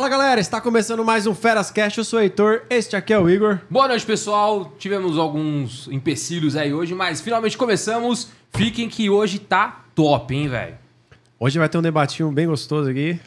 Fala 0.00 0.08
galera, 0.08 0.40
está 0.40 0.62
começando 0.62 1.04
mais 1.04 1.26
um 1.26 1.34
Feras 1.34 1.70
Cast. 1.70 1.98
Eu 1.98 2.04
sou 2.04 2.18
o 2.18 2.22
Heitor, 2.22 2.62
este 2.70 2.96
aqui 2.96 3.12
é 3.12 3.18
o 3.18 3.28
Igor. 3.28 3.58
Boa 3.68 3.86
noite, 3.86 4.06
pessoal. 4.06 4.72
Tivemos 4.78 5.18
alguns 5.18 5.88
empecilhos 5.88 6.56
aí 6.56 6.72
hoje, 6.72 6.94
mas 6.94 7.20
finalmente 7.20 7.58
começamos. 7.58 8.28
Fiquem 8.50 8.88
que 8.88 9.10
hoje 9.10 9.38
tá 9.38 9.82
top, 9.94 10.34
hein, 10.34 10.48
velho? 10.48 10.78
Hoje 11.38 11.58
vai 11.58 11.68
ter 11.68 11.76
um 11.76 11.82
debatinho 11.82 12.32
bem 12.32 12.46
gostoso 12.46 12.88
aqui. 12.88 13.20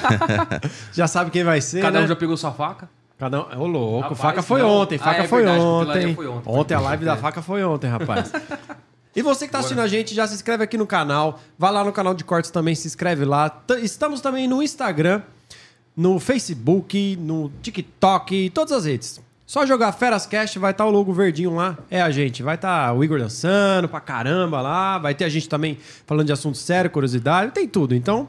já 0.90 1.06
sabe 1.06 1.30
quem 1.30 1.44
vai 1.44 1.60
ser, 1.60 1.82
Cada 1.82 1.98
né? 1.98 2.06
um 2.06 2.08
já 2.08 2.16
pegou 2.16 2.34
sua 2.38 2.52
faca? 2.52 2.88
Cada 3.18 3.42
um... 3.42 3.60
Ô, 3.60 3.66
louco, 3.66 4.00
Rapaz, 4.14 4.20
faca 4.22 4.42
foi 4.42 4.62
não. 4.62 4.70
ontem, 4.70 4.94
Ah, 4.98 5.04
faca 5.04 5.22
é 5.24 5.28
foi 5.28 5.42
verdade, 5.42 5.62
ontem. 5.62 6.14
foi 6.14 6.26
ontem. 6.26 6.50
Ontem 6.50 6.74
a 6.74 6.80
live 6.80 7.04
da 7.04 7.16
faca 7.18 7.42
foi 7.42 7.62
ontem, 7.62 7.88
rapaz. 7.90 8.32
E 9.16 9.22
você 9.22 9.40
que 9.44 9.50
está 9.50 9.58
assistindo 9.60 9.78
a 9.80 9.86
gente, 9.86 10.12
já 10.12 10.26
se 10.26 10.34
inscreve 10.34 10.64
aqui 10.64 10.76
no 10.76 10.88
canal. 10.88 11.38
Vai 11.56 11.70
lá 11.70 11.84
no 11.84 11.92
canal 11.92 12.14
de 12.14 12.24
cortes 12.24 12.50
também, 12.50 12.74
se 12.74 12.88
inscreve 12.88 13.24
lá. 13.24 13.48
T- 13.48 13.78
Estamos 13.78 14.20
também 14.20 14.48
no 14.48 14.60
Instagram, 14.60 15.22
no 15.96 16.18
Facebook, 16.18 17.16
no 17.16 17.50
TikTok, 17.62 18.50
todas 18.50 18.72
as 18.72 18.84
redes. 18.84 19.20
Só 19.46 19.66
jogar 19.66 19.92
Ferascast, 19.92 20.58
vai 20.58 20.70
estar 20.70 20.86
o 20.86 20.90
logo 20.90 21.12
verdinho 21.12 21.54
lá, 21.54 21.78
é 21.90 22.00
a 22.00 22.10
gente. 22.10 22.42
Vai 22.42 22.54
estar 22.54 22.92
o 22.94 23.04
Igor 23.04 23.18
dançando 23.18 23.88
pra 23.88 24.00
caramba 24.00 24.60
lá, 24.60 24.98
vai 24.98 25.14
ter 25.14 25.24
a 25.24 25.28
gente 25.28 25.48
também 25.48 25.78
falando 26.06 26.26
de 26.26 26.32
assunto 26.32 26.56
sério, 26.56 26.90
curiosidade, 26.90 27.52
tem 27.52 27.68
tudo. 27.68 27.94
Então, 27.94 28.26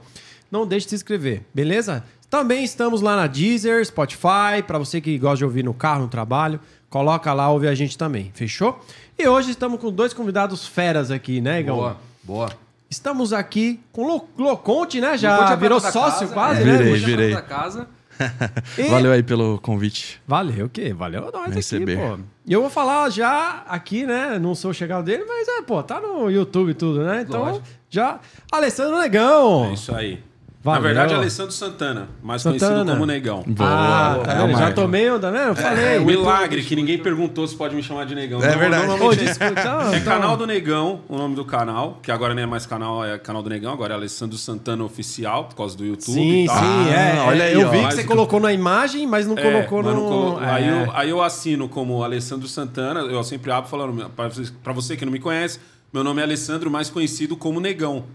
não 0.52 0.68
deixe 0.68 0.86
de 0.86 0.90
se 0.90 0.96
inscrever, 0.96 1.44
beleza? 1.54 2.04
Também 2.30 2.64
estamos 2.64 3.02
lá 3.02 3.16
na 3.16 3.28
Deezer, 3.28 3.86
Spotify, 3.86 4.62
pra 4.68 4.78
você 4.78 5.00
que 5.00 5.18
gosta 5.18 5.38
de 5.38 5.46
ouvir 5.46 5.64
no 5.64 5.74
carro, 5.74 6.02
no 6.02 6.08
trabalho, 6.10 6.60
coloca 6.90 7.32
lá, 7.34 7.50
ouve 7.50 7.68
a 7.68 7.76
gente 7.76 7.98
também, 7.98 8.32
fechou? 8.34 8.84
E 9.18 9.26
hoje 9.26 9.52
estamos 9.52 9.80
com 9.80 9.90
dois 9.90 10.14
convidados 10.14 10.68
feras 10.68 11.12
aqui, 11.12 11.40
né, 11.40 11.62
Igão? 11.62 11.78
Boa, 11.78 11.98
boa. 12.24 12.65
Estamos 12.96 13.34
aqui 13.34 13.80
com 13.92 14.04
o 14.04 14.08
Lo- 14.08 14.30
Loconte, 14.38 15.02
né? 15.02 15.08
Loconte 15.08 15.22
Já 15.22 15.34
é 15.34 15.38
prata 15.38 15.56
virou 15.58 15.80
sócio 15.82 16.28
casa, 16.30 16.34
quase, 16.34 16.62
é. 16.62 16.66
né? 16.66 16.72
Virei, 16.78 16.88
Loconte 16.92 17.04
é 17.04 17.08
virei. 17.18 17.42
casa. 17.42 17.88
E- 18.78 18.84
Valeu 18.90 19.12
aí 19.12 19.22
pelo 19.22 19.60
convite. 19.60 20.22
Valeu 20.26 20.68
o 20.68 20.70
quê? 20.70 20.94
Valeu 20.94 21.24
nós 21.34 21.48
aqui, 21.48 21.56
Receber. 21.56 21.98
pô. 21.98 22.18
E 22.46 22.54
eu 22.54 22.62
vou 22.62 22.70
falar 22.70 23.10
já 23.10 23.64
aqui, 23.68 24.06
né? 24.06 24.40
Não 24.40 24.56
sou 24.56 24.72
chegado 24.74 25.04
dele, 25.04 25.26
mas 25.28 25.46
é, 25.50 25.62
pô, 25.62 25.84
tá 25.84 26.00
no 26.00 26.30
YouTube 26.32 26.70
e 26.70 26.74
tudo, 26.74 27.04
né? 27.04 27.26
Então, 27.28 27.42
Lógico. 27.44 27.66
já. 27.90 28.20
Alessandro 28.50 28.98
Negão. 28.98 29.66
É 29.66 29.74
isso 29.74 29.94
aí. 29.94 30.24
Valeu. 30.66 30.82
Na 30.82 30.88
verdade, 30.88 31.14
Alessandro 31.14 31.52
Santana, 31.52 32.10
mais 32.24 32.42
Santana. 32.42 32.72
conhecido 32.74 32.92
como 32.94 33.06
Negão. 33.06 33.46
Ah, 33.60 34.20
tá 34.26 34.32
é 34.32 34.36
vendo? 34.48 34.56
o 34.56 34.58
já 34.58 34.72
tomei 34.72 35.12
onda, 35.12 35.30
né? 35.30 35.50
Eu 35.50 35.56
falei. 35.56 35.86
É 35.98 36.00
milagre 36.00 36.64
que 36.64 36.76
ninguém 36.76 36.98
perguntou 36.98 37.48
se 37.48 37.56
pode 37.56 37.76
me 37.76 37.84
chamar 37.84 38.06
de 38.08 38.16
Negão. 38.16 38.42
É 38.44 38.50
Não, 38.52 38.58
verdade. 38.58 38.88
Normalmente 38.88 39.26
desculpa, 39.26 39.60
então, 39.60 39.82
é 39.94 39.98
então- 39.98 40.14
canal 40.14 40.36
do 40.36 40.48
Negão, 40.48 41.02
o 41.08 41.18
nome 41.18 41.36
do 41.36 41.46
canal, 41.46 42.00
que 42.02 42.12
agora 42.12 42.34
não 42.34 42.42
é 42.42 42.48
mais 42.48 42.66
canal, 42.66 43.06
é 43.06 43.16
canal 43.20 43.44
do 43.44 43.50
Negão, 43.52 43.72
agora 43.74 43.94
é 43.94 43.96
Alessandro 43.98 44.38
Santana 44.40 44.84
Oficial, 44.84 45.46
por 45.46 45.56
causa 45.56 45.78
do 45.78 45.86
YouTube 45.86 46.16
Sim, 46.16 46.48
sim, 46.48 46.90
é. 46.92 47.18
Ah, 47.20 47.26
olha 47.28 47.44
é, 47.44 47.48
aí, 47.50 47.54
eu 47.54 47.68
ó. 47.68 47.70
vi 47.70 47.78
que 47.78 47.84
Mas- 47.84 47.94
você 47.94 48.04
colocou 48.04 48.40
na 48.40 48.52
imagem, 48.52 49.06
mas 49.06 49.28
não 49.28 49.38
É, 49.38 49.42
colocou 49.44 49.84
mas 49.84 49.94
no. 49.94 50.02
não 50.02 50.08
colo- 50.10 50.44
é. 50.44 50.50
aí, 50.52 50.68
eu, 50.68 50.92
aí 50.96 51.10
eu 51.12 51.22
assino 51.22 51.70
como 51.70 52.04
Alessandro 52.04 52.48
Santana, 52.48 53.02
eu 53.02 53.24
sempre 53.24 53.52
abro 53.52 53.70
falando, 53.70 54.10
pra 54.16 54.30
você- 54.30 54.52
pra 54.64 54.74
você 54.74 54.98
que 54.98 55.06
não 55.06 55.12
me 55.12 55.20
conhece, 55.20 55.60
meu 55.94 56.04
nome 56.04 56.22
é 56.22 56.24
Alessandro, 56.24 56.72
mais 56.72 56.90
conhecido 56.90 57.38
como 57.38 57.60
Negão. 57.60 58.06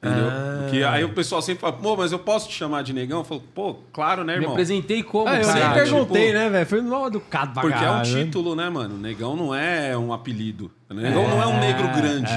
Entendeu? 0.00 0.28
Ah. 0.28 0.58
Porque 0.62 0.82
aí 0.84 1.02
o 1.02 1.08
pessoal 1.08 1.42
sempre 1.42 1.62
fala, 1.62 1.72
pô, 1.72 1.96
mas 1.96 2.12
eu 2.12 2.18
posso 2.20 2.48
te 2.48 2.54
chamar 2.54 2.82
de 2.82 2.92
Negão? 2.92 3.18
Eu 3.20 3.24
falo, 3.24 3.42
pô, 3.52 3.74
claro, 3.92 4.22
né, 4.22 4.34
Me 4.34 4.38
irmão? 4.40 4.52
apresentei 4.52 5.02
como, 5.02 5.26
Ah, 5.26 5.36
eu 5.36 5.40
cara? 5.40 5.52
nem 5.54 5.62
Caralho, 5.62 5.82
perguntei, 5.90 6.26
tipo- 6.26 6.38
né, 6.38 6.48
velho? 6.50 6.66
Foi 6.66 6.82
mal 6.82 7.06
educado 7.08 7.52
pra 7.52 7.62
Porque 7.62 7.74
é 7.76 7.80
um 7.80 7.84
caralho, 7.94 8.12
né? 8.14 8.24
título, 8.24 8.54
né, 8.54 8.68
mano? 8.70 8.96
Negão 8.96 9.34
não 9.34 9.52
é 9.54 9.96
um 9.96 10.12
apelido. 10.12 10.70
Negão 10.90 11.28
não 11.28 11.42
é 11.42 11.46
um 11.46 11.58
negro 11.58 11.88
grande. 11.88 12.30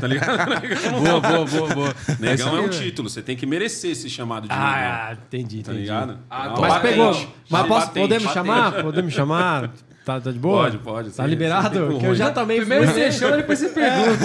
Tá 0.00 0.06
ligado? 0.06 0.36
Negão 0.60 1.00
não 1.00 1.06
é 1.10 1.14
um- 1.14 1.20
Boa, 1.20 1.46
boa, 1.46 1.74
boa. 1.74 1.94
Negão 2.20 2.56
é 2.56 2.60
um 2.60 2.68
título. 2.68 3.08
Você 3.08 3.22
tem 3.22 3.36
que 3.36 3.46
merecer 3.46 3.96
ser 3.96 4.08
chamado 4.10 4.42
de 4.42 4.48
negão. 4.50 4.64
Ah, 4.66 5.16
entendi, 5.26 5.62
Tá 5.62 5.72
entendi. 5.72 5.78
ligado? 5.80 6.18
Ah, 6.28 6.46
É 6.46 6.54
tô- 6.54 6.60
Mas 6.60 6.78
pegou. 6.82 7.28
Mas 7.48 7.66
posso, 7.66 7.86
patente, 7.86 8.02
podemos 8.02 8.24
patente. 8.24 8.34
chamar? 8.46 8.82
Podemos 8.82 9.14
chamar? 9.14 9.70
Tá, 10.08 10.18
tá 10.18 10.32
de 10.32 10.38
boa? 10.38 10.62
Pode, 10.62 10.78
pode, 10.78 11.10
Tá 11.10 11.24
sim, 11.24 11.28
liberado? 11.28 11.78
eu 12.02 12.14
já 12.14 12.30
também 12.30 12.60
Primeiro 12.60 12.84
fui. 12.86 12.94
você 12.94 13.12
chama, 13.12 13.36
depois 13.36 13.58
você 13.58 13.68
pergunta. 13.68 14.24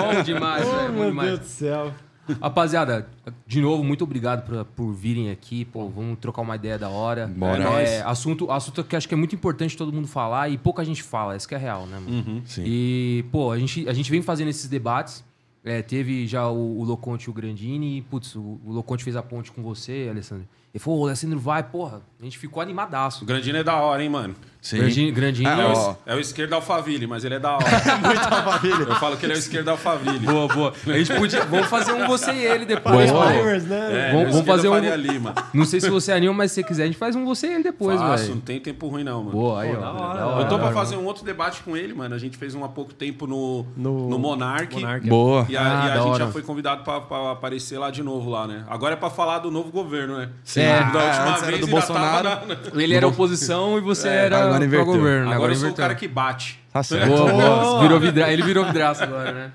Bom 0.00 0.22
demais, 0.22 0.64
Oh, 0.64 0.70
velho. 0.76 0.92
Bom 0.92 0.98
meu 1.00 1.08
demais. 1.10 1.28
Deus 1.30 1.40
do 1.40 1.46
céu. 1.46 1.92
Rapaziada, 2.40 3.08
de 3.48 3.60
novo, 3.60 3.82
muito 3.82 4.04
obrigado 4.04 4.44
por, 4.46 4.64
por 4.64 4.92
virem 4.92 5.30
aqui. 5.30 5.64
Pô, 5.64 5.88
vamos 5.88 6.18
trocar 6.20 6.42
uma 6.42 6.54
ideia 6.54 6.78
da 6.78 6.88
hora. 6.88 7.26
Bora. 7.26 7.62
É, 7.82 8.00
assunto, 8.02 8.48
assunto 8.50 8.84
que 8.84 8.94
acho 8.94 9.08
que 9.08 9.14
é 9.14 9.16
muito 9.16 9.34
importante 9.34 9.76
todo 9.76 9.92
mundo 9.92 10.06
falar 10.06 10.48
e 10.50 10.56
pouca 10.56 10.84
gente 10.84 11.02
fala. 11.02 11.36
Isso 11.36 11.48
que 11.48 11.54
é 11.56 11.58
real, 11.58 11.84
né, 11.86 11.98
mano? 11.98 12.42
Sim. 12.44 12.62
E, 12.64 13.24
pô, 13.32 13.50
a 13.50 13.58
gente, 13.58 13.88
a 13.88 13.92
gente 13.92 14.08
vem 14.10 14.22
fazendo 14.22 14.48
esses 14.48 14.68
debates. 14.68 15.24
É, 15.64 15.82
teve 15.82 16.28
já 16.28 16.48
o, 16.48 16.78
o 16.78 16.84
Loconte 16.84 17.26
e 17.26 17.30
o 17.30 17.32
Grandini. 17.32 17.98
E, 17.98 18.02
putz, 18.02 18.36
o, 18.36 18.60
o 18.64 18.72
Loconte 18.72 19.02
fez 19.02 19.16
a 19.16 19.22
ponte 19.22 19.50
com 19.50 19.62
você, 19.62 20.06
Alessandro. 20.08 20.46
Ele 20.74 20.82
falou, 20.82 21.00
o 21.00 21.06
Alessandro 21.06 21.38
vai, 21.38 21.62
porra. 21.62 22.02
A 22.20 22.24
gente 22.24 22.38
ficou 22.38 22.62
animadaço. 22.62 23.24
O 23.24 23.26
Grandino 23.26 23.56
é 23.58 23.64
da 23.64 23.76
hora, 23.76 24.02
hein, 24.02 24.08
mano? 24.10 24.34
Sim. 24.60 24.78
Grandini, 24.78 25.10
Grandini 25.12 25.46
Ah, 25.48 25.60
É, 25.60 25.64
ó. 25.64 25.92
o, 25.92 25.96
é 26.06 26.14
o 26.16 26.20
esquerdo 26.20 26.52
Alphaville, 26.54 27.06
mas 27.06 27.24
ele 27.24 27.34
é 27.36 27.38
da 27.38 27.52
hora. 27.52 27.64
Eu 28.88 28.94
falo 28.96 29.16
que 29.16 29.24
ele 29.24 29.32
é 29.34 29.36
o 29.36 29.38
esquerdo 29.38 29.68
Alphaville. 29.68 30.18
Boa, 30.18 30.48
boa. 30.48 30.72
A 30.86 30.92
gente 30.98 31.14
podia. 31.14 31.44
Vamos 31.44 31.66
fazer 31.68 31.92
um 31.92 32.06
você 32.06 32.32
e 32.32 32.44
ele 32.44 32.64
depois. 32.64 33.10
Boa. 33.10 33.26
né? 33.30 33.38
É, 33.38 34.12
Vamos- 34.12 34.28
é 34.28 34.30
vamos 34.32 34.46
fazer 34.46 34.68
um- 34.68 34.96
Lima. 34.96 35.34
Não 35.54 35.64
sei 35.64 35.80
se 35.80 35.88
você 35.88 36.10
anima, 36.12 36.32
mas 36.34 36.50
se 36.50 36.56
você 36.56 36.62
quiser, 36.64 36.82
a 36.84 36.86
gente 36.86 36.98
faz 36.98 37.14
um 37.14 37.24
você 37.24 37.46
e 37.48 37.54
ele 37.54 37.62
depois, 37.62 38.00
Faço, 38.00 38.22
velho. 38.24 38.34
não 38.34 38.40
tem 38.42 38.58
tempo 38.60 38.88
ruim 38.88 39.04
não, 39.04 39.20
mano. 39.20 39.30
Boa, 39.32 39.62
aí, 39.62 39.70
Pô, 39.72 39.76
ó. 39.76 39.80
da 39.80 39.92
hora, 39.92 40.18
Da 40.20 40.34
da 40.34 40.40
Eu 40.40 40.48
tô 40.48 40.56
pra 40.56 40.64
hora. 40.66 40.74
fazer 40.74 40.96
um 40.96 41.04
outro 41.04 41.24
debate 41.24 41.62
com 41.62 41.76
ele, 41.76 41.94
mano. 41.94 42.14
A 42.14 42.18
gente 42.18 42.36
fez 42.36 42.54
um 42.54 42.64
há 42.64 42.68
pouco 42.68 42.92
tempo 42.92 43.26
no, 43.26 43.64
No- 43.76 44.08
no, 44.08 44.18
Monark. 44.18 44.74
Monark. 44.74 45.08
Boa. 45.08 45.46
E 45.48 45.56
a, 45.56 45.60
Ah, 45.60 45.86
e 45.86 45.90
a 45.92 45.96
gente 45.98 46.06
hora. 46.08 46.24
já 46.26 46.30
foi 46.32 46.42
convidado 46.42 46.82
pra, 46.82 47.00
pra 47.00 47.32
aparecer 47.32 47.78
lá 47.78 47.90
de 47.90 48.02
novo 48.02 48.28
lá, 48.30 48.46
né? 48.48 48.64
Agora 48.68 48.94
é 48.94 48.96
pra 48.96 49.10
falar 49.10 49.38
do 49.38 49.50
novo 49.50 49.70
governo, 49.70 50.18
né? 50.18 50.30
Sim. 50.42 50.65
É, 50.66 50.92
da 50.92 51.04
última 51.06 51.38
vez 51.46 51.60
do 51.60 51.66
Bolsonaro. 51.66 52.24
na- 52.24 52.82
Ele 52.82 52.94
era 52.94 53.06
oposição 53.06 53.78
e 53.78 53.80
você 53.80 54.08
era 54.08 54.44
agora 54.44 54.68
pro 54.68 54.84
governo. 54.84 55.32
Agora, 55.32 55.52
eu 55.52 55.56
sou 55.56 55.70
o 55.70 55.74
cara 55.74 55.94
que 55.94 56.06
bate. 56.08 56.58
Tá 56.72 56.82
certo. 56.84 57.08
Boa, 57.08 57.30
boa. 57.32 57.80
Virou 57.82 58.00
vidra... 58.00 58.32
Ele 58.32 58.42
virou 58.42 58.64
vidraça 58.64 59.04
agora, 59.04 59.32
né? 59.32 59.52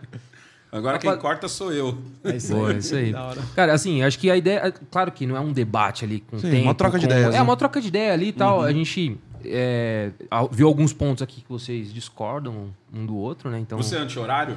Agora 0.72 0.98
quem 0.98 1.14
corta 1.18 1.50
sou 1.50 1.74
eu. 1.74 1.98
É 2.24 2.38
isso 2.38 2.54
Boa, 2.56 2.70
aí. 2.72 2.78
isso 2.80 2.96
aí. 2.96 3.14
Cara, 3.56 3.74
assim, 3.74 4.04
acho 4.04 4.18
que 4.18 4.32
a 4.32 4.38
ideia. 4.38 4.60
é- 4.68 4.74
Claro 4.90 5.12
que 5.12 5.26
não 5.28 5.36
é 5.36 5.40
um 5.42 5.52
debate 5.52 6.06
ali 6.06 6.22
com 6.22 6.40
Sim, 6.40 6.50
tempo, 6.50 6.64
uma 6.64 6.74
troca 6.74 6.98
de 6.98 7.06
com- 7.08 7.12
ideias, 7.12 7.36
É, 7.36 7.38
né? 7.38 7.42
uma 7.44 7.58
troca 7.58 7.82
de 7.82 7.90
ideia 7.90 8.14
ali 8.14 8.30
e 8.30 8.32
tal. 8.32 8.62
A 8.64 8.72
gente 8.72 9.18
é, 9.44 10.12
viu 10.50 10.68
alguns 10.68 10.94
pontos 10.94 11.22
aqui 11.22 11.42
que 11.42 11.50
vocês 11.50 11.94
discordam 11.94 12.68
um 12.94 13.06
do 13.06 13.18
outro, 13.18 13.50
né? 13.50 13.60
Então. 13.60 13.78
Você 13.78 13.98
é 13.98 14.00
anti-horário? 14.00 14.56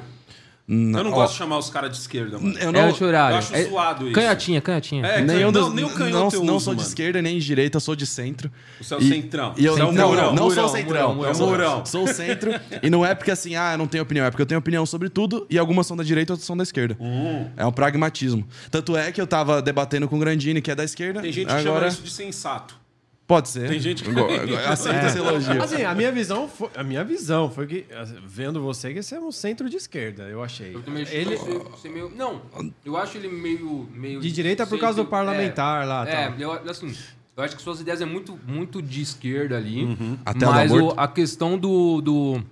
Não, 0.67 0.99
Eu 0.99 1.03
não 1.03 1.11
ó, 1.11 1.15
gosto 1.15 1.33
de 1.33 1.37
chamar 1.37 1.59
os 1.59 1.69
caras 1.69 1.91
de 1.91 1.97
esquerda, 1.97 2.39
mano. 2.39 2.57
Eu 2.57 2.69
É 2.69 2.71
não, 2.71 2.89
anti-horário. 2.89 3.35
eu 3.35 3.37
acho 3.37 3.55
É- 3.55 3.63
zoado 3.65 4.05
isso. 4.05 4.13
Canhotinha, 4.15 4.59
canhotinha. 4.61 5.05
É, 5.05 5.21
nenhum 5.21 5.51
não, 5.51 5.65
dos, 5.65 5.73
nem 5.75 5.85
o 5.85 5.89
não, 5.89 5.95
canhoto 5.95 6.35
eu 6.37 6.43
não 6.43 6.55
uso, 6.55 6.65
sou 6.65 6.73
de 6.73 6.77
mano. 6.79 6.89
esquerda 6.89 7.21
nem 7.21 7.37
de 7.37 7.45
direita, 7.45 7.77
eu 7.77 7.81
sou 7.81 7.95
de 7.95 8.07
centro. 8.07 8.51
Você 8.81 8.93
é 8.95 8.97
o 8.97 8.99
E- 9.01 9.07
centrão. 9.09 9.53
E 9.55 9.63
eu 9.63 9.75
é 9.75 9.79
não, 9.79 9.89
o 9.89 9.91
não, 9.91 10.09
murão. 10.09 10.33
não 10.33 10.49
sou 10.49 10.67
centrão. 10.67 11.13
murão, 11.15 11.29
eu 11.29 11.35
sou, 11.35 11.49
murão. 11.49 11.85
sou 11.85 12.03
o 12.05 12.07
centro. 12.07 12.49
e 12.81 12.89
não 12.89 13.05
é 13.05 13.13
porque 13.13 13.29
assim, 13.29 13.55
ah, 13.55 13.73
eu 13.73 13.77
não 13.77 13.85
tenho 13.85 14.01
opinião. 14.03 14.25
É 14.25 14.31
porque 14.31 14.41
eu 14.41 14.45
tenho 14.47 14.57
opinião 14.57 14.87
sobre 14.87 15.07
tudo 15.07 15.45
e 15.51 15.57
algumas 15.59 15.85
são 15.85 15.95
da 15.95 16.03
direita 16.03 16.31
e 16.31 16.33
outras 16.33 16.47
são 16.47 16.57
da 16.57 16.63
esquerda. 16.63 16.97
Hum. 16.99 17.45
É 17.55 17.63
um 17.63 17.71
pragmatismo. 17.71 18.43
Tanto 18.71 18.97
é 18.97 19.11
que 19.11 19.21
eu 19.21 19.27
tava 19.27 19.61
debatendo 19.61 20.07
com 20.07 20.15
o 20.15 20.19
Grandini, 20.19 20.63
que 20.63 20.71
é 20.71 20.75
da 20.75 20.83
esquerda. 20.83 21.21
Tem 21.21 21.31
gente 21.31 21.45
que 21.45 21.51
chama 21.61 21.69
agora 21.69 21.87
isso 21.89 22.01
de 22.01 22.09
sensato. 22.09 22.75
Pode 23.27 23.49
ser. 23.49 23.67
Tem 23.69 23.79
gente 23.79 24.03
que- 24.03 24.09
Aceita 24.67 25.07
esse 25.07 25.17
elogio. 25.17 25.61
Assim, 25.63 25.83
a 25.83 25.95
minha 25.95 26.11
visão 26.11 26.47
foi, 26.47 26.69
a 26.75 26.83
minha 26.83 27.03
visão 27.03 27.49
foi 27.49 27.65
que, 27.65 27.85
assim, 27.93 28.17
vendo 28.27 28.61
você, 28.61 28.93
que 28.93 29.01
você 29.01 29.15
é 29.15 29.19
um 29.19 29.31
centro 29.31 29.67
de 29.69 29.77
esquerda, 29.77 30.23
eu 30.23 30.43
achei. 30.43 30.75
Eu 30.75 30.83
Ele, 31.11 31.35
você, 31.35 31.89
meio. 31.89 32.11
Não, 32.15 32.41
eu 32.85 32.95
acho 32.95 33.17
ele 33.17 33.27
meio. 33.27 33.89
meio 33.93 34.19
de 34.21 34.31
direita 34.31 34.67
por 34.67 34.79
causa 34.79 35.03
do 35.03 35.09
parlamentar 35.09 35.87
lá. 35.87 36.07
É, 36.07 36.27
tal. 36.29 36.39
eu, 36.39 36.51
assim, 36.69 36.93
eu 37.35 37.43
acho 37.43 37.55
que 37.55 37.63
suas 37.63 37.81
ideias 37.81 37.99
é 37.99 38.05
muito, 38.05 38.39
muito 38.47 38.79
de 38.79 39.01
esquerda 39.01 39.57
ali. 39.57 39.97
Até 40.23 40.45
o 40.45 40.49
do 40.49 40.55
mas 40.55 40.71
o- 40.71 40.93
a 40.95 41.07
questão 41.07 41.57
do, 41.57 42.01
do, 42.01 42.43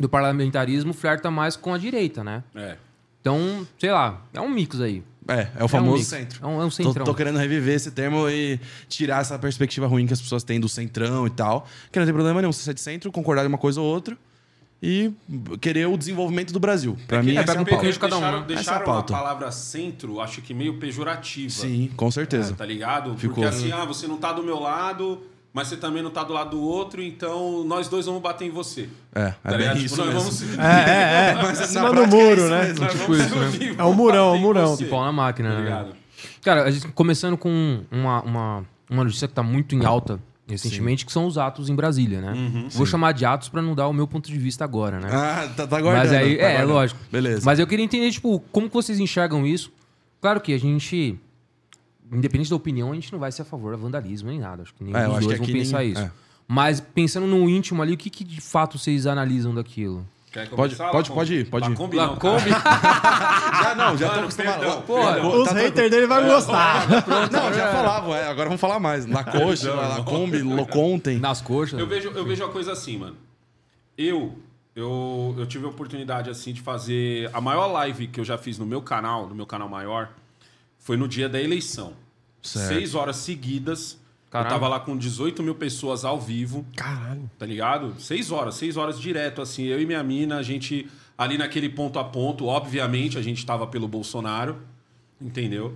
do 0.00 0.08
parlamentarismo 0.08 0.92
flerta 0.92 1.30
mais 1.30 1.54
com 1.54 1.72
a 1.72 1.78
direita, 1.78 2.24
né? 2.24 2.42
É. 2.56 2.76
Então, 3.20 3.66
sei 3.78 3.92
lá, 3.92 4.22
é 4.34 4.40
um 4.40 4.48
mix 4.48 4.80
aí. 4.80 5.02
É, 5.28 5.48
é 5.56 5.62
o 5.62 5.66
um 5.66 5.68
famoso 5.68 6.02
centro. 6.04 6.40
É 6.42 6.46
um, 6.46 6.62
é 6.62 6.64
um 6.64 6.68
Tô, 6.68 6.70
centrão. 6.70 7.04
tô 7.04 7.14
querendo 7.14 7.38
reviver 7.38 7.74
esse 7.74 7.90
termo 7.90 8.28
e 8.30 8.58
tirar 8.88 9.20
essa 9.20 9.38
perspectiva 9.38 9.86
ruim 9.86 10.06
que 10.06 10.12
as 10.14 10.20
pessoas 10.20 10.42
têm 10.42 10.58
do 10.58 10.68
centrão 10.68 11.26
e 11.26 11.30
tal. 11.30 11.66
Que 11.92 11.98
não 11.98 12.06
tem 12.06 12.14
problema 12.14 12.40
nenhum 12.40 12.52
você 12.52 12.62
ser 12.62 12.72
de 12.74 12.80
centro, 12.80 13.12
concordar 13.12 13.44
em 13.44 13.48
uma 13.48 13.58
coisa 13.58 13.80
ou 13.80 13.86
outra 13.86 14.16
e 14.82 15.12
querer 15.60 15.86
o 15.86 15.96
desenvolvimento 15.98 16.52
do 16.52 16.60
Brasil. 16.60 16.96
Pra 17.06 17.22
mim, 17.22 17.36
é, 17.36 17.42
pega 17.42 17.52
é 17.52 17.58
um 17.58 17.62
a 17.62 17.66
pouquinho 17.66 17.92
pauta. 17.92 17.92
de 17.92 17.98
cada 17.98 18.16
um, 18.16 18.20
Deixaram, 18.20 18.40
né? 18.40 18.46
deixaram 18.46 18.60
Essa 18.60 18.70
é 18.70 18.74
a 18.74 18.80
a 18.80 18.84
pauta. 18.94 19.12
palavra 19.12 19.50
centro, 19.50 20.20
acho 20.20 20.40
que 20.40 20.54
meio 20.54 20.78
pejorativa. 20.78 21.50
Sim, 21.50 21.90
com 21.96 22.10
certeza. 22.10 22.52
É, 22.52 22.56
tá 22.56 22.64
ligado? 22.64 23.16
Ficou. 23.18 23.42
Porque 23.42 23.48
assim, 23.48 23.72
ah, 23.72 23.84
você 23.84 24.06
não 24.06 24.16
tá 24.16 24.32
do 24.32 24.42
meu 24.42 24.58
lado, 24.60 25.20
mas 25.52 25.68
você 25.68 25.76
também 25.76 26.02
não 26.02 26.10
tá 26.10 26.22
do 26.24 26.32
lado 26.32 26.50
do 26.50 26.62
outro, 26.62 27.02
então 27.02 27.64
nós 27.64 27.88
dois 27.88 28.06
vamos 28.06 28.20
bater 28.22 28.46
em 28.46 28.50
você. 28.50 28.88
É, 29.14 29.20
é 29.20 29.30
Tá 29.30 29.36
bem 29.50 29.58
ligado? 29.58 29.78
isso 29.78 29.94
Tipo, 29.96 30.06
nós 30.06 30.14
mesmo. 30.14 30.20
vamos 30.48 30.58
É, 30.58 30.90
é, 30.90 31.30
é. 31.30 31.34
Mas 31.42 31.58
Em 31.58 31.60
na 31.62 31.66
cima 31.66 31.88
do 31.88 31.94
prática 31.94 32.16
é 32.16 32.20
muro, 32.24 32.40
isso 32.40 32.50
né? 32.50 32.88
Tipo 32.88 33.14
isso, 33.14 33.34
né? 33.36 33.46
unir, 33.46 33.68
É 33.68 33.72
um 33.72 33.76
vamos 33.76 33.96
murão, 33.96 34.32
um 34.32 34.36
em 34.36 34.40
murão. 34.40 34.76
pau 34.90 35.04
na 35.04 35.12
máquina, 35.12 35.48
Tá 35.50 35.54
né? 35.56 35.62
ligado? 35.64 35.94
Cara, 36.42 36.64
a 36.64 36.70
gente, 36.70 36.88
começando 36.88 37.36
com 37.36 37.82
uma, 37.90 38.22
uma, 38.22 38.66
uma 38.90 39.04
notícia 39.04 39.26
que 39.28 39.34
tá 39.34 39.42
muito 39.42 39.74
em 39.74 39.84
alta 39.84 40.20
recentemente, 40.48 41.04
que 41.04 41.12
são 41.12 41.26
os 41.26 41.36
atos 41.36 41.68
em 41.68 41.74
Brasília, 41.74 42.20
né? 42.22 42.32
Vou 42.70 42.86
chamar 42.86 43.12
de 43.12 43.24
atos 43.26 43.48
pra 43.50 43.60
não 43.60 43.74
dar 43.74 43.86
o 43.86 43.92
meu 43.92 44.06
ponto 44.08 44.30
de 44.30 44.38
vista 44.38 44.64
agora, 44.64 44.98
né? 44.98 45.08
Ah, 45.12 45.48
tá, 45.54 45.66
tá 45.66 45.80
guardando. 45.80 46.04
Mas 46.08 46.12
aí, 46.12 46.36
tá 46.38 46.42
é, 46.44 46.50
guardando. 46.52 46.72
lógico. 46.72 47.00
Beleza. 47.12 47.42
Mas 47.44 47.58
eu 47.58 47.66
queria 47.66 47.84
entender, 47.84 48.10
tipo, 48.10 48.40
como 48.50 48.66
que 48.68 48.74
vocês 48.74 48.98
enxergam 48.98 49.46
isso? 49.46 49.70
Claro 50.22 50.40
que 50.40 50.52
a 50.54 50.58
gente 50.58 51.20
independente 52.12 52.50
da 52.50 52.56
opinião, 52.56 52.92
a 52.92 52.94
gente 52.94 53.12
não 53.12 53.18
vai 53.18 53.30
ser 53.32 53.42
a 53.42 53.44
favor 53.44 53.72
do 53.76 53.78
vandalismo 53.82 54.28
nem 54.30 54.38
nada. 54.38 54.62
Acho 54.62 54.74
que 54.74 54.82
nenhum 54.84 54.96
É, 54.96 55.06
dos 55.08 55.26
dois 55.26 55.38
vão 55.38 55.46
pensar 55.46 55.78
nem- 55.78 55.92
isso. 55.92 56.00
é. 56.00 56.10
Mas 56.46 56.80
pensando 56.80 57.26
no 57.26 57.48
íntimo 57.48 57.82
ali, 57.82 57.92
o 57.92 57.96
que, 57.96 58.08
que 58.08 58.24
de 58.24 58.40
fato 58.40 58.78
vocês 58.78 59.06
analisam 59.06 59.54
daquilo? 59.54 60.06
Quer 60.32 60.48
Pode- 60.50 60.76
pode- 60.76 61.10
pode 61.10 61.34
ir, 61.34 61.46
pode 61.48 61.70
ir. 61.70 61.74
Não, 61.78 61.86
Lacombe? 61.96 62.48
Já 63.62 63.74
não, 63.74 63.96
já 63.96 64.06
tô 64.08 64.12
Mano, 64.14 64.22
acostumado. 64.24 64.58
perdão, 64.60 64.82
Pô, 64.82 64.94
perdão. 64.94 65.40
Os 65.42 65.48
tá 65.48 65.54
haters 65.54 65.90
dele 65.90 66.06
vão 66.06 66.24
gostar. 66.26 66.86
Não, 67.32 67.52
já 67.52 67.72
falavam, 67.72 68.14
é, 68.14 68.26
agora 68.28 68.48
vamos 68.48 68.60
falar 68.60 68.78
mais. 68.78 69.06
Lacoste, 69.06 69.66
Lacombe, 69.66 70.42
Locontem. 70.42 71.18
Nas 71.18 71.40
coxas? 71.40 71.78
Eu 71.80 71.86
vejo, 71.86 72.10
eu 72.10 72.24
vejo 72.26 72.44
a 72.44 72.48
coisa 72.50 72.72
assim, 72.72 72.98
mano. 72.98 73.16
Eu, 73.96 74.38
eu, 74.76 75.34
eu 75.38 75.46
tive 75.46 75.64
a 75.64 75.68
oportunidade, 75.68 76.30
assim, 76.30 76.52
de 76.52 76.60
fazer... 76.60 77.28
A 77.32 77.40
maior 77.40 77.66
live 77.66 78.06
que 78.06 78.20
eu 78.20 78.24
já 78.24 78.38
fiz 78.38 78.58
no 78.58 78.66
meu 78.66 78.80
canal, 78.82 79.26
no 79.26 79.34
meu 79.34 79.46
canal 79.46 79.68
maior, 79.68 80.10
foi 80.78 80.96
no 80.96 81.06
dia 81.08 81.28
da 81.28 81.40
eleição. 81.40 81.92
Certo. 82.42 82.68
Seis 82.68 82.94
horas 82.94 83.16
seguidas. 83.16 83.98
Caralho. 84.30 84.48
Eu 84.48 84.50
tava 84.54 84.68
lá 84.68 84.78
com 84.80 84.96
18 84.96 85.42
mil 85.42 85.54
pessoas 85.54 86.04
ao 86.04 86.20
vivo. 86.20 86.64
Caralho. 86.76 87.30
Tá 87.38 87.46
ligado? 87.46 87.94
Seis 87.98 88.30
horas, 88.30 88.54
seis 88.56 88.76
horas 88.76 89.00
direto, 89.00 89.40
assim. 89.40 89.64
Eu 89.64 89.80
e 89.80 89.86
minha 89.86 90.02
mina, 90.02 90.36
a 90.38 90.42
gente 90.42 90.86
ali 91.16 91.36
naquele 91.38 91.68
ponto 91.68 91.98
a 91.98 92.04
ponto, 92.04 92.46
obviamente, 92.46 93.18
a 93.18 93.22
gente 93.22 93.44
tava 93.44 93.66
pelo 93.66 93.88
Bolsonaro, 93.88 94.56
entendeu? 95.20 95.74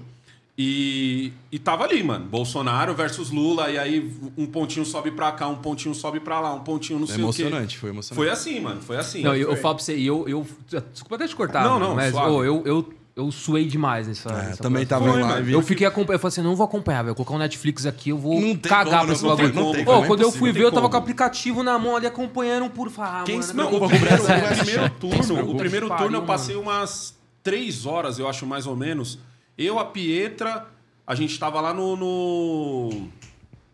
E, 0.57 1.33
e 1.51 1.59
tava 1.59 1.85
ali, 1.85 2.03
mano. 2.03 2.27
Bolsonaro 2.27 2.95
versus 2.95 3.31
Lula, 3.31 3.71
e 3.71 3.79
aí 3.79 4.13
um 4.37 4.47
pontinho 4.47 4.85
sobe 4.85 5.11
pra 5.11 5.33
cá, 5.33 5.49
um 5.49 5.57
pontinho 5.57 5.95
sobe 5.95 6.21
pra 6.21 6.39
lá, 6.41 6.55
um 6.55 6.61
pontinho 6.61 6.99
não 6.99 7.07
É 7.07 7.09
sei 7.09 7.17
o 7.17 7.19
quê. 7.33 7.43
emocionante, 7.43 7.79
foi 7.79 7.89
emocionante. 7.91 8.17
Foi 8.17 8.29
assim, 8.31 8.61
mano. 8.61 8.83
Foi 8.83 8.97
assim. 8.99 9.23
Não, 9.23 9.35
eu, 9.35 9.51
eu 9.51 9.57
falo 9.57 9.77
pra 9.77 9.85
você, 9.85 9.97
e 9.97 10.07
eu, 10.07 10.29
eu. 10.29 10.47
Desculpa 10.93 11.15
até 11.17 11.27
te 11.27 11.35
cortar, 11.35 11.65
Não, 11.65 11.73
mano, 11.79 11.89
não, 11.89 11.95
mas 11.97 12.13
suave. 12.13 12.31
ô, 12.31 12.45
eu, 12.45 12.63
eu, 12.67 12.95
eu 13.14 13.31
suei 13.31 13.67
demais 13.67 14.09
nessa. 14.09 14.31
É, 14.31 14.49
nessa 14.49 14.62
também 14.62 14.87
tava 14.87 15.09
em 15.09 15.20
live. 15.23 15.53
Eu 15.53 15.62
fiquei 15.62 15.87
acompanhando. 15.87 16.14
Eu 16.14 16.19
falei 16.19 16.32
assim, 16.32 16.43
não 16.43 16.56
vou 16.56 16.64
acompanhar, 16.64 17.03
velho. 17.03 17.14
Colocar 17.14 17.35
um 17.35 17.38
Netflix 17.38 17.85
aqui, 17.85 18.11
eu 18.11 18.19
vou 18.19 18.41
Não 18.41 18.56
cagar 18.56 19.00
como, 19.00 19.05
pra 19.05 19.12
esse 19.12 19.25
não 19.25 19.37
tem 19.37 19.47
bagulho. 19.47 19.55
como, 19.55 19.67
não 19.67 19.73
tem 19.75 19.85
Pô, 19.85 19.93
como, 19.93 20.05
é 20.05 20.06
quando 20.09 20.20
eu 20.23 20.32
fui 20.32 20.49
não 20.49 20.55
ver, 20.55 20.62
eu 20.64 20.70
tava 20.70 20.81
como. 20.82 20.91
com 20.91 20.97
o 20.97 21.00
aplicativo 21.00 21.62
na 21.62 21.79
mão 21.79 21.97
ali 21.97 22.06
acompanhando 22.06 22.70
puro. 22.70 22.91
Falei, 22.91 23.12
ah, 23.20 23.25
Quem 23.25 23.37
mano, 23.37 23.47
se 23.47 23.55
não, 23.56 23.67
preocupa 23.67 23.87
o 23.87 23.91
com 23.91 23.97
o 23.97 23.99
primeiro, 23.99 24.23
Brasil, 24.25 24.37
o 24.44 24.49
vai 24.49 24.56
primeiro 24.56 24.85
assistir. 24.85 24.99
turno, 25.00 25.50
o 25.50 25.56
primeiro 25.56 25.97
turno 25.97 26.17
eu 26.17 26.23
passei 26.25 26.56
umas 26.56 27.14
três 27.43 27.85
horas, 27.87 28.19
eu 28.19 28.29
acho, 28.29 28.47
mais 28.47 28.67
ou 28.67 28.75
menos. 28.76 29.19
Eu, 29.58 29.79
a 29.79 29.85
Pietra, 29.85 30.67
a 31.06 31.15
gente 31.15 31.38
tava 31.38 31.61
lá 31.61 31.75
no. 31.75 31.97
no... 31.97 33.08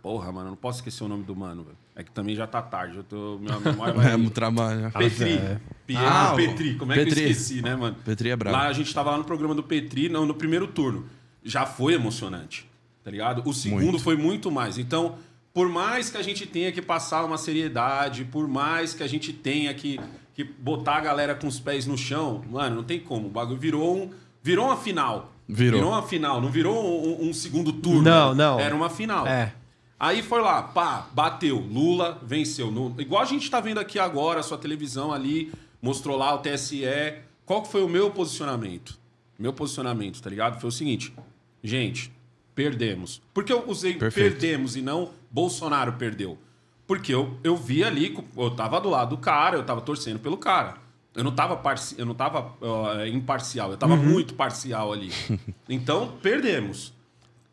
Porra, 0.02 0.32
mano, 0.32 0.46
eu 0.46 0.50
não 0.50 0.56
posso 0.56 0.79
esquecer 0.79 1.05
o 1.05 1.08
nome 1.08 1.23
do 1.25 1.37
mano, 1.37 1.62
velho. 1.64 1.76
É 1.99 2.05
que 2.05 2.12
também 2.12 2.37
já 2.37 2.47
tá 2.47 2.62
tarde. 2.62 2.99
Eu 2.99 3.03
tô. 3.03 3.39
Minha 3.41 3.59
memória 3.59 3.93
vai. 3.93 4.12
É, 4.12 4.17
no 4.17 4.31
trabalho. 4.31 4.89
Petri. 4.93 5.41
Pietro 5.85 6.06
Ah, 6.06 6.33
Petri. 6.37 6.75
Como 6.77 6.93
é 6.93 6.95
que 6.95 7.05
Petri. 7.06 7.23
eu 7.25 7.31
esqueci, 7.31 7.61
né, 7.61 7.75
mano? 7.75 7.97
Petri 8.05 8.31
é 8.31 8.37
brabo. 8.37 8.56
Lá 8.56 8.69
a 8.69 8.73
gente 8.73 8.95
tava 8.95 9.11
lá 9.11 9.19
no 9.19 9.25
programa 9.25 9.53
do 9.53 9.65
Petri, 9.65 10.09
não, 10.09 10.25
no 10.25 10.33
primeiro 10.33 10.69
turno. 10.69 11.06
Já 11.43 11.67
foi 11.67 11.95
emocionante, 11.95 12.71
tá 13.03 13.11
ligado? 13.11 13.43
O 13.45 13.53
segundo 13.53 13.83
Muito. 13.83 13.99
foi 13.99 14.17
muito 14.17 14.49
mais. 14.49 14.79
Então, 14.79 15.17
por 15.53 15.69
mais 15.69 16.09
que 16.09 16.17
a 16.17 16.23
gente 16.23 16.47
tenha 16.47 16.71
que 16.71 16.81
passar 16.81 17.25
uma 17.25 17.37
seriedade, 17.37 18.25
por 18.25 18.47
mais 18.47 18.94
que 18.94 19.03
a 19.03 19.09
gente 19.09 19.33
tenha 19.33 19.75
que, 19.75 19.99
que 20.35 20.44
botar 20.44 20.99
a 20.99 21.01
galera 21.01 21.35
com 21.35 21.49
os 21.49 21.59
pés 21.59 21.85
no 21.85 21.99
chão, 21.99 22.44
mano, 22.49 22.77
não 22.77 22.85
tem 22.85 23.01
como. 23.01 23.27
O 23.27 23.31
bagulho 23.31 23.59
virou 23.59 23.97
um. 24.05 24.11
Virou 24.41 24.67
uma 24.67 24.77
final. 24.77 25.33
Virou. 25.49 25.81
Virou 25.81 25.93
uma 25.94 26.03
final, 26.03 26.41
não 26.41 26.49
virou 26.49 27.21
um, 27.21 27.29
um 27.29 27.33
segundo 27.33 27.73
turno. 27.73 28.03
Não, 28.03 28.35
não. 28.37 28.61
Era 28.61 28.73
uma 28.73 28.89
final. 28.89 29.27
É. 29.27 29.53
Aí 30.00 30.23
foi 30.23 30.41
lá, 30.41 30.62
pá, 30.62 31.09
bateu. 31.12 31.59
Lula 31.59 32.19
venceu. 32.23 32.71
No- 32.71 32.95
igual 33.00 33.23
a 33.23 33.27
gente 33.27 33.50
tá 33.50 33.61
vendo 33.61 33.79
aqui 33.79 33.99
agora, 33.99 34.41
a 34.41 34.43
sua 34.43 34.56
televisão 34.59 35.12
ali, 35.12 35.53
mostrou 35.83 36.17
lá 36.17 36.35
o 36.35 36.39
TSE. 36.39 36.83
Qual 37.45 37.62
que 37.62 37.69
foi 37.71 37.83
o 37.83 37.89
meu 37.89 38.11
posicionamento? 38.11 38.99
Meu 39.39 39.53
posicionamento, 39.53 40.21
tá 40.23 40.31
ligado? 40.31 40.61
Foi 40.61 40.69
o 40.69 40.73
seguinte. 40.73 41.12
Gente, 41.62 42.12
perdemos. 42.55 43.21
Por 43.35 43.43
que 43.45 43.53
eu 43.53 43.65
usei 43.69 43.95
Perfeito. 43.95 44.31
perdemos 44.33 44.77
e 44.77 44.83
não 44.83 45.11
Bolsonaro 45.31 45.95
perdeu? 45.95 46.39
Porque 46.87 47.12
eu, 47.12 47.37
eu 47.44 47.56
vi 47.56 47.85
ali, 47.85 48.17
eu 48.37 48.51
tava 48.51 48.81
do 48.81 48.89
lado 48.89 49.17
do 49.17 49.19
cara, 49.21 49.56
eu 49.56 49.65
tava 49.65 49.81
torcendo 49.81 50.19
pelo 50.19 50.37
cara. 50.37 50.77
Eu 51.15 51.25
não 51.25 51.33
tava, 51.33 51.56
parci 51.56 51.97
eu 51.99 52.06
não 52.06 52.15
tava 52.15 52.55
ó, 52.61 53.05
imparcial, 53.05 53.73
eu 53.73 53.77
tava 53.77 53.97
muito 53.97 54.35
parcial 54.35 54.93
ali. 54.93 55.11
Então, 55.69 56.17
perdemos. 56.23 56.93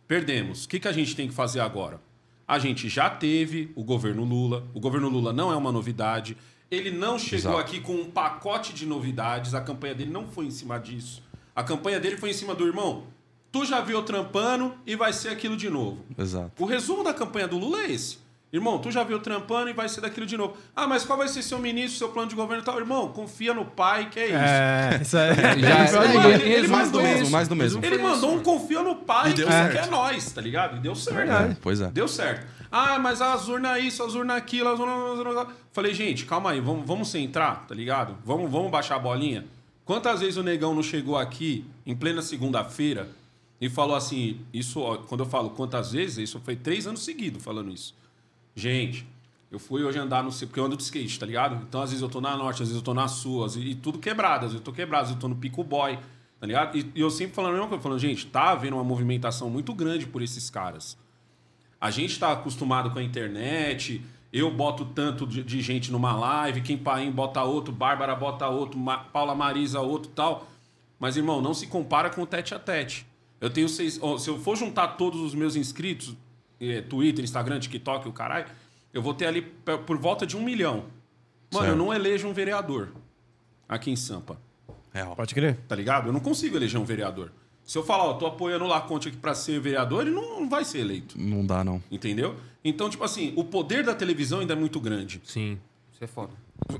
Perdemos. 0.08 0.66
O 0.66 0.70
que, 0.70 0.80
que 0.80 0.88
a 0.88 0.92
gente 0.92 1.16
tem 1.16 1.28
que 1.28 1.34
fazer 1.34 1.60
agora? 1.60 2.00
A 2.48 2.60
gente 2.60 2.88
já 2.90 3.10
teve 3.10 3.72
o 3.76 3.84
governo 3.84 4.24
Lula. 4.24 4.68
O 4.74 4.80
governo 4.80 5.10
Lula 5.10 5.34
não 5.34 5.52
é 5.52 5.56
uma 5.56 5.72
novidade. 5.72 6.38
Ele 6.70 6.92
não 6.92 7.18
chegou 7.18 7.54
Exato. 7.54 7.58
aqui 7.58 7.80
com 7.80 7.94
um 7.96 8.12
pacote 8.12 8.74
de 8.74 8.86
novidades. 8.86 9.54
A 9.54 9.62
campanha 9.62 9.96
dele 9.96 10.12
não 10.12 10.28
foi 10.28 10.46
em 10.46 10.52
cima 10.52 10.78
disso. 10.80 11.24
A 11.56 11.64
campanha 11.64 12.00
dele 12.00 12.18
foi 12.18 12.30
em 12.30 12.34
cima 12.34 12.54
do 12.54 12.66
irmão. 12.68 13.06
Tu 13.52 13.66
já 13.66 13.80
viu 13.82 14.04
trampando 14.04 14.74
e 14.86 14.96
vai 14.96 15.14
ser 15.14 15.30
aquilo 15.30 15.56
de 15.56 15.70
novo. 15.70 16.04
Exato. 16.18 16.62
O 16.62 16.66
resumo 16.68 17.04
da 17.04 17.14
campanha 17.14 17.48
do 17.48 17.58
Lula 17.58 17.80
é 17.82 17.92
esse. 17.92 18.18
Irmão, 18.56 18.80
tu 18.80 18.90
já 18.90 19.04
viu 19.04 19.20
trampando 19.20 19.70
e 19.70 19.74
vai 19.74 19.90
ser 19.90 20.00
daquilo 20.02 20.26
de 20.26 20.38
novo. 20.38 20.56
Ah, 20.76 20.88
mas 20.88 21.04
qual 21.04 21.18
vai 21.18 21.28
ser 21.28 21.42
seu 21.42 21.60
ministro, 21.60 21.98
seu 21.98 22.10
plano 22.10 22.30
de 22.30 22.36
governo 22.36 22.62
e 22.64 22.66
tal? 22.66 22.78
Irmão, 22.80 23.10
confia 23.10 23.54
no 23.54 23.66
pai, 23.66 24.10
que 24.10 24.20
é 24.20 24.26
isso. 24.28 24.36
É, 24.38 25.00
isso 25.02 25.18
aí. 25.18 25.36
Já- 25.62 26.06
Ele- 26.36 26.54
ele- 26.54 26.68
mais 26.70 26.90
do 26.92 26.98
mandou 26.98 27.14
mesmo, 27.14 27.30
mais 27.32 27.48
do 27.48 27.56
mesmo. 27.56 27.86
Ele 27.86 27.98
mandou 27.98 28.34
um 28.34 28.42
confia 28.42 28.82
no 28.82 28.96
pai 28.96 29.34
deu 29.34 29.46
que 29.46 29.52
certo. 29.52 29.78
é 29.78 29.90
nós, 29.90 30.32
tá 30.32 30.40
ligado? 30.42 30.78
E 30.78 30.80
deu 30.80 30.96
certo. 30.96 31.16
Verdade. 31.18 31.58
Pois 31.62 31.82
é. 31.82 31.88
Deu 31.92 32.08
certo. 32.08 32.48
Ah, 32.72 32.98
mas 32.98 33.22
as 33.22 33.48
urnas 33.48 33.84
isso, 33.84 34.04
as 34.04 34.16
urnas 34.16 34.38
aquilo, 34.38 34.70
as 34.70 34.80
urnas... 34.80 35.14
as 35.14 35.20
urnas- 35.20 35.48
Falei, 35.74 35.94
gente, 35.94 36.26
calma 36.26 36.52
aí, 36.52 36.60
vamos, 36.62 36.86
vamos 36.88 37.10
centrar, 37.10 37.66
tá 37.68 37.76
ligado? 37.76 38.16
Vamos, 38.26 38.50
vamos 38.50 38.72
baixar 38.72 38.96
a 38.96 39.00
bolinha. 39.00 39.46
Quantas 39.84 40.22
vezes 40.22 40.38
o 40.38 40.44
negão 40.44 40.74
não 40.74 40.82
chegou 40.82 41.18
aqui, 41.18 41.66
em 41.86 41.96
plena 41.96 42.22
segunda-feira, 42.22 43.10
e 43.62 43.70
falou 43.70 43.96
assim, 43.96 44.40
isso, 44.54 44.80
ó, 44.82 44.98
quando 44.98 45.24
eu 45.24 45.30
falo 45.30 45.50
quantas 45.52 45.92
vezes, 45.92 46.18
isso 46.30 46.42
foi 46.44 46.56
três 46.56 46.88
anos 46.88 47.04
seguidos 47.04 47.44
falando 47.44 47.72
isso. 47.74 47.94
Gente, 48.56 49.06
eu 49.52 49.60
fui 49.60 49.84
hoje 49.84 50.00
andar 50.00 50.24
no... 50.24 50.32
Porque 50.32 50.60
eu 50.60 50.66
ando 50.66 50.78
de 50.78 50.84
skate, 50.84 51.20
tá 51.20 51.26
ligado? 51.26 51.62
Então, 51.68 51.82
às 51.82 51.90
vezes 51.90 52.02
eu 52.02 52.10
tô 52.10 52.22
na 52.22 52.36
norte, 52.38 52.64
às 52.64 52.70
vezes 52.70 52.76
eu 52.76 52.82
tô 52.84 52.94
na 52.94 53.08
vezes- 53.56 53.58
e 53.58 53.76
tudo 53.76 54.00
quebrado. 54.00 54.46
Às 54.46 54.52
vezes 54.54 54.56
eu 54.56 54.64
tô 54.64 54.72
quebrado, 54.72 55.04
às 55.04 55.08
vezes 55.10 55.16
eu 55.18 55.22
tô 55.22 55.28
no 55.28 55.36
pico 55.36 55.64
boy, 55.64 55.98
tá 56.40 56.48
ligado? 56.48 56.78
E, 56.78 56.92
e 56.96 57.02
eu 57.02 57.10
sempre 57.10 57.36
falando 57.36 57.52
a 57.52 57.54
mesma 57.56 57.68
coisa, 57.68 57.84
falando, 57.84 58.00
gente, 58.00 58.26
tá 58.28 58.52
havendo 58.52 58.76
uma 58.78 58.84
movimentação 58.84 59.50
muito 59.50 59.74
grande 59.74 60.06
por 60.08 60.22
esses 60.22 60.50
caras. 60.50 60.98
A 61.80 61.92
gente 61.92 62.12
está 62.12 62.32
acostumado 62.32 62.90
com 62.92 63.00
a 63.00 63.04
internet. 63.04 64.02
Eu 64.32 64.52
boto 64.52 64.84
tanto 64.86 65.26
de, 65.26 65.44
de 65.44 65.62
gente 65.62 65.92
numa 65.92 66.14
live, 66.14 66.60
Kim 66.62 66.78
Paim 66.78 67.10
bota 67.12 67.42
outro, 67.44 67.72
Bárbara 67.72 68.14
bota 68.16 68.48
outro, 68.48 68.78
Ma- 68.78 68.98
Paula 68.98 69.34
Marisa 69.36 69.80
outro 69.80 70.12
tal. 70.14 70.48
Mas, 71.00 71.16
irmão, 71.16 71.42
não 71.42 71.54
se 71.54 71.68
compara 71.68 72.10
com 72.10 72.22
o 72.22 72.26
tete 72.26 72.54
a 72.54 72.60
tete. 72.60 73.06
Eu 73.40 73.50
tenho 73.50 73.70
seis. 73.70 74.00
ó, 74.02 74.18
se 74.18 74.30
eu 74.30 74.40
for 74.40 74.56
juntar 74.58 74.90
todos 74.90 75.22
os 75.22 75.34
meus 75.36 75.56
inscritos, 75.56 76.16
Twitter, 76.90 77.24
Instagram, 77.24 77.60
TikTok, 77.60 78.08
o 78.08 78.14
caralho, 78.14 78.48
eu 78.94 79.02
vou 79.02 79.14
ter 79.14 79.26
ali 79.26 79.42
por 79.42 79.98
volta 79.98 80.26
de 80.26 80.38
um 80.38 80.44
milhão. 80.44 80.86
Mano, 81.52 81.66
eu 81.66 81.70
Certo. 81.72 81.78
não 81.78 81.94
elejo 81.94 82.28
um 82.28 82.34
vereador 82.34 82.90
aqui 83.68 83.92
em 83.92 83.96
Sampa. 83.96 84.40
Real. 84.94 85.16
Pode 85.16 85.34
crer. 85.34 85.58
Tá 85.68 85.76
ligado? 85.76 86.08
Eu 86.08 86.14
não 86.14 86.20
consigo 86.22 86.56
eleger 86.56 86.80
um 86.80 86.86
vereador. 86.86 87.32
Se 87.64 87.78
eu 87.78 87.84
falar, 87.84 88.04
ó, 88.06 88.14
tô 88.14 88.26
apoiando 88.28 88.64
o 88.64 88.68
Laconte 88.68 89.08
aqui 89.10 89.18
pra 89.18 89.34
ser 89.34 89.60
vereador, 89.60 90.04
ele 90.04 90.12
não, 90.16 90.40
não 90.42 90.50
vai 90.50 90.64
ser 90.64 90.80
eleito. 90.80 91.20
Não 91.20 91.46
dá, 91.46 91.64
não. 91.64 91.82
Entendeu? 91.92 92.36
Então, 92.64 92.90
tipo 92.90 93.04
assim, 93.04 93.34
o 93.36 93.44
poder 93.44 93.84
da 93.84 93.94
televisão 93.96 94.40
ainda 94.40 94.54
é 94.54 94.56
muito 94.56 94.80
grande. 94.80 95.20
Sim, 95.26 95.60
isso 95.92 96.04
é 96.04 96.08
foda. 96.08 96.32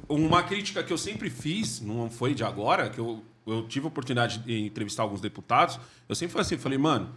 Uma 0.08 0.44
crítica 0.44 0.84
que 0.84 0.94
eu 0.94 0.98
sempre 0.98 1.30
fiz, 1.30 1.82
não 1.82 2.10
foi 2.10 2.34
de 2.34 2.44
agora, 2.44 2.90
que 2.90 3.00
eu, 3.00 3.24
eu 3.46 3.68
tive 3.68 3.86
a 3.86 3.90
oportunidade 3.90 4.40
de 4.40 4.66
entrevistar 4.66 5.04
alguns 5.04 5.20
deputados, 5.20 5.80
eu 6.08 6.16
sempre 6.16 6.34
falei 6.34 6.46
assim, 6.46 6.58
falei, 6.58 6.78
mano, 6.78 7.10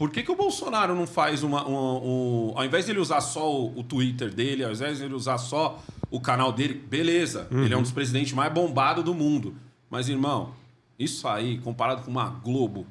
por 0.00 0.08
que, 0.10 0.22
que 0.22 0.32
o 0.32 0.34
Bolsonaro 0.34 0.94
não 0.94 1.06
faz 1.06 1.42
uma. 1.42 1.62
uma- 1.66 2.00
um- 2.00 2.52
ao 2.56 2.64
invés 2.64 2.86
de 2.86 2.92
ele 2.92 3.00
usar 3.00 3.20
só 3.20 3.52
o, 3.54 3.78
o 3.80 3.84
Twitter 3.84 4.32
dele, 4.32 4.64
ao 4.64 4.72
invés 4.72 4.96
de 4.96 5.04
ele 5.04 5.12
usar 5.12 5.36
só 5.36 5.78
o 6.10 6.18
canal 6.18 6.50
dele, 6.52 6.72
beleza, 6.72 7.46
ele 7.50 7.74
é 7.74 7.76
um 7.76 7.82
dos 7.82 7.92
presidentes 7.92 8.32
mais 8.32 8.50
bombados 8.50 9.04
do 9.04 9.12
mundo. 9.12 9.54
Mas, 9.90 10.08
irmão, 10.08 10.54
isso 10.98 11.28
aí, 11.28 11.58
comparado 11.58 12.00
com 12.02 12.10
uma 12.10 12.30
Globo, 12.30 12.86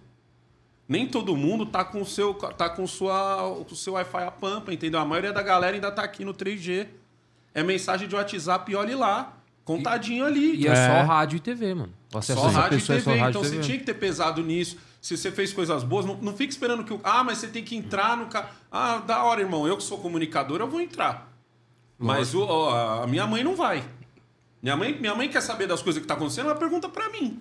nem 0.87 1.07
todo 1.07 1.35
mundo 1.35 1.65
tá 1.65 1.83
com 1.83 1.99
o 1.99 2.05
seu, 2.05 2.31
tá 2.35 2.69
com 2.69 2.85
sua, 2.85 3.55
com 3.67 3.73
o 3.73 3.75
seu 3.75 3.93
Wi-Fi 3.93 4.23
a 4.25 4.31
pampa, 4.31 4.71
entendeu? 4.71 4.99
A 4.99 5.05
maioria 5.05 5.33
da 5.33 5.41
galera 5.41 5.75
ainda 5.75 5.91
tá 5.91 6.03
aqui 6.03 6.23
no 6.23 6.33
3G. 6.33 6.85
É 7.55 7.63
mensagem 7.63 8.07
de 8.07 8.13
WhatsApp 8.15 8.71
e 8.71 8.75
olhe 8.75 8.93
lá. 8.93 9.33
Contadinho 9.65 10.25
ali. 10.25 10.55
E 10.57 10.67
é, 10.67 10.71
É. 10.71 10.75
só 10.87 11.05
rádio 11.07 11.37
e 11.37 11.39
TV, 11.39 11.73
mano. 11.73 11.91
O 12.13 12.17
acesso 12.19 12.39
Só 12.39 12.47
rádio 12.49 12.77
e 12.77 12.81
é 12.81 12.85
TV. 12.85 13.01
só 13.01 13.09
rádio 13.09 13.29
então 13.29 13.41
e 13.41 13.45
você 13.45 13.51
TV. 13.51 13.63
tinha 13.63 13.77
que 13.79 13.83
ter 13.83 13.93
pesado 13.95 14.43
nisso. 14.43 14.77
Se 15.01 15.15
você 15.17 15.31
fez 15.31 15.53
coisas 15.53 15.83
boas, 15.83 16.05
não, 16.05 16.15
não 16.17 16.33
fique 16.35 16.51
esperando 16.51 16.83
que 16.83 16.93
o. 16.93 16.99
Ah, 17.03 17.23
mas 17.23 17.37
você 17.37 17.47
tem 17.47 17.63
que 17.63 17.75
entrar 17.75 18.17
no. 18.17 18.25
Ca... 18.27 18.49
Ah, 18.71 18.97
da 18.97 19.23
hora, 19.23 19.39
irmão. 19.41 19.65
Eu 19.67 19.77
que 19.77 19.83
sou 19.83 19.97
comunicador, 19.97 20.59
eu 20.59 20.67
vou 20.67 20.81
entrar. 20.81 21.31
Mas 21.97 22.33
o- 22.33 22.43
ó, 22.45 23.03
a 23.03 23.07
minha 23.07 23.25
mãe 23.25 23.43
não 23.43 23.55
vai. 23.55 23.83
Minha 24.61 24.75
mãe, 24.75 24.97
minha 24.99 25.15
mãe 25.15 25.29
quer 25.29 25.41
saber 25.41 25.67
das 25.67 25.81
coisas 25.81 26.01
que 26.01 26.07
tá 26.07 26.15
acontecendo, 26.15 26.47
ela 26.49 26.55
pergunta 26.59 26.89
pra 26.89 27.09
mim. 27.09 27.39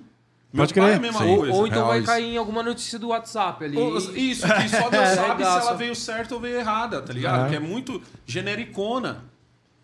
Meu 0.53 0.62
Pode 0.62 0.73
pai 0.73 0.85
crer. 0.85 0.93
é 0.95 0.97
a 0.97 1.00
mesma 1.00 1.25
Ou, 1.27 1.37
coisa. 1.38 1.55
ou 1.55 1.67
então 1.67 1.79
Real 1.79 1.88
vai 1.88 1.99
isso. 1.99 2.07
cair 2.07 2.25
em 2.25 2.37
alguma 2.38 2.62
notícia 2.62 2.99
do 2.99 3.09
WhatsApp 3.09 3.65
ali. 3.65 3.77
Ou- 3.77 3.99
Isso, 3.99 4.47
que 4.47 4.69
só 4.69 4.88
Deus 4.88 5.09
sabe 5.11 5.17
se 5.17 5.21
Regaça. 5.50 5.61
ela 5.69 5.75
veio 5.75 5.95
certa 5.97 6.35
ou 6.35 6.41
veio 6.41 6.57
errada, 6.59 7.03
tá 7.03 7.12
ligado? 7.12 7.47
É. 7.47 7.49
Que 7.50 7.57
é 7.57 7.61
muito 7.61 8.00
genericona. 8.25 9.25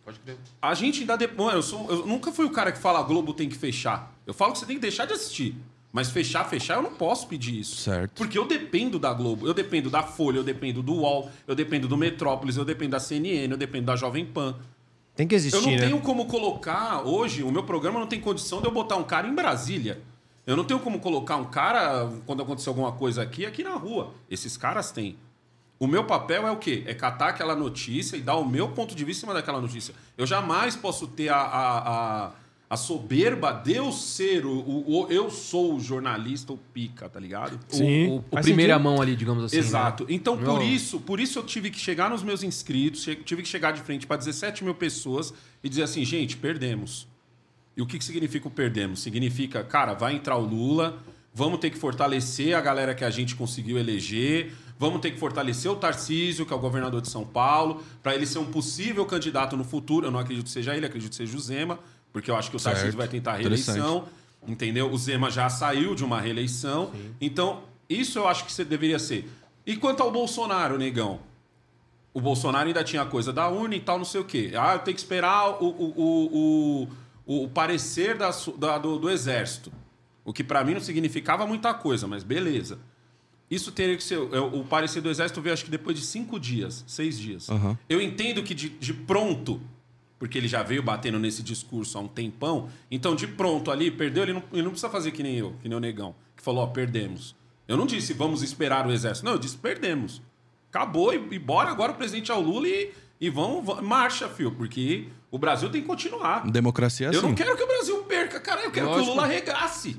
Pode 0.05 0.19
crer. 0.21 0.37
A 0.63 0.73
gente 0.75 1.01
ainda. 1.01 1.17
De... 1.17 1.27
Mano, 1.29 1.59
eu, 1.59 1.63
sou... 1.63 1.91
eu 1.91 2.07
nunca 2.07 2.31
fui 2.33 2.45
o 2.47 2.51
cara 2.51 2.71
que 2.73 2.79
fala 2.79 3.01
a 3.01 3.03
Globo 3.03 3.35
tem 3.35 3.49
que 3.49 3.57
fechar. 3.57 4.13
Eu 4.27 4.33
falo 4.33 4.53
que 4.53 4.59
você 4.59 4.67
tem 4.67 4.77
que 4.77 4.83
deixar 4.83 5.07
de 5.07 5.13
assistir. 5.13 5.57
Mas 5.95 6.11
fechar, 6.11 6.43
fechar, 6.51 6.75
eu 6.75 6.83
não 6.83 6.93
posso 6.93 7.29
pedir 7.29 7.61
isso. 7.61 7.77
Certo. 7.77 8.15
Porque 8.17 8.37
eu 8.37 8.45
dependo 8.45 8.99
da 8.99 9.13
Globo, 9.15 9.47
eu 9.47 9.55
dependo 9.55 9.89
da 9.89 10.03
Folha, 10.03 10.39
eu 10.39 10.43
dependo 10.43 10.83
do 10.83 10.93
UOL, 10.93 11.31
eu 11.47 11.55
dependo 11.55 11.87
do 11.87 11.97
Metrópolis, 11.97 12.57
eu 12.57 12.65
dependo 12.65 12.91
da 12.91 12.99
CNN, 12.99 13.53
eu 13.53 13.57
dependo 13.57 13.87
da 13.87 13.95
Jovem 13.95 14.27
Pan. 14.27 14.57
Tem 15.15 15.29
que 15.29 15.37
existir, 15.37 15.57
Eu 15.57 15.63
não 15.63 15.71
né? 15.71 15.79
tenho 15.79 16.01
como 16.01 16.27
colocar 16.27 17.07
hoje, 17.07 17.45
o 17.45 17.53
meu 17.53 17.63
programa 17.63 18.01
não 18.01 18.09
tem 18.09 18.21
condição 18.21 18.61
de 18.61 18.67
eu 18.67 18.73
botar 18.73 18.97
um 18.97 19.05
cara 19.05 19.29
em 19.29 19.35
Brasília. 19.37 20.03
Eu 20.45 20.57
não 20.57 20.65
tenho 20.65 20.81
como 20.81 20.99
colocar 20.99 21.37
um 21.37 21.45
cara, 21.45 22.11
quando 22.27 22.43
acontecer 22.43 22.71
alguma 22.71 22.91
coisa 22.91 23.23
aqui, 23.23 23.47
aqui 23.47 23.63
na 23.63 23.77
rua. 23.77 24.15
Esses 24.29 24.57
caras 24.57 24.91
têm. 24.91 25.17
O 25.79 25.87
meu 25.87 26.03
papel 26.03 26.45
é 26.45 26.51
o 26.51 26.57
quê? 26.57 26.83
É 26.89 26.95
catar 26.95 27.29
aquela 27.29 27.55
notícia 27.55 28.17
e 28.17 28.21
dar 28.21 28.35
o 28.35 28.45
meu 28.45 28.71
ponto 28.71 28.97
de 28.97 29.05
vista 29.05 29.21
em 29.21 29.23
cima 29.29 29.35
daquela 29.35 29.61
notícia. 29.61 29.95
Eu 30.19 30.27
jamais 30.27 30.75
posso 30.75 31.07
ter 31.07 31.29
a, 31.29 31.37
a, 31.37 31.79
a, 32.27 32.33
a 32.75 32.77
soberba 32.77 33.53
de 33.53 33.73
eu 33.75 33.91
ser 33.93 34.45
o, 34.45 34.51
o- 34.53 35.03
o- 35.05 35.07
Eu 35.11 35.31
sou 35.31 35.77
o 35.77 35.81
jornalista, 35.81 36.53
o 36.53 36.57
pica, 36.59 37.09
tá 37.09 37.19
ligado? 37.21 37.59
O- 37.73 37.77
Sim, 37.77 38.09
O, 38.09 38.17
o 38.17 38.41
primeira 38.43 38.75
sentido. 38.75 38.83
mão 38.91 39.01
ali, 39.01 39.17
digamos 39.17 39.45
assim. 39.45 39.57
Exato. 39.57 40.05
né? 40.05 40.11
Então, 40.13 40.37
por 40.37 40.63
isso, 40.63 41.01
por 41.01 41.19
isso 41.21 41.39
eu 41.39 41.43
tive 41.45 41.71
que 41.71 41.79
chegar 41.79 42.11
nos 42.11 42.23
meus 42.23 42.43
inscritos, 42.43 43.03
tive 43.25 43.43
que 43.43 43.49
chegar 43.49 43.73
de 43.73 43.81
frente 43.81 44.07
para 44.07 44.17
17 44.17 44.63
mil 44.65 44.75
pessoas 44.75 45.33
e 45.63 45.69
dizer 45.69 45.85
assim, 45.85 46.05
gente, 46.05 46.37
perdemos. 46.37 47.07
E 47.77 47.83
o 47.83 47.87
que, 47.87 47.99
que 47.99 48.05
significa 48.05 48.47
o 48.47 48.51
perdemos? 48.51 49.01
Significa, 49.01 49.65
cara, 49.65 49.95
vai 49.95 50.15
entrar 50.15 50.37
o 50.37 50.45
Lula, 50.45 51.03
vamos 51.35 51.59
ter 51.59 51.71
que 51.71 51.79
fortalecer 51.79 52.55
a 52.57 52.61
galera 52.61 52.95
que 52.95 53.05
a 53.05 53.11
gente 53.11 53.35
conseguiu 53.35 53.77
eleger, 53.79 54.53
vamos 54.79 55.01
ter 55.01 55.11
que 55.11 55.19
fortalecer 55.19 55.71
o 55.71 55.75
Tarcísio, 55.77 56.47
que 56.47 56.53
é 56.53 56.57
o 56.57 56.59
governador 56.61 57.01
de 57.01 57.09
São 57.09 57.25
Paulo, 57.25 57.83
para 58.03 58.15
ele 58.15 58.27
ser 58.27 58.39
um 58.39 58.45
possível 58.47 59.05
candidato 59.07 59.57
no 59.57 59.65
futuro. 59.65 60.07
Eu 60.07 60.11
não 60.13 60.21
acredito 60.21 60.45
que 60.45 60.51
seja 60.53 60.77
ele, 60.77 60.87
acredito 60.87 61.11
que 61.11 61.17
seja 61.17 61.37
o 61.37 61.41
Zema, 61.41 61.79
porque 62.15 62.31
eu 62.31 62.37
acho 62.37 62.49
que 62.51 62.57
o 62.57 62.59
Tarcísio 62.73 62.97
vai 62.97 63.09
tentar 63.09 63.33
a 63.33 63.37
reeleição. 63.37 64.09
Entendeu? 64.47 64.91
O 64.91 64.97
Zema 64.97 65.31
já 65.31 65.49
saiu 65.51 65.95
de 65.95 66.03
uma 66.05 66.19
reeleição. 66.21 66.91
Então, 67.21 67.63
isso 67.89 68.19
eu 68.19 68.27
acho 68.29 68.45
que 68.47 68.53
você 68.53 68.65
deveria 68.65 68.99
ser. 68.99 69.29
E 69.67 69.77
quanto 69.77 70.03
ao 70.03 70.11
Bolsonaro, 70.11 70.79
negão? 70.79 71.21
O 72.13 72.21
Bolsonaro 72.21 72.69
ainda 72.69 72.85
tinha 72.85 73.05
coisa 73.05 73.33
da 73.33 73.49
urna 73.49 73.75
e 73.75 73.81
tal, 73.81 73.99
não 73.99 74.05
sei 74.05 74.21
o 74.21 74.25
quê. 74.25 74.53
Ah, 74.57 74.75
eu 74.75 74.79
tenho 74.81 74.95
que 74.95 75.01
esperar 75.01 75.61
o, 75.63 75.67
o, 75.67 75.95
o, 75.97 76.89
o, 77.27 77.45
o 77.45 77.49
parecer 77.49 78.17
da, 78.17 78.31
da- 78.59 78.79
do, 78.79 78.99
do 78.99 79.11
Exército. 79.11 79.73
O 80.25 80.33
que 80.33 80.45
pra 80.45 80.63
mim 80.65 80.75
não 80.75 80.81
significava 80.81 81.47
muita 81.47 81.75
coisa, 81.75 82.07
mas 82.07 82.23
beleza. 82.23 82.79
Isso 83.51 83.73
teria 83.73 83.97
que 83.97 84.03
ser. 84.05 84.19
O 84.19 84.61
o 84.61 84.65
parecer 84.65 85.01
do 85.01 85.11
Exército 85.11 85.41
veio 85.41 85.53
acho 85.55 85.65
que 85.65 85.71
depois 85.71 85.99
de 85.99 86.05
cinco 86.05 86.39
dias, 86.39 86.85
seis 86.87 87.19
dias. 87.19 87.49
Aham. 87.49 87.77
Eu 87.89 88.01
entendo 88.01 88.43
que 88.43 88.55
de, 88.55 88.69
de 88.69 88.95
pronto, 88.95 89.61
porque 90.19 90.39
ele 90.39 90.49
já 90.49 90.63
veio 90.63 90.83
batendo 90.83 91.19
nesse 91.19 91.43
discurso 91.43 91.99
há 91.99 92.01
um 92.01 92.09
tempão, 92.09 92.69
então 92.91 93.15
de 93.15 93.27
pronto 93.27 93.71
ali, 93.71 93.91
perdeu, 93.91 94.23
ele 94.23 94.33
não, 94.35 94.43
ele 94.53 94.63
não 94.63 94.71
precisa 94.71 94.91
fazer 94.91 95.11
que 95.11 95.23
nem 95.23 95.37
eu, 95.37 95.55
que 95.61 95.69
nem 95.69 95.77
o 95.77 95.81
Negão, 95.81 96.15
que 96.37 96.43
falou, 96.43 96.63
ó, 96.65 96.67
perdemos. 96.67 97.35
Eu 97.67 97.77
não 97.77 97.87
disse 97.87 98.13
vamos 98.13 98.43
esperar 98.43 98.87
o 98.87 98.93
Exército. 98.93 99.25
Não, 99.27 99.33
eu 99.33 99.39
disse 99.39 99.57
perdemos. 99.57 100.21
Acabou 100.71 101.13
e, 101.15 101.17
e 101.35 101.39
bora 101.39 101.71
agora 101.71 101.93
o 101.93 101.95
presidente 101.95 102.31
ao 102.33 102.41
Lula 102.41 102.69
e, 102.69 102.93
e 103.21 103.31
vamos, 103.31 103.65
vamos- 103.65 103.83
marcha, 103.83 104.29
fio, 104.29 104.51
porque 104.53 105.09
o 105.31 105.39
Brasil 105.39 105.71
tem 105.71 105.81
que 105.81 105.87
continuar. 105.87 106.47
Democracia 106.51 107.07
é 107.07 107.11
assim. 107.11 107.19
Eu 107.19 107.23
não 107.23 107.35
quero 107.35 107.57
que 107.57 107.63
o 107.63 107.67
Brasil 107.67 108.03
perca, 108.05 108.39
cara, 108.41 108.63
eu 108.63 108.71
quero 108.71 108.87
que 108.87 108.93
Lógico. 108.93 109.11
o 109.11 109.15
Lula 109.15 109.25
arregasse. 109.27 109.97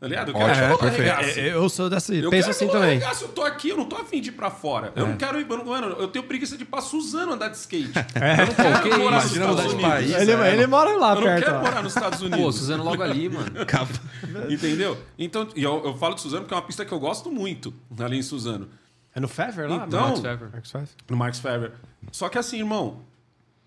Tá 0.00 0.06
ligado? 0.06 0.28
Eu 0.30 0.34
quero 0.34 0.50
Ótimo, 0.52 0.78
perfeito. 0.78 1.10
arregasse. 1.10 1.40
É, 1.40 1.52
eu 1.54 1.68
sou 1.68 1.90
dessa. 1.90 2.14
Eu 2.14 2.30
penso 2.30 2.48
quero 2.48 2.50
assim 2.56 2.68
também. 2.68 3.00
eu 3.20 3.28
tô 3.30 3.42
aqui, 3.42 3.70
eu 3.70 3.76
não 3.76 3.84
tô 3.84 3.96
afim 3.96 4.20
de 4.20 4.28
ir 4.28 4.32
pra 4.32 4.48
fora. 4.48 4.92
Eu 4.94 5.08
não 5.08 5.16
quero 5.16 5.40
ir. 5.40 5.46
Eu, 5.50 5.56
não- 5.58 5.64
mano, 5.64 5.86
eu 5.98 6.06
tenho 6.06 6.24
preguiça 6.24 6.56
de 6.56 6.62
ir 6.62 6.66
pra 6.66 6.80
Suzano 6.80 7.32
andar 7.32 7.48
de 7.48 7.56
skate. 7.56 7.90
Eu 8.14 8.46
não 8.46 8.54
quero 8.54 8.82
que 8.82 8.96
morar 8.96 9.22
nos 9.24 9.32
Estados 9.32 9.64
Unidos. 9.72 9.82
país. 9.82 10.14
Ele, 10.14 10.30
é, 10.32 10.52
ele 10.52 10.66
mora 10.68 10.96
lá 10.96 11.10
Eu 11.10 11.14
não 11.16 11.22
perto. 11.22 11.44
quero 11.44 11.56
ó. 11.56 11.60
morar 11.62 11.82
nos 11.82 11.96
Estados 11.96 12.18
Pô, 12.20 12.26
Unidos. 12.26 12.54
Suzano 12.56 12.84
logo 12.84 13.02
ali, 13.02 13.28
mano. 13.28 13.50
Entendeu? 14.48 14.96
Então, 15.18 15.48
e 15.56 15.62
eu, 15.64 15.82
eu 15.84 15.96
falo 15.96 16.14
de 16.14 16.20
Suzano 16.20 16.42
porque 16.42 16.54
é 16.54 16.56
uma 16.56 16.62
pista 16.62 16.84
que 16.84 16.92
eu 16.92 17.00
gosto 17.00 17.30
muito 17.30 17.74
ali 17.98 18.18
em 18.18 18.22
Suzano. 18.22 18.68
É 19.14 19.18
no 19.20 19.26
Fever 19.26 19.68
lá? 19.68 19.84
Então- 19.86 20.00
No 21.08 21.16
Max 21.16 21.40
Fever. 21.40 21.58
No 21.58 21.58
Fever. 21.58 21.72
Só 22.12 22.28
que 22.28 22.38
assim, 22.38 22.58
irmão, 22.58 23.00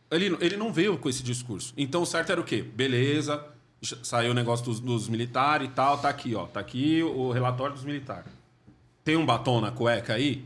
ele, 0.10 0.38
ele 0.40 0.56
não 0.56 0.72
veio 0.72 0.98
com 0.98 1.10
esse 1.10 1.22
discurso. 1.24 1.74
Então 1.78 2.02
o 2.02 2.06
certo 2.06 2.32
era 2.32 2.40
o 2.40 2.44
quê? 2.44 2.62
Beleza, 2.64 3.44
saiu 3.82 4.32
o 4.32 4.34
negócio 4.34 4.66
dos, 4.66 4.80
dos 4.80 5.10
militares 5.10 5.68
e 5.68 5.72
tal, 5.72 5.98
tá 5.98 6.10
aqui, 6.10 6.36
ó. 6.36 6.46
Tá 6.46 6.60
aqui 6.60 7.02
o 7.02 7.32
relatório 7.32 7.74
dos 7.74 7.84
militares. 7.84 8.32
Tem 9.04 9.16
um 9.18 9.26
batom 9.26 9.60
na 9.60 9.72
cueca 9.72 10.14
aí? 10.14 10.46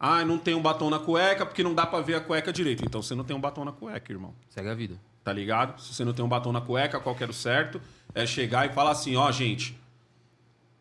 Ah, 0.00 0.24
não 0.24 0.38
tem 0.38 0.54
um 0.54 0.62
batom 0.62 0.90
na 0.90 0.98
cueca 0.98 1.46
porque 1.46 1.62
não 1.62 1.74
dá 1.74 1.86
pra 1.86 2.00
ver 2.00 2.16
a 2.16 2.20
cueca 2.20 2.52
direito. 2.52 2.84
Então 2.84 3.02
você 3.02 3.14
não 3.14 3.22
tem 3.22 3.36
um 3.36 3.40
batom 3.40 3.64
na 3.64 3.72
cueca, 3.72 4.12
irmão. 4.12 4.34
Segue 4.48 4.68
a 4.68 4.74
vida. 4.74 4.96
Tá 5.22 5.32
ligado? 5.32 5.80
Se 5.80 5.94
você 5.94 6.04
não 6.04 6.12
tem 6.12 6.24
um 6.24 6.28
batom 6.28 6.50
na 6.50 6.60
cueca, 6.60 6.98
qual 6.98 7.14
que 7.14 7.22
era 7.22 7.30
o 7.30 7.34
certo? 7.34 7.80
É 8.14 8.26
chegar 8.26 8.66
e 8.68 8.72
falar 8.72 8.90
assim, 8.90 9.14
ó, 9.14 9.30
gente, 9.30 9.78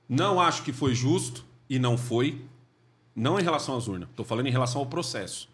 não 0.09 0.41
acho 0.41 0.63
que 0.63 0.73
foi 0.73 0.95
justo 0.95 1.45
e 1.69 1.77
não 1.77 1.97
foi. 1.97 2.41
Não 3.15 3.39
em 3.39 3.43
relação 3.43 3.77
às 3.77 3.87
urnas. 3.87 4.09
Tô 4.15 4.23
falando 4.23 4.47
em 4.47 4.51
relação 4.51 4.81
ao 4.81 4.87
processo. 4.87 5.47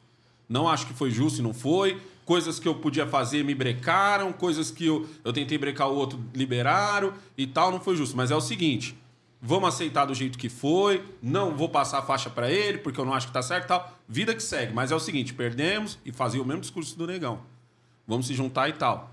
Não 0.47 0.69
acho 0.69 0.87
que 0.87 0.93
foi 0.93 1.11
justo 1.11 1.39
e 1.39 1.41
não 1.43 1.53
foi. 1.53 2.01
Coisas 2.27 2.59
que 2.59 2.67
eu 2.67 2.75
podia 2.75 3.07
fazer 3.07 3.41
me 3.43 3.55
brecaram, 3.55 4.33
coisas 4.33 4.69
que 4.69 4.85
eu, 4.85 5.07
eu 5.23 5.31
tentei 5.31 5.57
brecar 5.57 5.87
o 5.89 5.95
outro 5.95 6.19
liberaram 6.35 7.13
e 7.37 7.47
tal, 7.47 7.71
não 7.71 7.79
foi 7.79 7.95
justo. 7.95 8.17
Mas 8.17 8.31
é 8.31 8.35
o 8.35 8.41
seguinte, 8.41 8.99
vamos 9.41 9.69
aceitar 9.69 10.03
do 10.03 10.13
jeito 10.13 10.37
que 10.37 10.49
foi, 10.49 11.01
não 11.23 11.55
vou 11.55 11.69
passar 11.69 11.99
a 11.99 12.01
faixa 12.01 12.29
pra 12.29 12.51
ele, 12.51 12.79
porque 12.79 12.99
eu 12.99 13.05
não 13.05 13.13
acho 13.13 13.27
que 13.27 13.33
tá 13.33 13.41
certo 13.41 13.63
e 13.63 13.67
tal. 13.69 13.97
Vida 14.09 14.35
que 14.35 14.43
segue. 14.43 14.73
Mas 14.73 14.91
é 14.91 14.95
o 14.95 14.99
seguinte, 14.99 15.33
perdemos 15.33 15.97
e 16.05 16.11
fazia 16.11 16.41
o 16.41 16.45
mesmo 16.45 16.61
discurso 16.61 16.97
do 16.97 17.07
negão 17.07 17.39
vamos 18.05 18.27
se 18.27 18.33
juntar 18.33 18.69
e 18.69 18.73
tal. 18.73 19.11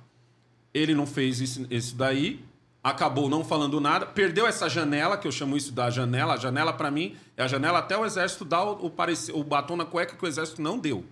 Ele 0.73 0.95
não 0.95 1.05
fez 1.07 1.41
isso, 1.41 1.67
isso 1.71 1.97
daí, 1.97 2.45
acabou 2.83 3.29
não 3.29 3.45
falando 3.45 3.81
nada, 3.81 4.07
perdeu 4.07 4.47
essa 4.47 4.69
janela, 4.69 5.17
que 5.17 5.27
eu 5.27 5.33
chamo 5.33 5.57
isso 5.57 5.73
da 5.73 5.91
janela. 5.91 6.35
A 6.35 6.37
janela, 6.37 6.73
pra 6.73 6.91
mim, 6.91 7.17
é 7.37 7.43
a 7.43 7.49
janela 7.49 7.79
até 7.81 7.97
o 7.97 8.05
exército 8.05 8.45
dar 8.45 8.63
o, 8.65 8.87
o, 8.87 8.91
parece- 8.91 9.33
o 9.33 9.43
batom 9.43 9.77
na 9.77 9.85
cueca 9.85 10.17
que 10.17 10.25
o 10.25 10.29
exército 10.29 10.61
não 10.63 10.79
deu. 10.79 11.05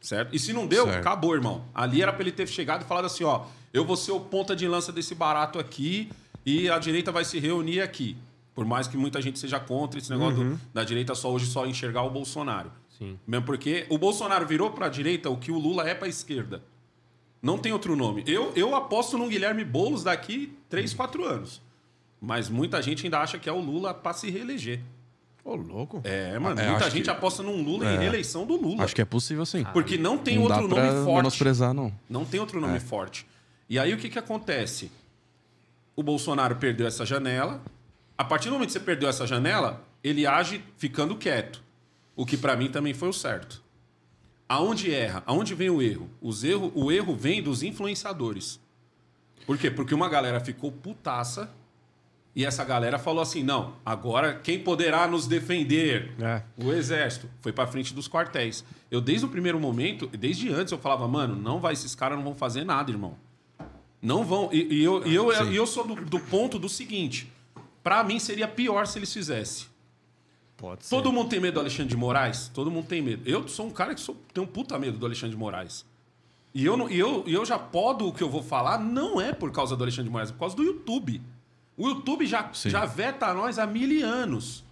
Certo? 0.00 0.34
E 0.34 0.38
se 0.38 0.52
não 0.52 0.66
deu, 0.66 0.84
Certo. 0.84 0.98
acabou, 1.00 1.34
irmão. 1.34 1.64
Ali 1.74 2.02
era 2.02 2.12
pra 2.12 2.22
ele 2.22 2.32
ter 2.32 2.46
chegado 2.46 2.82
e 2.82 2.84
falado 2.84 3.04
assim: 3.06 3.24
ó, 3.24 3.46
eu 3.72 3.84
vou 3.84 3.96
ser 3.96 4.12
o 4.12 4.20
ponta 4.20 4.54
de 4.54 4.66
lança 4.68 4.92
desse 4.92 5.14
barato 5.14 5.58
aqui 5.58 6.10
e 6.46 6.68
a 6.70 6.78
direita 6.78 7.10
vai 7.10 7.24
se 7.24 7.38
reunir 7.38 7.80
aqui. 7.80 8.16
Por 8.54 8.64
mais 8.64 8.86
que 8.88 8.96
muita 8.96 9.20
gente 9.22 9.38
seja 9.38 9.60
contra 9.60 9.98
esse 9.98 10.10
negócio 10.10 10.36
do- 10.42 10.60
da 10.74 10.82
direita 10.84 11.14
só 11.14 11.30
hoje 11.32 11.46
só 11.46 11.66
enxergar 11.66 12.02
o 12.02 12.10
Bolsonaro. 12.10 12.70
Sim. 12.96 13.18
Mesmo 13.26 13.46
porque 13.46 13.86
o 13.88 13.96
Bolsonaro 13.98 14.44
virou 14.46 14.70
pra 14.70 14.88
direita 14.88 15.30
o 15.30 15.36
que 15.36 15.52
o 15.52 15.58
Lula 15.58 15.88
é 15.88 15.94
pra 15.94 16.08
esquerda. 16.08 16.62
Não 17.40 17.56
tem 17.56 17.72
outro 17.72 17.94
nome. 17.94 18.24
Eu, 18.26 18.52
eu 18.56 18.74
aposto 18.74 19.16
no 19.16 19.28
Guilherme 19.28 19.64
Boulos 19.64 20.02
daqui 20.02 20.56
3, 20.68 20.92
4 20.92 21.24
anos. 21.24 21.62
Mas 22.20 22.48
muita 22.48 22.82
gente 22.82 23.04
ainda 23.06 23.20
acha 23.20 23.38
que 23.38 23.48
é 23.48 23.52
o 23.52 23.60
Lula 23.60 23.94
pra 23.94 24.12
se 24.12 24.28
reeleger. 24.28 24.80
Ô, 25.48 25.54
louco. 25.56 26.00
É, 26.04 26.38
mano. 26.38 26.60
É, 26.60 26.68
muita 26.68 26.90
gente 26.90 27.04
que- 27.04 27.10
aposta 27.10 27.42
num 27.42 27.62
Lula 27.62 27.86
em 27.90 27.94
É. 27.94 27.98
reeleição 27.98 28.44
do 28.46 28.54
Lula. 28.56 28.84
Acho 28.84 28.94
que 28.94 29.00
é 29.00 29.04
possível 29.06 29.46
sim. 29.46 29.64
Porque 29.72 29.96
não 29.96 30.18
tem 30.18 30.34
não 30.36 30.42
outro 30.42 30.68
dá 30.68 30.74
pra 30.74 30.84
nome 30.92 31.04
forte. 31.04 31.16
menosprezar, 31.16 31.72
não. 31.72 31.92
Não 32.08 32.24
tem 32.26 32.38
outro 32.38 32.60
nome 32.60 32.78
forte. 32.80 33.26
E 33.68 33.78
aí 33.78 33.94
o 33.94 33.96
que, 33.96 34.10
que 34.10 34.18
acontece? 34.18 34.90
O 35.96 36.02
Bolsonaro 36.02 36.56
perdeu 36.56 36.86
essa 36.86 37.06
janela. 37.06 37.62
A 38.16 38.24
partir 38.24 38.48
do 38.48 38.52
momento 38.54 38.66
que 38.68 38.72
você 38.74 38.80
perdeu 38.80 39.08
essa 39.08 39.26
janela, 39.26 39.82
ele 40.04 40.26
age 40.26 40.62
ficando 40.76 41.16
quieto. 41.16 41.62
O 42.14 42.26
que 42.26 42.36
pra 42.36 42.54
mim 42.54 42.70
também 42.70 42.92
foi 42.92 43.08
o 43.08 43.12
certo. 43.12 43.62
Aonde 44.48 44.92
erra? 44.92 45.22
Aonde 45.26 45.54
vem 45.54 45.70
o 45.70 45.80
erro? 45.80 46.10
Os 46.20 46.44
erro, 46.44 46.70
o 46.74 46.92
erro 46.92 47.14
vem 47.16 47.42
dos 47.42 47.62
influenciadores. 47.62 48.60
Por 49.46 49.56
quê? 49.56 49.70
Porque 49.70 49.94
uma 49.94 50.08
galera 50.10 50.40
ficou 50.40 50.70
putaça 50.70 51.50
e 52.38 52.44
essa 52.44 52.64
galera 52.64 53.00
falou 53.00 53.20
assim: 53.20 53.42
não, 53.42 53.72
agora 53.84 54.32
quem 54.34 54.60
poderá 54.60 55.08
nos 55.08 55.26
defender? 55.26 56.12
É. 56.20 56.42
O 56.56 56.72
exército 56.72 57.28
foi 57.40 57.52
pra 57.52 57.66
frente 57.66 57.92
dos 57.92 58.06
quartéis. 58.08 58.64
Eu, 58.88 59.00
desde 59.00 59.26
o 59.26 59.28
primeiro 59.28 59.58
momento, 59.58 60.06
desde 60.06 60.48
antes, 60.52 60.70
eu 60.70 60.78
falava, 60.78 61.08
mano, 61.08 61.34
não 61.34 61.58
vai, 61.58 61.72
esses 61.72 61.96
caras 61.96 62.16
não 62.16 62.24
vão 62.24 62.34
fazer 62.36 62.62
nada, 62.64 62.92
irmão. 62.92 63.16
Não 64.00 64.24
vão. 64.24 64.48
E, 64.52 64.74
e 64.76 64.84
eu, 64.84 65.04
e 65.04 65.12
eu, 65.14 65.32
e 65.50 65.56
eu 65.56 65.66
sou 65.66 65.84
do, 65.84 65.96
do 65.96 66.20
ponto 66.20 66.60
do 66.60 66.68
seguinte: 66.68 67.28
pra 67.82 68.04
mim 68.04 68.20
seria 68.20 68.46
pior 68.46 68.86
se 68.86 69.00
eles 69.00 69.12
fizessem. 69.12 69.66
Pode 70.56 70.84
ser. 70.86 70.90
Todo 70.94 71.12
mundo 71.12 71.28
tem 71.28 71.40
medo 71.40 71.54
do 71.54 71.60
Alexandre 71.60 71.88
de 71.90 71.96
Moraes? 71.96 72.48
Todo 72.54 72.70
mundo 72.70 72.86
tem 72.86 73.02
medo. 73.02 73.28
Eu 73.28 73.48
sou 73.48 73.66
um 73.66 73.70
cara 73.70 73.94
que 73.96 74.00
sou, 74.00 74.16
tenho 74.32 74.46
um 74.46 74.50
puta 74.50 74.78
medo 74.78 74.96
do 74.96 75.04
Alexandre 75.06 75.32
de 75.34 75.36
Moraes. 75.36 75.84
E 76.54 76.64
eu, 76.64 76.76
não- 76.76 76.88
e 76.88 76.98
eu, 76.98 77.24
e 77.26 77.34
eu 77.34 77.44
já 77.44 77.58
podo 77.58 78.06
o 78.08 78.12
que 78.12 78.22
eu 78.22 78.30
vou 78.30 78.42
falar, 78.42 78.78
não 78.78 79.20
é 79.20 79.32
por 79.32 79.50
causa 79.52 79.76
do 79.76 79.82
Alexandre 79.84 80.04
de 80.04 80.10
Moraes, 80.10 80.30
é 80.30 80.32
por 80.32 80.38
causa 80.40 80.56
do 80.56 80.62
YouTube. 80.62 81.20
O 81.78 81.88
YouTube 81.88 82.26
já, 82.26 82.52
Sim. 82.52 82.70
já 82.70 82.84
veta 82.84 83.32
nós 83.32 83.58
há 83.58 83.66
mil 83.66 84.04
anos. 84.04 84.64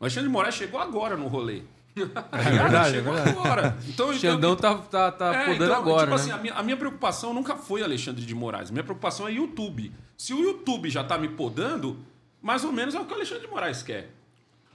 O 0.00 0.04
Alexandre 0.04 0.28
de 0.28 0.32
Moraes 0.32 0.54
chegou 0.54 0.80
agora 0.80 1.16
no 1.16 1.26
rolê. 1.26 1.62
É 1.96 2.00
verdade, 2.52 2.88
é 2.88 2.92
chegou 2.98 3.12
verdade. 3.14 3.38
agora. 3.38 3.78
Então, 3.88 4.08
O 4.08 4.12
eu- 4.12 4.18
Xandão 4.18 4.54
tá, 4.54 4.74
tá, 4.76 5.10
tá 5.10 5.34
é, 5.34 5.44
podando 5.46 5.64
então, 5.64 5.76
agora, 5.76 6.00
tipo 6.06 6.10
né? 6.10 6.14
assim, 6.22 6.30
a 6.30 6.38
minha, 6.38 6.54
a 6.54 6.62
minha 6.62 6.76
preocupação 6.76 7.34
nunca 7.34 7.56
foi 7.56 7.82
Alexandre 7.82 8.24
de 8.24 8.34
Moraes. 8.34 8.70
Minha 8.70 8.84
preocupação 8.84 9.26
é 9.26 9.32
YouTube. 9.32 9.92
Se 10.16 10.32
o 10.32 10.40
YouTube 10.40 10.88
já 10.88 11.02
tá 11.02 11.18
me 11.18 11.28
podando, 11.28 11.98
mais 12.40 12.64
ou 12.64 12.70
menos 12.72 12.94
é 12.94 13.00
o 13.00 13.04
que 13.04 13.12
o 13.12 13.16
Alexandre 13.16 13.44
de 13.46 13.50
Moraes 13.52 13.82
quer. 13.82 14.12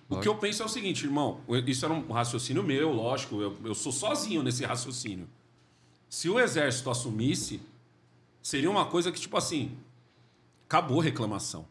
O 0.10 0.20
que 0.20 0.28
eu 0.28 0.36
penso 0.36 0.62
é 0.62 0.66
o 0.66 0.70
seguinte, 0.70 1.06
irmão. 1.06 1.40
Isso 1.66 1.86
era 1.86 1.94
um 1.94 2.12
raciocínio 2.12 2.62
meu, 2.64 2.92
lógico. 2.92 3.40
Eu, 3.42 3.56
eu 3.64 3.74
sou 3.74 3.94
sozinho 3.94 4.44
nesse 4.44 4.66
raciocínio. 4.66 5.26
Se 6.10 6.28
o 6.30 6.38
exército 6.38 6.90
assumisse, 6.90 7.62
seria 8.44 8.70
uma 8.70 8.86
coisa 8.88 9.10
que, 9.10 9.18
tipo 9.22 9.38
assim, 9.38 9.72
acabou 10.72 11.02
a 11.02 11.04
reclamação. 11.04 11.66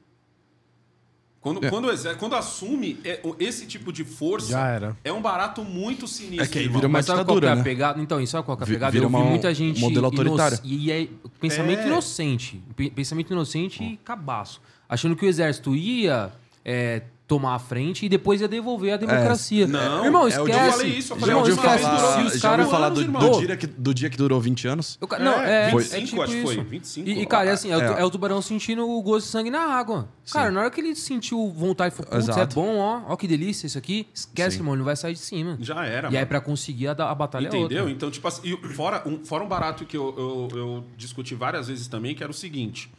Quando, 1.40 1.58
quando, 1.70 1.86
o 1.86 1.90
exé- 1.90 2.14
quando 2.16 2.34
assume 2.36 2.98
é, 3.02 3.22
esse 3.38 3.64
tipo 3.66 3.90
de 3.90 4.04
força, 4.04 4.48
Já 4.52 4.68
era. 4.68 4.94
é 5.02 5.10
um 5.10 5.22
barato 5.22 5.64
muito 5.64 6.06
sinistro. 6.06 6.44
É 6.44 6.46
que 6.46 6.58
aí 6.58 6.68
vira 6.68 6.86
uma 6.86 6.98
é 6.98 7.00
ditadura, 7.00 7.54
né? 7.54 7.62
pegada? 7.62 7.98
Então, 7.98 8.20
isso 8.20 8.32
sabe 8.32 8.44
qual 8.44 8.58
que 8.58 8.64
é 8.64 8.66
a 8.66 8.66
pegada? 8.66 8.92
vira 8.92 9.06
Eu 9.06 9.08
vi 9.08 9.14
uma- 9.16 9.24
muita 9.24 9.54
gente... 9.54 9.80
modelo 9.80 10.04
autoritário. 10.04 10.58
E 10.62 10.92
é 10.92 11.08
pensamento 11.40 11.80
É. 11.80 11.86
inocente. 11.86 12.62
Pe- 12.76 12.90
Pensamento 12.90 13.32
inocente 13.32 13.82
e 13.82 13.96
cabaço. 13.96 14.60
Achando 14.86 15.16
que 15.16 15.24
o 15.24 15.28
exército 15.28 15.74
ia 15.74 16.30
é, 16.62 17.04
tomar 17.30 17.54
a 17.54 17.58
frente 17.60 18.04
e 18.06 18.08
depois 18.08 18.40
ia 18.40 18.48
devolver 18.48 18.92
a 18.94 18.96
democracia. 18.96 19.64
Não, 19.64 20.04
Irmão, 20.04 20.24
é 20.26 20.30
esquece. 20.30 20.50
dia- 20.50 20.66
eu 20.66 20.72
falei 20.72 20.88
isso, 20.90 21.12
eu 21.12 21.16
falei 21.16 21.20
Já 21.20 21.38
Irmão, 21.38 21.38
ouviu 21.40 21.56
falar, 21.56 21.78
Se 21.78 22.36
os 22.36 22.40
já 22.42 22.50
ouviu 22.50 22.66
falar 22.66 22.88
do, 22.88 23.04
do, 23.04 23.40
dia 23.46 23.56
que, 23.56 23.66
do 23.68 23.94
dia 23.94 24.10
que 24.10 24.16
durou 24.16 24.40
20 24.40 24.66
anos? 24.66 24.98
Eu 25.00 25.06
não, 25.20 25.34
é, 25.40 25.70
25, 25.70 25.94
é 25.94 26.00
tipo 26.04 26.22
acho 26.22 26.32
que 26.32 26.42
foi, 26.42 26.54
isso. 26.56 26.64
25. 26.64 27.08
E, 27.08 27.22
e, 27.22 27.26
cara, 27.26 27.50
é 27.50 27.52
assim, 27.52 27.70
é, 27.70 27.76
o- 27.76 27.80
É. 27.82 28.00
é 28.00 28.04
o 28.04 28.10
tubarão 28.10 28.42
sentindo 28.42 28.84
o 28.84 29.00
gosto 29.00 29.26
de 29.26 29.30
sangue 29.30 29.48
na 29.48 29.60
água. 29.60 30.08
Cara, 30.32 30.50
na 30.50 30.60
hora 30.62 30.70
que 30.72 30.80
ele 30.80 30.96
sentiu 30.96 31.48
vontade, 31.52 31.94
falou, 31.94 32.10
putz, 32.10 32.28
é 32.28 32.32
Exato. 32.32 32.54
bom, 32.56 32.78
ó, 32.78 33.02
ó 33.06 33.16
que 33.16 33.28
delícia 33.28 33.68
isso 33.68 33.78
aqui, 33.78 34.08
esquece, 34.12 34.56
Sim. 34.56 34.62
irmão, 34.62 34.74
ele 34.74 34.78
não 34.80 34.84
vai 34.86 34.96
sair 34.96 35.12
de 35.14 35.20
cima. 35.20 35.56
Já 35.60 35.84
era. 35.86 36.08
E 36.08 36.10
aí, 36.10 36.14
mano. 36.16 36.26
pra 36.26 36.40
conseguir 36.40 36.88
a, 36.88 36.92
a 36.92 37.14
batalha 37.14 37.46
é 37.46 37.48
Entendeu? 37.48 37.78
outra. 37.84 37.90
Então, 37.92 38.10
tipo 38.10 38.26
assim, 38.26 38.56
fora 38.74 39.04
um, 39.06 39.24
fora 39.24 39.44
um 39.44 39.48
barato 39.48 39.84
que 39.84 39.96
eu, 39.96 40.48
eu, 40.52 40.58
eu 40.58 40.84
discuti 40.96 41.36
várias 41.36 41.68
vezes 41.68 41.86
também, 41.86 42.12
que 42.12 42.24
era 42.24 42.30
o 42.32 42.34
seguinte. 42.34 42.90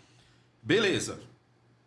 Beleza. 0.63 1.19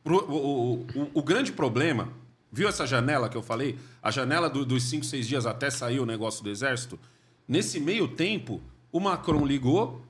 O, 0.05 0.11
o, 0.13 0.75
o, 0.95 1.11
o 1.15 1.23
grande 1.23 1.51
problema, 1.51 2.09
viu 2.55 2.69
essa 2.69 2.87
janela 2.87 3.29
que 3.29 3.37
eu 3.37 3.43
falei? 3.43 3.77
A 4.03 4.11
janela 4.11 4.49
do- 4.49 4.65
dos 4.65 4.85
5, 4.85 5.05
6 5.05 5.27
dias 5.27 5.45
até 5.47 5.69
sair 5.71 5.99
o 6.01 6.07
negócio 6.07 6.43
do 6.45 6.49
exército? 6.51 6.99
Nesse 7.47 7.79
meio 7.81 8.09
tempo, 8.09 8.63
o 8.93 9.01
Macron 9.01 9.45
ligou, 9.45 10.01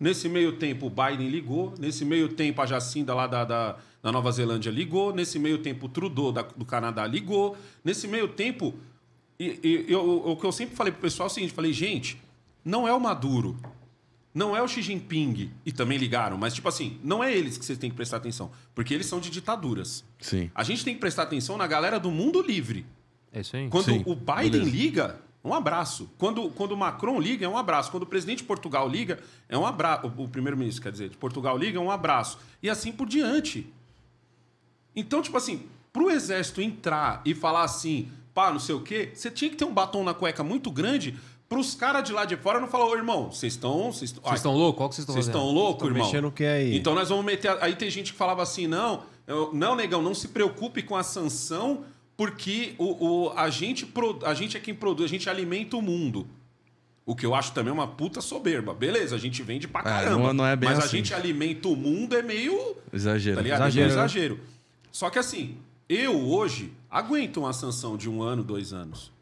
nesse 0.00 0.28
meio 0.28 0.52
tempo 0.52 0.86
o 0.86 0.90
Biden 0.90 1.28
ligou, 1.28 1.72
nesse 1.78 2.04
meio 2.04 2.28
tempo 2.28 2.60
a 2.62 2.66
Jacinda 2.66 3.14
lá 3.14 3.26
da, 3.26 3.44
da, 3.44 3.76
da 4.02 4.12
Nova 4.12 4.30
Zelândia 4.30 4.70
ligou, 4.70 5.12
nesse 5.14 5.38
meio 5.38 5.58
tempo 5.58 5.86
o 5.86 5.88
Trudeau 5.88 6.30
da- 6.30 6.42
do 6.42 6.64
Canadá 6.64 7.06
ligou, 7.06 7.56
nesse 7.82 8.06
meio 8.06 8.28
tempo 8.28 8.74
e, 9.40 9.58
e 9.64 9.92
eu- 9.92 10.22
o 10.30 10.36
que 10.36 10.44
eu 10.46 10.52
sempre 10.52 10.76
falei 10.76 10.92
pro 10.92 11.02
pessoal 11.02 11.26
é 11.28 11.30
o 11.30 11.34
seguinte: 11.34 11.52
falei, 11.52 11.72
gente, 11.72 12.20
não 12.64 12.86
é 12.86 12.92
o 12.94 13.00
Maduro, 13.00 13.56
não 14.34 14.56
é 14.56 14.60
o 14.60 14.66
Xi 14.66 14.82
Jinping, 14.82 15.52
e 15.64 15.70
também 15.70 15.96
ligaram, 15.96 16.36
mas 16.36 16.52
tipo 16.52 16.68
assim, 16.68 16.98
não 17.04 17.22
é 17.22 17.32
eles 17.32 17.56
que 17.56 17.64
vocês 17.64 17.78
têm 17.78 17.88
que 17.88 17.94
prestar 17.94 18.16
atenção, 18.16 18.50
porque 18.74 18.92
eles 18.92 19.06
são 19.06 19.20
de 19.20 19.30
ditaduras. 19.30 20.04
Sim. 20.18 20.50
A 20.52 20.64
gente 20.64 20.84
tem 20.84 20.92
que 20.92 21.00
prestar 21.00 21.22
atenção 21.22 21.56
na 21.56 21.68
galera 21.68 22.00
do 22.00 22.10
mundo 22.10 22.42
livre. 22.42 22.84
É 23.32 23.40
isso 23.40 23.56
aí. 23.56 23.68
Quando 23.68 23.84
Sim, 23.84 24.02
o 24.04 24.14
Biden 24.14 24.50
beleza. 24.50 24.70
liga, 24.70 25.20
um 25.44 25.54
abraço. 25.54 26.10
Quando, 26.18 26.48
quando 26.50 26.72
o 26.72 26.76
Macron 26.76 27.20
liga, 27.20 27.46
é 27.46 27.48
um 27.48 27.58
abraço. 27.58 27.90
Quando 27.90 28.04
o 28.04 28.06
presidente 28.06 28.38
de 28.38 28.44
Portugal 28.44 28.88
liga, 28.88 29.20
é 29.48 29.56
um 29.58 29.66
abraço. 29.66 30.06
O, 30.06 30.24
o 30.24 30.28
primeiro-ministro, 30.28 30.82
quer 30.82 30.90
dizer, 30.90 31.10
de 31.10 31.16
Portugal 31.16 31.56
liga, 31.56 31.78
é 31.78 31.80
um 31.80 31.90
abraço. 31.90 32.38
E 32.62 32.70
assim 32.70 32.90
por 32.90 33.06
diante. 33.06 33.66
Então, 34.96 35.20
tipo 35.20 35.36
assim, 35.36 35.66
pro 35.92 36.10
exército 36.10 36.60
entrar 36.60 37.22
e 37.24 37.34
falar 37.34 37.62
assim, 37.62 38.08
pá, 38.32 38.50
não 38.50 38.58
sei 38.58 38.74
o 38.74 38.80
quê, 38.80 39.10
você 39.14 39.30
tinha 39.30 39.50
que 39.50 39.56
ter 39.56 39.64
um 39.64 39.72
batom 39.72 40.02
na 40.02 40.14
cueca 40.14 40.42
muito 40.42 40.70
grande 40.70 41.16
pros 41.54 41.74
caras 41.74 42.02
de 42.04 42.12
lá 42.12 42.24
de 42.24 42.36
fora 42.36 42.58
não 42.60 42.66
falar, 42.68 42.86
ô 42.86 42.94
irmão, 42.96 43.30
vocês 43.30 43.52
estão. 43.52 43.92
Vocês 43.92 44.12
estão 44.34 44.52
loucos? 44.54 44.76
Qual 44.78 44.88
que 44.88 44.94
vocês 44.96 45.02
estão 45.04 45.14
vocês 45.14 45.26
estão 45.26 45.50
loucos, 45.50 45.86
irmão? 45.88 46.04
mexendo 46.04 46.28
o 46.28 46.32
que 46.32 46.44
aí? 46.44 46.76
Então 46.76 46.94
nós 46.94 47.08
vamos 47.08 47.24
meter. 47.24 47.48
a- 47.50 47.58
Aí 47.62 47.76
tem 47.76 47.88
gente 47.90 48.12
que 48.12 48.18
falava 48.18 48.42
assim: 48.42 48.66
não, 48.66 49.02
eu- 49.26 49.50
não, 49.52 49.74
negão, 49.76 50.02
não 50.02 50.14
se 50.14 50.28
preocupe 50.28 50.82
com 50.82 50.96
a 50.96 51.02
sanção, 51.02 51.84
porque 52.16 52.74
o, 52.78 53.06
o- 53.26 53.32
a, 53.36 53.48
gente 53.50 53.86
pro- 53.86 54.18
a 54.24 54.34
gente 54.34 54.56
é 54.56 54.60
quem 54.60 54.74
produz, 54.74 55.08
a 55.10 55.12
gente 55.12 55.30
alimenta 55.30 55.76
o 55.76 55.82
mundo. 55.82 56.26
O 57.06 57.14
que 57.14 57.26
eu 57.26 57.34
acho 57.34 57.52
também 57.52 57.72
uma 57.72 57.86
puta 57.86 58.20
soberba. 58.20 58.72
Beleza, 58.72 59.14
a 59.14 59.18
gente 59.18 59.42
vende 59.42 59.68
pra 59.68 59.82
caramba. 59.82 60.18
não- 60.18 60.32
não 60.32 60.46
é 60.46 60.56
bem 60.56 60.70
mas 60.70 60.78
a 60.78 60.84
assim. 60.84 60.96
gente 60.96 61.12
alimenta 61.14 61.68
o 61.68 61.76
mundo 61.76 62.16
é 62.16 62.22
meio. 62.22 62.76
Exagero. 62.92 63.36
Tá 63.36 63.42
ligado? 63.42 63.60
Exagero, 63.60 63.84
É 63.84 63.88
né? 63.88 63.94
meio 63.94 64.00
exagero. 64.06 64.40
Só 64.90 65.10
que 65.10 65.18
assim, 65.18 65.56
eu 65.88 66.18
hoje 66.30 66.72
aguento 66.90 67.38
uma 67.40 67.52
sanção 67.52 67.96
de 67.96 68.08
um 68.08 68.22
ano, 68.22 68.42
dois 68.42 68.72
anos. 68.72 69.12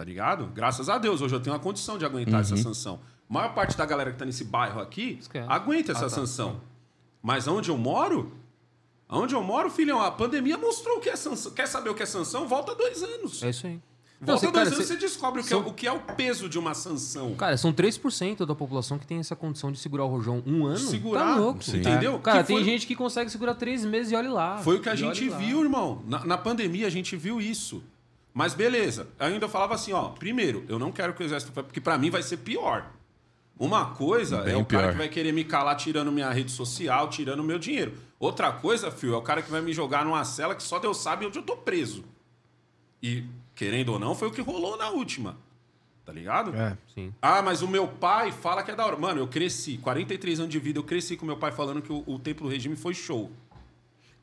Tá 0.00 0.04
ligado? 0.04 0.46
Graças 0.54 0.88
a 0.88 0.96
Deus, 0.96 1.20
hoje 1.20 1.34
eu 1.34 1.40
tenho 1.40 1.54
a 1.54 1.58
condição 1.58 1.98
de 1.98 2.06
aguentar 2.06 2.40
essa 2.40 2.56
sanção. 2.56 3.00
A 3.28 3.32
maior 3.34 3.52
parte 3.52 3.76
da 3.76 3.84
galera 3.84 4.10
que 4.10 4.16
tá 4.18 4.24
nesse 4.24 4.44
bairro 4.44 4.80
aqui 4.80 5.20
aguenta 5.46 5.92
essa 5.92 6.06
Ah, 6.06 6.08
tá. 6.08 6.14
sanção. 6.14 6.62
Mas 7.22 7.46
onde 7.46 7.68
eu 7.68 7.76
moro, 7.76 8.32
onde 9.10 9.34
eu 9.34 9.42
moro, 9.42 9.68
filhão, 9.68 10.00
a 10.00 10.10
pandemia 10.10 10.56
mostrou 10.56 10.96
o 10.96 11.00
que 11.02 11.10
é 11.10 11.16
sanção. 11.16 11.52
Quer 11.52 11.68
saber 11.68 11.90
o 11.90 11.94
que 11.94 12.02
é 12.02 12.06
sanção? 12.06 12.48
Volta 12.48 12.74
dois 12.74 13.02
anos. 13.02 13.42
É 13.42 13.50
isso 13.50 13.66
aí. 13.66 13.74
Não, 14.18 14.28
Volta 14.28 14.40
você- 14.40 14.46
dois 14.46 14.54
cara, 14.54 14.66
anos 14.76 14.86
você- 14.88 14.94
você 14.94 14.98
descobre 15.00 15.42
o 15.42 15.44
que, 15.44 15.52
é, 15.52 15.56
o 15.58 15.72
que 15.74 15.86
é 15.86 15.92
o 15.92 16.00
peso 16.00 16.48
de 16.48 16.58
uma 16.58 16.72
sanção. 16.72 17.34
Cara, 17.34 17.58
são 17.58 17.70
3% 17.70 18.46
da 18.46 18.54
população 18.54 18.98
que 18.98 19.06
tem 19.06 19.18
essa 19.18 19.36
condição 19.36 19.70
de 19.70 19.78
segurar 19.78 20.06
o 20.06 20.08
rojão 20.08 20.42
um 20.46 20.64
ano. 20.64 20.78
Segurar, 20.78 21.34
Tá 21.34 21.36
louco. 21.36 21.62
Sim. 21.62 21.80
entendeu? 21.80 22.18
Cara, 22.20 22.40
Que 22.40 22.46
tem 22.46 22.56
foi- 22.56 22.64
gente 22.64 22.86
que 22.86 22.96
consegue 22.96 23.28
segurar 23.28 23.54
três 23.54 23.84
meses 23.84 24.12
e 24.12 24.16
olha 24.16 24.30
lá. 24.32 24.56
Foi 24.62 24.76
o 24.78 24.80
que 24.80 24.88
a 24.88 24.94
gente 24.94 25.24
olhe 25.24 25.28
lá. 25.28 25.36
viu, 25.36 25.62
irmão. 25.62 26.02
Na, 26.06 26.24
na 26.24 26.38
pandemia 26.38 26.86
a 26.86 26.90
gente 26.90 27.14
viu 27.16 27.38
isso. 27.38 27.82
Mas 28.32 28.54
beleza. 28.54 29.08
Ainda 29.18 29.44
eu 29.44 29.48
falava 29.48 29.74
assim, 29.74 29.92
ó. 29.92 30.10
Primeiro, 30.10 30.64
eu 30.68 30.78
não 30.78 30.92
quero 30.92 31.12
que 31.14 31.22
o 31.22 31.26
exército... 31.26 31.52
Porque 31.52 31.80
pra 31.80 31.98
mim 31.98 32.10
vai 32.10 32.22
ser 32.22 32.38
pior. 32.38 32.90
Uma 33.58 33.86
coisa 33.94 34.38
é 34.38 34.44
Bem 34.44 34.54
o 34.56 34.64
cara 34.64 34.84
pior. 34.84 34.92
que 34.92 34.98
vai 34.98 35.08
querer 35.08 35.32
me 35.32 35.44
calar 35.44 35.76
tirando 35.76 36.10
minha 36.10 36.30
rede 36.30 36.50
social, 36.50 37.08
tirando 37.10 37.42
meu 37.44 37.58
dinheiro. 37.58 37.92
Outra 38.18 38.50
coisa, 38.52 38.90
filho, 38.90 39.14
é 39.14 39.16
o 39.16 39.22
cara 39.22 39.42
que 39.42 39.50
vai 39.50 39.60
me 39.60 39.72
jogar 39.72 40.04
numa 40.04 40.24
cela 40.24 40.54
que 40.54 40.62
só 40.62 40.78
Deus 40.78 40.96
sabe 40.98 41.26
onde 41.26 41.38
eu 41.38 41.42
tô 41.42 41.56
preso. 41.56 42.04
E, 43.02 43.24
querendo 43.54 43.90
ou 43.92 43.98
não, 43.98 44.14
foi 44.14 44.28
o 44.28 44.30
que 44.30 44.40
rolou 44.40 44.76
na 44.78 44.88
última. 44.90 45.36
Tá 46.06 46.12
ligado? 46.12 46.54
É. 46.56 46.76
Sim. 46.94 47.12
Ah, 47.20 47.42
mas 47.42 47.60
o 47.62 47.68
meu 47.68 47.86
pai 47.86 48.32
fala 48.32 48.62
que 48.62 48.70
é 48.70 48.74
da 48.74 48.84
hora. 48.86 48.96
Mano, 48.96 49.20
eu 49.20 49.28
cresci, 49.28 49.76
43 49.78 50.40
anos 50.40 50.50
de 50.52 50.58
vida, 50.58 50.78
eu 50.78 50.82
cresci 50.84 51.16
com 51.16 51.26
meu 51.26 51.36
pai 51.36 51.52
falando 51.52 51.82
que 51.82 51.92
o, 51.92 52.02
o 52.06 52.18
tempo 52.18 52.44
do 52.44 52.48
regime 52.48 52.76
foi 52.76 52.94
show. 52.94 53.30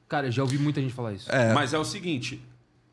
Cara, 0.07 0.27
eu 0.27 0.31
já 0.31 0.41
ouvi 0.41 0.57
muita 0.57 0.81
gente 0.81 0.93
falar 0.93 1.13
isso. 1.13 1.31
É, 1.31 1.53
Mas 1.53 1.73
é 1.73 1.77
o 1.77 1.85
seguinte: 1.85 2.41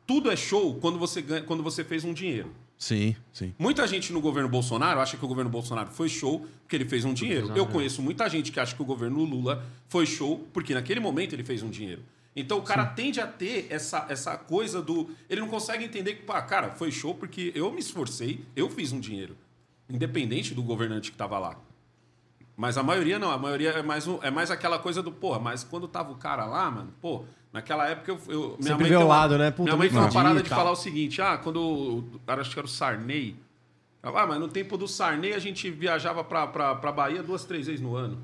tudo 0.07 0.31
é 0.31 0.35
show 0.35 0.75
quando 0.75 0.97
você, 0.99 1.21
ganha, 1.21 1.41
quando 1.43 1.63
você 1.63 1.83
fez 1.83 2.03
um 2.03 2.13
dinheiro. 2.13 2.51
sim, 2.77 3.15
sim. 3.31 3.53
Muita 3.57 3.87
gente 3.87 4.11
no 4.13 4.19
governo 4.21 4.49
Bolsonaro 4.49 4.99
acha 4.99 5.17
que 5.17 5.25
o 5.25 5.27
governo 5.27 5.49
Bolsonaro 5.49 5.89
foi 5.91 6.09
show 6.09 6.45
porque 6.61 6.75
ele 6.75 6.85
fez 6.85 7.05
um 7.05 7.13
dinheiro. 7.13 7.51
Eu 7.55 7.65
conheço 7.67 8.01
muita 8.01 8.27
gente 8.29 8.51
que 8.51 8.59
acha 8.59 8.75
que 8.75 8.81
o 8.81 8.85
governo 8.85 9.23
Lula 9.23 9.63
foi 9.87 10.05
show 10.05 10.45
porque 10.53 10.73
naquele 10.73 10.99
momento 10.99 11.33
ele 11.33 11.43
fez 11.43 11.63
um 11.63 11.69
dinheiro. 11.69 12.03
Então 12.35 12.57
o 12.57 12.61
cara 12.63 12.85
tende 12.85 13.21
a 13.21 13.25
ter 13.27 13.67
essa, 13.69 14.05
essa 14.09 14.37
coisa 14.37 14.81
do. 14.81 15.09
Ele 15.29 15.39
não 15.41 15.47
consegue 15.47 15.85
entender 15.85 16.15
que, 16.15 16.23
pá, 16.23 16.41
cara, 16.41 16.71
foi 16.71 16.91
show 16.91 17.15
porque 17.15 17.51
eu 17.55 17.71
me 17.71 17.79
esforcei, 17.79 18.43
eu 18.55 18.69
fiz 18.69 18.91
um 18.91 18.99
dinheiro. 18.99 19.37
Independente 19.89 20.53
do 20.53 20.61
governante 20.61 21.11
que 21.11 21.17
tava 21.17 21.39
lá. 21.39 21.55
Mas 22.57 22.77
a 22.77 22.83
maioria 22.83 23.19
não, 23.19 23.31
a 23.31 23.37
maioria 23.37 23.69
é 23.71 23.81
mais, 23.81 24.07
um- 24.07 24.19
é 24.21 24.31
mais 24.31 24.49
aquela 24.51 24.79
coisa 24.79 25.01
do, 25.03 25.11
porra, 25.11 25.39
mas 25.39 25.63
quando 25.63 25.87
tava 25.87 26.11
o 26.11 26.15
cara 26.15 26.45
lá, 26.45 26.69
mano, 26.71 26.93
pô, 27.01 27.25
naquela 27.55 27.87
época 27.87 28.11
eu. 28.11 28.19
eu 28.27 28.39
minha 28.59 28.69
Sempre 28.69 28.73
mãe 28.73 28.83
vê 28.83 28.89
tem 28.89 28.97
o 28.97 28.99
uma- 28.99 29.15
lado, 29.15 29.37
né? 29.37 29.49
Puta, 29.49 29.63
minha 29.63 29.77
mãe 29.77 29.89
tem 29.89 29.97
uma 29.97 30.11
parada 30.11 30.43
de 30.43 30.49
falar 30.49 30.71
o 30.71 30.75
seguinte: 30.75 31.21
ah, 31.21 31.37
quando. 31.37 32.03
Acho 32.27 32.51
que 32.51 32.59
era 32.59 32.65
o 32.67 32.69
Sarney. 32.69 33.35
ela, 34.03 34.21
Ah, 34.21 34.27
mas 34.27 34.39
no 34.39 34.47
tempo 34.47 34.77
do 34.77 34.87
Sarney 34.87 35.33
a 35.33 35.39
gente 35.39 35.71
viajava 35.71 36.23
pra, 36.23 36.45
pra, 36.45 36.75
pra 36.75 36.91
Bahia 36.91 37.23
duas, 37.23 37.43
três 37.45 37.65
vezes 37.65 37.81
no 37.81 37.95
ano. 37.95 38.19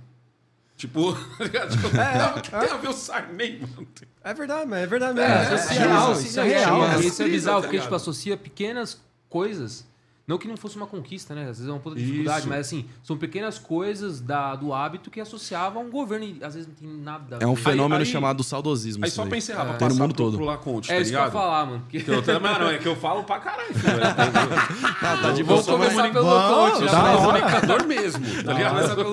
Tipo? 0.78 1.13
Tipo, 1.38 1.89
não, 1.96 2.38
o 2.38 2.41
que 2.41 2.50
tem 2.52 2.60
a 2.72 2.78
ver 2.78 2.89
o 2.89 2.94
Sarney, 2.94 3.60
mano? 3.62 3.88
É 4.24 4.34
verdade, 4.34 4.67
mas 4.67 4.80
é 4.84 4.88
verdade 4.88 5.13
mesmo. 5.15 5.34
É, 5.34 5.56
Isso 5.56 5.56
isso 5.56 5.72
é 5.72 5.76
é 5.76 5.88
real, 5.88 6.12
isso 6.13 6.39
é 6.39 6.41
é 6.41 6.58
real. 6.60 6.84
é 6.86 7.00
Isso 7.00 7.22
é 7.24 7.28
bizarro, 7.28 7.62
porque, 7.62 7.78
tipo, 7.78 7.86
ligado? 7.86 7.96
associa 8.02 8.36
pequenas 8.38 9.02
coisas. 9.30 9.86
Não 10.32 10.38
que 10.38 10.48
não 10.48 10.56
fosse 10.56 10.78
uma 10.78 10.88
conquista, 10.88 11.36
né? 11.36 11.41
Às 11.41 11.58
vezes 11.58 11.67
é 11.67 11.72
uma 11.72 11.80
puta 11.82 11.98
dificuldade, 11.98 12.39
Isso. 12.39 12.48
mas 12.50 12.60
assim, 12.62 12.86
são 13.04 13.17
pequenas 13.17 13.60
coisas 13.60 14.22
da, 14.22 14.56
do 14.56 14.74
hábito 14.74 15.12
que 15.12 15.20
associavam 15.20 15.84
um 15.86 15.89
governo 15.91 16.24
e 16.26 16.41
às 16.41 16.54
vezes 16.56 16.70
não 16.70 16.76
tem 16.76 16.88
nada. 17.04 17.38
a 17.38 17.44
É 17.44 17.46
um 17.48 17.56
fenômeno 17.56 18.00
aí- 18.00 18.06
chamado 18.06 18.41
saudosismo. 18.44 19.04
Aí 19.04 19.12
só 19.12 19.24
aí. 19.24 19.28
pra 19.30 19.38
encerrar, 19.38 19.65
pra 19.65 19.74
passar 19.89 20.00
mundo 20.02 20.15
pro, 20.15 20.24
todo. 20.24 20.38
pro 20.38 20.46
Laconte, 20.46 20.89
É 20.89 20.96
tá 20.96 21.02
isso 21.02 21.12
que 21.12 21.17
eu 21.17 21.32
falar, 21.32 21.65
mano. 21.65 21.80
porque- 21.82 22.00
Que 22.02 22.10
eu, 22.12 22.22
também- 22.22 22.60
não, 22.60 22.70
é 22.70 22.78
que 22.78 22.88
eu 22.88 22.96
falo 22.96 23.24
pra 23.26 23.39
caralho. 23.39 23.74
filho. 23.74 23.82
tá 25.22 25.32
de 25.34 25.44
Vamos 25.44 25.65
boa. 25.65 25.78
começar 25.78 26.12
pelo 26.12 26.26
Loconte. 26.26 26.86
da 26.86 26.88
já. 26.91 27.04
hora. 27.04 27.17
comunicador 27.41 27.88
mesmo, 27.88 28.26
tá 28.44 28.54
ligado? 28.54 28.76
Começa 28.76 28.96
pelo 28.96 29.12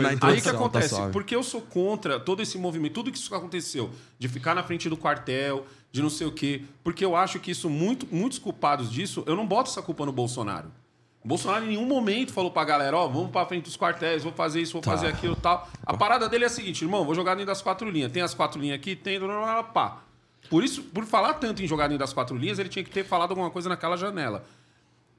na 0.00 0.08
Aí 0.28 0.40
que 0.40 0.48
acontece? 0.48 0.94
tá. 0.96 1.08
Porque 1.08 1.34
eu 1.34 1.42
sou 1.42 1.60
contra 1.60 2.20
todo 2.20 2.40
esse 2.42 2.56
movimento, 2.58 2.94
tudo 2.94 3.10
que 3.10 3.18
isso 3.18 3.34
aconteceu, 3.34 3.90
de 4.18 4.28
ficar 4.28 4.54
na 4.54 4.62
frente 4.62 4.88
do 4.88 4.96
quartel, 4.96 5.66
de 5.96 6.02
não 6.02 6.10
sei 6.10 6.26
o 6.26 6.30
quê. 6.32 6.62
Porque 6.84 7.02
eu 7.04 7.16
acho 7.16 7.40
que 7.40 7.50
isso, 7.50 7.70
muito, 7.70 8.06
muitos 8.14 8.38
culpados 8.38 8.90
disso, 8.92 9.24
eu 9.26 9.34
não 9.34 9.46
boto 9.46 9.70
essa 9.70 9.80
culpa 9.80 10.04
no 10.04 10.12
Bolsonaro. 10.12 10.70
O 11.24 11.28
Bolsonaro 11.28 11.64
em 11.64 11.68
nenhum 11.68 11.86
momento 11.86 12.32
falou 12.32 12.50
pra 12.50 12.64
galera, 12.64 12.96
ó, 12.96 13.08
vamos 13.08 13.30
pra 13.30 13.46
frente 13.46 13.64
dos 13.64 13.76
quartéis, 13.76 14.22
vou 14.22 14.32
fazer 14.32 14.60
isso, 14.60 14.74
vou 14.74 14.82
Tá. 14.82 14.90
fazer 14.92 15.06
aquilo 15.08 15.32
e 15.32 15.40
tal. 15.40 15.66
A 15.84 15.96
parada 15.96 16.28
dele 16.28 16.44
é 16.44 16.46
a 16.46 16.50
seguinte, 16.50 16.82
irmão, 16.84 17.04
vou 17.04 17.14
jogar 17.14 17.32
dentro 17.34 17.46
das 17.48 17.62
quatro 17.62 17.88
linhas. 17.90 18.12
Tem 18.12 18.22
as 18.22 18.34
quatro 18.34 18.60
linhas 18.60 18.76
aqui, 18.76 18.94
tem... 18.94 19.18
Pá. 19.72 20.02
Por 20.50 20.62
isso, 20.62 20.82
por 20.82 21.04
falar 21.06 21.34
tanto 21.34 21.62
em 21.62 21.66
jogar 21.66 21.88
dentro 21.88 21.98
das 22.00 22.12
quatro 22.12 22.36
linhas, 22.36 22.58
ele 22.58 22.68
tinha 22.68 22.84
que 22.84 22.90
ter 22.90 23.04
falado 23.04 23.30
alguma 23.30 23.50
coisa 23.50 23.68
naquela 23.68 23.96
janela. 23.96 24.44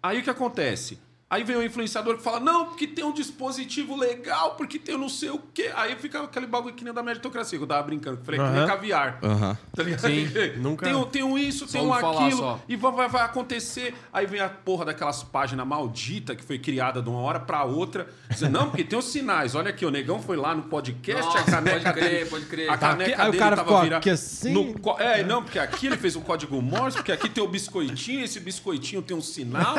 Aí 0.02 0.20
o 0.20 0.24
que 0.24 0.30
acontece? 0.30 1.00
Aí 1.30 1.44
vem 1.44 1.58
o 1.58 1.64
influenciador 1.64 2.16
que 2.16 2.24
fala, 2.24 2.40
não, 2.40 2.68
porque 2.68 2.88
tem 2.88 3.04
um 3.04 3.12
dispositivo 3.12 3.98
legal, 3.98 4.56
porque 4.56 4.80
tem 4.80 4.96
um 4.96 4.98
não 4.98 5.10
sei 5.10 5.30
o 5.30 5.38
quê. 5.54 5.70
Aí 5.76 5.94
fica 5.98 6.22
aquele 6.24 6.48
bagulho 6.48 6.74
que 6.74 6.86
nem 6.86 6.94
da 6.94 7.04
meritocracia, 7.04 7.58
que 7.58 7.64
eu 7.64 7.68
tava 7.68 7.84
brincando, 7.84 8.16
que 8.16 8.22
eu 8.22 8.26
falei, 8.26 8.40
que 8.40 8.58
nem 8.58 8.66
caviar. 8.68 9.20
Aham. 9.22 9.58
Tá 9.76 9.84
ligado? 9.84 10.02
Sim, 10.08 10.28
nunca- 10.58 10.86
Tem, 10.86 10.96
um- 10.96 11.04
tem 11.06 11.24
um 11.24 11.38
isso, 11.38 11.68
tem 11.68 11.82
um 11.82 11.94
aquilo, 11.94 12.38
só. 12.38 12.62
e 12.70 12.78
vai, 12.78 13.10
vai, 13.10 13.24
acontecer. 13.24 13.94
Aí 14.14 14.26
vem 14.26 14.40
a 14.40 14.48
porra 14.48 14.86
daquelas 14.86 15.22
páginas 15.22 15.68
malditas 15.68 16.38
que 16.38 16.44
foi 16.44 16.58
criada 16.60 17.02
de 17.02 17.10
uma 17.10 17.20
hora 17.20 17.42
pra 17.42 17.66
outra. 17.66 18.08
Dizendo, 18.30 18.54
não, 18.58 18.70
porque 18.70 18.86
tem 18.86 18.98
os 18.98 19.06
sinais. 19.06 19.54
Olha 19.54 19.72
aqui, 19.72 19.86
o 19.86 19.92
negão 19.92 20.22
foi 20.22 20.38
lá 20.38 20.56
no 20.56 20.64
podcast, 20.64 21.24
Nossa, 21.26 21.40
a 21.40 21.44
caneca 21.44 21.80
pode 21.92 22.00
crer, 22.00 22.10
dele. 22.10 22.30
pode 22.30 22.46
crer. 22.46 22.70
A 22.70 22.78
Tá, 22.78 22.88
caneca 22.92 23.22
aí 23.24 23.28
o 23.28 23.32
dele 23.32 23.44
cara 23.44 23.56
tava 23.58 23.82
virada. 23.84 24.12
assim? 24.14 24.54
no 24.54 24.74
é, 24.98 25.24
não, 25.26 25.44
porque 25.44 25.60
aqui 25.60 25.88
ele 25.88 25.98
fez 25.98 26.16
o 26.16 26.22
código 26.22 26.62
Morse, 26.62 26.96
porque 26.98 27.12
aqui 27.12 27.28
tem 27.28 27.44
o 27.44 27.48
biscoitinho, 27.50 28.24
esse 28.24 28.40
biscoitinho 28.40 29.02
tem 29.02 29.16
um 29.18 29.22
sinal, 29.22 29.76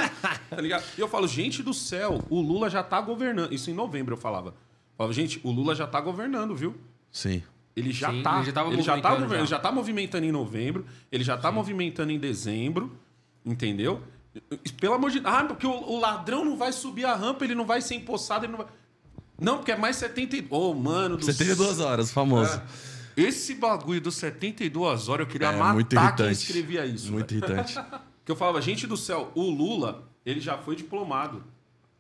tá 0.51 0.61
ligado? 0.61 0.85
E 0.97 1.01
eu 1.01 1.09
falo, 1.09 1.27
gente 1.43 1.63
do 1.63 1.73
céu, 1.73 2.23
o 2.29 2.41
Lula 2.41 2.69
já 2.69 2.83
tá 2.83 3.01
governando. 3.01 3.53
Isso 3.53 3.71
em 3.71 3.75
novembro 3.75 4.15
eu 4.15 4.19
falava. 4.19 4.49
Eu 4.51 4.55
falava, 4.97 5.13
gente, 5.13 5.41
o 5.45 5.51
Lula 5.51 5.75
já 5.75 5.87
tá 5.87 6.01
governando, 6.01 6.55
viu? 6.55 6.75
Sim. 7.11 7.43
Ele 7.77 7.93
já 7.93 8.11
Sim, 8.11 8.23
tá. 8.23 8.37
ele 8.39 8.47
já 8.47 8.53
tava 8.53 8.73
ele 8.73 8.83
já 8.83 9.01
tá, 9.01 9.17
já. 9.17 9.37
ele 9.37 9.47
já 9.47 9.59
tá 9.59 9.71
movimentando 9.71 10.27
em 10.27 10.33
novembro, 10.33 10.85
ele 11.13 11.23
já 11.23 11.37
tá 11.37 11.53
movimentando 11.53 12.11
em 12.11 12.19
dezembro, 12.19 12.93
entendeu? 13.47 14.03
Pelo 14.81 14.95
amor 14.95 15.11
de 15.13 15.21
Ah, 15.25 15.45
porque 15.45 15.67
o, 15.67 15.71
o 15.71 16.01
ladrão 16.01 16.45
não 16.45 16.57
vai 16.57 16.73
subir 16.73 17.05
a 17.05 17.15
rampa, 17.15 17.45
ele 17.45 17.55
não 17.55 17.65
vai 17.65 17.81
ser 17.81 17.95
empossado, 17.95 18.45
ele 18.45 18.53
não 18.53 18.59
vai. 18.59 18.67
Não, 19.41 19.59
porque 19.59 19.71
é 19.71 19.77
mais 19.77 19.95
70. 19.97 20.37
e- 20.37 20.47
Ô, 20.51 20.75
mano, 20.75 21.17
do 21.17 21.25
72 21.25 21.79
horas, 21.79 22.11
famoso. 22.11 22.61
É. 23.17 23.21
Esse 23.23 23.55
bagulho 23.55 24.01
dos 24.01 24.17
72 24.17 25.09
horas, 25.09 25.27
eu 25.27 25.31
queria 25.31 25.49
É, 25.49 25.57
matar 25.57 25.75
muito 25.75 25.89
quem 25.89 25.99
irritante. 25.99 26.33
escrevia 26.33 26.85
isso. 26.87 27.13
Muito 27.13 27.33
irritante. 27.33 27.79
Que 28.25 28.33
eu 28.33 28.37
falava, 28.37 28.61
gente 28.61 28.87
do 28.87 28.95
céu, 28.97 29.33
o 29.35 29.43
Lula, 29.49 30.07
ele 30.31 30.41
já 30.41 30.59
foi 30.59 30.77
diplomado. 30.77 31.43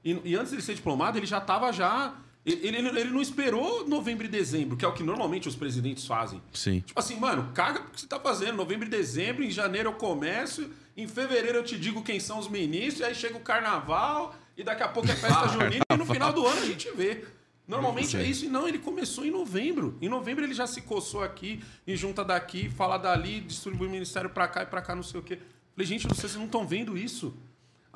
E, 0.05 0.21
e 0.25 0.37
antes 0.37 0.53
de 0.53 0.61
ser 0.62 0.75
diplomado, 0.75 1.19
ele 1.19 1.27
já 1.27 1.41
tava 1.41 1.73
já. 1.73 2.14
Ele, 2.45 2.79
ele, 2.79 2.88
ele 2.88 3.11
não 3.11 3.21
esperou 3.21 3.87
novembro 3.88 4.25
e 4.25 4.29
dezembro, 4.29 4.77
que 4.77 4.85
é 4.85 4.88
o 4.88 4.93
que 4.93 5.03
normalmente 5.03 5.49
os 5.49 5.57
presidentes 5.57 6.07
fazem. 6.07 6.41
Sim. 6.53 6.81
Tipo 6.81 6.99
assim, 6.99 7.19
mano, 7.19 7.51
caga 7.55 7.81
o 7.81 7.85
que 7.85 8.01
você 8.01 8.07
tá 8.07 8.19
fazendo. 8.21 8.57
Novembro 8.57 8.87
e 8.87 8.91
dezembro, 8.91 9.43
em 9.43 9.51
janeiro 9.51 9.91
eu 9.91 9.95
começo, 9.95 10.71
em 10.97 11.07
fevereiro 11.07 11.59
eu 11.59 11.64
te 11.64 11.79
digo 11.79 12.03
quem 12.03 12.21
são 12.21 12.38
os 12.38 12.49
ministros, 12.49 13.01
e 13.01 13.05
aí 13.05 13.14
chega 13.14 13.37
o 13.37 13.41
carnaval, 13.41 14.35
e 14.57 14.62
daqui 14.62 14.83
a 14.83 14.88
pouco 14.88 15.11
é 15.11 15.14
festa 15.17 15.49
junina, 15.53 15.85
e 15.91 15.97
no 15.97 16.07
final 16.07 16.33
do 16.33 16.47
ano 16.47 16.62
a 16.62 16.67
gente 16.67 16.91
vê. 16.93 17.25
Normalmente 17.67 18.17
é 18.17 18.23
isso, 18.23 18.47
e 18.47 18.49
não, 18.49 18.67
ele 18.67 18.79
começou 18.79 19.27
em 19.27 19.31
novembro. 19.31 19.99
Em 20.01 20.09
novembro 20.09 20.43
ele 20.43 20.55
já 20.55 20.67
se 20.67 20.81
coçou 20.81 21.23
aqui, 21.23 21.62
e 21.87 21.97
junta 21.97 22.25
daqui, 22.25 22.71
fala 22.71 22.97
dali, 22.97 23.41
distribui 23.41 23.88
o 23.88 23.91
ministério 23.91 24.31
pra 24.31 24.49
cá 24.49 24.62
e 24.62 24.67
pra 24.67 24.81
cá, 24.81 24.95
não 24.95 25.03
sei 25.03 25.21
o 25.21 25.23
quê. 25.23 25.38
Falei, 25.75 25.87
gente, 25.87 26.09
vocês 26.09 26.35
não 26.35 26.47
estão 26.47 26.67
vendo 26.67 26.97
isso? 26.97 27.37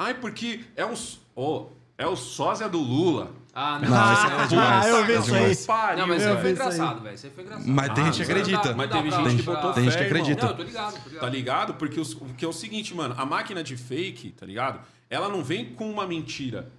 Ai, 0.03 0.15
porque 0.15 0.61
é 0.77 0.85
um. 0.85 0.95
Ó, 1.37 1.67
é 1.97 2.07
o 2.07 2.17
sósia 2.17 2.69
do 2.69 2.79
Lula. 2.79 3.31
Ah, 3.55 3.79
não. 3.79 3.91
Não, 3.91 3.97
não, 3.97 4.41
é 4.41 4.47
demais. 4.47 4.87
Ah, 4.87 4.89
eu 4.89 5.05
vi 5.05 5.13
É 5.13 5.17
isso 5.19 5.25
demais. 5.27 5.61
aí. 5.61 5.67
Pariu, 5.67 5.99
Não, 5.99 6.07
mas 6.07 6.23
isso 6.23 6.29
Eu 6.29 6.31
aí 6.31 6.37
vi 6.37 6.43
foi 6.43 6.53
isso 6.53 6.63
engraçado, 6.63 7.01
velho. 7.03 7.15
Isso 7.15 7.27
aí 7.27 7.33
foi 7.33 7.45
engraçado. 7.45 7.69
Mas 7.69 7.95
tem 7.95 8.03
Ah, 8.03 8.07
gente 8.07 8.15
que 8.15 8.19
mas 8.21 8.31
acredita. 8.31 8.75
Mas 8.75 8.91
teve 8.91 9.11
gente 9.11 9.37
que 9.37 9.43
botou 9.43 9.73
Tem 9.75 9.85
gente 9.85 9.99
que 9.99 10.05
acredita. 10.05 10.43
Não, 10.43 10.51
eu 10.53 10.57
tô 10.57 10.63
ligado, 10.63 10.93
tô 10.93 11.09
ligado. 11.09 11.21
Tá 11.21 11.29
ligado? 11.29 11.75
Porque, 11.75 12.01
os, 12.01 12.15
porque 12.15 12.45
é 12.45 12.49
o 12.49 12.53
seguinte, 12.53 12.95
mano, 12.95 13.15
a 13.19 13.27
máquina 13.27 13.63
de 13.63 13.77
fake, 13.77 14.31
tá 14.33 14.47
ligado? 14.47 14.81
Ela 15.11 15.29
não 15.29 15.45
vem 15.45 15.67
com 15.75 15.91
uma 15.91 16.07
mentira. 16.07 16.71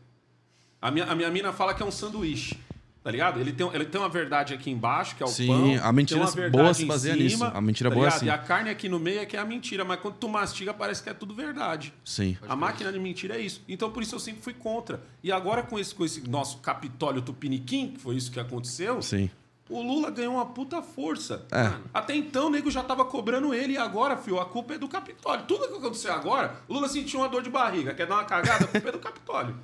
A 0.81 0.89
minha, 0.91 1.05
a 1.05 1.15
minha 1.15 1.29
mina 1.29 1.53
fala 1.53 1.73
que 1.75 1.83
é 1.83 1.85
um 1.85 1.91
sanduíche. 1.91 2.57
Tá 3.03 3.11
ligado? 3.11 3.37
Ele 3.37 3.51
tem, 3.51 3.69
ele 3.73 3.83
tem 3.83 3.99
uma 3.99 4.07
verdade 4.07 4.53
aqui 4.53 4.71
embaixo, 4.71 5.17
que 5.17 5.21
é 5.21 5.25
o 5.25 5.29
Sim, 5.29 5.47
pão. 5.47 5.83
a 5.83 5.91
mentira 5.91 6.21
tem 6.21 6.27
uma 6.27 6.31
verdade 6.33 6.63
boa 6.63 6.73
se 6.73 6.85
baseia 6.85 7.13
cima, 7.15 7.23
nisso. 7.25 7.43
A 7.43 7.59
mentira 7.59 7.89
tá 7.89 7.93
boa 7.95 8.05
é 8.05 8.07
ligado? 8.07 8.17
assim. 8.17 8.25
E 8.27 8.29
a 8.29 8.37
carne 8.37 8.69
aqui 8.69 8.87
no 8.87 8.97
meio 8.97 9.19
é 9.19 9.25
que 9.25 9.35
é 9.35 9.39
a 9.41 9.45
mentira. 9.45 9.83
Mas 9.83 9.99
quando 9.99 10.15
tu 10.15 10.29
mastiga, 10.29 10.73
parece 10.73 11.03
que 11.03 11.09
é 11.09 11.13
tudo 11.13 11.33
verdade. 11.33 11.93
Sim. 12.05 12.37
A 12.47 12.55
máquina 12.55 12.93
de 12.93 12.99
mentira 12.99 13.35
é 13.35 13.41
isso. 13.41 13.61
Então, 13.67 13.91
por 13.91 14.01
isso 14.01 14.15
eu 14.15 14.19
sempre 14.19 14.41
fui 14.41 14.53
contra. 14.53 15.01
E 15.21 15.33
agora, 15.33 15.63
com 15.63 15.77
esse, 15.77 15.93
com 15.93 16.05
esse 16.05 16.25
nosso 16.29 16.59
Capitólio 16.59 17.21
Tupiniquim, 17.21 17.89
que 17.89 17.99
foi 17.99 18.15
isso 18.15 18.31
que 18.31 18.39
aconteceu, 18.39 19.01
Sim. 19.01 19.29
o 19.69 19.81
Lula 19.81 20.09
ganhou 20.09 20.35
uma 20.35 20.45
puta 20.45 20.81
força. 20.81 21.45
É. 21.51 21.73
Até 21.93 22.15
então, 22.15 22.47
o 22.47 22.49
nego 22.49 22.71
já 22.71 22.83
tava 22.83 23.03
cobrando 23.03 23.53
ele 23.53 23.73
e 23.73 23.77
agora, 23.77 24.15
fio, 24.15 24.39
a 24.39 24.45
culpa 24.45 24.75
é 24.75 24.77
do 24.77 24.87
Capitólio. 24.87 25.43
Tudo 25.45 25.67
que 25.67 25.73
aconteceu 25.75 26.13
agora, 26.13 26.55
o 26.69 26.73
Lula 26.73 26.87
sentiu 26.87 27.19
uma 27.19 27.27
dor 27.27 27.41
de 27.43 27.49
barriga, 27.49 27.93
quer 27.93 28.07
dar 28.07 28.15
uma 28.15 28.23
cagada, 28.23 28.63
a 28.63 28.67
culpa 28.69 28.87
é 28.87 28.91
do 28.93 28.99
Capitólio. 28.99 29.57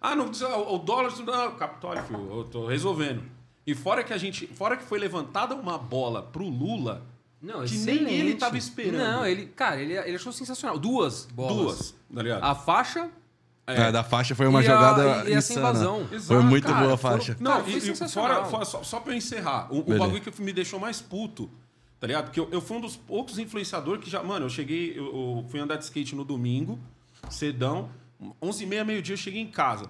Ah, 0.00 0.16
não, 0.16 0.26
o 0.26 0.78
dólar, 0.78 1.12
não, 1.24 1.52
Capitólio, 1.56 2.02
fio, 2.04 2.38
eu 2.38 2.44
tô 2.44 2.66
resolvendo. 2.66 3.22
E 3.66 3.74
fora 3.74 4.02
que 4.02 4.12
a 4.12 4.18
gente, 4.18 4.46
fora 4.46 4.76
que 4.76 4.82
foi 4.84 4.98
levantada 4.98 5.54
uma 5.54 5.76
bola 5.76 6.22
pro 6.22 6.48
Lula, 6.48 7.02
Não, 7.40 7.60
que 7.60 7.66
excelente. 7.74 8.04
nem 8.04 8.14
ele 8.14 8.34
tava 8.34 8.56
esperando. 8.56 8.98
Não, 9.02 9.26
ele, 9.26 9.46
cara, 9.46 9.80
ele, 9.80 9.92
ele 9.92 10.16
achou 10.16 10.32
sensacional. 10.32 10.78
Duas 10.78 11.26
bolas. 11.26 11.56
duas, 11.56 11.94
tá 12.14 12.22
ligado? 12.22 12.42
A 12.42 12.54
faixa 12.54 13.10
É, 13.66 13.92
da 13.92 14.02
faixa 14.02 14.34
foi 14.34 14.46
uma 14.48 14.62
E 14.62 14.66
a- 14.66 14.70
jogada 14.74 15.28
e 15.30 15.32
essa 15.34 15.52
insana. 15.52 15.68
invasão. 15.68 16.06
Foi 16.08 16.16
Exato, 16.16 16.42
muito 16.44 16.66
cara, 16.66 16.80
boa 16.80 16.94
a 16.94 16.96
foram- 16.96 17.16
faixa. 17.18 17.36
Não, 17.38 17.50
Cara, 17.52 17.64
foi 17.64 17.72
e, 17.74 17.80
sensacional. 17.80 18.28
fora, 18.36 18.44
fora- 18.46 18.64
só, 18.64 18.82
só 18.82 18.98
pra 19.00 19.12
eu 19.12 19.16
encerrar, 19.18 19.68
o, 19.72 19.80
o 19.80 19.98
bagulho 19.98 20.20
que 20.20 20.42
me 20.42 20.52
deixou 20.52 20.80
mais 20.80 21.00
puto, 21.00 21.48
tá 22.00 22.06
ligado? 22.06 22.24
Porque 22.24 22.40
eu, 22.40 22.48
eu 22.50 22.60
fui 22.60 22.78
um 22.78 22.80
dos 22.80 22.96
poucos 22.96 23.38
influenciadores 23.38 24.02
que 24.02 24.10
já. 24.10 24.22
Mano, 24.24 24.46
eu 24.46 24.50
cheguei, 24.50 24.98
eu, 24.98 25.04
eu 25.04 25.44
fui 25.50 25.60
andar 25.60 25.76
de 25.76 25.84
skate 25.84 26.16
no 26.16 26.24
domingo, 26.24 26.80
cedão, 27.28 27.90
11h30, 28.42 28.84
meio-dia, 28.84 29.14
eu 29.14 29.18
cheguei 29.18 29.40
em 29.40 29.50
casa. 29.50 29.88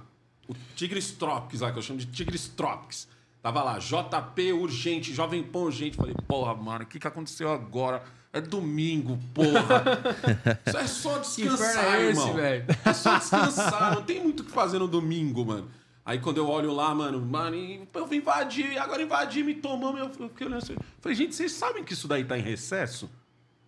O 0.49 0.55
Tigres 0.75 1.13
Tropics 1.13 1.61
lá, 1.61 1.73
que 1.73 1.79
eu 1.79 1.83
chamo 1.83 1.99
de 1.99 2.07
Tigres 2.07 2.49
Tropics. 2.49 3.09
Tava 3.43 3.63
lá, 3.63 3.79
JP 3.79 4.53
urgente, 4.53 5.15
Jovem 5.15 5.43
Pan 5.43 5.61
urgente. 5.61 5.97
Falei, 5.97 6.15
porra, 6.29 6.55
mano, 6.55 6.85
o 6.85 6.87
que, 6.87 6.99
que 6.99 7.07
aconteceu 7.07 7.51
agora? 7.51 8.03
É 8.33 8.41
domingo, 8.41 9.19
porra. 9.35 9.83
Isso 10.67 10.77
é 10.77 10.87
só 10.87 11.19
descansar, 11.19 12.01
é 12.01 12.11
esse, 12.11 12.21
irmão. 12.21 12.39
É 12.85 12.93
só 12.93 13.19
descansar, 13.19 13.95
não 13.95 14.03
tem 14.03 14.23
muito 14.23 14.41
o 14.41 14.45
que 14.45 14.53
fazer 14.53 14.79
no 14.79 14.87
domingo, 14.87 15.45
mano. 15.45 15.71
Aí 16.05 16.19
quando 16.19 16.39
eu 16.39 16.49
olho 16.49 16.73
lá, 16.73 16.95
mano, 16.95 17.21
mano, 17.21 17.57
e 17.57 17.89
eu 17.93 18.07
vim 18.07 18.17
invadir, 18.17 18.79
agora 18.79 19.03
invadir, 19.03 19.45
me 19.45 19.55
tomou, 19.55 19.97
eu 19.97 20.11
fiquei 20.11 20.47
olhando 20.47 20.63
assim. 20.63 20.77
Falei, 21.01 21.17
gente, 21.17 21.35
vocês 21.35 21.53
sabem 21.53 21.83
que 21.83 21.93
isso 21.93 22.07
daí 22.07 22.25
tá 22.25 22.39
em 22.39 22.43
recesso? 22.43 23.11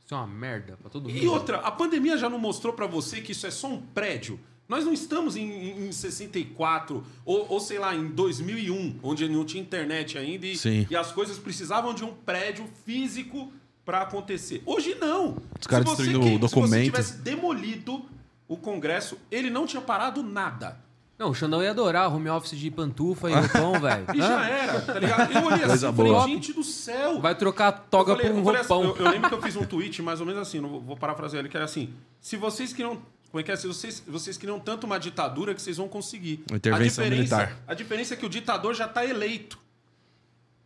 Isso 0.05 0.15
é 0.15 0.17
uma 0.17 0.27
merda 0.27 0.77
pra 0.77 0.91
todo 0.91 1.09
mundo. 1.09 1.17
E 1.17 1.27
outra, 1.27 1.59
a 1.59 1.71
pandemia 1.71 2.17
já 2.17 2.29
não 2.29 2.39
mostrou 2.39 2.73
pra 2.73 2.87
você 2.87 3.21
que 3.21 3.33
isso 3.33 3.47
é 3.47 3.51
só 3.51 3.69
um 3.69 3.81
prédio? 3.81 4.39
Nós 4.69 4.85
não 4.85 4.93
estamos 4.93 5.37
em, 5.37 5.43
em- 5.43 5.89
em 5.89 5.93
64 5.93 7.05
ou, 7.25 7.47
ou, 7.49 7.61
sei 7.61 7.79
lá, 7.79 7.95
em 7.95 8.07
2001, 8.09 8.99
onde 9.03 9.29
não 9.29 9.45
tinha 9.45 9.63
internet 9.63 10.17
ainda 10.17 10.47
e, 10.47 10.57
Sim. 10.57 10.87
e 10.91 10.97
as 10.97 11.13
coisas 11.13 11.39
precisavam 11.39 11.93
de 11.93 12.05
um 12.05 12.13
prédio 12.15 12.67
físico 12.87 13.53
pra 13.85 14.03
acontecer. 14.03 14.63
Hoje 14.65 14.95
não. 15.01 15.37
Os 15.61 15.67
caras 15.67 15.89
Se 15.89 15.97
você 15.97 16.03
destruindo 16.05 16.37
o 16.37 16.39
documento. 16.39 16.71
Se 16.71 16.79
você 16.79 16.85
tivesse 16.85 17.19
demolido 17.19 18.03
o 18.49 18.57
Congresso, 18.57 19.19
ele 19.31 19.51
não 19.51 19.67
tinha 19.67 19.83
parado 19.83 20.23
nada. 20.23 20.79
Não, 21.19 21.31
o 21.31 21.35
Xandão 21.35 21.63
ia 21.63 21.71
adorar 21.71 22.13
home 22.13 22.29
office 22.31 22.57
de 22.59 22.71
pantufa 22.71 23.31
e 23.31 23.35
roupão, 23.35 23.73
velho. 23.81 24.07
E 24.15 24.19
já 24.19 24.49
era, 24.49 24.81
tá 24.81 24.99
ligado? 24.99 25.33
Eu 25.33 25.45
olhei 25.45 25.59
assim 25.59 25.67
Coisa 25.69 25.93
falei, 25.93 26.13
boa. 26.13 26.27
gente 26.27 26.53
do 26.53 26.65
céu. 26.65 27.21
Vai 27.21 27.35
trocar 27.35 27.69
a 27.69 27.73
toga 27.73 28.13
Eu 28.13 28.17
falei- 28.17 28.33
por 28.33 28.39
um 28.39 28.49
assim, 28.57 28.69
roupão. 28.69 28.85
eu, 28.85 28.97
eu 29.07 29.11
lembro 29.13 29.29
que 29.29 29.35
eu 29.35 29.43
fiz 29.43 29.55
um 29.57 29.65
tweet 29.65 30.01
mais 30.03 30.21
ou 30.21 30.27
menos 30.27 30.41
assim, 30.43 30.61
não 30.61 30.69
vou, 30.69 30.81
vou 30.81 30.97
parafrasear 30.97 31.41
ele, 31.41 31.49
que 31.49 31.57
era 31.57 31.67
assim: 31.67 31.91
se 32.21 32.37
vocês 32.37 32.73
queriam. 32.73 32.99
Como 33.33 33.41
é 33.41 33.43
que 33.43 33.51
é? 33.51 33.57
Se 33.57 33.67
vocês, 33.67 34.03
vocês 34.07 34.37
queriam 34.37 34.61
tanto 34.61 34.85
uma 34.85 34.99
ditadura 35.01 35.55
que 35.55 35.63
vocês 35.63 35.79
vão 35.79 35.89
conseguir. 35.89 36.45
Uma 36.51 36.59
intervenção 36.59 37.03
a 37.03 37.09
diferença, 37.09 37.37
militar. 37.39 37.63
A 37.67 37.73
diferença 37.75 38.13
é 38.15 38.17
que 38.19 38.27
o 38.27 38.29
ditador 38.29 38.75
já 38.75 38.87
tá 38.87 39.05
eleito. 39.07 39.59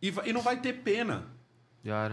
E, 0.01 0.11
vai- 0.11 0.29
e 0.29 0.33
não 0.33 0.41
vai 0.41 0.59
ter 0.59 0.73
pena, 0.73 1.25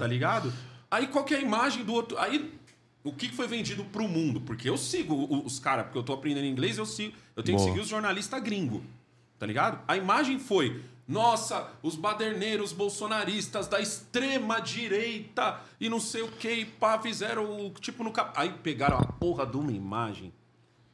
tá 0.01 0.07
ligado? 0.07 0.53
Aí 0.91 1.09
qual 1.09 1.25
que 1.25 1.35
é 1.35 1.39
a 1.39 1.41
imagem 1.41 1.85
do 1.85 1.93
outro. 1.93 2.17
Aí 2.19 2.55
o 3.03 3.13
que 3.13 3.31
foi 3.33 3.49
vendido 3.49 3.85
pro 3.85 4.07
mundo? 4.09 4.41
Porque 4.41 4.69
eu 4.71 4.79
sigo 4.79 5.43
os 5.45 5.59
caras, 5.59 5.87
porque 5.87 5.99
eu 5.99 6.03
tô 6.05 6.13
aprendendo 6.13 6.47
inglês, 6.47 6.79
eu 6.79 6.87
sigo. 6.87 7.13
Eu 7.35 7.43
tenho 7.43 7.59
Boa. 7.59 7.67
que 7.69 7.73
seguir 7.75 7.83
os 7.83 7.89
jornalistas 7.91 8.41
gringos. 8.41 8.81
Tá 9.39 9.47
ligado? 9.47 9.81
A 9.89 9.97
imagem 9.97 10.39
foi. 10.39 10.81
Nossa, 11.07 11.69
os 11.83 11.97
baderneiros 11.97 12.73
bolsonaristas 12.73 13.67
da 13.67 13.79
extrema 13.81 14.61
direita 14.61 15.61
e 15.79 15.89
não 15.91 16.01
sei 16.01 16.23
o 16.23 16.29
que, 16.29 16.51
e 16.51 16.65
pá, 16.65 16.99
fizeram 16.99 17.67
o 17.67 17.71
tipo 17.73 18.03
no 18.03 18.11
cap... 18.11 18.33
Aí 18.41 18.51
pegaram 18.63 18.97
a 18.97 19.05
porra 19.05 19.45
de 19.45 19.57
uma 19.59 19.71
imagem. 19.73 20.33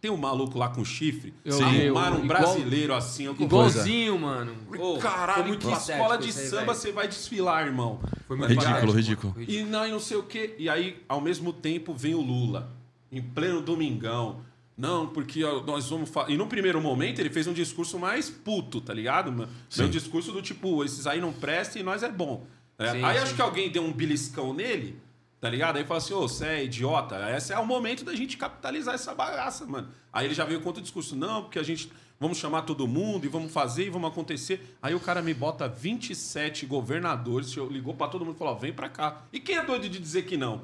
Tem 0.01 0.11
um 0.11 0.17
maluco 0.17 0.59
lá 0.59 0.69
com 0.71 0.83
chifre. 0.85 1.35
Eu 1.45 1.63
Arrumaram 1.63 2.17
um 2.21 2.25
igual- 2.25 2.27
brasileiro 2.27 2.95
assim. 2.95 3.25
Eu 3.25 3.37
Igualzinho, 3.39 4.19
mano. 4.19 4.55
Ô, 4.79 4.97
Caralho, 4.99 5.49
muito 5.49 5.67
que 5.69 5.73
escola 5.75 6.17
de 6.17 6.33
samba 6.33 6.73
você 6.75 6.91
vai 6.91 7.07
desfilar, 7.07 7.67
irmão. 7.67 8.01
Foi 8.27 8.37
muito? 8.37 8.51
Ridículo, 8.51 8.93
ridículo. 8.93 9.35
E 9.47 9.63
não, 9.63 9.87
e 9.87 9.91
não 9.91 10.01
sei 10.01 10.17
o 10.17 10.23
quê. 10.23 10.55
E 10.59 10.69
aí, 10.71 11.03
ao 11.07 11.21
mesmo 11.21 11.53
tempo, 11.53 11.93
vem 11.93 12.15
o 12.15 12.21
Lula, 12.23 12.73
em 13.13 13.21
pleno 13.21 13.61
domingão. 13.61 14.41
Não, 14.75 15.07
porque 15.07 15.43
nós 15.67 15.91
vamos. 15.91 16.11
E 16.29 16.37
no 16.39 16.47
primeiro 16.47 16.81
momento 16.81 17.19
ele 17.21 17.29
fez 17.29 17.47
um 17.47 17.53
discurso 17.53 17.99
mais 17.99 18.31
puto, 18.31 18.81
tá 18.81 18.95
ligado? 18.95 19.47
Um 19.79 19.89
discurso 19.91 20.33
do 20.33 20.41
tipo, 20.41 20.83
esses 20.83 21.07
aí 21.07 21.21
não 21.21 21.35
prestam 21.35 21.83
e 21.83 21.85
nós 21.85 22.03
é 22.03 22.11
bom. 22.11 22.47
É, 22.79 22.93
Sim, 22.93 23.05
aí 23.05 23.19
sim. 23.19 23.23
acho 23.25 23.35
que 23.35 23.43
alguém 23.43 23.69
deu 23.69 23.83
um 23.83 23.93
beliscão 23.93 24.55
nele, 24.55 24.97
tá 25.41 25.49
ligado? 25.49 25.77
Aí 25.77 25.85
fala 25.85 25.99
assim, 25.99 26.13
ô, 26.15 26.23
você 26.23 26.45
é 26.47 26.65
idiota. 26.65 27.17
Esse 27.37 27.53
é 27.53 27.59
o 27.59 27.67
momento 27.67 28.05
da 28.05 28.15
gente 28.15 28.37
capitalizar 28.37 28.95
essa 28.95 29.15
bagaça, 29.15 29.65
mano. 29.67 29.89
Aí 30.13 30.27
ele 30.27 30.35
já 30.35 30.45
veio 30.45 30.61
contra 30.61 30.81
o 30.81 30.83
discurso, 30.83 31.17
não, 31.17 31.43
porque 31.43 31.59
a 31.59 31.63
gente. 31.63 31.91
Vamos 32.23 32.37
chamar 32.37 32.63
todo 32.63 32.87
mundo 32.87 33.25
e 33.25 33.29
vamos 33.29 33.51
fazer 33.51 33.87
e 33.87 33.89
vamos 33.89 34.11
acontecer. 34.11 34.77
Aí 34.83 34.95
o 34.95 35.01
cara 35.01 35.23
me 35.23 35.33
bota 35.33 35.67
27 35.67 36.67
governadores, 36.67 37.51
ligou 37.71 37.95
pra 37.95 38.09
todo 38.09 38.27
mundo 38.27 38.35
e 38.35 38.39
falou: 38.39 38.53
ó, 38.53 38.57
vem 38.59 38.75
pra 38.75 38.91
cá. 38.91 39.23
E 39.33 39.41
quem 39.41 39.57
é 39.57 39.65
doido 39.65 39.89
de 39.89 39.99
dizer 39.99 40.25
que 40.27 40.37
não? 40.37 40.61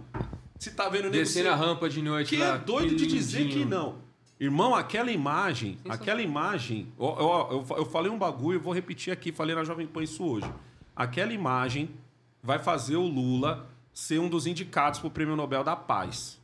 Se 0.58 0.70
tá 0.72 0.86
vendo 0.90 1.08
Descendo 1.10 1.44
ser- 1.46 1.50
a 1.52 1.56
rampa 1.56 1.88
de 1.88 2.02
noite 2.02 2.28
quem 2.36 2.40
lá. 2.40 2.56
é 2.56 2.58
doido 2.58 2.94
de 2.94 3.06
dizer 3.06 3.48
que 3.48 3.64
não? 3.64 3.94
Irmão, 4.38 4.74
aquela 4.74 5.10
imagem, 5.10 5.78
aquela 5.88 6.20
imagem. 6.20 6.92
Eu, 6.98 7.06
eu, 7.18 7.64
eu, 7.70 7.76
eu 7.78 7.86
falei 7.86 8.12
um 8.12 8.18
bagulho, 8.18 8.58
eu 8.58 8.62
vou 8.62 8.74
repetir 8.74 9.10
aqui, 9.10 9.32
falei 9.32 9.54
na 9.56 9.64
Jovem 9.64 9.86
Pan 9.86 10.02
isso 10.02 10.22
hoje. 10.24 10.50
Aquela 10.94 11.32
imagem 11.32 11.88
vai 12.42 12.58
fazer 12.58 12.96
o 12.96 13.06
Lula 13.06 13.66
ser 13.96 14.18
um 14.18 14.28
dos 14.28 14.46
indicados 14.46 15.00
para 15.00 15.08
o 15.08 15.10
Prêmio 15.10 15.34
Nobel 15.34 15.64
da 15.64 15.74
Paz. 15.74 16.38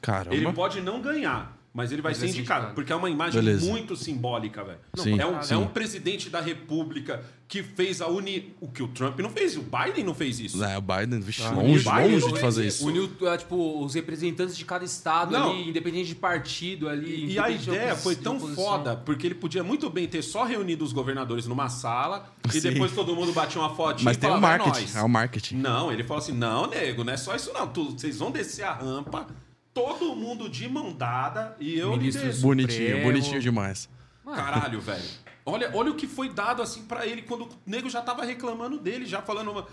Caramba. 0.00 0.34
Ele 0.34 0.52
pode 0.52 0.80
não 0.80 1.00
ganhar, 1.00 1.56
mas 1.74 1.90
ele 1.90 2.02
vai 2.02 2.10
Mas 2.12 2.18
ser 2.18 2.26
vai 2.26 2.32
ser 2.32 2.38
indicado, 2.38 2.58
indicado. 2.60 2.74
porque 2.74 2.92
é 2.92 2.96
uma 2.96 3.08
imagem 3.08 3.40
Beleza. 3.40 3.64
muito 3.70 3.96
simbólica, 3.96 4.62
velho. 4.62 4.78
É, 5.18 5.26
um, 5.26 5.40
é 5.50 5.56
um 5.56 5.66
presidente 5.66 6.28
da 6.28 6.40
República 6.40 7.22
que 7.48 7.62
fez 7.62 8.00
a 8.00 8.08
uni... 8.08 8.54
O 8.60 8.68
que 8.68 8.82
o 8.82 8.88
Trump 8.88 9.18
não 9.20 9.28
fez, 9.30 9.56
o 9.56 9.62
Biden 9.62 10.04
não 10.04 10.14
fez 10.14 10.40
isso. 10.40 10.62
É, 10.64 10.76
o 10.78 10.80
Biden, 10.82 11.20
vixe, 11.20 11.42
Ah, 11.42 11.50
longe, 11.50 11.84
Biden 11.84 12.18
longe 12.20 12.32
de 12.32 12.40
fazer 12.40 12.66
isso. 12.66 12.86
Uniu, 12.86 13.10
é, 13.22 13.36
tipo, 13.36 13.82
os 13.84 13.94
representantes 13.94 14.56
de 14.56 14.64
cada 14.64 14.84
estado 14.84 15.32
Não. 15.32 15.50
ali, 15.50 15.68
independente 15.68 16.08
de 16.08 16.14
partido 16.14 16.88
ali. 16.88 17.32
E 17.32 17.38
a 17.38 17.50
ideia 17.50 17.94
foi 17.96 18.16
tão 18.16 18.38
foda, 18.54 18.96
porque 18.96 19.26
ele 19.26 19.34
podia 19.34 19.62
muito 19.62 19.88
bem 19.90 20.06
ter 20.08 20.22
só 20.22 20.44
reunido 20.44 20.84
os 20.84 20.92
governadores 20.92 21.46
numa 21.46 21.68
sala 21.68 22.30
e 22.48 22.52
Sim. 22.60 22.70
depois 22.70 22.92
todo 22.92 23.14
mundo 23.14 23.32
batia 23.32 23.60
uma 23.60 23.74
fotinha 23.74 24.04
Mas 24.04 24.16
e 24.16 24.20
tem 24.20 24.30
o 24.30 24.34
falava, 24.34 24.54
"É 24.54 24.58
marketing, 24.58 24.80
nóis." 24.84 24.96
é 24.96 25.02
o 25.02 25.08
marketing. 25.08 25.56
Não, 25.56 25.92
ele 25.92 26.04
falou 26.04 26.22
assim: 26.22 26.32
não, 26.32 26.66
nego, 26.68 27.04
não 27.04 27.12
é 27.12 27.16
só 27.18 27.34
isso, 27.36 27.50
não. 27.52 27.66
Vocês 27.66 28.18
vão 28.18 28.30
descer 28.30 28.64
a 28.64 28.72
rampa, 28.72 29.26
todo 29.74 30.14
mundo 30.14 30.48
de 30.48 30.68
mão 30.68 30.92
dada 30.92 31.56
e 31.58 31.78
eu 31.78 31.96
desço. 31.96 32.42
Bonitinho, 32.42 33.02
bonitinho 33.02 33.40
demais. 33.40 33.88
Caralho, 34.24 34.80
velho. 34.80 35.02
Olha, 35.44 35.70
olha 35.74 35.90
o 35.90 35.94
que 35.96 36.06
foi 36.06 36.28
dado 36.28 36.62
assim 36.62 36.84
pra 36.84 37.04
ele 37.06 37.22
quando 37.22 37.44
o 37.46 37.48
nego 37.66 37.90
já 37.90 38.00
tava 38.00 38.24
reclamando 38.24 38.78
dele, 38.78 39.04
já 39.06 39.20
falando. 39.20 39.50
uma- 39.50 39.66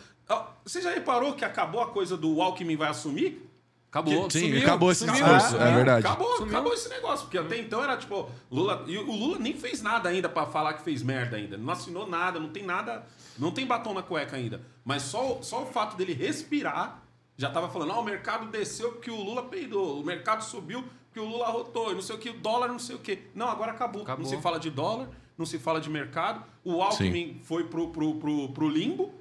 Você 0.65 0.81
já 0.81 0.89
reparou 0.91 1.33
que 1.33 1.45
acabou 1.45 1.81
a 1.81 1.87
coisa 1.91 2.17
do 2.17 2.41
Alckmin 2.41 2.75
vai 2.75 2.89
assumir? 2.89 3.45
Acabou. 3.91 4.29
Sim, 4.29 4.41
sumiu, 4.41 4.61
acabou 4.61 4.91
esse 4.91 4.99
sumiu. 5.05 5.15
discurso, 5.15 5.57
é 5.57 5.73
verdade. 5.75 6.05
Acabou, 6.05 6.37
Sumiu. 6.37 6.51
acabou 6.53 6.73
esse 6.73 6.89
negócio. 6.89 7.25
Porque 7.25 7.37
até 7.39 7.57
então 7.59 7.83
era 7.83 7.97
tipo, 7.97 8.29
Lula. 8.51 8.83
E 8.87 8.95
o 8.97 9.11
Lula 9.11 9.39
nem 9.39 9.55
fez 9.55 9.81
nada 9.81 10.09
ainda 10.09 10.29
pra 10.29 10.45
falar 10.45 10.73
que 10.73 10.83
fez 10.83 11.01
merda 11.01 11.37
ainda. 11.37 11.57
Não 11.57 11.71
assinou 11.73 12.07
nada, 12.07 12.39
não 12.39 12.49
tem 12.49 12.63
nada. 12.63 13.03
Não 13.37 13.49
tem 13.51 13.65
batom 13.65 13.93
na 13.95 14.03
cueca 14.03 14.35
ainda. 14.37 14.61
Mas 14.85 15.01
só, 15.03 15.39
só 15.41 15.63
o 15.63 15.65
fato 15.65 15.97
dele 15.97 16.13
respirar 16.13 17.01
já 17.39 17.49
tava 17.49 17.69
falando: 17.69 17.91
ah, 17.93 17.99
o 17.99 18.03
mercado 18.03 18.45
desceu 18.51 18.91
porque 18.91 19.09
o 19.09 19.15
Lula 19.21 19.43
peidou, 19.43 19.99
o 19.99 20.03
mercado 20.05 20.43
subiu 20.43 20.83
porque 21.05 21.19
o 21.19 21.25
Lula 21.25 21.47
arrotou, 21.47 21.91
e 21.91 21.95
não 21.95 22.01
sei 22.03 22.15
o 22.15 22.19
que, 22.19 22.29
o 22.29 22.33
dólar 22.33 22.67
não 22.67 22.77
sei 22.77 22.95
o 22.95 22.99
que. 22.99 23.19
Não, 23.33 23.47
agora 23.47 23.71
acabou. 23.71 24.03
Acabou. 24.03 24.23
Não 24.23 24.29
se 24.29 24.39
fala 24.41 24.59
de 24.59 24.69
dólar, 24.69 25.09
não 25.37 25.45
se 25.45 25.57
fala 25.57 25.81
de 25.81 25.89
mercado. 25.89 26.43
O 26.63 26.81
Alckmin 26.83 27.39
foi 27.43 27.63
pro, 27.63 27.87
pro, 27.89 28.15
pro, 28.15 28.49
pro 28.49 28.69
limbo. 28.69 29.11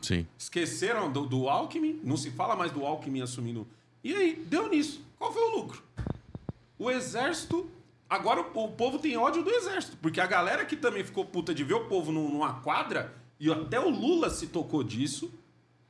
Sim. 0.00 0.26
Esqueceram 0.38 1.12
do, 1.12 1.26
do 1.26 1.48
Alckmin, 1.48 2.00
não 2.02 2.16
se 2.16 2.30
fala 2.30 2.56
mais 2.56 2.72
do 2.72 2.86
Alckmin 2.86 3.20
assumindo. 3.20 3.66
E 4.02 4.14
aí, 4.14 4.34
deu 4.46 4.68
nisso. 4.70 5.04
Qual 5.18 5.30
foi 5.30 5.42
o 5.42 5.56
lucro? 5.56 5.82
O 6.78 6.90
exército. 6.90 7.68
Agora 8.08 8.40
o, 8.40 8.64
o 8.64 8.68
povo 8.68 8.98
tem 9.00 9.16
ódio 9.16 9.42
do 9.42 9.50
exército, 9.50 9.96
porque 10.00 10.20
a 10.20 10.26
galera 10.26 10.64
que 10.64 10.76
também 10.76 11.02
ficou 11.02 11.24
puta 11.24 11.52
de 11.52 11.64
ver 11.64 11.74
o 11.74 11.86
povo 11.86 12.12
num- 12.12 12.30
numa 12.30 12.60
quadra, 12.60 13.12
e 13.40 13.50
até 13.52 13.80
o 13.80 13.90
Lula 13.90 14.30
se 14.30 14.46
tocou 14.46 14.84
disso, 14.84 15.28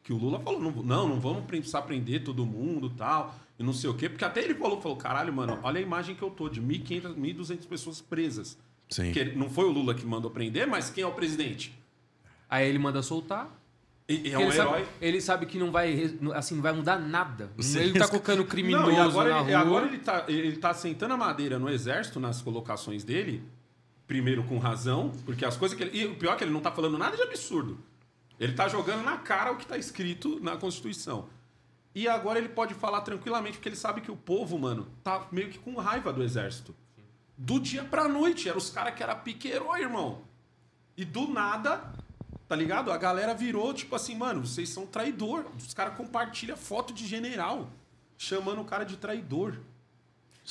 que 0.07 0.12
o 0.12 0.16
Lula 0.16 0.38
falou: 0.38 0.61
não, 0.61 1.09
não, 1.09 1.21
vamos 1.21 1.45
precisar 1.47 1.83
prender 1.83 2.23
todo 2.23 2.47
mundo 2.47 2.88
tal, 2.90 3.35
e 3.59 3.62
não 3.64 3.73
sei 3.73 3.90
o 3.90 3.95
quê, 3.95 4.09
porque 4.09 4.25
até 4.25 4.40
ele 4.40 4.55
falou: 4.55 4.81
falou 4.81 4.97
caralho, 4.97 5.33
mano, 5.33 5.59
olha 5.64 5.81
a 5.81 5.83
imagem 5.83 6.14
que 6.14 6.23
eu 6.23 6.31
tô 6.31 6.49
de 6.49 6.62
1.500, 6.62 7.16
1.200 7.16 7.66
pessoas 7.66 8.01
presas. 8.01 8.57
Sim. 8.88 9.07
Porque 9.07 9.25
não 9.25 9.51
foi 9.51 9.64
o 9.64 9.73
Lula 9.73 9.95
que 9.95 10.07
mandou 10.07 10.31
prender, 10.31 10.64
mas 10.64 10.90
quem 10.90 11.03
é 11.03 11.07
o 11.09 11.11
presidente? 11.11 11.77
Aí 12.49 12.69
ele 12.69 12.79
manda 12.79 13.03
soltar. 13.03 13.51
E, 14.09 14.29
e 14.29 14.33
é 14.33 14.37
ele, 14.37 14.45
um 14.45 14.53
sabe, 14.53 14.71
herói. 14.71 14.88
ele 15.01 15.21
sabe 15.21 15.47
que 15.47 15.59
não 15.59 15.73
vai, 15.73 16.16
assim, 16.37 16.55
não 16.55 16.62
vai 16.62 16.73
mudar 16.73 17.01
nada. 17.01 17.51
Sim. 17.59 17.81
Ele 17.81 17.99
tá 17.99 18.07
colocando 18.07 18.45
criminoso 18.45 18.87
Não, 18.87 18.92
e 18.92 19.01
agora, 19.01 19.31
na 19.31 19.40
ele, 19.40 19.51
rua. 19.51 19.59
agora 19.59 19.87
ele, 19.87 19.99
tá, 19.99 20.25
ele 20.29 20.57
tá 20.57 20.73
sentando 20.73 21.14
a 21.14 21.16
madeira 21.16 21.59
no 21.59 21.69
exército 21.69 22.21
nas 22.21 22.40
colocações 22.40 23.03
dele, 23.03 23.42
primeiro 24.07 24.45
com 24.45 24.57
razão, 24.59 25.11
porque 25.25 25.45
as 25.45 25.57
coisas 25.57 25.77
que 25.77 25.83
ele. 25.83 25.99
E 25.99 26.07
o 26.07 26.14
pior 26.14 26.35
é 26.35 26.37
que 26.37 26.45
ele 26.45 26.53
não 26.53 26.61
tá 26.61 26.71
falando 26.71 26.97
nada 26.97 27.16
de 27.16 27.23
absurdo. 27.25 27.77
Ele 28.38 28.53
tá 28.53 28.68
jogando 28.68 29.03
na 29.03 29.16
cara 29.18 29.53
o 29.53 29.57
que 29.57 29.66
tá 29.66 29.79
escrito 29.79 30.38
na 30.40 30.57
Constituição. 30.57 31.29
E 31.94 32.07
agora 32.07 32.38
ele 32.38 32.51
pode 32.51 32.75
falar 32.75 33.01
tranquilamente, 33.01 33.57
porque 33.57 33.70
ele 33.70 33.77
sabe 33.77 34.03
que 34.03 34.11
o 34.11 34.16
povo, 34.16 34.59
mano, 34.59 34.87
tá 35.03 35.27
meio 35.33 35.49
que 35.49 35.59
com 35.59 35.75
raiva 35.77 36.12
do 36.12 36.22
exército. 36.22 36.75
Do 37.38 37.59
dia 37.59 37.85
pra 37.85 38.07
noite. 38.07 38.49
Eram 38.49 38.59
os 38.59 38.68
caras 38.68 38.94
que 38.94 39.03
era 39.03 39.14
piqueiro, 39.14 39.75
irmão. 39.77 40.22
E 40.94 41.05
do 41.05 41.27
nada, 41.29 41.90
tá 42.46 42.55
ligado? 42.55 42.92
A 42.92 42.99
galera 42.99 43.35
virou, 43.35 43.72
tipo 43.72 43.96
assim, 43.96 44.14
mano, 44.14 44.46
vocês 44.46 44.68
são 44.68 44.87
traidor. 44.87 45.46
Os 45.57 45.72
caras 45.72 45.96
compartilham 45.96 46.57
foto 46.57 46.92
de 46.92 47.07
general, 47.07 47.70
chamando 48.18 48.61
o 48.61 48.64
cara 48.66 48.85
de 48.85 48.99
traidor. 48.99 49.59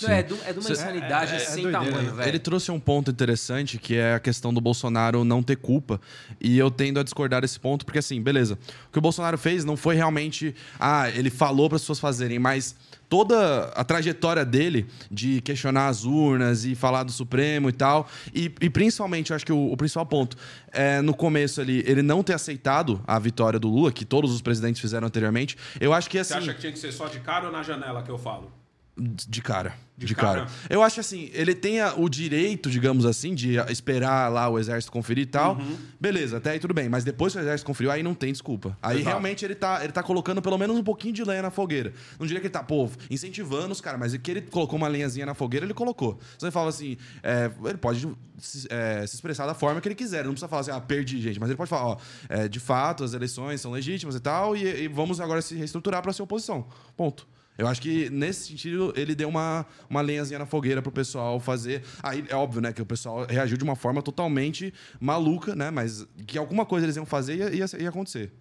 Não, 0.01 0.09
é, 0.09 0.23
do- 0.23 0.37
é 0.45 0.51
de 0.53 0.59
uma 0.59 0.61
Cê- 0.67 0.73
insanidade 0.73 1.33
é- 1.33 1.35
é 1.37 1.39
sem 1.39 1.63
doideira, 1.63 1.89
tamanho, 1.91 2.15
velho. 2.15 2.29
Ele 2.29 2.39
trouxe 2.39 2.71
um 2.71 2.79
ponto 2.79 3.09
interessante 3.11 3.77
que 3.77 3.95
é 3.95 4.13
a 4.15 4.19
questão 4.19 4.53
do 4.53 4.59
Bolsonaro 4.59 5.23
não 5.23 5.41
ter 5.41 5.55
culpa. 5.55 6.01
E 6.41 6.57
eu 6.57 6.69
tendo 6.69 6.99
a 6.99 7.03
discordar 7.03 7.41
desse 7.41 7.59
ponto, 7.59 7.85
porque 7.85 7.99
assim, 7.99 8.21
beleza. 8.21 8.57
O 8.89 8.91
que 8.91 8.97
o 8.97 9.01
Bolsonaro 9.01 9.37
fez 9.37 9.63
não 9.63 9.77
foi 9.77 9.95
realmente. 9.95 10.53
Ah, 10.79 11.09
ele 11.09 11.29
falou 11.29 11.69
para 11.69 11.77
as 11.77 11.81
pessoas 11.83 11.99
fazerem, 11.99 12.39
mas 12.39 12.75
toda 13.07 13.65
a 13.75 13.83
trajetória 13.83 14.43
dele 14.43 14.87
de 15.11 15.39
questionar 15.41 15.87
as 15.87 16.03
urnas 16.03 16.65
e 16.65 16.73
falar 16.75 17.03
do 17.03 17.11
Supremo 17.11 17.69
e 17.69 17.71
tal. 17.71 18.07
E, 18.33 18.51
e 18.59 18.69
principalmente, 18.69 19.29
eu 19.29 19.35
acho 19.35 19.45
que 19.45 19.53
o, 19.53 19.71
o 19.71 19.77
principal 19.77 20.05
ponto 20.05 20.35
é 20.73 21.01
no 21.01 21.13
começo 21.13 21.61
ali, 21.61 21.83
ele 21.87 22.01
não 22.01 22.21
ter 22.23 22.33
aceitado 22.33 23.01
a 23.07 23.17
vitória 23.19 23.59
do 23.59 23.69
Lula, 23.69 23.91
que 23.91 24.03
todos 24.03 24.31
os 24.33 24.41
presidentes 24.41 24.81
fizeram 24.81 25.07
anteriormente. 25.07 25.55
Eu 25.79 25.93
acho 25.93 26.09
que 26.09 26.17
assim. 26.17 26.33
Você 26.33 26.39
acha 26.39 26.53
que 26.53 26.59
tinha 26.59 26.71
que 26.73 26.79
ser 26.79 26.91
só 26.91 27.07
de 27.07 27.19
cara 27.19 27.45
ou 27.45 27.51
na 27.51 27.63
janela 27.63 28.01
que 28.03 28.09
eu 28.09 28.17
falo? 28.17 28.51
De 28.97 29.41
cara. 29.41 29.75
De, 29.97 30.05
De 30.05 30.15
cara. 30.15 30.45
cara? 30.45 30.51
Eu 30.69 30.81
acho 30.81 30.99
assim, 31.01 31.29
ele 31.33 31.53
tem 31.53 31.83
o 31.97 32.07
direito, 32.07 32.69
digamos 32.69 33.05
assim, 33.05 33.35
de 33.35 33.55
esperar 33.69 34.31
lá 34.31 34.47
o 34.47 34.57
exército 34.57 34.91
conferir 34.91 35.23
e 35.23 35.27
tal. 35.27 35.55
Uhum. 35.55 35.77
Beleza, 35.99 36.37
até 36.37 36.51
aí 36.51 36.59
tudo 36.59 36.73
bem. 36.73 36.87
Mas 36.87 37.03
depois 37.03 37.33
que 37.33 37.39
o 37.39 37.41
exército 37.41 37.65
conferiu, 37.65 37.91
aí 37.91 38.01
não 38.01 38.13
tem 38.13 38.31
desculpa. 38.31 38.77
Aí 38.81 38.97
Exato. 38.97 39.09
realmente 39.09 39.43
ele 39.43 39.55
tá, 39.55 39.83
ele 39.83 39.91
tá 39.91 40.01
colocando 40.01 40.41
pelo 40.41 40.57
menos 40.57 40.77
um 40.77 40.83
pouquinho 40.83 41.13
de 41.13 41.23
lenha 41.25 41.41
na 41.41 41.51
fogueira. 41.51 41.93
Não 42.17 42.25
diria 42.25 42.39
que 42.39 42.47
ele 42.47 42.53
tá, 42.53 42.63
pô, 42.63 42.89
incentivando 43.09 43.73
os 43.73 43.81
caras, 43.81 43.99
mas 43.99 44.15
que 44.15 44.31
ele 44.31 44.41
colocou 44.41 44.77
uma 44.77 44.87
lenhazinha 44.87 45.25
na 45.25 45.33
fogueira, 45.33 45.65
ele 45.65 45.73
colocou. 45.73 46.19
Você 46.37 46.51
fala 46.51 46.69
assim, 46.69 46.97
é, 47.21 47.51
ele 47.65 47.77
pode 47.77 48.07
se, 48.37 48.67
é, 48.69 49.05
se 49.05 49.15
expressar 49.15 49.45
da 49.45 49.53
forma 49.53 49.81
que 49.81 49.89
ele 49.89 49.95
quiser. 49.95 50.19
Ele 50.19 50.27
não 50.27 50.33
precisa 50.33 50.47
falar 50.47 50.61
assim, 50.61 50.71
ah, 50.71 50.79
perdi, 50.79 51.21
gente. 51.21 51.39
Mas 51.39 51.49
ele 51.49 51.57
pode 51.57 51.69
falar, 51.69 51.85
ó, 51.85 51.97
é, 52.29 52.47
de 52.47 52.61
fato, 52.61 53.03
as 53.03 53.13
eleições 53.13 53.59
são 53.59 53.71
legítimas 53.71 54.15
e 54.15 54.21
tal, 54.21 54.55
e, 54.55 54.83
e 54.83 54.87
vamos 54.87 55.19
agora 55.19 55.41
se 55.41 55.55
reestruturar 55.55 56.01
para 56.01 56.13
ser 56.13 56.21
oposição. 56.21 56.65
Ponto. 56.95 57.27
Eu 57.57 57.67
acho 57.67 57.81
que 57.81 58.09
nesse 58.09 58.47
sentido 58.47 58.93
ele 58.95 59.15
deu 59.15 59.29
uma, 59.29 59.65
uma 59.89 60.01
lenhazinha 60.01 60.39
na 60.39 60.45
fogueira 60.45 60.81
pro 60.81 60.91
pessoal 60.91 61.39
fazer. 61.39 61.83
Aí 62.03 62.25
é 62.29 62.35
óbvio, 62.35 62.61
né, 62.61 62.73
que 62.73 62.81
o 62.81 62.85
pessoal 62.85 63.25
reagiu 63.25 63.57
de 63.57 63.63
uma 63.63 63.75
forma 63.75 64.01
totalmente 64.01 64.73
maluca, 64.99 65.55
né? 65.55 65.71
Mas 65.71 66.05
que 66.27 66.37
alguma 66.37 66.65
coisa 66.65 66.85
eles 66.85 66.95
iam 66.97 67.05
fazer 67.05 67.35
e 67.53 67.57
ia, 67.57 67.65
ia, 67.65 67.81
ia 67.83 67.89
acontecer. 67.89 68.33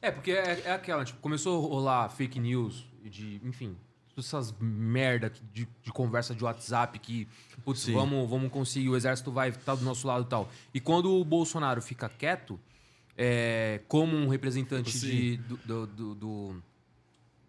É, 0.00 0.10
porque 0.10 0.30
é, 0.32 0.62
é 0.66 0.72
aquela, 0.72 1.04
tipo, 1.04 1.18
começou 1.20 1.58
a 1.64 1.68
rolar 1.68 2.08
fake 2.08 2.38
news, 2.38 2.86
de, 3.04 3.40
enfim, 3.44 3.76
todas 4.14 4.26
essas 4.26 4.54
merda 4.60 5.30
de, 5.52 5.66
de 5.82 5.92
conversa 5.92 6.34
de 6.34 6.42
WhatsApp 6.44 6.98
que, 6.98 7.26
putz, 7.64 7.80
Sim. 7.80 7.92
vamos, 7.92 8.28
vamos 8.28 8.50
conseguir, 8.50 8.88
o 8.88 8.96
exército 8.96 9.30
vai 9.32 9.50
estar 9.50 9.74
do 9.74 9.84
nosso 9.84 10.06
lado 10.06 10.24
e 10.24 10.28
tal. 10.28 10.48
E 10.72 10.80
quando 10.80 11.12
o 11.12 11.24
Bolsonaro 11.24 11.82
fica 11.82 12.08
quieto, 12.08 12.58
é, 13.16 13.80
como 13.88 14.16
um 14.16 14.28
representante 14.28 14.98
de, 14.98 15.36
do, 15.38 15.56
do- 15.64 15.86
do- 15.86 16.14
do- 16.14 16.62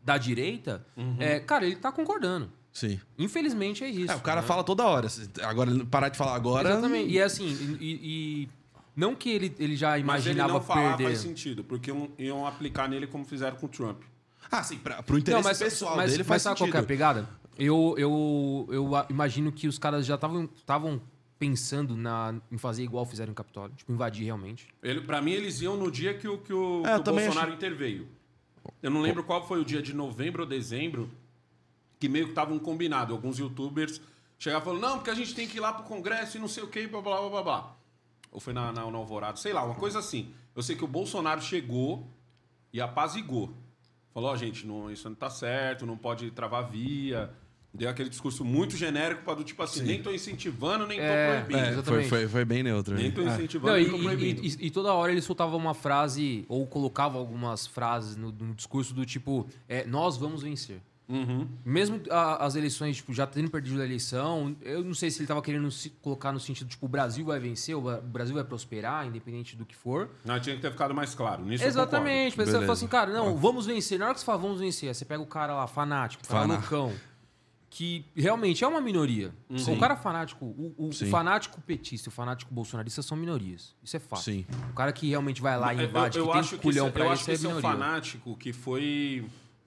da 0.08 0.18
direita, 0.18 0.86
é, 1.20 1.38
cara, 1.42 1.66
ele 1.66 1.76
tá 1.76 1.92
concordando. 1.92 2.50
Sim. 2.72 2.98
Infelizmente 3.20 3.84
é 3.84 3.90
isso. 3.90 4.14
É, 4.14 4.16
o 4.16 4.22
cara 4.22 4.40
né? 4.40 4.48
fala 4.48 4.64
toda 4.64 4.86
hora. 4.86 5.10
Agora, 5.44 5.70
ele 5.70 5.84
parar 5.84 6.08
de 6.08 6.18
falar 6.18 6.34
agora. 6.34 6.70
Exatamente. 6.70 7.10
E 7.12 7.20
é 7.20 7.24
assim, 7.24 7.78
e, 7.82 8.00
e- 8.44 8.50
não 8.96 9.14
que 9.14 9.30
ele, 9.30 9.54
ele 9.60 9.76
já 9.76 9.90
Mas 9.90 10.26
ele 10.26 10.40
imaginava 10.40 10.54
não 10.54 10.62
falar 10.62 10.90
perder. 10.96 11.04
faz 11.04 11.20
sentido, 11.20 11.62
porque 11.62 11.92
iam, 11.92 12.10
iam 12.18 12.48
aplicar 12.48 12.88
nele 12.88 13.06
como 13.06 13.26
fizeram 13.26 13.58
com 13.58 13.66
o 13.66 13.70
Trump. 13.70 14.02
Ah, 14.50 14.64
sim, 14.64 14.78
pra, 14.78 15.04
pro 15.04 15.18
interesse 15.18 15.44
Não, 15.44 15.50
mas, 15.50 15.60
pessoal 15.60 15.98
mas, 15.98 16.12
dele 16.12 16.24
mas 16.24 16.28
faz 16.28 16.42
sabe 16.42 16.58
sentido. 16.60 16.72
qual 16.72 16.82
é 16.82 16.84
a 16.86 16.88
pegada? 16.88 17.30
Eu, 17.60 17.96
eu, 17.98 18.70
eu 18.72 18.92
imagino 19.10 19.52
que 19.52 19.68
os 19.68 19.78
caras 19.78 20.06
já 20.06 20.16
estavam 20.16 21.02
pensando 21.38 21.98
na, 21.98 22.34
em 22.50 22.58
fazer 22.58 22.84
igual 22.84 23.06
fizeram 23.06 23.32
em 23.32 23.36
Capitólio. 23.36 23.76
Tipo, 23.76 23.92
invadir 23.92 24.24
realmente. 24.24 24.68
Ele, 24.82 25.02
pra 25.02 25.22
mim, 25.22 25.32
eles 25.32 25.60
iam 25.62 25.76
no 25.76 25.92
dia 25.92 26.14
que 26.14 26.28
o, 26.28 26.38
que 26.38 26.54
o, 26.54 26.84
É, 26.86 26.94
que 27.00 27.10
o 27.10 27.14
Bolsonaro 27.14 27.52
interveio. 27.54 28.08
Eu 28.82 28.92
não 28.92 29.02
lembro 29.02 29.24
qual 29.24 29.46
foi 29.48 29.60
o 29.60 29.66
dia 29.66 29.82
de 29.82 29.94
novembro 29.94 30.44
ou 30.44 30.48
dezembro, 30.48 31.10
que 32.00 32.08
meio 32.08 32.26
que 32.26 32.32
estavam 32.32 32.60
combinado. 32.60 33.14
Alguns 33.14 33.40
youtubers 33.40 34.02
chegavam 34.38 34.66
falando, 34.66 34.82
não, 34.82 34.98
porque 34.98 35.10
a 35.10 35.16
gente 35.16 35.34
tem 35.34 35.48
que 35.48 35.58
ir 35.58 35.60
lá 35.60 35.74
pro 35.74 35.84
Congresso 35.84 36.38
e 36.38 36.40
não 36.40 36.48
sei 36.48 36.64
o 36.64 36.68
que, 36.68 36.88
blá, 36.88 37.02
blá, 37.02 37.20
blá, 37.20 37.30
blá, 37.30 37.44
blá. 37.44 37.76
Ou 38.32 38.40
foi 38.40 38.54
na, 38.54 38.72
na, 38.72 38.90
na 38.90 38.98
Alvorada, 38.98 39.38
sei 39.38 39.54
lá, 39.54 39.64
uma 39.64 39.76
coisa 39.76 40.00
assim. 40.00 40.34
Eu 40.56 40.62
sei 40.62 40.76
que 40.76 40.84
o 40.84 40.88
Bolsonaro 40.88 41.42
chegou 41.42 42.08
e 42.72 42.82
apazigou. 42.82 43.54
Falou, 44.14 44.32
ó, 44.32 44.36
gente, 44.36 44.66
não, 44.66 44.92
isso 44.92 45.08
não 45.08 45.16
tá 45.16 45.30
certo, 45.30 45.86
não 45.86 45.98
pode 45.98 46.30
travar 46.32 46.70
via. 46.70 47.32
Deu 47.78 47.90
aquele 47.90 48.10
discurso 48.10 48.44
muito 48.44 48.76
genérico 48.76 49.22
para 49.24 49.36
do 49.36 49.44
tipo 49.44 49.62
assim, 49.62 49.84
nem 49.84 50.02
tô 50.02 50.12
incentivando, 50.12 50.88
nem 50.88 50.98
tô 50.98 51.04
É, 51.06 51.42
proibindo. 51.44 51.80
É, 51.80 51.84
foi, 51.84 52.04
foi, 52.06 52.28
foi 52.28 52.44
bem 52.46 52.64
neutro. 52.64 52.96
Nem 52.96 53.10
né? 53.10 53.12
tô 53.12 53.22
incentivando, 53.22 53.72
Não, 53.74 53.80
e, 53.80 53.84
nem 53.84 53.92
tô 53.92 54.00
proibindo. 54.04 54.44
e- 54.44 54.48
e- 54.48 54.66
e 54.68 54.72
toda 54.72 54.92
hora 54.94 55.12
ele 55.12 55.22
soltava 55.22 55.56
uma 55.56 55.74
frase, 55.74 56.44
ou 56.50 56.66
colocava 56.66 57.18
algumas 57.18 57.68
frases 57.68 58.16
no, 58.18 58.32
no 58.32 58.56
discurso 58.56 58.94
do 58.94 59.06
tipo, 59.06 59.48
é, 59.70 59.86
nós 59.86 60.18
vamos 60.18 60.42
vencer. 60.42 60.82
Uhum. 61.10 61.48
Mesmo 61.64 62.02
a- 62.10 62.46
as 62.46 62.56
eleições, 62.58 62.98
tipo, 62.98 63.14
já 63.14 63.26
tendo 63.26 63.50
perdido 63.50 63.80
a 63.82 63.86
eleição, 63.86 64.54
eu 64.62 64.84
não 64.84 64.94
sei 64.94 65.10
se 65.10 65.20
ele 65.20 65.28
tava 65.28 65.42
querendo 65.42 65.72
se 65.72 65.90
colocar 66.02 66.34
no 66.34 66.40
sentido, 66.40 66.68
tipo, 66.68 66.86
o 66.86 66.90
Brasil 66.90 67.24
vai 67.26 67.40
vencer, 67.40 67.76
o 67.78 67.82
Brasil 68.02 68.36
vai 68.36 68.44
prosperar, 68.44 69.06
independente 69.08 69.56
do 69.56 69.66
que 69.66 69.74
for. 69.74 70.10
Não, 70.26 70.38
tinha 70.38 70.56
que 70.58 70.62
ter 70.62 70.70
ficado 70.70 70.94
mais 70.94 71.16
claro. 71.16 71.46
Nisso 71.46 71.64
Exatamente. 71.64 72.38
Mas 72.38 72.50
você 72.50 72.60
fala 72.60 72.74
assim, 72.74 72.88
cara, 72.88 73.14
não, 73.14 73.38
vamos 73.38 73.66
vencer. 73.66 73.98
Na 73.98 74.06
hora 74.06 74.14
que 74.16 74.20
você 74.20 74.26
fala 74.26 74.38
vamos 74.38 74.60
vencer, 74.60 74.90
aí 74.90 74.96
você 74.96 75.06
pega 75.06 75.22
o 75.22 75.26
cara 75.26 75.56
lá, 75.56 75.66
fanático, 75.66 76.28
cara 76.28 76.46
loucão, 76.46 76.92
que 77.78 78.04
realmente 78.16 78.64
é 78.64 78.68
uma 78.68 78.82
minoria. 78.82 79.32
O 79.52 79.78
cara 79.78 79.96
fanático, 79.96 80.44
o, 80.46 80.74
o- 80.76 80.90
o 80.90 80.92
fanático 81.12 81.62
petista 81.62 82.08
e 82.08 82.10
o 82.10 82.12
fanático 82.12 82.52
bolsonarista 82.52 83.04
são 83.04 83.16
minorias. 83.16 83.76
Isso 83.84 83.96
é 83.96 84.00
fato. 84.00 84.24
Sim. 84.24 84.48
O 84.72 84.74
cara 84.74 84.92
que 84.92 85.08
realmente 85.08 85.44
vai 85.44 85.56
lá 85.60 85.72
e 85.76 85.78
Eu- 85.78 85.84
invade, 85.88 86.18
eu, 86.18 86.24
que 86.24 86.30
eu 86.30 86.32
tem 86.34 86.40
acho 86.42 86.56
que 86.56 86.62
culhão 86.64 86.86
esse, 86.88 86.94
pra 86.94 87.04
eu 87.04 87.06
isso, 87.06 87.14
acho 87.14 87.26
que 87.26 87.32
é 87.32 87.34
esse 87.36 87.46
é 87.46 87.50
um 87.50 87.62
fanático 87.62 88.36
que 88.36 88.52
foi 88.52 89.24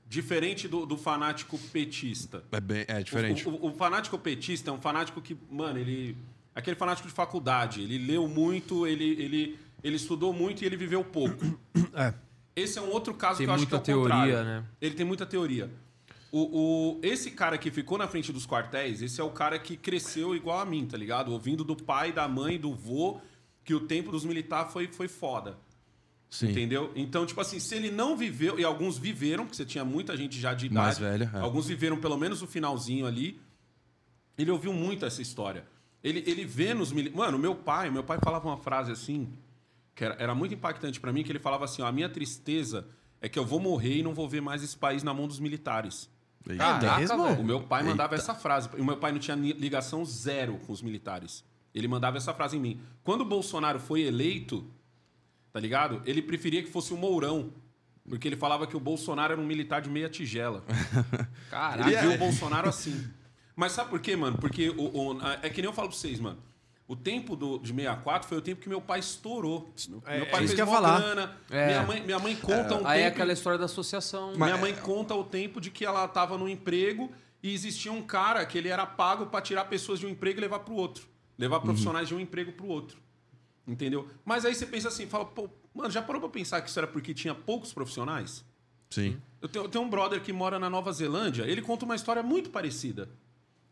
diferente 0.09 0.66
do, 0.66 0.85
do 0.87 0.96
fanático 0.96 1.57
petista. 1.73 2.42
É, 2.51 2.61
bem, 2.61 2.85
é 2.88 3.01
diferente. 3.01 3.49
O, 3.49 3.53
o- 3.53 3.66
o 3.68 3.73
fanático 3.75 4.18
petista 4.18 4.70
é 4.70 4.73
um 4.73 4.81
fanático 4.81 5.20
que, 5.23 5.38
mano, 5.49 5.79
ele. 5.79 6.16
Aquele 6.53 6.75
fanático 6.75 7.07
de 7.07 7.14
faculdade. 7.14 7.81
Ele 7.81 7.96
leu 7.96 8.27
muito, 8.27 8.88
ele, 8.88 9.05
ele, 9.23 9.57
ele 9.85 9.94
estudou 9.94 10.33
muito 10.33 10.62
e 10.62 10.66
ele 10.66 10.77
viveu 10.77 11.05
pouco. 11.05 11.57
É. 11.94 12.12
Esse 12.57 12.77
é 12.77 12.83
um 12.83 12.90
outro 12.90 13.14
caso 13.14 13.38
Tem 13.38 13.46
que 13.46 13.51
eu 13.51 13.55
acho 13.55 13.66
que 13.68 13.73
é 13.73 13.77
muita 13.79 13.83
o 13.92 13.94
teoria, 13.94 14.16
contrário. 14.16 14.44
né? 14.44 14.64
Ele 14.81 14.94
tem 14.96 15.07
muita 15.07 15.25
teoria. 15.25 15.70
O, 16.33 16.99
o- 16.99 17.01
esse 17.03 17.31
cara 17.33 17.59
que 17.59 17.71
ficou 17.71 17.99
na 17.99 18.07
frente 18.07 18.33
dos 18.33 18.47
quartéis, 18.47 19.03
esse 19.03 19.21
é 19.21 19.25
o 19.25 19.31
cara 19.31 19.59
que 19.59 19.77
cresceu 19.77 20.35
igual 20.35 20.61
a 20.61 20.64
mim, 20.64 20.87
tá 20.87 20.97
ligado? 20.97 21.33
Ouvindo 21.33 21.64
do 21.64 21.75
pai, 21.75 22.12
da 22.12 22.29
mãe, 22.29 22.59
do 22.59 22.73
vô, 22.75 23.21
que 23.64 23.75
o 23.75 23.81
tempo 23.81 24.12
dos 24.12 24.25
militares 24.25 24.73
foi, 24.73 24.87
foi 24.87 25.09
foda. 25.09 25.59
Sim. 26.31 26.51
Entendeu? 26.53 26.93
Então, 26.95 27.27
tipo 27.27 27.40
assim, 27.40 27.59
se 27.59 27.75
ele 27.75 27.90
não 27.90 28.16
viveu, 28.16 28.57
e 28.61 28.64
alguns 28.64 28.97
viveram, 28.97 29.45
porque 29.45 29.57
você 29.57 29.64
tinha 29.64 29.85
muita 29.85 30.16
gente 30.16 30.38
já 30.38 30.55
de 30.55 30.66
idade. 30.66 30.85
Mais 30.87 30.99
velha, 30.99 31.29
é. 31.35 31.40
Alguns 31.40 31.66
viveram 31.66 31.97
pelo 31.99 32.16
menos 32.16 32.40
o 32.43 32.47
finalzinho 32.47 33.05
ali. 33.07 33.40
Ele 34.38 34.53
ouviu 34.53 34.73
muito 34.73 35.05
essa 35.05 35.21
história. 35.21 35.64
Ele, 36.03 36.23
ele 36.27 36.45
vê 36.45 36.73
nos 36.73 36.93
mili... 36.93 37.11
Mano, 37.11 37.37
meu 37.38 37.57
pai, 37.57 37.90
meu 37.90 38.05
pai 38.05 38.19
falava 38.23 38.47
uma 38.49 38.57
frase 38.57 38.93
assim, 38.93 39.29
que 39.95 40.05
era, 40.05 40.14
era 40.21 40.35
muito 40.35 40.55
impactante 40.55 41.01
pra 41.01 41.12
mim, 41.12 41.25
que 41.25 41.33
ele 41.33 41.40
falava 41.40 41.64
assim: 41.64 41.83
ó, 41.83 41.87
a 41.88 41.93
minha 41.93 42.09
tristeza 42.09 42.87
é 43.21 43.29
que 43.29 43.38
eu 43.38 43.45
vou 43.45 43.59
morrer 43.59 43.97
e 43.99 44.03
não 44.05 44.14
vou 44.14 44.29
ver 44.29 44.40
mais 44.40 44.62
esse 44.62 44.77
país 44.77 45.03
na 45.03 45.12
mão 45.12 45.27
dos 45.27 45.40
militares. 45.40 46.09
Caraca, 46.57 46.98
mesmo? 46.98 47.24
velho. 47.24 47.40
O 47.40 47.44
meu 47.44 47.61
pai 47.62 47.83
mandava 47.83 48.14
essa 48.14 48.35
frase. 48.35 48.68
E 48.76 48.81
o 48.81 48.85
meu 48.85 48.96
pai 48.96 49.12
não 49.12 49.18
tinha 49.18 49.37
ligação 49.37 50.05
zero 50.05 50.59
com 50.66 50.72
os 50.72 50.83
militares. 50.83 51.44
Ele 51.74 51.87
mandava 51.87 52.16
essa 52.16 52.33
frase 52.35 52.57
em 52.57 52.61
mim. 52.61 52.81
Quando 53.05 53.20
o 53.20 53.24
Bolsonaro 53.24 53.79
foi 53.79 54.00
eleito, 54.03 54.66
tá 55.53 55.61
ligado? 55.61 56.03
Ele 56.05 56.20
preferia 56.22 56.62
que 56.62 56.70
fosse 56.70 56.92
o 56.92 56.96
Mourão. 56.96 57.53
Porque 58.09 58.26
ele 58.26 58.37
falava 58.37 58.66
que 58.66 58.76
o 58.76 58.81
Bolsonaro 58.81 59.35
era 59.35 59.40
um 59.40 59.46
militar 59.46 59.81
de 59.81 59.88
meia 59.90 60.09
tigela. 60.09 60.64
Caraca. 61.50 61.87
Ele 61.88 61.96
viu 62.00 62.12
o 62.14 62.18
Bolsonaro 62.18 62.68
assim. 62.68 63.07
Mas 63.55 63.72
sabe 63.72 63.90
por 63.90 64.00
quê, 64.00 64.16
mano? 64.16 64.37
Porque 64.38 64.70
o, 64.70 65.12
o- 65.12 65.18
é 65.42 65.48
que 65.50 65.61
nem 65.61 65.68
eu 65.68 65.72
falo 65.72 65.88
pra 65.88 65.96
vocês, 65.96 66.18
mano. 66.18 66.38
O 66.90 66.96
tempo 66.96 67.37
do, 67.37 67.57
de 67.61 67.72
64 67.72 68.29
foi 68.29 68.38
o 68.38 68.42
tempo 68.42 68.61
que 68.61 68.68
meu 68.68 68.81
pai 68.81 68.98
estourou. 68.98 69.72
Meu, 69.88 70.03
É, 70.07 70.16
meu 70.16 70.26
é 70.26 70.29
pai 70.29 70.44
isso 70.44 70.48
fez 70.48 70.55
que 70.55 70.61
eu 70.61 70.66
ia 70.66 70.66
mó 70.66 70.72
falar. 70.72 71.00
grana. 71.00 71.37
É. 71.48 71.66
Minha, 71.68 71.83
mãe, 71.85 72.03
minha 72.03 72.18
mãe 72.18 72.35
conta 72.35 72.74
um 72.74 72.85
Aí 72.85 73.03
é 73.03 73.05
tempo... 73.05 73.14
aquela 73.14 73.33
história 73.33 73.57
da 73.57 73.66
associação. 73.66 74.33
Minha 74.33 74.57
mãe 74.57 74.74
conta 74.74 75.14
o 75.14 75.22
tempo 75.22 75.61
de 75.61 75.70
que 75.70 75.85
ela 75.85 76.05
estava 76.05 76.37
no 76.37 76.48
emprego 76.48 77.09
e 77.40 77.55
existia 77.55 77.92
um 77.92 78.03
cara 78.03 78.44
que 78.44 78.59
ele 78.59 78.68
era 78.68 78.85
pago 78.85 79.26
para 79.26 79.40
tirar 79.40 79.66
pessoas 79.66 80.00
de 80.00 80.07
um 80.07 80.09
emprego 80.09 80.40
e 80.40 80.42
levar 80.42 80.59
para 80.59 80.74
o 80.74 80.76
outro. 80.76 81.07
Levar 81.38 81.61
profissionais 81.61 82.09
de 82.09 82.14
um 82.16 82.18
emprego 82.18 82.50
para 82.50 82.66
o 82.66 82.68
outro. 82.68 82.98
Entendeu? 83.68 84.09
Mas 84.24 84.44
aí 84.44 84.53
você 84.53 84.66
pensa 84.66 84.88
assim, 84.88 85.07
fala, 85.07 85.24
pô, 85.24 85.48
mano, 85.72 85.92
já 85.92 86.03
parou 86.03 86.20
para 86.20 86.31
pensar 86.31 86.61
que 86.61 86.68
isso 86.70 86.79
era 86.81 86.88
porque 86.88 87.14
tinha 87.14 87.37
poucos 87.37 87.72
profissionais? 87.72 88.44
Sim. 88.90 89.16
Eu 89.40 89.48
tenho, 89.48 89.66
eu 89.66 89.68
tenho 89.68 89.85
um 89.85 89.88
brother 89.88 90.20
que 90.20 90.33
mora 90.33 90.59
na 90.59 90.68
Nova 90.68 90.90
Zelândia, 90.92 91.44
ele 91.44 91.62
conta 91.62 91.85
uma 91.85 91.94
história 91.94 92.20
muito 92.20 92.50
parecida. 92.50 93.09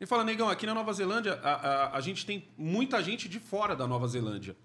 Ele 0.00 0.06
fala, 0.06 0.22
negão, 0.24 0.48
aqui 0.48 0.64
na 0.64 0.74
Nova 0.74 0.92
Zelândia, 0.92 1.40
a, 1.42 1.52
a, 1.54 1.96
a 1.96 2.00
gente 2.00 2.24
tem 2.24 2.46
muita 2.56 3.02
gente 3.02 3.28
de 3.28 3.40
fora 3.40 3.74
da 3.74 3.87
Nova 3.87 4.06
Zelândia. 4.06 4.56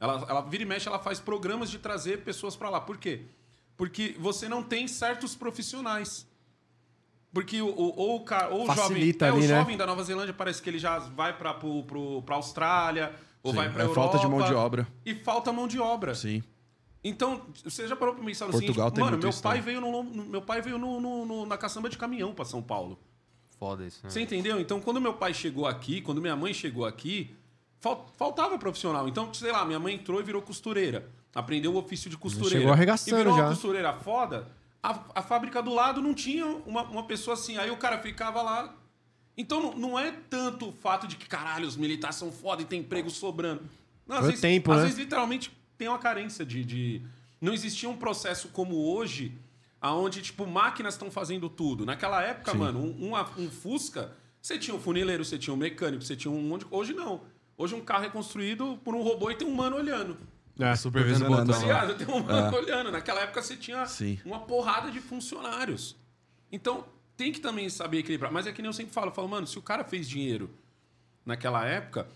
Ela, 0.00 0.24
ela 0.28 0.40
vira 0.42 0.62
e 0.62 0.66
mexe, 0.66 0.88
ela 0.88 0.98
faz 0.98 1.20
programas 1.20 1.70
de 1.70 1.78
trazer 1.78 2.22
pessoas 2.24 2.56
para 2.56 2.70
lá. 2.70 2.80
Por 2.80 2.96
quê? 2.96 3.22
Porque 3.76 4.16
você 4.18 4.48
não 4.48 4.62
tem 4.62 4.88
certos 4.88 5.34
profissionais. 5.34 6.26
Porque 7.32 7.60
o, 7.60 7.66
o, 7.68 7.96
ou 7.98 8.16
o, 8.16 8.20
cara, 8.24 8.48
ou 8.48 8.64
jovem, 8.66 8.74
Facilita 8.76 9.26
é, 9.26 9.28
ali, 9.28 9.38
o 9.38 9.40
né? 9.42 9.46
jovem 9.48 9.76
da 9.76 9.86
Nova 9.86 10.02
Zelândia 10.02 10.32
parece 10.32 10.62
que 10.62 10.70
ele 10.70 10.78
já 10.78 10.98
vai 10.98 11.36
para 11.36 11.52
pra 12.24 12.36
Austrália, 12.36 13.14
ou 13.42 13.50
Sim, 13.50 13.56
vai 13.58 13.70
para 13.70 13.82
é 13.82 13.86
Europa. 13.86 14.00
falta 14.00 14.18
de 14.18 14.26
mão 14.26 14.42
de 14.46 14.54
obra. 14.54 14.88
E 15.04 15.14
falta 15.14 15.52
mão 15.52 15.68
de 15.68 15.78
obra. 15.78 16.14
Sim. 16.14 16.42
Então, 17.04 17.42
você 17.62 17.86
já 17.86 17.94
parou 17.94 18.14
pra 18.14 18.24
pensar 18.24 18.46
no 18.46 18.52
Portugal 18.52 18.88
seguinte, 18.88 18.94
tem 18.94 19.04
mano, 19.04 19.18
meu 19.18 19.32
pai, 19.42 19.60
veio 19.60 19.80
no, 19.80 20.02
meu 20.02 20.42
pai 20.42 20.62
veio 20.62 20.78
no, 20.78 20.98
no- 21.00 21.26
no- 21.26 21.46
na 21.46 21.56
caçamba 21.58 21.88
de 21.88 21.98
caminhão 21.98 22.32
pra 22.34 22.44
São 22.44 22.62
Paulo. 22.62 22.98
Foda 23.58 23.84
isso. 23.86 24.00
Né? 24.04 24.10
Você 24.10 24.20
entendeu? 24.20 24.60
Então, 24.60 24.80
quando 24.80 25.00
meu 25.00 25.14
pai 25.14 25.34
chegou 25.34 25.66
aqui, 25.66 26.00
quando 26.00 26.20
minha 26.20 26.36
mãe 26.36 26.54
chegou 26.54 26.86
aqui, 26.86 27.34
fal- 27.80 28.08
faltava 28.16 28.56
profissional. 28.58 29.08
Então, 29.08 29.32
sei 29.34 29.50
lá, 29.50 29.64
minha 29.64 29.78
mãe 29.80 29.94
entrou 29.94 30.20
e 30.20 30.22
virou 30.22 30.40
costureira. 30.42 31.08
Aprendeu 31.34 31.74
o 31.74 31.76
ofício 31.76 32.08
de 32.08 32.16
costureira. 32.16 32.58
chegou 32.60 32.72
arregaçando 32.72 33.16
e 33.16 33.18
virou 33.18 33.36
já. 33.36 33.42
uma 33.42 33.48
costureira 33.50 33.92
foda. 33.94 34.46
A, 34.82 35.00
a 35.16 35.22
fábrica 35.22 35.60
do 35.62 35.74
lado 35.74 36.00
não 36.00 36.14
tinha 36.14 36.46
uma, 36.46 36.82
uma 36.82 37.02
pessoa 37.04 37.34
assim. 37.34 37.56
Aí 37.56 37.70
o 37.70 37.76
cara 37.76 37.98
ficava 37.98 38.40
lá. 38.42 38.74
Então, 39.36 39.60
não, 39.62 39.74
não 39.76 39.98
é 39.98 40.12
tanto 40.30 40.68
o 40.68 40.72
fato 40.72 41.06
de 41.06 41.16
que, 41.16 41.26
caralho, 41.26 41.66
os 41.66 41.76
militares 41.76 42.16
são 42.16 42.30
foda 42.32 42.62
e 42.62 42.64
tem 42.64 42.80
emprego 42.80 43.10
sobrando. 43.10 43.62
Não, 44.06 44.16
às 44.16 44.20
Foi 44.20 44.28
o 44.28 44.30
vezes, 44.30 44.40
tempo, 44.40 44.70
às 44.72 44.78
né? 44.78 44.82
vezes, 44.84 44.98
literalmente, 44.98 45.50
tem 45.76 45.88
uma 45.88 45.98
carência 45.98 46.44
de... 46.44 46.64
de... 46.64 47.02
Não 47.40 47.52
existia 47.52 47.88
um 47.88 47.96
processo 47.96 48.48
como 48.48 48.74
hoje, 48.92 49.32
aonde 49.80 50.22
tipo, 50.22 50.46
máquinas 50.46 50.94
estão 50.94 51.10
fazendo 51.10 51.48
tudo. 51.48 51.86
Naquela 51.86 52.22
época, 52.22 52.54
mano, 52.54 52.80
um, 52.80 53.12
um, 53.12 53.42
um 53.42 53.50
Fusca, 53.50 54.12
você 54.40 54.58
tinha 54.58 54.74
um 54.74 54.80
funileiro, 54.80 55.24
você 55.24 55.38
tinha 55.38 55.52
um 55.54 55.56
mecânico, 55.56 56.02
você 56.02 56.16
tinha 56.16 56.32
um 56.32 56.42
monte 56.42 56.64
de... 56.64 56.68
Hoje 56.70 56.92
não. 56.92 57.22
Hoje 57.56 57.74
um 57.74 57.80
carro 57.80 58.04
é 58.04 58.08
construído 58.08 58.78
por 58.84 58.94
um 58.94 59.02
robô 59.02 59.30
e 59.30 59.34
tem 59.34 59.46
um 59.46 59.54
mano 59.54 59.76
olhando. 59.76 60.16
É. 60.58 60.74
Supervisionando. 60.74 61.52
Tá 61.52 61.58
ligado? 61.58 61.94
Tem 61.94 62.06
um 62.06 62.22
mano 62.22 62.56
olhando. 62.56 62.90
Naquela 62.90 63.20
época 63.20 63.42
você 63.42 63.56
tinha 63.56 63.86
Sim. 63.86 64.18
uma 64.24 64.40
porrada 64.40 64.90
de 64.90 65.00
funcionários. 65.00 65.96
Então, 66.50 66.84
tem 67.16 67.32
que 67.32 67.40
também 67.40 67.68
saber 67.68 67.98
equilibrar. 67.98 68.32
Mas 68.32 68.46
é 68.46 68.52
que 68.52 68.62
nem 68.62 68.68
eu 68.68 68.72
sempre 68.72 68.92
falo, 68.92 69.08
eu 69.08 69.14
falo, 69.14 69.28
mano, 69.28 69.46
se 69.46 69.58
o 69.58 69.62
cara 69.62 69.84
fez 69.84 70.08
dinheiro 70.08 70.50
naquela 71.24 71.64
época. 71.64 72.08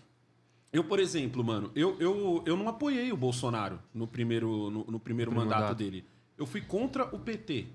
Eu, 0.72 0.82
por 0.82 0.98
exemplo, 0.98 1.44
mano, 1.44 1.70
eu, 1.74 1.96
eu, 2.00 2.42
eu 2.46 2.56
não 2.56 2.66
apoiei 2.66 3.12
o 3.12 3.16
Bolsonaro 3.16 3.78
no 3.92 4.06
primeiro, 4.06 4.70
no, 4.70 4.84
no 4.84 4.98
primeiro 4.98 5.30
mandato, 5.30 5.60
mandato. 5.60 5.76
dele. 5.76 6.04
Eu 6.42 6.46
fui 6.46 6.60
contra 6.60 7.04
o 7.14 7.20
PT. 7.20 7.66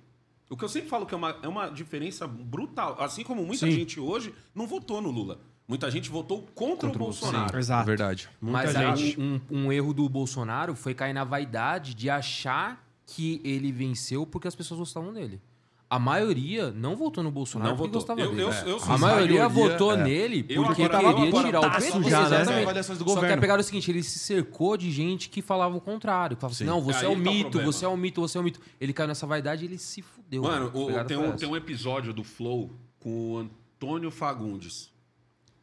O 0.49 0.57
que 0.57 0.63
eu 0.65 0.67
sempre 0.67 0.89
falo 0.89 1.05
que 1.05 1.13
é 1.13 1.17
uma, 1.17 1.37
é 1.41 1.47
uma 1.47 1.69
diferença 1.69 2.27
brutal. 2.27 2.97
Assim 2.99 3.23
como 3.23 3.45
muita 3.45 3.65
Sim. 3.65 3.71
gente 3.71 3.97
hoje 3.97 4.33
não 4.53 4.67
votou 4.67 5.01
no 5.01 5.09
Lula. 5.09 5.39
Muita 5.65 5.89
gente 5.89 6.09
votou 6.09 6.45
contra, 6.53 6.89
o 6.89 6.91
Bolsonaro. 6.91 7.57
Exato. 7.57 7.85
Verdade. 7.85 8.29
Mas 8.41 8.73
Muita 8.73 8.91
aí 8.91 8.97
gente. 8.97 9.19
um, 9.21 9.39
um 9.49 9.71
erro 9.71 9.93
do 9.93 10.07
Bolsonaro 10.09 10.75
foi 10.75 10.93
cair 10.93 11.13
na 11.13 11.23
vaidade 11.23 11.93
de 11.93 12.09
achar 12.09 12.85
que 13.05 13.39
ele 13.41 13.71
venceu 13.71 14.25
porque 14.25 14.49
as 14.49 14.55
pessoas 14.55 14.81
gostavam 14.81 15.13
dele. 15.13 15.41
A 15.89 15.97
maioria 15.97 16.69
não 16.71 16.97
votou 16.97 17.23
no 17.23 17.31
Bolsonaro 17.31 17.71
Não 17.71 17.77
porque 17.77 17.97
votou. 17.97 18.01
gostava 18.01 18.19
Eu- 18.19 18.29
dele. 18.31 18.41
eu- 18.41 18.67
eu 18.73 18.79
sou- 18.79 18.93
a 18.93 18.97
maioria 18.97 19.47
votou 19.47 19.93
é. 19.93 20.03
nele 20.03 20.45
Eu 20.49 20.65
porque 20.65 20.83
agora- 20.83 20.99
queria 21.13 21.23
eu 21.23 21.27
agora 21.29 21.45
tirar 21.45 21.59
o 21.59 21.61
taço 21.61 21.91
PT. 21.97 22.09
já, 22.09 22.19
né? 22.29 22.41
Exatamente. 22.41 23.03
Do 23.03 23.09
Só 23.09 23.19
que 23.21 23.25
a 23.27 23.37
pegada 23.37 23.59
é 23.59 23.61
o 23.61 23.63
seguinte, 23.63 23.89
ele 23.89 24.03
se 24.03 24.19
cercou 24.19 24.75
de 24.75 24.91
gente 24.91 25.29
que 25.29 25.41
falava 25.41 25.77
o 25.77 25.79
contrário. 25.79 26.35
Que 26.35 26.41
falava 26.41 26.53
assim, 26.53 26.65
Sim. 26.65 26.69
não, 26.69 26.81
você 26.81 26.99
Aí 26.99 27.05
é 27.05 27.07
o 27.07 27.11
tá 27.23 27.29
o 27.29 27.33
mito, 27.33 27.61
você 27.61 27.85
é 27.85 27.87
o 27.87 27.95
mito, 27.95 28.19
você 28.19 28.37
é 28.37 28.41
o 28.41 28.43
mito. 28.43 28.59
Ele 28.81 28.91
caiu 28.91 29.07
nessa 29.07 29.25
vaidade 29.25 29.63
e 29.63 29.67
ele 29.69 29.77
se 29.77 30.01
fudeu. 30.01 30.43
Mano, 30.43 30.71
o- 30.73 31.03
tem, 31.05 31.15
um, 31.17 31.31
tem 31.37 31.47
um 31.47 31.55
episódio 31.55 32.11
do 32.13 32.23
Flow 32.23 32.69
com 32.99 33.31
o 33.31 33.37
Antônio 33.37 34.11
Fagundes. 34.11 34.91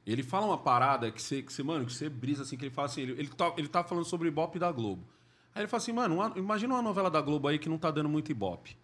Ele 0.06 0.22
fala 0.22 0.46
uma 0.46 0.58
parada 0.58 1.10
que 1.10 1.20
você, 1.20 1.42
que 1.42 1.52
você 1.52 1.62
mano, 1.62 1.84
que 1.84 1.92
você 1.92 2.08
brisa 2.08 2.42
assim, 2.44 2.56
que 2.56 2.64
ele 2.64 2.74
fala 2.74 2.87
assim, 2.87 3.02
ele, 3.02 3.12
ele, 3.12 3.28
tá, 3.28 3.52
ele 3.58 3.68
tá 3.68 3.84
falando 3.84 4.04
sobre 4.06 4.29
Ibope 4.29 4.58
da 4.58 4.72
Globo. 4.72 5.02
Aí 5.54 5.60
ele 5.62 5.68
fala 5.68 5.83
assim, 5.83 5.92
mano, 5.92 6.14
uma- 6.16 6.33
imagina 6.37 6.72
uma 6.75 6.83
novela 6.83 7.10
da 7.10 7.20
Globo 7.20 7.46
aí 7.46 7.58
que 7.58 7.68
não 7.68 7.77
tá 7.77 7.90
dando 7.90 8.08
muito 8.08 8.31
Ibope. 8.33 8.75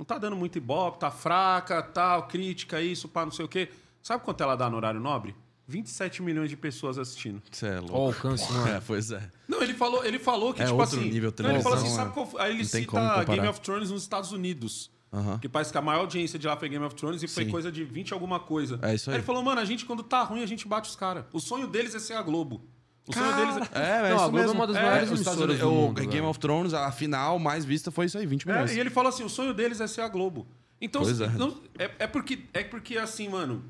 Não 0.00 0.04
tá 0.06 0.16
dando 0.16 0.34
muito 0.34 0.56
Ibope, 0.56 0.98
tá 0.98 1.10
fraca, 1.10 1.82
tal, 1.82 2.26
crítica, 2.26 2.80
isso, 2.80 3.06
pá, 3.06 3.22
não 3.22 3.30
sei 3.30 3.44
o 3.44 3.48
quê. 3.48 3.68
Sabe 4.02 4.24
quanto 4.24 4.42
ela 4.42 4.56
dá 4.56 4.70
no 4.70 4.78
horário 4.78 4.98
nobre? 4.98 5.36
27 5.68 6.22
milhões 6.22 6.48
de 6.48 6.56
pessoas 6.56 6.96
assistindo. 6.96 7.42
Você 7.52 7.66
é 7.66 7.80
louco. 7.80 7.92
Ó, 7.94 8.04
o 8.04 8.06
alcance, 8.06 8.50
mano. 8.50 8.68
É, 8.70 8.80
pois 8.86 9.10
é. 9.10 9.30
Não, 9.46 9.62
ele 9.62 9.74
falou, 9.74 10.02
ele 10.02 10.18
falou 10.18 10.54
que, 10.54 10.62
É 10.62 10.64
tipo 10.64 10.78
outro 10.80 10.98
assim. 10.98 11.10
nível, 11.10 11.34
não, 11.40 11.50
ele 11.50 11.62
falou 11.62 11.76
assim, 11.76 11.90
sabe 11.90 12.14
qual 12.14 12.24
foi? 12.24 12.40
Aí 12.40 12.52
ele 12.52 12.62
não 12.62 12.70
tem 12.70 12.84
como 12.86 13.02
cita 13.02 13.14
comparar. 13.18 13.36
Game 13.36 13.48
of 13.48 13.60
Thrones 13.60 13.90
nos 13.90 14.02
Estados 14.02 14.32
Unidos. 14.32 14.90
Aham. 15.12 15.38
Que 15.38 15.50
parece 15.50 15.70
que 15.70 15.76
a 15.76 15.82
maior 15.82 16.00
audiência 16.00 16.38
de 16.38 16.46
lá 16.46 16.56
foi 16.56 16.70
Game 16.70 16.84
of 16.86 16.94
Thrones 16.96 17.22
e 17.22 17.28
foi 17.28 17.44
Sim. 17.44 17.50
coisa 17.50 17.70
de 17.70 17.84
20 17.84 18.14
alguma 18.14 18.40
coisa. 18.40 18.78
É 18.80 18.94
isso 18.94 19.10
aí. 19.10 19.16
ele 19.16 19.22
falou, 19.22 19.42
mano, 19.42 19.60
a 19.60 19.66
gente 19.66 19.84
quando 19.84 20.02
tá 20.02 20.22
ruim, 20.22 20.42
a 20.42 20.46
gente 20.46 20.66
bate 20.66 20.88
os 20.88 20.96
caras. 20.96 21.26
O 21.30 21.38
sonho 21.40 21.66
deles 21.66 21.94
é 21.94 21.98
ser 21.98 22.14
a 22.14 22.22
Globo. 22.22 22.64
O 23.06 23.12
sonho 23.12 23.34
deles 23.36 23.56
é. 23.74 23.78
É, 23.78 24.06
é 24.06 24.08
Não, 24.10 24.16
isso 24.16 24.24
a 24.24 24.28
Globo 24.28 24.38
é 24.38 24.40
mesmo. 24.42 24.54
uma 24.54 24.66
das 24.66 24.76
É, 24.76 24.82
maiores 24.82 25.02
Estados 25.10 25.26
emissoras 25.26 25.44
Unidos- 25.50 25.60
do 25.60 25.68
o 25.72 25.74
mundo, 25.88 25.94
Game 26.00 26.10
velho. 26.12 26.26
of 26.28 26.38
Thrones, 26.38 26.74
a 26.74 26.92
final 26.92 27.38
mais 27.38 27.64
vista 27.64 27.90
foi 27.90 28.06
isso 28.06 28.18
aí, 28.18 28.26
20 28.26 28.46
milhões. 28.46 28.70
É, 28.70 28.74
e 28.74 28.78
ele 28.80 28.90
falou 28.90 29.08
assim: 29.08 29.24
o 29.24 29.28
sonho 29.28 29.52
deles 29.54 29.80
é 29.80 29.86
ser 29.86 30.02
a 30.02 30.08
Globo. 30.08 30.46
Então, 30.80 31.02
Pois 31.02 31.20
é. 31.20 31.28
não- 31.28 31.56
é. 31.78 31.90
é 32.00 32.06
porque, 32.06 32.40
é 32.54 32.62
porque, 32.64 32.96
assim, 32.96 33.28
mano, 33.28 33.64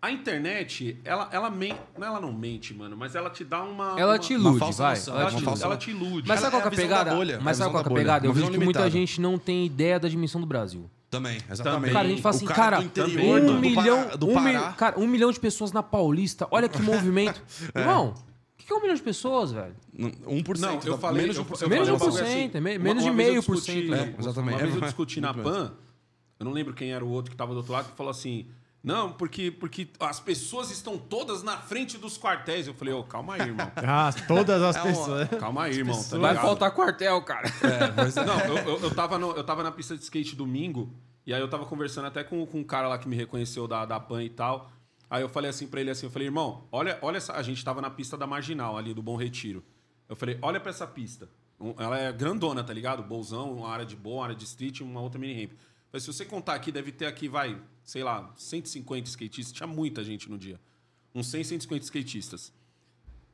a 0.00 0.10
internet, 0.10 0.98
ela, 1.04 1.28
ela 1.32 1.50
mente. 1.50 1.76
Não, 1.98 2.06
ela 2.06 2.20
não 2.20 2.32
mente, 2.32 2.72
mano, 2.74 2.96
mas 2.96 3.14
ela 3.14 3.28
te 3.30 3.44
dá 3.44 3.62
uma. 3.62 3.98
Ela 3.98 4.12
uma- 4.12 4.18
te 4.18 4.34
ilude, 4.34 4.58
falsa 4.58 4.82
vai. 4.82 4.96
Ela 4.96 5.20
Ela, 5.20 5.26
te 5.26 5.32
ilude. 5.32 5.44
falsa- 5.44 5.64
ela 5.64 5.76
te 5.76 5.90
ilude. 5.90 6.28
Mas 6.28 6.40
sabe 6.40 6.52
qual 6.52 6.60
é 6.60 6.62
que 6.62 6.68
é 6.68 6.78
a 6.78 6.82
pegada? 6.82 7.14
bolha, 7.14 7.32
é 7.34 7.38
Mas 7.40 7.56
sabe 7.56 7.70
qual 7.70 7.82
é 7.82 7.86
a 7.86 7.90
pegada? 7.90 8.26
Eu 8.26 8.32
vejo 8.32 8.50
que 8.50 8.58
muita 8.58 8.88
gente 8.90 9.20
não 9.20 9.38
tem 9.38 9.66
ideia 9.66 9.98
da 9.98 10.08
dimensão 10.08 10.40
do 10.40 10.46
Brasil. 10.46 10.88
Também, 11.10 11.38
exatamente. 11.50 11.92
Cara, 11.92 12.04
a 12.06 12.10
gente 12.10 12.20
fala 12.22 12.34
O 12.34 12.36
assim, 12.36 12.46
cara, 12.46 12.80
um 12.80 13.46
do 13.46 13.54
milhão, 13.60 14.02
Pará, 14.04 14.16
do 14.16 14.28
um 14.28 14.72
cara, 14.76 14.98
um 14.98 15.06
milhão 15.06 15.30
de 15.30 15.38
pessoas 15.40 15.72
na 15.72 15.82
Paulista. 15.82 16.46
Olha 16.50 16.68
que 16.68 16.82
movimento. 16.82 17.40
Irmão, 17.74 18.12
o 18.12 18.35
que 18.66 18.68
que 18.68 18.72
é 18.72 18.76
um 18.76 18.80
milhão 18.80 18.94
de 18.96 19.02
pessoas, 19.02 19.52
velho? 19.52 19.74
1%. 19.96 20.58
Não, 20.58 20.80
eu 20.84 20.98
falei. 20.98 21.22
menos 21.22 21.36
de 21.36 21.40
eu, 21.42 21.46
1%. 21.46 21.62
eu 21.62 21.68
Menos 21.68 21.86
de 21.86 21.92
um 21.94 21.98
bagulho 21.98 22.24
1%, 22.24 22.54
é 22.54 22.60
me- 22.60 22.76
Uma- 22.76 22.84
menos 22.84 23.04
de 23.04 23.10
meio 23.10 23.42
por 23.42 23.56
cento, 23.58 23.88
né? 23.90 24.14
Exatamente. 24.18 24.54
Uma 24.54 24.62
vez 24.62 24.74
eu 24.74 24.80
É, 24.82 24.84
discuti 24.86 25.20
na 25.20 25.32
PAN, 25.32 25.72
eu 26.40 26.44
não 26.44 26.52
lembro 26.52 26.74
quem 26.74 26.92
era 26.92 27.04
o 27.04 27.08
outro 27.08 27.30
que 27.30 27.34
estava 27.34 27.52
do 27.52 27.58
outro 27.58 27.72
lado, 27.72 27.90
que 27.90 27.96
falou 27.96 28.10
assim. 28.10 28.46
Não, 28.82 29.10
porque, 29.12 29.50
porque 29.50 29.88
as 29.98 30.20
pessoas 30.20 30.70
estão 30.70 30.96
todas 30.96 31.42
na 31.42 31.56
frente 31.56 31.98
dos 31.98 32.16
quartéis. 32.16 32.68
Eu 32.68 32.74
falei, 32.74 32.94
ô, 32.94 33.02
calma 33.02 33.34
aí, 33.34 33.40
irmão. 33.40 33.70
Ah, 33.76 34.12
todas 34.28 34.62
as 34.62 34.76
É 34.76 34.80
uma- 34.82 34.86
pessoas. 34.88 35.28
Calma 35.40 35.64
aí, 35.64 35.74
irmão. 35.74 36.00
Tá 36.04 36.18
Vai 36.18 36.34
faltar 36.36 36.70
quartel, 36.72 37.20
cara. 37.22 37.48
Não, 38.24 38.56
eu, 38.56 38.56
eu, 38.68 38.80
eu, 38.82 38.94
tava 38.94 39.18
no- 39.18 39.32
eu 39.32 39.42
tava 39.42 39.64
na 39.64 39.72
pista 39.72 39.96
de 39.96 40.02
skate 40.04 40.36
domingo, 40.36 40.92
e 41.26 41.34
aí 41.34 41.40
eu 41.40 41.48
tava 41.48 41.64
conversando 41.66 42.06
até 42.06 42.22
com, 42.22 42.46
com 42.46 42.58
um 42.60 42.64
cara 42.64 42.86
lá 42.86 42.96
que 42.96 43.08
me 43.08 43.16
reconheceu 43.16 43.66
da, 43.66 43.84
da 43.84 43.98
PAN 43.98 44.22
e 44.22 44.30
tal. 44.30 44.70
Aí 45.08 45.22
eu 45.22 45.28
falei 45.28 45.48
assim 45.50 45.66
pra 45.68 45.80
ele 45.80 45.90
assim, 45.90 46.06
eu 46.06 46.10
falei, 46.10 46.26
irmão, 46.28 46.66
olha, 46.72 46.98
olha 47.02 47.16
essa. 47.18 47.32
A 47.34 47.42
gente 47.42 47.64
tava 47.64 47.80
na 47.80 47.90
pista 47.90 48.16
da 48.16 48.26
Marginal 48.26 48.76
ali, 48.76 48.92
do 48.92 49.02
Bom 49.02 49.16
Retiro. 49.16 49.64
Eu 50.08 50.16
falei, 50.16 50.38
olha 50.42 50.58
pra 50.60 50.70
essa 50.70 50.86
pista. 50.86 51.28
Ela 51.78 51.98
é 51.98 52.12
grandona, 52.12 52.62
tá 52.62 52.72
ligado? 52.72 53.02
Bolzão, 53.02 53.52
uma 53.56 53.68
área 53.70 53.86
de 53.86 53.96
boa, 53.96 54.16
uma 54.18 54.24
área 54.24 54.36
de 54.36 54.44
street, 54.44 54.80
uma 54.80 55.00
outra 55.00 55.18
mini 55.18 55.42
ramp. 55.46 55.52
Mas 55.92 56.02
se 56.02 56.12
você 56.12 56.24
contar 56.24 56.54
aqui, 56.54 56.70
deve 56.70 56.92
ter 56.92 57.06
aqui, 57.06 57.28
vai, 57.28 57.58
sei 57.84 58.02
lá, 58.04 58.32
150 58.36 59.08
skatistas. 59.08 59.52
Tinha 59.56 59.66
muita 59.66 60.04
gente 60.04 60.28
no 60.30 60.36
dia. 60.36 60.60
Uns 61.14 61.28
100, 61.28 61.44
150 61.44 61.84
skatistas. 61.84 62.52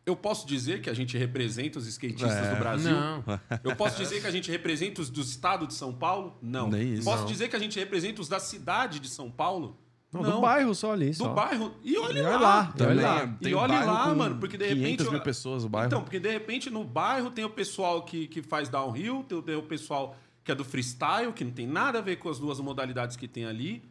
Eu 0.04 0.14
posso 0.16 0.46
dizer 0.46 0.80
que 0.82 0.90
a 0.90 0.94
gente 0.94 1.16
representa 1.16 1.78
os 1.78 1.86
skatistas 1.86 2.30
É. 2.32 2.54
do 2.54 2.58
Brasil? 2.58 2.90
Não. 2.92 3.24
Eu 3.64 3.74
posso 3.76 3.96
dizer 3.96 4.20
que 4.20 4.26
a 4.26 4.30
gente 4.30 4.50
representa 4.50 5.00
os 5.00 5.08
do 5.10 5.20
estado 5.20 5.66
de 5.66 5.74
São 5.74 5.92
Paulo? 5.94 6.36
Não. 6.42 6.68
Nem 6.68 6.94
isso. 6.94 7.04
Posso 7.04 7.22
Não. 7.22 7.28
dizer 7.28 7.48
que 7.48 7.56
a 7.56 7.58
gente 7.58 7.78
representa 7.78 8.20
os 8.20 8.28
da 8.28 8.38
cidade 8.40 8.98
de 9.00 9.08
São 9.08 9.30
Paulo? 9.30 9.78
Não, 10.12 10.22
do 10.22 10.40
bairro 10.42 10.74
só 10.74 10.92
ali. 10.92 11.08
Do 11.10 11.16
só. 11.16 11.32
bairro. 11.32 11.72
E 11.82 11.96
olha 11.96 12.18
E 12.18 12.22
olha 12.22 12.30
lá. 12.32 12.38
lá, 12.38 12.66
Também, 12.76 12.98
olha 12.98 13.08
lá. 13.08 13.26
tem 13.40 13.50
E 13.52 13.54
um 13.54 13.58
bairro 13.66 13.86
lá, 13.92 14.04
com 14.10 14.14
mano, 14.14 14.38
porque 14.38 14.58
de 14.58 14.64
500 14.68 14.82
repente. 14.82 15.10
mil 15.10 15.20
pessoas 15.22 15.64
o 15.64 15.68
bairro. 15.70 15.86
Então, 15.86 16.02
porque 16.02 16.20
de 16.20 16.30
repente 16.30 16.68
no 16.68 16.84
bairro 16.84 17.30
tem 17.30 17.44
o 17.44 17.50
pessoal 17.50 18.02
que, 18.02 18.26
que 18.28 18.42
faz 18.42 18.68
downhill, 18.68 19.24
tem, 19.26 19.38
o- 19.38 19.42
tem 19.42 19.56
o 19.56 19.62
pessoal 19.62 20.14
que 20.44 20.52
é 20.52 20.54
do 20.54 20.64
freestyle, 20.64 21.32
que 21.32 21.44
não 21.44 21.52
tem 21.52 21.66
nada 21.66 21.98
a 21.98 22.02
ver 22.02 22.16
com 22.16 22.28
as 22.28 22.38
duas 22.38 22.60
modalidades 22.60 23.16
que 23.16 23.26
tem 23.26 23.46
ali. 23.46 23.82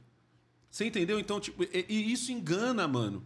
Você 0.70 0.86
entendeu? 0.86 1.20
Então, 1.20 1.40
tipo, 1.40 1.64
e, 1.64 1.86
e 1.90 2.12
isso 2.14 2.32
engana, 2.32 2.88
mano. 2.88 3.24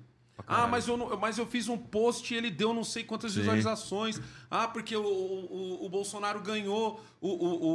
Ah, 0.47 0.67
mas 0.67 0.87
eu, 0.87 0.95
não- 0.97 1.17
mas 1.17 1.37
eu 1.37 1.45
fiz 1.45 1.67
um 1.67 1.77
post 1.77 2.33
e 2.33 2.37
ele 2.37 2.49
deu 2.51 2.73
não 2.73 2.83
sei 2.83 3.03
quantas 3.03 3.31
Sim. 3.33 3.39
visualizações. 3.39 4.19
Ah, 4.49 4.67
porque 4.67 4.95
o, 4.95 5.01
o, 5.03 5.85
o 5.85 5.89
Bolsonaro 5.89 6.39
ganhou 6.41 7.01
o, 7.21 7.29
o, 7.29 7.65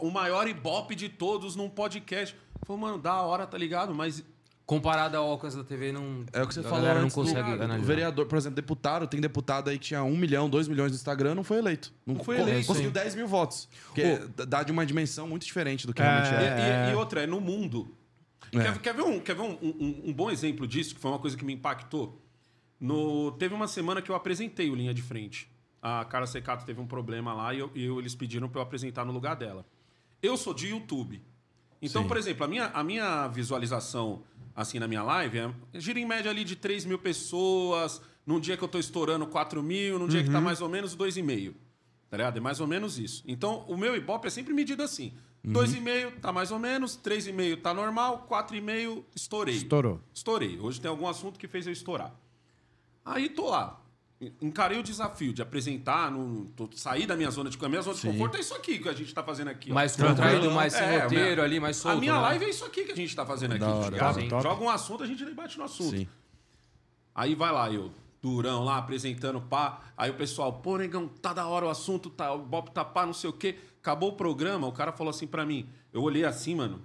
o, 0.00 0.08
o 0.08 0.10
maior 0.10 0.46
ibope 0.48 0.94
de 0.94 1.08
todos 1.08 1.56
num 1.56 1.68
podcast. 1.68 2.36
Falei, 2.66 2.80
mano, 2.82 2.98
da 2.98 3.20
hora, 3.22 3.46
tá 3.46 3.56
ligado? 3.58 3.94
Mas 3.94 4.22
Comparado 4.66 5.14
ao 5.18 5.30
alcance 5.30 5.54
da 5.56 5.62
TV, 5.62 5.92
não. 5.92 6.24
É 6.32 6.42
o 6.42 6.48
que 6.48 6.54
você 6.54 6.60
a 6.60 6.62
falou 6.62 6.94
não 6.94 7.10
consegue 7.10 7.54
do 7.56 7.62
analisar. 7.64 7.86
vereador, 7.86 8.24
por 8.24 8.38
exemplo, 8.38 8.56
deputado, 8.56 9.06
tem 9.06 9.20
deputado 9.20 9.68
aí 9.68 9.78
que 9.78 9.84
tinha 9.88 10.02
1 10.02 10.16
milhão, 10.16 10.48
2 10.48 10.68
milhões 10.68 10.90
no 10.90 10.96
Instagram, 10.96 11.34
não 11.34 11.44
foi 11.44 11.58
eleito. 11.58 11.92
Não, 12.06 12.16
foi 12.24 12.40
eleito. 12.40 12.66
Conseguiu 12.66 12.88
Sim. 12.88 12.94
10 12.94 13.14
mil 13.14 13.28
votos. 13.28 13.68
Que 13.94 14.16
dá 14.46 14.62
de 14.62 14.72
uma 14.72 14.86
dimensão 14.86 15.28
muito 15.28 15.44
diferente 15.44 15.86
do 15.86 15.92
que 15.92 16.00
É. 16.00 16.04
realmente 16.04 16.32
E, 16.32 16.46
é. 16.46 16.88
e- 16.88 16.92
e 16.92 16.94
outra, 16.94 17.22
é 17.22 17.26
no 17.26 17.42
mundo. 17.42 17.94
É. 18.52 18.58
Quer, 18.58 18.78
quer 18.78 18.94
ver, 18.94 19.02
um, 19.02 19.20
quer 19.20 19.34
ver 19.34 19.42
um, 19.42 19.52
um- 19.60 20.02
um 20.06 20.12
bom 20.14 20.30
exemplo 20.30 20.66
disso, 20.66 20.94
que 20.94 21.00
foi 21.00 21.10
uma 21.10 21.18
coisa 21.18 21.36
que 21.36 21.44
me 21.44 21.52
impactou? 21.52 22.18
No, 22.80 23.32
teve 23.32 23.54
uma 23.54 23.68
semana 23.68 24.00
que 24.00 24.10
eu 24.10 24.14
apresentei 24.14 24.70
o 24.70 24.74
Linha 24.74 24.94
de 24.94 25.02
Frente. 25.02 25.46
A 25.82 26.06
Carla 26.06 26.26
Secato 26.26 26.64
teve 26.64 26.80
um 26.80 26.86
problema 26.86 27.34
lá 27.34 27.52
e, 27.52 27.58
eu- 27.58 27.70
e 27.74 27.84
eu- 27.84 27.98
eles 27.98 28.14
pediram 28.14 28.48
para 28.48 28.60
eu 28.60 28.62
apresentar 28.62 29.04
no 29.04 29.12
lugar 29.12 29.36
dela. 29.36 29.66
Eu 30.22 30.38
sou 30.38 30.54
de 30.54 30.68
YouTube. 30.68 31.20
Então, 31.82 32.00
Sim. 32.02 32.08
por 32.08 32.16
exemplo, 32.16 32.44
a 32.44 32.48
minha, 32.48 32.66
a 32.68 32.82
minha 32.82 33.28
visualização 33.28 34.22
assim 34.54 34.78
na 34.78 34.86
minha 34.86 35.02
live 35.02 35.38
é, 35.38 35.50
gira 35.74 35.98
em 35.98 36.06
média 36.06 36.30
ali 36.30 36.44
de 36.44 36.56
3 36.56 36.84
mil 36.84 36.98
pessoas, 36.98 38.00
num 38.26 38.38
dia 38.40 38.56
que 38.56 38.62
eu 38.62 38.68
tô 38.68 38.78
estourando 38.78 39.26
4 39.26 39.62
mil, 39.62 39.98
num 39.98 40.08
dia 40.08 40.22
que 40.22 40.30
tá 40.30 40.40
mais 40.40 40.60
ou 40.60 40.68
menos 40.68 40.96
2,5. 40.96 41.54
Tá 42.08 42.16
ligado? 42.16 42.36
É 42.36 42.40
mais 42.40 42.60
ou 42.60 42.66
menos 42.66 42.98
isso. 42.98 43.24
Então, 43.26 43.64
o 43.68 43.76
meu 43.76 43.96
Ibope 43.96 44.28
é 44.28 44.30
sempre 44.30 44.54
medido 44.54 44.82
assim. 44.82 45.12
2,5 45.46 46.20
tá 46.20 46.32
mais 46.32 46.50
ou 46.50 46.58
menos, 46.58 46.96
3,5 46.96 47.60
tá 47.60 47.74
normal, 47.74 48.26
4,5 48.30 49.04
estourei. 49.14 49.56
Estourou. 49.56 50.00
Estourei. 50.12 50.58
Hoje 50.58 50.80
tem 50.80 50.88
algum 50.88 51.06
assunto 51.06 51.38
que 51.38 51.46
fez 51.46 51.66
eu 51.66 51.72
estourar. 51.72 52.14
Aí 53.04 53.28
tô 53.28 53.50
lá. 53.50 53.83
Encarei 54.40 54.78
o 54.78 54.82
desafio 54.82 55.32
de 55.34 55.42
apresentar, 55.42 56.10
tô- 56.56 56.70
sair 56.74 57.04
da 57.06 57.14
minha 57.16 57.30
zona 57.30 57.50
de... 57.50 57.58
A 57.62 57.68
minha 57.68 57.82
zona 57.82 57.94
de 57.94 58.00
Sim. 58.00 58.12
conforto 58.12 58.36
é 58.36 58.40
isso 58.40 58.54
aqui 58.54 58.78
que 58.78 58.88
a 58.88 58.92
gente 58.94 59.12
tá 59.12 59.22
fazendo 59.22 59.48
aqui. 59.48 59.70
ó. 59.70 59.74
Mais 59.74 59.96
contraído, 59.96 60.50
mais 60.50 60.72
sem 60.72 60.82
É, 60.82 61.02
roteiro 61.02 61.24
minha- 61.34 61.42
ali, 61.44 61.60
mais 61.60 61.76
solto. 61.76 61.98
a 61.98 62.00
minha 62.00 62.14
né? 62.14 62.20
live 62.20 62.44
é 62.46 62.48
isso 62.48 62.64
aqui 62.64 62.84
que 62.84 62.92
a 62.92 62.96
gente 62.96 63.14
tá 63.14 63.26
fazendo 63.26 63.52
aqui. 63.52 63.60
Da 63.60 63.66
tá 63.66 63.74
hora. 63.74 63.98
Top, 63.98 64.28
top. 64.28 64.42
Joga 64.42 64.64
um 64.64 64.70
assunto, 64.70 65.02
a 65.02 65.06
gente 65.06 65.24
debate 65.24 65.58
no 65.58 65.64
assunto. 65.64 65.96
Sim. 65.96 66.08
Aí 67.14 67.34
vai 67.34 67.52
lá, 67.52 67.70
eu, 67.70 67.92
durão 68.22 68.64
lá, 68.64 68.78
apresentando 68.78 69.40
pá. 69.40 69.82
Aí 69.96 70.10
o 70.10 70.14
pessoal, 70.14 70.52
pô, 70.54 70.78
negão, 70.78 71.06
tá 71.08 71.32
da 71.32 71.46
hora 71.46 71.66
o 71.66 71.68
assunto, 71.68 72.08
tá, 72.08 72.32
o 72.32 72.38
Bob 72.38 72.70
tá 72.70 72.84
pá, 72.84 73.04
não 73.04 73.12
sei 73.12 73.28
o 73.28 73.32
quê. 73.32 73.56
Acabou 73.80 74.10
o 74.10 74.16
programa, 74.16 74.66
o 74.66 74.72
cara 74.72 74.92
falou 74.92 75.10
assim 75.10 75.26
pra 75.26 75.44
mim. 75.44 75.68
Eu 75.92 76.02
olhei 76.02 76.24
assim, 76.24 76.54
mano, 76.54 76.80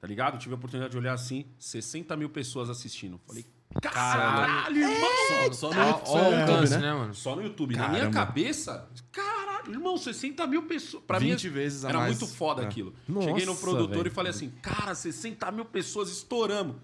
tá 0.00 0.06
ligado? 0.06 0.38
Tive 0.38 0.54
a 0.54 0.56
oportunidade 0.56 0.92
de 0.92 0.98
olhar 0.98 1.12
assim, 1.12 1.44
60 1.58 2.16
mil 2.16 2.30
pessoas 2.30 2.70
assistindo. 2.70 3.20
Falei, 3.26 3.44
caralho, 3.80 4.76
irmão! 4.76 5.52
Só 5.52 5.68
Ó, 5.70 6.02
ó 6.04 6.30
o 6.30 6.40
alcance, 6.40 6.72
né? 6.74 6.80
né, 6.80 6.92
mano? 6.92 7.14
Só 7.14 7.36
no 7.36 7.42
YouTube. 7.42 7.76
Na 7.76 7.88
minha 7.88 8.00
Caramba. 8.10 8.26
cabeça, 8.26 8.88
caralho, 9.12 9.70
irmão, 9.72 9.96
60 9.96 10.46
mil 10.46 10.62
pessoas. 10.64 11.02
Pra 11.06 11.18
20 11.18 11.44
mim, 11.44 11.50
vezes 11.54 11.84
a 11.84 11.90
era 11.90 11.98
mais. 11.98 12.18
muito 12.18 12.34
foda 12.34 12.62
É. 12.62 12.66
aquilo. 12.66 12.94
Nossa, 13.08 13.28
Cheguei 13.28 13.46
no 13.46 13.56
produtor 13.56 13.96
velho. 13.98 14.08
e 14.08 14.10
falei 14.10 14.30
assim, 14.30 14.50
cara, 14.62 14.94
60 14.94 15.50
mil 15.52 15.64
pessoas 15.64 16.10
estouramos. 16.10 16.76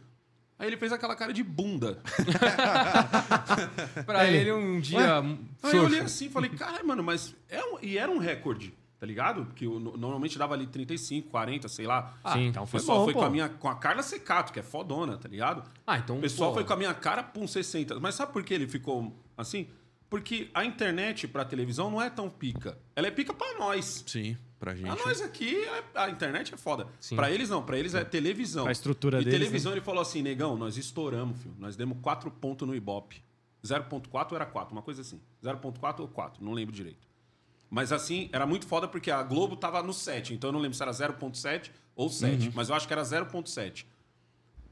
Aí 0.58 0.68
ele 0.68 0.76
fez 0.78 0.90
aquela 0.90 1.14
cara 1.14 1.32
de 1.34 1.42
bunda. 1.42 2.00
Pra 4.06 4.26
ele, 4.26 4.52
um 4.52 4.80
dia. 4.80 5.18
Aí 5.62 5.76
eu 5.76 5.84
olhei 5.84 6.00
assim 6.00 6.26
e 6.26 6.30
falei, 6.30 6.50
cara, 6.50 6.82
mano, 6.82 7.02
mas. 7.02 7.34
É 7.48 7.62
um, 7.62 7.78
e 7.82 7.98
era 7.98 8.10
um 8.10 8.18
recorde, 8.18 8.72
tá 8.98 9.06
ligado? 9.06 9.44
Porque 9.46 9.66
eu, 9.66 9.78
normalmente 9.78 10.38
dava 10.38 10.54
ali 10.54 10.66
35, 10.66 11.28
40, 11.30 11.68
sei 11.68 11.86
lá. 11.86 12.14
Sim. 12.32 12.46
então 12.46 12.62
O 12.62 12.66
foi 12.66 12.80
pessoal 12.80 12.98
bom, 12.98 13.04
foi 13.04 13.12
pô. 13.14 13.18
com 13.20 13.24
a, 13.26 13.30
minha, 13.30 13.48
com 13.48 13.68
a 13.68 13.74
Carla 13.76 14.02
Secato, 14.02 14.52
que 14.52 14.58
é 14.60 14.62
fodona, 14.62 15.16
tá 15.18 15.28
ligado? 15.28 15.62
Ah, 15.86 15.98
então. 15.98 16.18
O 16.18 16.20
pessoal 16.20 16.50
pô, 16.50 16.54
foi 16.56 16.64
com 16.64 16.72
a 16.72 16.76
minha 16.76 16.94
cara, 16.94 17.22
pum, 17.22 17.46
60. 17.46 17.98
Mas 18.00 18.14
sabe 18.14 18.32
por 18.32 18.42
que 18.42 18.54
ele 18.54 18.66
ficou 18.66 19.14
assim? 19.36 19.68
Porque 20.08 20.48
a 20.54 20.64
internet 20.64 21.26
pra 21.26 21.44
televisão 21.44 21.90
não 21.90 22.00
é 22.00 22.08
tão 22.08 22.30
pica. 22.30 22.78
Ela 22.94 23.08
é 23.08 23.10
pica 23.10 23.34
pra 23.34 23.58
nós. 23.58 24.04
Sim, 24.06 24.36
pra 24.58 24.74
gente. 24.74 24.88
A 24.88 24.94
nós 25.04 25.20
aqui, 25.20 25.56
é- 25.64 25.84
a 25.96 26.08
internet 26.08 26.54
é 26.54 26.56
foda. 26.56 26.86
Sim. 27.00 27.16
Pra 27.16 27.30
eles 27.30 27.50
não, 27.50 27.62
pra 27.62 27.76
eles 27.76 27.92
é 27.92 28.04
televisão. 28.04 28.62
Pra 28.64 28.72
estrutura 28.72 29.20
e 29.20 29.24
deles, 29.24 29.38
televisão 29.40 29.72
ele 29.72 29.80
falou 29.80 30.00
assim, 30.00 30.22
negão, 30.22 30.56
nós 30.56 30.76
estouramos, 30.76 31.38
filho. 31.42 31.54
Nós 31.58 31.74
demos 31.76 31.98
4 32.00 32.30
pontos 32.30 32.66
no 32.66 32.74
Ibope. 32.74 33.20
0.4 33.64 34.30
ou 34.30 34.36
era 34.36 34.46
4, 34.46 34.72
uma 34.72 34.82
coisa 34.82 35.00
assim. 35.02 35.20
0.4 35.42 36.00
ou 36.00 36.08
4, 36.08 36.44
não 36.44 36.52
lembro 36.52 36.72
direito. 36.74 37.05
Mas 37.68 37.92
assim, 37.92 38.28
era 38.32 38.46
muito 38.46 38.66
foda 38.66 38.86
porque 38.86 39.10
a 39.10 39.22
Globo 39.22 39.56
tava 39.56 39.82
no 39.82 39.92
7, 39.92 40.34
então 40.34 40.48
eu 40.48 40.52
não 40.52 40.60
lembro 40.60 40.76
se 40.76 40.82
era 40.82 40.92
0.7 40.92 41.70
ou 41.94 42.08
7, 42.08 42.52
mas 42.54 42.68
eu 42.68 42.74
acho 42.74 42.86
que 42.86 42.92
era 42.92 43.02
0.7. 43.02 43.84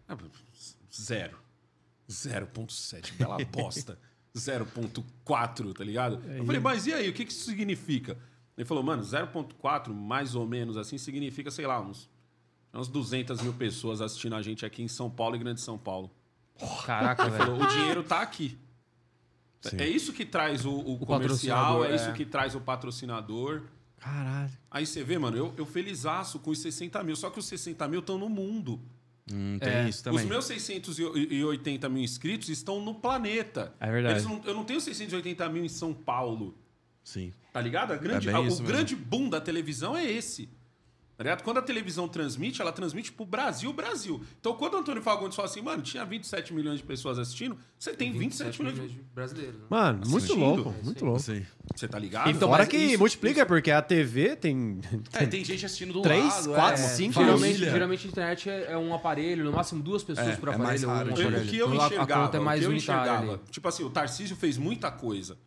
Ah, 0.07 0.17
Zero. 0.93 1.39
0.7, 2.09 3.15
bela 3.15 3.37
bosta. 3.51 3.99
0.4, 4.37 5.73
tá 5.75 5.85
ligado? 5.85 6.21
Eu 6.29 6.45
falei, 6.45 6.61
mas 6.61 6.87
e 6.87 6.93
aí, 6.93 7.09
o 7.09 7.13
que 7.13 7.25
que 7.25 7.33
isso 7.33 7.45
significa? 7.45 8.17
Ele 8.57 8.65
falou, 8.65 8.83
mano, 8.83 9.03
0.4, 9.03 9.93
mais 9.93 10.35
ou 10.35 10.47
menos 10.47 10.77
assim, 10.77 10.99
significa, 10.99 11.51
sei 11.51 11.67
lá, 11.67 11.81
uns, 11.81 12.09
uns 12.73 12.89
200 12.89 13.41
mil 13.41 13.53
pessoas 13.55 14.01
assistindo 14.01 14.35
a 14.35 14.43
gente 14.43 14.65
aqui 14.65 14.83
em 14.83 14.89
São 14.89 15.11
Paulo 15.11 15.37
e 15.37 15.39
Grande 15.39 15.61
São 15.61 15.79
Paulo. 15.79 16.11
Caraca, 16.85 17.29
velho. 17.29 17.45
falou, 17.45 17.63
o 17.63 17.67
dinheiro 17.67 18.03
tá 18.03 18.21
aqui. 18.21 18.59
Sim. 19.71 19.77
É 19.79 19.89
isso 19.89 20.13
que 20.13 20.25
traz 20.25 20.65
o, 20.65 20.73
o 20.73 20.99
comercial, 20.99 21.79
patrocinador, 21.81 21.87
é 21.87 21.95
isso 21.97 22.09
é. 22.11 22.13
que 22.13 22.25
traz 22.25 22.55
o 22.55 22.61
patrocinador. 22.61 23.63
Caralho. 23.99 24.51
Aí 24.71 24.85
você 24.87 25.03
vê, 25.03 25.19
mano, 25.19 25.37
eu, 25.37 25.55
eu 25.57 25.65
felizaço 25.65 26.39
com 26.39 26.51
os 26.51 26.59
60 26.59 27.03
mil, 27.03 27.17
só 27.17 27.31
que 27.31 27.39
os 27.39 27.47
60 27.47 27.89
mil 27.89 28.01
estão 28.01 28.19
no 28.19 28.29
mundo. 28.29 28.81
Hum, 29.33 29.57
tem 29.59 29.71
É. 29.73 29.89
isso 29.89 30.05
também. 30.05 30.21
Os 30.23 30.29
meus 30.29 30.45
680 30.45 31.89
mil 31.89 32.03
inscritos 32.03 32.49
estão 32.51 32.81
no 32.85 32.95
planeta. 32.95 33.73
É 33.81 33.91
verdade. 33.91 34.17
Eles 34.17 34.25
não- 34.27 34.43
eu 34.45 34.55
não 34.55 34.65
tenho 34.65 34.81
680 34.81 35.49
mil 35.49 35.65
em 35.65 35.69
São 35.69 35.95
Paulo. 35.95 36.55
Sim. 37.03 37.33
Tá 37.53 37.61
ligado? 37.61 37.93
A 37.93 37.97
grande, 37.97 38.29
É 38.29 38.33
a- 38.33 38.41
o 38.41 38.45
mesmo. 38.45 38.67
grande 38.67 38.95
boom 38.95 39.29
da 39.31 39.41
televisão 39.41 39.97
é 39.97 40.05
esse. 40.05 40.49
Tá? 41.17 41.37
Quando 41.37 41.59
a 41.59 41.63
televisão 41.63 42.09
transmite, 42.09 42.61
ela 42.61 42.73
transmite 42.73 43.13
pro 43.13 43.25
Brasil, 43.25 43.73
Brasil. 43.73 44.21
Então, 44.41 44.55
quando 44.55 44.75
o 44.75 44.79
Antônio 44.79 45.01
Fagundes 45.03 45.37
fala 45.37 45.47
assim, 45.49 45.61
mano, 45.63 45.81
tinha 45.83 46.05
27 46.05 46.53
milhões 46.53 46.79
de 46.79 46.85
pessoas 46.85 47.19
assistindo, 47.19 47.57
você 47.79 47.93
tem 47.95 48.13
27, 48.13 48.61
milhões 48.63 48.91
de... 48.91 49.01
brasileiros. 49.15 49.55
né? 49.61 49.67
Mano, 49.71 49.99
muito 50.07 50.17
Assistindo. 50.17 50.41
louco, 50.41 50.75
É, 50.77 50.83
muito 50.85 50.99
sim. 50.99 51.05
louco. 51.05 51.21
Sim. 51.21 51.47
Você 51.75 51.87
tá 51.87 51.99
ligado? 52.01 52.31
Então, 52.31 52.49
Fora 52.49 52.63
mas 52.63 52.69
que 52.69 52.77
isso- 52.77 52.99
multiplica, 52.99 53.47
porque 53.47 53.71
a 53.71 53.81
TV 53.81 54.35
tem. 54.37 54.81
É, 55.13 55.25
tem 55.27 55.45
gente 55.45 55.65
assistindo 55.65 55.93
do 55.93 56.03
Três, 56.03 56.25
lado. 56.25 56.49
quatro, 56.55 56.83
é. 56.83 56.87
cinco, 56.89 57.13
Geralmente, 57.15 57.41
Família. 57.55 57.71
geralmente 57.71 58.07
a 58.07 58.11
internet 58.11 58.51
é, 58.51 58.73
é 58.73 58.77
um 58.79 58.93
aparelho, 58.93 59.45
no 59.45 59.53
máximo 59.53 59.83
duas 59.83 60.03
pessoas 60.03 60.27
É, 60.29 60.37
por 60.37 60.49
é 60.49 60.57
mais 60.57 60.83
aparelho. 60.83 60.89
raro, 60.89 61.09
um 61.11 61.13
aparelho. 61.29 61.45
o 61.47 61.49
que 61.51 61.57
eu 61.59 61.81
a- 61.81 61.87
enxergava, 61.87 62.37
é 62.37 62.41
mais 62.41 62.61
o 62.61 62.65
que 62.67 62.73
eu 62.73 62.77
enxergava. 62.77 63.33
ali. 63.35 63.41
Tipo 63.51 63.69
assim, 63.69 63.85
o 63.85 63.91
Tarcísio 63.91 64.35
fez 64.37 64.57
muita 64.59 64.91
coisa. 64.91 65.39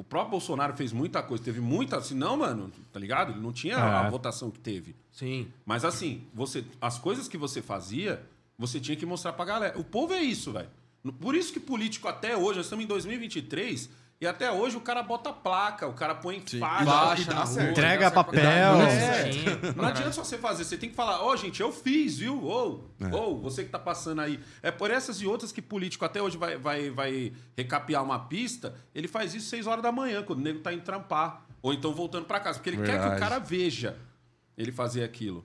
O 0.00 0.04
próprio 0.04 0.30
Bolsonaro 0.30 0.74
fez 0.74 0.92
muita 0.94 1.22
coisa, 1.22 1.44
teve 1.44 1.60
muita. 1.60 2.00
Senão, 2.00 2.34
mano, 2.38 2.72
tá 2.90 2.98
ligado? 2.98 3.32
Ele 3.32 3.40
não 3.40 3.52
tinha 3.52 3.76
a 3.76 4.06
É. 4.06 4.10
votação 4.10 4.50
que 4.50 4.58
teve. 4.58 4.96
Sim. 5.12 5.48
Mas 5.66 5.84
assim, 5.84 6.24
você, 6.32 6.64
as 6.80 6.98
coisas 6.98 7.28
que 7.28 7.36
você 7.36 7.60
fazia, 7.60 8.22
você 8.58 8.80
tinha 8.80 8.96
que 8.96 9.04
mostrar 9.04 9.34
pra 9.34 9.44
galera. 9.44 9.78
O 9.78 9.84
povo 9.84 10.14
é 10.14 10.22
isso, 10.22 10.52
velho. 10.52 10.70
Por 11.20 11.34
isso 11.34 11.52
que 11.52 11.60
político 11.60 12.08
até 12.08 12.34
hoje, 12.34 12.56
nós 12.56 12.66
estamos 12.66 12.82
em 12.84 12.88
2023, 12.88 13.90
e 14.20 14.26
até 14.26 14.52
hoje 14.52 14.76
o 14.76 14.80
cara 14.80 15.02
bota 15.02 15.32
placa, 15.32 15.86
o 15.86 15.94
cara 15.94 16.14
põe 16.14 16.40
faixa, 16.58 17.46
certo. 17.46 17.70
Entrega 17.70 18.10
papel. 18.10 18.42
É. 18.42 19.30
Não 19.74 19.84
adianta 19.86 20.12
só 20.12 20.22
você 20.22 20.36
fazer, 20.36 20.64
você 20.64 20.76
tem 20.76 20.90
que 20.90 20.94
falar, 20.94 21.22
ó, 21.22 21.34
gente, 21.36 21.60
eu 21.60 21.72
fiz, 21.72 22.18
viu? 22.18 22.42
Ou, 22.44 22.90
É. 23.00 23.14
ou, 23.14 23.40
você 23.40 23.64
que 23.64 23.70
tá 23.70 23.78
passando 23.78 24.20
aí. 24.20 24.38
É 24.62 24.70
por 24.70 24.90
essas 24.90 25.22
e 25.22 25.26
outras 25.26 25.52
que 25.52 25.62
político 25.62 26.04
até 26.04 26.20
hoje 26.20 26.36
vai, 26.36 26.58
vai, 26.58 26.90
vai 26.90 27.32
recapear 27.56 28.04
uma 28.04 28.18
pista, 28.26 28.74
ele 28.94 29.08
faz 29.08 29.34
isso 29.34 29.48
6 29.48 29.66
horas 29.66 29.82
da 29.82 29.90
manhã, 29.90 30.22
quando 30.22 30.40
o 30.40 30.42
nego 30.42 30.60
tá 30.60 30.72
indo 30.72 30.82
trampar. 30.82 31.46
Ou 31.62 31.72
então 31.74 31.92
voltando 31.94 32.24
pra 32.26 32.40
casa, 32.40 32.58
porque 32.58 32.70
ele 32.70 32.76
quer 32.78 32.84
que 32.84 32.98
Verdade. 32.98 33.16
o 33.16 33.18
cara 33.18 33.38
veja 33.38 33.96
ele 34.56 34.72
fazer 34.72 35.02
aquilo. 35.04 35.44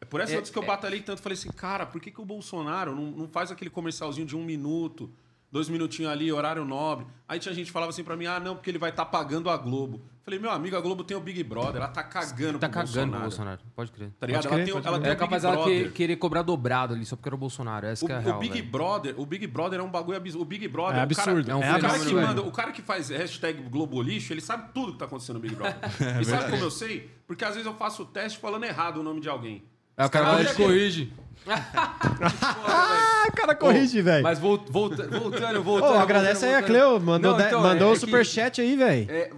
É 0.00 0.04
por 0.04 0.20
essas 0.20 0.32
É, 0.34 0.36
outras 0.36 0.52
que 0.52 0.58
eu 0.58 0.62
é. 0.62 0.66
batalhei 0.66 1.00
tanto. 1.00 1.22
Falei 1.22 1.38
assim, 1.38 1.50
cara, 1.50 1.86
por 1.86 2.00
que, 2.00 2.10
que 2.10 2.20
o 2.20 2.24
Bolsonaro 2.24 2.94
não, 2.94 3.10
não 3.12 3.28
faz 3.28 3.50
aquele 3.50 3.70
comercialzinho 3.70 4.26
de 4.26 4.36
um 4.36 4.44
minuto, 4.44 5.10
dois 5.50 5.68
minutinhos 5.68 6.10
ali, 6.12 6.30
horário 6.32 6.64
nobre? 6.64 7.06
Aí 7.28 7.38
tinha 7.38 7.54
gente 7.54 7.66
que 7.66 7.72
falava 7.72 7.90
assim 7.90 8.04
pra 8.04 8.16
mim, 8.16 8.26
ah, 8.26 8.38
não, 8.38 8.54
porque 8.54 8.70
ele 8.70 8.78
vai 8.78 8.90
estar 8.90 9.04
pagando 9.06 9.48
a 9.50 9.56
Globo. 9.56 10.02
Falei, 10.22 10.40
meu 10.40 10.50
amigo, 10.50 10.76
a 10.76 10.80
Globo 10.80 11.04
tem 11.04 11.16
o 11.16 11.20
Big 11.20 11.40
Brother, 11.44 11.76
ela 11.76 11.86
tá 11.86 12.02
cagando 12.02 12.58
Tá 12.58 12.68
pro 12.68 12.74
cagando 12.80 13.12
Bolsonaro. 13.12 13.22
Bolsonaro. 13.22 13.60
Pode 13.76 13.92
crer. 13.92 14.10
Tá 14.18 14.26
ligado? 14.26 14.42
Pode 14.42 14.48
ela 14.48 14.56
crer, 14.56 14.64
tem, 14.64 14.74
pode 14.74 14.86
ela 14.88 14.98
crer. 14.98 15.02
tem 15.04 15.10
É 15.10 15.14
o 15.14 15.16
Big 15.16 15.40
capaz 15.40 15.42
Brother. 15.56 15.84
que- 15.86 15.90
querer 15.92 16.16
cobrar 16.16 16.42
dobrado 16.42 16.94
ali 16.94 17.06
só 17.06 17.14
porque 17.14 17.28
era 17.28 17.36
o 17.36 17.38
Bolsonaro. 17.38 17.86
Essa 17.86 18.04
que 18.04 18.10
é 18.10 18.16
a 18.16 18.18
O, 18.18 18.22
real. 18.22 18.36
o 18.36 18.40
Big 18.40 18.54
velho. 18.58 18.70
Brother, 18.72 19.14
o 19.20 19.24
Big 19.26 19.46
Brother 19.46 19.78
é 19.78 19.82
um 19.84 19.90
bagulho 19.90 20.16
absurdo. 20.16 20.42
O 20.42 20.44
Big 20.44 20.66
Brother 20.66 20.98
É 21.00 21.04
o 21.04 21.08
cara- 21.14 21.30
absurdo. 21.30 21.50
É 21.50 21.54
um 21.54 21.58
o 21.58 21.62
cara 21.62 21.78
fenômeno, 21.78 22.04
que 22.08 22.14
velho. 22.14 22.26
manda, 22.26 22.42
o 22.42 22.50
cara 22.52 22.72
que 22.72 22.82
faz 22.82 23.08
hashtag 23.10 23.62
Globo 23.68 24.02
Lixo, 24.02 24.32
ele 24.32 24.40
sabe 24.40 24.72
tudo 24.74 24.92
que 24.94 24.98
tá 24.98 25.04
acontecendo 25.04 25.36
no 25.36 25.40
Big 25.42 25.54
Brother. 25.54 25.76
e 26.20 26.24
sabe 26.24 26.50
como 26.50 26.62
eu 26.64 26.70
sei? 26.72 27.08
Porque 27.24 27.44
às 27.44 27.50
vezes 27.52 27.66
eu 27.66 27.74
faço 27.74 28.02
o 28.02 28.06
teste 28.06 28.38
falando 28.40 28.64
errado 28.64 28.98
o 28.98 29.02
nome 29.04 29.20
de 29.20 29.28
alguém. 29.28 29.62
É, 29.96 30.04
o 30.04 30.10
cara 30.10 30.32
vai 30.34 30.54
corrige. 30.54 31.12
Ah, 31.48 33.26
o 33.28 33.32
cara 33.36 33.54
corrige, 33.54 34.02
velho. 34.02 34.22
Mas 34.24 34.38
volt- 34.38 34.68
volta- 34.68 35.06
voltando, 35.08 35.60
Ô, 35.60 35.62
voltando. 35.62 35.98
agradece 35.98 36.44
aí 36.44 36.52
voltando, 36.52 36.64
a 36.64 36.66
Cleo, 36.66 37.00
mandou, 37.00 37.38
Não, 37.38 37.46
então, 37.46 37.62
mandou 37.62 37.88
é- 37.88 37.90
o 37.92 37.94
é 37.94 37.98
superchat 37.98 38.60
aí, 38.60 38.76
velho. 38.76 39.06
É, 39.10 39.30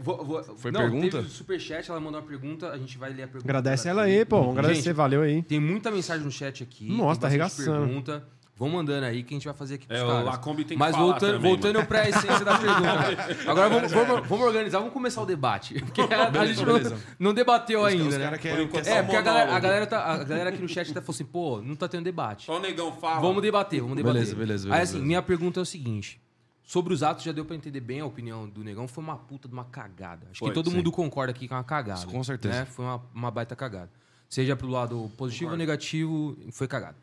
Foi 0.57 0.71
não, 0.71 0.81
pergunta? 0.81 1.17
Teve 1.19 1.27
o 1.27 1.31
superchat, 1.31 1.91
ela 1.91 2.01
mandou 2.01 2.21
uma 2.21 2.27
pergunta, 2.27 2.71
a 2.71 2.79
gente 2.79 2.97
vai 2.97 3.11
ler 3.11 3.25
a 3.25 3.27
pergunta. 3.27 3.45
Agradece 3.45 3.89
ela 3.89 4.05
aqui. 4.05 4.19
aí, 4.19 4.25
pô. 4.25 4.41
Vamos 4.41 4.59
agradecer, 4.59 4.93
valeu 4.95 5.23
aí. 5.23 5.43
Tem 5.43 5.61
muita 5.61 5.91
mensagem 5.91 6.25
no 6.25 6.31
chat 6.33 6.63
aqui. 6.63 6.91
Nossa, 6.91 7.21
tá 7.21 7.27
arregaçando. 7.27 7.87
Pergunta. 7.87 8.27
Vão 8.59 8.69
mandando 8.71 9.07
aí 9.07 9.23
que 9.23 9.33
a 9.35 9.37
gente 9.37 9.45
vai 9.45 9.55
fazer 9.55 9.77
aqui 9.77 9.87
É, 9.89 10.03
o 10.03 10.07
caras. 10.09 10.25
Lacombe 10.25 10.65
tem 10.65 10.77
que 10.77 10.79
Mas 10.81 10.91
falar 10.97 11.05
voltando, 11.13 11.33
também, 11.37 11.51
voltando 11.53 11.87
pra 11.87 12.09
essência 12.09 12.45
da 12.45 12.59
pergunta. 12.59 13.51
Agora 13.51 13.69
vamos, 13.69 13.93
vamos, 13.93 14.29
vamos 14.29 14.47
organizar, 14.47 14.79
vamos 14.79 14.93
começar 14.93 15.23
o 15.23 15.27
debate. 15.27 15.81
Porque 15.81 16.01
a, 16.01 16.27
a 16.27 16.31
Beleza, 16.31 16.55
gente 16.55 16.67
não, 16.67 16.73
beleza. 16.75 16.97
não 17.21 17.33
debateu 17.35 17.81
Os- 17.83 17.87
ainda, 17.87 18.05
os 18.09 18.17
né? 18.19 18.37
querem- 18.39 18.57
Por 18.57 18.65
enquanto, 18.65 18.87
É, 18.89 19.01
porque 19.03 19.17
a 19.17 19.23
galera, 19.23 19.55
a, 19.55 19.61
galera 19.61 19.87
tá, 19.87 20.05
a 20.05 20.25
galera 20.25 20.51
aqui 20.51 20.61
no 20.61 20.69
chat 20.69 20.91
até 20.91 21.01
falou 21.01 21.15
assim, 21.15 21.25
pô, 21.25 21.63
não 21.63 21.77
tá 21.77 21.87
tendo 21.87 22.03
debate. 22.03 22.47
Só 22.47 22.57
o 22.57 22.61
negão 22.61 22.91
fala. 22.93 23.21
Vamos 23.21 23.41
debater, 23.43 23.81
vamos 23.81 23.97
debater. 23.97 24.15
Beleza, 24.21 24.35
beleza, 24.35 24.65
Aí 24.67 24.71
beleza, 24.73 24.83
assim, 24.83 24.93
beleza. 24.95 25.07
minha 25.07 25.23
pergunta 25.23 25.61
é 25.61 25.63
o 25.63 25.67
seguinte. 25.67 26.21
Sobre 26.65 26.93
os 26.93 27.03
atos, 27.05 27.23
já 27.25 27.31
deu 27.33 27.45
pra 27.45 27.55
entender 27.55 27.81
bem 27.81 28.01
a 28.01 28.07
opinião 28.07 28.49
do 28.49 28.63
Negão. 28.65 28.87
Foi 28.89 29.03
uma 29.05 29.17
puta 29.17 29.47
de 29.49 29.55
uma 29.55 29.65
cagada. 29.65 30.27
Acho 30.31 30.41
Foi, 30.41 30.49
que 30.49 30.55
todo 30.55 30.69
sim. 30.69 30.77
mundo 30.77 30.91
concorda 30.93 31.31
aqui 31.31 31.47
que 31.47 31.55
é 31.55 31.57
uma 31.57 31.65
cagada. 31.65 32.05
Com 32.07 32.23
certeza. 32.25 32.55
né? 32.61 32.65
Foi 32.67 32.85
uma, 32.85 33.03
uma 33.15 33.31
baita 33.31 33.55
cagada. 33.57 33.89
Seja 34.29 34.55
pro 34.55 34.69
lado 34.69 35.11
positivo 35.17 35.53
ou 35.53 35.57
negativo, 35.57 36.37
foi 36.53 36.69
cagada. 36.69 36.97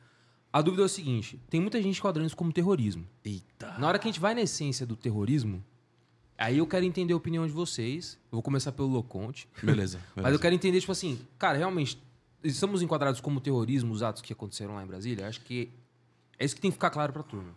A 0.55 0.61
dúvida 0.61 0.83
é 0.83 0.85
o 0.85 0.89
seguinte: 0.89 1.37
tem 1.49 1.59
muita 1.59 1.81
gente 1.81 1.97
enquadrando 1.97 2.27
isso 2.27 2.37
como 2.37 2.49
terrorismo. 2.53 3.05
Eita. 3.25 3.77
Na 3.77 3.89
hora 3.89 3.99
que 3.99 4.07
a 4.07 4.09
gente 4.09 4.21
vai 4.21 4.33
na 4.33 4.39
essência 4.39 4.85
do 4.85 4.95
terrorismo, 4.95 5.61
aí 6.37 6.59
eu 6.59 6.65
quero 6.65 6.85
entender 6.85 7.11
a 7.11 7.17
opinião 7.17 7.45
de 7.45 7.51
vocês. 7.51 8.17
Eu 8.31 8.37
vou 8.37 8.41
começar 8.41 8.71
pelo 8.71 8.87
Loconte. 8.87 9.49
Beleza. 9.61 9.99
Mas 10.15 10.31
eu 10.31 10.39
quero 10.39 10.55
entender, 10.55 10.79
tipo 10.79 10.93
assim, 10.93 11.19
cara, 11.37 11.57
realmente, 11.57 12.01
estamos 12.41 12.81
enquadrados 12.81 13.19
como 13.19 13.41
terrorismo 13.41 13.91
os 13.91 14.01
atos 14.01 14.21
que 14.21 14.31
aconteceram 14.31 14.75
lá 14.75 14.83
em 14.83 14.87
Brasília? 14.87 15.27
Acho 15.27 15.41
que 15.41 15.73
é 16.39 16.45
isso 16.45 16.55
que 16.55 16.61
tem 16.61 16.71
que 16.71 16.75
ficar 16.75 16.89
claro 16.89 17.11
pra 17.11 17.21
turma. 17.21 17.53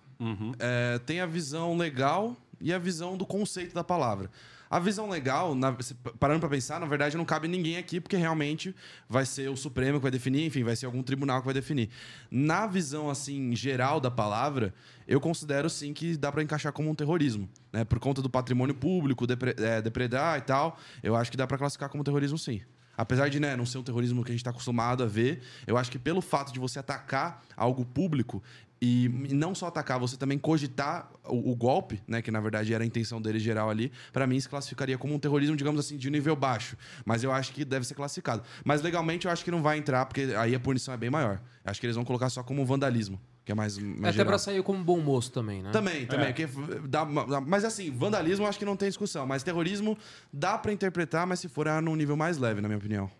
É, 0.58 0.98
tem 0.98 1.20
a 1.20 1.26
visão 1.26 1.76
legal 1.76 2.36
e 2.60 2.72
a 2.72 2.80
visão 2.80 3.16
do 3.16 3.24
conceito 3.24 3.76
da 3.76 3.84
palavra. 3.84 4.28
A 4.70 4.78
visão 4.78 5.08
legal, 5.08 5.54
na- 5.54 5.74
parando 6.20 6.40
pra 6.40 6.48
pensar, 6.48 6.78
na 6.78 6.86
verdade 6.86 7.16
não 7.16 7.24
cabe 7.24 7.48
ninguém 7.48 7.76
aqui, 7.78 8.00
porque 8.00 8.16
realmente 8.16 8.74
vai 9.08 9.24
ser 9.24 9.48
o 9.48 9.56
Supremo 9.56 9.98
que 9.98 10.02
vai 10.02 10.10
definir, 10.10 10.44
enfim, 10.46 10.62
vai 10.62 10.76
ser 10.76 10.86
algum 10.86 11.02
tribunal 11.02 11.40
que 11.40 11.44
vai 11.46 11.54
definir. 11.54 11.88
Na 12.30 12.66
visão, 12.66 13.08
assim, 13.08 13.56
geral 13.56 13.98
da 14.00 14.10
palavra, 14.10 14.74
eu 15.06 15.20
considero, 15.20 15.70
sim, 15.70 15.94
que 15.94 16.16
dá 16.16 16.30
pra 16.30 16.42
encaixar 16.42 16.72
como 16.72 16.90
um 16.90 16.94
terrorismo. 16.94 17.48
Né? 17.72 17.84
Por 17.84 17.98
conta 17.98 18.20
do 18.20 18.28
patrimônio 18.28 18.74
público, 18.74 19.26
depre- 19.26 19.54
é, 19.58 19.80
depredar 19.80 20.38
e 20.38 20.42
tal, 20.42 20.78
eu 21.02 21.16
acho 21.16 21.30
que 21.30 21.36
dá 21.36 21.46
pra 21.46 21.56
classificar 21.56 21.88
como 21.88 22.04
terrorismo, 22.04 22.36
sim. 22.36 22.60
Apesar 22.96 23.28
de 23.30 23.38
né, 23.38 23.54
não 23.56 23.64
ser 23.64 23.78
um 23.78 23.82
terrorismo 23.84 24.24
que 24.24 24.32
a 24.32 24.34
gente 24.34 24.40
está 24.40 24.50
acostumado 24.50 25.04
a 25.04 25.06
ver, 25.06 25.40
eu 25.68 25.78
acho 25.78 25.88
que 25.88 26.00
pelo 26.00 26.20
fato 26.20 26.52
de 26.52 26.58
você 26.58 26.80
atacar 26.80 27.44
algo 27.56 27.84
público 27.84 28.42
e 28.80 29.08
não 29.32 29.54
só 29.54 29.66
atacar, 29.66 29.98
você 29.98 30.16
também 30.16 30.38
cogitar 30.38 31.10
o, 31.24 31.50
o 31.50 31.56
golpe, 31.56 32.00
né, 32.06 32.22
que 32.22 32.30
na 32.30 32.40
verdade 32.40 32.72
era 32.72 32.84
a 32.84 32.86
intenção 32.86 33.20
dele 33.20 33.38
geral 33.38 33.68
ali, 33.68 33.90
para 34.12 34.26
mim 34.26 34.38
se 34.38 34.48
classificaria 34.48 34.96
como 34.96 35.14
um 35.14 35.18
terrorismo, 35.18 35.56
digamos 35.56 35.80
assim, 35.80 35.96
de 35.96 36.10
nível 36.10 36.36
baixo. 36.36 36.76
Mas 37.04 37.24
eu 37.24 37.32
acho 37.32 37.52
que 37.52 37.64
deve 37.64 37.86
ser 37.86 37.94
classificado. 37.94 38.42
Mas 38.64 38.80
legalmente 38.80 39.26
eu 39.26 39.32
acho 39.32 39.44
que 39.44 39.50
não 39.50 39.62
vai 39.62 39.78
entrar, 39.78 40.06
porque 40.06 40.32
aí 40.36 40.54
a 40.54 40.60
punição 40.60 40.94
é 40.94 40.96
bem 40.96 41.10
maior. 41.10 41.40
Acho 41.64 41.80
que 41.80 41.86
eles 41.86 41.96
vão 41.96 42.04
colocar 42.04 42.30
só 42.30 42.42
como 42.42 42.64
vandalismo, 42.64 43.20
que 43.44 43.52
é 43.52 43.54
mais, 43.54 43.76
mais 43.78 43.98
Até 44.00 44.12
geral. 44.12 44.26
pra 44.26 44.38
sair 44.38 44.62
como 44.62 44.82
bom 44.82 45.00
moço 45.00 45.32
também, 45.32 45.62
né? 45.62 45.70
Também, 45.70 46.06
também. 46.06 46.28
É. 46.28 46.32
porque 46.32 46.48
dá 46.88 47.04
mas 47.04 47.64
assim, 47.64 47.90
vandalismo 47.90 48.44
eu 48.44 48.48
acho 48.48 48.58
que 48.58 48.64
não 48.64 48.76
tem 48.76 48.88
discussão. 48.88 49.26
Mas 49.26 49.42
terrorismo 49.42 49.98
dá 50.32 50.56
pra 50.56 50.72
interpretar, 50.72 51.26
mas 51.26 51.40
se 51.40 51.48
for 51.48 51.66
é 51.66 51.80
num 51.80 51.96
nível 51.96 52.16
mais 52.16 52.38
leve, 52.38 52.60
na 52.60 52.68
minha 52.68 52.78
opinião. 52.78 53.10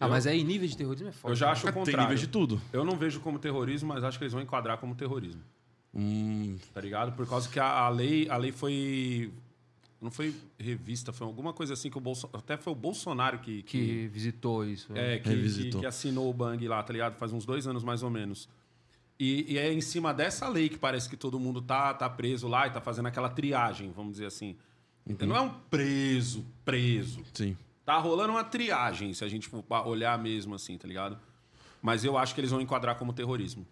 Ah, 0.00 0.08
mas 0.08 0.26
aí 0.26 0.42
nível 0.44 0.66
de 0.68 0.76
terrorismo 0.76 1.08
é 1.08 1.12
forte. 1.12 1.32
Eu 1.32 1.36
já 1.36 1.50
acho 1.52 1.62
o 1.62 1.64
Tem 1.64 1.72
contrário. 1.72 2.02
nível 2.10 2.16
de 2.16 2.26
tudo. 2.26 2.60
Eu 2.72 2.84
não 2.84 2.96
vejo 2.96 3.20
como 3.20 3.38
terrorismo, 3.38 3.88
mas 3.94 4.02
acho 4.04 4.18
que 4.18 4.24
eles 4.24 4.32
vão 4.32 4.42
enquadrar 4.42 4.78
como 4.78 4.94
terrorismo. 4.94 5.40
Hum, 5.94 6.56
Tá 6.72 6.80
ligado? 6.80 7.12
Por 7.12 7.26
causa 7.28 7.48
que 7.48 7.58
a, 7.60 7.66
a 7.66 7.88
lei, 7.88 8.28
a 8.28 8.36
lei 8.36 8.50
foi. 8.52 9.32
Não 10.00 10.10
foi 10.10 10.34
revista, 10.58 11.12
foi 11.12 11.26
alguma 11.26 11.52
coisa 11.52 11.72
assim 11.72 11.88
que 11.88 11.96
o 11.96 12.00
Bolsonaro. 12.00 12.38
Até 12.38 12.56
foi 12.56 12.72
o 12.72 12.76
Bolsonaro 12.76 13.38
que. 13.38 13.62
Que 13.62 14.08
visitou 14.08 14.64
isso. 14.66 14.92
né? 14.92 15.14
É, 15.14 15.18
que, 15.18 15.30
que, 15.48 15.70
que 15.78 15.86
assinou 15.86 16.28
o 16.28 16.32
Bang 16.34 16.66
lá, 16.68 16.82
tá 16.82 16.92
ligado? 16.92 17.14
Faz 17.16 17.32
uns 17.32 17.46
dois 17.46 17.66
anos 17.66 17.82
mais 17.84 18.02
ou 18.02 18.10
menos. 18.10 18.48
E, 19.18 19.52
e 19.54 19.58
é 19.58 19.72
em 19.72 19.80
cima 19.80 20.12
dessa 20.12 20.48
lei 20.48 20.68
que 20.68 20.76
parece 20.76 21.08
que 21.08 21.16
todo 21.16 21.38
mundo 21.38 21.62
tá, 21.62 21.94
tá 21.94 22.10
preso 22.10 22.48
lá 22.48 22.66
e 22.66 22.70
tá 22.70 22.80
fazendo 22.80 23.06
aquela 23.06 23.30
triagem, 23.30 23.92
vamos 23.94 24.12
dizer 24.14 24.26
assim. 24.26 24.56
Não 25.20 25.36
é 25.36 25.40
um 25.40 25.50
preso, 25.70 26.44
preso. 26.64 27.22
sim. 27.32 27.56
Tá 27.84 27.98
rolando 27.98 28.32
uma 28.32 28.44
triagem, 28.44 29.12
se 29.12 29.24
a 29.24 29.28
gente 29.28 29.48
for 29.48 29.64
olhar 29.86 30.18
mesmo 30.18 30.54
assim, 30.54 30.78
tá 30.78 30.88
ligado? 30.88 31.18
Mas 31.82 32.04
eu 32.04 32.16
acho 32.16 32.34
que 32.34 32.40
eles 32.40 32.50
vão 32.50 32.60
enquadrar 32.60 32.96
como 32.96 33.12
terrorismo. 33.12 33.66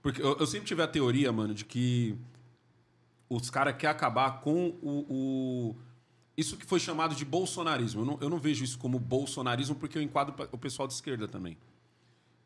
Porque 0.00 0.22
eu, 0.22 0.36
eu 0.38 0.46
sempre 0.46 0.66
tive 0.66 0.82
a 0.82 0.86
teoria, 0.88 1.30
mano, 1.30 1.52
de 1.52 1.64
que 1.64 2.16
os 3.28 3.50
caras 3.50 3.76
querem 3.76 3.94
acabar 3.94 4.40
com 4.40 4.68
o, 4.80 5.04
o- 5.08 5.76
Isso 6.36 6.56
que 6.56 6.64
foi 6.64 6.80
chamado 6.80 7.14
de 7.14 7.24
bolsonarismo. 7.24 8.00
Eu 8.02 8.06
não, 8.06 8.18
eu 8.22 8.30
não 8.30 8.38
vejo 8.38 8.64
isso 8.64 8.78
como 8.78 8.98
bolsonarismo 8.98 9.74
porque 9.74 9.98
eu 9.98 10.02
enquadro 10.02 10.34
o 10.52 10.56
pessoal 10.56 10.88
de 10.88 10.94
esquerda 10.94 11.28
também. 11.28 11.58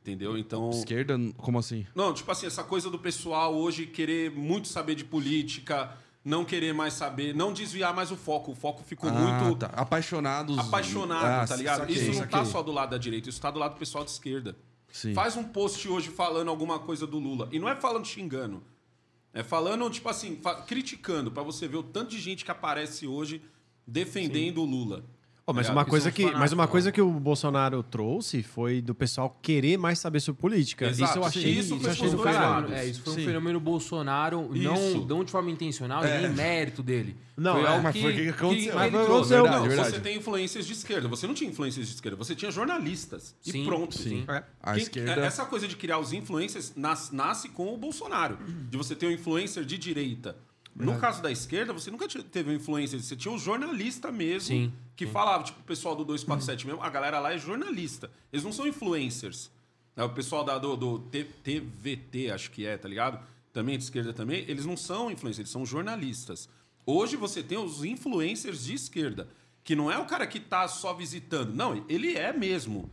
Entendeu? 0.00 0.36
Então. 0.36 0.70
Esquerda, 0.70 1.16
como 1.36 1.58
assim? 1.60 1.86
Não, 1.94 2.12
tipo 2.12 2.28
assim, 2.32 2.46
essa 2.46 2.64
coisa 2.64 2.90
do 2.90 2.98
pessoal 2.98 3.54
hoje 3.54 3.86
querer 3.86 4.32
muito 4.32 4.66
saber 4.66 4.96
de 4.96 5.04
política, 5.04 5.96
não 6.24 6.44
querer 6.44 6.72
mais 6.72 6.94
saber, 6.94 7.34
não 7.34 7.52
desviar 7.52 7.92
mais 7.94 8.10
o 8.12 8.16
foco. 8.16 8.52
O 8.52 8.54
foco 8.54 8.82
ficou 8.84 9.10
Ah, 9.10 9.12
muito 9.12 9.56
tá. 9.58 9.66
Apaixonados. 9.74 10.56
apaixonado, 10.58 11.24
Ah, 11.42 11.46
tá 11.46 11.56
ligado? 11.56 11.80
saquei, 11.80 11.96
isso 11.96 12.06
não 12.20 12.26
tá 12.26 12.38
saquei. 12.38 12.52
só 12.52 12.62
do 12.62 12.70
lado 12.72 12.90
da 12.90 12.98
direita, 12.98 13.28
isso 13.28 13.40
tá 13.40 13.50
do 13.50 13.58
lado 13.58 13.74
do 13.74 13.78
pessoal 13.78 14.04
de 14.04 14.10
esquerda. 14.10 14.56
Sim. 14.92 15.14
Faz 15.14 15.36
um 15.36 15.42
post 15.44 15.88
hoje 15.88 16.10
falando 16.10 16.48
alguma 16.48 16.78
coisa 16.78 17.06
do 17.06 17.18
Lula. 17.18 17.48
E 17.50 17.58
não 17.58 17.68
é 17.68 17.74
falando 17.74 18.06
xingando. 18.06 18.62
É 19.34 19.42
falando, 19.42 19.88
tipo 19.88 20.08
assim, 20.10 20.38
criticando, 20.66 21.30
pra 21.32 21.42
você 21.42 21.66
ver 21.66 21.78
o 21.78 21.82
tanto 21.82 22.10
de 22.10 22.20
gente 22.20 22.44
que 22.44 22.50
aparece 22.50 23.06
hoje 23.06 23.42
defendendo 23.86 24.58
o 24.58 24.64
Lula. 24.66 25.04
Ó, 25.45 25.53
mas 25.53 25.68
uma 25.68 25.82
Que 25.84 25.90
coisa 25.90 26.12
que, 26.12 26.22
mas 26.22 26.32
uma 26.32 26.38
fanáticos, 26.38 26.70
coisa 26.70 26.93
que 26.93 27.01
o 27.01 27.11
Bolsonaro 27.11 27.82
trouxe 27.82 28.45
foi 28.45 28.80
do 28.80 28.95
pessoal 28.95 29.36
querer 29.43 29.76
mais 29.76 29.99
saber 29.99 30.20
sobre 30.20 30.40
política. 30.40 30.86
Exato, 30.86 31.11
isso 31.11 31.18
eu 31.18 31.24
achei, 31.24 31.51
isso 31.51 31.74
isso 31.74 31.84
eu 31.86 31.90
achei 31.90 32.11
do 32.11 32.18
caralho. 32.18 32.72
É, 32.72 32.86
isso 32.86 33.03
foi 33.03 33.12
um 33.12 33.16
Sim. 33.16 33.24
fenômeno 33.24 33.59
Bolsonaro, 33.59 34.51
não, 34.55 34.95
não 35.05 35.24
de 35.24 35.32
forma 35.32 35.51
intencional 35.51 36.05
e 36.07 36.09
nem 36.20 36.30
mérito 36.30 36.80
dele. 36.80 37.16
Não, 37.36 37.55
foi 37.55 37.64
é, 37.64 37.66
algo 37.66 37.82
mas 37.82 37.93
que, 37.93 38.03
foi 38.03 38.12
o 38.12 38.14
que 38.16 38.28
aconteceu. 38.28 38.72
Trouxe. 38.72 38.97
aconteceu. 38.97 39.43
Verdade, 39.43 39.57
não, 39.57 39.68
verdade. 39.68 39.90
você 39.90 40.01
tem 40.01 40.16
influências 40.18 40.64
de 40.66 40.72
esquerda. 40.74 41.09
Você 41.09 41.26
não 41.26 41.34
tinha 41.34 41.51
influências 41.51 41.88
de 41.88 41.95
esquerda, 41.95 42.16
você 42.16 42.34
tinha 42.36 42.51
jornalistas. 42.53 43.34
Sim, 43.40 43.62
e 43.62 43.66
pronto. 43.66 43.99
sim. 43.99 44.24
É. 44.28 44.45
A 44.62 44.74
Quem- 44.74 44.82
esquerda. 44.84 45.20
Essa 45.26 45.45
coisa 45.45 45.66
de 45.66 45.74
criar 45.74 45.99
os 45.99 46.12
influencers 46.12 46.72
nas- 46.76 47.11
nasce 47.11 47.49
com 47.49 47.74
o 47.74 47.76
Bolsonaro. 47.76 48.38
De 48.70 48.76
você 48.76 48.95
ter 48.95 49.07
um 49.07 49.11
influencer 49.11 49.64
de 49.64 49.76
direita. 49.76 50.36
No 50.74 50.97
caso 50.99 51.20
da 51.20 51.30
esquerda, 51.30 51.72
você 51.72 51.90
nunca 51.90 52.09
te- 52.09 52.22
teve 52.22 52.51
um 52.51 52.55
influencer, 52.55 52.99
você 52.99 53.14
tinha 53.14 53.32
um 53.34 53.38
jornalista 53.38 54.11
mesmo 54.11 54.49
Sim, 54.49 54.72
que 54.95 55.07
falava, 55.07 55.45
tipo, 55.45 55.61
o 55.61 55.64
pessoal 55.64 55.97
do 55.97 56.05
247 56.05 56.66
mesmo, 56.66 56.82
a 56.82 56.90
galera 56.90 57.18
lá 57.18 57.32
é 57.32 57.38
jornalista. 57.38 58.11
Eles 58.32 58.45
não 58.45 58.53
são 58.53 58.66
influencers. 58.66 59.51
É, 59.97 60.03
o 60.03 60.11
pessoal 60.11 60.45
da, 60.45 60.59
do, 60.59 60.76
do 60.76 60.99
TVT, 60.99 62.30
acho 62.30 62.51
que 62.51 62.66
é, 62.66 62.76
tá 62.76 62.88
ligado? 62.88 63.24
Também 63.53 63.76
de 63.76 63.84
esquerda 63.84 64.12
também, 64.12 64.45
eles 64.49 64.64
não 64.64 64.76
são 64.76 65.11
influencers, 65.11 65.40
eles 65.40 65.51
são 65.51 65.66
jornalistas. 65.66 66.49
Hoje 66.86 67.16
você 67.16 67.43
tem 67.43 67.59
os 67.59 67.84
influencers 67.84 68.64
de 68.64 68.74
esquerda, 68.74 69.28
que 69.62 69.76
não 69.76 69.90
é 69.90 69.99
o 69.99 70.07
cara 70.07 70.26
que 70.26 70.40
tá 70.40 70.66
só 70.66 70.95
visitando. 70.95 71.55
Não, 71.55 71.84
ele 71.88 72.16
é 72.16 72.32
mesmo. 72.32 72.90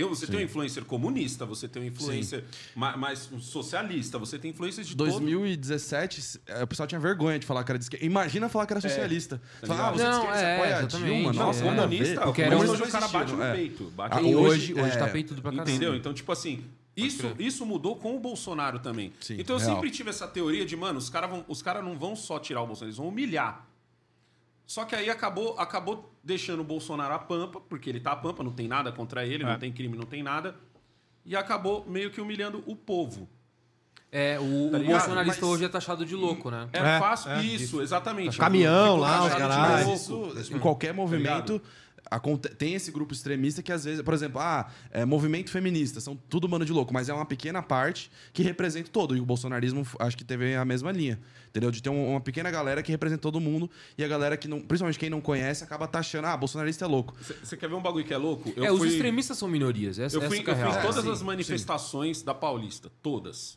Tem, 0.00 0.08
você 0.08 0.26
tem 0.26 0.36
um 0.40 0.42
influencer 0.42 0.84
comunista, 0.84 1.44
você 1.46 1.66
tem 1.68 1.82
um 1.82 1.86
influencer 1.86 2.44
ma- 2.74 2.96
mais 2.96 3.30
um 3.32 3.40
socialista, 3.40 4.18
você 4.18 4.38
tem 4.38 4.50
influencers 4.50 4.86
de 4.86 4.96
todo... 4.96 5.10
2017, 5.10 6.40
eh, 6.46 6.62
o 6.62 6.66
pessoal 6.66 6.86
tinha 6.86 7.00
vergonha 7.00 7.38
de 7.38 7.46
falar 7.46 7.64
que 7.64 7.70
era 7.72 7.78
de 7.78 7.84
esquerda. 7.84 8.04
Imagina 8.04 8.48
falar 8.48 8.66
que 8.66 8.72
era 8.72 8.80
socialista. 8.80 9.40
tá 9.60 9.66
Falar, 9.66 9.88
ah, 9.88 9.92
você 9.92 10.02
é 10.02 10.06
de 10.06 10.10
Não, 10.10 10.18
esquerda, 10.18 10.38
você 10.38 10.44
é, 10.44 10.54
apoia 10.56 10.76
a 10.76 10.78
exatamente. 10.80 11.12
Dilma? 11.14 11.32
Não, 11.32 11.46
Nossa, 11.46 11.64
é. 11.64 11.74
comunista. 11.74 12.20
Porque 12.22 12.42
era 12.42 12.56
hoje 12.58 12.82
o 12.82 12.88
cara 12.90 13.08
bate 13.08 13.32
no 13.32 13.42
é. 13.42 13.52
peito. 13.54 13.84
Bate 13.90 14.16
Ah, 14.16 14.20
no 14.20 14.26
E 14.28 14.32
peito. 14.32 14.40
hoje, 14.40 14.74
hoje 14.74 14.82
é, 14.92 14.96
tá 14.96 15.08
peitudo 15.08 15.42
pra 15.42 15.50
caramba. 15.52 15.70
Entendeu? 15.70 15.94
Então, 15.94 16.12
tipo 16.14 16.30
assim, 16.32 16.64
isso, 16.96 17.34
isso 17.38 17.66
mudou 17.66 17.96
com 17.96 18.16
o 18.16 18.20
Bolsonaro 18.20 18.78
também. 18.78 19.12
Sim, 19.20 19.36
então 19.38 19.56
eu 19.56 19.60
real. 19.60 19.74
sempre 19.74 19.90
tive 19.90 20.10
essa 20.10 20.26
teoria 20.26 20.64
de, 20.64 20.76
mano, 20.76 20.98
os 20.98 21.10
caras 21.10 21.30
os 21.48 21.62
cara 21.62 21.82
não 21.82 21.98
vão 21.98 22.16
só 22.16 22.38
tirar 22.38 22.62
o 22.62 22.66
Bolsonaro, 22.66 22.88
eles 22.88 22.96
vão 22.98 23.08
humilhar. 23.08 23.66
Só 24.66 24.84
que 24.84 24.94
aí 24.96 25.08
acabou, 25.08 25.58
acabou 25.58 26.12
deixando 26.26 26.60
o 26.60 26.64
Bolsonaro 26.64 27.14
a 27.14 27.18
pampa, 27.18 27.60
porque 27.60 27.88
ele 27.88 28.00
tá 28.00 28.10
a 28.12 28.16
pampa, 28.16 28.42
não 28.42 28.50
tem 28.52 28.66
nada 28.68 28.90
contra 28.92 29.24
ele, 29.24 29.44
É. 29.44 29.46
não 29.46 29.58
tem 29.58 29.72
crime, 29.72 29.96
não 29.96 30.04
tem 30.04 30.22
nada. 30.22 30.56
E 31.24 31.34
acabou 31.36 31.84
meio 31.88 32.10
que 32.10 32.20
humilhando 32.20 32.62
o 32.66 32.74
povo. 32.74 33.28
É, 34.12 34.38
o, 34.38 34.70
Tá 34.70 34.78
o 34.78 34.84
bolsonarista 34.84 35.40
Mas- 35.40 35.50
hoje 35.50 35.64
é 35.64 35.68
taxado 35.68 36.04
de 36.04 36.14
louco, 36.14 36.50
né? 36.50 36.68
É, 36.72 36.78
É, 36.78 36.98
fácil. 36.98 37.30
é, 37.30 37.42
isso, 37.42 37.80
exatamente. 37.80 38.38
Caminhão 38.38 38.96
lá, 38.96 39.24
os 39.24 39.34
caras. 39.34 39.88
Isso, 39.88 40.32
em 40.54 40.58
qualquer 40.58 40.94
movimento, 40.94 41.60
aconte- 42.08 42.48
tem 42.50 42.74
esse 42.74 42.90
grupo 42.92 43.12
extremista 43.12 43.62
que 43.62 43.72
às 43.72 43.84
vezes, 43.84 44.00
por 44.02 44.14
exemplo, 44.14 44.40
ah, 44.40 44.68
é, 44.92 45.04
movimento 45.04 45.50
feminista, 45.50 46.00
são 46.00 46.16
tudo 46.28 46.48
mano 46.48 46.64
de 46.64 46.72
louco, 46.72 46.94
mas 46.94 47.08
é 47.08 47.12
uma 47.14 47.26
pequena 47.26 47.60
parte 47.62 48.10
que 48.32 48.42
representa 48.42 48.88
todo. 48.90 49.16
E 49.16 49.20
o 49.20 49.24
bolsonarismo 49.26 49.84
acho 49.98 50.16
que 50.16 50.24
teve 50.24 50.54
a 50.54 50.64
mesma 50.64 50.92
linha. 50.92 51.18
Entendeu? 51.56 51.70
De 51.70 51.82
ter 51.82 51.88
um- 51.88 52.10
uma 52.10 52.20
pequena 52.20 52.50
galera 52.50 52.82
que 52.82 52.92
representa 52.92 53.22
todo 53.22 53.40
mundo 53.40 53.70
e 53.96 54.04
a 54.04 54.08
galera 54.08 54.36
que 54.36 54.46
não, 54.46 54.60
principalmente 54.60 54.98
quem 54.98 55.08
não 55.08 55.22
conhece, 55.22 55.64
acaba 55.64 55.88
taxando, 55.88 56.26
ah, 56.26 56.36
bolsonarista 56.36 56.84
é 56.84 56.88
louco. 56.88 57.14
Você 57.42 57.56
quer 57.56 57.66
ver 57.66 57.74
um 57.74 57.80
bagulho 57.80 58.04
que 58.04 58.12
é 58.12 58.18
louco? 58.18 58.52
é, 58.62 58.70
os 58.70 58.84
extremistas 58.84 59.38
são 59.38 59.48
minorias. 59.48 59.98
Essa, 59.98 60.16
Eu 60.18 60.20
fui, 60.22 60.36
essa 60.36 60.44
que 60.44 60.50
é 60.50 60.52
eu 60.52 60.56
fui 60.58 60.68
real. 60.70 60.82
todas 60.82 61.02
sim, 61.04 61.10
as 61.10 61.22
manifestações 61.22 62.20
da 62.22 62.34
Paulista. 62.34 62.90
Todas. 63.02 63.56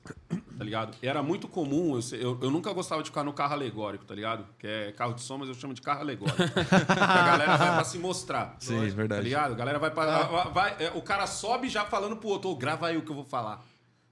Tá 0.57 0.63
ligado? 0.63 0.95
E 1.03 1.07
era 1.07 1.21
muito 1.21 1.47
comum. 1.49 1.99
Eu, 1.99 2.17
eu, 2.17 2.39
eu 2.43 2.51
nunca 2.51 2.71
gostava 2.71 3.03
de 3.03 3.09
ficar 3.09 3.23
no 3.25 3.33
carro 3.33 3.53
alegórico, 3.53 4.05
tá 4.05 4.15
ligado? 4.15 4.45
Que 4.57 4.65
é 4.67 4.91
carro 4.93 5.13
de 5.13 5.21
som, 5.21 5.37
mas 5.37 5.49
eu 5.49 5.55
chamo 5.55 5.73
de 5.73 5.81
carro 5.81 5.99
alegórico. 5.99 6.37
Porque 6.39 6.73
a 7.03 7.25
galera 7.25 7.57
vai 7.57 7.75
pra 7.75 7.83
se 7.83 7.97
mostrar. 7.97 8.55
Sim, 8.59 8.79
verdade. 8.91 9.19
Tá 9.21 9.23
ligado? 9.23 9.51
A 9.51 9.55
galera 9.55 9.77
vai 9.79 9.91
pra. 9.91 10.23
vai- 10.23 10.51
vai- 10.53 10.75
é, 10.79 10.91
o 10.95 11.01
cara 11.01 11.27
sobe 11.27 11.67
já 11.67 11.83
falando 11.83 12.15
pro 12.15 12.29
outro, 12.29 12.49
ô, 12.49 12.55
grava 12.55 12.87
aí 12.87 12.95
o 12.97 13.01
que 13.01 13.11
eu 13.11 13.15
vou 13.15 13.25
falar. 13.25 13.61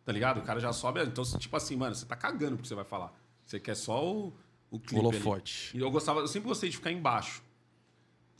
Tá 0.06 0.12
ligado? 0.12 0.40
O 0.40 0.42
cara 0.42 0.60
já 0.60 0.72
sobe. 0.74 1.02
Então, 1.04 1.24
tipo 1.38 1.56
assim, 1.56 1.76
mano, 1.76 1.94
você 1.96 2.06
tá 2.06 2.16
cagando 2.16 2.54
pro 2.56 2.62
que 2.64 2.68
você 2.68 2.76
vai 2.76 2.86
falar. 2.86 3.14
Você 3.48 3.60
quer 3.60 3.76
só 3.76 4.06
o, 4.06 4.34
o 4.70 4.78
clipe. 4.78 5.00
Holofote. 5.04 5.76
E 5.76 5.80
eu 5.80 5.90
gostava, 5.90 6.20
eu 6.20 6.28
sempre 6.28 6.50
gostei 6.50 6.70
de 6.70 6.76
ficar 6.76 6.92
embaixo. 6.92 7.42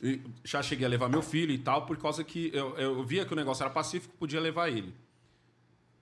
E 0.00 0.20
já 0.44 0.62
cheguei 0.62 0.86
a 0.86 0.88
levar 0.88 1.08
meu 1.08 1.22
filho 1.22 1.50
e 1.50 1.58
tal, 1.58 1.86
por 1.86 1.96
causa 1.96 2.22
que 2.22 2.50
eu, 2.54 2.76
eu 2.76 3.02
via 3.02 3.24
que 3.24 3.32
o 3.32 3.36
negócio 3.36 3.62
era 3.64 3.70
pacífico, 3.72 4.14
podia 4.18 4.38
levar 4.40 4.68
ele. 4.68 4.94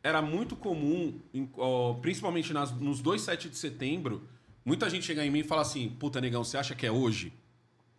Era 0.03 0.21
muito 0.21 0.55
comum, 0.57 1.19
em- 1.33 1.49
ó, 1.57 1.95
principalmente 1.95 2.53
nas- 2.53 2.73
nos 2.73 3.01
dois 3.01 3.23
7 3.23 3.49
de 3.49 3.57
setembro, 3.57 4.23
muita 4.65 4.91
gente 4.91 5.07
chegar 5.07 5.25
em 5.25 5.31
mim 5.31 5.39
e 5.41 5.45
falar 5.45 5.63
assim: 5.63 5.89
Puta, 5.99 6.21
negão, 6.21 6.45
você 6.45 6.59
acha 6.59 6.75
que 6.75 6.85
é 6.85 6.91
hoje? 6.93 7.33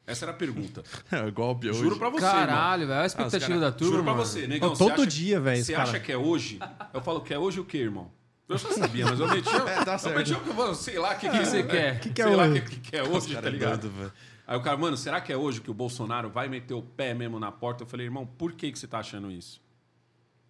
Essa 0.05 0.25
era 0.25 0.31
a 0.31 0.35
pergunta. 0.35 0.83
É, 1.11 1.31
golpe 1.31 1.69
hoje. 1.69 1.79
Juro 1.79 1.97
pra 1.97 2.09
você. 2.09 2.21
Caralho, 2.21 2.85
velho. 2.87 3.01
A 3.01 3.05
expectativa 3.05 3.47
cara- 3.47 3.59
da 3.59 3.71
turma. 3.71 3.91
Juro 3.93 4.03
pra 4.03 4.13
mano. 4.13 4.25
você, 4.25 4.45
negão. 4.47 4.69
Não, 4.69 4.75
você 4.75 4.83
todo 4.83 5.01
acha- 5.01 5.07
dia, 5.07 5.39
velho, 5.39 5.63
Você 5.63 5.71
cara. 5.73 5.83
acha 5.89 5.99
que 5.99 6.11
é 6.11 6.17
hoje? 6.17 6.59
Eu 6.93 7.01
falo 7.01 7.21
que 7.21 7.33
é 7.33 7.39
hoje 7.39 7.59
o 7.59 7.65
quê, 7.65 7.77
irmão? 7.79 8.09
Eu 8.47 8.57
já 8.57 8.71
sabia, 8.71 9.05
mas 9.05 9.19
eu 9.19 9.27
metia. 9.27 9.51
É, 9.67 9.83
tá 9.85 9.99
eu 10.03 10.15
metia 10.15 10.37
o 10.37 10.41
que 10.41 10.49
eu 10.49 10.75
sei 10.75 10.97
lá 10.99 11.13
o 11.13 11.19
que, 11.19 11.29
que 11.29 11.45
você 11.45 11.63
quer? 11.63 11.99
Que 11.99 12.09
que 12.11 12.21
é 12.21 12.25
sei 12.27 12.35
lá 12.35 12.43
o 12.45 12.49
hoje? 12.51 12.61
que, 12.61 12.79
que 12.79 12.95
é 12.95 13.03
hoje, 13.03 13.35
tá 13.35 13.49
ligado? 13.49 13.81
doido, 13.81 13.95
velho. 13.97 14.13
Aí 14.47 14.57
o 14.57 14.61
cara, 14.61 14.77
mano, 14.77 14.95
será 14.95 15.19
que 15.19 15.33
é 15.33 15.35
hoje 15.37 15.59
que 15.59 15.69
o 15.69 15.73
Bolsonaro 15.73 16.29
vai 16.29 16.47
meter 16.47 16.73
o 16.73 16.81
pé 16.81 17.13
mesmo 17.13 17.37
na 17.39 17.51
porta? 17.51 17.83
Eu 17.83 17.87
falei, 17.87 18.05
irmão, 18.05 18.25
por 18.25 18.53
que, 18.53 18.71
que 18.71 18.79
você 18.79 18.87
tá 18.87 18.99
achando 18.99 19.29
isso? 19.29 19.61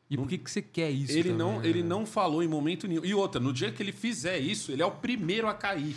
E 0.10 0.16
por 0.16 0.28
que, 0.28 0.38
que 0.38 0.50
você 0.52 0.62
quer 0.62 0.92
isso? 0.92 1.12
ele, 1.14 1.32
também, 1.32 1.38
não, 1.38 1.60
né? 1.60 1.68
ele 1.68 1.82
não 1.84 2.06
falou 2.06 2.44
em 2.44 2.48
momento 2.48 2.88
nenhum. 2.88 3.04
E 3.04 3.14
outra, 3.16 3.42
no 3.42 3.52
dia 3.52 3.72
que 3.72 3.82
ele 3.82 3.92
fizer 3.92 4.38
isso, 4.38 4.72
ele 4.72 4.82
é 4.84 4.86
o 4.86 4.92
primeiro 4.92 5.48
a 5.48 5.54
cair. 5.56 5.96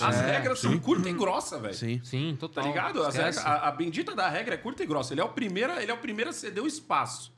As 0.00 0.16
É, 0.16 0.32
regras 0.38 0.60
são 0.60 0.78
curta 0.78 1.10
e 1.10 1.12
grossa, 1.12 1.58
velho. 1.58 1.74
Sim. 1.74 2.00
Sim, 2.04 2.32
Tá 2.34 2.40
total. 2.48 2.64
ligado? 2.68 3.02
As 3.02 3.14
Esquece. 3.16 3.38
regras- 3.40 3.60
a, 3.62 3.68
a 3.68 3.72
bendita 3.72 4.14
da 4.14 4.28
regra 4.28 4.54
é 4.54 4.56
curta 4.56 4.82
e 4.84 4.86
grossa. 4.86 5.12
Ele 5.12 5.20
é 5.20 5.24
o 5.24 5.28
primeiro, 5.28 5.72
ele 5.72 5.90
é 5.90 5.94
o 5.94 5.98
primeiro 5.98 6.30
a 6.30 6.32
ceder 6.32 6.62
o 6.62 6.66
espaço. 6.66 7.30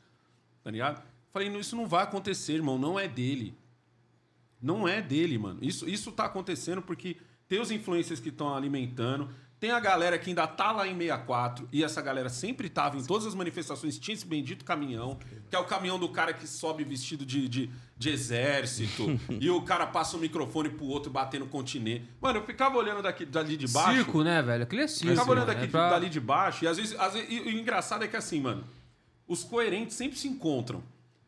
Tá 0.62 0.70
ligado? 0.70 1.02
Falei, 1.32 1.48
não, 1.50 1.58
isso 1.58 1.74
não 1.74 1.86
vai 1.88 2.04
acontecer, 2.04 2.52
irmão. 2.52 2.78
Não 2.78 3.00
é 3.00 3.08
dele. 3.08 3.56
Não 4.64 4.88
é 4.88 5.02
dele, 5.02 5.36
mano. 5.36 5.58
Isso, 5.60 5.86
isso 5.86 6.10
tá 6.10 6.24
acontecendo 6.24 6.80
porque 6.80 7.18
tem 7.46 7.60
os 7.60 7.70
influencers 7.70 8.18
que 8.18 8.30
estão 8.30 8.54
alimentando, 8.56 9.28
tem 9.60 9.70
a 9.70 9.78
galera 9.78 10.18
que 10.18 10.30
ainda 10.30 10.46
tá 10.46 10.72
lá 10.72 10.88
em 10.88 10.96
64, 10.96 11.68
e 11.70 11.84
essa 11.84 12.00
galera 12.00 12.30
sempre 12.30 12.70
tava 12.70 12.96
em 12.96 13.04
todas 13.04 13.26
as 13.26 13.34
manifestações, 13.34 13.98
tinha 13.98 14.14
esse 14.14 14.26
bendito 14.26 14.64
caminhão, 14.64 15.18
que 15.50 15.54
é 15.54 15.58
o 15.58 15.64
caminhão 15.64 15.98
do 15.98 16.08
cara 16.08 16.32
que 16.32 16.46
sobe 16.46 16.82
vestido 16.82 17.26
de, 17.26 17.46
de, 17.46 17.70
de 17.96 18.08
exército, 18.10 19.04
e 19.38 19.50
o 19.50 19.60
cara 19.62 19.86
passa 19.86 20.16
o 20.16 20.20
microfone 20.20 20.70
pro 20.70 20.86
outro 20.86 21.10
batendo 21.10 21.46
continente. 21.46 22.06
Mano, 22.20 22.38
eu 22.38 22.44
ficava 22.46 22.78
olhando 22.78 23.02
daqui, 23.02 23.26
dali 23.26 23.58
de 23.58 23.68
baixo. 23.68 23.96
Circo, 23.98 24.22
né, 24.22 24.40
velho? 24.42 24.62
Aquele 24.64 24.82
é 24.82 24.88
circo. 24.88 25.08
Eu 25.08 25.12
ficava 25.12 25.30
olhando 25.30 25.46
mano. 25.48 25.58
aqui 25.58 25.68
É 25.68 25.70
pra- 25.70 25.90
dali 25.90 26.08
de 26.08 26.20
baixo, 26.20 26.64
e 26.64 26.68
às 26.68 26.78
vezes. 26.78 26.98
Às 26.98 27.12
vezes 27.12 27.28
e 27.30 27.40
o 27.40 27.50
engraçado 27.50 28.02
é 28.02 28.08
que 28.08 28.16
assim, 28.16 28.40
mano, 28.40 28.64
os 29.28 29.44
coerentes 29.44 29.94
sempre 29.94 30.18
se 30.18 30.26
encontram. 30.26 30.82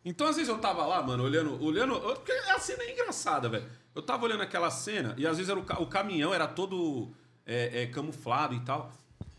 Então, 0.09 0.29
às 0.29 0.37
vezes, 0.37 0.49
eu 0.49 0.59
tava 0.59 0.87
lá, 0.87 1.03
mano, 1.03 1.25
olhando. 1.25 1.61
olhando 1.61 1.99
porque 2.01 2.31
a 2.31 2.61
cena 2.61 2.85
é 2.85 2.93
engraçada, 2.93 3.49
velho. 3.49 3.65
Eu 3.93 4.01
tava 4.01 4.25
olhando 4.25 4.41
aquela 4.41 4.71
cena, 4.71 5.15
e 5.19 5.27
às 5.27 5.37
vezes 5.37 5.51
era 5.51 5.59
o, 5.59 5.83
o 5.83 5.87
caminhão 5.89 6.33
era 6.33 6.47
todo 6.47 7.11
é, 7.45 7.83
é, 7.83 7.87
camuflado 7.87 8.55
e 8.55 8.61
tal. 8.61 8.93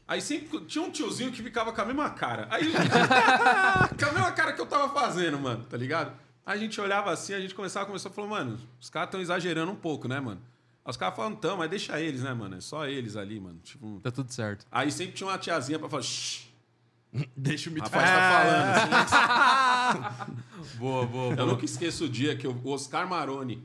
Aí 0.06 0.20
sempre 0.20 0.60
tinha 0.66 0.84
um 0.84 0.92
tiozinho 0.92 1.32
que 1.32 1.42
ficava 1.42 1.72
com 1.72 1.82
a 1.82 1.86
mesma 1.86 2.10
cara. 2.10 2.50
Aí. 2.52 2.70
com 3.98 4.06
a 4.06 4.12
mesma 4.12 4.32
cara 4.34 4.52
que 4.52 4.60
eu 4.60 4.66
tava 4.66 4.94
fazendo, 4.94 5.40
mano, 5.40 5.64
tá 5.64 5.78
ligado? 5.78 6.12
Aí 6.46 6.58
a 6.58 6.62
gente 6.62 6.80
olhava 6.82 7.12
assim, 7.12 7.34
a 7.34 7.40
gente 7.40 7.56
começava 7.56 7.84
a 7.84 7.88
começar 7.88 8.10
a 8.10 8.12
falar, 8.12 8.28
mano, 8.28 8.60
os 8.80 8.90
caras 8.90 9.08
estão 9.08 9.22
exagerando 9.22 9.72
um 9.72 9.76
pouco, 9.76 10.08
né, 10.10 10.20
mano? 10.20 10.42
Aí 10.84 10.92
os 10.92 10.98
caras 10.98 11.16
falam, 11.16 11.32
então, 11.32 11.56
mas 11.56 11.70
deixa 11.70 12.00
eles, 12.02 12.24
né, 12.24 12.34
mano? 12.34 12.58
É 12.58 12.62
só 12.62 12.86
eles 12.86 13.16
ali, 13.16 13.40
mano. 13.40 13.60
Tipo, 13.64 14.02
Tá 14.02 14.12
tudo 14.12 14.34
certo. 14.34 14.66
Aí 14.70 14.92
sempre 14.92 15.14
tinha 15.14 15.28
uma 15.28 15.38
tiazinha 15.38 15.80
pra 15.80 15.88
falar, 15.88 16.04
shh, 16.04 16.47
Deixa 17.36 17.70
o 17.70 17.74
mito 17.74 17.90
rapaz 17.90 18.10
tá 18.10 18.44
É. 18.44 18.80
falando. 18.80 18.94
Assim. 20.26 20.78
Boa, 20.78 21.06
boa, 21.06 21.34
Eu 21.36 21.46
nunca 21.46 21.64
esqueço 21.66 22.06
o 22.06 22.10
dia 22.10 22.36
que 22.36 22.48
o 22.48 22.68
Oscar 22.68 23.08
Maroni 23.08 23.64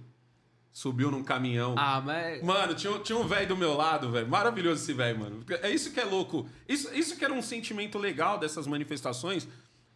subiu 0.72 1.10
num 1.10 1.22
caminhão. 1.24 1.74
Ah, 1.76 2.00
mas. 2.00 2.42
Mano, 2.42 2.74
tinha, 2.74 2.98
tinha 3.00 3.18
um 3.18 3.26
velho 3.26 3.48
do 3.48 3.56
meu 3.56 3.74
lado, 3.74 4.10
velho. 4.10 4.28
Maravilhoso 4.28 4.82
esse 4.82 4.92
velho, 4.92 5.18
mano. 5.18 5.44
É 5.62 5.70
isso 5.70 5.90
que 5.92 6.00
é 6.00 6.04
louco. 6.04 6.48
Isso, 6.68 6.92
isso 6.94 7.16
que 7.16 7.24
era 7.24 7.34
um 7.34 7.42
sentimento 7.42 7.98
legal 7.98 8.38
dessas 8.38 8.66
manifestações. 8.66 9.46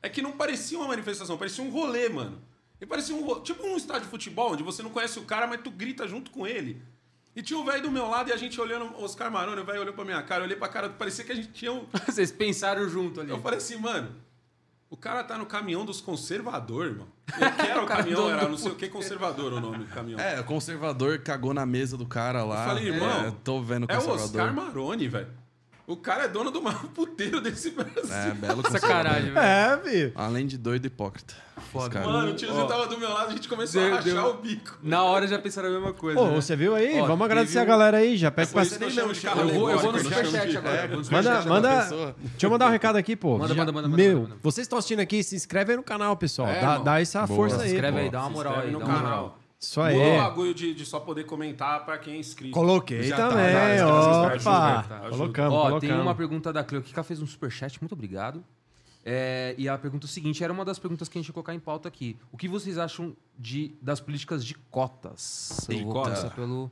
É 0.02 0.08
que 0.08 0.20
não 0.20 0.32
parecia 0.32 0.78
uma 0.78 0.88
manifestação, 0.88 1.38
parecia 1.38 1.62
um 1.64 1.70
rolê, 1.70 2.08
mano. 2.08 2.42
E 2.80 2.84
parecia 2.86 3.14
um 3.14 3.24
ro- 3.24 3.40
tipo 3.40 3.64
um 3.66 3.76
estádio 3.76 4.02
de 4.04 4.08
futebol, 4.08 4.52
onde 4.52 4.62
você 4.62 4.82
não 4.82 4.90
conhece 4.90 5.18
o 5.18 5.22
cara, 5.22 5.46
mas 5.46 5.60
tu 5.62 5.70
grita 5.70 6.06
junto 6.06 6.30
com 6.30 6.46
ele. 6.46 6.82
E 7.36 7.42
tinha 7.42 7.58
um 7.58 7.64
velho 7.66 7.82
do 7.82 7.90
meu 7.90 8.08
lado 8.08 8.30
e 8.30 8.32
a 8.32 8.36
gente 8.38 8.58
olhando 8.58 8.86
o 8.96 9.04
Oscar 9.04 9.30
Maroni, 9.30 9.60
o 9.60 9.64
velho 9.64 9.82
olhou 9.82 9.92
pra 9.92 10.06
minha 10.06 10.22
cara, 10.22 10.40
eu 10.40 10.46
olhei 10.46 10.56
pra 10.56 10.68
cara, 10.68 10.88
parecia 10.88 11.22
que 11.22 11.32
a 11.32 11.34
gente 11.34 11.48
tinha 11.48 11.70
um, 11.70 11.84
Vocês 12.08 12.32
pensaram 12.32 12.88
junto 12.88 13.20
ali. 13.20 13.28
Eu 13.28 13.42
falei 13.42 13.58
assim, 13.58 13.76
mano, 13.76 14.08
o 14.88 14.96
cara 14.96 15.22
tá 15.22 15.36
no 15.36 15.44
caminhão 15.44 15.84
dos 15.84 16.00
conservadores, 16.00 16.92
irmão. 16.92 17.08
Eu 17.38 17.52
quero 17.62 17.84
o 17.84 17.86
caminhão, 17.86 18.30
era 18.30 18.48
não 18.48 18.56
sei 18.56 18.72
o 18.72 18.74
que 18.74 18.88
conservador 18.88 19.52
o 19.52 19.60
nome 19.60 19.84
do 19.84 19.86
caminhão. 19.86 20.18
É, 20.18 20.40
o 20.40 20.44
conservador 20.44 21.18
cagou 21.18 21.52
na 21.52 21.66
mesa 21.66 21.94
do 21.98 22.06
cara 22.06 22.42
lá. 22.42 22.62
Eu 22.62 22.68
falei, 22.68 22.88
irmão, 22.88 23.26
É, 23.26 23.32
tô 23.44 23.60
vendo 23.60 23.84
o 23.84 23.92
é 23.92 23.98
o 23.98 24.02
conservador. 24.02 24.40
Oscar 24.40 24.54
Maroni, 24.54 25.06
velho. 25.06 25.28
O 25.86 25.96
cara 25.96 26.24
é 26.24 26.28
dono 26.28 26.50
do 26.50 26.60
maior 26.60 26.84
puteiro 26.92 27.40
desse 27.40 27.70
Brasil. 27.70 28.12
É, 28.12 28.34
belo. 28.34 28.60
Sacanagem, 28.68 29.30
velho. 29.32 29.38
É, 29.38 29.78
filho. 29.84 30.12
Além 30.16 30.44
de 30.46 30.58
doido 30.58 30.84
e 30.84 30.88
hipócrita. 30.88 31.34
Foda. 31.72 32.00
Mano, 32.00 32.32
o 32.32 32.34
tiozinho 32.34 32.64
Ó. 32.64 32.66
tava 32.66 32.86
do 32.86 32.98
meu 32.98 33.08
lado, 33.08 33.28
a 33.30 33.32
gente 33.32 33.48
começou 33.48 33.80
a 33.80 33.84
Deu- 33.84 33.94
rachar 33.94 34.12
deu- 34.12 34.30
o 34.30 34.34
bico. 34.34 34.78
Na 34.82 35.04
hora 35.04 35.26
já 35.28 35.38
pensaram 35.38 35.68
a 35.68 35.72
mesma 35.72 35.92
coisa. 35.92 36.18
Pô, 36.18 36.26
né? 36.26 36.34
você 36.34 36.56
viu 36.56 36.74
aí? 36.74 37.00
Ó, 37.00 37.06
Vamos 37.06 37.24
agradecer 37.24 37.54
teve 37.54 37.62
a 37.64 37.64
galera 37.64 37.96
aí, 37.98 38.16
já 38.16 38.30
pede 38.30 38.50
É 38.50 38.52
pra... 38.52 38.66
que 38.66 38.84
eu 38.84 38.90
chamo 38.90 39.12
de 39.12 39.20
carro 39.20 39.40
Eu 39.42 39.48
vou, 39.48 39.70
eu 39.70 39.78
vou 39.78 39.92
no 39.92 39.98
superchat 40.00 40.56
agora. 40.56 40.74
É, 40.76 40.88
vou 40.88 40.98
no 41.00 41.10
Manda, 41.10 41.42
manda. 41.44 41.82
pessoa. 41.82 42.16
Deixa 42.18 42.46
eu 42.46 42.50
mandar 42.50 42.66
um 42.66 42.70
recado 42.70 42.96
aqui, 42.96 43.14
pô. 43.16 43.38
Manda, 43.38 43.48
Já- 43.54 43.54
manda, 43.54 43.72
manda, 43.72 43.88
Meu, 43.88 44.14
manda, 44.18 44.28
manda. 44.30 44.40
vocês 44.42 44.64
estão 44.64 44.78
assistindo 44.78 45.00
aqui, 45.00 45.22
se 45.22 45.34
inscreve 45.36 45.70
aí 45.72 45.76
no 45.76 45.82
canal, 45.84 46.16
pessoal. 46.16 46.48
É, 46.48 46.60
dá, 46.60 46.78
dá 46.78 47.00
essa 47.00 47.24
Boa. 47.26 47.36
força 47.36 47.58
Se 47.58 47.62
aí. 47.64 47.70
inscreve 47.72 47.96
pô. 47.96 48.02
aí, 48.04 48.10
dá 48.10 48.20
uma 48.20 48.28
Se 48.28 48.32
moral 48.34 48.52
inscreve 48.54 48.66
aí. 48.68 48.72
no 48.72 48.78
Dá 48.80 48.84
uma 48.86 48.94
canal. 48.94 49.10
moral. 49.22 49.38
Isso 49.60 49.80
O 49.80 49.82
aí. 49.82 50.16
bagulho 50.18 50.54
de, 50.54 50.74
de 50.74 50.84
só 50.84 51.00
poder 51.00 51.24
comentar 51.24 51.84
pra 51.84 51.96
quem 51.98 52.14
é 52.14 52.18
inscrito. 52.18 52.52
Coloquei 52.52 53.02
Já 53.04 53.16
tá, 53.16 53.28
também. 53.30 53.52
já, 53.52 53.76
já, 53.78 53.86
Opa! 53.86 54.26
ajuda, 54.32 54.94
ajuda. 54.96 55.10
Colocamos, 55.10 55.52
Ó, 55.54 55.56
colocamos. 55.68 55.80
tem 55.80 55.92
uma 56.00 56.14
pergunta 56.14 56.52
da 56.52 56.62
Cleo 56.62 56.80
aqui 56.80 56.92
que 56.92 56.98
ela 56.98 57.04
fez 57.04 57.22
um 57.22 57.26
superchat, 57.26 57.80
muito 57.80 57.92
obrigado. 57.92 58.44
É, 59.08 59.54
e 59.56 59.68
a 59.68 59.78
pergunta 59.78 60.06
seguinte 60.08 60.42
era 60.42 60.52
uma 60.52 60.64
das 60.64 60.78
perguntas 60.80 61.08
que 61.08 61.16
a 61.16 61.20
gente 61.20 61.28
ia 61.28 61.32
colocar 61.32 61.54
em 61.54 61.60
pauta 61.60 61.86
aqui. 61.88 62.18
O 62.32 62.36
que 62.36 62.48
vocês 62.48 62.76
acham 62.76 63.16
de, 63.38 63.74
das 63.80 64.00
políticas 64.00 64.44
de 64.44 64.54
cotas? 64.70 65.64
Eu 65.68 65.76
De 65.76 65.84
vou 65.84 65.92
cota? 65.92 66.10
começar 66.10 66.30
pelo. 66.30 66.70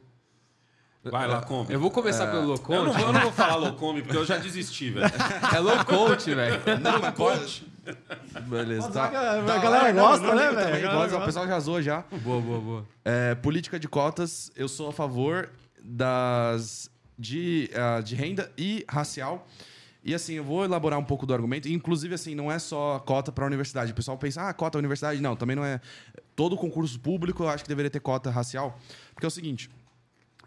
Vai 1.10 1.26
lá, 1.28 1.42
come. 1.42 1.72
Eu 1.72 1.80
vou 1.80 1.90
começar 1.90 2.26
pelo 2.28 2.54
Eu 2.54 2.84
não, 2.84 2.92
vou, 2.92 3.06
eu 3.06 3.12
não 3.12 3.20
vou 3.20 3.32
falar 3.32 3.56
Locome, 3.56 4.02
porque 4.02 4.16
eu 4.16 4.24
já 4.24 4.38
desisti, 4.38 4.90
velho. 4.90 5.06
É 5.54 5.58
Loconte, 5.58 6.34
velho. 6.34 6.60
Não, 6.80 7.00
mas 7.00 7.14
pode. 7.14 7.66
Beleza, 8.46 8.90
tá. 8.90 9.06
A 9.06 9.58
galera- 9.58 9.92
gosta, 9.92 10.34
né, 10.34 10.50
velho? 10.50 11.16
O 11.18 11.24
pessoal 11.24 11.46
já 11.46 11.60
zoou 11.60 11.82
já. 11.82 12.04
Boa, 12.22 12.40
boa, 12.40 12.60
boa. 12.60 12.88
É, 13.04 13.34
política 13.34 13.78
de 13.78 13.86
cotas, 13.86 14.50
eu 14.56 14.68
sou 14.68 14.88
a 14.88 14.92
favor 14.92 15.50
das 15.82 16.90
de, 17.18 17.70
ah, 17.74 18.00
de 18.00 18.14
renda 18.14 18.50
e 18.56 18.84
racial. 18.88 19.46
E 20.02 20.14
assim, 20.14 20.34
eu 20.34 20.44
vou 20.44 20.64
elaborar 20.64 20.98
um 20.98 21.04
pouco 21.04 21.24
do 21.24 21.32
argumento. 21.32 21.68
Inclusive, 21.68 22.14
assim, 22.14 22.34
não 22.34 22.52
é 22.52 22.58
só 22.58 22.98
cota 23.00 23.32
para 23.32 23.44
a 23.44 23.46
universidade. 23.46 23.92
O 23.92 23.94
pessoal 23.94 24.18
pensa, 24.18 24.48
ah, 24.48 24.52
cota 24.52 24.76
universidade. 24.78 25.20
Não, 25.20 25.34
também 25.36 25.56
não 25.56 25.64
é. 25.64 25.80
Todo 26.36 26.56
concurso 26.56 26.98
público 27.00 27.42
eu 27.42 27.48
acho 27.48 27.62
que 27.64 27.68
deveria 27.68 27.90
ter 27.90 28.00
cota 28.00 28.30
racial. 28.30 28.78
Porque 29.14 29.24
é 29.24 29.28
o 29.28 29.30
seguinte. 29.30 29.70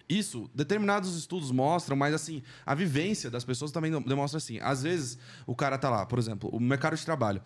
Isso, 0.10 0.50
determinados 0.56 1.18
estudos 1.18 1.52
mostram, 1.52 1.98
mas 1.98 2.14
assim, 2.14 2.42
a 2.66 2.74
vivência 2.74 3.30
das 3.30 3.44
pessoas 3.44 3.72
também 3.72 3.92
demonstra 4.04 4.38
assim. 4.38 4.58
Às 4.62 4.84
vezes, 4.84 5.18
o 5.46 5.54
cara 5.54 5.78
tá 5.78 5.90
lá, 5.90 6.06
por 6.06 6.18
exemplo, 6.18 6.50
o 6.52 6.60
mercado 6.60 6.96
de 6.96 7.04
trabalho, 7.04 7.42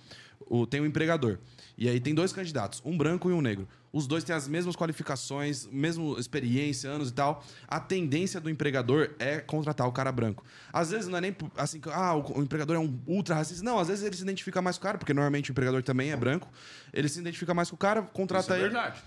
o, 0.47 0.68
tem 0.68 0.80
um 0.80 0.86
empregador. 0.86 1.39
E 1.78 1.89
aí 1.89 1.99
tem 1.99 2.14
dois 2.14 2.32
candidatos, 2.32 2.82
um 2.86 2.95
branco 2.95 3.30
e 3.30 3.34
um 3.34 3.41
negro. 3.41 3.68
Os 3.91 4.05
dois 4.05 4.24
têm 4.24 4.36
as 4.36 4.47
mesmas 4.47 4.76
qualificações, 4.76 5.68
mesma 5.72 6.20
experiência, 6.20 6.89
anos 6.89 7.09
e 7.09 7.14
tal. 7.14 7.43
A 7.68 7.80
tendência 7.80 8.39
do 8.39 8.49
empregador 8.49 9.09
é 9.18 9.39
contratar 9.39 9.88
o 9.88 9.91
cara 9.91 10.12
branco. 10.12 10.45
Às 10.72 10.91
vezes 10.91 11.07
não 11.07 11.18
é 11.18 11.22
nem 11.22 11.36
assim, 11.57 11.80
que, 11.80 11.89
ah, 11.89 12.14
o, 12.14 12.39
o 12.39 12.43
empregador 12.43 12.76
é 12.76 12.80
um 12.80 12.99
ultra 13.07 13.36
racista. 13.36 13.64
Não, 13.64 13.80
às 13.80 13.88
vezes 13.88 14.03
ele 14.03 14.16
se 14.16 14.22
identifica 14.22 14.62
mais 14.62 14.78
com 14.78 14.84
o 14.84 14.86
cara, 14.86 14.97
porque 14.97 15.14
normalmente 15.14 15.49
o 15.49 15.51
empregador 15.51 15.82
também 15.84 16.12
é 16.12 16.16
branco. 16.16 16.47
Ele 16.93 17.09
se 17.09 17.20
identifica 17.20 17.53
mais 17.53 17.70
com 17.70 17.76
o 17.76 17.80
cara, 17.80 18.03
contrata 18.03 18.45
Isso 18.45 18.53
é 18.53 18.55
ele 18.57 18.70
verdade. 18.70 19.01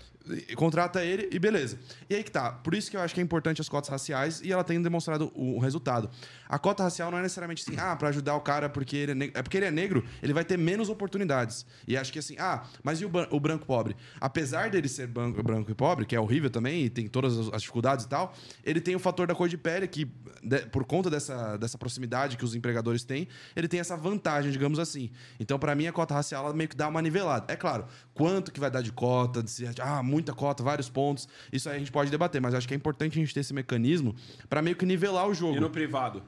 Contrata 0.55 1.03
ele 1.03 1.29
e 1.31 1.39
beleza. 1.39 1.77
E 2.09 2.15
aí 2.15 2.23
que 2.23 2.31
tá. 2.31 2.51
Por 2.51 2.73
isso 2.73 2.89
que 2.89 2.97
eu 2.97 3.01
acho 3.01 3.13
que 3.13 3.19
é 3.19 3.23
importante 3.23 3.61
as 3.61 3.69
cotas 3.69 3.89
raciais 3.89 4.41
e 4.41 4.51
ela 4.51 4.63
tem 4.63 4.81
demonstrado 4.81 5.31
o, 5.35 5.59
resultado. 5.59 6.09
A 6.47 6.59
cota 6.59 6.83
racial 6.83 7.09
não 7.11 7.17
é 7.17 7.21
necessariamente 7.21 7.63
assim, 7.67 7.79
ah, 7.79 7.95
pra 7.95 8.09
ajudar 8.09 8.35
o 8.35 8.41
cara 8.41 8.69
porque 8.69 8.95
ele 8.95 9.11
é 9.11 9.15
negro. 9.15 9.39
É 9.39 9.41
porque 9.41 9.57
ele 9.57 9.65
é 9.65 9.71
negro, 9.71 10.05
ele 10.21 10.33
vai 10.33 10.43
ter 10.45 10.57
menos 10.57 10.89
oportunidades. 10.89 11.65
E 11.87 11.97
acho 11.97 12.11
que 12.13 12.19
assim, 12.19 12.35
ah, 12.39 12.63
mas 12.83 13.01
e 13.01 13.05
o, 13.05 13.11
o 13.31 13.39
branco 13.39 13.65
pobre? 13.65 13.95
Apesar 14.19 14.69
dele 14.69 14.87
ser 14.87 15.07
branco, 15.07 15.41
branco 15.43 15.71
e 15.71 15.73
pobre, 15.75 16.05
que 16.05 16.15
é 16.15 16.19
horrível 16.19 16.49
também, 16.49 16.85
e 16.85 16.89
tem 16.89 17.07
todas 17.07 17.37
as- 17.37 17.61
dificuldades 17.61 18.05
e 18.05 18.07
tal, 18.09 18.33
ele 18.63 18.79
tem 18.79 18.95
o 18.95 18.99
fator 18.99 19.25
da 19.27 19.33
cor 19.35 19.49
de 19.49 19.57
pele 19.57 19.87
que, 19.87 20.05
de- 20.43 20.65
por 20.67 20.85
conta 20.85 21.09
dessa, 21.09 21.57
dessa 21.57 21.77
proximidade 21.77 22.37
que 22.37 22.45
os 22.45 22.53
empregadores 22.55 23.03
têm, 23.03 23.27
ele 23.55 23.67
tem 23.67 23.79
essa 23.79 23.95
vantagem, 23.97 24.51
digamos 24.51 24.77
assim. 24.79 25.09
Então, 25.39 25.57
pra 25.57 25.73
mim, 25.75 25.87
a 25.87 25.91
cota 25.91 26.13
racial 26.13 26.45
ela 26.45 26.53
meio 26.53 26.69
que 26.69 26.75
dá 26.75 26.87
uma 26.87 27.01
nivelada. 27.01 27.51
É 27.51 27.55
claro, 27.55 27.85
quanto 28.15 28.51
que 28.51 28.59
vai 28.59 28.71
dar 28.71 28.81
de 28.81 28.91
cota, 28.91 29.43
de 29.43 29.51
se, 29.51 29.65
ah, 29.79 30.01
muita 30.01 30.33
cota, 30.33 30.63
vários 30.63 30.89
pontos, 30.89 31.27
isso 31.53 31.69
aí 31.69 31.75
a 31.75 31.79
gente 31.79 31.91
pode 31.91 32.09
debater, 32.09 32.41
mas 32.41 32.55
acho 32.55 32.67
que 32.67 32.73
é 32.73 32.77
importante 32.77 33.19
a 33.19 33.21
gente 33.21 33.31
ter 33.33 33.41
esse 33.41 33.53
mecanismo 33.53 34.15
pra 34.49 34.61
meio 34.61 34.75
que 34.75 34.85
nivelar 34.87 35.27
o 35.27 35.33
jogo. 35.33 35.57
E 35.57 35.59
no 35.59 35.69
privado? 35.69 36.23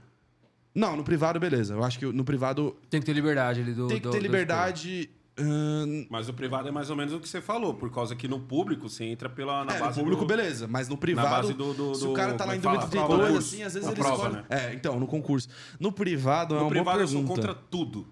Não, 0.76 0.96
no 0.96 1.04
privado, 1.04 1.40
beleza. 1.40 1.74
Eu 1.74 1.84
acho 1.84 1.98
que 1.98 2.06
no 2.06 2.24
privado 2.24 2.76
Tem 2.90 3.00
que 3.00 3.06
ter 3.08 3.14
liberdade 3.14 3.62
ali 3.62 3.74
do. 3.74 3.88
tem 3.88 3.98
que 3.98 4.04
do- 4.04 4.12
ter 4.12 4.20
do 4.20 4.22
liberdade. 4.22 5.10
ahn, 5.40 6.06
Mas 6.10 6.28
o 6.30 6.34
privado 6.34 6.68
é 6.68 6.72
mais 6.72 6.90
ou 6.92 6.96
menos 6.96 7.14
o 7.14 7.20
que 7.20 7.28
você 7.30 7.40
falou, 7.42 7.74
por 7.74 7.90
causa 7.92 8.16
que 8.16 8.28
no 8.28 8.40
público 8.40 8.88
você 8.90 9.06
entra 9.06 9.30
pela, 9.30 9.64
na 9.66 9.74
é, 9.76 9.80
base 9.80 9.98
no 9.98 10.04
público, 10.04 10.24
do... 10.26 10.28
beleza, 10.28 10.68
mas 10.68 10.88
no 10.90 10.98
privado, 10.98 11.30
base 11.30 11.54
do- 11.54 11.74
do- 11.74 11.96
se 11.96 12.06
o 12.06 12.14
cara 12.14 12.34
tá 12.34 12.44
lá 12.46 12.54
em 12.54 12.58
é 12.58 12.60
que 12.60 12.64
fala? 12.64 12.78
2032, 12.80 13.28
Concurso. 13.28 13.48
assim, 13.56 13.64
às 13.64 13.74
vezes 13.74 13.88
Na 13.88 13.94
ele 13.94 14.02
prova, 14.02 14.16
escolhe... 14.28 14.36
né? 14.36 14.46
É, 14.50 14.74
então, 14.74 15.00
no 15.00 15.08
concurso. 15.08 15.48
No 15.80 15.92
privado 15.92 16.54
é 16.54 16.58
No 16.58 16.64
uma 16.66 16.70
privado 16.70 16.98
boa 16.98 17.04
eu 17.04 17.08
sou 17.08 17.20
pergunta. 17.22 17.42
contra 17.48 17.56
tudo. 17.72 18.08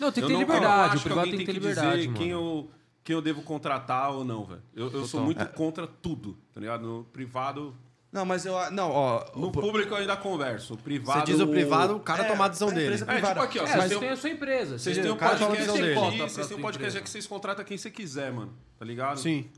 Não, 0.00 0.10
tem 0.10 0.14
que 0.14 0.20
eu 0.24 0.26
ter 0.26 0.32
não- 0.32 0.40
liberdade. 0.40 0.96
O 0.96 1.00
privado 1.00 1.30
tem 1.30 1.38
que 1.38 1.44
ter 1.46 1.52
liberdade, 1.52 2.08
quem 2.08 2.30
eu, 2.30 2.68
quem 3.04 3.14
eu 3.14 3.22
devo 3.22 3.42
contratar 3.42 4.10
ou 4.10 4.24
não, 4.24 4.44
velho. 4.44 4.62
Eu, 4.74 4.90
eu 4.90 5.06
sou 5.06 5.20
muito 5.20 5.46
contra 5.50 5.86
tudo, 5.86 6.36
tá 6.52 6.60
ligado? 6.60 6.82
No 6.86 7.04
privado... 7.04 7.76
Não, 8.10 8.24
mas 8.24 8.46
eu... 8.46 8.54
Não, 8.70 8.90
ó... 8.92 9.24
No 9.34 9.48
o- 9.48 9.52
público 9.52 9.92
eu 9.92 9.98
ainda 9.98 10.16
converso. 10.16 10.74
O 10.74 10.76
privado... 10.78 11.20
Você 11.26 11.32
diz 11.32 11.40
o 11.40 11.48
privado, 11.48 11.96
o 11.96 12.00
cara 12.00 12.22
É, 12.24 12.28
tomar 12.28 12.44
a 12.44 12.48
decisão 12.48 12.68
a 12.68 12.70
dele. 12.70 12.94
empresa 12.94 13.04
É, 13.12 13.20
tipo 13.20 13.40
aqui, 13.40 13.58
ó. 13.58 13.62
É, 13.64 13.66
vocês 13.66 13.88
você 13.92 13.98
têm 13.98 14.08
a 14.08 14.16
sua 14.16 14.30
empresa. 14.30 14.78
Vocês 14.78 14.96
Você- 14.96 15.02
têm 15.02 15.10
um 15.10 15.16
toma 15.16 15.30
podcast 15.30 15.66
vocês 16.32 16.46
têm 16.46 16.56
um 16.56 16.60
podcast 16.60 17.02
que 17.02 17.10
vocês 17.10 17.26
contratam 17.26 17.64
quem 17.64 17.76
você 17.76 17.90
quiser, 17.90 18.32
mano. 18.32 18.54
Tá 18.78 18.84
ligado? 18.84 19.18
Sim. 19.18 19.50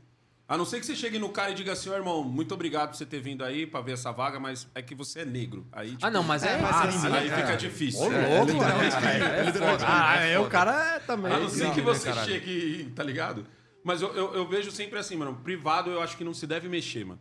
A 0.47 0.55
não 0.57 0.63
ser 0.63 0.79
que 0.79 0.85
você 0.85 0.95
chegue 0.95 1.19
no 1.19 1.27
cara 1.29 1.51
e 1.51 1.53
diga 1.53 1.73
assim, 1.73 1.89
ó, 1.89 1.95
irmão, 1.95 2.23
muito 2.23 2.53
obrigado 2.53 2.89
por 2.91 2.95
você 2.95 3.05
ter 3.05 3.19
vindo 3.19 3.43
aí 3.43 3.67
pra 3.67 3.81
ver 3.81 3.93
essa 3.93 4.11
vaga, 4.13 4.39
mas 4.39 4.65
é 4.73 4.81
que 4.81 4.95
você 4.95 5.19
é 5.19 5.25
negro. 5.25 5.67
Aí, 5.73 5.91
tipo, 5.91 6.05
Ah, 6.05 6.09
não, 6.09 6.23
mas 6.23 6.41
é. 6.43 6.53
É, 6.53 6.61
mas 6.61 6.75
ah, 6.75 6.83
assim, 6.83 6.99
sim, 6.99 7.07
aí 7.13 7.27
é. 7.29 7.35
fica 7.35 7.55
difícil. 7.57 7.99
Ô, 8.01 8.11
É, 8.13 8.37
louco, 8.37 8.51
literalmente 8.53 8.95
mano. 8.95 9.07
É 9.07 9.43
literalmente 9.43 9.83
foda. 9.83 9.85
Ah, 9.87 10.23
É 10.25 10.31
é, 10.33 10.39
o 10.39 10.47
cara 10.47 10.95
é 10.95 10.99
também. 10.99 11.33
A 11.33 11.39
não 11.39 11.49
ser 11.49 11.71
que 11.71 11.81
né, 11.81 11.83
você 11.83 12.09
caralho? 12.09 12.31
chegue, 12.31 12.91
tá 12.95 13.03
ligado? 13.03 13.45
Mas 13.83 14.01
eu, 14.01 14.13
eu, 14.13 14.35
eu 14.35 14.47
vejo 14.47 14.71
sempre 14.71 14.97
assim, 14.97 15.17
mano. 15.17 15.35
Privado 15.43 15.89
eu 15.91 16.01
acho 16.01 16.15
que 16.15 16.23
não 16.23 16.33
se 16.33 16.47
deve 16.47 16.69
mexer, 16.69 17.05
mano. 17.05 17.19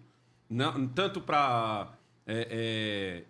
Não, 0.48 0.86
tanto 0.86 1.20
pra. 1.20 1.92
é, 2.26 2.46
é, 2.50 3.24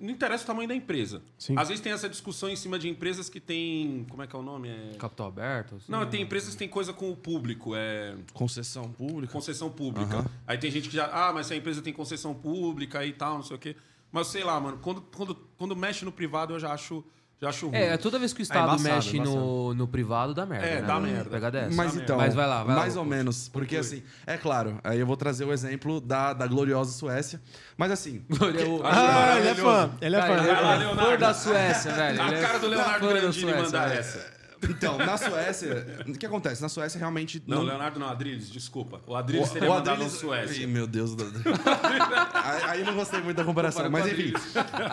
não 0.00 0.10
interessa 0.10 0.44
o 0.44 0.46
tamanho 0.46 0.68
da 0.68 0.74
empresa. 0.74 1.22
Sim. 1.38 1.56
Às 1.56 1.68
vezes 1.68 1.82
tem 1.82 1.92
essa 1.92 2.08
discussão 2.08 2.48
em 2.48 2.56
cima 2.56 2.78
de 2.78 2.88
empresas 2.88 3.28
que 3.28 3.40
tem. 3.40 4.04
Como 4.08 4.22
é 4.22 4.26
que 4.26 4.34
é 4.34 4.38
o 4.38 4.42
nome? 4.42 4.68
É... 4.68 4.94
Capital 4.98 5.28
aberto? 5.28 5.76
assim, 5.76 5.90
Não, 5.90 6.08
tem 6.08 6.22
empresas 6.22 6.50
que 6.50 6.58
tem 6.58 6.68
coisa 6.68 6.92
com 6.92 7.10
o 7.10 7.16
público. 7.16 7.74
É. 7.74 8.16
Concessão 8.32 8.90
pública. 8.90 9.32
concessão 9.32 9.70
pública. 9.70 10.24
Aí 10.46 10.58
tem 10.58 10.70
gente 10.70 10.88
que 10.88 10.96
já, 10.96 11.06
ah, 11.06 11.32
mas 11.32 11.46
se 11.46 11.54
a 11.54 11.56
empresa 11.56 11.82
tem 11.82 11.92
concessão 11.92 12.34
pública 12.34 13.04
e 13.04 13.12
tal, 13.12 13.36
não 13.36 13.42
sei 13.42 13.56
o 13.56 13.58
quê. 13.58 13.76
Mas 14.10 14.26
sei 14.26 14.44
lá, 14.44 14.60
mano, 14.60 14.78
quando, 14.78 15.00
quando, 15.00 15.34
quando 15.56 15.74
mexe 15.74 16.04
no 16.04 16.12
privado 16.12 16.54
eu 16.54 16.60
já 16.60 16.72
acho, 16.72 17.04
já 17.42 17.48
acho 17.48 17.66
ruim. 17.66 17.76
É, 17.76 17.96
toda 17.96 18.18
vez 18.20 18.32
que 18.32 18.40
o 18.40 18.44
Estado 18.44 18.68
embaçado, 18.68 18.94
mexe 18.94 19.16
embaçado. 19.16 19.36
no, 19.36 19.74
no 19.74 19.88
privado, 19.88 20.32
dá 20.32 20.46
merda. 20.46 20.64
É, 20.66 20.80
né? 20.80 20.86
dá 20.86 21.00
merda. 21.00 21.28
Pega 21.28 21.50
dessa. 21.50 21.74
Mas 21.76 21.94
Dá 21.94 22.02
então, 22.02 22.16
Mas 22.16 22.34
vai 22.34 22.46
lá, 22.46 22.62
vai 22.62 22.74
lá, 22.76 22.80
mais 22.82 22.94
ou 22.94 23.00
Augusto. 23.00 23.16
menos. 23.18 23.48
Porque 23.48 23.76
assim, 23.76 24.02
é 24.26 24.36
claro, 24.38 24.78
aí 24.84 25.00
eu 25.00 25.06
vou 25.06 25.16
trazer 25.16 25.44
o 25.44 25.52
exemplo 25.52 26.00
da, 26.00 26.32
da 26.32 26.46
gloriosa 26.46 26.92
Suécia. 26.92 27.42
Mas 27.76 27.90
assim, 27.90 28.24
Eu- 28.60 28.80
Ah, 28.84 29.38
ele 29.38 29.48
é 29.48 29.54
fã. 29.56 29.90
Ele 30.00 30.14
é 30.16 30.20
Cara, 30.20 30.32
fã. 30.36 30.40
ele 30.40 30.48
ele 30.48 30.50
é 30.50 30.52
é 30.52 30.62
fã. 30.62 30.76
Leonardo. 30.76 31.18
da 31.18 31.34
Suécia, 31.34 31.92
velho. 31.92 32.22
A 32.22 32.28
é 32.32 32.40
cara 32.40 32.58
do 32.60 32.66
Leonardo 32.68 33.06
fã 33.06 33.12
da 33.14 33.20
Grandini 33.20 33.42
Suécia, 33.50 33.62
mandar 33.64 33.88
velho. 33.88 34.00
essa. 34.00 34.41
Então, 34.68 34.98
na 34.98 35.16
Suécia, 35.16 36.04
o 36.06 36.12
que 36.12 36.24
acontece? 36.26 36.60
Na 36.62 36.68
Suécia 36.68 36.98
realmente 36.98 37.42
Não, 37.46 37.62
Leonardo 37.62 37.98
não, 37.98 38.08
Adriles, 38.08 38.50
desculpa. 38.50 39.00
O 39.06 39.14
Adriles 39.14 39.50
teria 39.50 39.70
o 39.70 39.74
mandado 39.74 39.90
Adriles- 39.94 40.12
no 40.14 40.18
Suécia. 40.18 40.62
Ih, 40.62 40.66
meu 40.66 40.86
Deus. 40.86 41.14
do- 41.14 41.24
aí, 42.34 42.62
aí 42.80 42.84
não 42.84 42.94
gostei 42.94 43.20
muito 43.20 43.36
da 43.36 43.44
comparação. 43.44 43.84
Compara 43.84 44.04
Mas 44.04 44.12
enfim. 44.12 44.32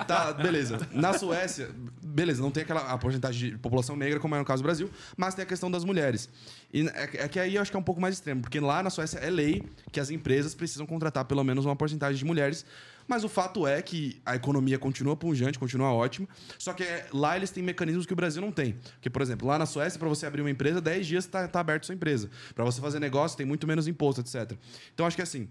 Tá, 0.07 0.33
beleza. 0.33 0.79
Na 0.91 1.13
Suécia, 1.13 1.69
beleza, 2.03 2.41
não 2.41 2.51
tem 2.51 2.63
aquela 2.63 2.81
a 2.81 2.97
porcentagem 2.97 3.51
de 3.51 3.57
população 3.57 3.95
negra, 3.95 4.19
como 4.19 4.35
é 4.35 4.39
no 4.39 4.45
caso 4.45 4.61
do 4.61 4.65
Brasil, 4.65 4.89
mas 5.15 5.35
tem 5.35 5.43
a 5.43 5.45
questão 5.45 5.69
das 5.69 5.83
mulheres. 5.83 6.29
E 6.73 6.87
é, 6.87 7.09
é 7.23 7.27
que 7.27 7.39
aí 7.39 7.55
eu 7.55 7.61
acho 7.61 7.71
que 7.71 7.77
é 7.77 7.79
um 7.79 7.83
pouco 7.83 8.01
mais 8.01 8.15
extremo, 8.15 8.41
porque 8.41 8.59
lá 8.59 8.81
na 8.83 8.89
Suécia 8.89 9.19
é 9.19 9.29
lei 9.29 9.63
que 9.91 9.99
as 9.99 10.09
empresas 10.09 10.53
precisam 10.55 10.85
contratar 10.85 11.25
pelo 11.25 11.43
menos 11.43 11.65
uma 11.65 11.75
porcentagem 11.75 12.17
de 12.17 12.25
mulheres. 12.25 12.65
Mas 13.09 13.23
o 13.23 13.27
fato 13.27 13.65
é 13.65 13.81
que 13.81 14.21
a 14.23 14.35
economia 14.35 14.77
continua 14.77 15.15
pungente, 15.15 15.57
continua 15.57 15.91
ótima. 15.91 16.27
Só 16.59 16.73
que 16.73 16.83
é, 16.83 17.07
lá 17.11 17.35
eles 17.35 17.49
têm 17.49 17.63
mecanismos 17.63 18.05
que 18.05 18.13
o 18.13 18.15
Brasil 18.15 18.39
não 18.39 18.51
tem. 18.51 18.73
Porque, 18.93 19.09
por 19.09 19.23
exemplo, 19.23 19.47
lá 19.47 19.57
na 19.57 19.65
Suécia, 19.65 19.97
para 19.97 20.07
você 20.07 20.27
abrir 20.27 20.41
uma 20.41 20.51
empresa, 20.51 20.79
10 20.79 21.07
dias 21.07 21.25
está 21.25 21.47
tá 21.47 21.59
aberto 21.59 21.87
sua 21.87 21.95
empresa. 21.95 22.29
Para 22.53 22.63
você 22.63 22.79
fazer 22.79 22.99
negócio, 22.99 23.35
tem 23.35 23.47
muito 23.47 23.65
menos 23.65 23.87
imposto, 23.87 24.21
etc. 24.21 24.55
Então, 24.93 25.07
acho 25.07 25.15
que 25.15 25.23
assim. 25.23 25.49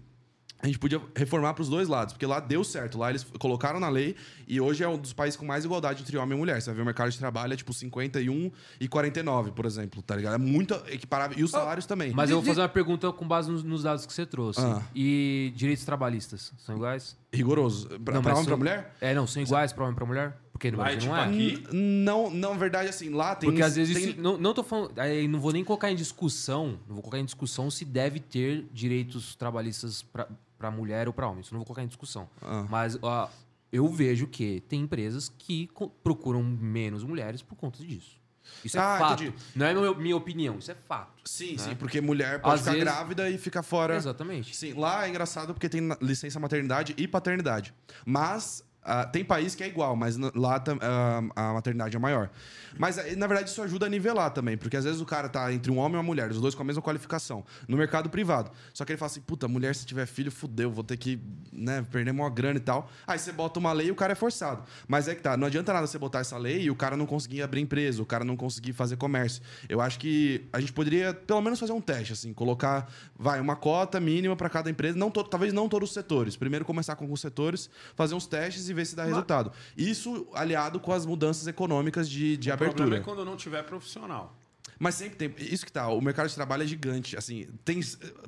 A 0.61 0.67
gente 0.67 0.77
podia 0.77 1.01
reformar 1.15 1.53
para 1.53 1.61
os 1.61 1.69
dois 1.69 1.87
lados, 1.87 2.13
porque 2.13 2.25
lá 2.25 2.39
deu 2.41 2.63
certo. 2.65 2.97
Lá 2.97 3.09
eles 3.09 3.25
colocaram 3.39 3.79
na 3.79 3.87
lei 3.87 4.15
e 4.45 4.59
hoje 4.59 4.83
é 4.83 4.87
um 4.89 4.97
dos 4.97 5.13
países 5.13 5.37
com 5.37 5.45
mais 5.45 5.63
igualdade 5.63 6.01
entre 6.01 6.17
homem 6.17 6.35
e 6.35 6.39
mulher. 6.39 6.61
Você 6.61 6.65
vai 6.69 6.75
ver 6.75 6.81
o 6.81 6.85
mercado 6.85 7.09
de 7.09 7.17
trabalho 7.17 7.53
é 7.53 7.55
tipo 7.55 7.73
51 7.73 8.51
e 8.79 8.87
49, 8.87 9.51
por 9.53 9.65
exemplo, 9.65 10.01
tá 10.01 10.15
ligado? 10.17 10.35
É 10.35 10.37
muito 10.37 10.73
equiparável. 10.87 11.39
E 11.39 11.43
os 11.43 11.51
salários 11.51 11.85
também. 11.85 12.11
Mas 12.11 12.29
eu 12.29 12.37
vou 12.37 12.45
fazer 12.45 12.59
uma 12.61 12.67
pergunta 12.69 13.09
com 13.13 13.25
base 13.25 13.49
nos, 13.49 13.63
nos 13.63 13.83
dados 13.83 14.05
que 14.05 14.11
você 14.11 14.25
trouxe. 14.25 14.59
Ah. 14.59 14.81
E 14.93 15.53
direitos 15.55 15.85
trabalhistas 15.85 16.51
são 16.57 16.75
iguais? 16.75 17.17
Rigoroso. 17.31 17.87
Para 18.03 18.15
Não, 18.15 18.19
homem 18.21 18.31
e 18.31 18.33
pra 18.33 18.43
são- 18.43 18.57
mulher? 18.57 18.95
É, 18.99 19.13
não, 19.13 19.25
são 19.25 19.41
iguais 19.41 19.71
pra 19.71 19.83
homem 19.85 19.93
e 19.93 19.95
pra 19.95 20.05
mulher? 20.05 20.37
Porque 20.51 20.71
no 20.71 20.77
Brasil 20.77 20.95
não 20.97 21.01
tipo 21.01 21.15
é. 21.15 21.23
aqui. 21.23 21.63
Não, 21.71 22.29
não, 22.29 22.51
na 22.53 22.59
verdade, 22.59 22.89
assim, 22.89 23.09
lá 23.11 23.33
tem. 23.33 23.49
Porque 23.49 23.61
às 23.63 23.77
vezes. 23.77 23.95
tem- 23.95 24.13
se- 24.13 24.19
não, 24.19 24.37
não 24.37 24.53
tô 24.53 24.61
falando. 24.61 24.99
Aí 24.99 25.25
não 25.25 25.39
vou 25.39 25.53
nem 25.53 25.63
colocar 25.63 25.89
em 25.89 25.95
discussão. 25.95 26.77
Não 26.85 26.95
vou 26.95 27.01
colocar 27.01 27.17
em 27.19 27.23
discussão 27.23 27.71
se 27.71 27.85
deve 27.85 28.19
ter 28.19 28.65
direitos 28.73 29.35
trabalhistas 29.37 30.01
pra, 30.03 30.27
pra 30.59 30.69
mulher 30.69 31.07
ou 31.07 31.13
pra 31.13 31.27
homem. 31.27 31.41
Isso 31.41 31.53
não 31.53 31.59
vou 31.59 31.65
colocar 31.65 31.81
em 31.81 31.87
discussão. 31.87 32.29
Ah. 32.41 32.65
Mas 32.69 32.99
ó, 33.01 33.27
eu 33.71 33.87
vejo 33.87 34.27
que 34.27 34.59
tem 34.67 34.81
empresas 34.81 35.31
que 35.37 35.67
procuram 36.03 36.43
menos 36.43 37.03
mulheres 37.03 37.41
por 37.41 37.55
conta 37.55 37.83
disso. 37.83 38.19
Isso 38.65 38.77
é 38.77 38.81
Ah, 38.81 38.97
fato. 38.97 39.23
entendi. 39.23 39.37
Não 39.55 39.65
é 39.65 39.95
minha 39.95 40.17
opinião, 40.17 40.57
isso 40.57 40.71
é 40.71 40.75
fato. 40.75 41.21
Sim, 41.23 41.51
né? 41.51 41.57
sim, 41.59 41.75
porque 41.75 42.01
mulher 42.01 42.41
pode 42.41 42.55
Às 42.55 42.59
ficar 42.61 42.71
vezes- 42.71 42.83
grávida 42.83 43.29
e 43.29 43.37
ficar 43.37 43.61
fora. 43.63 43.95
Exatamente. 43.95 44.55
Sim, 44.55 44.73
lá 44.73 45.05
é 45.05 45.09
engraçado 45.09 45.53
porque 45.53 45.69
tem 45.69 45.87
licença 46.01 46.39
maternidade 46.39 46.95
e 46.97 47.07
paternidade. 47.07 47.73
Mas 48.05 48.63
ah, 48.91 49.05
tem 49.05 49.23
país 49.23 49.53
que 49.53 49.63
é 49.63 49.67
igual, 49.67 49.95
mas 49.95 50.17
lá 50.17 50.63
ah, 50.81 51.21
a 51.35 51.53
maternidade 51.53 51.95
é 51.95 51.99
maior. 51.99 52.31
Mas 52.77 52.97
eh, 52.97 53.15
na 53.15 53.27
verdade 53.27 53.49
isso 53.51 53.61
ajuda 53.61 53.85
a 53.85 53.89
nivelar 53.89 54.31
também, 54.31 54.57
porque 54.57 54.75
às 54.75 54.83
vezes 54.83 54.99
o 54.99 55.05
cara 55.05 55.29
tá 55.29 55.53
entre 55.53 55.71
um 55.71 55.77
homem 55.77 55.93
e 55.93 55.97
uma 55.97 56.03
mulher, 56.03 56.31
os 56.31 56.41
dois 56.41 56.55
com 56.55 56.63
a 56.63 56.65
mesma 56.65 56.81
qualificação, 56.81 57.45
no 57.67 57.77
mercado 57.77 58.09
privado. 58.09 58.49
Só 58.73 58.83
que 58.83 58.91
ele 58.91 58.97
fala 58.97 59.11
assim: 59.11 59.21
puta, 59.21 59.47
mulher, 59.47 59.75
se 59.75 59.85
tiver 59.85 60.07
filho, 60.07 60.31
fudeu, 60.31 60.71
vou 60.71 60.83
ter 60.83 60.97
que 60.97 61.19
né, 61.53 61.85
perder 61.91 62.09
uma 62.09 62.29
grana 62.31 62.57
e 62.57 62.61
tal. 62.61 62.89
Aí 63.05 63.19
você 63.19 63.31
bota 63.31 63.59
uma 63.59 63.71
lei 63.71 63.87
e 63.87 63.91
o 63.91 63.95
cara 63.95 64.13
é 64.13 64.15
forçado. 64.15 64.63
Mas 64.87 65.07
é 65.07 65.13
que 65.13 65.21
tá, 65.21 65.37
não 65.37 65.45
adianta 65.45 65.71
nada 65.71 65.85
você 65.85 65.99
botar 65.99 66.19
essa 66.19 66.37
lei 66.37 66.63
e 66.63 66.71
o 66.71 66.75
cara 66.75 66.97
não 66.97 67.05
conseguir 67.05 67.43
abrir 67.43 67.61
empresa, 67.61 68.01
o 68.01 68.05
cara 68.05 68.25
não 68.25 68.35
conseguir 68.35 68.73
fazer 68.73 68.97
comércio. 68.97 69.43
Eu 69.67 69.81
acho 69.81 69.99
que 69.99 70.47
a 70.51 70.59
gente 70.59 70.73
poderia 70.73 71.13
pelo 71.13 71.41
menos 71.41 71.59
fazer 71.59 71.73
um 71.73 71.81
teste, 71.81 72.13
assim, 72.13 72.33
colocar, 72.33 72.91
vai, 73.15 73.39
uma 73.39 73.55
cota 73.55 73.99
mínima 73.99 74.35
para 74.35 74.49
cada 74.49 74.67
empresa, 74.67 74.97
não 74.97 75.11
talvez 75.11 75.53
não 75.53 75.69
todos 75.69 75.89
os 75.89 75.93
setores. 75.93 76.35
Primeiro 76.35 76.65
começar 76.65 76.95
com 76.95 77.11
os 77.11 77.21
setores, 77.21 77.69
fazer 77.95 78.15
uns 78.15 78.25
testes 78.25 78.67
e 78.69 78.73
ver 78.79 78.85
se 78.85 78.95
dá 78.95 79.03
resultado. 79.05 79.51
Isso 79.77 80.27
aliado 80.33 80.79
com 80.79 80.91
as 80.91 81.05
mudanças 81.05 81.47
econômicas 81.47 82.09
de, 82.09 82.37
de 82.37 82.51
O 82.51 82.57
problema 82.57 82.73
abertura. 82.73 82.97
é 82.97 83.01
quando 83.01 83.25
não 83.25 83.35
tiver 83.35 83.63
profissional. 83.63 84.35
Mas 84.77 84.95
sempre 84.95 85.17
tem. 85.17 85.35
Isso 85.45 85.65
que 85.65 85.71
tá, 85.71 85.89
o 85.89 85.99
mercado 86.01 86.29
de 86.29 86.35
trabalho 86.35 86.63
é 86.63 86.67
gigante. 86.67 87.17
Assim, 87.17 87.47
tem. 87.65 87.81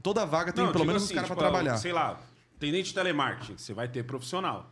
Toda 0.04 0.26
vaga 0.26 0.52
tem 0.52 0.66
Não, 0.66 0.72
pelo 0.72 0.86
menos 0.86 1.04
assim, 1.04 1.14
os 1.14 1.16
caras 1.16 1.30
tipo, 1.30 1.40
pra 1.40 1.50
trabalhar. 1.50 1.78
Sei 1.78 1.94
lá, 1.94 2.20
atendente 2.58 2.90
de 2.90 2.94
telemarketing, 2.94 3.58
você 3.58 3.74
vai 3.74 3.88
ter 3.88 4.04
profissional. 4.04 4.70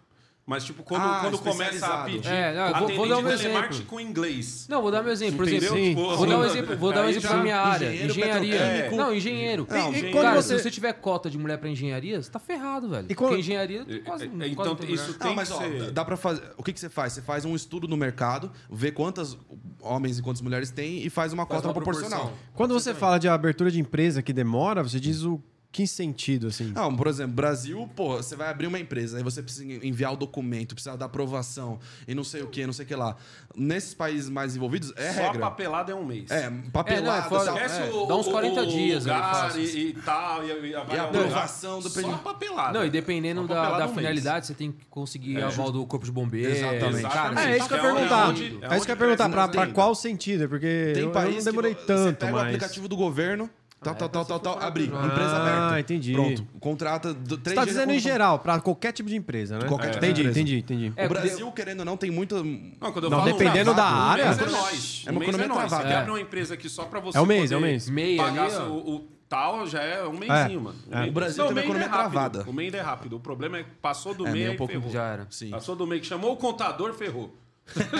Mas, 0.49 0.63
tipo, 0.65 0.81
quando, 0.81 1.03
Ah, 1.03 1.19
quando 1.21 1.37
começa 1.37 1.85
a 1.85 2.03
pedir 2.05 2.27
É, 2.27 2.55
não, 2.55 2.67
eu 2.69 2.87
vou- 2.87 2.95
vou 2.95 3.07
dar 3.07 3.17
um 3.19 3.23
telemarketing 3.23 3.67
exemplo. 3.75 3.85
com 3.85 3.99
inglês. 3.99 4.65
Não, 4.67 4.81
vou 4.81 4.89
dar 4.89 5.03
meu 5.03 5.11
exemplo. 5.11 5.37
Por 5.37 5.47
exemplo, 5.47 5.77
Tipo, 5.77 6.15
vou 6.15 6.25
dar 6.27 6.37
um 6.37 6.41
assim, 6.41 6.57
exemplo, 6.57 6.77
vou 6.77 6.91
dar 6.91 7.05
um 7.05 7.09
exemplo 7.09 7.29
da 7.29 7.37
minha 7.37 7.57
área. 7.61 8.05
Engenharia. 8.05 8.57
petroquímico. 8.59 8.95
Não, 8.95 9.13
engenheiro. 9.13 9.67
Não, 9.69 9.77
E- 9.77 9.89
engenheiro. 9.89 10.11
quando 10.11 10.23
Cara, 10.23 10.41
você- 10.41 10.57
se 10.57 10.63
você 10.63 10.71
tiver 10.71 10.93
cota 10.93 11.29
de 11.29 11.37
mulher 11.37 11.59
pra 11.59 11.69
engenharia, 11.69 12.19
você 12.19 12.31
tá 12.31 12.39
ferrado, 12.39 12.89
velho. 12.89 13.05
E 13.07 13.13
quando- 13.13 13.29
Porque 13.29 13.41
engenharia 13.41 13.81
É, 13.81 13.99
quase, 13.99 14.25
é, 14.25 14.27
quase 14.29 14.51
então, 14.51 14.65
não 14.65 14.75
tem 14.75 14.91
isso 14.91 15.13
tem 15.13 15.27
Não, 15.27 15.35
mas 15.35 15.49
que 15.49 15.53
ó, 15.53 15.57
ser- 15.59 15.91
dá 15.91 16.03
pra 16.03 16.17
fazer. 16.17 16.41
O 16.57 16.63
que, 16.63 16.73
que 16.73 16.79
você 16.79 16.89
faz? 16.89 17.13
Você 17.13 17.21
faz 17.21 17.45
um 17.45 17.55
estudo 17.55 17.87
no 17.87 17.95
mercado, 17.95 18.51
vê 18.71 18.91
quantas 18.91 19.37
homens 19.79 20.17
e 20.17 20.23
quantas 20.23 20.41
mulheres 20.41 20.71
tem 20.71 21.05
e 21.05 21.11
faz 21.11 21.31
uma 21.31 21.45
Faz 21.45 21.57
cota 21.61 21.67
uma 21.67 21.73
proporcional. 21.75 22.19
proporção. 22.21 22.39
Quando 22.55 22.73
você 22.73 22.91
fala 22.95 23.19
de 23.19 23.27
abertura 23.27 23.69
de 23.69 23.79
empresa 23.79 24.23
que 24.23 24.33
demora, 24.33 24.81
você 24.81 24.99
diz 24.99 25.21
o 25.23 25.39
que 25.71 25.85
sentido, 25.85 26.47
assim? 26.47 26.71
Não, 26.73 26.95
por 26.95 27.05
exemplo, 27.07 27.33
Brasil, 27.35 27.87
pô, 27.95 28.17
você 28.17 28.35
vai 28.35 28.49
abrir 28.49 28.65
uma 28.65 28.79
empresa, 28.79 29.17
aí 29.17 29.23
você 29.23 29.41
precisa 29.43 29.63
enviar 29.85 30.11
o 30.13 30.17
documento, 30.17 30.73
precisa 30.73 30.97
da 30.97 31.05
aprovação 31.05 31.79
e 32.07 32.15
não 32.15 32.23
sei 32.23 32.41
o 32.41 32.47
que, 32.47 32.65
não 32.65 32.73
sei 32.73 32.85
o 32.85 32.87
que 32.87 32.95
lá. 32.95 33.15
Nesses 33.55 33.93
países 33.93 34.29
mais 34.29 34.55
envolvidos, 34.55 34.91
é 34.95 35.13
Só 35.13 35.21
regra. 35.21 35.37
a 35.45 35.49
papelada 35.49 35.91
é 35.91 35.95
um 35.95 36.03
mês. 36.03 36.31
É, 36.31 36.49
papelada, 36.73 37.27
É, 37.27 37.29
não, 37.29 37.57
é 37.57 37.65
É, 37.87 37.91
o, 37.93 38.05
dá 38.07 38.15
uns 38.15 38.25
o- 38.27 38.31
40 38.31 38.61
o 38.61 38.65
dias 38.65 39.03
lugar 39.05 39.57
e, 39.59 39.61
e 39.89 39.93
tal, 39.93 40.43
e, 40.43 40.47
e, 40.51 40.69
E 40.71 40.75
a 40.75 41.03
aprovação 41.03 41.79
do 41.79 41.89
Só 41.89 42.17
papelada. 42.17 42.79
Não, 42.79 42.85
e 42.85 42.89
dependendo 42.89 43.41
Só 43.41 43.47
da, 43.53 43.77
da 43.77 43.85
um 43.85 43.87
mês. 43.89 43.97
finalidade, 43.97 44.47
você 44.47 44.53
tem 44.55 44.71
que 44.71 44.85
conseguir 44.89 45.37
É. 45.37 45.43
aval 45.43 45.71
do 45.71 45.85
corpo 45.85 46.05
de 46.05 46.11
bombeiros. 46.11 46.57
Exatamente. 46.57 47.03
Cara, 47.09 47.43
É, 47.47 47.57
isso 47.57 47.67
que 47.67 47.73
eu 47.75 47.77
ia 47.77 47.83
É 47.83 47.93
perguntar. 47.93 48.25
é 48.25 48.29
É 48.29 48.33
isso 48.33 48.41
que 48.41 48.65
eu 48.65 48.71
ia 48.73 48.77
onde 48.77 48.95
perguntar. 48.97 49.29
Pra, 49.29 49.47
cresce 49.47 49.65
pra 49.67 49.73
qual 49.73 49.93
sentido? 49.93 50.45
É 50.45 50.47
Porque 50.47 50.91
Tem 50.95 51.03
eu, 51.03 51.09
eu 51.09 51.13
país 51.13 51.45
não 51.45 51.51
demorei 51.51 51.75
que 51.75 51.81
você 51.81 51.87
tanto, 51.87 52.17
pega 52.17 52.31
o 52.31 52.35
mas... 52.35 52.45
aplicativo 52.47 52.87
do 52.87 52.97
governo, 52.97 53.49
tal, 53.81 53.93
Ah, 53.93 53.95
tal, 53.95 54.07
é, 54.07 54.11
tal, 54.11 54.23
você 54.23 54.27
tal, 54.29 54.39
tal, 54.39 54.59
abrir, 54.61 54.83
empresa 54.85 55.35
Ah, 55.35 55.67
aberta. 55.67 55.79
entendi. 55.79 56.13
Pronto, 56.13 56.47
contrata 56.59 57.13
do, 57.13 57.35
Você 57.35 57.41
três 57.41 57.55
tá 57.55 57.63
dias 57.63 57.75
dizendo 57.75 57.91
é 57.91 57.95
em 57.95 57.99
geral, 57.99 58.39
pra 58.39 58.59
qualquer 58.59 58.91
tipo 58.91 59.07
de 59.09 59.15
empresa, 59.15 59.57
né? 59.57 59.65
Qualquer 59.67 59.91
tipo 59.91 59.99
de 60.01 60.05
entendi, 60.11 60.21
empresa. 60.21 60.39
entendi, 60.39 60.57
entendi. 60.57 60.93
É, 60.95 61.05
o 61.05 61.09
Brasil, 61.09 61.51
querendo 61.51 61.79
ou 61.79 61.85
não, 61.85 61.97
tem 61.97 62.11
muita... 62.11 62.43
Não, 62.43 62.91
quando 62.91 63.05
eu 63.05 63.09
Não, 63.09 63.19
falo 63.19 63.31
dependendo 63.31 63.71
um 63.71 63.75
da 63.75 63.85
área- 63.85 64.25
Um 64.25 64.27
mês 64.27 64.39
é 64.41 64.45
nós. 64.49 65.03
É 65.07 65.11
uma 65.11 65.19
Um 65.19 65.23
economia 65.23 65.45
é. 65.45 65.49
Você 65.49 65.57
travada. 65.57 65.83
quer 65.87 65.93
É. 65.93 65.97
abrir 65.97 66.11
uma 66.11 66.21
empresa 66.21 66.53
aqui 66.53 66.69
só 66.69 66.85
pra 66.85 66.99
você 66.99 67.17
É 67.17 67.21
um 67.21 67.25
mês, 67.25 67.51
é 67.51 67.57
um 67.57 67.61
mês. 67.61 67.89
Meia 67.89 68.23
pagar 68.23 68.49
seu- 68.49 68.71
o, 68.73 69.07
tal, 69.29 69.65
já 69.67 69.81
é 69.81 70.03
um 70.05 70.17
mêsinho, 70.17 70.61
mano. 70.61 70.77
É. 70.91 71.03
O 71.07 71.11
Brasil 71.11 71.43
tem 71.45 71.53
uma 71.53 71.59
é 71.61 71.63
economia 71.63 71.87
rápido. 71.87 72.11
travada. 72.11 72.43
O 72.49 72.53
mês 72.53 72.73
é 72.73 72.81
rápido. 72.81 73.15
O 73.15 73.19
problema 73.19 73.57
é 73.59 73.63
que 73.63 73.69
passou 73.81 74.13
do 74.13 74.23
É, 74.27 74.31
mês 74.31 74.35
meio 74.43 74.51
e 74.51 74.53
um 74.55 74.57
pouco- 74.57 74.73
ferrou. 74.73 74.91
Já 74.91 75.03
era. 75.05 75.27
Sim. 75.29 75.51
Passou 75.51 75.75
do 75.75 75.85
mês 75.87 76.01
que 76.01 76.07
chamou 76.07 76.33
o 76.33 76.35
contador, 76.37 76.93
ferrou. 76.93 77.33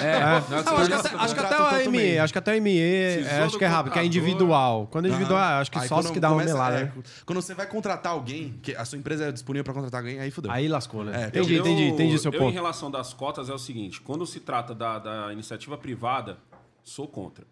É, 0.02 0.06
É. 0.08 0.22
Não, 0.50 0.78
acho, 0.78 0.88
que 0.88 0.94
até, 0.94 1.10
acho 1.16 1.34
que 1.36 1.40
até 1.40 1.56
contrata 1.58 1.90
o 1.90 1.92
ME, 1.92 2.18
acho 2.20 2.34
que 2.34 2.40
até 2.40 2.58
o 2.58 2.62
ME, 2.62 2.80
é, 2.80 3.16
Precisou 3.18 3.44
acho 3.46 3.58
que 3.58 3.64
é 3.66 3.68
rápido, 3.68 3.94
que 3.94 4.00
é 4.00 4.06
individual. 4.06 4.88
Quando 4.92 5.06
é 5.06 5.10
individual, 5.10 5.40
acho 5.62 5.72
que 5.72 5.78
Aí 5.80 5.88
só 5.88 6.02
se 6.02 6.12
que 6.12 6.20
dá 6.20 6.32
uma 6.32 6.44
melada. 6.44 6.80
é, 6.80 6.84
né? 6.86 6.94
Quando 7.26 7.42
você 7.42 7.54
vai 7.54 7.68
contratar 7.68 8.12
alguém, 8.14 8.60
que 8.62 8.76
a 8.76 8.84
sua 8.86 8.98
empresa 8.98 9.26
é 9.26 9.32
disponível 9.32 9.64
pra 9.64 9.74
contratar 9.74 10.02
alguém, 10.02 10.20
aí 10.20 10.32
fudeu. 10.32 10.52
Aí 10.52 10.68
lascou, 10.68 11.04
né? 11.04 11.24
É, 11.24 11.28
entendi, 11.28 11.56
Eu- 11.56 11.60
entendi, 11.62 11.84
entendi 11.84 12.18
seu 12.20 12.32
eu, 12.32 12.50
em 12.50 12.52
relação 12.52 12.90
das 12.90 13.14
cotas, 13.14 13.50
é 13.50 13.54
o 13.54 13.60
seguinte: 13.60 14.02
quando 14.02 14.26
se 14.26 14.40
trata 14.40 14.74
da, 14.74 15.00
da 15.00 15.34
iniciativa 15.34 15.78
privada, 15.78 16.38
sou 16.84 17.08
contra. 17.08 17.46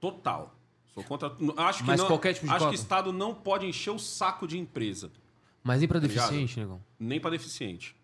Total. 0.00 0.54
Sou 0.94 1.02
contra. 1.04 1.32
Acho 1.58 1.80
que 1.80 1.86
Mas 1.86 2.00
não, 2.00 2.06
qualquer 2.06 2.34
tipo 2.34 2.46
de 2.46 2.50
Acho 2.52 2.60
cota? 2.60 2.70
que 2.70 2.76
o 2.76 2.80
Estado 2.80 3.12
não 3.12 3.34
pode 3.34 3.66
encher 3.66 3.90
o 3.90 3.98
saco 3.98 4.46
de 4.46 4.58
empresa, 4.58 5.10
Mas 5.62 5.80
nem 5.80 5.88
pra 5.88 5.98
ligado? 5.98 6.16
deficiente, 6.30 6.58
negão. 6.60 6.80
nem 6.98 7.20
para 7.20 7.30
deficiente. 7.30 7.94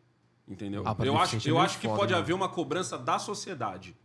Entendeu? 0.47 0.82
Ah, 0.86 0.95
eu 1.03 1.18
acho, 1.18 1.49
eu 1.49 1.59
acho 1.59 1.78
que 1.78 1.86
foda, 1.86 1.99
pode 1.99 2.12
né? 2.12 2.18
haver 2.18 2.34
uma 2.34 2.49
cobrança 2.49 2.99
da 2.99 3.18
sociedade. 3.18 3.97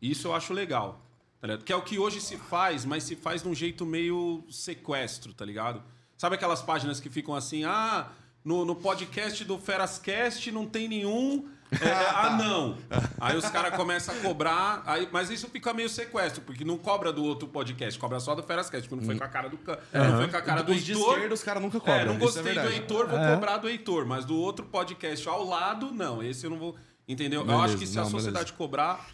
Isso 0.00 0.28
eu 0.28 0.34
acho 0.34 0.52
legal. 0.52 1.00
Tá? 1.40 1.58
Que 1.58 1.72
é 1.72 1.76
o 1.76 1.82
que 1.82 1.98
hoje 1.98 2.20
se 2.20 2.36
faz, 2.36 2.84
mas 2.84 3.02
se 3.02 3.16
faz 3.16 3.42
de 3.42 3.48
um 3.48 3.54
jeito 3.54 3.84
meio 3.84 4.44
sequestro, 4.50 5.32
tá 5.34 5.44
ligado? 5.44 5.82
Sabe 6.16 6.36
aquelas 6.36 6.62
páginas 6.62 7.00
que 7.00 7.10
ficam 7.10 7.34
assim, 7.34 7.64
ah, 7.64 8.10
no, 8.44 8.64
no 8.64 8.74
podcast 8.74 9.44
do 9.44 9.58
Ferascast 9.58 10.50
não 10.50 10.66
tem 10.66 10.88
nenhum. 10.88 11.48
É, 11.72 11.90
ah, 12.14 12.36
não. 12.40 12.76
Aí 13.20 13.36
os 13.36 13.44
caras 13.50 13.76
começam 13.76 14.14
a 14.14 14.18
cobrar. 14.20 14.82
Aí, 14.86 15.08
mas 15.12 15.28
isso 15.30 15.48
fica 15.48 15.72
meio 15.74 15.88
sequestro, 15.88 16.42
porque 16.42 16.64
não 16.64 16.78
cobra 16.78 17.12
do 17.12 17.22
outro 17.24 17.46
podcast, 17.48 17.98
cobra 17.98 18.18
só 18.20 18.34
do 18.34 18.42
Ferascast, 18.42 18.88
porque 18.88 19.00
não 19.04 19.06
foi 19.06 19.18
com 19.18 19.24
a 19.24 19.28
cara 19.28 19.48
do. 19.48 19.58
Não 19.92 20.16
foi 20.18 20.28
com 20.28 20.36
a 20.36 20.42
cara 20.42 20.62
do 20.62 20.74
de 20.74 20.92
Heitor. 20.92 21.12
esquerda, 21.14 21.34
os 21.34 21.42
caras 21.42 21.62
nunca 21.62 21.78
cobram. 21.78 21.96
É, 22.00 22.04
não 22.06 22.14
é 22.14 22.18
gostei 22.18 22.42
do 22.42 22.46
verdade. 22.46 22.72
Heitor, 22.74 23.06
vou 23.08 23.18
É. 23.18 23.34
cobrar 23.34 23.56
do 23.58 23.68
Heitor, 23.68 24.06
mas 24.06 24.24
do 24.24 24.36
outro 24.36 24.64
podcast 24.66 25.28
ao 25.28 25.44
lado, 25.44 25.92
não. 25.92 26.22
Esse 26.22 26.46
eu 26.46 26.50
não 26.50 26.58
vou. 26.58 26.76
Entendeu? 27.06 27.40
eu 27.40 27.46
Beleza, 27.46 27.64
acho 27.64 27.76
que 27.78 27.86
se 27.86 27.98
a 27.98 28.02
não, 28.02 28.10
sociedade 28.10 28.52
cobrar, 28.52 29.06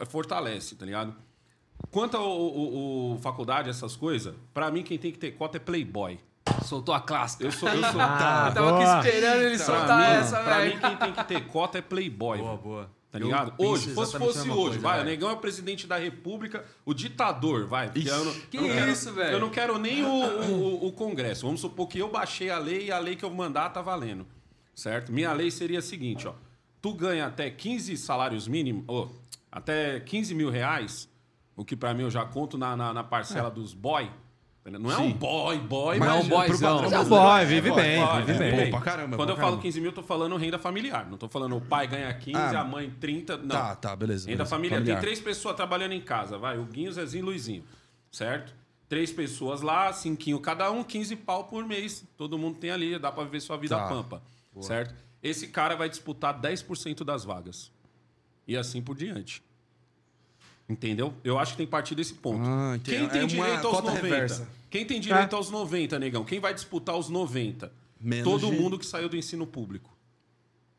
f- 0.00 0.06
fortalece, 0.10 0.74
tá 0.76 0.84
ligado? 0.86 1.14
Quanto 1.90 2.16
ao, 2.16 3.18
faculdade, 3.20 3.68
essas 3.70 3.96
coisas, 3.96 4.34
pra 4.54 4.70
mim 4.70 4.82
quem 4.82 4.98
tem 4.98 5.10
que 5.10 5.18
ter 5.18 5.32
cota 5.32 5.56
é 5.56 5.60
Playboy. 5.60 6.18
Soltou 6.64 6.94
a 6.94 7.00
clássica. 7.00 7.44
Eu 7.44 7.52
sou. 7.52 7.68
Eu 7.68 7.82
sou 7.82 8.00
Ah, 8.00 8.46
Eu 8.50 8.54
tava 8.54 8.72
boa. 8.72 8.98
aqui 8.98 9.08
esperando 9.08 9.42
ele 9.42 9.56
pra 9.56 9.66
soltar 9.66 9.98
mim, 9.98 10.16
essa, 10.16 10.40
pra 10.42 10.58
velho. 10.58 10.74
mim, 10.74 10.80
quem 10.80 10.96
tem 10.96 11.12
que 11.12 11.24
ter 11.24 11.46
cota 11.46 11.78
é 11.78 11.82
Playboy. 11.82 12.38
Boa, 12.38 12.50
velho. 12.50 12.62
boa. 12.62 12.90
Tá 13.10 13.18
Eu 13.18 13.24
ligado? 13.24 13.52
Hoje, 13.58 13.92
fosse, 13.92 14.14
a 14.16 14.20
fosse 14.20 14.38
hoje, 14.38 14.50
coisa, 14.50 14.78
vai, 14.78 15.00
o. 15.00 15.04
Negão 15.04 15.30
é 15.32 15.34
presidente 15.36 15.84
da 15.84 15.96
República, 15.96 16.64
o 16.86 16.94
ditador, 16.94 17.66
vai. 17.66 17.90
porque 17.90 18.08
eu 18.08 18.24
não, 18.24 18.32
Que 18.32 18.56
eu 18.56 18.62
não 18.62 18.68
quero- 18.70 18.90
isso, 18.92 19.12
velho? 19.12 19.32
Eu 19.32 19.40
não 19.40 19.50
quero 19.50 19.78
nem 19.78 20.04
o, 20.04 20.08
o- 20.08 20.86
o 20.86 20.92
Congresso. 20.92 21.44
Vamos 21.44 21.60
supor 21.60 21.88
que 21.88 21.98
eu 21.98 22.08
baixei 22.08 22.50
a 22.50 22.58
lei 22.58 22.86
e 22.86 22.92
a 22.92 22.98
lei 23.00 23.16
que 23.16 23.24
eu 23.24 23.30
mandar 23.30 23.68
tá 23.70 23.82
valendo. 23.82 24.24
Certo? 24.76 25.10
Minha 25.12 25.32
lei 25.32 25.50
seria 25.50 25.80
a 25.80 25.82
seguinte, 25.82 26.28
ó. 26.28 26.34
Tu 26.80 26.92
ganha 26.94 27.26
até 27.26 27.50
15 27.50 27.96
salários 27.96 28.46
mínimos, 28.46 28.84
ou 28.86 29.10
até 29.50 29.98
15 29.98 30.32
mil 30.32 30.48
reais, 30.48 31.08
o 31.56 31.64
que 31.64 31.74
pra 31.74 31.92
mim 31.92 32.04
eu 32.04 32.10
já 32.12 32.24
conto 32.24 32.56
na, 32.56 32.76
na, 32.76 32.94
na 32.94 33.02
parcela 33.02 33.50
dos 33.50 33.74
boy. 33.74 34.08
Não 34.64 34.92
é 34.92 34.98
um 34.98 35.10
boy, 35.12 35.58
boy, 35.58 35.98
Mas 35.98 36.08
é 36.08 36.12
um 36.12 36.18
pro 36.28 36.36
boyzão. 36.36 36.82
padrão 36.82 36.98
É 36.98 37.00
um 37.00 37.08
boy, 37.08 37.46
vive 37.46 37.70
boy, 37.70 37.82
bem, 37.82 38.04
boy, 38.06 38.22
vive 38.24 38.44
é, 38.44 38.50
bem. 38.52 38.64
Pô, 38.70 38.76
pra 38.76 38.80
caramba, 38.84 39.16
Quando 39.16 39.28
pra 39.28 39.32
eu 39.32 39.36
falo 39.36 39.48
caramba. 39.52 39.62
15 39.62 39.80
mil, 39.80 39.88
eu 39.90 39.94
tô 39.94 40.02
falando 40.02 40.36
renda 40.36 40.58
familiar. 40.58 41.08
Não 41.10 41.16
tô 41.16 41.28
falando 41.28 41.56
o 41.56 41.60
pai 41.62 41.86
ganha 41.86 42.12
15, 42.12 42.36
Ah, 42.36 42.60
a 42.60 42.64
mãe 42.64 42.90
30. 43.00 43.38
Não. 43.38 43.48
Tá, 43.48 43.74
tá, 43.74 43.96
beleza. 43.96 44.26
Renda 44.28 44.36
beleza. 44.44 44.50
familiar. 44.50 44.78
Familiar. 44.78 44.96
Tem 44.98 45.02
três 45.02 45.18
pessoas 45.20 45.56
trabalhando 45.56 45.92
em 45.92 46.00
casa, 46.00 46.36
vai. 46.36 46.58
O 46.58 46.64
Guinho, 46.66 46.92
Zezinho 46.92 47.22
e 47.22 47.24
Luizinho. 47.24 47.64
Certo? 48.12 48.54
Três 48.88 49.10
pessoas 49.12 49.62
lá, 49.62 49.92
cinquinho 49.92 50.38
cada 50.40 50.70
um, 50.70 50.84
15 50.84 51.16
pau 51.16 51.44
por 51.44 51.64
mês. 51.64 52.04
Todo 52.16 52.36
mundo 52.38 52.58
tem 52.58 52.70
ali, 52.70 52.98
dá 52.98 53.10
pra 53.10 53.24
viver 53.24 53.40
sua 53.40 53.56
vida 53.56 53.76
Tá. 53.76 53.88
pampa. 53.88 54.22
Certo? 54.60 54.94
Esse 55.22 55.46
cara 55.48 55.74
vai 55.74 55.88
disputar 55.88 56.38
10% 56.38 57.02
das 57.04 57.24
vagas. 57.24 57.70
E 58.46 58.56
assim 58.56 58.82
por 58.82 58.94
diante. 58.96 59.42
Entendeu? 60.70 61.12
Eu 61.24 61.36
acho 61.38 61.52
que 61.52 61.56
tem 61.58 61.66
que 61.66 61.70
partir 61.72 61.94
desse 61.96 62.14
ponto. 62.14 62.40
Ah. 62.44 62.78
Quem 62.84 63.08
tem 63.08 63.22
É 63.22 63.26
direito 63.26 63.66
aos 63.66 63.76
cota 63.76 63.88
90? 63.90 64.02
reversa. 64.06 64.48
Quem 64.70 64.84
tem 64.86 65.00
direito 65.00 65.34
aos 65.34 65.50
90, 65.50 65.98
negão? 65.98 66.24
Quem 66.24 66.38
vai 66.38 66.54
disputar 66.54 66.96
os 66.96 67.08
90? 67.08 67.72
Menos 68.00 68.24
Todo 68.24 68.46
de- 68.50 68.56
mundo 68.60 68.78
que 68.78 68.86
saiu 68.86 69.08
do 69.08 69.16
ensino 69.16 69.44
público. 69.46 69.90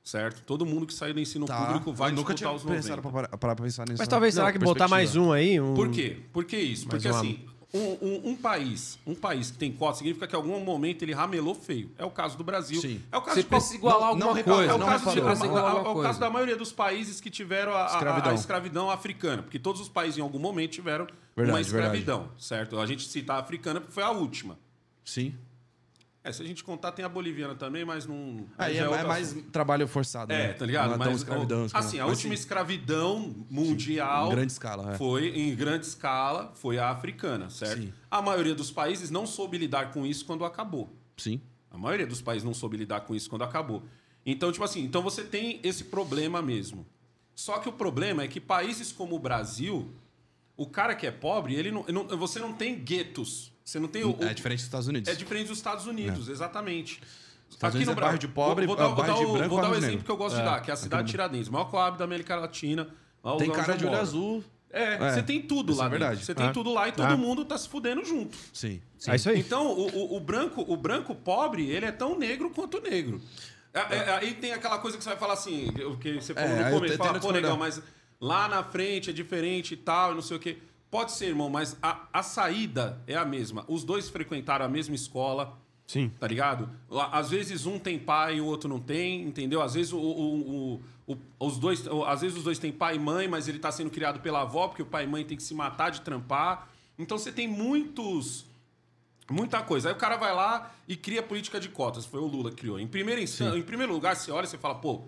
Certo? 0.04 0.42
Todo 0.46 0.66
mundo 0.66 0.88
que 0.88 0.94
saiu 0.94 1.14
do 1.14 1.20
ensino 1.20 1.46
Tá. 1.46 1.66
público 1.66 1.94
vai 1.94 2.10
Eu 2.10 2.16
nunca 2.16 2.34
disputar 2.34 2.54
tinha 2.54 2.58
os 2.58 2.64
90. 2.64 2.82
pensado 2.82 3.02
pra, 3.02 3.28
pra, 3.28 3.38
pra 3.38 3.56
pensar 3.56 3.86
nisso. 3.88 4.00
Mas 4.00 4.08
talvez, 4.08 4.34
será 4.34 4.52
que 4.52 4.58
botar 4.58 4.88
mais 4.88 5.16
um 5.16 5.32
aí? 5.32 5.60
Um... 5.60 5.74
Por 5.76 5.92
quê? 5.92 6.18
Por 6.34 6.46
que 6.46 6.58
isso? 6.58 6.88
Mais 6.88 7.04
Porque 7.04 7.08
uma- 7.10 7.20
assim, 7.20 7.40
um, 7.74 7.80
um- 7.80 8.22
um 8.32 8.36
país, 8.36 9.00
um 9.08 9.16
país 9.16 9.50
que 9.52 9.58
tem 9.58 9.72
cota 9.72 9.98
significa 10.00 10.28
que 10.28 10.36
em 10.36 10.38
algum 10.38 10.60
momento 10.60 11.04
ele 11.04 11.14
ramelou 11.14 11.56
feio. 11.56 11.90
É 11.98 12.04
o 12.06 12.10
caso 12.12 12.38
do 12.38 12.44
Brasil. 12.44 12.82
Sim. 12.82 13.02
É 13.12 13.18
o 13.18 13.22
caso 13.22 13.36
Você 13.36 13.44
de 13.44 13.50
precisa 13.50 13.76
igualar 13.76 14.00
não 14.02 14.08
alguma 14.30 14.34
reparou, 14.36 14.58
coisa. 14.60 14.72
é 14.72 14.76
o 14.76 14.78
não 14.78 14.86
caso, 14.88 15.12
de- 15.12 15.20
é 15.20 15.90
o 15.90 16.02
caso 16.02 16.20
da 16.20 16.30
maioria 16.30 16.56
dos 16.58 16.72
países 16.72 17.22
que 17.22 17.30
tiveram 17.30 17.74
a, 17.74 17.78
a- 17.78 17.84
a- 17.84 17.94
Escravidão. 17.94 18.32
a 18.32 18.36
escravidão 18.36 18.92
africana, 18.92 19.42
porque 19.44 19.58
todos 19.60 19.80
os 19.82 19.88
países 19.88 20.18
em 20.18 20.22
algum 20.22 20.40
momento 20.40 20.72
tiveram 20.72 21.06
uma 21.06 21.44
Verdade, 21.46 21.62
escravidão, 21.62 22.30
certo? 22.38 22.78
A 22.80 22.86
gente 22.86 23.08
cita 23.08 23.34
a 23.36 23.40
africana 23.40 23.80
porque 23.80 23.94
foi 23.94 24.04
a 24.04 24.12
última. 24.12 24.60
Sim. 25.06 25.34
É, 26.24 26.32
se 26.32 26.44
a 26.44 26.46
gente 26.46 26.64
contar, 26.64 26.92
tem 26.92 27.04
a 27.04 27.10
boliviana 27.10 27.56
também, 27.56 27.84
mas 27.84 28.06
não. 28.06 28.46
Aí 28.56 28.76
já 28.76 28.82
é, 28.82 28.86
é 28.86 28.90
outro 28.90 29.08
mais 29.08 29.32
assunto. 29.32 29.50
trabalho 29.50 29.88
forçado. 29.88 30.32
É, 30.32 30.48
né? 30.50 30.54
tá 30.54 30.66
ligado? 30.68 30.88
Não 30.90 30.96
é 30.96 30.98
Mas, 31.10 31.16
escravidão. 31.18 31.68
assim, 31.74 32.00
a 32.00 32.04
mas 32.06 32.12
última 32.16 32.34
escravidão 32.36 33.36
mundial. 33.50 34.28
Em 34.28 34.36
grande 34.36 34.52
escala, 34.52 34.94
é. 34.94 34.98
Foi 34.98 35.28
em 35.30 35.56
grande 35.56 35.86
escala, 35.88 36.52
foi 36.56 36.78
a 36.78 36.90
africana, 36.92 37.50
certo? 37.50 37.82
Sim. 37.82 37.94
A 38.10 38.22
maioria 38.22 38.54
dos 38.54 38.70
países 38.70 39.10
não 39.10 39.26
soube 39.26 39.58
lidar 39.58 39.92
com 39.92 40.06
isso 40.06 40.24
quando 40.26 40.46
acabou. 40.46 40.96
Sim. 41.18 41.42
A 41.72 41.78
maioria 41.78 42.06
dos 42.06 42.22
países 42.22 42.44
não 42.44 42.54
soube 42.54 42.78
lidar 42.78 43.02
com 43.02 43.16
isso 43.16 43.28
quando 43.30 43.44
acabou. 43.44 43.82
Então, 44.24 44.52
tipo 44.52 44.64
assim, 44.64 44.84
então 44.84 45.02
você 45.02 45.24
tem 45.24 45.60
esse 45.64 45.86
problema 45.86 46.40
mesmo. 46.40 46.86
Só 47.34 47.58
que 47.58 47.68
o 47.68 47.72
problema 47.74 48.22
é 48.22 48.28
que 48.28 48.40
países 48.40 48.92
como 48.92 49.16
o 49.16 49.20
Brasil, 49.20 49.92
o 50.56 50.68
cara 50.68 50.94
que 50.94 51.08
é 51.08 51.12
pobre, 51.12 51.56
ele 51.56 51.72
não, 51.72 51.84
não- 51.88 52.08
você 52.18 52.38
não 52.40 52.54
tem 52.54 52.76
guetos. 52.78 53.51
Você 53.64 53.80
não 53.80 53.88
tem 53.88 54.04
o, 54.04 54.12
o- 54.18 54.24
É 54.24 54.34
diferente 54.34 54.58
dos 54.60 54.66
Estados 54.66 54.88
Unidos. 54.88 55.10
é 55.10 55.16
diferente 55.16 55.48
dos 55.48 55.58
Estados 55.58 55.86
Unidos, 55.88 56.28
exatamente. 56.30 57.02
Estados 57.50 57.76
Unidos 57.76 57.96
é 57.96 58.00
bairro 58.00 58.18
de 58.18 58.28
pobre, 58.28 58.66
vou, 58.66 58.76
vou 58.76 58.84
dar, 58.86 58.92
é 58.92 58.96
vou 58.96 58.96
dar 58.98 59.04
bairro 59.14 59.20
de 59.20 59.26
o, 59.26 59.34
branco, 59.34 59.50
vou 59.50 59.62
dar 59.62 59.68
o 59.70 59.72
exemplo 59.74 59.88
negro. 59.90 60.06
que 60.06 60.12
eu 60.12 60.18
gosto 60.18 60.36
de 60.38 60.42
dar, 60.44 60.62
que 60.62 60.72
é 60.72 60.74
a 60.74 60.78
cidade 60.78 61.04
de 61.06 61.12
Tiradentes, 61.12 61.50
maior 61.50 61.66
coab 61.66 61.98
da 61.98 62.06
América 62.06 62.36
Latina. 62.36 62.88
Tem 63.38 63.52
cara 63.52 63.76
de 63.78 63.86
olho 63.86 63.98
azul. 64.00 64.44
É, 64.74 64.94
É, 64.94 65.12
você 65.12 65.22
tem 65.22 65.42
tudo 65.42 65.74
isso 65.74 65.82
lá 65.82 65.88
é 65.88 65.90
verdade. 65.90 66.26
Você 66.26 66.34
tem 66.34 66.48
É. 66.48 66.52
tudo 66.52 66.74
lá 66.74 66.88
e 66.88 66.94
todo 66.94 67.12
É. 67.12 67.16
mundo 67.18 67.44
tá 67.44 67.58
se 67.58 67.68
fudendo 67.68 68.06
junto. 68.06 68.38
Sim. 68.54 68.82
É 69.06 69.16
isso 69.18 69.30
aí. 69.30 69.38
Então, 69.40 69.68
o, 69.68 69.88
o- 70.14 70.16
o 70.16 70.20
branco, 70.22 70.64
o 70.66 70.78
branco 70.78 71.14
pobre, 71.14 71.70
ele 71.70 71.86
é 71.86 71.92
tão 71.92 72.18
negro 72.18 72.50
quanto 72.52 72.78
o 72.78 72.82
negro. 72.82 73.22
É, 73.74 73.80
é, 73.98 74.10
aí 74.16 74.34
tem 74.36 74.54
aquela 74.54 74.78
coisa 74.80 74.98
que 74.98 75.04
você 75.04 75.10
vai 75.10 75.20
falar 75.20 75.34
assim, 75.34 75.68
o 75.86 75.98
que 75.98 76.14
você 76.22 76.34
falou 76.34 76.50
É, 76.50 76.64
no 76.70 76.78
começo, 76.78 76.98
fala, 76.98 77.20
pô, 77.20 77.32
negão, 77.34 77.58
mas 77.58 77.82
lá 78.20 78.48
na 78.48 78.64
frente 78.64 79.10
é 79.10 79.14
diferente 79.14 79.74
e 79.74 79.78
tal, 79.78 80.14
e 80.14 80.16
não 80.16 80.22
sei 80.22 80.38
o 80.38 80.40
quê. 80.40 80.58
Pode 80.92 81.14
ser, 81.14 81.28
irmão, 81.28 81.50
mas 81.50 81.78
a, 81.82 82.08
a 82.12 82.22
saída 82.22 83.02
é 83.08 83.16
a 83.16 83.24
mesma. 83.26 83.64
Os 83.68 83.84
dois 83.84 84.10
frequentaram 84.10 84.66
a 84.66 84.70
mesma 84.70 84.94
escola, 84.94 85.58
Sim. 85.88 86.10
Tá 86.22 86.26
ligado? 86.26 86.70
Às 87.12 87.30
vezes 87.32 87.66
um 87.66 87.78
tem 87.78 88.00
pai 88.00 88.38
e 88.38 88.42
o 88.42 88.46
outro 88.46 88.70
não 88.70 88.80
tem, 88.80 89.24
entendeu? 89.24 89.62
Às 89.62 89.74
vezes 89.74 89.92
o, 89.92 89.98
o- 90.00 90.82
o- 91.06 91.18
os 91.38 91.58
dois, 91.58 91.84
às 92.08 92.22
vezes 92.22 92.38
os 92.38 92.46
dois 92.46 92.58
têm 92.58 92.72
pai 92.72 92.96
e 92.96 93.00
mãe, 93.00 93.28
mas 93.28 93.50
ele 93.50 93.60
tá 93.60 93.70
sendo 93.74 93.90
criado 93.90 94.22
pela 94.22 94.44
avó, 94.44 94.70
porque 94.70 94.82
o 94.82 94.86
pai 94.86 95.04
e 95.04 95.08
mãe 95.08 95.26
tem 95.26 95.36
que 95.36 95.44
se 95.44 95.54
matar 95.54 95.90
de 95.92 96.00
trampar. 96.00 96.70
Então 96.98 97.18
você 97.18 97.30
tem 97.30 97.46
muitos 97.46 98.46
muita 99.30 99.62
coisa. 99.64 99.90
Aí 99.90 99.94
o 99.96 99.98
cara 99.98 100.16
vai 100.16 100.34
lá 100.34 100.72
e 100.88 100.96
cria 100.96 101.22
política 101.22 101.60
de 101.60 101.68
cotas, 101.68 102.06
foi 102.06 102.22
o 102.22 102.26
Lula 102.26 102.52
que 102.52 102.58
criou. 102.58 102.80
Em 102.80 102.88
primeiro 102.88 103.20
em 103.22 103.62
primeiro 103.64 103.92
lugar, 103.92 104.16
você 104.16 104.32
olha 104.32 104.46
e 104.46 104.48
você 104.48 104.58
fala, 104.58 104.76
pô, 104.76 105.04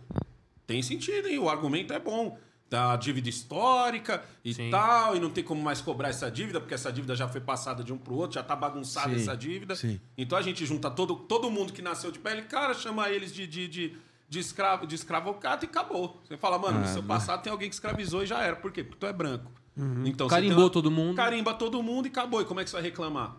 tem 0.67 0.81
sentido, 0.81 1.29
hein? 1.29 1.39
O 1.39 1.47
argumento 1.49 1.93
é 1.93 1.99
bom. 1.99 2.37
Da 2.73 2.95
dívida 2.95 3.29
histórica 3.29 4.23
e 4.43 4.51
Sim. 4.51 4.71
tal, 4.71 5.15
e 5.15 5.19
não 5.19 5.29
tem 5.29 5.43
como 5.43 5.61
mais 5.61 5.79
cobrar 5.79 6.09
essa 6.09 6.31
dívida, 6.31 6.59
porque 6.59 6.73
essa 6.73 6.91
dívida 6.91 7.15
já 7.15 7.27
foi 7.27 7.39
passada 7.39 7.83
de 7.83 7.93
um 7.93 7.99
pro 7.99 8.15
outro, 8.15 8.33
já 8.33 8.41
tá 8.41 8.55
bagunçada 8.55 9.09
Sim, 9.13 9.21
essa 9.21 9.37
dívida. 9.37 9.75
sim. 9.75 10.01
Então 10.17 10.35
a 10.35 10.41
gente 10.41 10.65
junta 10.65 10.89
todo, 10.89 11.15
todo 11.15 11.51
mundo 11.51 11.71
que 11.71 11.83
nasceu 11.83 12.09
de 12.11 12.17
pele, 12.17 12.41
cara, 12.41 12.73
chama 12.73 13.11
eles 13.11 13.31
de, 13.31 13.45
de, 13.45 13.67
de, 13.67 13.95
de 14.27 14.39
escravo, 14.39 14.87
de 14.87 14.95
escravocrata 14.95 15.63
e 15.65 15.67
acabou. 15.67 16.19
Você 16.27 16.35
fala, 16.35 16.57
mano, 16.57 16.79
no 16.79 16.85
Ah, 16.85 16.87
seu 16.87 17.03
né? 17.03 17.07
passado 17.07 17.43
tem 17.43 17.51
alguém 17.51 17.69
que 17.69 17.75
escravizou 17.75 18.23
e 18.23 18.25
já 18.25 18.41
era. 18.41 18.55
Por 18.55 18.71
quê? 18.71 18.83
Porque 18.83 18.97
tu 18.99 19.05
é 19.05 19.13
branco. 19.13 19.51
Então, 20.03 20.27
você 20.27 20.33
Carimbou 20.35 20.63
uma- 20.63 20.69
todo 20.71 20.89
mundo. 20.89 21.15
Carimba 21.15 21.53
todo 21.53 21.83
mundo 21.83 22.07
e 22.07 22.09
acabou. 22.09 22.41
E 22.41 22.45
como 22.45 22.59
é 22.59 22.63
que 22.63 22.71
você 22.71 22.75
vai 22.75 22.83
reclamar? 22.83 23.37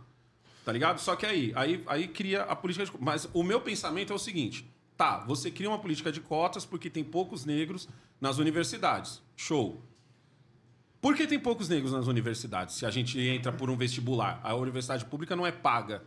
Tá 0.65 0.71
ligado? 0.71 1.01
Só 1.01 1.17
que 1.17 1.27
aí, 1.27 1.53
aí, 1.57 1.83
aí 1.89 2.07
cria 2.07 2.43
a 2.45 2.55
política 2.55 2.87
de 2.87 2.93
Mas 3.01 3.29
o 3.35 3.43
meu 3.43 3.61
pensamento 3.61 4.13
é 4.13 4.17
o 4.17 4.19
seguinte: 4.19 4.65
tá, 4.97 5.19
você 5.27 5.51
cria 5.51 5.69
uma 5.69 5.79
política 5.81 6.13
de 6.13 6.21
cotas 6.21 6.65
porque 6.65 6.89
tem 6.89 7.03
poucos 7.03 7.45
negros 7.45 7.89
nas 8.21 8.39
universidades. 8.39 9.24
Show. 9.37 9.83
Por 11.01 11.15
que 11.15 11.27
tem 11.27 11.39
poucos 11.39 11.69
negros 11.69 11.93
nas 11.93 12.07
universidades? 12.07 12.77
Se 12.77 12.87
a 12.87 12.91
gente 12.91 13.21
entra 13.21 13.53
por 13.53 13.69
um 13.69 13.77
vestibular, 13.77 14.41
a 14.43 14.55
universidade 14.55 15.05
pública 15.05 15.37
não 15.37 15.47
é 15.47 15.53
paga. 15.53 16.03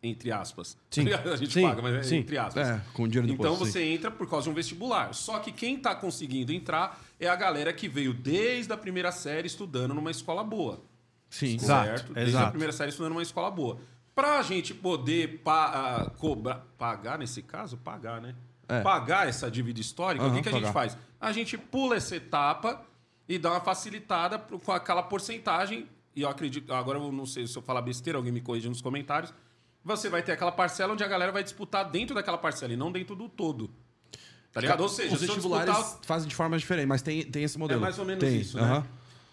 Entre 0.00 0.30
aspas. 0.30 0.76
Sim. 0.90 1.08
A 1.12 1.34
gente 1.36 1.52
Sim. 1.52 1.62
paga, 1.62 1.82
mas 1.82 1.94
é 1.96 2.02
Sim. 2.04 2.16
entre 2.18 2.38
aspas. 2.38 2.68
É, 2.68 2.80
com 2.94 3.02
o 3.02 3.08
dinheiro 3.08 3.26
do 3.26 3.34
Então 3.34 3.50
posto, 3.56 3.64
sim. 3.66 3.72
você 3.72 3.82
entra 3.82 4.10
por 4.12 4.30
causa 4.30 4.44
de 4.44 4.50
um 4.50 4.54
vestibular. 4.54 5.12
Só 5.12 5.40
que 5.40 5.50
quem 5.50 5.76
tá 5.76 5.92
conseguindo 5.92 6.52
entrar 6.52 7.00
é 7.18 7.26
a 7.28 7.34
galera 7.34 7.72
que 7.72 7.88
veio 7.88 8.14
desde 8.14 8.72
a 8.72 8.76
primeira 8.76 9.10
série 9.10 9.48
estudando 9.48 9.92
numa 9.94 10.12
escola 10.12 10.44
boa. 10.44 10.80
Sim. 11.28 11.56
Exato, 11.56 11.86
certo? 11.88 12.12
Desde 12.12 12.30
exato. 12.30 12.46
a 12.46 12.50
primeira 12.50 12.72
série 12.72 12.90
estudando 12.90 13.10
numa 13.14 13.22
escola 13.22 13.50
boa. 13.50 13.80
Pra 14.14 14.40
gente 14.42 14.72
poder 14.72 15.40
pa- 15.42 15.66
ah, 16.06 16.10
cobrar, 16.10 16.64
pagar 16.78 17.18
nesse 17.18 17.42
caso, 17.42 17.76
pagar, 17.76 18.20
né? 18.20 18.36
É. 18.68 18.80
Pagar 18.82 19.26
essa 19.28 19.50
dívida 19.50 19.80
histórica, 19.80 20.24
o 20.24 20.28
Aham, 20.28 20.36
que, 20.36 20.42
que 20.42 20.48
a 20.48 20.52
gente 20.52 20.72
faz? 20.72 20.96
A 21.20 21.32
gente 21.32 21.58
pula 21.58 21.96
essa 21.96 22.16
etapa 22.16 22.84
e 23.28 23.38
dá 23.38 23.50
uma 23.52 23.60
facilitada 23.60 24.38
com 24.38 24.72
aquela 24.72 25.02
porcentagem. 25.02 25.88
E 26.14 26.22
eu 26.22 26.28
acredito, 26.28 26.72
agora 26.72 26.98
eu 26.98 27.12
não 27.12 27.26
sei 27.26 27.46
se 27.46 27.56
eu 27.56 27.62
falar 27.62 27.82
besteira, 27.82 28.18
alguém 28.18 28.32
me 28.32 28.40
corrige 28.40 28.68
nos 28.68 28.80
comentários. 28.80 29.32
Você 29.84 30.08
vai 30.08 30.22
ter 30.22 30.32
aquela 30.32 30.52
parcela 30.52 30.92
onde 30.92 31.04
a 31.04 31.08
galera 31.08 31.30
vai 31.30 31.42
disputar 31.42 31.88
dentro 31.88 32.14
daquela 32.14 32.38
parcela 32.38 32.72
e 32.72 32.76
não 32.76 32.90
dentro 32.90 33.14
do 33.14 33.28
todo. 33.28 33.70
Tá 34.52 34.60
ligado? 34.60 34.80
Ou 34.80 34.88
seja, 34.88 35.14
Os 35.14 35.20
se 35.20 35.26
vestibulares 35.26 35.74
disputar 35.74 36.04
fazem 36.04 36.28
de 36.28 36.34
forma 36.34 36.58
diferente, 36.58 36.86
mas 36.86 37.02
tem, 37.02 37.22
tem 37.24 37.44
esse 37.44 37.58
modelo. 37.58 37.80
é 37.80 37.82
mais 37.82 37.98
ou 37.98 38.04
menos 38.04 38.24
Tem, 38.24 38.40
isso, 38.40 38.56
né? 38.56 38.84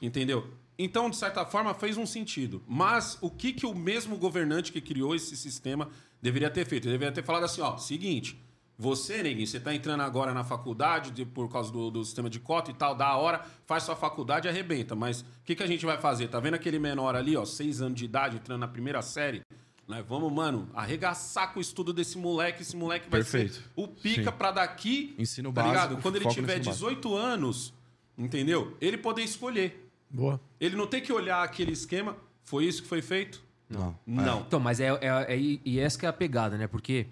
Entendeu? 0.01 0.47
Então, 0.77 1.09
de 1.09 1.15
certa 1.15 1.45
forma, 1.45 1.73
fez 1.73 1.97
um 1.97 2.05
sentido. 2.05 2.61
Mas 2.67 3.17
o 3.21 3.29
que, 3.29 3.53
que 3.53 3.65
o 3.65 3.73
mesmo 3.73 4.17
governante 4.17 4.71
que 4.71 4.81
criou 4.81 5.15
esse 5.15 5.36
sistema 5.38 5.89
deveria 6.21 6.49
ter 6.49 6.65
feito? 6.65 6.86
Ele 6.86 6.93
deveria 6.93 7.13
ter 7.13 7.23
falado 7.23 7.45
assim, 7.45 7.61
ó, 7.61 7.77
seguinte, 7.77 8.38
você, 8.78 9.23
neguinho, 9.23 9.47
você 9.47 9.59
tá 9.59 9.73
entrando 9.73 10.01
agora 10.01 10.34
na 10.34 10.43
faculdade 10.43 11.11
de- 11.11 11.26
por 11.26 11.49
causa 11.49 11.71
do, 11.71 11.89
do 11.89 12.03
sistema 12.03 12.30
de 12.30 12.39
cota 12.39 12.71
e 12.71 12.73
tal, 12.73 12.93
da 12.95 13.15
hora, 13.15 13.43
faz 13.65 13.84
sua 13.84 13.95
faculdade 13.95 14.47
e 14.47 14.49
arrebenta. 14.49 14.95
Mas 14.95 15.21
o 15.21 15.26
que, 15.45 15.55
que 15.55 15.63
a 15.63 15.67
gente 15.67 15.86
vai 15.86 15.97
fazer? 15.97 16.28
Tá 16.28 16.39
vendo 16.39 16.55
aquele 16.55 16.78
menor 16.80 17.15
ali, 17.15 17.38
ó, 17.38 17.45
seis 17.45 17.82
anos 17.82 17.97
de 17.97 18.05
idade, 18.05 18.36
entrando 18.38 18.59
na 18.59 18.67
primeira 18.67 19.01
série? 19.01 19.41
Nós 19.88 20.03
vamos, 20.05 20.34
mano, 20.34 20.67
arregaçar 20.73 21.53
com 21.53 21.59
o 21.59 21.61
estudo 21.61 21.93
desse 21.93 22.17
moleque. 22.17 22.63
Esse 22.63 22.76
moleque 22.76 23.07
vai 23.09 23.19
Perfeito. 23.21 23.53
ser 23.53 23.63
o 23.76 23.88
pica 23.88 24.32
pra 24.32 24.51
daqui. 24.51 25.13
Ensino 25.17 25.53
tá 25.53 25.61
básico, 25.61 25.73
ligado? 25.84 26.01
Quando 26.01 26.15
ele 26.15 26.28
tiver 26.28 26.53
ensino 26.57 26.65
básico. 26.73 26.86
18 26.89 27.15
anos, 27.15 27.73
entendeu? 28.17 28.76
Ele 28.82 28.97
poder 28.97 29.21
escolher. 29.23 29.88
Boa. 30.09 30.39
Ele 30.59 30.76
não 30.76 30.88
tem 30.88 31.01
que 31.01 31.13
olhar 31.13 31.43
aquele 31.43 31.71
esquema. 31.71 32.17
Foi 32.43 32.65
isso 32.65 32.82
que 32.82 32.88
foi 32.88 33.01
feito? 33.01 33.43
Não. 33.69 33.95
Não. 34.05 34.39
Então, 34.41 34.59
mas 34.59 34.80
é, 34.80 34.88
é, 34.89 35.34
é- 35.36 35.38
e 35.38 35.80
essa 35.80 35.97
que 35.99 36.05
é 36.05 36.09
a 36.09 36.13
pegada, 36.13 36.57
né? 36.57 36.67
Porque 36.67 37.07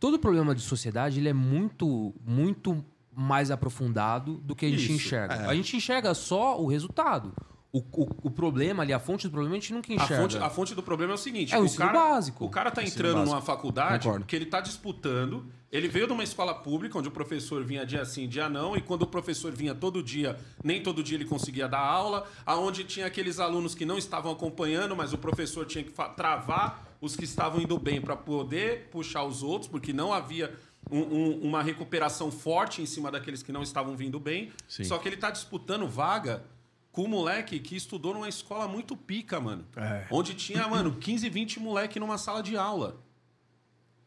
todo 0.00 0.18
problema 0.18 0.54
de 0.54 0.62
sociedade 0.62 1.20
ele 1.20 1.28
é 1.28 1.32
muito, 1.32 2.12
muito 2.26 2.84
mais 3.14 3.50
aprofundado 3.50 4.38
do 4.38 4.56
que 4.56 4.66
a 4.66 4.70
gente 4.70 4.84
Isso, 4.84 4.92
enxerga. 4.92 5.34
é. 5.34 5.46
A 5.46 5.54
gente 5.54 5.76
enxerga 5.76 6.14
só 6.14 6.60
o 6.60 6.66
resultado. 6.66 7.32
O, 7.72 7.78
o, 7.78 8.08
o 8.24 8.30
problema 8.32 8.82
ali, 8.82 8.92
a 8.92 8.98
fonte 8.98 9.28
do 9.28 9.30
problema, 9.30 9.54
a 9.54 9.60
gente 9.60 9.72
nunca 9.72 9.92
A 9.92 9.94
enxerga. 9.94 10.22
fonte, 10.22 10.36
a 10.38 10.50
fonte 10.50 10.74
do 10.74 10.82
problema 10.82 11.12
é 11.12 11.14
o 11.14 11.18
seguinte: 11.18 11.54
É 11.54 11.58
o 11.60 11.66
o, 11.66 11.72
cara, 11.76 11.92
básico. 11.92 12.44
o 12.44 12.48
cara 12.50 12.68
tá 12.68 12.82
entrando 12.82 13.14
básico. 13.14 13.30
numa 13.30 13.40
faculdade 13.42 14.04
Concordo. 14.04 14.26
que 14.26 14.34
ele 14.34 14.46
tá 14.46 14.60
disputando. 14.60 15.46
Ele 15.70 15.86
veio 15.86 16.08
de 16.08 16.12
uma 16.12 16.24
escola 16.24 16.52
pública, 16.52 16.98
onde 16.98 17.06
o 17.06 17.12
professor 17.12 17.62
vinha 17.62 17.86
dia 17.86 18.04
sim, 18.04 18.26
dia 18.26 18.48
não, 18.48 18.76
e 18.76 18.80
quando 18.80 19.02
o 19.02 19.06
professor 19.06 19.52
vinha 19.52 19.72
todo 19.72 20.02
dia, 20.02 20.36
nem 20.64 20.82
todo 20.82 21.00
dia 21.00 21.16
ele 21.16 21.24
conseguia 21.24 21.68
dar 21.68 21.78
aula, 21.78 22.26
aonde 22.44 22.82
tinha 22.82 23.06
aqueles 23.06 23.38
alunos 23.38 23.72
que 23.72 23.84
não 23.86 23.96
estavam 23.96 24.32
acompanhando, 24.32 24.96
mas 24.96 25.12
o 25.12 25.18
professor 25.18 25.64
tinha 25.64 25.84
que 25.84 25.92
travar 26.16 26.89
os 27.00 27.16
que 27.16 27.24
estavam 27.24 27.60
indo 27.60 27.78
bem 27.78 28.00
para 28.00 28.16
poder 28.16 28.88
puxar 28.90 29.24
os 29.24 29.42
outros, 29.42 29.70
porque 29.70 29.92
não 29.92 30.12
havia 30.12 30.54
um- 30.90 30.98
um- 31.00 31.40
uma 31.42 31.62
recuperação 31.62 32.30
forte 32.30 32.82
em 32.82 32.86
cima 32.86 33.10
daqueles 33.10 33.42
que 33.42 33.52
não 33.52 33.62
estavam 33.62 33.96
vindo 33.96 34.18
bem. 34.20 34.50
Sim. 34.68 34.84
Só 34.84 34.98
que 34.98 35.08
ele 35.08 35.16
tá 35.16 35.30
disputando 35.30 35.86
vaga 35.86 36.44
com 36.92 37.04
um 37.04 37.08
moleque 37.08 37.58
que 37.60 37.76
estudou 37.76 38.12
numa 38.14 38.28
escola 38.28 38.66
muito 38.66 38.96
pica, 38.96 39.40
mano. 39.40 39.64
É. 39.76 40.06
Onde 40.10 40.34
tinha, 40.34 40.66
mano, 40.68 40.96
15, 40.96 41.28
20 41.28 41.60
moleque 41.60 42.00
numa 42.00 42.18
sala 42.18 42.42
de 42.42 42.56
aula. 42.56 43.00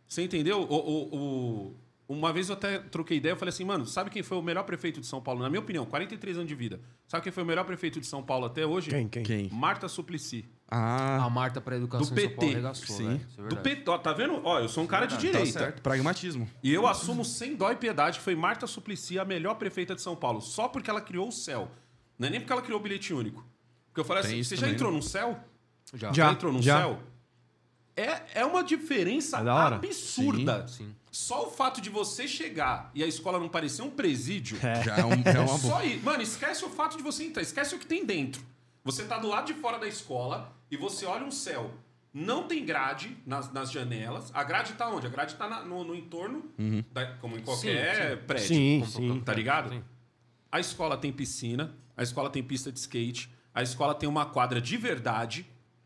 Você 0.08 0.24
entendeu? 0.24 0.62
O, 0.62 0.76
o- 0.76 1.16
o- 1.16 1.76
uma 2.08 2.32
vez 2.34 2.50
eu 2.50 2.54
até 2.54 2.78
troquei 2.80 3.18
ideia, 3.18 3.32
eu 3.34 3.38
falei 3.38 3.50
assim, 3.50 3.64
mano, 3.64 3.86
sabe 3.86 4.10
quem 4.10 4.22
foi 4.22 4.38
o 4.38 4.42
melhor 4.42 4.64
prefeito 4.64 5.00
de 5.00 5.08
São 5.08 5.22
Paulo? 5.22 5.42
Na 5.42 5.50
minha 5.50 5.62
opinião, 5.62 5.86
43 5.86 6.38
anos 6.38 6.48
de 6.50 6.56
vida. 6.56 6.80
Sabe 7.08 7.24
quem 7.24 7.32
foi 7.32 7.44
o 7.44 7.46
melhor 7.46 7.64
prefeito 7.66 8.00
de 8.00 8.06
São 8.06 8.22
Paulo 8.22 8.46
até 8.46 8.66
hoje? 8.66 8.90
Quem, 8.90 9.08
quem? 9.08 9.24
Quem? 9.24 9.50
Marta 9.50 9.88
Suplicy. 9.88 10.46
Ah, 10.76 11.24
A 11.26 11.30
Marta 11.30 11.62
para 11.62 11.76
educação 11.76 12.08
Do 12.14 12.20
em 12.20 12.24
São 12.24 12.30
Paulo 12.36 12.40
PT. 12.40 12.54
arregaçou, 12.54 12.96
Sim. 12.98 13.08
né? 13.10 13.22
Isso 13.30 13.42
é 13.42 13.48
Do. 13.48 13.58
PT, 13.58 13.90
ó, 13.90 13.98
tá 13.98 14.12
vendo? 14.14 14.42
Ó, 14.44 14.60
eu 14.60 14.68
sou 14.68 14.84
um 14.84 14.88
cara 14.88 15.06
de 15.06 15.16
tá 15.16 15.22
direita. 15.22 15.60
certo. 15.60 15.82
Pragmatismo. 15.82 16.50
E 16.64 16.74
eu 16.74 16.88
assumo 16.88 17.24
sem 17.24 17.56
dó 17.56 17.72
e 17.72 17.76
piedade 17.76 18.18
que 18.18 18.24
foi 18.24 18.36
Marta 18.36 18.66
Suplicy 18.66 19.20
a 19.20 19.26
melhor 19.26 19.56
prefeita 19.56 19.94
de 19.94 20.02
São 20.02 20.16
Paulo, 20.16 20.42
só 20.42 20.68
porque 20.68 20.90
ela 20.90 21.00
criou 21.02 21.28
o 21.28 21.32
céu. 21.32 21.70
Não 22.18 22.28
é 22.28 22.32
nem 22.32 22.40
porque 22.40 22.54
ela 22.54 22.62
criou 22.62 22.80
o 22.80 22.84
bilhete 22.84 23.14
único. 23.14 23.46
Porque 23.88 24.00
eu 24.00 24.06
falei 24.06 24.24
Tem 24.24 24.32
assim, 24.32 24.44
você 24.44 24.56
já 24.56 24.62
também, 24.62 24.74
entrou 24.76 24.90
né? 24.92 24.96
num 24.98 25.02
céu? 25.04 25.40
Já. 25.94 26.12
Já. 26.12 26.32
entrou 26.32 26.52
no 26.52 26.62
já. 26.62 26.80
céu? 26.80 27.00
É, 27.96 28.42
é 28.42 28.46
uma 28.46 28.64
diferença 28.64 29.38
É 29.38 29.50
absurda. 29.76 30.68
Sim, 30.68 30.86
sim. 30.86 30.96
Só 31.12 31.48
o 31.48 31.52
fato 31.52 31.80
de 31.80 31.92
você 31.92 32.28
chegar 32.28 32.90
e 32.96 33.04
a 33.04 33.08
escola 33.08 33.38
não 33.38 33.48
parecer 33.48 33.84
um 33.84 33.92
presídio. 33.92 34.58
Já 34.84 34.98
é, 34.98 35.06
um, 35.06 35.12
é 35.24 35.40
uma 35.40 35.58
boa. 35.60 35.76
Só 35.76 35.84
isso. 35.84 36.04
Mano, 36.04 36.24
esquece 36.24 36.66
o 36.66 36.70
fato 36.70 36.98
de 36.98 37.04
você 37.04 37.24
entrar. 37.24 37.44
Esquece 37.44 37.76
o 37.76 37.80
que 37.80 37.86
tem 37.86 38.04
dentro. 38.04 38.42
Você 38.84 39.04
tá 39.06 39.20
do 39.20 39.28
lado 39.28 39.46
de 39.46 39.54
fora 39.54 39.78
da 39.78 39.88
escola 39.88 40.52
e 40.74 40.78
você 40.78 41.06
olha 41.06 41.24
um 41.26 41.32
céu. 41.32 41.72
Não 42.14 42.44
tem 42.48 42.64
grade 42.64 43.18
nas, 43.26 43.52
nas 43.52 43.72
janelas. 43.72 44.30
A 44.36 44.44
grade 44.44 44.74
tá 44.74 44.88
onde? 44.88 45.08
A 45.08 45.10
grade 45.10 45.36
tá 45.36 45.50
na- 45.50 45.64
no, 45.64 45.84
no 45.84 45.96
entorno, 45.96 46.46
da- 46.92 47.16
como 47.18 47.38
em 47.38 47.42
qualquer 47.42 48.18
sim. 48.20 48.26
prédio. 48.28 48.48
Sim, 48.48 48.80
Como- 48.82 49.14
sim. 49.16 49.22
Tá 49.22 49.34
ligado? 49.34 49.70
Sim. 49.70 49.84
A 50.52 50.60
escola 50.60 50.96
tem 50.98 51.12
piscina, 51.12 51.74
a 51.98 52.04
escola 52.04 52.30
tem 52.30 52.44
pista 52.44 52.72
de 52.72 52.78
skate, 52.80 53.34
a 53.54 53.64
escola 53.64 53.96
tem 53.96 54.08
uma 54.08 54.26
quadra 54.28 54.62
de 54.62 54.78
verdade, 54.78 55.46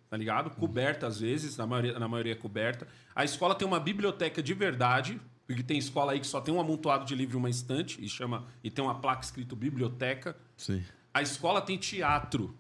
tá 0.10 0.18
ligado? 0.18 0.50
Coberta 0.50 1.08
às 1.08 1.20
vezes, 1.22 1.56
na 1.56 1.66
maioria, 1.66 1.98
na 1.98 2.08
maioria 2.10 2.34
é 2.34 2.36
coberta. 2.36 2.86
A 3.16 3.24
escola 3.24 3.56
tem 3.56 3.66
uma 3.66 3.80
biblioteca 3.80 4.44
de 4.44 4.54
verdade, 4.54 5.22
porque 5.46 5.64
tem 5.64 5.78
escola 5.78 6.12
aí 6.12 6.20
que 6.20 6.28
só 6.28 6.42
tem 6.42 6.54
um 6.54 6.60
amontoado 6.60 7.06
de 7.06 7.16
livro 7.16 7.38
e 7.38 7.40
uma 7.40 7.50
estante, 7.50 8.04
e, 8.04 8.10
chama, 8.10 8.46
e 8.62 8.70
tem 8.70 8.84
uma 8.84 8.96
placa 9.00 9.24
escrito 9.24 9.56
biblioteca. 9.56 10.36
Sim. 10.58 10.84
A 11.14 11.22
escola 11.22 11.62
tem 11.62 11.78
teatro. 11.78 12.54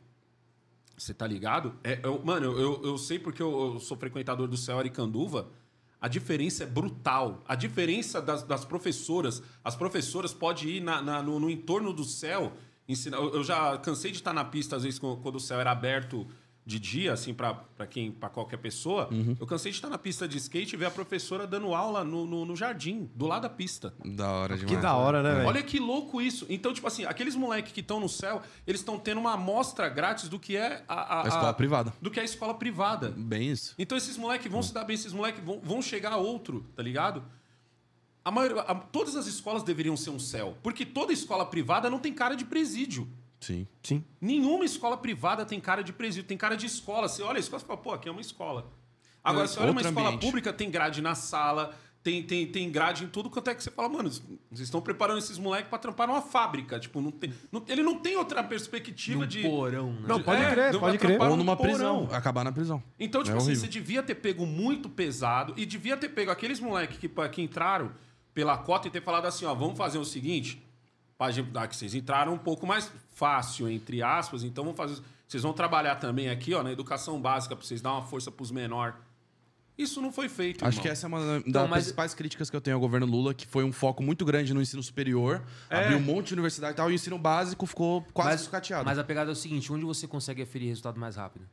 Você 0.97 1.13
tá 1.13 1.27
ligado? 1.27 1.75
É, 1.83 1.99
eu- 2.03 2.21
mano, 2.25 2.59
eu, 2.59 2.81
eu, 2.83 2.97
sei 2.97 3.19
porque 3.19 3.41
eu, 3.41 3.73
eu 3.75 3.79
sou 3.79 3.95
frequentador 3.95 4.47
do 4.47 4.57
Céu 4.57 4.79
Aricanduva. 4.79 5.49
A 6.01 6.07
diferença 6.07 6.63
é 6.63 6.67
brutal. 6.67 7.43
A 7.47 7.55
diferença 7.55 8.21
das, 8.21 8.41
das 8.43 8.65
professoras. 8.65 9.41
As 9.63 9.75
professoras 9.75 10.33
podem 10.33 10.67
ir 10.77 10.81
na, 10.81 11.01
na- 11.01 11.21
no, 11.23 11.39
no 11.39 11.49
entorno 11.49 11.93
do 11.93 12.03
céu 12.03 12.51
ensinar. 12.87 13.17
Eu, 13.17 13.35
eu 13.35 13.43
já 13.43 13.77
cansei 13.77 14.11
de 14.11 14.17
estar 14.17 14.33
na 14.33 14.43
pista, 14.43 14.75
às 14.75 14.83
vezes, 14.83 14.97
quando 14.99 15.35
o 15.35 15.39
céu 15.39 15.59
era 15.59 15.71
aberto 15.71 16.27
de 16.67 16.79
dia, 16.79 17.13
assim, 17.13 17.33
pra 17.33 17.53
pra 17.53 17.87
quem, 17.87 18.11
para 18.11 18.27
qualquer 18.27 18.57
pessoa. 18.57 19.07
Eu 19.39 19.47
cansei 19.47 19.71
de 19.71 19.77
estar 19.77 19.87
na 19.89 19.97
pista 19.97 20.27
de 20.27 20.35
skate 20.37 20.75
e 20.75 20.77
ver 20.77 20.87
a 20.87 20.91
professora 20.91 21.47
dando 21.47 21.73
aula 21.73 22.03
no, 22.03 22.25
no, 22.25 22.43
no 22.45 22.55
jardim, 22.57 23.09
do 23.15 23.25
lado 23.25 23.43
da 23.43 23.49
pista. 23.49 23.93
Da 24.03 24.29
hora 24.31 24.57
demais. 24.57 24.75
Que 24.75 24.81
da 24.81 24.93
hora, 24.93 25.23
né, 25.23 25.33
velho? 25.35 25.47
Olha 25.47 25.63
que 25.63 25.79
louco 25.79 26.21
isso. 26.21 26.45
Então, 26.49 26.73
tipo 26.73 26.85
assim, 26.85 27.05
aqueles 27.05 27.35
moleques 27.35 27.71
que 27.71 27.79
estão 27.79 28.01
no 28.01 28.09
céu, 28.09 28.41
eles 28.67 28.81
estão 28.81 28.99
tendo 28.99 29.19
uma 29.21 29.31
amostra 29.35 29.87
grátis 29.87 30.27
do 30.27 30.37
que 30.37 30.57
é 30.57 30.83
a, 30.89 31.19
a- 31.19 31.23
A 31.23 31.27
escola 31.29 31.53
privada. 31.53 31.93
Do 32.01 32.11
que 32.11 32.19
é 32.19 32.23
a 32.23 32.25
escola 32.25 32.53
privada. 32.53 33.13
Bem 33.15 33.49
isso. 33.49 33.73
Então 33.79 33.97
esses 33.97 34.17
moleques 34.17 34.51
vão 34.51 34.61
se 34.61 34.73
dar 34.73 34.83
bem, 34.83 34.95
esses 34.95 35.13
moleques 35.13 35.41
vão, 35.41 35.61
vão 35.63 35.81
chegar 35.81 36.11
a 36.11 36.17
outro, 36.17 36.65
tá 36.75 36.83
ligado? 36.83 37.23
A 38.25 38.29
maioria, 38.31 38.59
a- 38.63 38.75
todas 38.75 39.15
as 39.15 39.25
escolas 39.25 39.63
deveriam 39.63 39.95
ser 39.95 40.09
um 40.09 40.19
céu. 40.19 40.57
Porque 40.61 40.85
toda 40.85 41.13
escola 41.13 41.45
privada 41.45 41.89
não 41.89 41.97
tem 41.99 42.11
cara 42.13 42.35
de 42.35 42.43
presídio. 42.43 43.07
Sim. 43.39 43.67
Sim. 43.83 44.03
Nenhuma 44.19 44.65
escola 44.65 44.97
privada 44.97 45.45
tem 45.45 45.59
cara 45.59 45.83
de 45.83 45.93
presídio, 45.93 46.27
tem 46.27 46.37
cara 46.37 46.55
de 46.55 46.65
escola. 46.65 47.07
Você 47.07 47.21
olha 47.21 47.37
a 47.37 47.39
escola 47.39 47.61
e 47.61 47.65
fala, 47.65 47.79
pô, 47.79 47.91
aqui 47.93 48.09
é 48.09 48.11
uma 48.11 48.21
escola. 48.21 48.71
Agora, 49.23 49.47
você 49.47 49.59
olha 49.59 49.71
uma 49.71 49.81
escola 49.81 50.07
ambiente. 50.07 50.21
pública, 50.25 50.53
tem 50.53 50.71
grade 50.71 51.01
na 51.01 51.13
sala, 51.13 51.75
tem, 52.01 52.23
tem, 52.23 52.47
tem 52.47 52.71
grade 52.71 53.03
em 53.03 53.07
tudo 53.07 53.29
quanto 53.29 53.49
é 53.49 53.55
que 53.55 53.61
você 53.61 53.69
fala, 53.69 53.89
mano, 53.89 54.09
vocês 54.09 54.61
estão 54.61 54.79
preparando 54.81 55.17
esses 55.19 55.37
moleques 55.37 55.69
pra 55.69 55.77
trampar 55.77 56.07
numa 56.07 56.21
fábrica. 56.21 56.79
Tipo, 56.79 57.01
não 57.01 57.11
tem, 57.11 57.33
não- 57.51 57.63
ele 57.67 57.83
não 57.83 57.99
tem 57.99 58.15
outra 58.15 58.41
perspectiva 58.43 59.19
Num 59.21 59.27
de. 59.27 59.41
porão, 59.41 59.91
né? 59.91 60.05
Não, 60.07 60.23
pode 60.23 60.41
É, 60.41 60.49
crer, 60.51 60.71
do- 60.71 60.79
pode 60.79 60.97
crer. 60.97 61.21
Ou 61.21 61.29
num 61.31 61.35
numa 61.37 61.57
porão. 61.57 61.69
prisão. 61.73 62.07
Acabar 62.11 62.43
na 62.45 62.51
prisão. 62.53 62.81
Então, 62.97 63.21
tipo 63.21 63.35
É 63.35 63.37
assim, 63.37 63.47
horrível. 63.47 63.65
você 63.65 63.67
devia 63.69 64.01
ter 64.01 64.15
pego 64.15 64.45
muito 64.45 64.87
pesado 64.89 65.53
e 65.57 65.65
devia 65.65 65.97
ter 65.97 66.09
pego 66.09 66.31
aqueles 66.31 66.59
moleques 66.61 66.97
que, 66.97 67.09
que 67.09 67.41
entraram 67.41 67.91
pela 68.33 68.57
cota 68.57 68.87
e 68.87 68.91
ter 68.91 69.01
falado 69.01 69.25
assim, 69.25 69.45
ó, 69.45 69.53
vamos 69.53 69.77
fazer 69.77 69.97
o 69.97 70.05
seguinte, 70.05 70.63
gente, 71.31 71.49
ah, 71.55 71.67
que 71.67 71.75
vocês 71.75 71.93
entraram 71.95 72.33
um 72.33 72.37
pouco 72.37 72.65
mais 72.67 72.91
fácil, 73.11 73.67
entre 73.69 74.01
aspas, 74.03 74.43
então 74.43 74.63
vamos 74.63 74.77
fazer... 74.77 75.01
Vocês 75.27 75.43
vão 75.43 75.51
trabalhar 75.51 75.95
também 75.97 76.29
aqui, 76.29 76.53
ó, 76.53 76.63
na 76.63 76.71
educação 76.71 77.19
básica, 77.19 77.55
pra 77.55 77.65
vocês 77.65 77.81
dar 77.81 77.91
uma 77.93 78.03
força 78.03 78.31
pros 78.31 78.49
menores. 78.51 78.95
Isso 79.77 80.01
não 80.01 80.11
foi 80.11 80.27
feito, 80.29 80.63
Acho 80.65 80.77
irmão. 80.77 80.81
que 80.83 80.89
essa 80.89 81.05
é 81.05 81.07
uma 81.07 81.19
das 81.19 81.43
Então, 81.45 81.67
mas- 81.67 81.83
principais 81.83 82.13
críticas 82.13 82.49
que 82.49 82.55
eu 82.55 82.61
tenho 82.61 82.75
ao 82.77 82.81
governo 82.81 83.05
Lula, 83.05 83.33
que 83.33 83.45
foi 83.45 83.63
um 83.63 83.71
foco 83.71 84.01
muito 84.01 84.23
grande 84.25 84.53
no 84.53 84.61
ensino 84.61 84.81
superior, 84.81 85.43
É. 85.69 85.83
abriu 85.83 85.97
um 85.97 86.01
monte 86.01 86.27
de 86.29 86.33
universidade 86.33 86.73
e 86.73 86.75
tal, 86.77 86.89
e 86.89 86.93
o 86.93 86.95
ensino 86.95 87.17
básico 87.19 87.65
ficou 87.65 88.01
quase 88.13 88.29
Mas, 88.31 88.41
sucateado. 88.41 88.85
mas 88.85 88.97
a 88.97 89.03
pegada 89.03 89.29
é 89.29 89.33
o 89.33 89.35
seguinte, 89.35 89.71
onde 89.71 89.85
você 89.85 90.07
consegue 90.07 90.41
aferir 90.41 90.69
resultado 90.69 90.99
mais 90.99 91.15
rápido? 91.15 91.45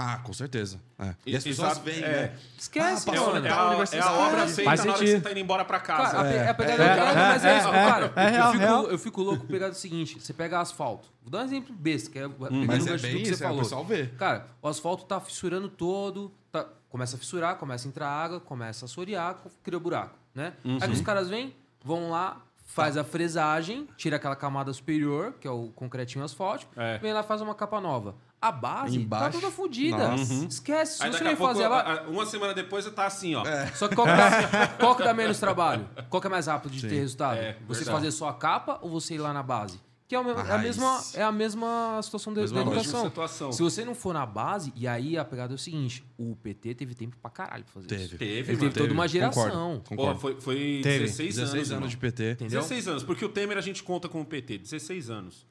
Ah, 0.00 0.18
com 0.22 0.32
certeza. 0.32 0.80
É. 0.98 1.14
E, 1.26 1.32
E- 1.32 1.36
as 1.36 1.42
pessoas 1.42 1.72
exato, 1.72 1.84
veem, 1.84 2.04
é. 2.04 2.08
né? 2.08 2.36
Esquece, 2.56 2.86
Ah, 3.10 3.12
É, 3.12 3.16
passou 3.16 3.32
mano. 3.34 3.46
é 3.46 3.48
tal 3.48 3.58
a, 3.58 3.62
é 3.64 3.68
universidade. 3.70 4.08
a 4.08 4.12
obra 4.12 4.46
feita 4.46 4.70
na 4.84 4.92
hora 4.92 4.98
que 5.04 5.06
você 5.08 5.20
tá 5.20 5.30
indo 5.32 5.40
embora 5.40 5.64
pra 5.64 5.80
casa. 5.80 6.10
Cara, 6.16 6.20
a, 6.20 6.32
pe- 6.32 6.48
a 6.50 6.54
pegada 6.54 6.82
É, 6.82 6.86
é, 6.86 6.90
é, 6.90 7.14
mas 7.14 7.44
é, 7.44 7.50
é, 7.54 7.58
isso. 7.58 7.68
é, 7.68 7.72
cara, 7.72 8.12
é 8.14 8.28
real, 8.30 8.46
eu, 8.46 8.52
fico, 8.52 8.64
real. 8.64 8.84
eu 8.90 8.98
fico 8.98 9.22
louco 9.22 9.46
pegado 9.46 9.72
o 9.72 9.76
seguinte: 9.76 10.20
você 10.20 10.32
pega 10.32 10.60
asfalto. 10.60 11.08
Vou 11.22 11.30
dar 11.32 11.40
um 11.40 11.44
exemplo 11.44 11.74
besta, 11.74 12.10
que 12.10 12.18
é 12.18 12.28
pegando 12.28 12.66
Mas 12.66 12.86
o 12.86 12.90
é 12.94 12.98
bem 12.98 13.16
que 13.16 13.22
isso, 13.22 13.34
você 13.38 13.44
é, 13.44 13.46
o 13.46 13.50
falou. 13.50 13.62
pessoal 13.64 13.84
vê. 13.84 14.06
Cara, 14.18 14.46
o 14.62 14.68
asfalto 14.68 15.04
tá 15.04 15.20
fissurando 15.20 15.68
todo, 15.68 16.32
tá- 16.52 16.66
começa 16.88 17.16
a 17.16 17.18
fissurar, 17.18 17.56
começa 17.56 17.86
a 17.86 17.88
entrar 17.88 18.08
água, 18.08 18.38
começa 18.40 18.84
a 18.84 18.86
assorear, 18.86 19.36
cria 19.64 19.78
buraco, 19.80 20.16
né? 20.34 20.52
Uhum. 20.64 20.78
Aí 20.80 20.90
os 20.92 21.00
caras 21.00 21.28
vêm, 21.28 21.54
vão 21.84 22.10
lá, 22.10 22.40
faz 22.64 22.96
a 22.96 23.02
fresagem, 23.04 23.88
tira 23.96 24.16
aquela 24.16 24.36
camada 24.36 24.72
superior, 24.72 25.34
que 25.40 25.46
é 25.48 25.50
o 25.50 25.68
concretinho 25.74 26.24
asfáltico, 26.24 26.72
É. 26.80 26.98
vem 26.98 27.12
lá 27.12 27.20
e 27.20 27.24
faz 27.24 27.40
uma 27.40 27.54
capa 27.54 27.80
nova. 27.80 28.14
A 28.40 28.52
base 28.52 28.96
Embaixo. 28.96 29.24
tá 29.24 29.40
toda 29.40 29.50
fodida. 29.50 29.96
Nossa. 30.10 30.32
Esquece, 30.44 30.98
se 30.98 31.02
Aí 31.02 31.08
você 31.08 31.12
daqui 31.12 31.24
nem 31.24 31.32
a 31.32 31.36
pouco, 31.36 31.52
fazer 31.52 31.64
ela... 31.64 32.02
uma 32.08 32.24
semana 32.24 32.54
depois, 32.54 32.84
você 32.84 32.90
tá 32.92 33.04
assim, 33.06 33.34
ó. 33.34 33.42
Só 33.74 33.88
que 33.88 33.96
qual 33.96 34.06
que, 34.06 34.12
dá, 34.16 34.68
qual 34.78 34.94
que 34.96 35.02
dá 35.02 35.12
menos 35.12 35.40
trabalho? 35.40 35.88
Qual 36.08 36.20
que 36.20 36.26
é 36.28 36.30
mais 36.30 36.46
rápido 36.46 36.70
de 36.70 36.80
Sim. 36.82 36.88
ter 36.88 37.00
resultado? 37.00 37.36
É, 37.38 37.56
você 37.66 37.80
verdade. 37.80 37.90
fazer 37.98 38.10
só 38.12 38.28
a 38.28 38.34
capa 38.34 38.78
ou 38.80 38.90
você 38.90 39.14
ir 39.14 39.18
lá 39.18 39.32
na 39.32 39.42
base? 39.42 39.80
Que 40.06 40.14
é, 40.14 40.20
o 40.20 40.30
é 40.30 40.52
a, 40.52 40.56
mesma, 40.58 41.00
é 41.14 41.22
a 41.22 41.30
mesma 41.30 42.00
situação 42.02 42.32
da, 42.32 42.40
Mesma 42.40 42.64
da 42.64 42.70
educação. 42.70 43.04
Situação. 43.04 43.52
Se 43.52 43.60
você 43.62 43.84
não 43.84 43.94
for 43.94 44.14
na 44.14 44.24
base, 44.24 44.72
e 44.74 44.88
aí 44.88 45.18
a 45.18 45.24
pegada 45.24 45.52
é 45.52 45.56
o 45.56 45.58
seguinte: 45.58 46.02
o 46.16 46.34
PT 46.36 46.76
teve 46.76 46.94
tempo 46.94 47.14
pra 47.20 47.30
caralho 47.30 47.62
pra 47.64 47.74
fazer 47.74 47.88
Teve. 47.88 48.02
isso. 48.04 48.16
Teve, 48.16 48.52
Ele 48.52 48.56
mano. 48.56 48.58
teve 48.58 48.74
toda 48.74 48.92
uma 48.94 49.06
geração. 49.06 49.82
Concordo, 49.84 49.84
Pô, 49.84 49.96
concordo. 49.96 50.20
foi, 50.20 50.40
foi 50.40 50.80
Teve. 50.82 51.04
16, 51.04 51.34
16 51.36 51.54
anos, 51.54 51.70
anos, 51.72 51.90
de 51.90 51.96
PT. 51.98 52.30
Entendeu? 52.30 52.60
16 52.60 52.88
anos, 52.88 53.02
porque 53.02 53.22
o 53.22 53.28
Temer 53.28 53.58
a 53.58 53.60
gente 53.60 53.82
conta 53.82 54.08
como 54.08 54.24
PT, 54.24 54.56
16 54.58 55.10
anos. 55.10 55.46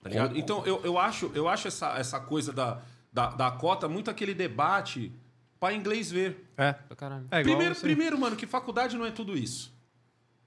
Tá 0.00 0.08
ligado? 0.10 0.38
Então, 0.38 0.64
eu, 0.64 0.80
eu 0.84 0.98
acho, 0.98 1.30
eu 1.34 1.48
acho 1.48 1.68
essa, 1.68 1.98
essa 1.98 2.20
coisa 2.20 2.52
da, 2.52 2.80
da, 3.12 3.30
da 3.30 3.50
cota 3.50 3.88
muito 3.88 4.10
aquele 4.10 4.32
debate 4.34 5.12
para 5.58 5.74
inglês 5.74 6.10
ver. 6.10 6.48
É. 6.56 6.74
É 7.30 7.42
primeiro, 7.42 7.74
você. 7.74 7.80
primeiro, 7.80 8.18
mano, 8.18 8.36
que 8.36 8.46
faculdade 8.46 8.96
não 8.96 9.04
é 9.04 9.10
tudo 9.10 9.36
isso. 9.36 9.76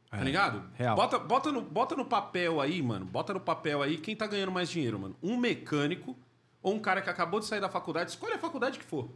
Tá 0.10 0.18
ligado? 0.24 0.64
real. 0.74 0.96
Bota, 0.96 1.20
bota, 1.20 1.52
no, 1.52 1.62
bota 1.62 1.96
no 1.96 2.04
papel 2.06 2.60
aí, 2.60 2.82
mano. 2.82 3.06
Bota 3.06 3.34
no 3.34 3.40
papel 3.40 3.82
aí 3.82 3.98
quem 3.98 4.16
tá 4.16 4.28
ganhando 4.28 4.52
mais 4.52 4.70
dinheiro, 4.70 5.00
mano. 5.00 5.16
Um 5.24 5.38
mecânico 5.38 6.18
ou 6.62 6.74
um 6.76 6.80
cara 6.80 7.02
que 7.02 7.10
acabou 7.10 7.40
de 7.40 7.46
sair 7.46 7.62
da 7.62 7.70
faculdade. 7.70 8.10
Escolhe 8.12 8.34
a 8.34 8.38
faculdade 8.38 8.78
que 8.78 8.84
for. 8.86 9.10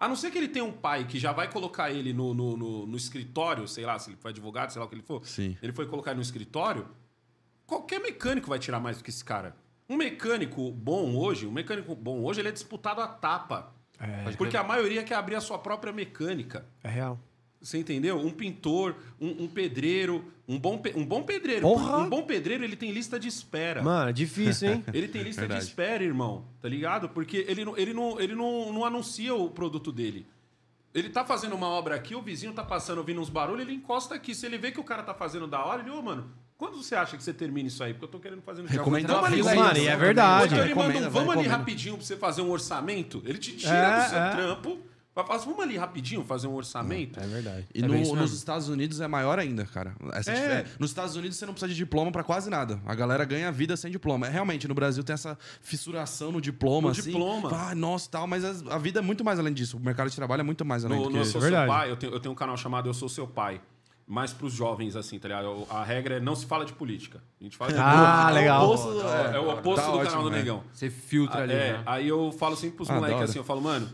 A 0.00 0.08
não 0.08 0.16
ser 0.16 0.30
que 0.30 0.38
ele 0.38 0.48
tenha 0.48 0.64
um 0.64 0.72
pai 0.72 1.04
que 1.04 1.18
já 1.18 1.30
vai 1.32 1.50
colocar 1.50 1.90
ele 1.90 2.12
no, 2.12 2.32
no, 2.34 2.56
no- 2.56 2.86
no 2.86 2.96
escritório, 2.96 3.68
sei 3.68 3.84
lá, 3.86 3.98
se 3.98 4.10
ele 4.10 4.16
for 4.16 4.28
advogado, 4.28 4.70
sei 4.70 4.80
lá 4.80 4.86
o 4.86 4.88
que 4.88 4.94
ele 4.94 5.02
for. 5.02 5.24
Sim. 5.26 5.56
Ele 5.62 5.72
foi 5.72 5.86
colocar 5.86 6.14
no 6.14 6.22
escritório. 6.22 6.88
Qualquer 7.66 8.00
mecânico 8.00 8.48
vai 8.48 8.58
tirar 8.58 8.80
mais 8.80 8.98
do 8.98 9.04
que 9.04 9.10
esse 9.10 9.24
cara. 9.24 9.56
Um 9.88 9.96
mecânico 9.96 10.70
bom 10.70 11.14
hoje, 11.16 11.46
um 11.46 11.50
mecânico 11.52 11.94
bom 11.94 12.22
hoje, 12.22 12.40
ele 12.40 12.48
é 12.48 12.52
disputado 12.52 13.00
a 13.00 13.06
tapa. 13.08 13.72
É, 14.00 14.30
Porque 14.36 14.56
a 14.56 14.64
maioria 14.64 15.02
quer 15.04 15.14
abrir 15.14 15.36
a 15.36 15.40
sua 15.40 15.58
própria 15.58 15.92
mecânica. 15.92 16.66
é 16.82 16.88
real. 16.88 17.18
Você 17.60 17.78
entendeu? 17.78 18.18
Um 18.18 18.30
pintor, 18.30 18.94
um, 19.18 19.44
um 19.44 19.48
pedreiro, 19.48 20.30
um 20.46 20.58
bom, 20.58 20.76
pe- 20.76 20.92
um 20.94 21.02
bom 21.06 21.22
pedreiro. 21.22 21.62
Porra! 21.62 21.96
Um 21.98 22.10
bom 22.10 22.22
pedreiro, 22.22 22.62
ele 22.62 22.76
tem 22.76 22.90
lista 22.92 23.18
de 23.18 23.26
espera. 23.26 23.82
Mano, 23.82 24.10
é 24.10 24.12
difícil, 24.12 24.70
hein? 24.70 24.84
Ele 24.92 25.08
tem 25.08 25.22
lista 25.22 25.48
de 25.48 25.56
espera, 25.56 26.04
irmão. 26.04 26.44
Tá 26.60 26.68
ligado? 26.68 27.08
Porque 27.08 27.38
ele, 27.48 27.64
não, 27.64 27.74
ele, 27.78 27.94
não, 27.94 28.20
ele 28.20 28.34
não, 28.34 28.70
não 28.70 28.84
anuncia 28.84 29.34
o 29.34 29.48
produto 29.48 29.90
dele. 29.90 30.26
Ele 30.92 31.08
tá 31.08 31.24
fazendo 31.24 31.54
uma 31.54 31.66
obra 31.68 31.94
aqui, 31.94 32.14
o 32.14 32.20
vizinho 32.20 32.52
tá 32.52 32.62
passando, 32.62 32.98
ouvindo 32.98 33.20
uns 33.22 33.30
barulhos, 33.30 33.62
ele 33.62 33.72
encosta 33.74 34.14
aqui. 34.14 34.34
Se 34.34 34.44
ele 34.44 34.58
vê 34.58 34.70
que 34.70 34.78
o 34.80 34.84
cara 34.84 35.02
tá 35.02 35.14
fazendo 35.14 35.46
da 35.46 35.64
hora, 35.64 35.80
ele, 35.80 35.90
ô, 35.90 36.02
mano, 36.02 36.30
quando 36.56 36.76
você 36.82 36.94
acha 36.94 37.16
que 37.16 37.22
você 37.22 37.32
termina 37.32 37.68
isso 37.68 37.82
aí? 37.82 37.92
Porque 37.92 38.04
eu 38.06 38.10
tô 38.10 38.18
querendo 38.20 38.42
fazer 38.42 38.62
no 38.62 38.68
Recomenda 38.68 39.08
Vamos 39.08 39.22
uma 39.22 39.26
ali, 39.28 39.36
fila 39.36 39.50
vamos 39.50 39.62
aí, 39.62 39.68
Mano, 39.68 39.78
ali. 39.80 39.86
e 39.86 39.88
é 39.88 39.96
verdade. 39.96 40.54
Então 40.54 40.64
ele 40.64 40.74
manda 40.74 40.98
um, 41.08 41.10
vamos 41.10 41.36
ali 41.36 41.46
rapidinho 41.48 41.96
pra 41.96 42.04
você 42.06 42.16
fazer 42.16 42.42
um 42.42 42.50
orçamento. 42.50 43.22
Ele 43.26 43.38
te 43.38 43.56
tira 43.56 43.72
É, 43.74 44.04
do 44.04 44.08
seu 44.10 44.18
é. 44.18 44.30
trampo. 44.30 44.78
Vai 45.16 45.24
falar, 45.24 45.38
vamos 45.38 45.60
ali 45.60 45.76
rapidinho 45.76 46.24
fazer 46.24 46.48
um 46.48 46.54
orçamento. 46.54 47.20
É 47.20 47.26
verdade. 47.28 47.66
E 47.72 47.84
É 47.84 47.86
no- 47.86 48.16
nos. 48.16 48.32
Estados 48.32 48.68
Unidos 48.68 49.00
é 49.00 49.06
maior 49.06 49.38
ainda, 49.38 49.64
cara. 49.64 49.94
Essa 50.12 50.32
É. 50.32 50.34
é, 50.36 50.64
Nos 50.76 50.90
Estados 50.90 51.14
Unidos 51.14 51.36
você 51.36 51.46
não 51.46 51.52
precisa 51.52 51.68
de 51.68 51.76
diploma 51.76 52.10
pra 52.10 52.24
quase 52.24 52.50
nada. 52.50 52.80
A 52.84 52.96
galera 52.96 53.24
ganha 53.24 53.52
vida 53.52 53.76
sem 53.76 53.92
diploma. 53.92 54.26
É, 54.26 54.30
Realmente, 54.30 54.66
no 54.66 54.74
Brasil 54.74 55.04
tem 55.04 55.14
essa 55.14 55.38
fissuração 55.60 56.32
no 56.32 56.40
diploma, 56.40 56.88
No 56.88 56.92
assim. 56.92 57.10
diploma. 57.12 57.48
Ah, 57.52 57.74
nossa, 57.76 58.10
tal, 58.10 58.26
mas 58.26 58.44
as- 58.44 58.66
a 58.66 58.76
vida 58.76 58.98
é 58.98 59.02
muito 59.02 59.24
mais 59.24 59.38
além 59.38 59.54
disso. 59.54 59.76
O 59.76 59.80
mercado 59.80 60.10
de 60.10 60.16
trabalho 60.16 60.40
é 60.40 60.44
muito 60.44 60.64
mais 60.64 60.84
além 60.84 60.98
No, 60.98 61.04
do 61.04 61.10
que 61.10 61.14
no 61.16 61.20
Eu. 61.22 61.26
Sou. 61.26 61.40
Seu 61.40 61.50
Pai, 61.66 61.90
eu 61.92 61.96
tenho, 61.96 62.12
eu 62.12 62.18
tenho 62.18 62.32
um 62.32 62.36
canal 62.36 62.56
chamado 62.56 62.88
Eu 62.88 62.94
Sou 62.94 63.08
Seu 63.08 63.26
Pai. 63.28 63.60
Mais 64.06 64.34
pros 64.34 64.52
jovens, 64.52 64.96
assim, 64.96 65.18
tá 65.18 65.28
ligado? 65.28 65.66
A 65.70 65.82
regra 65.82 66.16
é 66.16 66.20
não 66.20 66.34
se 66.36 66.44
fala 66.44 66.66
de 66.66 66.74
política. 66.74 67.22
A 67.40 67.44
gente 67.44 67.56
fala 67.56 67.72
de 67.72 67.78
Ah, 67.78 68.24
política. 68.26 68.30
legal. 68.32 68.62
É 68.62 68.66
o 68.66 68.68
oposto, 68.68 69.00
É, 69.00 69.38
o 69.40 69.50
oposto 69.50 69.84
tá 69.84 69.90
do 69.90 69.96
ótimo, 69.96 70.10
canal 70.10 70.22
do 70.24 70.30
né? 70.30 70.36
Negão. 70.38 70.64
Você 70.72 70.90
filtra 70.90 71.42
ali, 71.42 71.52
É, 71.54 71.72
né? 71.72 71.82
aí 71.86 72.06
eu 72.06 72.30
falo 72.32 72.54
sempre 72.54 72.76
pros 72.76 72.90
Ah, 72.90 72.94
moleques 72.96 73.22
assim, 73.22 73.38
eu 73.38 73.44
falo, 73.44 73.62
mano, 73.62 73.90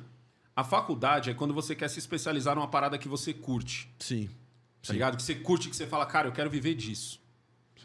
a 0.57 0.65
faculdade 0.65 1.31
é 1.31 1.35
quando 1.35 1.55
você 1.55 1.77
quer 1.77 1.89
se 1.89 2.01
especializar 2.01 2.57
numa 2.57 2.67
parada 2.67 2.99
que 2.99 3.07
você 3.07 3.33
curte, 3.33 3.89
Sim. 4.01 4.29
tá 4.85 4.93
ligado? 4.93 5.17
Que 5.17 5.23
você 5.23 5.35
curte, 5.37 5.69
que 5.71 5.77
você 5.77 5.87
fala, 5.87 6.05
cara, 6.07 6.27
eu 6.27 6.33
quero 6.33 6.51
viver 6.51 6.75
disso. 6.75 7.21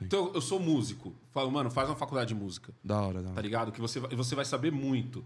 Então, 0.02 0.32
eu 0.34 0.42
sou 0.42 0.60
músico. 0.60 1.14
Falo, 1.32 1.50
mano, 1.52 1.70
faz 1.70 1.88
uma 1.88 1.96
faculdade 1.96 2.30
de 2.30 2.36
música. 2.36 2.74
Da 2.84 3.00
hora, 3.02 3.20
da 3.22 3.28
Tá 3.30 3.32
hora. 3.34 3.42
ligado? 3.42 3.72
Que 3.72 3.80
você, 3.80 4.00
vai- 4.00 4.14
você 4.16 4.36
vai 4.36 4.44
saber 4.46 4.72
muito. 4.72 5.24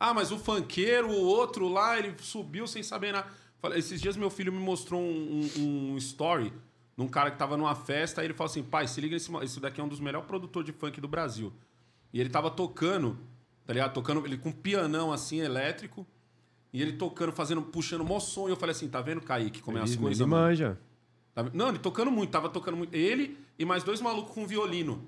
Ah, 0.00 0.14
mas 0.14 0.30
o 0.30 0.38
funkeiro, 0.38 1.08
o 1.10 1.22
outro 1.24 1.68
lá, 1.68 1.98
ele 1.98 2.14
subiu 2.20 2.66
sem 2.66 2.82
saber 2.82 3.12
nada. 3.12 3.26
Falei, 3.60 3.78
Esses 3.78 4.00
dias 4.00 4.16
meu 4.16 4.30
filho 4.30 4.52
me 4.52 4.58
mostrou 4.58 5.00
um, 5.00 5.48
um- 5.58 5.92
um 5.92 5.96
story 5.96 6.52
num 6.96 7.08
cara 7.08 7.30
que 7.30 7.38
tava 7.38 7.56
numa 7.56 7.74
festa, 7.74 8.20
aí 8.20 8.26
ele 8.26 8.34
falou 8.34 8.50
assim: 8.50 8.62
pai, 8.62 8.86
se 8.86 9.00
liga, 9.00 9.16
esse, 9.16 9.60
daqui 9.60 9.80
é 9.80 9.84
um 9.84 9.88
dos 9.88 10.00
melhores 10.00 10.26
produtores 10.26 10.66
de 10.66 10.72
funk 10.72 11.00
do 11.00 11.08
Brasil. 11.08 11.52
E 12.12 12.20
ele 12.20 12.30
tava 12.30 12.50
tocando, 12.50 13.18
tá 13.66 13.72
ligado? 13.72 13.92
Tocando 13.92 14.24
ele 14.24 14.38
com 14.38 14.48
um 14.50 14.52
pianão 14.52 15.12
assim, 15.12 15.40
elétrico. 15.40 16.06
E 16.72 16.80
ele 16.82 16.92
tocando, 16.92 17.32
fazendo, 17.32 17.62
puxando 17.62 18.04
mó 18.04 18.18
som. 18.20 18.48
E 18.48 18.50
eu 18.50 18.56
falei 18.56 18.72
assim: 18.72 18.88
tá 18.88 19.00
vendo, 19.00 19.20
Kaique, 19.20 19.60
como 19.62 19.78
é 19.78 19.82
as 19.82 19.96
coisas? 19.96 20.20
ele 20.20 20.28
manja. 20.30 20.78
Tá? 21.34 21.44
Não, 21.52 21.68
ele 21.68 21.78
tocando 21.78 22.10
muito, 22.10 22.30
tava 22.30 22.48
tocando 22.48 22.76
muito. 22.76 22.94
Ele 22.94 23.38
e 23.58 23.64
mais 23.64 23.82
dois 23.82 24.00
malucos 24.00 24.32
com 24.34 24.46
violino. 24.46 25.04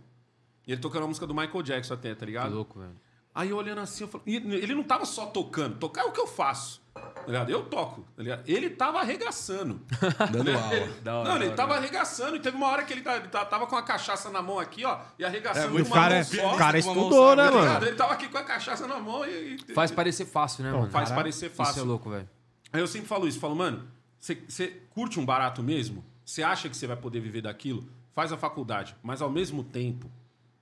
E 0.66 0.72
ele 0.72 0.80
tocando 0.80 1.04
a 1.04 1.06
música 1.06 1.26
do 1.26 1.34
Michael 1.34 1.62
Jackson 1.62 1.94
até, 1.94 2.14
tá 2.14 2.20
Que 2.20 2.26
ligado? 2.26 2.54
louco, 2.54 2.78
velho. 2.78 2.92
Aí 3.38 3.50
eu 3.50 3.56
olhando 3.56 3.80
assim, 3.80 4.02
eu 4.02 4.08
falei, 4.08 4.24
ele 4.26 4.74
não 4.74 4.82
tava 4.82 5.04
só 5.06 5.26
tocando, 5.26 5.76
tocar 5.76 6.00
é 6.00 6.04
o 6.06 6.10
que 6.10 6.18
eu 6.18 6.26
faço. 6.26 6.82
Tá? 6.92 7.46
Eu 7.48 7.62
toco, 7.66 8.02
tá 8.16 8.22
ligado? 8.24 8.42
Ele 8.48 8.68
tava 8.70 8.98
arregaçando. 8.98 9.80
Dando 10.32 10.50
aula. 10.50 10.88
Da 11.04 11.14
hora, 11.18 11.28
não, 11.28 11.34
da 11.34 11.36
ele 11.36 11.46
hora. 11.46 11.56
tava 11.56 11.76
arregaçando 11.76 12.34
e 12.34 12.40
teve 12.40 12.56
uma 12.56 12.66
hora 12.66 12.82
que 12.82 12.92
ele, 12.92 13.08
ele 13.08 13.28
tá- 13.28 13.44
tava 13.44 13.68
com 13.68 13.76
a 13.76 13.82
cachaça 13.82 14.28
na 14.30 14.42
mão 14.42 14.58
aqui, 14.58 14.84
ó, 14.84 14.98
e 15.16 15.24
arregaçando 15.24 15.68
É, 15.68 15.70
muito 15.70 15.86
uma 15.86 15.94
O 15.96 15.98
cara, 16.00 16.14
mão 16.14 16.20
é- 16.20 16.24
só. 16.24 16.54
o 16.54 16.58
cara 16.58 16.78
estudou, 16.78 17.36
né, 17.36 17.48
mano? 17.48 17.86
Ele 17.86 17.94
tava 17.94 18.14
aqui 18.14 18.28
com 18.28 18.38
a 18.38 18.42
cachaça 18.42 18.88
na 18.88 18.98
mão 18.98 19.24
e. 19.24 19.54
e- 19.68 19.72
Faz 19.74 19.92
parecer 19.92 20.24
fácil, 20.26 20.64
né, 20.64 20.72
mano? 20.72 20.90
faz 20.90 21.10
Caralho. 21.10 21.14
parecer 21.14 21.46
Isso 21.46 21.54
fácil. 21.54 21.82
é 21.82 21.84
louco, 21.84 22.10
velho. 22.10 22.28
Aí 22.72 22.80
eu 22.80 22.88
sempre 22.88 23.06
falo 23.06 23.28
isso, 23.28 23.38
falo, 23.38 23.54
mano, 23.54 23.86
você 24.18 24.66
curte 24.90 25.20
um 25.20 25.24
barato 25.24 25.62
mesmo? 25.62 26.04
Você 26.24 26.42
acha 26.42 26.68
que 26.68 26.76
você 26.76 26.88
vai 26.88 26.96
poder 26.96 27.20
viver 27.20 27.42
daquilo? 27.42 27.88
Faz 28.14 28.32
a 28.32 28.36
faculdade, 28.36 28.96
mas 29.00 29.22
ao 29.22 29.30
mesmo 29.30 29.62
tempo, 29.62 30.10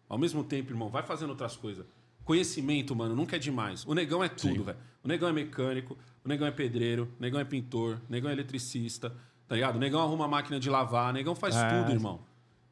ao 0.09 0.19
mesmo 0.19 0.45
tempo, 0.45 0.71
irmão, 0.73 0.91
vai 0.91 1.03
fazendo 1.03 1.31
outras 1.31 1.57
coisas. 1.57 1.87
Conhecimento, 2.27 2.95
mano, 2.97 3.15
nunca 3.15 3.37
é 3.37 3.39
demais. 3.39 3.87
O 3.87 3.95
negão 3.95 4.23
é 4.23 4.29
tudo, 4.29 4.65
velho. 4.65 4.77
O 5.03 5.07
negão 5.09 5.29
é 5.29 5.33
mecânico, 5.33 5.97
o 6.25 6.29
negão 6.29 6.45
é 6.47 6.51
pedreiro, 6.51 7.09
o 7.19 7.23
negão 7.23 7.39
é 7.41 7.45
pintor, 7.45 8.01
o 8.09 8.13
negão 8.13 8.29
é 8.29 8.33
eletricista, 8.33 9.15
tá 9.47 9.55
ligado? 9.55 9.77
O 9.77 9.79
negão 9.79 10.01
arruma 10.03 10.27
máquina 10.27 10.59
de 10.59 10.69
lavar, 10.69 11.11
o 11.11 11.13
negão 11.13 11.37
faz 11.37 11.55
É. 11.55 11.69
tudo, 11.69 11.93
irmão. 11.93 12.21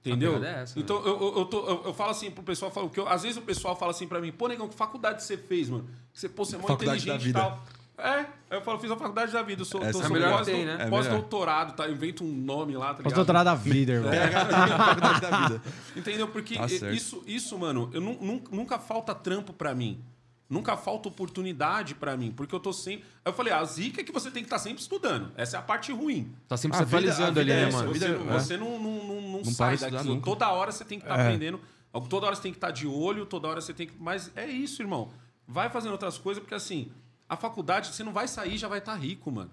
Entendeu? 0.04 0.44
é 0.44 0.62
essa, 0.62 0.78
então 0.78 0.96
eu, 1.06 1.18
eu, 1.18 1.38
eu, 1.38 1.44
tô- 1.46 1.66
eu- 1.66 1.82
eu 1.86 1.94
falo 1.94 2.10
assim 2.10 2.30
pro 2.30 2.42
pessoal, 2.42 2.70
falo, 2.70 2.90
que 2.90 3.00
eu- 3.00 3.08
às 3.08 3.22
vezes 3.22 3.38
o 3.38 3.42
pessoal 3.42 3.74
fala 3.74 3.90
assim 3.92 4.06
pra 4.06 4.20
mim, 4.20 4.30
pô, 4.32 4.48
negão, 4.48 4.68
que 4.68 4.74
faculdade 4.74 5.22
você 5.22 5.34
fez, 5.38 5.70
mano? 5.70 5.88
Que 6.12 6.20
você, 6.20 6.28
pô, 6.28 6.44
você 6.44 6.56
é 6.56 6.58
mó 6.58 6.66
Faculdade 6.66 7.06
da 7.06 7.14
inteligente 7.14 7.30
e 7.30 7.32
tal. 7.32 7.64
É, 7.96 8.26
eu 8.50 8.60
falo, 8.62 8.78
fiz 8.80 8.90
a 8.90 8.96
faculdade 8.96 9.32
da 9.32 9.40
vida, 9.42 9.62
eu 9.62 9.64
sou, 9.64 9.80
Essa 9.80 9.92
tô, 9.92 9.98
é 10.00 10.02
sou 10.02 10.12
melhor 10.12 10.30
que 10.30 10.36
pós- 10.38 10.46
tem, 10.46 10.64
né? 10.66 10.76
É 10.80 10.86
pós-doutorado, 10.90 11.74
tá? 11.74 11.88
Invento 11.88 12.24
um 12.24 12.32
nome 12.32 12.76
lá, 12.76 12.86
tá 12.86 12.90
ligado? 12.94 13.04
Pós-doutorado 13.04 13.44
da 13.44 13.54
vida, 13.54 13.92
irmão. 13.92 14.10
Faculdade 14.12 15.20
da 15.20 15.40
vida. 15.48 15.62
Entendeu? 15.96 16.28
Porque 16.28 16.56
Tá 16.56 16.66
isso, 16.66 17.22
isso, 17.26 17.56
mano, 17.58 17.90
eu 17.92 18.00
nu- 18.00 18.18
nun- 18.20 18.42
nunca 18.50 18.78
falta 18.78 19.14
trampo 19.14 19.52
pra 19.52 19.74
mim. 19.74 20.02
Nunca 20.50 20.76
falta 20.76 21.08
oportunidade 21.08 21.94
pra 21.94 22.16
mim, 22.16 22.30
porque 22.30 22.54
eu 22.54 22.60
tô 22.60 22.72
sempre. 22.72 23.04
Aí 23.24 23.30
eu 23.30 23.32
falei, 23.32 23.52
a 23.52 23.64
zica 23.64 24.00
é 24.02 24.04
que 24.04 24.12
você 24.12 24.30
tem 24.30 24.42
que 24.42 24.46
estar 24.46 24.58
sempre 24.58 24.82
estudando. 24.82 25.32
Essa 25.36 25.56
é 25.56 25.60
a 25.60 25.62
parte 25.62 25.90
ruim. 25.90 26.32
Tá 26.46 26.56
sempre 26.56 26.76
A 26.76 26.80
se 26.80 26.84
atualizando 26.86 27.40
ali, 27.40 27.50
né, 27.50 27.62
é 27.62 27.72
mano? 27.72 27.94
Você, 27.94 28.08
não, 28.08 28.20
é. 28.34 28.38
você 28.38 28.56
não, 28.56 28.78
não, 28.78 29.04
não, 29.04 29.20
não 29.22 29.42
para 29.42 29.76
sai 29.76 29.90
daquilo. 29.90 30.14
nunca. 30.16 30.24
Toda 30.26 30.48
hora 30.50 30.70
você 30.70 30.84
tem 30.84 30.98
que 30.98 31.04
estar 31.06 31.14
aprendendo. 31.18 31.60
Toda 32.10 32.26
hora 32.26 32.34
você 32.36 32.42
tem 32.42 32.52
que 32.52 32.58
estar 32.58 32.72
de 32.72 32.86
olho, 32.86 33.24
toda 33.24 33.48
hora 33.48 33.60
você 33.60 33.72
tem 33.72 33.86
que. 33.86 33.94
Mas 33.98 34.30
é 34.36 34.46
isso, 34.46 34.82
irmão. 34.82 35.10
Vai 35.48 35.70
fazendo 35.70 35.92
outras 35.92 36.18
coisas, 36.18 36.42
porque 36.42 36.54
assim, 36.54 36.90
a 37.28 37.36
faculdade, 37.36 37.88
você 37.94 38.02
não 38.04 38.12
vai 38.12 38.28
sair 38.28 38.56
já 38.56 38.68
vai 38.68 38.78
estar 38.78 38.94
rico, 38.94 39.30
mano. 39.30 39.50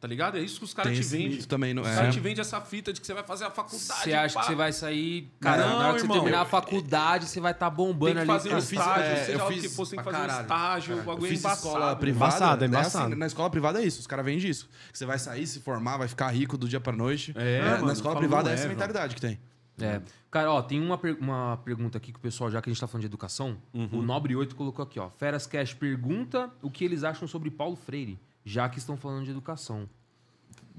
Tá 0.00 0.06
ligado? 0.06 0.38
É 0.38 0.40
isso 0.40 0.58
que 0.60 0.64
os 0.64 0.72
caras 0.72 0.92
Tem 0.92 1.00
te 1.00 1.08
vendem. 1.08 1.42
também, 1.42 1.74
não 1.74 1.82
Os 1.82 1.88
é? 1.88 1.94
caras 1.96 2.14
te 2.14 2.20
vendem 2.20 2.40
essa 2.40 2.60
fita 2.60 2.92
de 2.92 3.00
que 3.00 3.06
você 3.06 3.14
vai 3.14 3.24
fazer 3.24 3.44
a 3.46 3.50
faculdade. 3.50 4.02
Você 4.04 4.12
acha 4.12 4.34
pá. 4.34 4.40
que 4.42 4.46
você 4.46 4.54
vai 4.54 4.72
sair. 4.72 5.28
Cara, 5.40 5.66
Não, 5.66 5.78
na 5.80 5.88
hora 5.88 5.96
que 5.96 6.02
irmão. 6.04 6.16
você 6.16 6.20
terminar 6.22 6.38
a 6.38 6.42
Eu- 6.44 6.48
faculdade, 6.48 7.26
você 7.26 7.40
vai 7.40 7.50
estar 7.50 7.68
Tem 7.68 7.76
bombando 7.76 8.12
que 8.12 8.18
ali. 8.20 8.26
fazer 8.28 8.48
um 8.48 8.52
cara. 8.52 8.62
fiz- 8.62 8.72
estágio, 8.78 9.02
é, 9.02 9.24
seja 9.24 9.38
eu 9.38 9.46
que 9.48 9.54
fiz 9.60 9.74
for, 9.74 9.84
você 9.86 9.96
tem 9.96 9.98
que 9.98 10.04
fazer 10.04 10.16
um 10.16 10.20
caralho. 10.20 10.42
estágio, 10.42 10.94
o 10.94 10.98
Eu 10.98 11.04
bagulho 11.04 11.26
é 11.26 11.30
fiz 11.30 11.40
embaçado. 11.40 11.66
escola 11.66 11.96
privada. 11.96 12.26
Embaçado, 12.36 12.64
é 12.64 12.68
né? 12.68 12.78
embaçado. 12.78 13.06
Assim, 13.06 13.14
na 13.16 13.26
escola 13.26 13.50
privada 13.50 13.82
é 13.82 13.84
isso. 13.84 13.98
Os 14.00 14.06
caras 14.06 14.24
vendem 14.24 14.48
isso. 14.48 14.68
Que 14.92 14.98
você 14.98 15.04
vai 15.06 15.18
sair, 15.18 15.46
se 15.48 15.58
formar, 15.60 15.96
vai 15.96 16.06
ficar 16.06 16.28
rico 16.28 16.56
do 16.56 16.68
dia 16.68 16.78
pra 16.80 16.92
noite. 16.92 17.32
É, 17.36 17.60
Né? 17.62 17.70
mano, 17.72 17.86
na 17.86 17.92
escola 17.92 18.16
privada 18.16 18.50
é 18.50 18.52
é, 18.52 18.54
essa 18.54 18.62
velho. 18.64 18.74
mentalidade 18.74 19.14
que 19.16 19.20
tem. 19.20 19.40
É. 19.84 20.02
Cara, 20.30 20.50
ó, 20.52 20.60
tem 20.62 20.80
uma, 20.80 20.98
per- 20.98 21.16
uma 21.20 21.56
pergunta 21.64 21.96
aqui 21.98 22.12
que 22.12 22.18
o 22.18 22.22
pessoal, 22.22 22.50
já 22.50 22.60
que 22.60 22.68
a 22.68 22.72
gente 22.72 22.80
tá 22.80 22.86
falando 22.86 23.02
de 23.02 23.06
educação, 23.06 23.56
Uhum. 23.72 23.88
o 23.92 24.02
Nobre 24.02 24.34
8 24.36 24.54
colocou 24.54 24.82
aqui, 24.82 24.98
ó. 25.00 25.08
Feras 25.10 25.46
Cash 25.46 25.74
pergunta 25.74 26.50
o 26.62 26.70
que 26.70 26.84
eles 26.84 27.04
acham 27.04 27.26
sobre 27.26 27.50
Paulo 27.50 27.76
Freire, 27.76 28.18
já 28.44 28.68
que 28.68 28.78
estão 28.78 28.96
falando 28.96 29.24
de 29.24 29.30
educação. 29.30 29.88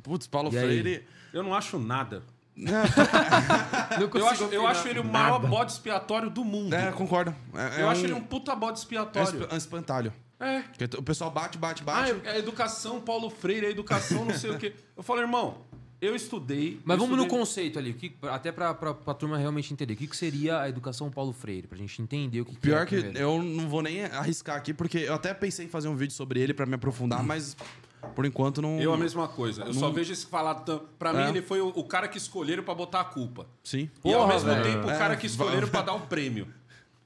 Putz, 0.04 0.28
Paulo 0.28 0.50
E 0.54 0.58
aí? 0.58 0.82
Freire. 0.82 1.08
Eu 1.34 1.44
não 1.44 1.54
acho 1.54 1.78
nada. 1.80 2.24
Eu 4.16 4.28
acho, 4.28 4.44
eu 4.46 4.68
acho 4.68 4.88
ele 4.88 5.00
o 5.00 5.04
maior 5.04 5.40
bode 5.40 5.72
expiatório 5.72 6.30
do 6.30 6.44
mundo. 6.44 6.74
É, 6.74 6.92
concordo. 6.92 7.34
É, 7.54 7.82
eu 7.82 7.88
é 7.88 7.92
acho 7.92 8.02
um, 8.02 8.04
ele 8.06 8.14
um 8.14 8.22
puta 8.22 8.56
bode 8.56 8.78
é 8.80 8.82
expiatório. 8.82 9.42
esp- 9.42 9.54
um 9.54 9.58
espantalho. 9.58 10.14
É. 10.40 10.62
Porque 10.62 10.98
O 10.98 11.04
pessoal 11.04 11.30
bate, 11.32 11.58
bate, 11.58 11.82
Ah, 11.84 11.86
bate. 11.86 12.16
é, 12.26 12.36
é 12.36 12.38
educação 12.40 13.02
Paulo 13.02 13.30
Freire, 13.30 13.66
é 13.66 13.70
educação 13.70 14.24
não 14.26 14.34
sei 14.34 14.52
o 14.52 14.58
quê. 14.58 14.74
Eu 14.96 15.04
falo, 15.04 15.20
irmão, 15.22 15.58
eu 16.02 16.16
estudei. 16.16 16.80
Mas 16.86 16.96
eu 16.98 17.02
vamos 17.04 17.18
no 17.18 17.24
estudei- 17.24 17.40
conceito 17.40 17.80
ali, 17.80 17.94
que, 17.94 18.14
até 18.24 18.52
pra, 18.52 18.74
pra, 18.74 18.94
pra 18.94 19.14
turma 19.14 19.38
realmente 19.38 19.74
entender. 19.74 19.94
O 19.94 19.98
que, 19.98 20.08
que 20.08 20.16
seria 20.18 20.62
a 20.62 20.70
educação 20.70 21.10
Paulo 21.12 21.34
Freire? 21.34 21.68
Pra 21.68 21.78
gente 21.78 22.02
entender 22.02 22.42
o 22.42 22.46
que, 22.46 22.54
que 22.56 22.60
Pior 22.62 22.82
é 22.84 22.86
que 22.86 22.96
primeiro. 22.96 23.20
eu 23.20 23.42
não 23.44 23.68
vou 23.70 23.82
nem 23.82 24.04
arriscar 24.06 24.56
aqui, 24.56 24.74
porque 24.74 25.00
eu 25.00 25.14
até 25.14 25.34
pensei 25.34 25.66
em 25.66 25.70
fazer 25.70 25.88
um 25.88 25.96
vídeo 25.96 26.14
sobre 26.14 26.40
ele 26.40 26.54
pra 26.54 26.66
me 26.66 26.76
aprofundar, 26.76 27.24
mas 27.24 27.56
por 28.16 28.26
enquanto 28.26 28.62
não. 28.62 28.80
Eu 28.80 28.94
a 28.94 28.98
mesma 28.98 29.28
coisa. 29.28 29.64
Eu 29.64 29.74
só 29.74 29.90
vejo 29.90 30.14
esse 30.14 30.26
falar. 30.26 30.56
tam- 30.56 30.82
Pra 30.98 31.12
mim, 31.14 31.24
É. 31.24 31.30
ele 31.30 31.42
foi 31.42 31.60
o, 31.62 31.68
o 31.68 31.84
cara 31.84 32.08
que 32.08 32.18
escolheram 32.18 32.64
pra 32.64 32.74
botar 32.74 33.02
a 33.02 33.06
culpa. 33.06 33.46
Sim. 33.64 33.90
e 34.06 34.14
ao 34.14 34.28
mesmo 34.28 34.50
velho. 34.50 34.64
tempo, 34.64 34.88
o 34.88 34.92
É, 34.92 34.98
cara 34.98 35.16
que 35.18 35.26
escolheram 35.28 35.68
pra 35.68 35.82
dar 35.84 35.94
o 35.96 36.02
prêmio. 36.02 36.48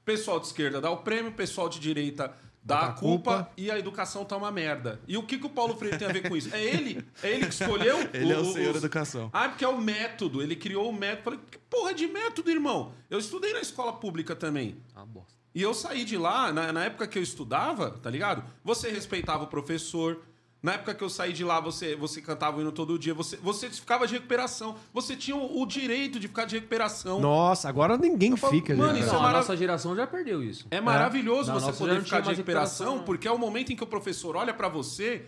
Pessoal 0.04 0.38
de 0.38 0.46
esquerda 0.46 0.80
dá 0.80 0.90
o 0.90 0.98
prêmio, 0.98 1.32
pessoal 1.32 1.68
de 1.68 1.80
direita 1.80 2.32
dá 2.64 2.80
a 2.86 2.92
culpa, 2.92 3.50
e 3.56 3.70
a 3.70 3.78
educação 3.78 4.24
tá 4.24 4.36
uma 4.36 4.50
merda. 4.50 4.98
E 5.06 5.16
o 5.18 5.22
que, 5.22 5.36
que 5.38 5.46
o 5.46 5.50
Paulo 5.50 5.76
Freire 5.76 5.98
tem 5.98 6.08
a 6.08 6.12
ver 6.12 6.26
com 6.28 6.34
isso? 6.36 6.54
É 6.54 6.64
ele. 6.64 7.04
É 7.22 7.30
ele 7.30 7.46
que 7.46 7.52
escolheu. 7.52 7.98
Ele 8.14 8.32
é 8.32 8.38
o 8.38 8.40
os- 8.40 8.52
senhor 8.54 8.72
da 8.72 8.78
educação. 8.78 9.28
Ah, 9.32 9.48
porque 9.50 9.64
é 9.64 9.68
o 9.68 9.78
método. 9.80 10.42
Ele 10.42 10.56
criou 10.56 10.88
o 10.88 10.92
método. 10.92 11.22
Falei, 11.24 11.40
que 11.50 11.58
porra 11.58 11.92
de 11.92 12.06
método, 12.06 12.50
irmão? 12.50 12.92
Eu 13.10 13.18
estudei 13.18 13.52
na 13.52 13.60
escola 13.60 13.92
pública 13.92 14.34
também. 14.34 14.76
Ah, 14.94 15.04
bosta. 15.04 15.34
E 15.54 15.60
eu 15.62 15.72
saí 15.74 16.04
de 16.04 16.16
lá, 16.16 16.52
na, 16.52 16.72
na 16.72 16.84
época 16.84 17.06
que 17.06 17.18
eu 17.18 17.22
estudava, 17.22 17.90
tá 18.02 18.08
ligado? 18.10 18.42
Você 18.64 18.90
respeitava 18.90 19.44
o 19.44 19.46
professor. 19.46 20.22
Na 20.64 20.72
época 20.72 20.94
que 20.94 21.04
eu 21.04 21.10
saí 21.10 21.30
de 21.34 21.44
lá, 21.44 21.60
você, 21.60 21.94
você 21.94 22.22
cantava 22.22 22.56
o 22.56 22.60
hino 22.62 22.72
todo 22.72 22.98
dia. 22.98 23.12
Você, 23.12 23.36
você 23.36 23.68
ficava 23.68 24.06
de 24.06 24.14
recuperação. 24.14 24.76
Você 24.94 25.14
tinha 25.14 25.36
o, 25.36 25.60
o 25.60 25.66
direito 25.66 26.18
de 26.18 26.26
ficar 26.26 26.46
de 26.46 26.54
recuperação. 26.54 27.20
Nossa, 27.20 27.68
agora 27.68 27.98
ninguém 27.98 28.34
falo, 28.34 28.50
fica, 28.50 28.74
mano, 28.74 28.94
gente. 28.94 29.04
isso 29.04 29.14
é 29.14 29.18
a 29.18 29.20
marav- 29.20 29.36
nossa 29.42 29.54
geração 29.58 29.94
já 29.94 30.06
perdeu 30.06 30.42
isso. 30.42 30.66
É 30.70 30.80
maravilhoso 30.80 31.52
Na 31.52 31.58
você 31.60 31.70
poder 31.70 32.02
ficar 32.02 32.20
de 32.20 32.30
recuperação, 32.30 32.36
recuperação, 32.36 32.96
não. 32.96 33.04
porque 33.04 33.28
é 33.28 33.30
o 33.30 33.36
momento 33.36 33.74
em 33.74 33.76
que 33.76 33.84
o 33.84 33.86
professor 33.86 34.36
olha 34.36 34.54
pra 34.54 34.66
você, 34.70 35.26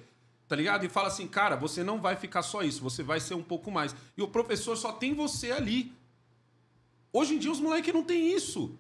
tá 0.49 0.57
ligado? 0.57 0.87
E 0.87 0.89
fala 0.89 1.09
assim, 1.09 1.29
cara, 1.29 1.55
você 1.55 1.85
não 1.85 2.01
vai 2.01 2.17
ficar 2.17 2.41
só 2.41 2.63
isso, 2.63 2.83
você 2.83 3.03
vai 3.03 3.21
ser 3.21 3.35
um 3.35 3.43
pouco 3.43 3.71
mais. 3.71 3.95
E 4.17 4.23
o 4.23 4.29
professor 4.29 4.75
só 4.75 4.91
tem 4.91 5.13
você 5.13 5.53
ali. 5.53 5.93
Hoje 7.13 7.35
em 7.35 7.39
dia 7.39 7.53
os 7.53 7.61
moleques 7.61 7.93
não 7.93 8.03
tem 8.03 8.35
isso. 8.35 8.75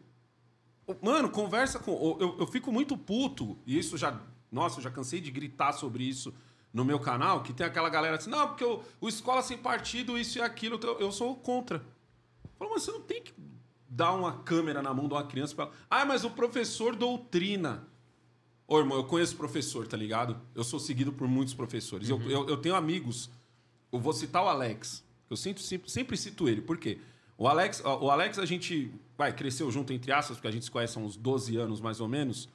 Mano, 1.02 1.28
conversa 1.28 1.78
com. 1.78 2.16
Eu, 2.18 2.36
eu 2.38 2.46
fico 2.46 2.72
muito 2.72 2.96
puto, 2.96 3.58
e 3.66 3.78
isso 3.78 3.98
já. 3.98 4.18
Nossa, 4.50 4.78
eu 4.78 4.82
já 4.84 4.90
cansei 4.90 5.20
de 5.20 5.30
gritar 5.30 5.72
sobre 5.74 6.02
isso 6.04 6.32
no 6.76 6.84
meu 6.84 7.00
canal, 7.00 7.42
que 7.42 7.54
tem 7.54 7.66
aquela 7.66 7.88
galera 7.88 8.16
assim, 8.16 8.28
não, 8.28 8.48
porque 8.48 8.62
o, 8.62 8.82
o 9.00 9.08
escola 9.08 9.40
sem 9.40 9.56
partido, 9.56 10.18
isso 10.18 10.36
e 10.36 10.42
aquilo, 10.42 10.78
eu, 10.82 11.00
eu 11.00 11.10
sou 11.10 11.34
contra. 11.34 11.78
Eu 11.78 12.50
falo, 12.58 12.70
mas 12.74 12.82
você 12.82 12.92
não 12.92 13.00
tem 13.00 13.22
que 13.22 13.32
dar 13.88 14.12
uma 14.12 14.40
câmera 14.40 14.82
na 14.82 14.92
mão 14.92 15.08
de 15.08 15.14
uma 15.14 15.24
criança 15.24 15.54
pra. 15.54 15.70
Ah, 15.88 16.04
mas 16.04 16.22
o 16.22 16.28
professor 16.28 16.94
doutrina. 16.94 17.88
Ô, 18.68 18.78
irmão, 18.78 18.98
eu 18.98 19.04
conheço 19.04 19.36
professor, 19.36 19.86
tá 19.86 19.96
ligado? 19.96 20.38
Eu 20.54 20.62
sou 20.62 20.78
seguido 20.78 21.14
por 21.14 21.26
muitos 21.26 21.54
professores. 21.54 22.10
Eu, 22.10 22.20
eu, 22.28 22.46
eu 22.46 22.58
tenho 22.58 22.74
amigos. 22.74 23.30
Eu 23.90 23.98
vou 23.98 24.12
citar 24.12 24.44
o 24.44 24.48
Alex. 24.48 25.02
Eu 25.30 25.36
sinto, 25.36 25.62
sempre, 25.62 25.90
sempre 25.90 26.14
cito 26.14 26.46
ele. 26.46 26.60
Por 26.60 26.76
quê? 26.76 26.98
O 27.38 27.48
Alex, 27.48 27.82
o 27.82 28.10
Alex, 28.10 28.38
a 28.38 28.44
gente 28.44 28.92
vai, 29.16 29.32
cresceu 29.32 29.70
junto, 29.70 29.94
entre 29.94 30.12
aspas, 30.12 30.36
porque 30.36 30.48
a 30.48 30.50
gente 30.50 30.66
se 30.66 30.70
conhece 30.70 30.98
há 30.98 31.00
uns 31.00 31.16
12 31.16 31.56
anos, 31.56 31.80
mais 31.80 32.02
ou 32.02 32.08
menos. 32.08 32.50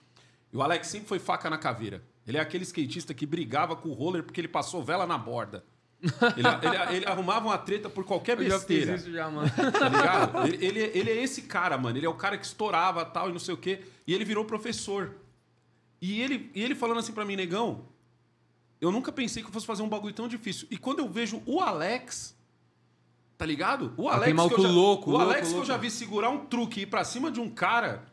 E 0.54 0.58
o 0.58 0.62
Alex 0.62 0.88
sempre 0.88 1.08
foi 1.08 1.18
faca 1.18 1.50
na 1.50 1.58
caveira. 1.58 2.04
Ele 2.28 2.38
é 2.38 2.42
aquele 2.42 2.64
skatista 2.64 3.14
que 3.14 3.26
brigava 3.26 3.76
com 3.76 3.90
o 3.90 3.94
roller 3.94 4.24
porque 4.24 4.40
ele 4.40 4.48
passou 4.48 4.84
vela 4.84 5.06
na 5.08 5.18
borda. 5.18 5.64
Ele, 6.02 6.48
ele- 6.48 6.96
ele 6.98 7.06
arrumava 7.06 7.46
uma 7.48 7.58
treta 7.58 7.88
por 7.90 8.04
qualquer 8.04 8.38
Eu 8.40 8.50
já 8.50 8.60
fiz 8.60 8.68
besteira. 8.68 8.96
isso 8.96 9.12
já, 9.12 9.30
mano. 9.30 9.50
Tá 9.72 9.88
ligado? 9.90 10.48
Ele, 10.48 10.66
ele, 10.66 10.80
ele 10.98 11.10
é 11.12 11.22
esse 11.24 11.44
cara, 11.44 11.78
mano. 11.78 11.98
Ele 11.98 12.06
é 12.06 12.10
o 12.10 12.14
cara 12.16 12.38
que 12.38 12.46
estourava 12.46 13.06
tal 13.06 13.30
e 13.30 13.32
não 13.32 13.40
sei 13.40 13.54
o 13.54 13.58
quê. 13.58 13.82
E 14.08 14.14
ele 14.14 14.26
virou 14.26 14.46
professor. 14.46 15.14
E 16.02 16.20
ele, 16.22 16.50
e 16.56 16.64
ele 16.64 16.74
falando 16.74 16.98
assim 17.00 17.14
pra 17.14 17.24
mim, 17.26 17.36
negão, 17.36 17.86
eu 18.80 18.92
nunca 18.92 19.12
pensei 19.12 19.44
que 19.44 19.50
eu 19.50 19.54
fosse 19.54 19.66
fazer 19.68 19.84
um 19.84 19.90
bagulho 19.90 20.14
tão 20.14 20.28
difícil. 20.28 20.68
E 20.72 20.78
quando 20.78 21.00
eu 21.00 21.08
vejo 21.10 21.42
o 21.46 21.60
Alex, 21.60 22.36
tá 23.38 23.46
ligado? 23.46 23.94
O 23.98 24.10
Alex. 24.10 24.34
que 24.48 24.54
eu 24.56 24.62
já, 24.64 24.68
louco, 24.70 25.10
o 25.10 25.14
louco, 25.14 25.26
Alex 25.28 25.42
que 25.50 25.54
eu 25.54 25.58
louco. 25.58 25.68
já 25.68 25.78
vi 25.78 25.92
segurar 25.92 26.30
um 26.30 26.46
truque 26.46 26.80
e 26.80 26.84
ir 26.84 26.88
pra 26.88 27.04
cima 27.04 27.30
de 27.30 27.40
um 27.40 27.50
cara. 27.50 28.04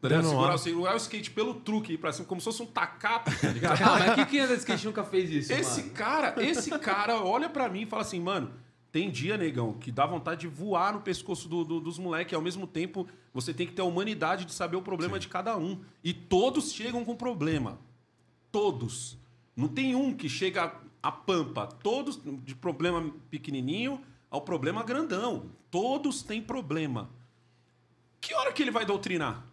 Tá 0.00 0.08
ligado? 0.08 0.28
Segurar, 0.28 0.48
uma. 0.50 0.58
segurar 0.58 0.94
o 0.94 0.96
skate 0.96 1.30
pelo 1.32 1.54
truque 1.54 1.94
ir 1.94 1.98
pra 1.98 2.12
cima, 2.12 2.24
como 2.26 2.40
se 2.40 2.44
fosse 2.44 2.62
um 2.62 2.66
tacape, 2.66 3.34
tá 3.36 3.48
ligado? 3.50 3.82
Ah, 3.82 3.98
mas 3.98 4.14
que 4.14 4.26
quem 4.26 4.40
anda 4.40 4.54
de 4.54 4.60
skate 4.60 4.86
nunca 4.86 5.02
fez 5.04 5.28
isso, 5.30 5.52
Esse 5.52 5.80
mano? 5.82 5.92
cara, 5.94 6.34
esse 6.44 6.70
cara 6.78 7.16
olha 7.22 7.48
pra 7.48 7.68
mim 7.68 7.82
e 7.82 7.86
fala 7.86 8.02
assim, 8.02 8.20
mano, 8.20 8.52
tem 8.92 9.10
dia, 9.10 9.36
negão, 9.36 9.72
que 9.74 9.90
dá 9.90 10.06
vontade 10.06 10.42
de 10.42 10.46
voar 10.46 10.92
no 10.94 11.00
pescoço 11.00 11.48
do- 11.48 11.64
do- 11.64 11.80
dos 11.80 11.98
moleques. 11.98 12.32
Ao 12.32 12.40
mesmo 12.40 12.66
tempo, 12.66 13.06
você 13.34 13.52
tem 13.52 13.66
que 13.66 13.72
ter 13.72 13.82
a 13.82 13.84
humanidade 13.84 14.44
de 14.44 14.52
saber 14.52 14.76
o 14.76 14.82
problema 14.82 15.18
de 15.18 15.26
cada 15.28 15.56
um. 15.58 15.80
E 16.02 16.12
todos 16.14 16.72
chegam 16.72 17.04
com 17.04 17.14
problema. 17.16 17.78
Todos. 18.52 19.18
Não 19.56 19.68
tem 19.68 19.94
um 19.94 20.14
que 20.14 20.28
chega 20.28 20.74
a 21.02 21.12
pampa. 21.12 21.66
Todos, 21.66 22.18
de 22.44 22.54
problema 22.54 23.12
pequenininho 23.30 24.00
ao 24.30 24.40
problema 24.40 24.82
grandão. 24.84 25.46
Todos 25.70 26.22
têm 26.22 26.40
problema. 26.40 27.10
Que 28.20 28.32
hora 28.34 28.52
que 28.52 28.62
ele 28.62 28.70
vai 28.70 28.86
doutrinar? 28.86 29.44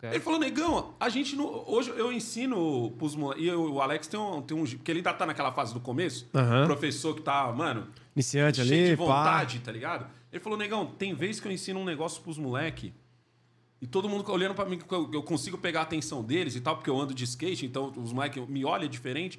Esquece. 0.00 0.14
Ele 0.14 0.24
falou, 0.24 0.38
negão, 0.38 0.94
a 0.98 1.08
gente 1.10 1.36
não. 1.36 1.62
Hoje 1.68 1.90
eu 1.90 2.10
ensino 2.10 2.90
pros 2.92 3.14
moleques. 3.14 3.44
E 3.44 3.48
eu- 3.48 3.72
o 3.74 3.82
Alex 3.82 4.06
tem 4.06 4.18
um, 4.18 4.40
tem 4.40 4.56
um. 4.56 4.64
Porque 4.64 4.90
ele 4.90 5.00
ainda 5.00 5.12
tá 5.12 5.26
naquela 5.26 5.52
fase 5.52 5.74
do 5.74 5.80
começo. 5.80 6.26
Aham. 6.34 6.64
Professor 6.64 7.14
que 7.14 7.20
tá, 7.20 7.52
mano, 7.52 7.86
Iniciante 8.16 8.64
cheio 8.64 8.80
ali, 8.82 8.90
de 8.92 8.96
pá. 8.96 9.04
vontade, 9.04 9.58
tá 9.60 9.70
ligado? 9.70 10.06
Ele 10.32 10.40
falou, 10.42 10.58
negão, 10.58 10.86
tem 10.86 11.12
vez 11.14 11.38
que 11.38 11.46
eu 11.46 11.52
ensino 11.52 11.78
um 11.80 11.84
negócio 11.84 12.22
pros 12.22 12.38
moleque 12.38 12.94
e 13.82 13.86
todo 13.86 14.08
mundo 14.08 14.30
olhando 14.32 14.54
pra 14.54 14.64
mim, 14.64 14.78
que 14.78 14.94
eu, 14.94 15.22
consigo 15.22 15.58
pegar 15.58 15.80
a 15.80 15.82
atenção 15.82 16.22
deles 16.22 16.54
e 16.56 16.60
tal, 16.60 16.76
porque 16.76 16.88
eu 16.88 16.98
ando 17.00 17.12
de 17.12 17.24
skate, 17.24 17.66
então 17.66 17.92
os 17.96 18.12
moleque 18.12 18.40
me 18.40 18.64
olham 18.64 18.88
diferente. 18.88 19.38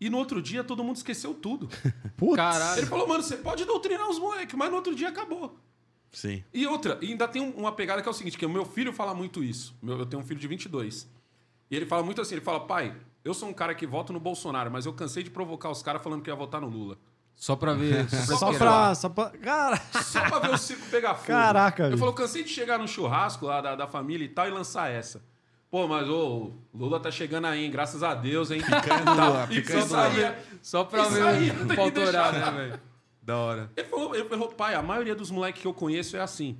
E 0.00 0.10
no 0.10 0.18
outro 0.18 0.42
dia 0.42 0.62
todo 0.62 0.84
mundo 0.84 0.96
esqueceu 0.96 1.32
tudo. 1.34 1.68
Putz. 2.16 2.36
Caralho. 2.36 2.80
Ele 2.80 2.86
falou, 2.86 3.08
mano, 3.08 3.22
você 3.22 3.36
pode 3.36 3.64
doutrinar 3.64 4.08
os 4.10 4.18
moleques, 4.18 4.54
mas 4.54 4.68
no 4.70 4.76
outro 4.76 4.94
dia 4.94 5.08
acabou. 5.08 5.58
Sim. 6.16 6.42
E 6.54 6.66
outra, 6.66 6.96
e 7.02 7.08
ainda 7.08 7.28
tem 7.28 7.42
um- 7.42 7.50
uma 7.50 7.72
pegada 7.72 8.00
que 8.00 8.08
é 8.08 8.10
o 8.10 8.14
seguinte, 8.14 8.38
que 8.38 8.46
o 8.46 8.48
meu 8.48 8.64
filho 8.64 8.90
fala 8.90 9.12
muito 9.12 9.44
isso. 9.44 9.76
Eu 9.86 10.06
tenho 10.06 10.22
um 10.22 10.24
filho 10.24 10.40
de 10.40 10.48
22. 10.48 11.06
E 11.70 11.76
ele 11.76 11.84
fala 11.84 12.02
muito 12.02 12.22
assim, 12.22 12.36
ele 12.36 12.40
fala, 12.44 12.60
pai, 12.60 12.94
eu 13.22 13.34
sou 13.34 13.46
um 13.50 13.52
cara 13.52 13.74
que 13.74 13.86
vota 13.86 14.14
no 14.14 14.18
Bolsonaro, 14.20 14.70
mas 14.70 14.86
eu 14.86 14.94
cansei 14.94 15.22
de 15.22 15.28
provocar 15.28 15.68
os 15.68 15.82
caras 15.82 16.02
falando 16.02 16.22
que 16.22 16.30
ia 16.30 16.34
votar 16.34 16.58
no 16.62 16.68
Lula. 16.68 16.96
Só 17.34 17.54
pra 17.54 17.74
ver. 17.74 18.08
Só 18.08 18.16
pra 18.16 18.36
Só 18.38 18.52
pra, 18.54 18.94
só 18.94 19.08
pra. 19.10 19.30
Cara, 19.30 19.76
Só 20.02 20.20
pra 20.26 20.38
ver 20.38 20.54
o 20.54 20.56
circo 20.56 20.86
pegar 20.90 21.14
fogo. 21.16 21.26
Caraca, 21.26 21.88
Eu 21.90 21.98
falo, 21.98 22.14
cansei 22.14 22.42
de 22.42 22.48
chegar 22.48 22.78
no 22.78 22.88
churrasco 22.88 23.44
lá 23.44 23.60
da, 23.60 23.76
da 23.76 23.86
família 23.86 24.24
e 24.24 24.28
tal 24.30 24.48
e 24.48 24.50
lançar 24.50 24.90
essa. 24.90 25.22
Pô, 25.70 25.86
mas 25.86 26.08
o 26.08 26.50
Lula 26.72 26.98
tá 26.98 27.10
chegando 27.10 27.46
aí, 27.46 27.62
hein? 27.66 27.70
Graças 27.70 28.02
a 28.02 28.14
Deus, 28.14 28.50
hein? 28.50 28.62
Picanha 28.62 29.04
do 29.04 29.10
Lula, 29.10 29.48
E 29.50 29.56
picanha 29.60 29.82
só 29.84 29.96
Lula. 29.96 30.10
saía. 30.10 30.38
Só 30.62 30.84
pra 30.84 31.02
ver 31.08 31.52
deixar. 31.92 31.92
torado, 31.92 32.38
né, 32.38 32.50
velho? 32.52 32.80
Da 33.26 33.36
hora. 33.36 33.72
Ele 33.76 33.88
falou, 33.88 34.14
ele 34.14 34.28
falou, 34.28 34.48
pai, 34.50 34.76
a 34.76 34.82
maioria 34.82 35.12
dos 35.12 35.32
moleques 35.32 35.60
que 35.60 35.66
eu 35.66 35.74
conheço 35.74 36.16
é 36.16 36.20
assim. 36.20 36.56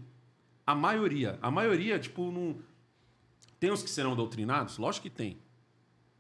A 0.66 0.74
maioria. 0.74 1.38
A 1.40 1.48
maioria, 1.48 1.96
tipo, 1.96 2.32
não. 2.32 2.56
Tem 3.60 3.70
os 3.70 3.84
que 3.84 3.88
serão 3.88 4.16
doutrinados? 4.16 4.76
Lógico 4.76 5.04
que 5.04 5.10
tem. 5.10 5.38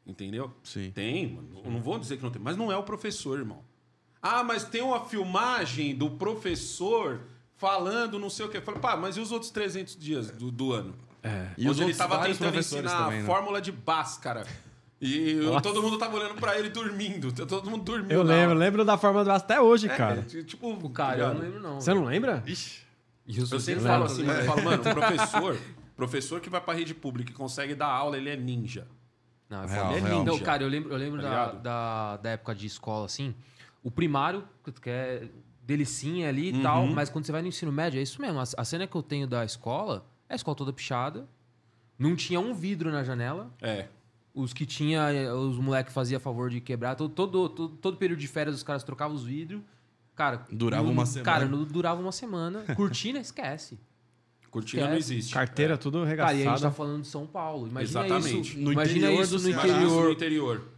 Entendeu? 0.06 0.54
Sim. 0.62 0.92
Tem, 0.92 1.34
mano. 1.34 1.62
Eu 1.64 1.70
não 1.72 1.82
vou 1.82 1.98
dizer 1.98 2.16
que 2.16 2.22
não 2.22 2.30
tem. 2.30 2.40
Mas 2.40 2.56
não 2.56 2.70
é 2.70 2.76
o 2.76 2.84
professor, 2.84 3.40
irmão. 3.40 3.64
Ah, 4.22 4.44
mas 4.44 4.62
tem 4.62 4.82
uma 4.82 5.04
filmagem 5.04 5.96
do 5.96 6.10
professor 6.10 7.22
falando 7.56 8.16
não 8.16 8.30
sei 8.30 8.46
o 8.46 8.48
quê. 8.48 8.60
Falei, 8.60 8.80
pá, 8.80 8.96
mas 8.96 9.16
e 9.16 9.20
os 9.20 9.32
outros 9.32 9.50
300 9.50 9.96
dias 9.96 10.30
do, 10.30 10.52
do 10.52 10.72
ano? 10.72 10.94
E 11.58 11.68
os 11.68 11.72
onde 11.72 11.90
ele 11.90 11.92
outros 11.92 11.96
tava 11.98 12.24
tentando 12.24 12.56
ensinar 12.56 13.04
também, 13.04 13.18
a 13.18 13.22
né? 13.22 13.26
fórmula 13.26 13.60
de 13.60 13.72
Bhaskara. 13.72 14.46
E 15.00 15.32
eu- 15.32 15.60
todo 15.60 15.82
mundo 15.82 15.98
tava 15.98 16.16
olhando 16.16 16.34
pra 16.36 16.58
ele 16.58 16.70
dormindo. 16.70 17.30
Todo 17.32 17.70
mundo 17.70 17.84
dormindo. 17.84 18.10
Eu 18.12 18.22
lembro, 18.22 18.50
aula. 18.52 18.54
lembro 18.60 18.84
da 18.84 18.96
forma 18.96 19.20
do 19.22 19.26
braço 19.26 19.44
até 19.44 19.60
hoje, 19.60 19.88
É, 19.88 19.96
cara. 19.96 20.20
é, 20.34 20.42
tipo, 20.42 20.68
O 20.70 20.90
cara, 20.90 21.18
eu 21.18 21.34
não 21.34 21.40
lembro 21.40 21.60
não. 21.60 21.80
Você 21.80 21.92
não 21.92 22.04
lembra? 22.04 22.42
Ixi. 22.46 22.80
Eu, 23.28 23.46
sempre 23.60 23.82
falo 23.82 24.04
assim, 24.04 24.22
mano, 24.22 24.38
eu 24.40 24.44
falo, 24.46 24.62
mano, 24.64 24.82
um 24.82 24.94
professor, 24.94 25.58
professor 25.96 26.40
que 26.40 26.48
vai 26.48 26.60
pra 26.60 26.72
rede 26.74 26.94
pública 26.94 27.30
e 27.30 27.34
consegue 27.34 27.74
dar 27.74 27.88
aula, 27.88 28.16
ele 28.16 28.30
é 28.30 28.36
ninja. 28.36 28.86
Não, 29.50 29.64
é 29.64 29.66
Real, 29.66 29.86
foda. 29.94 30.06
real. 30.08 30.24
Não, 30.24 30.38
cara, 30.38 30.62
eu 30.62 30.68
lembro, 30.68 30.92
eu 30.92 30.96
lembro 30.96 31.20
Tá 31.20 31.28
da, 31.28 31.52
da, 31.52 32.16
da 32.18 32.30
época 32.30 32.54
de 32.54 32.66
escola, 32.66 33.04
assim. 33.04 33.34
O 33.82 33.90
primário, 33.90 34.44
que 34.80 34.88
é 34.90 35.28
delicinha 35.62 36.28
ali 36.28 36.52
Uhum. 36.52 36.58
e 36.60 36.62
tal, 36.62 36.86
mas 36.86 37.10
quando 37.10 37.26
você 37.26 37.32
vai 37.32 37.42
no 37.42 37.48
ensino 37.48 37.70
médio, 37.72 37.98
é 37.98 38.02
isso 38.02 38.20
mesmo. 38.20 38.38
A, 38.40 38.44
a 38.56 38.64
cena 38.64 38.86
que 38.86 38.96
eu 38.96 39.02
tenho 39.02 39.26
da 39.26 39.44
escola 39.44 40.06
é 40.28 40.32
a 40.32 40.36
escola 40.36 40.56
toda 40.56 40.72
pichada. 40.72 41.28
Não 41.98 42.14
tinha 42.16 42.38
um 42.40 42.54
vidro 42.54 42.90
na 42.92 43.02
janela. 43.02 43.50
É. 43.60 43.86
Os 44.36 44.52
que 44.52 44.66
tinha, 44.66 45.10
eh, 45.12 45.32
os 45.32 45.56
moleques 45.58 45.94
faziam 45.94 46.20
favor 46.20 46.50
de 46.50 46.60
quebrar. 46.60 46.94
Todo, 46.94 47.12
todo, 47.12 47.48
todo, 47.48 47.68
todo 47.76 47.96
período 47.96 48.20
de 48.20 48.28
férias 48.28 48.54
os 48.54 48.62
caras 48.62 48.84
trocavam 48.84 49.16
os 49.16 49.24
vidros. 49.24 49.62
Cara, 50.14 50.44
Durava 50.52 50.84
não- 50.84 50.92
uma 50.92 51.06
semana. 51.06 51.24
Cara, 51.24 51.46
não 51.46 51.64
durava 51.64 52.00
uma 52.02 52.12
semana. 52.12 52.62
Cortina, 52.76 53.18
esquece. 53.18 53.78
Cortina 54.50 54.82
não 54.88 54.92
Esquece. 54.96 55.14
existe. 55.14 55.34
Carteira 55.34 55.76
tudo 55.78 56.04
Cara, 56.16 56.34
e 56.34 56.46
a 56.46 56.50
gente 56.50 56.60
tá 56.62 56.70
falando 56.70 57.02
de 57.02 57.08
São 57.08 57.26
Paulo. 57.26 57.66
Imagina 57.68 58.06
Exatamente. 58.06 58.48
isso. 58.50 58.58
No 58.58 58.72
imagina 58.72 58.98
interior 59.06 59.22
isso 59.22 59.36
do 59.38 59.42
no 59.42 59.48
no 59.48 59.58
interior. 59.58 60.12
interior. 60.12 60.68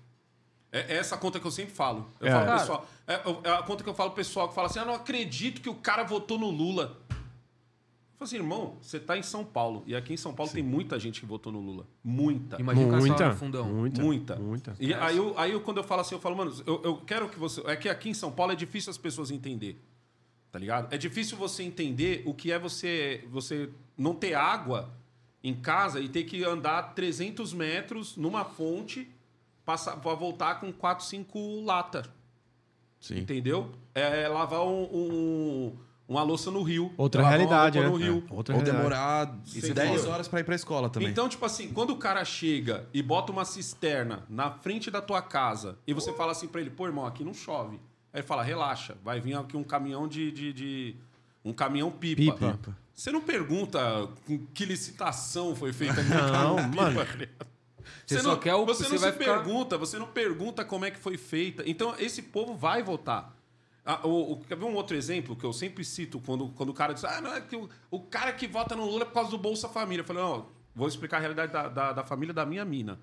É 0.70 0.94
é 0.94 0.96
essa 0.98 1.14
a 1.14 1.18
conta 1.18 1.40
que 1.40 1.46
eu 1.46 1.50
sempre 1.50 1.72
falo. 1.74 2.06
Eu 2.20 2.28
É. 2.28 2.30
falo 2.30 2.46
Cara. 2.46 2.58
pessoal. 2.60 2.86
É, 3.06 3.12
é 3.44 3.52
a 3.54 3.62
conta 3.62 3.82
que 3.82 3.88
eu 3.90 3.94
falo 3.94 4.10
pro 4.10 4.16
pessoal 4.16 4.48
que 4.48 4.54
fala 4.54 4.66
assim: 4.68 4.78
eu 4.78 4.86
não 4.86 4.94
acredito 4.94 5.60
que 5.60 5.68
o 5.68 5.74
cara 5.74 6.02
votou 6.04 6.38
no 6.38 6.50
Lula. 6.50 6.96
Eu 8.20 8.26
falo 8.26 8.26
assim, 8.26 8.36
irmão, 8.36 8.76
você 8.82 8.98
tá 8.98 9.16
em 9.16 9.22
São 9.22 9.44
Paulo. 9.44 9.84
E 9.86 9.94
aqui 9.94 10.12
em 10.12 10.16
São 10.16 10.34
Paulo 10.34 10.50
tem 10.50 10.62
muita 10.62 10.98
gente 10.98 11.20
que 11.20 11.26
votou 11.26 11.52
no 11.52 11.60
Lula. 11.60 11.86
Muita. 12.02 12.60
Imagina 12.60 12.86
o 12.96 12.98
Muita, 12.98 13.16
só 13.16 13.28
no 13.28 13.36
fundão. 13.36 13.64
muita, 13.66 14.02
Muita. 14.02 14.36
muita. 14.36 14.76
E 14.80 14.92
aí, 14.92 15.16
eu, 15.16 15.38
aí 15.38 15.52
eu, 15.52 15.60
quando 15.60 15.76
eu 15.76 15.84
falo 15.84 16.00
assim, 16.00 16.16
eu 16.16 16.20
falo, 16.20 16.36
mano, 16.36 16.52
eu, 16.66 16.82
eu 16.82 16.96
quero 16.96 17.28
que 17.28 17.38
você. 17.38 17.60
É 17.66 17.76
que 17.76 17.88
aqui 17.88 18.08
em 18.10 18.14
São 18.14 18.32
Paulo 18.32 18.52
é 18.52 18.56
difícil 18.56 18.90
as 18.90 18.98
pessoas 18.98 19.30
entender. 19.30 19.80
Tá 20.50 20.58
ligado? 20.58 20.92
É 20.92 20.98
difícil 20.98 21.36
você 21.38 21.62
entender 21.62 22.22
o 22.26 22.34
que 22.34 22.50
é 22.50 22.58
você, 22.58 23.24
você 23.30 23.70
não 23.96 24.14
ter 24.14 24.34
água 24.34 24.90
em 25.44 25.54
casa 25.54 26.00
e 26.00 26.08
ter 26.08 26.24
que 26.24 26.42
andar 26.42 26.94
300 26.94 27.52
metros 27.52 28.16
numa 28.16 28.44
fonte 28.44 29.08
passar, 29.64 29.96
pra 29.96 30.14
voltar 30.14 30.56
com 30.58 30.72
4, 30.72 31.04
5 31.04 31.60
latas. 31.64 32.10
Sim. 32.98 33.18
Entendeu? 33.20 33.70
É 33.94 34.26
lavar 34.26 34.62
um, 34.66 34.82
um- 34.92 35.76
uma 36.08 36.22
louça 36.22 36.50
no 36.50 36.62
rio. 36.62 36.92
Outra 36.96 37.28
realidade, 37.28 37.78
né? 37.78 37.86
no 37.86 37.94
rio. 37.96 38.24
É, 38.28 38.34
Outra 38.34 38.56
Ou 38.56 38.62
demorar 38.62 39.38
Isso 39.44 39.66
é 39.70 39.74
10 39.74 40.00
foda. 40.00 40.12
horas 40.14 40.26
pra 40.28 40.40
ir 40.40 40.44
pra 40.44 40.54
escola 40.54 40.88
também. 40.88 41.08
Então, 41.10 41.28
tipo 41.28 41.44
assim, 41.44 41.68
quando 41.72 41.90
o 41.90 41.96
cara 41.96 42.24
chega 42.24 42.88
e 42.94 43.02
bota 43.02 43.30
uma 43.30 43.44
cisterna 43.44 44.24
na 44.28 44.50
frente 44.50 44.90
da 44.90 45.02
tua 45.02 45.20
casa 45.20 45.78
e 45.86 45.92
você 45.92 46.12
fala 46.14 46.32
assim 46.32 46.48
pra 46.48 46.60
ele, 46.60 46.70
pô, 46.70 46.86
irmão, 46.86 47.04
aqui 47.06 47.22
não 47.22 47.34
chove. 47.34 47.76
Aí 48.12 48.20
ele 48.20 48.26
fala, 48.26 48.42
relaxa, 48.42 48.96
vai 49.04 49.20
vir 49.20 49.34
aqui 49.36 49.56
um 49.56 49.62
caminhão 49.62 50.08
de. 50.08 50.32
de- 50.32 50.52
de- 50.52 50.96
um 51.44 51.52
caminhão 51.52 51.90
pipa. 51.90 52.32
Pipa. 52.34 52.76
Você 52.94 53.12
não 53.12 53.20
pergunta 53.20 53.78
com 54.26 54.38
que 54.52 54.64
licitação 54.64 55.54
foi 55.54 55.72
feita 55.72 56.00
aquele 56.00 56.14
Não, 56.20 56.56
caminhão 56.56 56.70
pipa. 56.70 56.82
mano. 56.82 57.00
Você 57.04 58.16
Você 58.16 58.22
só 58.22 58.30
não, 58.30 58.38
quer 58.38 58.54
o- 58.54 58.66
você 58.66 58.84
você 58.84 58.92
não 58.94 58.98
vai 59.00 59.12
se 59.12 59.18
ficar- 59.18 59.34
pergunta, 59.42 59.78
você 59.78 59.98
não 59.98 60.06
pergunta 60.08 60.64
como 60.64 60.84
é 60.84 60.90
que 60.90 60.98
foi 60.98 61.16
feita. 61.16 61.62
Então, 61.66 61.94
esse 61.98 62.22
povo 62.22 62.54
vai 62.54 62.82
votar. 62.82 63.34
Ah, 63.90 64.06
o, 64.06 64.32
o- 64.32 64.40
quer 64.44 64.54
ver 64.58 64.66
um 64.66 64.74
outro 64.74 64.94
exemplo 64.94 65.34
que 65.34 65.44
eu 65.44 65.52
sempre 65.54 65.82
cito 65.82 66.20
quando, 66.20 66.48
quando 66.50 66.68
o 66.68 66.74
cara 66.74 66.92
diz: 66.92 67.04
Ah, 67.04 67.22
não, 67.22 67.32
é 67.32 67.40
que 67.40 67.56
o, 67.56 67.66
o 67.90 68.00
cara 68.00 68.34
que 68.34 68.46
vota 68.46 68.76
no 68.76 68.84
Lula 68.84 69.02
é 69.02 69.04
por 69.06 69.14
causa 69.14 69.30
do 69.30 69.38
Bolsa 69.38 69.66
Família. 69.66 70.02
Eu 70.02 70.06
falei, 70.06 70.22
não, 70.22 70.46
vou 70.74 70.86
explicar 70.86 71.16
a 71.16 71.20
realidade 71.20 71.50
da, 71.52 71.68
da, 71.68 71.92
da 71.94 72.04
família 72.04 72.34
da 72.34 72.44
minha 72.44 72.66
mina. 72.66 73.00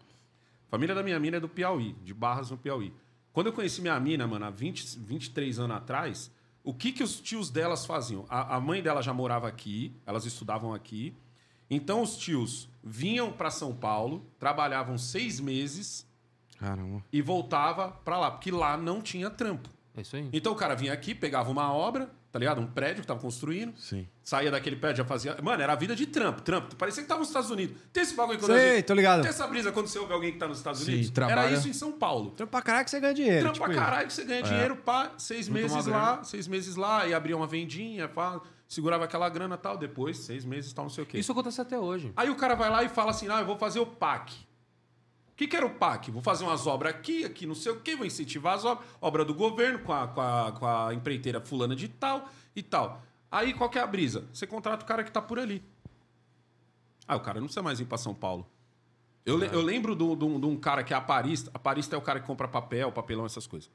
A 0.67 0.69
família 0.69 0.93
da 0.93 1.01
minha 1.01 1.19
mina 1.19 1.37
é 1.37 1.39
do 1.39 1.49
Piauí, 1.49 1.93
de 2.03 2.13
Barras 2.13 2.51
no 2.51 2.57
Piauí. 2.57 2.93
Quando 3.33 3.47
eu 3.47 3.53
conheci 3.53 3.81
minha 3.81 3.99
mina, 3.99 4.27
mano, 4.27 4.45
há 4.45 4.49
20, 4.51 4.99
23 4.99 5.57
anos 5.59 5.75
atrás, 5.77 6.31
o 6.63 6.71
que, 6.73 6.91
que 6.91 7.03
os 7.03 7.19
tios 7.19 7.49
delas 7.49 7.83
faziam? 7.85 8.23
A, 8.29 8.55
a 8.55 8.59
mãe 8.61 8.81
dela 8.83 9.01
já 9.01 9.11
morava 9.13 9.47
aqui, 9.47 9.91
elas 10.05 10.25
estudavam 10.25 10.71
aqui. 10.71 11.15
Então 11.67 12.01
os 12.03 12.15
tios 12.15 12.69
vinham 12.83 13.31
para 13.31 13.49
São 13.49 13.73
Paulo, 13.75 14.23
trabalhavam 14.37 14.97
seis 14.99 15.39
meses 15.39 16.05
Caramba. 16.59 17.03
e 17.11 17.21
voltava 17.23 17.89
para 17.89 18.19
lá, 18.19 18.29
porque 18.31 18.51
lá 18.51 18.77
não 18.77 19.01
tinha 19.01 19.31
trampo. 19.31 19.69
É 19.97 20.01
isso 20.01 20.15
aí. 20.15 20.29
Então 20.33 20.51
o 20.51 20.55
cara 20.55 20.75
vinha 20.75 20.91
aqui, 20.91 21.15
pegava 21.15 21.49
uma 21.49 21.71
obra, 21.73 22.09
tá 22.31 22.37
ligado? 22.37 22.59
Um 22.59 22.67
prédio 22.67 23.01
que 23.01 23.07
tava 23.07 23.19
construindo, 23.19 23.73
Sim. 23.77 24.05
saía 24.21 24.51
daquele 24.51 24.75
prédio, 24.75 24.97
já 24.97 25.05
fazia. 25.05 25.37
Mano, 25.41 25.63
era 25.63 25.71
a 25.71 25.75
vida 25.75 25.95
de 25.95 26.05
trampo, 26.05 26.41
trampo. 26.41 26.75
Parecia 26.75 27.01
que 27.01 27.07
tava 27.07 27.19
nos 27.21 27.29
Estados 27.29 27.49
Unidos. 27.49 27.77
Tem 27.93 28.03
esse 28.03 28.13
bagulho 28.13 28.37
quando 28.39 28.51
Sei, 28.53 28.71
a 28.71 28.75
gente- 28.75 28.85
tô 28.85 28.93
ligado. 28.93 29.21
Tem 29.21 29.29
essa 29.29 29.47
brisa 29.47 29.71
quando 29.71 29.87
você 29.87 29.97
ouve 29.97 30.11
alguém 30.11 30.33
que 30.33 30.37
tá 30.37 30.47
nos 30.47 30.57
Estados 30.57 30.81
Sim, 30.81 30.91
Unidos? 30.93 31.09
trabalha- 31.11 31.39
Era 31.47 31.51
isso 31.51 31.69
em 31.69 31.73
São 31.73 31.93
Paulo. 31.93 32.31
Trampo 32.31 32.51
pra 32.51 32.61
caralho 32.61 32.83
que 32.85 32.91
você 32.91 32.99
ganha 32.99 33.13
dinheiro. 33.13 33.39
Trampo 33.41 33.53
tipo 33.53 33.65
pra 33.65 33.75
caralho 33.75 34.07
que 34.07 34.13
você 34.13 34.25
ganha 34.25 34.43
dinheiro, 34.43 34.75
pá, 34.75 35.11
seis 35.17 35.45
Junta 35.47 35.59
meses 35.61 35.85
lá, 35.85 36.09
grana. 36.11 36.23
seis 36.25 36.47
meses 36.47 36.75
lá, 36.75 37.07
e 37.07 37.13
abria 37.13 37.37
uma 37.37 37.47
vendinha, 37.47 38.09
pá, 38.09 38.41
segurava 38.67 39.05
aquela 39.05 39.29
grana 39.29 39.55
e 39.55 39.57
tal, 39.57 39.77
depois, 39.77 40.17
seis 40.17 40.43
meses 40.43 40.73
tal, 40.73 40.85
não 40.85 40.89
sei 40.89 41.03
o 41.05 41.07
quê. 41.07 41.17
Isso 41.19 41.31
acontece 41.31 41.61
até 41.61 41.79
hoje. 41.79 42.11
Aí 42.17 42.29
o 42.29 42.35
cara 42.35 42.55
vai 42.55 42.69
lá 42.69 42.83
e 42.83 42.89
fala 42.89 43.11
assim: 43.11 43.29
ah, 43.29 43.39
eu 43.39 43.45
vou 43.45 43.57
fazer 43.57 43.79
o 43.79 43.85
PAC. 43.85 44.33
O 45.35 45.37
que, 45.37 45.47
que 45.47 45.55
era 45.57 45.65
o 45.65 45.69
PAC? 45.69 46.11
Vou 46.11 46.21
fazer 46.21 46.45
umas 46.45 46.65
obras 46.65 46.93
aqui, 46.95 47.25
aqui, 47.25 47.45
não 47.45 47.55
sei 47.55 47.73
o 47.73 47.81
quê, 47.81 47.93
vou 47.95 48.05
incentivar 48.05 48.55
as 48.55 48.63
obras, 48.63 48.87
obra 49.01 49.25
do 49.25 49.33
governo 49.33 49.79
com 49.79 49.91
a, 49.91 50.07
com, 50.07 50.21
a, 50.21 50.51
com 50.53 50.65
a 50.65 50.93
empreiteira 50.93 51.41
fulana 51.41 51.75
de 51.75 51.89
tal 51.89 52.29
e 52.55 52.63
tal. 52.63 53.03
Aí 53.29 53.53
qual 53.53 53.69
que 53.69 53.77
é 53.77 53.81
a 53.81 53.87
brisa? 53.87 54.23
Você 54.31 54.47
contrata 54.47 54.85
o 54.85 54.87
cara 54.87 55.03
que 55.03 55.11
tá 55.11 55.21
por 55.21 55.37
ali. 55.37 55.61
Ah, 57.05 57.17
o 57.17 57.19
cara 57.19 57.39
não 57.41 57.47
precisa 57.47 57.61
mais 57.61 57.81
ir 57.81 57.85
para 57.85 57.97
São 57.97 58.13
Paulo. 58.15 58.47
Eu, 59.25 59.37
le- 59.37 59.49
eu 59.51 59.61
lembro 59.61 59.93
de 59.95 60.03
um- 60.03 60.55
cara 60.55 60.83
que 60.85 60.93
é 60.93 60.97
aparista. 60.97 61.51
Aparista 61.53 61.95
é 61.95 61.99
o 61.99 62.01
cara 62.01 62.21
que 62.21 62.25
compra 62.27 62.47
papel, 62.47 62.89
papelão, 62.93 63.25
essas 63.25 63.45
coisas. 63.45 63.69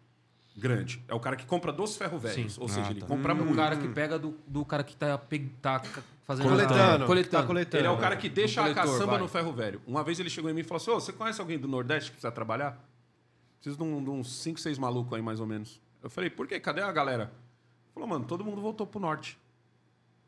Grande. 0.56 1.02
É 1.06 1.14
o 1.14 1.20
cara 1.20 1.36
que 1.36 1.44
compra 1.44 1.72
dos 1.72 1.96
ferro 1.96 2.18
velhos. 2.18 2.56
Ou 2.58 2.68
seja, 2.68 2.86
Ah, 2.88 2.90
ele 2.90 3.00
tá. 3.00 3.06
compra 3.06 3.34
O 3.34 3.36
muito. 3.36 3.54
cara 3.54 3.76
que 3.76 3.86
pega 3.88 4.18
do, 4.18 4.34
do 4.46 4.64
cara 4.64 4.82
que 4.82 4.96
tá, 4.96 5.18
pe- 5.18 5.50
tá 5.60 5.78
c- 5.84 6.02
fazendo... 6.30 6.48
Coletando. 6.48 7.04
Ah, 7.04 7.06
coletando. 7.06 7.42
Tá 7.42 7.46
coletando. 7.46 7.80
Ele 7.82 7.88
é 7.88 7.90
o 7.90 7.98
cara 7.98 8.16
que 8.16 8.28
deixa 8.28 8.64
a 8.64 8.72
caçamba 8.72 9.06
vai. 9.06 9.18
no 9.18 9.26
ferro 9.28 9.52
velho. 9.52 9.82
Uma 9.86 10.04
vez 10.04 10.20
ele 10.20 10.30
chegou 10.30 10.48
em 10.50 10.54
mim 10.54 10.60
e 10.60 10.64
falou 10.64 10.76
assim: 10.76 10.90
Ô, 10.90 11.00
você 11.00 11.12
conhece 11.12 11.40
alguém 11.40 11.58
do 11.58 11.66
Nordeste 11.66 12.10
que 12.10 12.16
precisa 12.16 12.30
trabalhar? 12.30 12.78
Preciso 13.56 13.76
de, 13.76 13.82
um- 13.82 14.02
de 14.02 14.10
uns 14.10 14.32
5, 14.36 14.60
6 14.60 14.78
malucos 14.78 15.12
aí, 15.12 15.20
mais 15.22 15.40
ou 15.40 15.46
menos. 15.46 15.80
Eu 16.02 16.08
falei, 16.08 16.30
por 16.30 16.46
quê? 16.46 16.58
Cadê 16.60 16.80
a 16.80 16.92
galera? 16.92 17.24
Ele 17.24 17.92
falou, 17.94 18.08
mano, 18.08 18.24
todo 18.24 18.44
mundo 18.44 18.60
voltou 18.60 18.86
pro 18.86 18.98
norte. 19.00 19.36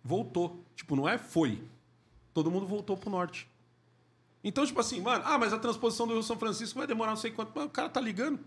Voltou. 0.04 0.62
Tipo, 0.74 0.96
não 0.96 1.08
é 1.08 1.16
foi. 1.16 1.62
Todo 2.34 2.50
mundo 2.50 2.66
voltou 2.66 2.96
pro 2.96 3.08
norte. 3.08 3.48
Então, 4.44 4.66
tipo 4.66 4.80
assim, 4.80 5.00
mano, 5.00 5.22
ah, 5.24 5.38
mas 5.38 5.52
a 5.52 5.58
transposição 5.58 6.06
do 6.06 6.14
Rio 6.14 6.22
São 6.22 6.36
Francisco 6.36 6.78
vai 6.78 6.86
demorar 6.86 7.10
não 7.10 7.16
sei 7.16 7.30
quanto. 7.30 7.52
Mas 7.54 7.64
o 7.64 7.70
cara 7.70 7.88
tá 7.88 8.00
ligando. 8.00 8.40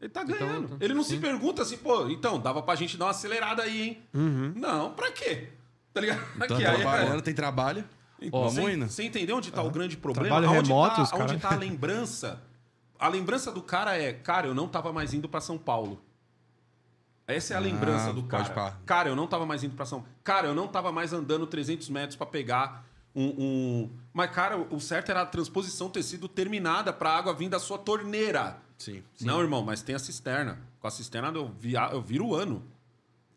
Ele 0.00 0.08
tá 0.10 0.24
ganhando. 0.24 0.64
então, 0.64 0.78
ele 0.80 0.92
não 0.94 1.02
se 1.02 1.10
sim. 1.14 1.20
pergunta 1.20 1.62
assim, 1.62 1.76
pô, 1.76 2.08
então, 2.08 2.38
dava 2.40 2.62
pra 2.62 2.74
gente 2.74 2.96
dar 2.96 3.06
uma 3.06 3.10
acelerada 3.12 3.62
aí, 3.62 3.82
hein? 3.82 4.02
Não, 4.56 4.92
pra 4.92 5.12
quê? 5.12 5.50
Tá 5.94 6.00
ligado? 6.00 6.20
Tá 6.38 6.44
Aqui, 6.44 6.66
aí, 6.66 6.76
trabalhando, 6.82 7.22
tem 7.22 7.34
trabalho. 7.34 7.84
Ó, 8.32 8.48
você, 8.48 8.76
você 8.76 9.04
entendeu 9.04 9.36
onde 9.36 9.48
está 9.50 9.62
o 9.62 9.70
grande 9.70 9.96
problema? 9.96 10.28
Trabalho 10.28 10.48
Aonde 10.48 10.68
remoto, 10.68 10.96
tá, 11.04 11.10
cara- 11.10 11.24
Onde 11.24 11.38
tá 11.38 11.52
a 11.52 11.56
lembrança? 11.56 12.42
A 12.98 13.08
lembrança 13.08 13.52
do 13.52 13.62
cara 13.62 13.96
é, 13.96 14.12
cara, 14.12 14.46
eu 14.46 14.54
não 14.54 14.66
tava 14.68 14.92
mais 14.92 15.14
indo 15.14 15.28
para 15.28 15.40
São 15.40 15.56
Paulo. 15.58 16.02
Essa 17.26 17.54
é 17.54 17.56
a 17.56 17.60
lembrança 17.60 18.10
Ah, 18.10 18.12
do 18.12 18.22
pode 18.22 18.50
cara. 18.50 18.54
pá. 18.72 18.76
Cara, 18.84 19.08
eu 19.08 19.16
não 19.16 19.26
tava 19.26 19.46
mais 19.46 19.62
indo 19.64 19.74
para 19.74 19.86
São 19.86 20.04
Cara, 20.22 20.46
eu 20.48 20.54
não 20.54 20.68
tava 20.68 20.92
mais 20.92 21.12
andando 21.12 21.46
300 21.46 21.88
metros 21.88 22.16
para 22.16 22.26
pegar 22.26 22.84
um, 23.14 23.24
um- 23.38 23.90
Mas, 24.12 24.30
cara, 24.30 24.56
o 24.58 24.80
certo 24.80 25.10
era 25.10 25.22
a 25.22 25.26
transposição 25.26 25.88
ter 25.88 26.02
sido 26.02 26.28
terminada 26.28 26.92
para 26.92 27.10
a 27.10 27.16
água 27.16 27.32
vir 27.32 27.48
da 27.48 27.58
sua 27.58 27.78
torneira. 27.78 28.58
Sim. 28.76 29.02
Não, 29.20 29.40
irmão, 29.40 29.62
mas 29.62 29.82
tem 29.82 29.94
a 29.94 29.98
cisterna. 29.98 30.58
Com 30.80 30.86
a 30.86 30.90
cisterna 30.90 31.28
eu, 31.34 31.48
via, 31.48 31.88
eu 31.92 32.02
viro 32.02 32.26
o 32.26 32.34
ano. 32.34 32.62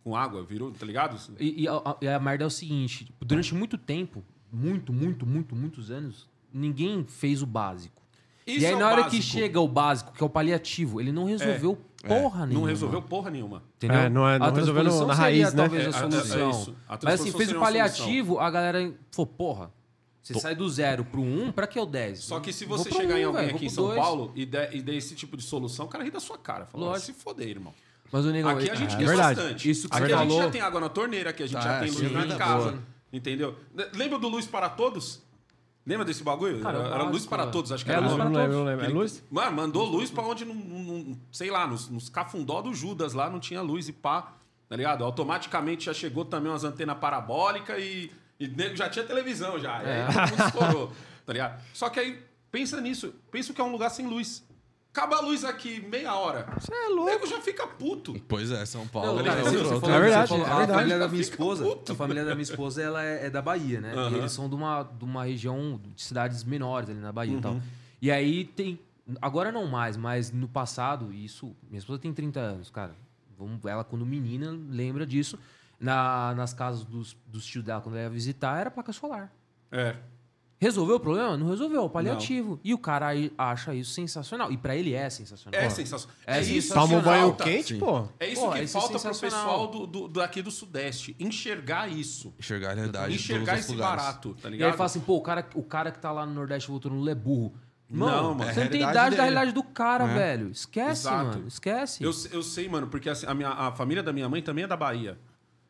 Com 0.07 0.15
água, 0.15 0.39
eu 0.39 0.45
viro, 0.45 0.71
tá 0.71 0.85
ligado? 0.85 1.17
E, 1.38 1.63
e 1.63 1.67
a, 1.67 1.97
e 2.01 2.07
a 2.07 2.17
merda 2.17 2.45
é 2.45 2.47
o 2.47 2.49
seguinte: 2.49 3.03
tipo, 3.03 3.25
durante 3.25 3.53
muito 3.53 3.77
tempo, 3.77 4.23
muito, 4.49 4.93
muito, 4.93 5.25
muito, 5.25 5.53
muitos 5.53 5.91
anos, 5.91 6.29
ninguém 6.53 7.03
fez 7.05 7.41
o 7.41 7.45
básico. 7.45 8.01
Isso 8.45 8.61
e 8.61 8.65
aí, 8.65 8.71
é 8.71 8.75
na 8.77 8.88
hora 8.88 9.03
que 9.03 9.17
básico. 9.17 9.23
chega 9.38 9.59
o 9.59 9.67
básico, 9.67 10.13
que 10.13 10.23
é 10.23 10.25
o 10.25 10.29
paliativo, 10.29 11.01
ele 11.01 11.11
não 11.11 11.25
resolveu 11.25 11.77
porra 12.07 12.39
Não 12.39 12.47
nenhuma. 12.47 12.67
resolveu 12.69 13.01
porra 13.01 13.29
nenhuma. 13.29 13.63
Entendeu? 13.75 13.97
É, 13.99 14.09
não 14.09 14.29
é- 14.29 14.39
não 14.39 14.45
a 14.47 14.51
resolveu 14.51 14.84
no- 14.85 14.89
na 14.91 15.13
seria, 15.13 15.15
raiz, 15.15 15.53
né? 15.53 15.61
talvez 15.63 15.84
É, 15.84 15.85
a 15.85 15.89
é, 15.89 15.89
é 16.07 16.09
solução. 16.23 16.75
A 16.88 16.99
Mas 17.03 17.13
assim, 17.19 17.31
fez 17.34 17.45
seria 17.47 17.57
o 17.57 17.59
paliativo, 17.61 18.39
a 18.39 18.49
galera 18.49 18.93
falou, 19.11 19.27
porra, 19.27 19.71
você 20.21 20.39
sai 20.39 20.55
do 20.55 20.69
zero 20.69 21.03
pro 21.03 21.21
um, 21.21 21.51
pra 21.51 21.67
que 21.67 21.77
o 21.77 21.85
10? 21.85 22.19
Só 22.19 22.39
que 22.39 22.53
se 22.53 22.63
você 22.63 22.89
chegar 22.89 23.19
em 23.19 23.25
um, 23.25 23.27
alguém 23.27 23.43
velho, 23.47 23.55
aqui 23.57 23.65
em 23.65 23.69
São 23.69 23.88
dois. 23.88 23.99
Paulo 23.99 24.31
e 24.35 24.45
der, 24.45 24.73
e 24.73 24.81
der 24.81 24.95
esse 24.95 25.15
tipo 25.15 25.35
de 25.35 25.43
solução, 25.43 25.85
o 25.85 25.89
cara 25.89 26.05
ri 26.05 26.11
da 26.11 26.21
sua 26.21 26.38
cara. 26.38 26.65
Fala, 26.65 26.85
"Ah, 26.85 26.89
Lógico. 26.91 27.05
se 27.07 27.21
foder, 27.21 27.49
irmão. 27.49 27.73
Mas 28.11 28.25
o 28.25 28.31
negão... 28.31 28.51
Aqui 28.51 28.69
a 28.69 28.75
gente 28.75 28.93
É 28.95 28.97
quer 28.97 29.05
verdade. 29.07 29.35
bastante. 29.39 29.69
Isso 29.69 29.89
que 29.89 29.95
aqui 29.97 30.07
você 30.07 30.13
a 30.13 30.17
gente 30.23 30.38
já 30.38 30.49
tem 30.49 30.61
água 30.61 30.79
na 30.81 30.89
torneira, 30.89 31.29
aqui 31.31 31.43
a 31.43 31.47
gente 31.47 31.61
Tá, 31.61 31.73
já 31.73 31.79
tem 31.79 31.89
luz 31.89 31.99
sim, 32.07 32.13
na 32.13 32.21
vida 32.21 32.35
casa. 32.35 32.69
boa. 32.71 32.84
Entendeu? 33.11 33.55
Lembra 33.93 34.19
do 34.19 34.27
Luz 34.27 34.45
para 34.45 34.69
Todos? 34.69 35.21
Lembra 35.85 36.03
desse 36.03 36.21
bagulho? 36.21 36.59
Cara, 36.59 36.79
era, 36.79 36.88
é 36.89 36.91
era 36.95 37.03
Luz 37.03 37.25
para. 37.25 37.47
Todos, 37.47 37.71
acho 37.71 37.85
que 37.85 37.89
É, 37.91 37.93
era 37.93 38.01
Luz 38.01 38.11
Não, 38.11 38.17
nome. 38.25 38.31
para 38.35 38.41
não 38.47 38.49
lembro, 38.49 38.57
não 38.57 38.65
lembro. 38.65 38.85
É 38.85 38.89
luz? 38.89 39.23
Mano, 39.31 39.55
mandou 39.55 39.85
luz 39.85 40.11
pra 40.11 40.21
onde, 40.23 40.43
não, 40.43 40.53
não- 40.53 41.17
sei 41.31 41.49
lá, 41.49 41.65
nos, 41.65 41.88
nos 41.89 42.09
cafundó 42.09 42.61
do 42.61 42.73
Judas 42.73 43.13
lá 43.13 43.29
não 43.29 43.39
tinha 43.39 43.61
luz 43.61 43.88
e 43.88 43.93
pá, 43.93 44.34
tá 44.67 44.75
ligado? 44.75 45.05
Automaticamente 45.05 45.85
já 45.85 45.93
chegou 45.93 46.25
também 46.25 46.51
umas 46.51 46.65
antenas 46.65 46.97
parabólicas 46.97 47.79
e, 47.81 48.11
E 48.39 48.47
nego 48.49 48.75
já 48.75 48.89
tinha 48.89 49.05
televisão 49.05 49.57
já. 49.57 49.81
E 49.81 49.85
É. 49.88 50.05
aí 50.05 50.13
todo 50.13 50.29
mundo 50.29 50.45
estourou, 50.47 50.91
tá 51.25 51.31
ligado? 51.34 51.61
Só 51.73 51.89
que 51.89 51.99
aí, 52.01 52.21
pensa 52.51 52.81
nisso. 52.81 53.13
Pensa 53.31 53.53
que 53.53 53.61
é 53.61 53.63
um 53.63 53.71
lugar 53.71 53.89
sem 53.89 54.05
luz. 54.07 54.43
Acaba 54.97 55.17
a 55.17 55.21
luz 55.21 55.43
aqui 55.45 55.79
meia 55.87 56.15
hora. 56.15 56.47
Você 56.59 56.73
é 56.73 56.87
louco. 56.89 57.03
O 57.03 57.05
nego 57.13 57.27
já 57.27 57.39
fica 57.39 57.67
puto. 57.67 58.15
Pois 58.27 58.49
é, 58.49 58.65
São 58.65 58.87
Paulo. 58.87 59.17
Não, 59.17 59.23
cara, 59.23 59.39
é 59.39 59.43
você 59.43 59.57
falou- 59.79 59.95
É 59.95 59.99
verdade, 59.99 60.27
você 60.27 60.33
falou- 60.33 60.47
é 60.47 60.51
a 60.51 60.57
verdade. 60.57 60.79
família 60.79 60.99
da 60.99 61.07
minha 61.07 61.21
esposa, 61.21 61.63
puto. 61.63 61.91
a 61.91 61.95
família 61.95 62.25
da 62.25 62.31
minha 62.33 62.41
esposa, 62.43 62.81
ela 62.81 63.03
é, 63.03 63.27
é 63.27 63.29
da 63.29 63.39
Bahia, 63.41 63.79
né? 63.79 63.93
Aham. 63.93 64.09
E 64.15 64.19
eles 64.19 64.31
são 64.31 64.49
de 64.49 64.55
uma, 64.55 64.81
de 64.81 65.05
uma 65.05 65.23
região 65.23 65.79
de 65.95 66.01
cidades 66.01 66.43
menores 66.43 66.89
ali 66.89 66.99
na 66.99 67.11
Bahia 67.11 67.33
Uhum. 67.33 67.37
e 67.39 67.41
tal. 67.43 67.61
E 68.01 68.09
aí 68.11 68.45
tem, 68.45 68.79
agora 69.21 69.51
não 69.51 69.67
mais, 69.67 69.95
mas 69.95 70.31
no 70.31 70.47
passado, 70.47 71.13
isso, 71.13 71.55
minha 71.69 71.77
esposa 71.77 71.99
tem 71.99 72.11
30 72.11 72.39
anos, 72.39 72.71
cara. 72.71 72.95
Vamos, 73.37 73.63
ela 73.65 73.83
quando 73.83 74.03
menina 74.03 74.51
lembra 74.69 75.05
disso. 75.05 75.37
Na, 75.79 76.33
nas 76.33 76.55
casas 76.55 76.83
dos, 76.83 77.15
dos 77.27 77.45
tios 77.45 77.63
dela, 77.63 77.79
quando 77.81 77.93
ela 77.97 78.05
ia 78.05 78.09
visitar, 78.09 78.59
era 78.59 78.71
placa 78.71 78.91
solar. 78.91 79.31
É. 79.71 79.95
Resolveu 80.59 80.95
o 80.95 80.99
problema? 80.99 81.38
Não 81.38 81.49
resolveu, 81.49 81.88
paliativo. 81.88 82.59
E 82.63 82.73
o 82.73 82.79
cara 82.79 83.07
aí 83.09 83.31
acha 83.38 83.75
isso 83.75 83.91
sensacional. 83.91 84.51
E 84.51 84.57
pra 84.57 84.75
ele 84.75 84.91
é 84.93 85.07
sensacional. 85.07 85.59
É 85.61 85.69
sensacional. 85.69 86.15
É 86.25 86.41
isso 86.41 86.73
Toma 86.73 86.95
um 86.95 86.99
que 86.99 87.05
banho 87.05 87.27
falta. 87.27 87.43
quente, 87.43 87.73
Sim. 87.75 87.79
pô. 87.79 88.07
É 88.19 88.27
isso 88.27 88.41
Pô, 88.41 88.51
que 88.51 88.63
isso 88.63 88.77
é 88.77 88.81
falta 88.81 88.99
pro 88.99 89.13
sensacional. 89.13 89.45
pessoal 89.45 89.67
do, 89.67 89.85
do, 89.85 90.07
daqui 90.07 90.41
do 90.41 90.49
Sudeste. 90.49 91.15
Enxergar 91.19 91.88
isso. 91.88 92.34
Enxergar 92.39 92.71
a 92.71 92.73
realidade. 92.73 93.09
de 93.09 93.15
Enxergar 93.19 93.45
todos 93.45 93.59
os 93.59 93.65
esse 93.65 93.71
lugares. 93.75 94.03
barato, 94.03 94.35
tá 94.41 94.47
E 94.47 94.51
ligado? 94.53 94.71
aí 94.71 94.77
fala 94.77 94.85
assim, 94.88 94.99
pô, 94.99 95.15
o 95.17 95.21
cara, 95.21 95.47
o 95.53 95.61
cara 95.63 95.91
que 95.91 95.99
tá 95.99 96.11
lá 96.11 96.25
no 96.25 96.34
Nordeste 96.34 96.69
voltou 96.69 96.89
no 96.91 96.97
Lula 96.97 97.11
é 97.11 97.15
burro. 97.15 97.53
Não, 97.89 98.05
Mano, 98.07 98.35
mano. 98.35 98.51
você 98.51 98.59
É 98.59 98.61
a 98.61 98.65
não 98.65 98.71
tem 98.71 98.79
realidade 98.81 98.81
idade 98.81 98.95
da 98.95 99.09
dele. 99.09 99.21
realidade 99.35 99.51
do 99.53 99.63
cara, 99.63 100.03
É. 100.05 100.13
velho. 100.15 100.49
Esquece, 100.49 100.89
Exato. 101.07 101.25
mano. 101.38 101.47
Esquece. 101.47 102.03
Eu, 102.03 102.11
eu 102.31 102.41
sei, 102.43 102.67
mano, 102.67 102.88
porque 102.88 103.09
assim, 103.09 103.25
a, 103.27 103.34
minha, 103.34 103.49
a 103.49 103.71
família 103.71 104.01
da 104.03 104.11
minha 104.11 104.27
mãe 104.27 104.41
também 104.41 104.63
é 104.63 104.67
da 104.67 104.75
Bahia. 104.75 105.17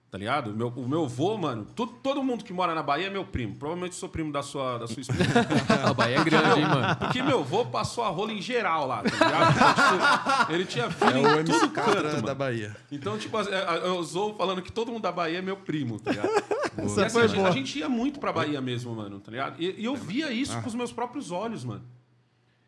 Tá 0.09 0.17
ligado? 0.17 0.55
Meu, 0.55 0.69
o 0.69 0.88
meu 0.88 1.03
avô, 1.03 1.38
mano, 1.38 1.67
tu- 1.75 1.85
todo 1.85 2.23
mundo 2.23 2.41
que 2.45 2.53
mora 2.53 2.73
na 2.73 2.81
Bahia 2.81 3.07
é 3.07 3.09
meu 3.09 3.25
primo. 3.25 3.57
Provavelmente 3.57 3.93
sou 3.93 4.07
primo 4.07 4.31
da 4.31 4.41
sua, 4.41 4.77
da 4.77 4.88
sua 4.88 5.01
esposa. 5.01 5.19
A 5.85 5.93
Bahia 5.93 6.19
é 6.19 6.23
grande, 6.23 6.61
hein, 6.61 6.65
mano. 6.65 6.95
Porque 6.95 7.21
meu 7.21 7.39
avô 7.41 7.65
passou 7.65 8.05
a 8.05 8.07
rola 8.07 8.31
em 8.31 8.41
geral 8.41 8.88
lá, 8.88 9.03
tá 9.03 9.09
ligado? 9.25 9.51
Então, 9.51 10.39
tipo, 10.39 10.51
ele 10.53 10.65
tinha 10.65 10.89
filho 10.89 11.11
É 11.11 11.19
em 11.19 11.25
o 11.25 11.27
tudo 11.27 11.39
MC 11.39 11.67
canto, 11.69 12.03
mano. 12.05 12.21
da 12.21 12.34
Bahia. 12.34 12.75
Então, 12.89 13.17
tipo, 13.17 13.38
eu 13.38 13.97
usou 13.97 14.34
falando 14.35 14.61
que 14.61 14.71
todo 14.71 14.93
mundo 14.93 15.01
da 15.01 15.11
Bahia 15.11 15.39
é 15.39 15.41
meu 15.41 15.57
primo, 15.57 15.99
tá 15.99 16.11
ligado? 16.11 16.29
Essa 16.77 17.01
E, 17.01 17.03
assim, 17.05 17.19
a, 17.19 17.27
gente, 17.27 17.45
a 17.45 17.51
gente 17.51 17.79
ia 17.79 17.89
muito 17.89 18.17
pra 18.17 18.31
Bahia 18.31 18.61
mesmo, 18.61 18.95
mano, 18.95 19.19
tá 19.19 19.29
ligado? 19.29 19.61
E, 19.61 19.75
e 19.77 19.84
eu 19.84 19.95
via 19.97 20.31
isso 20.31 20.57
com 20.61 20.69
os 20.69 20.73
meus 20.75 20.93
próprios 20.93 21.31
olhos, 21.31 21.65
mano. 21.65 21.84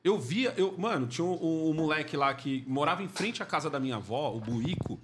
Eu 0.03 0.19
via, 0.19 0.53
eu, 0.57 0.75
mano, 0.77 1.07
tinha 1.07 1.23
um, 1.25 1.31
um- 1.41 1.69
um 1.69 1.73
moleque 1.73 2.17
lá 2.17 2.33
que 2.33 2.65
morava 2.67 3.01
em 3.01 3.07
frente 3.07 3.41
à 3.41 3.45
casa 3.45 3.69
da 3.69 3.79
minha 3.79 3.95
avó, 3.95 4.33
o 4.35 4.41
Buico. 4.41 4.99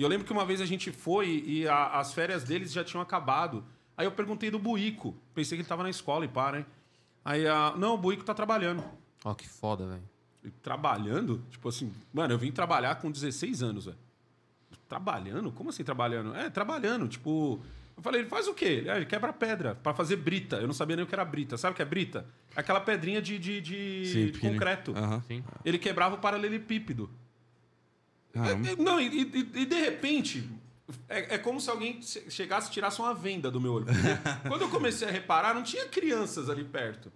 E 0.00 0.02
eu 0.02 0.08
lembro 0.08 0.26
que 0.26 0.32
uma 0.32 0.46
vez 0.46 0.62
a 0.62 0.64
gente 0.64 0.90
foi 0.90 1.44
e 1.46 1.68
a- 1.68 1.98
as 1.98 2.14
férias 2.14 2.42
deles 2.42 2.72
já 2.72 2.82
tinham 2.82 3.02
acabado. 3.02 3.62
Aí 3.98 4.06
eu 4.06 4.10
perguntei 4.10 4.50
do 4.50 4.58
Buico. 4.58 5.14
Pensei 5.34 5.58
que 5.58 5.60
ele 5.60 5.68
tava 5.68 5.82
na 5.82 5.90
escola 5.90 6.24
e 6.24 6.28
pá, 6.28 6.52
né? 6.52 6.64
Aí, 7.22 7.46
a, 7.46 7.74
não, 7.76 7.92
o 7.96 7.98
Buico 7.98 8.24
tá 8.24 8.32
trabalhando. 8.32 8.82
Ó, 9.22 9.34
que 9.34 9.46
foda, 9.46 9.86
velho. 9.86 10.02
Trabalhando? 10.62 11.44
Tipo 11.50 11.68
assim, 11.68 11.92
mano, 12.14 12.32
eu 12.32 12.38
vim 12.38 12.50
trabalhar 12.50 12.94
com 12.94 13.10
16 13.10 13.62
anos, 13.62 13.84
velho. 13.84 13.98
Trabalhando? 14.88 15.52
Como 15.52 15.68
assim 15.68 15.84
trabalhando? 15.84 16.34
É, 16.34 16.48
trabalhando. 16.48 17.06
Tipo, 17.06 17.60
eu 17.94 18.02
falei, 18.02 18.22
ele 18.22 18.28
faz 18.30 18.48
o 18.48 18.54
quê? 18.54 18.64
Ele, 18.64 18.90
"Ah, 18.90 18.96
ele 18.96 19.04
quebra 19.04 19.34
pedra 19.34 19.74
pra 19.74 19.92
fazer 19.92 20.16
brita. 20.16 20.56
Eu 20.56 20.66
não 20.66 20.72
sabia 20.72 20.96
nem 20.96 21.04
o 21.04 21.06
que 21.08 21.14
era 21.14 21.26
brita. 21.26 21.58
Sabe 21.58 21.72
o 21.74 21.76
que 21.76 21.82
é 21.82 21.84
brita? 21.84 22.26
É 22.56 22.60
aquela 22.60 22.80
pedrinha 22.80 23.20
de, 23.20 23.38
de, 23.38 23.60
de- 23.60 24.06
Sim, 24.06 24.26
de 24.30 24.38
concreto. 24.38 24.94
Sim. 25.28 25.44
Ele 25.62 25.78
quebrava 25.78 26.14
o 26.14 26.18
paralelepípedo. 26.18 27.10
É, 28.34 28.72
é, 28.72 28.76
Não, 28.76 29.00
e, 29.00 29.06
e- 29.22 29.50
e 29.62 29.66
de 29.66 29.80
repente. 29.80 30.48
É, 31.08 31.34
é 31.36 31.38
como 31.38 31.60
se 31.60 31.70
alguém 31.70 32.02
che- 32.02 32.28
chegasse 32.30 32.68
e 32.68 32.72
tirasse 32.72 33.00
uma 33.00 33.14
venda 33.14 33.50
do 33.50 33.60
meu 33.60 33.74
olho. 33.74 33.86
Quando 34.48 34.62
eu 34.62 34.68
comecei 34.70 35.06
a 35.06 35.10
reparar, 35.10 35.54
não 35.54 35.62
tinha 35.62 35.86
crianças 35.86 36.50
ali 36.50 36.64
perto. 36.64 37.12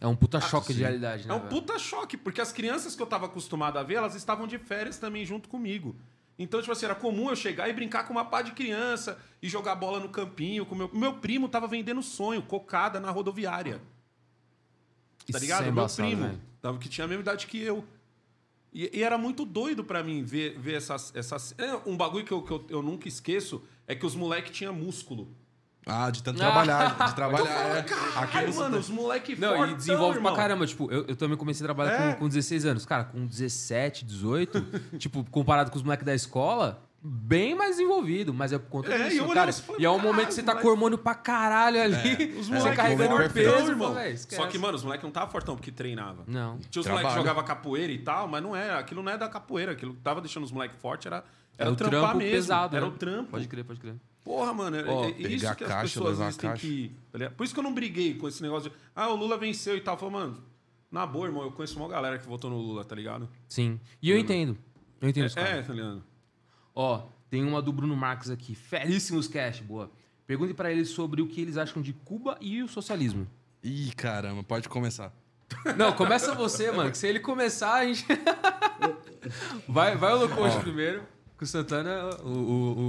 É 0.00 0.06
um 0.06 0.16
puta 0.16 0.40
choque 0.40 0.68
sim. 0.68 0.74
de 0.74 0.80
realidade, 0.80 1.26
né? 1.26 1.34
É 1.34 1.36
um 1.36 1.40
velho? 1.40 1.50
puta 1.50 1.78
choque, 1.78 2.16
porque 2.16 2.40
as 2.40 2.52
crianças 2.52 2.94
que 2.96 3.02
eu 3.02 3.06
tava 3.06 3.26
acostumado 3.26 3.78
a 3.78 3.82
ver, 3.82 3.94
elas 3.96 4.14
estavam 4.14 4.46
de 4.46 4.56
férias 4.58 4.96
também 4.96 5.26
junto 5.26 5.48
comigo. 5.48 5.94
Então, 6.38 6.60
tipo 6.60 6.70
assim, 6.72 6.84
era 6.86 6.94
comum 6.94 7.28
eu 7.30 7.36
chegar 7.36 7.68
e 7.68 7.72
brincar 7.72 8.04
com 8.04 8.12
uma 8.12 8.24
pá 8.24 8.40
de 8.42 8.52
criança 8.52 9.18
e 9.42 9.48
jogar 9.48 9.74
bola 9.74 9.98
no 9.98 10.08
campinho. 10.08 10.64
Com 10.64 10.74
meu... 10.76 10.88
meu 10.94 11.14
primo 11.14 11.48
tava 11.48 11.66
vendendo 11.66 12.00
sonho, 12.02 12.40
cocada 12.40 13.00
na 13.00 13.10
rodoviária. 13.10 13.78
Tá 13.78 15.24
Isso 15.30 15.38
ligado? 15.40 15.64
é 15.66 15.70
meu 15.70 15.86
primo, 15.86 16.40
tava, 16.62 16.78
que 16.78 16.88
tinha 16.88 17.04
a 17.04 17.08
mesma 17.08 17.22
idade 17.22 17.46
que 17.46 17.60
eu. 17.60 17.84
E, 18.72 18.98
e 18.98 19.02
era 19.02 19.16
muito 19.16 19.44
doido 19.44 19.82
pra 19.82 20.02
mim 20.02 20.22
ver, 20.22 20.58
ver 20.58 20.74
essas, 20.74 21.12
essas. 21.14 21.54
É, 21.58 21.74
um 21.86 21.96
bagulho 21.96 22.24
que, 22.24 22.32
eu, 22.32 22.42
que 22.42 22.50
eu, 22.50 22.66
eu 22.68 22.82
nunca 22.82 23.08
esqueço 23.08 23.62
é 23.86 23.94
que 23.94 24.04
os 24.04 24.14
moleques 24.14 24.52
tinham 24.56 24.74
músculo. 24.74 25.28
Ah, 25.86 26.10
de 26.10 26.22
tanto 26.22 26.36
trabalhar. 26.36 27.06
De 27.08 27.14
trabalhar. 27.16 27.76
é. 27.78 27.82
Caralho, 27.82 28.18
Aqui 28.18 28.52
você 28.52 28.58
mano, 28.58 28.74
tá- 28.74 28.80
os 28.80 28.90
moleques 28.90 29.38
Não, 29.38 29.66
e 29.70 29.74
desenvolve 29.74 30.18
irmão. 30.18 30.34
pra 30.34 30.42
caramba. 30.42 30.66
Tipo, 30.66 30.92
eu, 30.92 31.06
eu 31.06 31.16
também 31.16 31.36
comecei 31.38 31.64
a 31.64 31.66
trabalhar 31.68 31.92
É. 31.92 32.12
com, 32.12 32.20
com 32.20 32.28
16 32.28 32.66
anos. 32.66 32.84
Cara, 32.84 33.04
com 33.04 33.24
17, 33.26 34.04
18, 34.04 34.60
tipo, 34.98 35.24
comparado 35.30 35.70
com 35.70 35.78
os 35.78 35.82
moleques 35.82 36.04
da 36.04 36.14
escola, 36.14 36.86
bem 37.02 37.54
mais 37.54 37.72
desenvolvido. 37.76 38.32
Mas 38.34 38.52
é 38.52 38.58
por 38.58 38.68
conta 38.68 38.92
É, 38.92 39.06
e 39.06 39.10
disso, 39.10 39.28
cara. 39.28 39.52
falei, 39.52 39.82
E 39.82 39.84
é 39.84 39.90
um 39.90 39.98
momento 39.98 40.28
que 40.28 40.34
você 40.34 40.42
tá 40.42 40.52
moleque. 40.52 40.62
com 40.66 40.72
hormônio 40.72 40.98
pra 40.98 41.14
caralho 41.14 41.80
ali. 41.82 42.34
Os 42.38 42.48
Você 42.48 42.54
moleques 42.54 42.76
carregando 42.76 43.14
o 43.14 43.30
peso, 43.30 43.70
irmão. 43.70 43.92
esquece. 44.08 44.36
Só 44.42 44.46
que, 44.48 44.58
mano, 44.58 44.76
os 44.76 44.82
moleques 44.84 45.02
não 45.02 45.10
estavam 45.10 45.30
fortão 45.30 45.54
porque 45.56 45.70
treinava. 45.72 46.24
Não. 46.26 46.58
Tinha 46.70 46.80
os 46.80 46.86
moleques 46.86 47.12
que 47.12 47.18
jogavam 47.18 47.44
capoeira 47.44 47.92
e 47.92 47.98
tal, 47.98 48.26
mas 48.28 48.42
não 48.42 48.54
era. 48.54 48.78
Aquilo 48.78 49.02
não 49.02 49.12
é 49.12 49.16
da 49.18 49.28
capoeira. 49.28 49.72
Aquilo 49.72 49.94
que 49.94 50.00
tava 50.00 50.20
deixando 50.20 50.44
os 50.44 50.52
moleques 50.52 50.76
fortes 50.80 51.06
era, 51.06 51.24
era 51.56 51.68
É 51.68 51.72
o 51.72 51.76
trampar 51.76 52.00
trampo 52.00 52.18
mesmo. 52.18 52.32
pesado. 52.32 52.76
Era 52.76 52.86
né? 52.86 52.92
o 52.92 52.94
trampo. 52.96 53.30
Pode 53.30 53.48
crer, 53.48 53.64
pode 53.64 53.80
crer. 53.80 53.94
Porra, 54.24 54.52
mano. 54.52 54.76
É, 54.76 54.80
é 54.80 55.12
pegar 55.12 55.28
isso 55.30 55.48
a 55.48 55.54
que 55.54 55.64
as 55.64 55.70
caixa, 55.70 55.82
pessoas 55.82 56.20
às 56.20 56.36
têm 56.36 56.50
caixa. 56.50 56.66
que. 56.66 56.92
tá? 57.12 57.30
Por 57.30 57.44
isso 57.44 57.54
que 57.54 57.60
eu 57.60 57.64
não 57.64 57.72
briguei 57.72 58.14
com 58.14 58.28
esse 58.28 58.42
negócio 58.42 58.68
de. 58.70 58.76
Ah, 58.94 59.08
o 59.08 59.16
Lula 59.16 59.38
venceu 59.38 59.74
e 59.76 59.80
tal. 59.80 59.96
Falei, 59.96 60.12
mano, 60.14 60.42
na 60.90 61.06
boa, 61.06 61.26
irmão, 61.26 61.44
eu 61.44 61.52
conheço 61.52 61.78
uma 61.78 61.88
galera 61.88 62.18
que 62.18 62.26
votou 62.26 62.50
no 62.50 62.58
Lula, 62.58 62.84
tá 62.84 62.94
ligado? 62.94 63.28
Sim. 63.48 63.80
E 64.02 64.10
eu 64.10 64.18
entendo. 64.18 64.58
Eu 65.00 65.08
entendo 65.08 65.26
os 65.26 65.36
É, 65.36 65.40
caras. 65.42 65.58
é, 65.58 65.62
tá 65.62 65.72
ligado? 65.72 66.02
Ó, 66.80 67.02
tem 67.28 67.44
uma 67.44 67.60
do 67.60 67.72
Bruno 67.72 67.96
Marques 67.96 68.30
aqui. 68.30 68.54
Feríssimos 68.54 69.26
cash, 69.26 69.58
boa. 69.58 69.90
Pergunte 70.28 70.54
pra 70.54 70.70
eles 70.70 70.90
sobre 70.90 71.20
o 71.20 71.26
que 71.26 71.40
eles 71.40 71.56
acham 71.56 71.82
de 71.82 71.92
Cuba 71.92 72.38
e 72.40 72.62
o 72.62 72.68
socialismo. 72.68 73.26
Ih, 73.64 73.90
caramba, 73.96 74.44
pode 74.44 74.68
começar. 74.68 75.12
Não, 75.76 75.92
começa 75.92 76.36
você, 76.36 76.70
mano. 76.72 76.92
Que 76.92 76.96
se 76.96 77.08
ele 77.08 77.18
começar, 77.18 77.74
a 77.74 77.84
gente. 77.84 78.06
vai, 79.66 79.96
vai 79.96 80.12
o 80.12 80.18
Locote 80.18 80.60
primeiro. 80.60 81.02
Que 81.36 81.42
o 81.42 81.46
Santana, 81.48 82.10
o, 82.22 82.28
o, 82.28 82.80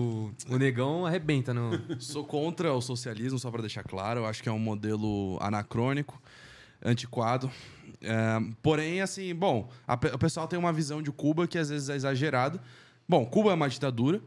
o, 0.49 0.53
o 0.53 0.57
negão 0.59 1.07
arrebenta 1.07 1.51
no. 1.51 1.99
Sou 1.99 2.23
contra 2.23 2.71
o 2.71 2.81
socialismo, 2.81 3.39
só 3.39 3.49
para 3.49 3.61
deixar 3.61 3.81
claro. 3.81 4.19
Eu 4.19 4.27
acho 4.27 4.43
que 4.43 4.49
é 4.49 4.51
um 4.51 4.59
modelo 4.59 5.39
anacrônico, 5.41 6.21
antiquado. 6.79 7.49
É, 8.03 8.39
porém, 8.61 9.01
assim, 9.01 9.33
bom, 9.33 9.67
a 9.87 9.95
o 9.95 10.19
pessoal 10.19 10.47
tem 10.47 10.59
uma 10.59 10.71
visão 10.71 11.01
de 11.01 11.11
Cuba 11.11 11.47
que 11.47 11.57
às 11.57 11.69
vezes 11.69 11.89
é 11.89 11.95
exagerada. 11.95 12.61
Bom, 13.09 13.25
Cuba 13.25 13.49
é 13.49 13.53
uma 13.55 13.67
ditadura, 13.67 14.21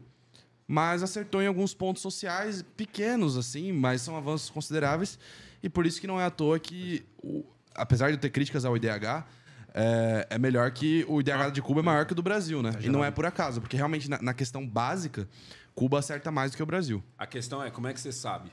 mas 0.67 1.01
acertou 1.01 1.41
em 1.41 1.47
alguns 1.47 1.73
pontos 1.73 2.01
sociais 2.01 2.61
pequenos, 2.75 3.37
assim, 3.37 3.71
mas 3.71 4.01
são 4.01 4.17
avanços 4.17 4.49
consideráveis. 4.49 5.17
E 5.63 5.69
por 5.69 5.85
isso 5.85 6.01
que 6.01 6.05
não 6.07 6.19
é 6.19 6.25
à 6.25 6.29
toa 6.29 6.59
que, 6.59 7.05
o- 7.23 7.45
apesar 7.73 8.11
de 8.11 8.17
ter 8.17 8.29
críticas 8.29 8.65
ao 8.65 8.75
IDH, 8.75 9.25
é, 9.73 10.27
é 10.31 10.37
melhor 10.37 10.69
que 10.71 11.05
o 11.07 11.21
IDH 11.21 11.49
de 11.53 11.61
Cuba 11.61 11.79
é 11.79 11.83
maior 11.83 12.05
que 12.05 12.11
o 12.11 12.15
do 12.15 12.21
Brasil, 12.21 12.61
né? 12.61 12.71
E 12.81 12.89
não 12.89 13.03
é 13.03 13.09
por 13.09 13.25
acaso, 13.25 13.61
porque 13.61 13.77
realmente 13.77 14.09
na, 14.09 14.21
na 14.21 14.33
questão 14.33 14.67
básica, 14.67 15.27
Cuba 15.73 15.99
acerta 15.99 16.29
mais 16.29 16.51
do 16.51 16.57
que 16.57 16.63
o 16.63 16.65
Brasil. 16.65 17.01
A 17.17 17.25
questão 17.25 17.63
é, 17.63 17.71
como 17.71 17.87
é 17.87 17.93
que 17.93 18.01
você 18.01 18.11
sabe? 18.11 18.51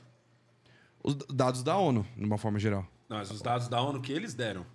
Os 1.03 1.15
dados 1.15 1.61
da 1.61 1.75
ONU, 1.77 2.05
de 2.15 2.23
uma 2.23 2.37
forma 2.37 2.57
geral. 2.57 2.87
Não, 3.09 3.17
mas 3.17 3.29
os 3.29 3.41
dados 3.41 3.67
da 3.67 3.81
ONU 3.81 3.99
que 4.01 4.13
eles 4.13 4.33
deram. 4.33 4.65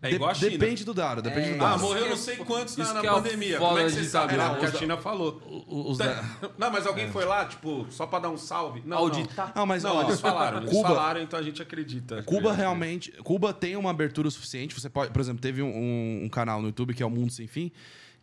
É 0.00 0.10
De- 0.10 0.14
igual 0.14 0.30
a 0.30 0.34
China. 0.34 0.50
Depende 0.52 0.84
do 0.84 0.94
dado, 0.94 1.20
depende 1.20 1.48
É, 1.48 1.54
do 1.56 1.64
Ah, 1.64 1.70
dado. 1.70 1.80
morreu 1.80 2.02
Isso 2.02 2.08
não 2.10 2.16
sei 2.16 2.34
é- 2.34 2.44
quantos 2.44 2.76
na, 2.76 2.92
na 2.94 3.00
que 3.00 3.06
é 3.06 3.10
a 3.10 3.14
pandemia. 3.14 3.58
Como 3.58 3.78
é 3.78 3.84
que 3.84 3.90
você 3.90 4.04
sabe? 4.04 4.36
Não, 4.36 4.52
o 4.54 4.56
que 4.60 4.66
a 4.66 4.72
China 4.72 4.96
falou. 4.96 5.42
Os 5.66 5.98
da- 5.98 6.22
Não, 6.56 6.70
mas 6.70 6.86
alguém 6.86 7.10
foi 7.10 7.24
lá, 7.24 7.44
tipo, 7.46 7.84
só 7.90 8.06
pra 8.06 8.20
dar 8.20 8.28
um 8.30 8.36
salve? 8.38 8.80
Não, 8.86 8.96
Auditar. 8.98 9.52
Não, 9.56 9.66
mas 9.66 9.82
não. 9.82 10.00
eles 10.02 10.20
falaram. 10.20 10.58
Eles 10.58 10.70
Cuba- 10.70 10.88
falaram, 10.90 11.20
então 11.20 11.36
a 11.36 11.42
gente 11.42 11.60
acredita. 11.60 12.22
Cuba 12.22 12.52
realmente. 12.52 13.10
Cuba 13.24 13.52
tem 13.52 13.74
uma 13.74 13.90
abertura 13.90 14.30
suficiente. 14.30 14.72
Você 14.80 14.88
pode, 14.88 15.10
por 15.12 15.20
exemplo, 15.20 15.40
teve 15.42 15.62
um, 15.62 15.66
um- 15.68 16.20
um 16.26 16.28
canal 16.28 16.60
no 16.62 16.68
YouTube 16.68 16.94
que 16.94 17.02
é 17.02 17.06
o 17.06 17.10
Mundo 17.10 17.32
Sem 17.32 17.48
Fim. 17.48 17.72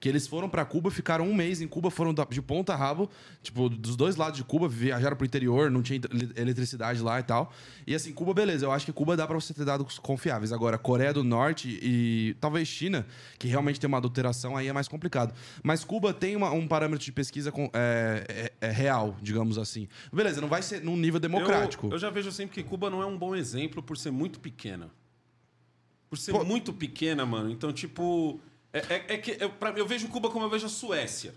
Que 0.06 0.10
eles 0.10 0.28
foram 0.28 0.48
pra 0.48 0.64
Cuba, 0.64 0.92
ficaram 0.92 1.28
um 1.28 1.34
mês 1.34 1.62
em 1.62 1.68
Cuba, 1.68 1.90
foram 1.90 2.14
de 2.30 2.40
ponta 2.40 2.74
a 2.74 2.76
rabo, 2.76 3.10
tipo, 3.42 3.68
dos 3.68 3.96
dois 3.96 4.16
lados 4.16 4.38
de 4.38 4.44
Cuba, 4.44 4.68
viajaram 4.70 5.18
pro 5.18 5.26
interior, 5.26 5.72
não 5.72 5.82
tinha 5.82 6.00
ele- 6.12 6.32
eletricidade 6.36 7.02
lá 7.02 7.20
e 7.20 7.24
tal. 7.24 7.52
E 7.88 7.96
assim, 7.96 8.14
Cuba, 8.14 8.32
beleza, 8.32 8.68
eu 8.68 8.72
acho 8.72 8.86
que 8.86 8.94
Cuba 8.94 9.18
dá 9.18 9.26
pra 9.26 9.34
você 9.34 9.52
ter 9.52 9.66
dados 9.66 9.98
confiáveis. 9.98 10.52
Agora, 10.54 10.78
Coreia 10.78 11.12
do 11.12 11.24
Norte 11.24 11.80
e 11.82 12.36
talvez 12.40 12.68
China, 12.68 13.04
que 13.40 13.48
realmente 13.48 13.80
tem 13.80 13.88
uma 13.88 13.98
adulteração, 13.98 14.56
aí 14.56 14.68
é 14.68 14.74
mais 14.74 14.88
complicado. 14.88 15.34
Mas 15.64 15.84
Cuba 15.84 16.14
tem 16.14 16.36
uma- 16.36 16.52
um 16.52 16.68
parâmetro 16.68 17.04
de 17.04 17.12
pesquisa 17.12 17.52
com- 17.52 17.72
é, 17.74 18.52
é- 18.62 18.68
é 18.68 18.72
real, 18.72 19.18
digamos 19.24 19.58
assim. 19.58 19.88
Beleza, 20.14 20.40
não 20.40 20.48
vai 20.48 20.62
ser 20.62 20.84
num 20.84 20.96
nível 20.96 21.20
democrático. 21.20 21.88
Eu, 21.88 21.94
eu 21.94 21.98
já 21.98 22.12
vejo 22.12 22.32
sempre 22.32 22.54
que 22.54 22.62
Cuba 22.70 22.92
não 22.92 23.02
é 23.02 23.08
um 23.08 23.18
bom 23.18 23.36
exemplo 23.36 23.82
por 23.82 23.98
ser 23.98 24.12
muito 24.12 24.40
pequena. 24.40 24.92
Por 26.12 26.18
ser 26.20 26.32
Pô. 26.32 26.46
muito 26.46 26.72
pequena, 26.72 27.26
mano. 27.26 27.50
Então, 27.50 27.74
tipo. 27.74 28.40
É, 28.76 28.96
é- 28.96 29.06
é 29.14 29.18
que 29.18 29.38
eu, 29.40 29.50
pra- 29.50 29.72
eu 29.72 29.88
vejo 29.88 30.08
Cuba 30.10 30.30
como 30.30 30.46
eu 30.46 30.50
vejo 30.50 30.66
a 30.66 30.70
Suécia. 30.70 31.34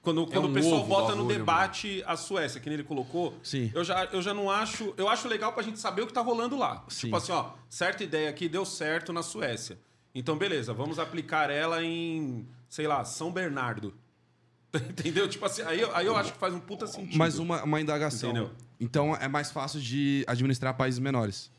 Quando, 0.00 0.26
quando 0.28 0.46
um 0.46 0.50
o 0.50 0.54
pessoal 0.54 0.84
bota 0.86 1.10
no 1.16 1.22
bagulho, 1.24 1.38
debate 1.38 2.02
a 2.06 2.16
Suécia, 2.16 2.60
que 2.60 2.68
nem 2.68 2.74
ele 2.78 2.84
colocou, 2.84 3.36
Sim. 3.42 3.70
eu 3.74 3.82
já, 3.84 4.04
eu 4.06 4.22
já 4.22 4.32
não 4.32 4.48
acho. 4.50 4.94
Eu 4.96 5.08
acho 5.08 5.26
legal 5.28 5.52
pra 5.52 5.62
gente 5.62 5.78
saber 5.78 6.02
o 6.02 6.06
que 6.06 6.12
tá 6.12 6.20
rolando 6.20 6.56
lá. 6.56 6.84
Sim. 6.88 7.08
Tipo 7.08 7.16
assim, 7.16 7.32
ó, 7.32 7.50
certa 7.68 8.04
ideia 8.04 8.30
aqui 8.30 8.48
deu 8.48 8.64
certo 8.64 9.12
na 9.12 9.22
Suécia. 9.22 9.78
Então, 10.14 10.38
beleza, 10.38 10.72
vamos 10.72 10.98
aplicar 10.98 11.50
ela 11.50 11.82
em, 11.84 12.46
sei 12.68 12.86
lá, 12.86 13.04
São 13.04 13.30
Bernardo. 13.32 13.92
Entendeu? 14.72 15.28
Tipo 15.28 15.44
assim, 15.46 15.62
aí, 15.62 15.80
eu- 15.80 15.94
aí 15.94 16.06
eu 16.06 16.16
acho 16.16 16.32
que 16.32 16.38
faz 16.38 16.54
um 16.54 16.60
puta 16.60 16.86
sentido. 16.86 17.18
Mais 17.18 17.38
uma, 17.38 17.62
uma 17.64 17.80
indagação. 17.80 18.30
Entendeu? 18.30 18.50
Então 18.80 19.14
é 19.16 19.26
mais 19.26 19.50
fácil 19.50 19.80
de 19.80 20.24
administrar 20.28 20.74
países 20.74 21.00
menores. 21.00 21.50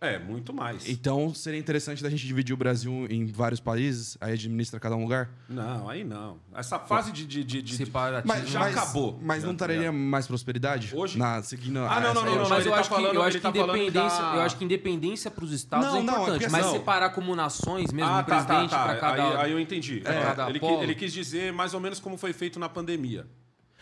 É, 0.00 0.16
muito 0.16 0.52
mais. 0.54 0.88
Então 0.88 1.34
seria 1.34 1.58
interessante 1.58 2.02
da 2.04 2.08
gente 2.08 2.24
dividir 2.24 2.54
o 2.54 2.56
Brasil 2.56 3.06
em 3.10 3.26
vários 3.26 3.58
países, 3.58 4.16
aí 4.20 4.32
administra 4.34 4.78
cada 4.78 4.94
um 4.94 5.02
lugar. 5.02 5.28
Não, 5.48 5.88
aí 5.88 6.04
não. 6.04 6.38
Essa 6.54 6.78
fase 6.78 7.10
de. 7.10 7.26
de, 7.26 7.42
de, 7.42 7.62
de-. 7.62 7.92
Mas 8.24 8.48
já 8.48 8.66
acabou. 8.68 9.18
Mas 9.20 9.42
não 9.42 9.56
tá 9.56 9.66
traria 9.66 9.90
mais 9.90 10.26
prosperidade? 10.26 10.94
Hoje? 10.94 11.18
Na, 11.18 11.42
seguindo 11.42 11.80
Ah, 11.80 11.98
não, 12.00 12.14
não, 12.14 12.24
não, 12.24 12.36
não, 12.36 12.48
mas 12.48 12.60
ele 12.60 12.68
eu, 12.68 12.72
tá 12.74 12.80
acho 12.80 12.88
que, 12.88 12.94
falando- 12.94 13.14
eu 13.14 13.22
acho 13.22 13.36
que 13.38 13.42
tá 13.42 13.48
independência, 13.48 14.22
eu 14.22 14.40
acho 14.40 14.56
que 14.56 14.64
independência 14.64 15.30
para 15.32 15.44
os 15.44 15.52
estados 15.52 15.86
Não, 15.86 15.96
é 15.98 16.02
não, 16.02 16.12
é 16.12 16.16
importante, 16.16 16.38
porque 16.42 16.52
mas 16.52 16.66
assim- 16.66 16.76
separar 16.78 17.10
como 17.10 17.34
nações 17.34 17.92
mesmo, 17.92 18.08
Ah, 18.10 18.18
um 18.20 18.22
tá, 18.22 18.22
tá, 18.22 18.44
presidente 18.44 18.70
tá. 18.70 18.84
para 18.84 18.96
cada 18.96 19.22
Aí, 19.24 19.36
aí 19.46 19.52
eu 19.52 19.58
entendi. 19.58 20.00
É, 20.04 20.22
cada 20.22 20.48
ele, 20.48 20.60
polo. 20.60 20.74
quis, 20.74 20.82
ele 20.84 20.94
quis 20.94 21.12
dizer 21.12 21.52
mais 21.52 21.74
ou 21.74 21.80
menos 21.80 21.98
como 21.98 22.16
foi 22.16 22.32
feito 22.32 22.58
na 22.60 22.68
pandemia. 22.68 23.26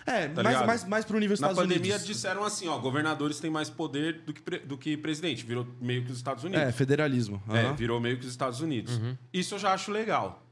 É, 0.07 0.29
Tá 0.29 0.43
mais, 0.43 0.65
mais, 0.67 0.85
mais 0.85 1.05
pro 1.05 1.19
nível 1.19 1.37
Na 1.41 1.49
Estados 1.49 1.57
pandemia 1.57 1.95
Unidos. 1.95 2.07
disseram 2.07 2.45
assim, 2.45 2.69
ó, 2.69 2.79
governadores 2.79 3.41
têm 3.41 3.51
mais 3.51 3.69
poder 3.69 4.21
do 4.23 4.33
que, 4.33 4.41
pre- 4.41 4.61
do 4.61 4.79
que 4.79 4.97
presidente. 4.97 5.45
Virou 5.45 5.67
meio 5.81 6.05
que 6.05 6.13
os 6.13 6.17
Estados 6.17 6.45
Unidos. 6.45 6.65
É, 6.65 6.71
federalismo. 6.73 7.43
É, 7.51 7.61
Aham. 7.63 7.75
virou 7.75 8.01
meio 8.01 8.17
que 8.17 8.25
os 8.25 8.31
Estados 8.31 8.61
Unidos. 8.61 8.97
Uhum. 8.99 9.17
Isso 9.33 9.55
eu 9.55 9.59
já 9.59 9.73
acho 9.75 9.91
legal. 9.91 10.43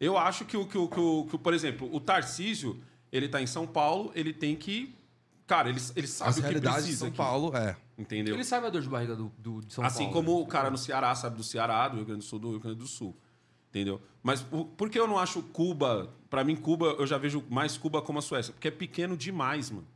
Eu 0.00 0.18
acho 0.18 0.44
que 0.44 0.56
o, 0.56 0.66
que, 0.66 0.76
o, 0.76 0.88
que, 0.88 0.98
o, 0.98 1.26
que 1.30 1.38
por 1.38 1.54
exemplo, 1.54 1.88
o 1.94 2.00
Tarcísio, 2.00 2.80
ele 3.12 3.28
tá 3.28 3.40
em 3.40 3.46
São 3.46 3.66
Paulo, 3.66 4.10
ele 4.14 4.32
tem 4.32 4.56
que. 4.56 4.94
Cara, 5.46 5.68
ele, 5.68 5.80
ele 5.94 6.06
sabe 6.06 6.30
As 6.30 6.36
o 6.36 6.40
que 6.40 6.46
realidades 6.48 6.78
de 6.78 6.82
precisa. 6.84 6.98
São 7.00 7.08
aqui, 7.08 7.16
Paulo, 7.16 7.56
é. 7.56 7.76
Entendeu? 7.96 8.34
Ele 8.34 8.42
sabe 8.44 8.66
a 8.66 8.70
dor 8.70 8.82
de 8.82 8.88
barriga 8.88 9.14
do, 9.14 9.30
do- 9.38 9.60
de 9.60 9.72
São 9.72 9.84
assim 9.84 10.04
Paulo. 10.10 10.12
como 10.14 10.38
né? 10.38 10.42
o 10.44 10.46
cara 10.46 10.70
no 10.70 10.76
Ceará 10.78 11.14
sabe 11.14 11.36
do 11.36 11.44
Ceará, 11.44 11.86
do 11.88 11.96
Rio 11.98 12.04
Grande 12.06 12.20
do 12.20 12.24
Sul, 12.24 12.38
do 12.40 12.50
Rio 12.50 12.60
Grande 12.60 12.78
do 12.78 12.86
Sul. 12.88 13.16
Entendeu? 13.74 14.00
Mas 14.22 14.40
por, 14.40 14.66
por 14.66 14.88
que 14.88 14.96
eu 14.98 15.08
não 15.08 15.18
acho 15.18 15.42
Cuba. 15.42 16.08
Pra 16.30 16.44
mim, 16.44 16.54
Cuba, 16.54 16.94
eu 16.98 17.06
já 17.06 17.18
vejo 17.18 17.42
mais 17.50 17.76
Cuba 17.76 18.00
como 18.00 18.20
a 18.20 18.22
Suécia. 18.22 18.52
Porque 18.52 18.68
é 18.68 18.70
pequeno 18.70 19.16
demais, 19.16 19.68
mano. 19.70 19.86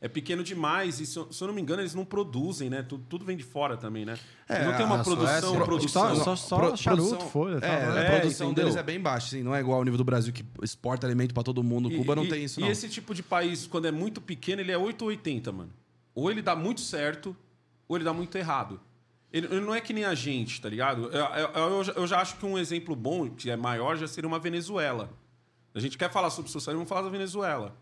É 0.00 0.06
pequeno 0.08 0.42
demais 0.42 1.00
e, 1.00 1.06
se 1.06 1.16
eu, 1.16 1.32
se 1.32 1.42
eu 1.42 1.46
não 1.48 1.54
me 1.54 1.60
engano, 1.62 1.80
eles 1.82 1.94
não 1.94 2.04
produzem, 2.04 2.68
né? 2.70 2.82
Tudo, 2.82 3.04
tudo 3.08 3.24
vem 3.24 3.36
de 3.36 3.42
fora 3.44 3.76
também, 3.76 4.04
né? 4.04 4.18
É, 4.48 4.64
não 4.64 4.76
tem 4.76 4.84
uma 4.86 5.02
produção, 5.02 5.40
Suécia- 5.50 5.64
produção. 5.64 6.16
Só, 6.16 6.24
só, 6.24 6.36
só 6.36 6.56
Pro- 6.56 6.76
charuto, 6.76 7.08
produção- 7.08 7.30
folha. 7.30 7.60
tá, 7.60 7.66
É, 7.68 7.70
né? 7.92 7.98
a 8.00 8.02
É, 8.02 8.20
produção 8.20 8.46
entendeu? 8.48 8.64
deles 8.64 8.76
é 8.76 8.82
bem 8.84 9.00
baixa, 9.00 9.26
assim. 9.28 9.42
Não 9.44 9.54
é 9.54 9.60
igual 9.60 9.78
ao 9.78 9.84
nível 9.84 9.98
do 9.98 10.04
Brasil 10.04 10.32
que 10.32 10.44
exporta 10.62 11.06
alimento 11.06 11.32
pra 11.34 11.42
todo 11.44 11.62
mundo. 11.62 11.90
E- 11.92 11.96
Cuba 11.96 12.16
não 12.16 12.24
e- 12.24 12.28
tem 12.28 12.42
isso, 12.44 12.58
E 12.58 12.62
não. 12.64 12.70
esse 12.70 12.88
tipo 12.88 13.14
de 13.14 13.22
país, 13.22 13.66
quando 13.66 13.86
é 13.86 13.92
muito 13.92 14.20
pequeno, 14.20 14.60
ele 14.60 14.72
é 14.72 14.78
8 14.78 15.02
ou 15.02 15.08
80, 15.08 15.52
mano. 15.52 15.70
Ou 16.16 16.30
ele 16.30 16.42
dá 16.42 16.56
muito 16.56 16.80
certo, 16.80 17.36
ou 17.86 17.96
ele 17.96 18.04
dá 18.04 18.12
muito 18.12 18.36
errado. 18.36 18.80
Ele, 19.32 19.46
ele 19.46 19.60
não 19.60 19.74
é 19.74 19.80
que 19.80 19.92
nem 19.92 20.04
a 20.04 20.14
gente, 20.14 20.60
tá 20.60 20.68
ligado? 20.68 21.10
Eu, 21.10 21.24
eu- 21.54 21.82
eu 21.96 22.06
já- 22.06 22.20
acho 22.20 22.36
que 22.36 22.44
um 22.44 22.58
exemplo 22.58 22.94
bom, 22.94 23.30
que 23.30 23.50
é 23.50 23.56
maior, 23.56 23.96
já 23.96 24.06
seria 24.06 24.28
uma 24.28 24.38
Venezuela. 24.38 25.08
A 25.74 25.80
gente 25.80 25.96
quer 25.96 26.10
falar 26.12 26.28
sobre 26.30 26.50
socialismo, 26.50 26.80
vamos 26.80 26.88
falar 26.90 27.02
da 27.02 27.08
Venezuela. 27.08 27.74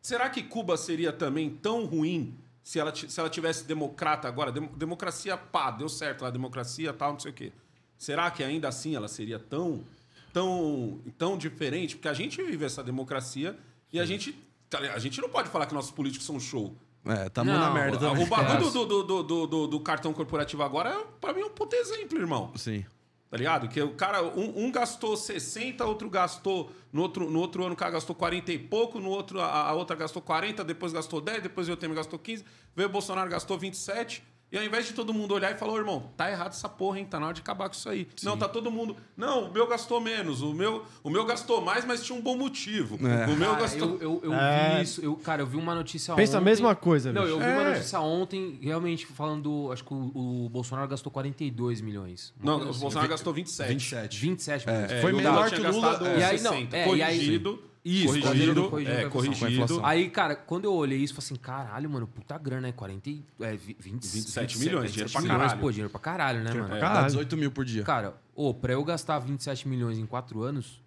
Será 0.00 0.30
que 0.30 0.42
Cuba 0.42 0.76
seria 0.76 1.12
também 1.12 1.50
tão 1.50 1.84
ruim 1.86 2.34
se 2.62 2.78
ela, 2.78 2.94
se 2.94 3.18
ela 3.18 3.28
tivesse 3.28 3.64
democrata 3.64 4.28
agora? 4.28 4.52
Dem- 4.52 4.68
democracia, 4.76 5.36
pá, 5.36 5.70
deu 5.72 5.88
certo 5.88 6.22
lá, 6.22 6.30
democracia, 6.30 6.92
tal, 6.92 7.12
não 7.14 7.18
sei 7.20 7.32
o 7.32 7.34
quê. 7.34 7.52
Será 7.98 8.30
que 8.30 8.44
ainda 8.44 8.68
assim 8.68 8.94
ela 8.94 9.08
seria 9.08 9.38
tão, 9.40 9.84
tão, 10.32 11.00
tão 11.18 11.36
diferente? 11.36 11.96
Porque 11.96 12.08
a 12.08 12.14
gente 12.14 12.40
vive 12.42 12.64
essa 12.64 12.82
democracia 12.82 13.58
e 13.92 13.98
a 13.98 14.04
gente, 14.04 14.36
tá 14.70 14.78
a 14.78 14.98
gente 15.00 15.20
não 15.20 15.28
pode 15.28 15.48
falar 15.50 15.66
que 15.66 15.74
nossos 15.74 15.90
políticos 15.90 16.26
são 16.26 16.38
show. 16.38 16.76
É, 17.04 17.28
tá 17.28 17.42
na 17.42 17.58
Não, 17.66 17.74
merda 17.74 17.96
O 17.96 18.00
também. 18.10 18.26
bagulho 18.28 18.68
É. 18.68 18.70
do, 18.70 18.84
do, 18.86 19.02
do, 19.02 19.22
do, 19.22 19.46
do- 19.46 19.66
do 19.66 19.80
cartão 19.80 20.12
corporativo 20.12 20.62
agora, 20.62 20.90
é, 20.90 21.04
pra 21.20 21.32
mim, 21.32 21.40
é 21.40 21.44
um 21.44 21.50
puto 21.50 21.74
exemplo, 21.74 22.18
irmão. 22.18 22.52
Sim. 22.56 22.84
Tá 23.28 23.38
ligado? 23.38 23.66
Que 23.66 23.80
o 23.80 23.94
cara, 23.94 24.22
um, 24.22 24.66
um 24.66 24.70
gastou 24.70 25.16
60, 25.16 25.84
outro 25.86 26.10
gastou. 26.10 26.70
No 26.92 27.00
outro, 27.02 27.30
no 27.30 27.40
outro 27.40 27.64
ano 27.64 27.72
o 27.72 27.76
cara 27.76 27.92
gastou 27.92 28.14
40 28.14 28.52
e 28.52 28.58
pouco, 28.58 29.00
no 29.00 29.08
outro 29.08 29.40
a, 29.40 29.68
a 29.68 29.72
outra 29.72 29.96
gastou 29.96 30.20
40, 30.20 30.62
depois 30.62 30.92
gastou 30.92 31.18
10, 31.18 31.42
depois 31.42 31.66
o 31.68 31.74
Temer 31.76 31.96
gastou 31.96 32.18
15, 32.18 32.44
veio 32.76 32.88
o 32.90 32.92
Bolsonaro 32.92 33.30
gastou 33.30 33.56
27. 33.58 34.22
E 34.52 34.58
ao 34.58 34.62
invés 34.64 34.84
de 34.86 34.92
todo 34.92 35.14
mundo 35.14 35.32
olhar 35.32 35.50
e 35.50 35.56
falar, 35.56 35.72
ô 35.72 35.78
irmão, 35.78 36.10
tá 36.14 36.30
errado 36.30 36.50
essa 36.52 36.68
porra, 36.68 36.98
hein? 36.98 37.06
Tá 37.06 37.18
na 37.18 37.24
hora 37.24 37.34
de 37.34 37.40
acabar 37.40 37.70
com 37.70 37.74
isso 37.74 37.88
aí. 37.88 38.06
Não, 38.22 38.36
tá 38.36 38.46
todo 38.46 38.70
mundo. 38.70 38.94
Não, 39.16 39.46
o 39.48 39.52
meu 39.52 39.66
gastou 39.66 39.98
menos, 39.98 40.42
o 40.42 40.52
meu, 40.52 40.84
o 41.02 41.08
meu 41.08 41.24
gastou 41.24 41.62
mais, 41.62 41.86
mas 41.86 42.04
tinha 42.04 42.18
um 42.18 42.20
bom 42.20 42.36
motivo. 42.36 42.96
É. 43.06 43.26
O 43.32 43.36
meu 43.36 43.48
Cara, 43.52 43.62
gastou. 43.62 43.88
eu, 43.98 44.00
eu, 44.02 44.20
eu 44.24 44.34
É. 44.34 44.76
vi 44.76 44.82
isso. 44.82 45.00
Eu, 45.02 45.16
cara, 45.16 45.40
eu 45.40 45.46
vi 45.46 45.56
uma 45.56 45.74
notícia 45.74 46.14
Pensa 46.14 46.36
a 46.36 46.40
ontem. 46.40 46.50
mesma 46.50 46.74
coisa, 46.76 47.10
Não, 47.14 47.22
bicho. 47.22 47.34
eu 47.34 47.38
vi 47.38 47.46
uma 47.46 47.62
É. 47.62 47.70
notícia 47.72 47.98
ontem, 48.00 48.58
realmente 48.60 49.06
falando. 49.06 49.70
Acho 49.72 49.82
que 49.84 49.94
o, 49.94 50.44
o 50.44 50.48
Bolsonaro 50.50 50.86
gastou 50.86 51.10
42 51.10 51.80
milhões. 51.80 52.34
Uma 52.38 52.44
Não, 52.52 52.58
coisa 52.58 52.68
o 52.68 52.70
assim. 52.72 52.80
Bolsonaro 52.82 53.08
gastou 53.08 53.32
27. 53.32 53.68
27. 53.72 54.18
27 54.20 54.66
milhões. 54.66 54.90
É, 54.92 54.98
É, 54.98 55.00
Foi 55.00 55.10
e 55.12 55.14
o 55.14 55.16
menor 55.16 55.32
Lula 55.34 55.50
que 55.50 55.60
o 55.60 55.70
Lula. 55.72 55.88
gastado 55.92 56.06
E 56.18 56.22
aí, 56.24 56.40
não, 56.42 56.52
60. 56.52 56.76
é, 56.76 56.80
e 56.94 57.02
aí- 57.02 57.14
corrigido. 57.16 57.62
Isso, 57.84 58.06
corrigido. 58.06 58.68
corrigido, 58.70 58.96
é, 58.96 59.08
corrigido. 59.08 59.80
Aí, 59.84 60.08
cara, 60.08 60.36
quando 60.36 60.66
eu 60.66 60.72
olhei 60.72 60.98
isso, 60.98 61.12
eu 61.12 61.16
falei 61.20 61.26
assim, 61.32 61.36
caralho, 61.42 61.90
mano, 61.90 62.06
puta 62.06 62.38
grana, 62.38 62.68
é 62.68 62.72
40, 62.72 63.10
e- 63.10 63.24
é, 63.40 63.56
vi- 63.56 63.76
20, 63.78 64.06
27 64.06 64.58
milhões, 64.58 64.92
dinheiro 64.92 65.10
pra 65.10 65.20
milhões, 65.20 65.40
caralho. 65.40 65.60
pô, 65.60 65.70
dinheiro 65.70 65.90
pra 65.90 66.00
caralho, 66.00 66.44
né, 66.44 66.52
mano? 66.54 66.66
pra 66.68 66.74
Dá 66.76 66.80
Caralho. 66.80 67.06
18 67.06 67.36
mil 67.36 67.50
por 67.50 67.64
dia. 67.64 67.82
Cara, 67.82 68.14
ô, 68.36 68.54
pra 68.54 68.72
eu 68.72 68.84
gastar 68.84 69.18
27 69.18 69.66
milhões 69.66 69.98
em 69.98 70.06
4 70.06 70.42
anos, 70.44 70.80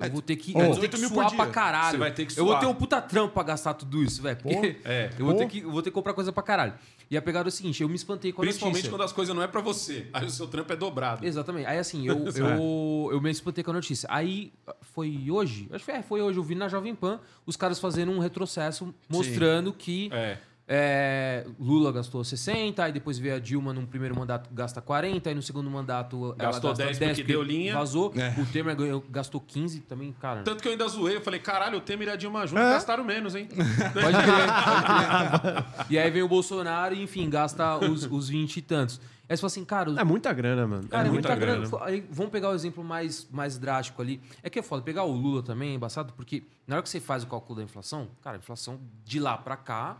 eu 0.00 0.10
vou 0.10 0.20
ter 0.20 0.34
que, 0.34 0.50
Ô, 0.56 0.60
eu 0.60 0.66
vou 0.72 0.74
ter 0.80 0.88
que 0.88 0.96
18 0.96 1.00
mil 1.00 1.10
por 1.10 1.30
suar 1.30 1.36
pra 1.36 1.46
caralho. 1.52 1.90
Você 1.92 1.96
vai 1.98 2.10
ter 2.12 2.26
que 2.26 2.32
Eu 2.38 2.44
vou 2.44 2.54
suar. 2.54 2.60
ter 2.60 2.66
um 2.66 2.74
puta 2.74 3.00
trampo 3.00 3.32
pra 3.32 3.42
gastar 3.44 3.74
tudo 3.74 4.02
isso, 4.02 4.20
velho. 4.20 4.36
Porque 4.36 4.80
É. 4.84 5.10
eu, 5.16 5.24
vou 5.26 5.34
ter 5.36 5.46
que, 5.46 5.60
eu 5.60 5.70
vou 5.70 5.80
ter 5.80 5.90
que 5.90 5.94
comprar 5.94 6.12
coisa 6.12 6.32
pra 6.32 6.42
caralho. 6.42 6.74
E 7.10 7.16
a 7.16 7.22
pegada 7.22 7.48
é 7.48 7.50
o 7.50 7.52
seguinte, 7.52 7.82
eu 7.82 7.88
me 7.88 7.94
espantei 7.94 8.32
com 8.32 8.42
a 8.42 8.44
Principalmente 8.44 8.74
notícia. 8.76 8.90
quando 8.90 9.02
as 9.02 9.12
coisas 9.12 9.34
não 9.34 9.42
é 9.42 9.46
pra 9.46 9.60
você. 9.60 10.08
Aí 10.12 10.26
o 10.26 10.30
seu 10.30 10.48
trampo 10.48 10.72
é 10.72 10.76
dobrado. 10.76 11.24
Exatamente. 11.24 11.66
Aí 11.66 11.78
assim, 11.78 12.06
eu, 12.06 12.26
eu, 12.34 13.08
eu 13.12 13.20
me 13.20 13.30
espantei 13.30 13.62
com 13.62 13.70
a 13.70 13.74
notícia. 13.74 14.08
Aí 14.10 14.52
foi 14.82 15.30
hoje, 15.30 15.68
acho 15.72 15.84
que 15.84 15.90
é, 15.92 16.02
foi 16.02 16.20
hoje, 16.20 16.38
eu 16.38 16.42
vi 16.42 16.54
na 16.54 16.68
Jovem 16.68 16.94
Pan 16.94 17.20
os 17.44 17.56
caras 17.56 17.78
fazendo 17.78 18.10
um 18.10 18.18
retrocesso 18.18 18.92
mostrando 19.08 19.72
que 19.72 20.10
É. 20.12 20.38
é, 20.68 21.46
Lula 21.60 21.92
gastou 21.92 22.24
60, 22.24 22.82
aí 22.82 22.92
depois 22.92 23.18
veio 23.18 23.36
a 23.36 23.38
Dilma 23.38 23.72
num 23.72 23.86
primeiro 23.86 24.16
mandato 24.18 24.50
gasta 24.52 24.80
40, 24.80 25.28
aí 25.28 25.34
no 25.34 25.40
segundo 25.42 25.70
mandato 25.70 26.34
ela 26.38 26.50
Gastou 26.52 26.70
gasta 26.74 26.84
10 26.84 26.98
porque 27.18 27.22
deu 27.32 27.42
linha. 27.42 27.74
Vazou. 27.74 28.12
É. 28.16 28.34
O 28.40 28.46
Temer 28.46 28.74
ganhou, 28.74 29.04
gastou 29.08 29.40
15 29.40 29.80
também, 29.82 30.12
cara. 30.12 30.42
Tanto 30.42 30.60
que 30.62 30.68
eu 30.68 30.72
ainda 30.72 30.88
zoei, 30.88 31.16
eu 31.16 31.20
falei, 31.20 31.38
caralho, 31.38 31.78
o 31.78 31.80
Temer 31.80 32.08
e 32.08 32.10
a 32.10 32.16
Dilma 32.16 32.46
juntos 32.46 32.64
É. 32.64 32.70
gastaram 32.70 33.04
menos, 33.04 33.34
hein? 33.36 33.48
Pode 33.92 34.16
crer, 34.16 34.46
pode 34.64 35.40
crer. 35.42 35.86
E 35.90 35.98
aí 35.98 36.10
vem 36.10 36.22
o 36.22 36.28
Bolsonaro 36.28 36.94
e, 36.94 37.02
enfim, 37.02 37.30
gasta 37.30 37.78
os, 37.78 38.04
os 38.04 38.28
20 38.28 38.56
e 38.56 38.62
tantos. 38.62 39.00
Aí 39.28 39.36
você 39.36 39.40
fala 39.40 39.48
assim, 39.48 39.64
cara, 39.64 39.94
É 40.00 40.04
muita 40.04 40.32
grana, 40.32 40.66
mano. 40.66 40.88
Cara, 40.88 41.06
é 41.08 41.10
muita, 41.10 41.28
muita 41.28 41.40
grana. 41.46 41.68
grana. 41.68 41.84
Aí, 41.84 42.04
vamos 42.10 42.30
pegar 42.30 42.50
o 42.50 42.54
exemplo 42.54 42.84
mais, 42.84 43.26
mais 43.30 43.58
drástico 43.58 44.00
ali. 44.00 44.20
É 44.42 44.48
que 44.50 44.58
é 44.58 44.62
foda. 44.62 44.82
Pegar 44.82 45.02
o 45.04 45.12
Lula 45.12 45.42
também 45.42 45.70
é 45.70 45.74
embaçado, 45.74 46.12
porque 46.12 46.44
na 46.66 46.76
hora 46.76 46.82
que 46.82 46.88
você 46.88 47.00
faz 47.00 47.24
o 47.24 47.26
cálculo 47.26 47.56
da 47.58 47.64
inflação, 47.64 48.08
cara, 48.22 48.36
a 48.36 48.38
inflação 48.38 48.80
de 49.04 49.18
lá 49.18 49.36
pra 49.36 49.56
cá 49.56 49.98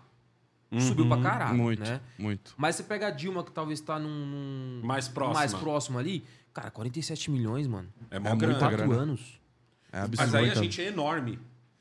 subiu 0.80 1.06
pra 1.08 1.20
caralho. 1.20 1.56
muito, 1.56 1.80
né? 1.80 2.00
muito. 2.18 2.54
Mas 2.56 2.76
você 2.76 2.82
pega 2.82 3.06
a 3.08 3.10
Dilma, 3.10 3.42
que 3.44 3.52
talvez 3.52 3.80
tá 3.80 3.98
num. 3.98 4.08
num- 4.26 4.80
Mais 4.84 5.08
próxima. 5.08 5.38
Mais 5.38 5.54
próximo 5.54 5.98
ali. 5.98 6.24
Cara, 6.52 6.70
47 6.70 7.30
milhões, 7.30 7.66
mano. 7.66 7.88
É 8.10 8.18
mó 8.18 8.30
É 8.30 8.36
grana. 8.36 8.52
muita 8.54 8.58
Quatro 8.68 8.86
grana. 8.88 9.02
anos. 9.02 9.40
É 9.92 10.00
Mas 10.00 10.04
absurdo. 10.20 10.36
aí 10.36 10.50
a 10.50 10.54
gente 10.54 10.80
é 10.82 10.86
enorme. 10.86 11.38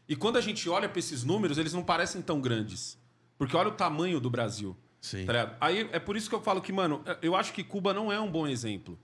E 0.08 0.16
quando 0.16 0.38
a 0.38 0.42
gente 0.42 0.70
olha 0.70 0.88
pra 0.88 1.00
esses 1.00 1.24
números, 1.24 1.58
eles 1.58 1.74
não 1.74 1.84
parecem 1.84 2.22
tão 2.22 2.40
grandes. 2.40 2.98
Porque 3.38 3.56
olha 3.58 3.70
o 3.70 3.74
tamanho 3.74 4.20
do 4.20 4.30
Brasil. 4.30 4.78
Sim. 5.02 5.26
Tá? 5.26 5.56
Aí 5.60 5.90
é 5.92 6.00
por 6.00 6.16
isso 6.16 6.30
que 6.30 6.36
eu 6.36 6.42
falo 6.42 6.62
que, 6.62 6.72
mano, 6.72 7.04
eu 7.22 7.36
acho 7.36 7.54
que 7.54 7.64
Cuba 7.64 7.94
não 7.94 8.12
é 8.12 8.20
um 8.20 8.30
bom 8.32 8.48
exemplo. 8.48 8.98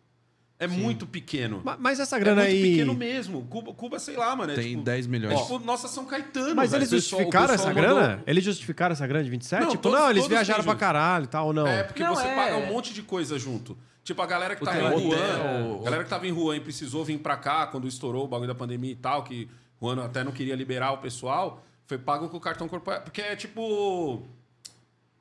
É 0.64 0.68
muito 0.68 1.08
pequeno. 1.08 1.62
Ma- 1.64 1.76
Mas 1.80 2.00
essa 2.00 2.16
É 2.18 2.20
grana 2.20 2.42
muito 2.44 2.54
aí. 2.54 2.62
pequeno 2.72 2.94
mesmo. 2.94 3.46
Cuba, 3.48 3.74
Cuba, 3.74 3.98
sei 4.00 4.16
lá, 4.16 4.36
mano. 4.36 4.52
É 4.52 4.56
Tem 4.56 4.70
tipo, 4.72 4.84
10 4.84 5.08
milhões. 5.08 5.34
É 5.40 5.42
tipo, 5.42 5.60
nossa, 5.60 5.88
São 5.88 6.06
Caetano. 6.06 6.56
Mas 6.56 6.72
velho. 6.72 6.82
eles 6.82 6.90
justificaram 6.92 7.46
o 7.46 7.50
pessoal 7.50 7.70
essa 7.72 7.82
mandou- 7.82 7.96
grana? 8.00 8.24
Eles 8.28 8.44
justificaram 8.44 8.94
essa 8.94 9.08
grana 9.08 9.24
de 9.24 9.30
27? 9.32 9.62
Não, 9.64 9.70
tipo, 9.72 9.84
todos- 9.84 10.00
não, 10.00 10.10
eles 10.12 10.28
viajaram 10.28 10.64
pra 10.64 10.76
caralho 10.76 11.24
e 11.26 11.28
tal, 11.28 11.48
ou 11.48 11.54
não. 11.54 11.66
É, 11.68 11.84
porque 11.84 12.04
Não, 12.04 12.14
você 12.16 12.28
é. 12.28 12.36
paga 12.36 12.58
um 12.58 12.68
monte 12.68 12.94
de 12.94 13.02
coisa 13.02 13.40
junto. 13.40 13.78
Tipo, 14.04 14.22
a 14.22 14.26
galera 14.26 14.56
que 14.56 14.64
tava 14.64 14.78
Hotel, 14.88 15.00
em 15.00 15.08
hotel, 15.08 15.80
a 15.80 15.84
galera 15.86 16.04
que 16.04 16.10
tava 16.10 16.28
em 16.28 16.32
Wuhan 16.32 16.56
e 16.58 16.60
precisou 16.60 17.04
vir 17.06 17.18
pra 17.20 17.38
cá 17.38 17.68
quando 17.68 17.88
estourou 17.88 18.26
o 18.26 18.28
bagulho 18.28 18.48
da 18.48 18.56
pandemia 18.56 18.92
e 18.92 18.96
tal, 18.96 19.24
que 19.24 19.48
o 19.80 19.88
ano 19.88 20.02
até 20.04 20.24
não 20.24 20.32
queria 20.32 20.56
liberar 20.56 20.92
o 20.92 20.98
pessoal, 21.00 21.64
foi 21.86 21.98
pago 21.98 22.30
com 22.30 22.38
o 22.38 22.40
cartão 22.40 22.68
corporativo. 22.68 23.06
Porque 23.06 23.22
é 23.22 23.36
tipo. 23.36 24.24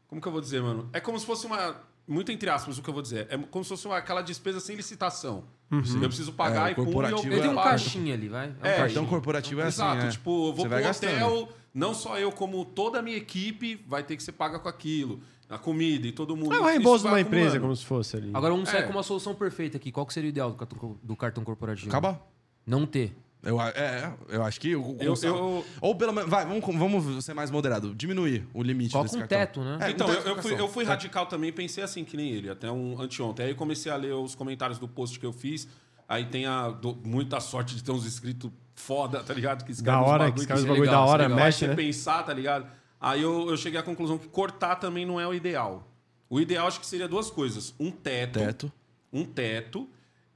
Como 0.09 0.21
que 0.21 0.27
eu 0.29 0.33
vou 0.33 0.41
dizer, 0.41 0.61
mano? 0.63 0.89
É 0.93 1.01
como 1.01 1.19
se 1.19 1.25
fosse 1.27 1.47
uma. 1.47 1.77
Muito 2.11 2.33
entre 2.33 2.51
aspas 2.51 2.77
o 2.77 2.83
que 2.83 2.91
eu 2.91 2.93
vou 2.95 3.03
dizer. 3.03 3.29
É 3.31 3.39
como 3.39 3.65
se 3.65 3.69
fosse 3.69 3.87
uma, 3.87 3.97
aquela 3.97 4.21
despesa 4.21 4.59
sem 4.59 4.75
licitação. 4.75 5.45
Eu 5.71 5.81
preciso 6.09 6.33
pagar 6.33 6.69
É, 6.69 6.73
e 6.73 6.75
pum, 6.75 6.83
e 6.83 6.87
eu, 6.87 6.93
corporativo 6.93 7.33
Ele 7.33 7.41
tem 7.43 7.51
um 7.51 7.55
pago. 7.55 7.69
caixinha 7.69 8.15
ali, 8.15 8.29
vai. 8.29 8.47
É 8.47 8.51
um 8.51 8.67
É, 8.67 8.75
O 8.75 8.79
cartão 8.79 9.07
corporativo 9.07 9.61
é 9.61 9.65
assim, 9.67 9.81
Exato, 9.83 10.07
é. 10.07 10.09
tipo, 10.11 10.49
eu 10.49 10.53
vou 10.53 10.67
pro 10.67 10.69
vai 10.71 10.81
hotel, 10.91 11.11
gastando. 11.11 11.49
não 11.73 11.95
só 11.95 12.19
eu, 12.19 12.33
como 12.33 12.65
toda 12.65 12.99
a 12.99 13.03
minha 13.03 13.17
equipe 13.17 13.77
vai 13.87 14.03
ter 14.03 14.17
que 14.17 14.23
ser 14.25 14.33
paga 14.33 14.59
com 14.59 14.69
aquilo. 14.69 15.21
A 15.49 15.59
comida 15.59 16.07
e 16.07 16.13
todo 16.13 16.37
mundo. 16.37 16.53
É 16.55 16.59
o 16.59 16.61
Isso 16.61 16.69
reembolso 16.69 17.05
de 17.05 17.11
uma 17.11 17.21
empresa, 17.21 17.59
como 17.59 17.75
se 17.75 17.85
fosse 17.85 18.17
ali. 18.17 18.31
Agora 18.35 18.53
vamos 18.53 18.69
sair 18.69 18.81
É. 18.81 18.83
com 18.85 18.93
uma 18.93 19.03
solução 19.03 19.35
perfeita 19.35 19.77
aqui. 19.79 19.91
Qual 19.91 20.05
que 20.07 20.13
seria 20.15 20.29
o 20.29 20.31
ideal 20.31 20.51
do 20.51 20.57
cartão, 20.57 20.97
do 21.03 21.17
cartão 21.17 21.43
corporativo? 21.45 21.89
Acaba? 21.89 22.21
Não 22.67 22.87
ter. 22.87 23.17
Eu, 23.43 23.59
a- 23.59 23.71
é, 23.71 24.13
eu 24.29 24.43
acho 24.45 24.61
que. 24.61 24.77
O, 24.77 24.97
Eu- 25.01 25.15
eu- 25.23 25.65
Ou 25.81 25.95
pelo 25.95 26.13
menos. 26.13 26.29
Vai, 26.31 26.45
vamos, 26.45 26.63
vamos 26.77 27.25
ser 27.25 27.33
mais 27.35 27.51
moderado. 27.51 27.95
Diminuir 27.95 28.47
o 28.53 28.63
limite 28.63 28.93
Coloca 28.93 29.09
desse 29.09 29.17
um 29.17 29.21
cartão. 29.27 29.39
teto, 29.39 29.61
né? 29.63 29.79
É, 29.81 29.91
Então, 29.91 30.07
um 30.07 30.11
eu, 30.11 30.17
teto 30.17 30.29
eu 30.29 30.35
fui, 30.37 30.51
cartão. 30.51 30.67
eu 30.67 30.73
fui 30.73 30.85
radical 30.85 31.27
também, 31.27 31.51
pensei 31.53 31.83
assim, 31.83 32.05
que 32.05 32.17
nem 32.17 32.31
ele, 32.31 32.51
até 32.51 32.71
um 32.71 33.01
anteontem. 33.01 33.47
Aí 33.47 33.55
comecei 33.55 33.91
a 33.91 33.97
ler 33.97 34.13
os 34.13 34.35
comentários 34.35 34.79
do 34.79 34.87
post 34.87 35.19
que 35.19 35.25
eu 35.25 35.33
fiz. 35.33 35.67
Aí 36.09 36.27
tem 36.27 36.45
a, 36.45 36.69
dou 36.71 36.99
muita 37.05 37.41
sorte 37.41 37.75
de 37.75 37.83
ter 37.85 37.93
uns 37.93 38.05
inscritos 38.05 38.51
foda, 38.75 39.23
tá 39.23 39.33
ligado? 39.33 39.65
Que 39.65 39.73
Da 39.83 40.01
hora, 40.01 40.25
bagulho 40.25 40.35
que 40.35 40.41
escreve 40.41 40.61
os 40.61 40.67
é 40.67 40.69
bagulho 40.69 40.91
da 40.91 40.97
é 40.97 41.01
hora, 41.01 41.23
legal. 41.25 41.39
faz 41.39 41.47
mexe, 41.55 41.59
você 41.61 41.67
né? 41.69 41.75
pensar, 41.77 42.23
tá 42.25 42.35
ligado? 42.35 42.67
Aí 43.01 43.23
eu, 43.23 43.49
eu 43.49 43.57
cheguei 43.57 43.79
à 43.81 43.83
conclusão 43.83 44.19
que 44.19 44.29
cortar 44.29 44.77
também 44.77 45.07
não 45.07 45.19
é 45.21 45.27
o 45.27 45.33
ideal. 45.33 45.87
O 46.29 46.39
ideal 46.41 46.67
acho 46.67 46.79
que 46.81 46.87
seria 46.87 47.09
duas 47.09 47.31
coisas: 47.31 47.75
um 47.81 47.91
teto, 47.91 48.39
Teto, 48.39 48.73
um 49.13 49.25
teto 49.25 49.89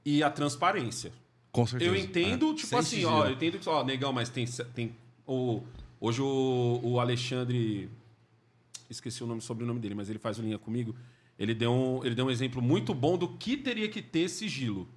e 0.03 0.23
a 0.23 0.29
transparência. 0.31 1.11
Com 1.55 1.65
certeza. 1.65 1.89
Eu 1.89 1.95
entendo, 1.95 2.51
É. 2.51 2.53
tipo 2.53 2.67
Sem 2.67 2.79
assim, 2.79 2.89
sigilo. 2.97 3.11
ó, 3.13 3.25
eu 3.25 3.31
entendo 3.31 3.57
que, 3.57 3.69
ó, 3.69 3.83
negão, 3.83 4.11
mas 4.11 4.29
tem. 4.29 4.45
tem 4.45 4.93
o, 5.25 5.61
hoje 6.01 6.21
o, 6.21 6.81
o 6.83 6.99
Alexandre. 6.99 7.89
Esqueci 8.89 9.23
o 9.23 9.27
nome, 9.27 9.41
sobrenome 9.41 9.79
dele, 9.79 9.95
mas 9.95 10.09
ele 10.09 10.19
faz 10.19 10.37
linha 10.37 10.59
comigo. 10.59 10.93
Ele 11.39 11.53
deu, 11.53 11.71
um, 11.71 12.05
ele 12.05 12.13
deu 12.13 12.25
um 12.25 12.29
exemplo 12.29 12.61
muito 12.61 12.93
bom 12.93 13.17
do 13.17 13.27
que 13.29 13.55
teria 13.57 13.87
que 13.89 14.01
ter 14.01 14.29
sigilo. 14.29 14.87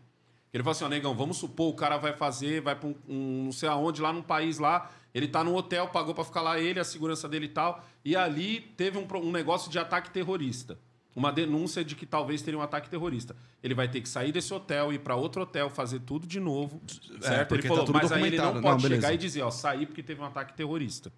Ele 0.53 0.63
falou 0.63 0.73
assim, 0.73 0.85
ó, 0.85 0.89
negão, 0.89 1.15
vamos 1.15 1.37
supor, 1.37 1.71
o 1.71 1.75
cara 1.77 1.97
vai 1.97 2.13
fazer, 2.13 2.61
vai 2.61 2.75
pra 2.75 2.89
um, 2.89 2.95
um 3.09 3.45
não 3.45 3.53
sei 3.53 3.69
aonde, 3.69 4.01
lá 4.01 4.13
num 4.13 4.23
país 4.23 4.59
lá, 4.59 4.91
ele 5.15 5.29
tá 5.29 5.45
num 5.45 5.55
hotel, 5.55 5.89
pagou 5.89 6.15
pra 6.15 6.25
ficar 6.25 6.41
lá 6.43 6.59
ele, 6.59 6.81
a 6.81 6.85
segurança 6.85 7.29
dele 7.29 7.47
e 7.47 7.51
tal, 7.51 7.85
e 8.05 8.17
ali 8.17 8.61
teve 8.77 8.99
um, 8.99 9.07
um 9.19 9.31
negócio 9.31 9.71
de 9.71 9.79
ataque 9.79 10.11
terrorista. 10.11 10.79
Uma 11.19 11.33
denúncia 11.33 11.85
de 11.85 11.97
que 11.97 12.07
talvez 12.07 12.43
teria 12.43 12.57
um 12.57 12.63
ataque 12.63 12.89
terrorista. 12.89 13.35
Ele 13.61 13.75
vai 13.75 13.89
ter 13.89 14.01
que 14.01 14.09
sair 14.09 14.31
desse 14.31 14.55
hotel, 14.55 14.93
ir 14.93 15.01
pra 15.01 15.17
outro 15.17 15.43
hotel, 15.43 15.69
fazer 15.69 15.99
tudo 15.99 16.29
de 16.29 16.39
novo, 16.39 16.81
certo? 17.21 17.49
porque 17.49 17.67
ele 17.67 17.69
falou, 17.75 17.85
tá 17.85 17.93
mas 17.93 18.13
aí 18.13 18.23
ele 18.23 18.37
não 18.37 18.61
pode 18.63 18.85
Não, 18.85 18.89
chegar 18.89 19.13
e 19.13 19.19
dizer, 19.19 19.43
ó, 19.43 19.51
sair 19.51 19.87
porque 19.87 20.01
teve 20.01 20.21
um 20.21 20.25
ataque 20.25 20.55
terrorista. 20.55 21.13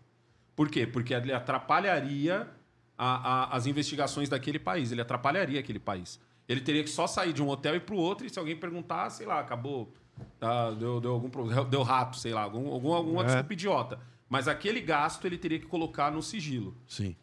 Por 0.57 0.71
quê? 0.71 0.87
Porque 0.87 1.13
ele 1.13 1.33
atrapalharia 1.35 2.49
a- 2.97 3.45
a- 3.53 3.57
as 3.57 3.67
investigações 3.67 4.29
daquele 4.31 4.59
país. 4.59 4.91
Ele 4.91 5.03
atrapalharia 5.03 5.61
aquele 5.61 5.79
país. 5.79 6.19
Ele 6.49 6.63
teria 6.63 6.83
que 6.83 6.91
só 6.91 7.07
sair 7.07 7.35
de 7.35 7.43
um 7.43 7.49
hotel 7.49 7.75
e 7.75 7.77
ir 7.77 7.81
pro 7.81 7.97
outro, 7.97 8.27
e 8.27 8.31
se 8.31 8.39
alguém 8.39 8.57
perguntar, 8.57 9.11
sei 9.11 9.27
lá, 9.27 9.39
acabou. 9.39 9.93
tá, 10.39 10.71
deu, 10.73 10.99
deu 11.01 11.13
algum 11.13 11.29
problema. 11.31 11.65
Deu 11.71 11.83
rato, 11.83 12.17
sei 12.19 12.33
lá, 12.33 12.43
algum, 12.43 12.69
algum, 12.73 12.93
alguma 12.93 13.23
É. 13.23 13.27
desculpa 13.27 13.53
idiota. 13.53 14.01
Mas 14.31 14.49
aquele 14.49 14.81
gasto 14.81 15.27
ele 15.27 15.37
teria 15.39 15.59
que 15.59 15.67
colocar 15.67 16.11
no 16.11 16.23
sigilo. 16.23 16.75
Sim. 16.87 17.15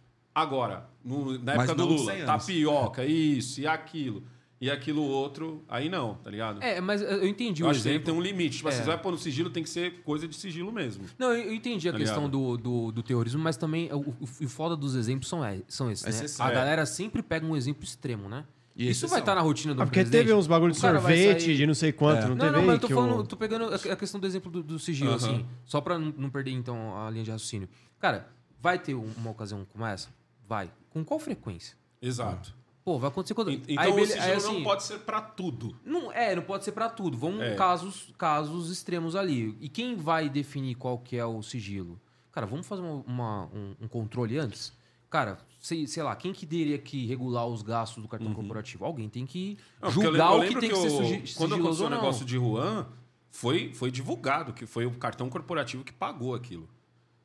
Agora, 0.42 0.88
no- 1.04 1.40
na 1.40 1.54
época 1.54 1.74
do 1.74 1.86
Lula, 1.86 2.12
100 2.14 2.22
anos. 2.22 2.26
tapioca, 2.46 3.04
isso 3.06 3.60
e 3.62 3.66
aquilo. 3.68 4.22
E 4.60 4.70
aquilo 4.72 5.04
outro, 5.04 5.64
aí 5.70 5.88
não, 5.88 6.16
tá 6.16 6.30
ligado? 6.32 6.62
É, 6.64 6.82
mas 6.82 7.02
eu 7.02 7.28
entendi 7.28 7.62
Eu 7.62 7.68
o 7.68 7.70
acho 7.72 7.80
que 7.80 7.84
tem 7.84 7.94
que 7.94 7.98
exemplo. 8.04 8.14
ter 8.14 8.20
um 8.20 8.22
limite. 8.22 8.58
Tipo, 8.58 8.70
assim, 8.70 8.80
É. 8.80 8.84
você 8.84 8.88
vai 8.90 8.98
pôr 9.00 9.12
no 9.12 9.18
sigilo, 9.18 9.50
tem 9.52 9.62
que 9.64 9.70
ser 9.70 10.02
coisa 10.04 10.28
de 10.28 10.36
sigilo 10.36 10.72
mesmo. 10.72 11.06
Não, 11.18 11.32
eu 11.34 11.46
eu 11.50 11.54
entendi 11.54 11.88
a 11.90 11.92
Tá 11.92 11.98
questão 12.00 12.28
do, 12.30 12.58
do, 12.58 12.92
do 12.92 13.04
terrorismo, 13.04 13.40
mas 13.42 13.56
também 13.58 13.92
o, 13.94 14.16
o, 14.20 14.26
foda 14.48 14.76
dos 14.76 14.96
exemplos 14.96 15.28
são, 15.30 15.44
é- 15.46 15.62
são 15.68 15.90
esses, 15.92 16.04
né? 16.06 16.10
Exceção. 16.10 16.46
A 16.46 16.52
É. 16.52 16.54
galera 16.56 16.86
sempre 16.88 17.22
pega 17.24 17.46
um 17.46 17.56
exemplo 17.56 17.84
extremo, 17.84 18.28
né? 18.30 18.46
E 18.76 18.84
Isso 18.84 18.92
exceção. 18.92 19.10
vai 19.10 19.20
estar 19.20 19.34
na 19.36 19.42
rotina 19.42 19.74
do 19.76 19.82
Ah, 19.82 19.86
porque 19.86 20.00
presidente. 20.02 20.22
teve 20.26 20.34
uns 20.34 20.46
bagulho 20.48 20.72
de 20.72 20.80
sorvete, 20.80 21.42
sair- 21.46 21.56
de 21.58 21.66
não 21.68 21.74
sei 21.76 21.92
quanto, 21.92 22.18
É. 22.18 22.22
não, 22.22 22.30
Não, 22.30 22.38
teve 22.46 22.52
não, 22.58 22.64
mas 22.66 22.76
eu 22.76 22.80
tô 22.80 22.88
falando, 22.90 23.20
o- 23.20 23.24
tô 23.28 23.36
pegando 23.38 23.66
a 23.74 23.96
questão 23.96 24.20
do 24.20 24.26
exemplo 24.28 24.52
do, 24.52 24.62
do 24.64 24.78
sigilo, 24.80 25.12
Aham. 25.12 25.18
assim, 25.18 25.46
só 25.66 25.82
pra 25.82 25.98
não 26.00 26.30
perder, 26.32 26.52
então, 26.52 26.96
a 26.98 27.10
linha 27.12 27.24
de 27.24 27.30
raciocínio. 27.32 27.68
Cara, 28.00 28.28
vai 28.60 28.80
ter 28.80 28.96
um- 28.96 29.12
uma 29.18 29.30
ocasião 29.32 29.66
como 29.72 29.86
essa? 29.86 30.10
Vai. 30.48 30.72
Com 30.90 31.04
qual 31.04 31.20
frequência? 31.20 31.78
Exato. 32.02 32.56
Pô, 32.84 32.98
vai 32.98 33.10
acontecer 33.10 33.34
quando... 33.34 33.52
En- 33.52 33.62
Então 33.68 33.84
Aí, 33.84 33.92
o 33.92 33.96
bele- 33.96 34.08
sigilo 34.08 34.24
aí, 34.24 34.30
não 34.32 34.38
assim, 34.38 34.64
pode 34.64 34.84
ser 34.84 35.00
pra 35.00 35.20
tudo. 35.22 35.76
Não, 35.84 36.12
é, 36.12 36.34
não 36.36 36.42
pode 36.44 36.64
ser 36.64 36.72
pra 36.72 36.88
tudo. 36.90 37.18
Vamos 37.18 37.42
É. 37.42 37.54
casos, 37.56 38.14
casos 38.18 38.72
extremos 38.72 39.16
ali. 39.16 39.58
E 39.60 39.68
quem 39.68 39.96
vai 39.96 40.30
definir 40.30 40.76
qual 40.76 40.98
que 40.98 41.18
é 41.18 41.26
o 41.26 41.42
sigilo? 41.44 42.00
Cara, 42.32 42.46
vamos 42.48 42.66
fazer 42.66 42.82
uma- 42.84 43.04
uma- 43.06 43.46
um, 43.54 43.76
um 43.82 43.88
controle 43.90 44.38
antes? 44.38 44.72
Cara, 45.10 45.38
sei, 45.60 45.86
sei 45.88 46.02
lá, 46.04 46.16
quem 46.16 46.32
que 46.32 46.46
teria 46.46 46.78
que 46.78 47.06
regular 47.08 47.46
os 47.46 47.62
gastos 47.62 48.02
do 48.02 48.08
cartão 48.08 48.34
corporativo? 48.34 48.86
Alguém 48.86 49.10
tem 49.10 49.26
que 49.26 49.58
Não, 49.82 49.90
eu 49.90 49.92
julgar 49.94 50.32
lem- 50.36 50.44
eu 50.44 50.52
o 50.52 50.54
que 50.54 50.60
tem 50.62 50.70
que, 50.70 50.76
ser 50.76 50.88
o- 50.88 50.90
sugi- 50.92 51.14
Quando 51.36 51.52
sigiloso 51.56 51.56
aconteceu 51.56 51.86
ou 51.86 51.88
o 51.88 51.90
não. 51.90 51.98
negócio 51.98 52.26
de 52.26 52.36
Juan, 52.38 52.88
foi, 53.32 53.74
foi 53.74 53.92
divulgado 53.92 54.54
que 54.54 54.66
foi 54.66 54.86
o 54.86 54.92
cartão 54.92 55.30
corporativo 55.30 55.84
que 55.84 55.92
pagou 55.92 56.34
aquilo. 56.34 56.70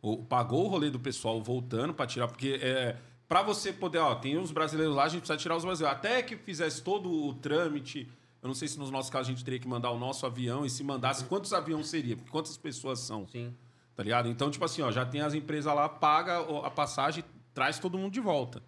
O, 0.00 0.16
pagou 0.24 0.64
o 0.64 0.68
rolê 0.68 0.90
do 0.90 0.98
pessoal 0.98 1.40
voltando 1.42 1.94
pra 1.94 2.06
tirar, 2.06 2.26
porque 2.26 2.58
é, 2.60 2.96
para 3.32 3.42
você 3.42 3.72
poder, 3.72 3.96
ó, 3.96 4.14
tem 4.14 4.36
uns 4.36 4.52
brasileiros 4.52 4.94
lá, 4.94 5.04
a 5.04 5.08
gente 5.08 5.20
precisa 5.20 5.38
tirar 5.38 5.56
os 5.56 5.64
brasileiros. 5.64 5.98
Até 5.98 6.20
que 6.22 6.36
fizesse 6.36 6.82
todo 6.82 7.10
o 7.10 7.32
trâmite, 7.32 8.06
eu 8.42 8.46
não 8.46 8.54
sei 8.54 8.68
se 8.68 8.78
nos 8.78 8.90
nossos 8.90 9.10
casos 9.10 9.28
a 9.28 9.30
gente 9.32 9.42
teria 9.42 9.58
que 9.58 9.66
mandar 9.66 9.90
o 9.90 9.98
nosso 9.98 10.26
avião 10.26 10.66
e 10.66 10.68
se 10.70 10.84
mandasse, 10.84 11.24
quantos 11.24 11.50
aviões 11.54 11.86
seria? 11.88 12.14
Porque 12.14 12.30
quantas 12.30 12.58
pessoas 12.58 13.00
são? 13.00 13.26
Sim. 13.26 13.54
Tá 13.96 14.02
ligado? 14.02 14.28
Então, 14.28 14.50
tipo 14.50 14.62
assim, 14.66 14.82
ó, 14.82 14.92
já 14.92 15.06
tem 15.06 15.22
as 15.22 15.32
empresas 15.32 15.74
lá, 15.74 15.88
paga 15.88 16.40
a 16.62 16.70
passagem, 16.70 17.24
traz 17.54 17.78
todo 17.78 17.96
mundo 17.96 18.12
de 18.12 18.20
volta. 18.20 18.62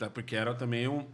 É 0.00 0.08
porque 0.08 0.34
era 0.34 0.54
também 0.54 0.88
um, 0.88 1.04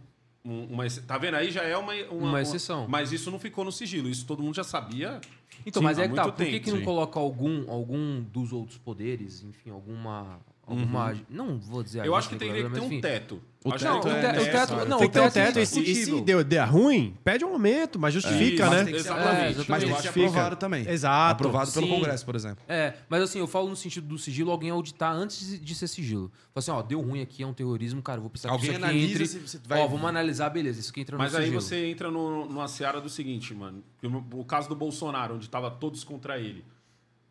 um- 0.45 0.63
uma. 0.67 0.85
Tá 1.05 1.17
vendo? 1.17 1.35
Aí 1.35 1.51
já 1.51 1.63
é 1.63 1.75
uma, 1.75 1.91
Uma 2.09 2.41
exceção. 2.41 2.87
mas 2.87 3.11
isso 3.11 3.29
não 3.29 3.39
ficou 3.39 3.65
no 3.65 3.73
sigilo. 3.73 4.07
Isso 4.07 4.25
todo 4.25 4.41
mundo 4.41 4.55
já 4.55 4.63
sabia. 4.63 5.19
Então, 5.65 5.81
Sim, 5.81 5.83
mas 5.85 5.99
é 5.99 6.07
que 6.07 6.15
tá. 6.15 6.23
Por 6.31 6.45
que, 6.45 6.59
que 6.61 6.71
não 6.71 6.81
coloca 6.83 7.19
algum, 7.19 7.69
algum 7.69 8.21
dos 8.21 8.53
outros 8.53 8.77
poderes, 8.77 9.43
enfim, 9.43 9.69
alguma. 9.69 10.39
Alguma 10.69 11.15
Não 11.29 11.57
vou 11.59 11.83
dizer 11.83 11.99
Uhum. 11.99 12.05
Eu 12.05 12.15
acho 12.15 12.29
que 12.29 12.35
teria 12.35 12.53
que 12.53 12.61
regulador, 12.61 12.89
ter 12.89 12.95
mas, 12.95 12.97
um 12.97 13.01
teto. 13.01 13.41
O 13.61 13.71
teto 13.73 13.79
que 13.79 13.83
Não, 13.85 13.91
é 13.95 13.99
o, 13.99 14.01
te- 14.01 14.07
o 14.07 14.11
teto. 14.21 14.35
necessário. 14.37 14.89
Não, 14.89 14.97
Tem 14.99 15.07
o 15.07 15.09
que 15.09 15.13
ter 15.13 15.19
um 15.19 15.23
teto, 15.29 15.37
é 15.59 15.65
teto. 15.65 15.79
E, 15.81 15.95
se- 15.95 16.21
deu, 16.21 16.43
der 16.45 16.63
ruim, 16.63 17.17
pede 17.25 17.43
um 17.43 17.49
aumento, 17.51 17.99
mas 17.99 18.13
justifica, 18.13 18.65
Mas 18.67 18.71
né? 18.77 18.83
tem 18.85 18.93
que 18.93 18.99
Exatamente. 19.01 19.33
É, 19.33 19.45
Mas 19.45 19.55
tem 19.57 19.65
que 19.65 19.73
ser 19.81 19.87
Justifica. 19.89 20.27
aprovado 20.29 20.55
também. 20.55 20.87
Exato. 20.89 21.31
Aprovado 21.33 21.71
pelo 21.73 21.85
Sim. 21.87 21.91
Congresso, 21.93 22.25
por 22.25 22.35
exemplo. 22.37 22.63
É, 22.69 22.93
mas 23.09 23.21
assim, 23.21 23.39
eu 23.39 23.47
falo 23.47 23.67
no 23.67 23.75
sentido 23.75 24.07
do 24.07 24.17
sigilo, 24.17 24.49
alguém 24.51 24.69
auditar 24.69 25.11
antes 25.13 25.59
de- 25.59 25.75
ser 25.75 25.87
sigilo. 25.87 26.31
Fala 26.53 26.55
assim, 26.55 26.71
ó, 26.71 26.81
deu 26.81 27.01
ruim 27.01 27.21
aqui, 27.21 27.43
é 27.43 27.47
um 27.47 27.53
terrorismo, 27.53 28.01
cara, 28.01 28.21
vou 28.21 28.29
precisar 28.29 28.49
Alguém 28.53 28.69
que 28.69 28.75
isso 28.77 28.85
aqui 28.85 28.93
analisa 28.93 29.13
entre... 29.13 29.27
se 29.27 29.39
você 29.39 29.59
vai- 29.67 29.79
Ó, 29.81 29.87
vamos 29.87 30.05
analisar, 30.07 30.49
beleza, 30.49 30.79
isso 30.79 30.91
aqui 30.91 31.01
entra 31.01 31.17
Mas 31.17 31.33
no 31.33 31.39
aí 31.39 31.43
sigilo. 31.45 31.61
você 31.61 31.85
entra 31.87 32.09
no, 32.09 32.45
numa 32.45 32.67
seara 32.69 33.01
do 33.01 33.09
seguinte, 33.09 33.53
mano. 33.53 33.83
que 33.99 34.07
O, 34.07 34.23
o 34.39 34.45
caso 34.45 34.69
do 34.69 34.75
Bolsonaro, 34.75 35.35
onde 35.35 35.49
tava 35.49 35.69
todos 35.69 36.03
contra 36.05 36.39
ele. 36.39 36.63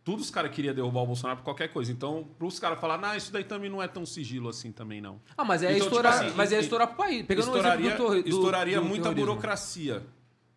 Todos 0.09 0.25
os 0.25 0.31
caras 0.31 0.51
queriam 0.53 0.75
derrubar 0.75 1.03
o 1.03 1.07
Bolsonaro 1.07 1.37
por 1.39 1.45
qualquer 1.45 1.69
coisa. 1.69 1.93
Então, 1.93 2.27
pros 2.39 2.59
caras 2.59 2.81
falar, 2.81 2.97
não, 2.97 3.15
isso 3.15 3.31
daí 3.31 3.45
também 3.45 3.69
não 3.69 3.83
é 3.83 3.87
tão 3.87 4.07
sigilo 4.07 4.49
assim 4.49 4.73
também, 4.73 5.03
não. 5.03 5.21
Ah, 5.37 5.45
mas 5.45 5.63
é 5.63 5.73
Então, 5.75 5.87
estourar, 5.87 6.13
tipo 6.15 6.25
assim, 6.29 6.35
mas 6.37 6.51
é 6.53 6.61
estourar 6.61 6.87
pro 6.89 6.97
país. 6.97 7.27
Pegando 7.27 7.45
estouraria, 7.49 7.87
exemplo 7.89 8.07
do, 8.15 8.23
do 8.23 8.29
estouraria 8.29 8.77
do 8.81 8.85
muita 8.87 9.03
terrorismo. 9.03 9.27
burocracia. 9.27 10.03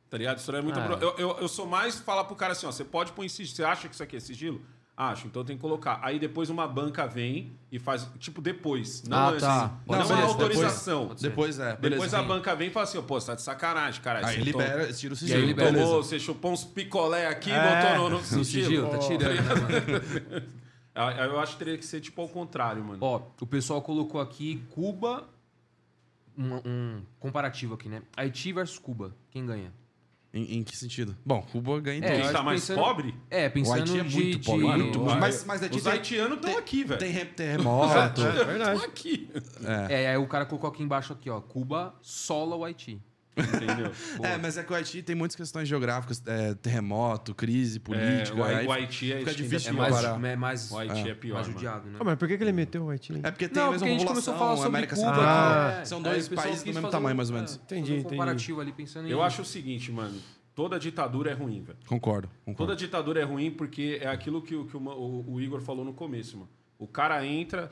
Tá 0.10 0.18
ligado? 0.18 0.38
Estouraria 0.38 0.64
muita 0.64 0.82
Ah. 0.84 0.88
buro- 0.88 1.02
eu, 1.02 1.16
eu, 1.18 1.38
eu 1.42 1.48
sou 1.50 1.66
mais 1.68 2.00
falar 2.00 2.24
pro 2.24 2.36
cara 2.36 2.54
assim, 2.54 2.66
ó, 2.66 2.72
você 2.72 2.86
pode 2.86 3.12
pôr 3.12 3.26
em 3.26 3.30
sigilo. 3.30 3.56
Você 3.58 3.64
acha 3.66 3.88
que 3.90 3.94
isso 3.94 4.04
aqui 4.04 4.16
é 4.16 4.20
sigilo? 4.22 4.62
Acho, 4.96 5.26
então 5.26 5.44
tem 5.44 5.56
que 5.56 5.62
colocar. 5.62 6.00
Aí 6.04 6.20
depois 6.20 6.50
uma 6.50 6.68
banca 6.68 7.08
vem 7.08 7.58
e 7.72 7.80
faz, 7.80 8.08
tipo, 8.20 8.40
depois. 8.42 9.02
Não 9.04 9.18
Ah, 9.18 9.30
antes. 9.30 9.42
tá. 9.42 9.80
Não, 9.88 10.06
ser, 10.06 10.14
autorização. 10.14 11.18
Ser. 11.18 11.30
Depois 11.30 11.58
é, 11.58 11.76
beleza. 11.76 11.90
Depois 12.04 12.14
a 12.14 12.22
banca 12.22 12.56
vem 12.56 12.68
e 12.68 12.72
fala 12.72 12.84
assim, 12.84 12.98
ó, 12.98 13.02
pô, 13.02 13.20
você 13.20 13.28
tá 13.28 13.36
de 13.36 13.42
sacanagem, 13.42 14.02
cara. 14.02 14.28
Aí 14.28 14.36
Você 14.36 14.42
libera, 14.44 14.94
tira 14.94 15.14
o 15.14 15.16
E 15.16 15.20
sigilo. 15.20 15.40
aí 15.40 15.46
libera. 15.46 15.72
Tomou, 15.74 16.04
você 16.04 16.20
chupou 16.20 16.52
uns 16.52 16.64
picolé 16.64 17.26
aqui 17.28 17.50
e 17.50 17.54
É. 17.54 17.96
botou 17.96 18.10
no, 18.10 18.10
no 18.10 18.18
No 18.18 18.24
sigilo. 18.46 18.66
sigilo, 18.66 18.90
tá 18.90 18.98
tirando, 19.00 19.36
né, 19.36 19.56
mano? 19.56 20.62
Eu, 20.94 21.04
eu 21.04 21.40
acho 21.40 21.54
que 21.54 21.60
teria 21.60 21.78
que 21.78 21.86
ser 21.86 22.02
tipo 22.02 22.22
ao 22.22 22.28
contrário, 22.28 22.84
mano. 22.84 22.98
Ó, 23.02 23.22
o 23.40 23.48
pessoal 23.48 23.82
colocou 23.82 24.20
aqui 24.20 24.62
Cuba, 24.72 25.24
um, 26.38 26.56
um 26.66 27.02
comparativo 27.18 27.76
aqui, 27.76 27.88
né? 27.88 28.02
Haiti 28.16 28.52
versus 28.52 28.78
Cuba, 28.78 29.16
quem 29.32 29.46
ganha? 29.46 29.72
Em, 30.34 30.60
em 30.60 30.64
que 30.64 30.78
sentido? 30.78 31.16
Bom, 31.26 31.42
Cuba 31.52 31.80
ganha 31.82 32.00
em 32.00 32.04
É, 32.04 32.08
tudo. 32.08 32.22
Quem 32.22 32.32
tá 32.32 32.38
acho 32.38 32.46
mais 32.46 32.62
pensando- 32.62 32.78
pobre? 32.80 33.16
É, 33.30 33.50
pensando 33.50 33.76
Haiti 33.80 34.00
é 34.00 34.04
de... 34.04 34.16
muito 34.16 34.40
de- 34.40 34.46
pobre, 34.46 34.66
muito, 34.66 35.00
o- 35.00 35.04
muito. 35.04 35.20
Mas, 35.20 35.44
mas 35.44 35.62
aqui 35.64 35.76
Os 35.78 35.84
tem, 35.84 35.92
haitianos 35.92 36.38
estão 36.38 36.58
aqui, 36.58 36.84
velho. 36.86 37.00
tem 37.00 37.12
re- 37.12 37.26
terremoto. 37.26 37.92
É 38.22 38.44
verdade. 38.46 38.76
Estão 38.78 38.90
aqui. 38.90 39.30
É, 39.90 40.08
aí 40.08 40.18
o 40.18 40.28
cara 40.28 40.46
colocou 40.46 40.70
aqui 40.70 40.82
embaixo 40.84 41.12
aqui, 41.12 41.30
ó. 41.30 41.42
Cuba 41.42 41.94
sola 42.02 42.56
o 42.56 42.64
Haiti. 42.64 43.02
Entendeu? 43.38 43.92
É, 44.24 44.38
mas 44.38 44.58
é 44.58 44.64
que 44.64 44.72
o 44.72 44.76
Haiti 44.76 45.02
tem 45.02 45.16
muitas 45.16 45.36
questões 45.36 45.68
geográficas, 45.68 46.22
é, 46.26 46.54
terremoto, 46.56 47.34
crise 47.34 47.80
política. 47.80 48.38
É, 48.38 48.42
o, 48.42 48.44
aí 48.44 48.68
o 48.68 48.72
Haiti 48.72 49.14
é 49.14 49.20
fica 49.20 49.34
difícil 49.34 49.70
É 49.70 49.74
mais, 49.74 49.96
comparar. 49.96 50.26
é 50.30 50.36
mais, 50.36 50.72
O 50.72 50.78
Haiti 50.78 51.10
é 51.10 51.14
pior, 51.16 51.36
mais 51.36 51.48
judiado, 51.48 51.90
né? 51.90 51.98
Pô, 51.98 52.04
mas 52.04 52.18
por 52.18 52.28
que, 52.28 52.38
que 52.38 52.44
ele 52.44 52.52
meteu 52.52 52.84
o 52.86 52.90
Haiti? 52.90 53.14
É 53.24 53.32
porque 53.32 53.48
tem 53.48 53.62
Não, 53.62 53.70
a 53.70 53.72
mesma 53.72 53.88
porque 53.88 53.90
a 53.90 53.98
gente 53.98 54.06
população, 54.08 54.34
começou 54.34 54.34
a 54.34 54.38
falar 54.38 54.56
sobre 54.58 54.68
América 54.70 54.96
Cuba. 54.96 55.08
Central. 55.16 55.68
né? 55.80 55.86
São 55.86 55.98
Aí 56.00 56.04
dois 56.04 56.28
países 56.30 56.64
do 56.64 56.66
mesmo 56.68 56.82
fazer 56.82 56.92
tamanho, 56.92 57.16
mais 57.16 57.30
ou 57.30 57.36
menos. 57.36 57.54
é, 57.54 57.56
Entendi, 57.64 57.92
um 57.92 57.96
entendi. 57.96 58.10
comparativo 58.10 58.62
ali 58.62 58.72
pensando 58.74 59.08
em... 59.08 59.12
Eu 59.12 59.24
acho 59.24 59.42
o 59.42 59.46
seguinte, 59.46 59.92
mano. 59.92 60.20
Toda 60.54 60.78
ditadura 60.78 61.32
é 61.32 61.34
ruim, 61.34 61.64
velho. 61.64 61.78
Concordo, 61.88 62.28
Toda 62.28 62.42
concordo. 62.46 62.76
ditadura 62.76 63.22
é 63.22 63.24
ruim 63.24 63.50
porque 63.50 64.00
é 64.02 64.08
aquilo 64.08 64.42
que, 64.42 64.50
que 64.66 64.76
o, 64.78 64.80
o- 64.90 65.34
o 65.36 65.42
Igor 65.42 65.62
falou 65.62 65.86
no 65.86 65.94
começo, 65.94 66.36
mano. 66.38 66.50
O 66.78 66.86
cara 66.88 67.26
entra, 67.26 67.72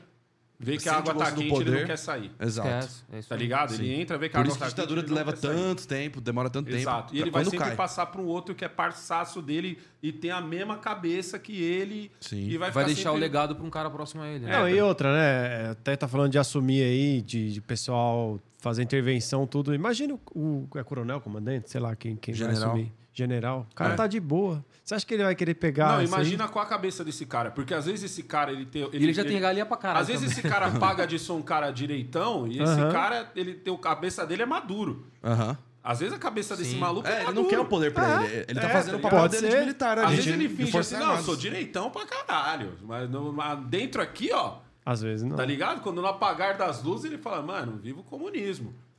vê 0.60 0.76
que 0.76 0.88
a 0.88 0.96
água 0.96 1.14
o 1.14 1.16
tá 1.16 1.32
quente, 1.32 1.40
ele 1.42 1.48
poder. 1.50 1.80
não 1.80 1.86
quer 1.86 1.96
sair. 1.98 2.30
Exato. 2.38 2.86
É 3.12 3.18
isso 3.18 3.28
Tá 3.28 3.34
ligado? 3.36 3.72
Sim. 3.72 3.82
Ele 3.82 4.00
entra, 4.02 4.18
vê 4.18 4.28
que 4.28 4.36
a 4.36 4.38
Por 4.38 4.42
água 4.42 4.48
isso 4.50 4.58
que 4.58 4.62
a 4.62 4.66
tá 4.66 4.70
quente, 4.70 4.76
ditadura 4.76 5.00
ele 5.00 5.08
não 5.08 5.16
leva 5.16 5.32
quer 5.32 5.38
sair. 5.38 5.54
tanto 5.56 5.88
tempo, 5.88 6.20
demora 6.20 6.50
tanto 6.50 6.70
Exato. 6.70 7.02
tempo. 7.08 7.16
E 7.16 7.20
ele 7.22 7.30
vai 7.30 7.44
sempre 7.44 7.58
cai. 7.58 7.74
passar 7.76 8.06
para 8.06 8.20
um 8.20 8.26
outro 8.26 8.54
que 8.54 8.64
é 8.64 8.68
parçaço 8.68 9.40
dele 9.42 9.78
e 10.02 10.12
tem 10.12 10.30
a 10.30 10.40
mesma 10.40 10.76
cabeça 10.78 11.38
que 11.38 11.60
ele. 11.62 12.12
Sim. 12.20 12.46
E 12.48 12.58
vai, 12.58 12.70
Vai 12.70 12.84
deixar 12.84 13.10
o 13.10 13.14
sempre- 13.14 13.20
legado 13.20 13.56
pra 13.56 13.64
um 13.64 13.70
cara 13.70 13.90
próximo 13.90 14.22
a 14.22 14.28
ele. 14.28 14.44
né? 14.44 14.52
Não, 14.58 14.68
e 14.68 14.80
outra, 14.80 15.12
né? 15.12 15.70
Até 15.70 15.96
tá 15.96 16.06
falando 16.06 16.30
de 16.30 16.38
assumir 16.38 16.82
aí, 16.82 17.22
de, 17.22 17.52
de 17.54 17.60
pessoal 17.60 18.38
fazer 18.58 18.82
intervenção, 18.82 19.46
tudo. 19.46 19.74
Imagina 19.74 20.14
o, 20.34 20.68
o 20.70 20.78
é 20.78 20.84
coronel, 20.84 21.20
comandante, 21.20 21.70
sei 21.70 21.80
lá 21.80 21.96
quem, 21.96 22.14
quem 22.16 22.34
vai 22.34 22.50
assumir. 22.52 22.92
General. 23.12 23.66
O 23.70 23.74
cara 23.74 23.92
É. 23.92 23.96
tá 23.96 24.06
de 24.06 24.20
boa. 24.20 24.64
Você 24.84 24.94
acha 24.94 25.06
que 25.06 25.14
ele 25.14 25.22
vai 25.22 25.34
querer 25.34 25.54
pegar. 25.54 25.96
Não, 25.96 26.02
isso 26.02 26.14
aí? 26.14 26.20
imagina 26.22 26.48
qual 26.48 26.64
a 26.64 26.68
cabeça 26.68 27.04
desse 27.04 27.24
cara. 27.26 27.50
Porque 27.50 27.72
às 27.74 27.86
vezes 27.86 28.04
esse 28.10 28.22
cara, 28.22 28.50
ele 28.52 28.66
tem. 28.66 28.88
Ele, 28.92 29.12
já 29.12 29.24
tem 29.24 29.38
galinha 29.40 29.64
pra 29.66 29.76
caralho. 29.76 30.00
Às 30.02 30.08
vezes 30.08 30.22
também. 30.30 30.38
esse 30.38 30.48
cara 30.48 30.70
paga 30.78 31.06
de 31.06 31.18
ser 31.18 31.32
um 31.32 31.42
cara 31.42 31.70
direitão 31.70 32.46
e 32.48 32.60
esse 32.60 32.76
cara, 32.92 33.30
ele 33.36 33.54
tem, 33.54 33.72
a 33.72 33.78
cabeça 33.78 34.26
dele 34.26 34.42
é 34.42 34.46
maduro. 34.46 35.06
Aham. 35.22 35.56
Às 35.82 36.00
vezes 36.00 36.14
a 36.14 36.18
cabeça 36.18 36.54
desse 36.56 36.72
Sim. 36.72 36.78
maluco 36.78 37.08
é, 37.08 37.10
É, 37.10 37.16
ele 37.16 37.24
maduro. 37.26 37.42
não 37.42 37.48
quer 37.50 37.58
o 37.58 37.64
poder 37.64 37.90
pra 37.94 38.18
Ah, 38.18 38.24
ele. 38.26 38.44
Ele 38.48 38.60
tá 38.60 38.68
é, 38.68 38.72
fazendo 38.72 38.96
o 38.98 39.00
papel 39.00 39.28
dele 39.28 39.40
Pode 39.40 39.46
de 39.46 39.52
ser. 39.52 39.60
militar 39.60 39.98
Às 39.98 40.10
vezes 40.10 40.26
ele 40.26 40.48
finge 40.50 40.76
assim, 40.76 40.96
não, 40.96 41.22
sou 41.22 41.36
direitão 41.36 41.90
pra 41.90 42.04
caralho. 42.04 42.74
Mas, 42.82 43.08
no- 43.08 43.32
mas 43.32 43.58
dentro 43.66 44.02
aqui, 44.02 44.30
ó, 44.30 44.58
Às 44.90 45.02
vezes 45.02 45.24
não. 45.24 45.36
tá 45.36 45.44
ligado? 45.44 45.82
Quando 45.82 46.00
no 46.02 46.08
apagar 46.08 46.56
das 46.56 46.82
luzes, 46.82 47.04
ele 47.04 47.16
fala, 47.18 47.40
mano, 47.42 47.76
vivo 47.76 48.00
o 48.00 48.04
comunismo. 48.04 48.74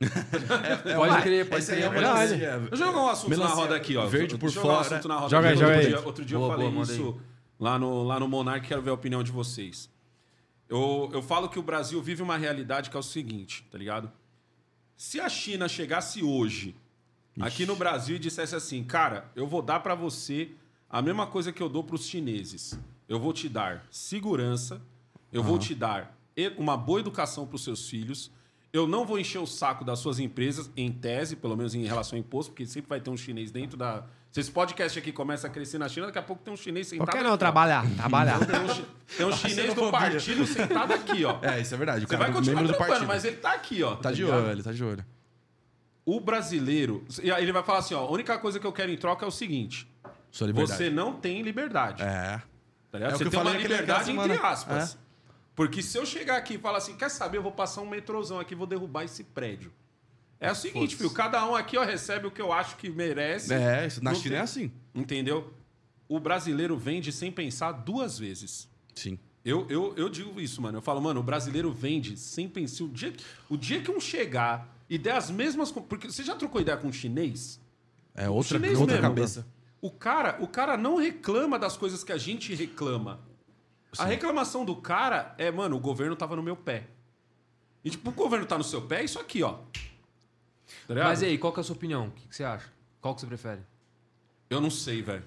É, 0.84 0.94
Pode 0.94 1.10
uma- 1.12 1.20
crer, 1.22 1.48
pode 1.48 1.62
esse 1.62 1.72
aí 1.72 1.78
crer, 1.78 1.86
é 1.86 1.92
verdade. 1.92 2.36
Deixa 2.36 2.68
eu 2.70 2.76
jogar 2.76 2.98
um 3.00 3.08
assunto 3.08 3.30
Melancia 3.30 3.54
na 3.56 3.62
roda 3.62 3.76
aqui, 3.76 3.96
ó. 3.96 4.06
verde 4.06 4.34
por 4.38 4.46
Deixa 4.46 4.58
eu 4.58 4.62
jogar 4.62 4.74
um 4.80 4.84
fora. 4.84 4.96
assunto 4.96 5.08
na 5.08 5.16
roda 5.16 5.28
Joga 5.30 5.48
aí, 5.48 5.52
aqui. 5.54 5.60
joga 5.60 5.72
outro 5.74 5.80
aí. 5.86 5.86
Dia, 5.96 6.06
outro 6.06 6.24
dia 6.24 6.38
Boa, 6.38 6.48
eu 6.48 6.52
falei 6.56 6.70
boa, 6.70 6.82
isso 6.84 7.20
lá 7.60 7.78
no, 7.78 8.02
lá 8.02 8.18
no 8.20 8.26
Monark, 8.28 8.66
quero 8.66 8.80
ver 8.82 8.90
a 8.90 8.94
opinião 8.94 9.22
de 9.22 9.30
vocês. 9.30 9.90
Eu, 10.68 11.10
eu 11.12 11.22
falo 11.22 11.48
que 11.48 11.58
o 11.58 11.62
Brasil 11.62 12.00
vive 12.02 12.22
uma 12.22 12.36
realidade 12.36 12.88
que 12.90 12.96
é 12.96 13.00
o 13.00 13.02
seguinte, 13.02 13.66
tá 13.70 13.76
ligado? 13.78 14.10
Se 14.96 15.20
a 15.20 15.28
China 15.28 15.68
chegasse 15.68 16.22
hoje 16.24 16.74
aqui 17.40 17.66
no 17.66 17.76
Brasil 17.76 18.16
e 18.16 18.18
dissesse 18.18 18.54
assim, 18.56 18.82
cara, 18.82 19.30
eu 19.36 19.46
vou 19.46 19.60
dar 19.62 19.80
pra 19.80 19.94
você 19.94 20.52
a 20.88 21.00
mesma 21.02 21.26
coisa 21.26 21.52
que 21.52 21.62
eu 21.62 21.68
dou 21.68 21.84
pros 21.84 22.06
chineses. 22.06 22.78
Eu 23.08 23.18
vou 23.20 23.32
te 23.32 23.48
dar 23.48 23.84
segurança, 23.90 24.80
eu 25.32 25.42
vou 25.42 25.58
te 25.58 25.74
dar 25.74 26.16
uma 26.58 26.76
boa 26.76 27.00
educação 27.00 27.46
pros 27.46 27.64
seus 27.64 27.88
filhos. 27.88 28.30
Eu 28.72 28.86
não 28.88 29.04
vou 29.04 29.18
encher 29.18 29.38
o 29.38 29.46
saco 29.46 29.84
das 29.84 29.98
suas 29.98 30.18
empresas, 30.18 30.70
em 30.74 30.90
tese, 30.90 31.36
pelo 31.36 31.54
menos 31.56 31.74
em 31.74 31.84
relação 31.84 32.16
ao 32.16 32.20
imposto, 32.20 32.52
porque 32.52 32.64
sempre 32.66 32.88
vai 32.88 33.00
ter 33.00 33.10
um 33.10 33.16
chinês 33.16 33.50
dentro 33.50 33.76
da. 33.76 34.04
Se 34.30 34.40
esse 34.40 34.50
podcast 34.50 34.98
aqui 34.98 35.12
começa 35.12 35.46
a 35.46 35.50
crescer 35.50 35.76
na 35.76 35.90
China, 35.90 36.06
daqui 36.06 36.18
a 36.18 36.22
pouco 36.22 36.42
tem 36.42 36.54
um 36.54 36.56
chinês 36.56 36.86
sentado. 36.86 37.04
Por 37.04 37.12
que 37.12 37.18
aqui, 37.18 37.26
não 37.26 37.34
ó. 37.34 37.36
trabalhar? 37.36 37.84
Trabalhar. 37.96 38.38
Tem 38.46 38.60
um, 38.60 38.68
chi- 38.74 38.84
tem 39.18 39.26
um 39.26 39.32
chinês 39.36 39.74
do 39.74 39.90
partido 39.90 40.46
sentado 40.46 40.94
aqui, 40.94 41.22
ó. 41.22 41.38
É, 41.42 41.60
isso 41.60 41.74
é 41.74 41.76
verdade. 41.76 42.06
O 42.06 42.08
Você 42.08 42.16
cara 42.16 42.24
vai 42.24 42.32
do 42.32 42.38
continuar 42.38 42.62
do 42.66 42.74
partido. 42.78 43.06
mas 43.06 43.24
ele 43.26 43.36
tá 43.36 43.52
aqui, 43.52 43.82
ó. 43.82 43.94
Tá 43.96 44.10
de 44.10 44.22
ligado? 44.24 44.42
olho, 44.46 44.62
tá 44.64 44.72
de 44.72 44.82
olho. 44.82 45.04
O 46.06 46.18
brasileiro. 46.18 47.04
Ele 47.20 47.52
vai 47.52 47.62
falar 47.62 47.80
assim: 47.80 47.92
ó, 47.92 48.06
a 48.06 48.10
única 48.10 48.38
coisa 48.38 48.58
que 48.58 48.66
eu 48.66 48.72
quero 48.72 48.90
em 48.90 48.96
troca 48.96 49.26
é 49.26 49.28
o 49.28 49.30
seguinte: 49.30 49.86
Sua 50.30 50.46
liberdade. 50.46 50.78
você 50.78 50.88
não 50.88 51.12
tem 51.12 51.42
liberdade. 51.42 52.02
É. 52.02 52.40
Tá? 52.90 52.98
É 53.00 53.08
o 53.08 53.18
você 53.18 53.28
tem 53.28 53.38
uma 53.38 53.50
liberdade 53.52 54.10
entre 54.12 54.32
aspas. 54.38 54.94
É. 54.98 55.01
Porque 55.54 55.82
se 55.82 55.98
eu 55.98 56.06
chegar 56.06 56.36
aqui 56.36 56.54
e 56.54 56.58
falar 56.58 56.78
assim, 56.78 56.96
quer 56.96 57.10
saber, 57.10 57.38
eu 57.38 57.42
vou 57.42 57.52
passar 57.52 57.82
um 57.82 57.88
metrôzão 57.88 58.40
aqui, 58.40 58.54
vou 58.54 58.66
derrubar 58.66 59.04
esse 59.04 59.22
prédio. 59.24 59.72
É 60.40 60.50
o 60.50 60.54
seguinte, 60.54 60.96
filho, 60.96 61.10
cada 61.10 61.44
um 61.46 61.54
aqui 61.54 61.76
ó, 61.76 61.84
recebe 61.84 62.26
o 62.26 62.30
que 62.30 62.42
eu 62.42 62.52
acho 62.52 62.76
que 62.76 62.90
merece. 62.90 63.52
É, 63.52 63.88
na 64.02 64.12
China 64.14 64.30
tem- 64.30 64.38
é 64.38 64.40
assim. 64.40 64.72
Entendeu? 64.94 65.52
O 66.08 66.18
brasileiro 66.18 66.76
vende 66.76 67.12
sem 67.12 67.30
pensar 67.30 67.72
duas 67.72 68.18
vezes. 68.18 68.68
Sim. 68.94 69.18
Eu, 69.44 69.66
eu, 69.68 69.94
eu 69.96 70.08
digo 70.08 70.40
isso, 70.40 70.60
mano. 70.60 70.78
Eu 70.78 70.82
falo, 70.82 71.00
mano, 71.00 71.20
o 71.20 71.22
brasileiro 71.22 71.72
vende 71.72 72.16
sem 72.16 72.48
pensar. 72.48 72.84
O 72.84 72.88
dia, 72.88 73.12
o 73.48 73.56
dia 73.56 73.80
que 73.80 73.90
um 73.90 74.00
chegar 74.00 74.68
e 74.90 74.98
der 74.98 75.14
as 75.16 75.30
mesmas. 75.30 75.70
Porque 75.70 76.10
você 76.10 76.22
já 76.24 76.34
trocou 76.34 76.60
ideia 76.60 76.76
com 76.76 76.88
um 76.88 76.92
chinês? 76.92 77.60
É 78.14 78.28
outra, 78.28 78.58
chinês 78.58 78.78
outra 78.78 78.96
mesmo, 78.96 79.08
cabeça. 79.08 79.46
O 79.80 79.90
cara, 79.90 80.38
o 80.40 80.46
cara 80.46 80.76
não 80.76 80.96
reclama 80.96 81.58
das 81.58 81.76
coisas 81.76 82.02
que 82.04 82.12
a 82.12 82.18
gente 82.18 82.54
reclama. 82.54 83.20
A 83.98 84.04
Sim. 84.04 84.08
reclamação 84.08 84.64
do 84.64 84.74
cara 84.76 85.34
é, 85.36 85.50
mano, 85.50 85.76
o 85.76 85.80
governo 85.80 86.16
tava 86.16 86.34
no 86.36 86.42
meu 86.42 86.56
pé. 86.56 86.86
E 87.84 87.90
tipo, 87.90 88.10
o 88.10 88.12
governo 88.12 88.46
tá 88.46 88.56
no 88.56 88.64
seu 88.64 88.82
pé, 88.82 89.00
é 89.00 89.04
isso 89.04 89.18
aqui, 89.18 89.42
ó. 89.42 89.58
Tá? 90.88 90.94
Mas 90.94 91.20
e 91.22 91.26
aí, 91.26 91.38
qual 91.38 91.52
que 91.52 91.60
é 91.60 91.62
a 91.62 91.64
sua 91.64 91.76
opinião? 91.76 92.06
O 92.06 92.10
que, 92.12 92.28
que 92.28 92.34
você 92.36 92.44
acha? 92.44 92.72
Qual 93.00 93.14
que 93.14 93.20
você 93.20 93.26
prefere? 93.26 93.60
Eu 94.48 94.60
não 94.60 94.70
sei, 94.70 95.02
velho. 95.02 95.24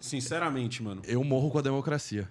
Sinceramente, 0.00 0.82
mano. 0.82 1.02
Eu 1.04 1.22
morro 1.22 1.50
com 1.50 1.58
a 1.58 1.62
democracia. 1.62 2.28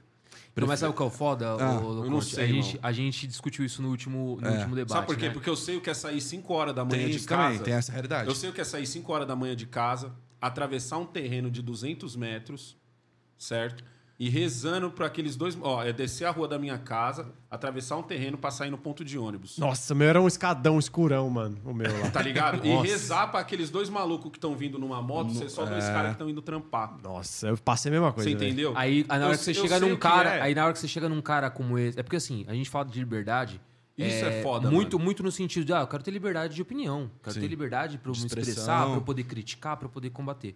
Não, 0.56 0.68
mas 0.68 0.80
sabe 0.80 0.94
o 0.94 0.96
que 0.96 1.02
é 1.02 1.06
o 1.06 1.10
foda? 1.10 1.50
Ah, 1.50 1.80
ô, 1.82 2.00
ô, 2.02 2.04
eu 2.06 2.10
não 2.10 2.22
sei, 2.22 2.46
a, 2.46 2.48
gente, 2.48 2.80
a 2.82 2.92
gente 2.92 3.28
discutiu 3.28 3.66
isso 3.66 3.82
no 3.82 3.90
último, 3.90 4.38
no 4.42 4.48
É. 4.48 4.52
último 4.58 4.76
debate. 4.76 4.94
Sabe 4.94 5.08
por 5.08 5.18
quê? 5.18 5.28
né? 5.28 5.34
Porque 5.34 5.50
eu 5.50 5.56
sei 5.56 5.76
o 5.76 5.82
que 5.82 5.90
é 5.90 5.94
sair 5.94 6.22
5 6.22 6.54
horas 6.54 6.74
da 6.74 6.86
manhã 6.86 7.02
Tem 7.04 7.10
de 7.10 7.18
isso 7.18 7.28
casa. 7.28 7.44
também, 7.44 7.60
tem 7.64 7.74
essa 7.74 7.92
realidade. 7.92 8.28
Eu 8.30 8.36
sei 8.36 8.50
o 8.50 8.54
que 8.54 8.62
é 8.62 8.64
sair 8.64 8.86
5 8.86 9.12
horas 9.12 9.28
da 9.28 9.36
manhã 9.36 9.54
de 9.56 9.66
casa, 9.66 10.14
atravessar 10.42 10.98
um 10.98 11.06
terreno 11.06 11.52
de 11.52 11.62
200 11.62 12.16
metros, 12.16 12.78
certo? 13.38 13.84
E 14.18 14.30
rezando 14.30 14.90
para 14.90 15.08
aqueles 15.08 15.36
dois. 15.36 15.58
Ó, 15.62 15.84
é 15.84 15.92
descer 15.92 16.24
a 16.24 16.32
rua 16.32 16.48
da 16.48 16.58
minha 16.58 16.78
casa, 16.78 17.34
atravessar 17.52 17.98
um 17.98 18.02
terreno 18.02 18.38
pra 18.38 18.50
sair 18.50 18.70
no 18.72 18.78
ponto 18.78 19.04
de 19.04 19.18
ônibus. 19.18 19.58
Nossa, 19.58 19.94
o 19.94 19.98
meu 19.98 20.08
era 20.08 20.22
um 20.22 20.28
escadão 20.28 20.80
escurão, 20.80 21.30
mano. 21.30 21.58
O 21.66 21.74
meu 21.74 21.92
lá. 22.00 22.10
Tá 22.12 22.22
ligado? 22.22 22.66
E 22.66 22.70
Nossa. 22.74 22.88
rezar 22.88 23.28
pra 23.28 23.42
aqueles 23.42 23.70
dois 23.70 23.90
malucos 23.90 24.32
que 24.32 24.38
estão 24.38 24.56
vindo 24.56 24.80
numa 24.80 25.02
moto, 25.02 25.34
ser 25.34 25.50
só 25.50 25.66
dois 25.66 25.84
é. 25.84 25.88
caras 25.92 26.08
que 26.08 26.14
estão 26.14 26.30
indo 26.30 26.42
trampar. 26.42 26.98
Nossa, 27.04 27.48
eu 27.50 27.58
passei 27.58 27.90
a 27.90 27.94
mesma 27.94 28.14
coisa. 28.14 28.30
Você 28.30 28.36
entendeu? 28.36 28.72
Aí, 28.78 29.06
aí 29.10 29.20
na 29.20 29.26
Eu- 29.26 29.28
hora 29.30 29.38
que 29.38 29.44
você 29.44 29.52
eu 29.52 29.56
chega 29.56 29.80
num 29.82 29.98
cara, 29.98 30.36
é. 30.36 30.42
aí 30.44 30.56
na 30.56 30.64
hora 30.64 30.72
que 30.72 30.80
você 30.80 30.88
chega 30.88 31.10
num 31.10 31.22
cara 31.22 31.50
como 31.50 31.78
esse, 31.78 32.00
é 32.00 32.04
porque 32.04 32.16
assim, 32.16 32.46
a 32.48 32.54
gente 32.54 32.70
fala 32.70 32.86
de 32.86 32.98
liberdade. 32.98 33.60
Isso 33.98 34.26
é 34.26 34.42
foda, 34.42 34.70
Muito, 34.72 34.94
mano. 34.98 35.06
muito 35.06 35.24
no 35.24 35.32
sentido 35.32 35.66
de, 35.66 35.74
ah, 35.74 35.80
eu 35.82 35.88
quero 35.88 36.04
ter 36.04 36.12
liberdade 36.12 36.54
de 36.56 36.62
opinião, 36.62 37.10
quero 37.24 37.34
Sim. 37.34 37.40
ter 37.42 37.48
liberdade 37.48 37.98
pra 37.98 38.10
eu 38.10 38.14
De 38.14 38.20
me 38.22 38.28
expressão. 38.28 38.52
expressar, 38.52 38.86
pra 38.86 38.96
eu 38.96 39.02
poder 39.02 39.24
criticar, 39.24 39.76
pra 39.78 39.86
eu 39.88 39.90
poder 39.90 40.10
combater. 40.10 40.54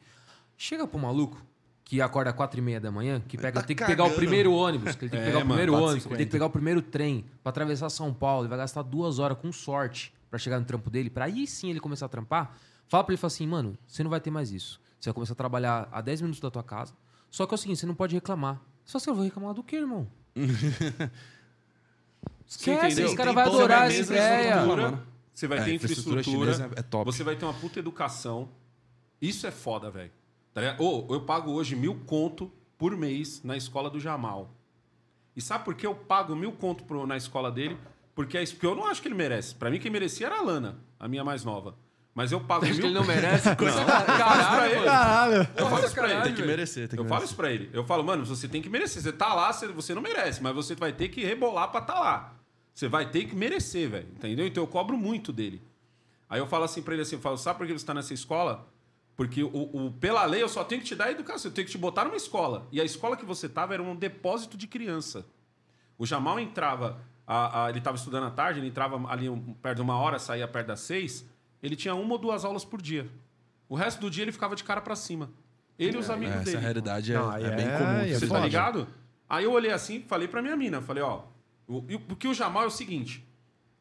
Chega 0.57 0.86
pro 0.88 0.99
maluco 0.99 1.41
que 1.90 1.99
acorda 2.03 2.30
às 2.30 2.36
quatro 2.36 2.60
e 2.60 2.61
meia 2.61 2.80
da 2.80 2.91
manhã, 2.91 3.20
que 3.20 3.36
pega, 3.36 3.61
tá 3.61 3.66
tem 3.66 3.76
que 3.76 3.84
pegar 3.84 4.03
o 4.03 4.06
cagando. 4.10 4.16
primeiro 4.22 4.53
ônibus, 4.53 4.95
que 4.95 5.06
ele 5.06 5.10
tem 5.10 5.20
que 5.20 5.26
É, 5.26 5.32
pegar 5.32 5.40
o 5.44 5.48
primeiro 5.48 5.74
4,50. 5.74 5.82
ônibus, 5.88 6.03
que 6.03 6.10
ele 6.10 6.18
tem 6.18 6.26
que 6.28 6.32
pegar 6.32 6.45
o 6.45 6.49
primeiro 6.52 6.82
trem 6.84 7.26
pra 7.41 7.49
atravessar 7.49 7.90
São 7.90 8.14
Paulo, 8.14 8.44
ele 8.44 8.49
vai 8.49 8.60
gastar 8.60 8.84
duas 8.84 9.18
horas 9.18 9.36
com 9.40 9.52
sorte 9.52 10.14
pra 10.30 10.38
chegar 10.38 10.60
no 10.60 10.66
trampo 10.68 10.88
dele, 10.91 11.10
pra 11.10 11.26
aí 11.26 11.48
sim 11.48 11.72
ele 11.72 11.80
começar 11.80 12.06
a 12.06 12.10
trampar. 12.10 12.56
Fala 12.88 13.03
pra 13.03 13.11
ele 13.14 13.18
fala 13.20 13.30
assim, 13.30 13.48
mano, 13.48 13.76
você 13.88 14.03
não 14.03 14.10
vai 14.11 14.20
ter 14.22 14.30
mais 14.30 14.52
isso. 14.52 14.80
Você 14.99 15.10
vai 15.10 15.16
começar 15.16 15.34
a 15.34 15.36
trabalhar 15.36 15.90
a 15.91 15.99
10 15.99 16.22
minutos 16.22 16.40
da 16.40 16.52
tua 16.52 16.61
casa. 16.64 16.94
Só 17.32 17.48
que 17.48 17.53
é 17.53 17.56
o 17.56 17.57
seguinte, 17.57 17.80
você 17.80 17.88
não 17.88 17.95
pode 17.95 18.14
reclamar. 18.14 18.61
Você 18.86 18.91
fala 18.91 19.02
assim, 19.02 19.10
eu 19.10 19.16
vou 19.16 19.24
reclamar 19.24 19.53
do 19.56 19.64
quê, 19.64 19.78
irmão? 19.78 20.07
Esquece, 22.48 23.02
esse 23.02 23.16
cara 23.16 23.32
vai 23.34 23.45
adorar 23.45 23.88
essa 23.91 24.02
ideia. 24.14 24.66
mano. 24.66 25.02
Você 25.34 25.48
vai 25.48 25.60
É, 25.60 25.64
ter 25.64 25.74
infraestrutura 25.76 26.22
infraestrutura. 26.22 26.72
é 26.80 26.82
top. 26.84 27.11
Você 27.11 27.24
vai 27.24 27.36
ter 27.36 27.45
uma 27.45 27.53
puta 27.53 27.80
educação. 27.80 28.49
Isso 29.22 29.45
é 29.48 29.52
foda, 29.52 29.90
velho. 29.90 30.11
Tá 30.60 30.72
ligado? 30.73 30.84
Ô, 30.84 31.14
eu 31.14 31.22
pago 31.22 31.52
hoje 31.52 31.76
mil 31.76 31.95
conto 32.06 32.52
por 32.77 32.95
mês 32.95 33.41
na 33.44 33.56
escola 33.57 33.90
do 33.90 33.99
Jamal. 33.99 34.53
E 35.36 35.41
sabe 35.41 35.64
por 35.65 35.76
que 35.76 35.86
eu 35.86 35.95
pago 35.95 36.36
mil 36.36 36.52
conto 36.52 36.84
pro- 36.84 37.06
na 37.07 37.15
escola 37.18 37.52
dele? 37.52 37.77
Porque, 38.15 38.38
é 38.38 38.44
isso, 38.44 38.53
porque 38.53 38.65
eu 38.68 38.76
não 38.76 38.86
acho 38.86 39.02
que 39.02 39.07
ele 39.07 39.15
merece. 39.15 39.56
Pra 39.56 39.69
mim, 39.69 39.80
quem 39.80 39.90
merecia 39.91 40.27
era 40.27 40.40
a 40.40 40.41
Lana, 40.41 40.77
a 40.99 41.07
minha 41.07 41.23
mais 41.23 41.44
nova. 41.45 41.76
Mas 42.14 42.31
eu 42.34 42.41
pago 42.41 42.65
Acho 42.65 42.73
mil 42.73 42.81
que 42.81 42.88
ele 42.88 42.94
não 42.95 43.06
merece. 43.07 43.56
Coisa 43.56 43.86
pra 43.86 44.02
caralho. 44.03 44.84
Caralho. 44.84 45.48
Eu 45.56 45.69
falo 45.69 45.86
isso 45.86 45.94
pra 45.95 46.11
ele. 46.11 46.22
Tem 46.23 46.34
que 46.36 46.41
merecer, 46.44 46.88
tem 46.90 46.98
que 46.98 47.02
Eu 47.02 47.07
falo 47.07 47.22
merecer. 47.22 47.26
isso 47.26 47.36
pra 47.36 47.52
ele. 47.52 47.69
Eu 47.72 47.84
falo, 47.86 48.03
mano, 48.03 48.26
você 48.26 48.48
tem 48.48 48.61
que 48.61 48.69
merecer. 48.69 49.02
Você 49.02 49.14
tá 49.14 49.34
lá, 49.34 49.53
você, 49.53 49.68
você 49.68 49.94
não 49.95 50.02
merece, 50.02 50.44
mas 50.44 50.53
você 50.53 50.76
vai 50.76 50.91
ter 50.91 51.07
que 51.07 51.23
rebolar 51.23 51.69
pra 51.72 51.80
tá 51.81 51.98
lá. 51.99 52.34
Você 52.73 52.90
vai 52.90 53.10
ter 53.10 53.26
que 53.26 53.36
merecer, 53.36 53.90
velho. 53.90 54.07
Entendeu? 54.15 54.45
Então 54.45 54.64
eu 54.64 54.68
cobro 54.68 54.98
muito 54.98 55.31
dele. 55.31 55.61
Aí 56.30 56.40
eu 56.40 56.48
falo 56.48 56.65
assim 56.65 56.81
pra 56.81 56.94
ele 56.94 57.03
assim, 57.03 57.15
eu 57.15 57.22
falo, 57.22 57.38
sabe 57.38 57.57
por 57.60 57.68
que 57.68 57.72
você 57.73 57.86
tá 57.86 57.94
nessa 57.94 58.14
escola? 58.14 58.68
Porque 59.20 59.44
o, 59.44 59.50
o- 59.52 59.91
pela 60.00 60.24
lei 60.24 60.41
eu 60.41 60.48
só 60.48 60.64
tenho 60.64 60.80
que 60.82 60.88
te 60.88 60.96
dar 60.96 61.08
a 61.08 61.12
educação, 61.12 61.52
eu 61.52 61.54
tenho 61.54 61.66
que 61.66 61.72
te 61.74 61.78
botar 61.78 62.06
numa 62.06 62.16
escola. 62.16 62.66
E 62.72 62.80
a 62.80 62.86
escola 62.86 63.18
que 63.18 63.26
você 63.26 63.50
tava 63.50 63.74
era 63.74 63.84
um 63.84 63.94
depósito 63.94 64.56
de 64.56 64.66
criança. 64.66 65.26
O 65.98 66.06
Jamal 66.06 66.40
entrava, 66.40 67.02
a- 67.28 67.66
a- 67.66 67.70
ele 67.70 67.80
estava 67.80 67.98
estudando 67.98 68.28
à 68.28 68.32
tarde, 68.32 68.62
ele 68.62 68.68
entrava 68.70 68.96
ali 69.12 69.28
um- 69.28 69.54
perto 69.56 69.76
de 69.76 69.82
uma 69.82 69.98
hora, 69.98 70.18
saía 70.20 70.48
perto 70.48 70.68
das 70.68 70.80
seis. 70.80 71.26
Ele 71.62 71.76
tinha 71.76 71.94
uma 71.96 72.14
ou 72.14 72.18
duas 72.18 72.46
aulas 72.46 72.64
por 72.64 72.82
dia. 72.82 73.10
O 73.68 73.76
resto 73.76 74.00
do 74.00 74.10
dia 74.10 74.24
ele 74.24 74.32
ficava 74.32 74.56
de 74.56 74.64
cara 74.64 74.80
pra 74.80 74.96
cima. 74.96 75.30
Ele 75.78 75.98
e 75.98 76.00
os 76.00 76.10
amigos 76.10 76.36
Essa 76.36 76.46
dele. 76.46 76.58
realidade 76.60 77.12
é, 77.14 77.18
Não, 77.18 77.30
aí 77.30 77.44
é 77.44 77.52
bem 77.58 77.68
é- 77.68 77.78
comum. 77.78 77.90
é 78.00 78.08
Você 78.14 78.22
tá 78.22 78.28
foda. 78.36 78.40
ligado? 78.46 78.88
Aí 79.30 79.44
eu 79.44 79.52
olhei 79.52 79.72
assim, 79.74 80.02
falei 80.08 80.30
pra 80.30 80.41
minha 80.41 80.56
mina, 80.56 80.82
falei, 80.82 81.04
ó, 81.04 81.24
o, 81.68 81.80
o- 81.80 82.00
porque 82.08 82.26
o 82.26 82.34
Jamal 82.34 82.64
é 82.64 82.68
o 82.68 82.72
seguinte, 82.72 83.22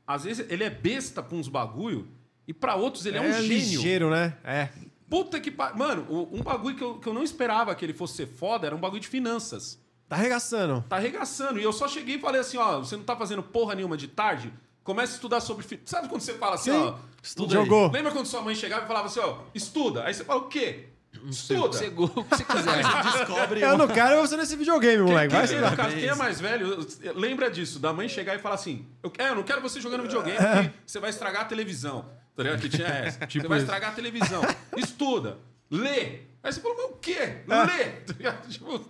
às 0.04 0.24
vezes 0.24 0.44
ele 0.50 0.64
é 0.64 0.70
besta 0.70 1.22
pra 1.22 1.36
uns 1.38 1.46
bagulho 1.46 2.08
e 2.44 2.52
pra 2.52 2.74
outros 2.74 3.06
ele 3.06 3.18
é, 3.18 3.20
um 3.20 3.32
gênio. 3.32 3.46
ligeiro, 3.48 4.10
né? 4.10 4.36
É. 4.42 4.68
Puta 5.08 5.40
que 5.40 5.50
pa... 5.50 5.72
Mano, 5.74 6.06
um 6.32 6.42
bagulho 6.42 6.76
que 6.76 6.84
eu, 6.84 6.94
que 6.98 7.06
eu 7.08 7.14
não 7.14 7.22
esperava 7.22 7.74
que 7.74 7.84
ele 7.84 7.94
fosse 7.94 8.14
ser 8.16 8.26
foda 8.26 8.66
era 8.66 8.76
um 8.76 8.80
bagulho 8.80 9.00
de 9.00 9.08
finanças. 9.08 9.80
Tá 10.08 10.16
arregaçando. 10.16 10.84
Tá 10.88 10.96
arregaçando. 10.96 11.58
E 11.58 11.62
eu 11.62 11.72
só 11.72 11.88
cheguei 11.88 12.16
e 12.16 12.20
falei 12.20 12.40
assim, 12.40 12.56
ó, 12.58 12.78
você 12.80 12.96
não 12.96 13.04
tá 13.04 13.16
fazendo 13.16 13.42
porra 13.42 13.74
nenhuma 13.74 13.96
de 13.96 14.08
tarde? 14.08 14.52
Comece 14.84 15.12
a 15.12 15.14
estudar 15.16 15.40
sobre... 15.40 15.80
Sabe 15.84 16.08
quando 16.08 16.20
você 16.22 16.34
fala 16.34 16.54
assim, 16.54 16.70
Sim. 16.70 16.76
ó... 16.78 16.94
Estuda 17.22 17.52
Jogou. 17.54 17.90
Lembra 17.90 18.12
quando 18.12 18.26
sua 18.26 18.40
mãe 18.40 18.54
chegava 18.54 18.84
e 18.84 18.88
falava 18.88 19.06
assim, 19.06 19.20
ó, 19.20 19.38
estuda? 19.54 20.04
Aí 20.04 20.14
você 20.14 20.24
fala, 20.24 20.40
o 20.40 20.48
quê? 20.48 20.88
Estuda. 21.28 21.76
Você, 21.76 21.86
o 21.88 22.06
que 22.24 22.36
você 22.36 22.44
quiser. 22.44 22.82
Descobre 23.12 23.60
Eu 23.60 23.76
não 23.76 23.88
quero 23.88 24.20
você 24.20 24.36
nesse 24.36 24.56
videogame, 24.56 25.02
moleque. 25.02 25.34
Vai 25.34 25.46
quem, 25.46 25.56
estudar. 25.56 25.70
no 25.72 25.76
caso, 25.76 25.96
quem 25.96 26.06
é 26.06 26.14
mais 26.14 26.40
velho, 26.40 26.86
lembra 27.16 27.50
disso, 27.50 27.78
da 27.78 27.92
mãe 27.92 28.08
chegar 28.08 28.36
e 28.36 28.38
falar 28.38 28.54
assim: 28.54 28.86
eu, 29.02 29.12
é, 29.18 29.30
eu 29.30 29.34
não 29.34 29.42
quero 29.42 29.60
você 29.60 29.80
jogando 29.80 30.02
videogame, 30.02 30.38
É. 30.38 30.62
porque 30.62 30.70
você 30.86 31.00
vai 31.00 31.10
estragar 31.10 31.42
a 31.42 31.44
televisão. 31.46 32.06
Tá 32.38 32.42
ligado? 32.44 32.60
Que 32.60 32.68
tinha 32.68 32.86
essa. 32.86 33.26
você 33.26 33.48
vai 33.48 33.58
estragar 33.58 33.90
a 33.90 33.94
televisão. 33.94 34.42
Estuda, 34.78 35.38
lê. 35.70 36.20
Aí 36.42 36.52
você 36.52 36.60
falou, 36.60 36.76
mas 36.76 36.86
o 36.86 36.92
quê? 37.00 37.12
É. 37.18 37.44
Lê. 37.48 37.84
Tá 38.06 38.12
ligado? 38.16 38.46
Tipo, 38.48 38.88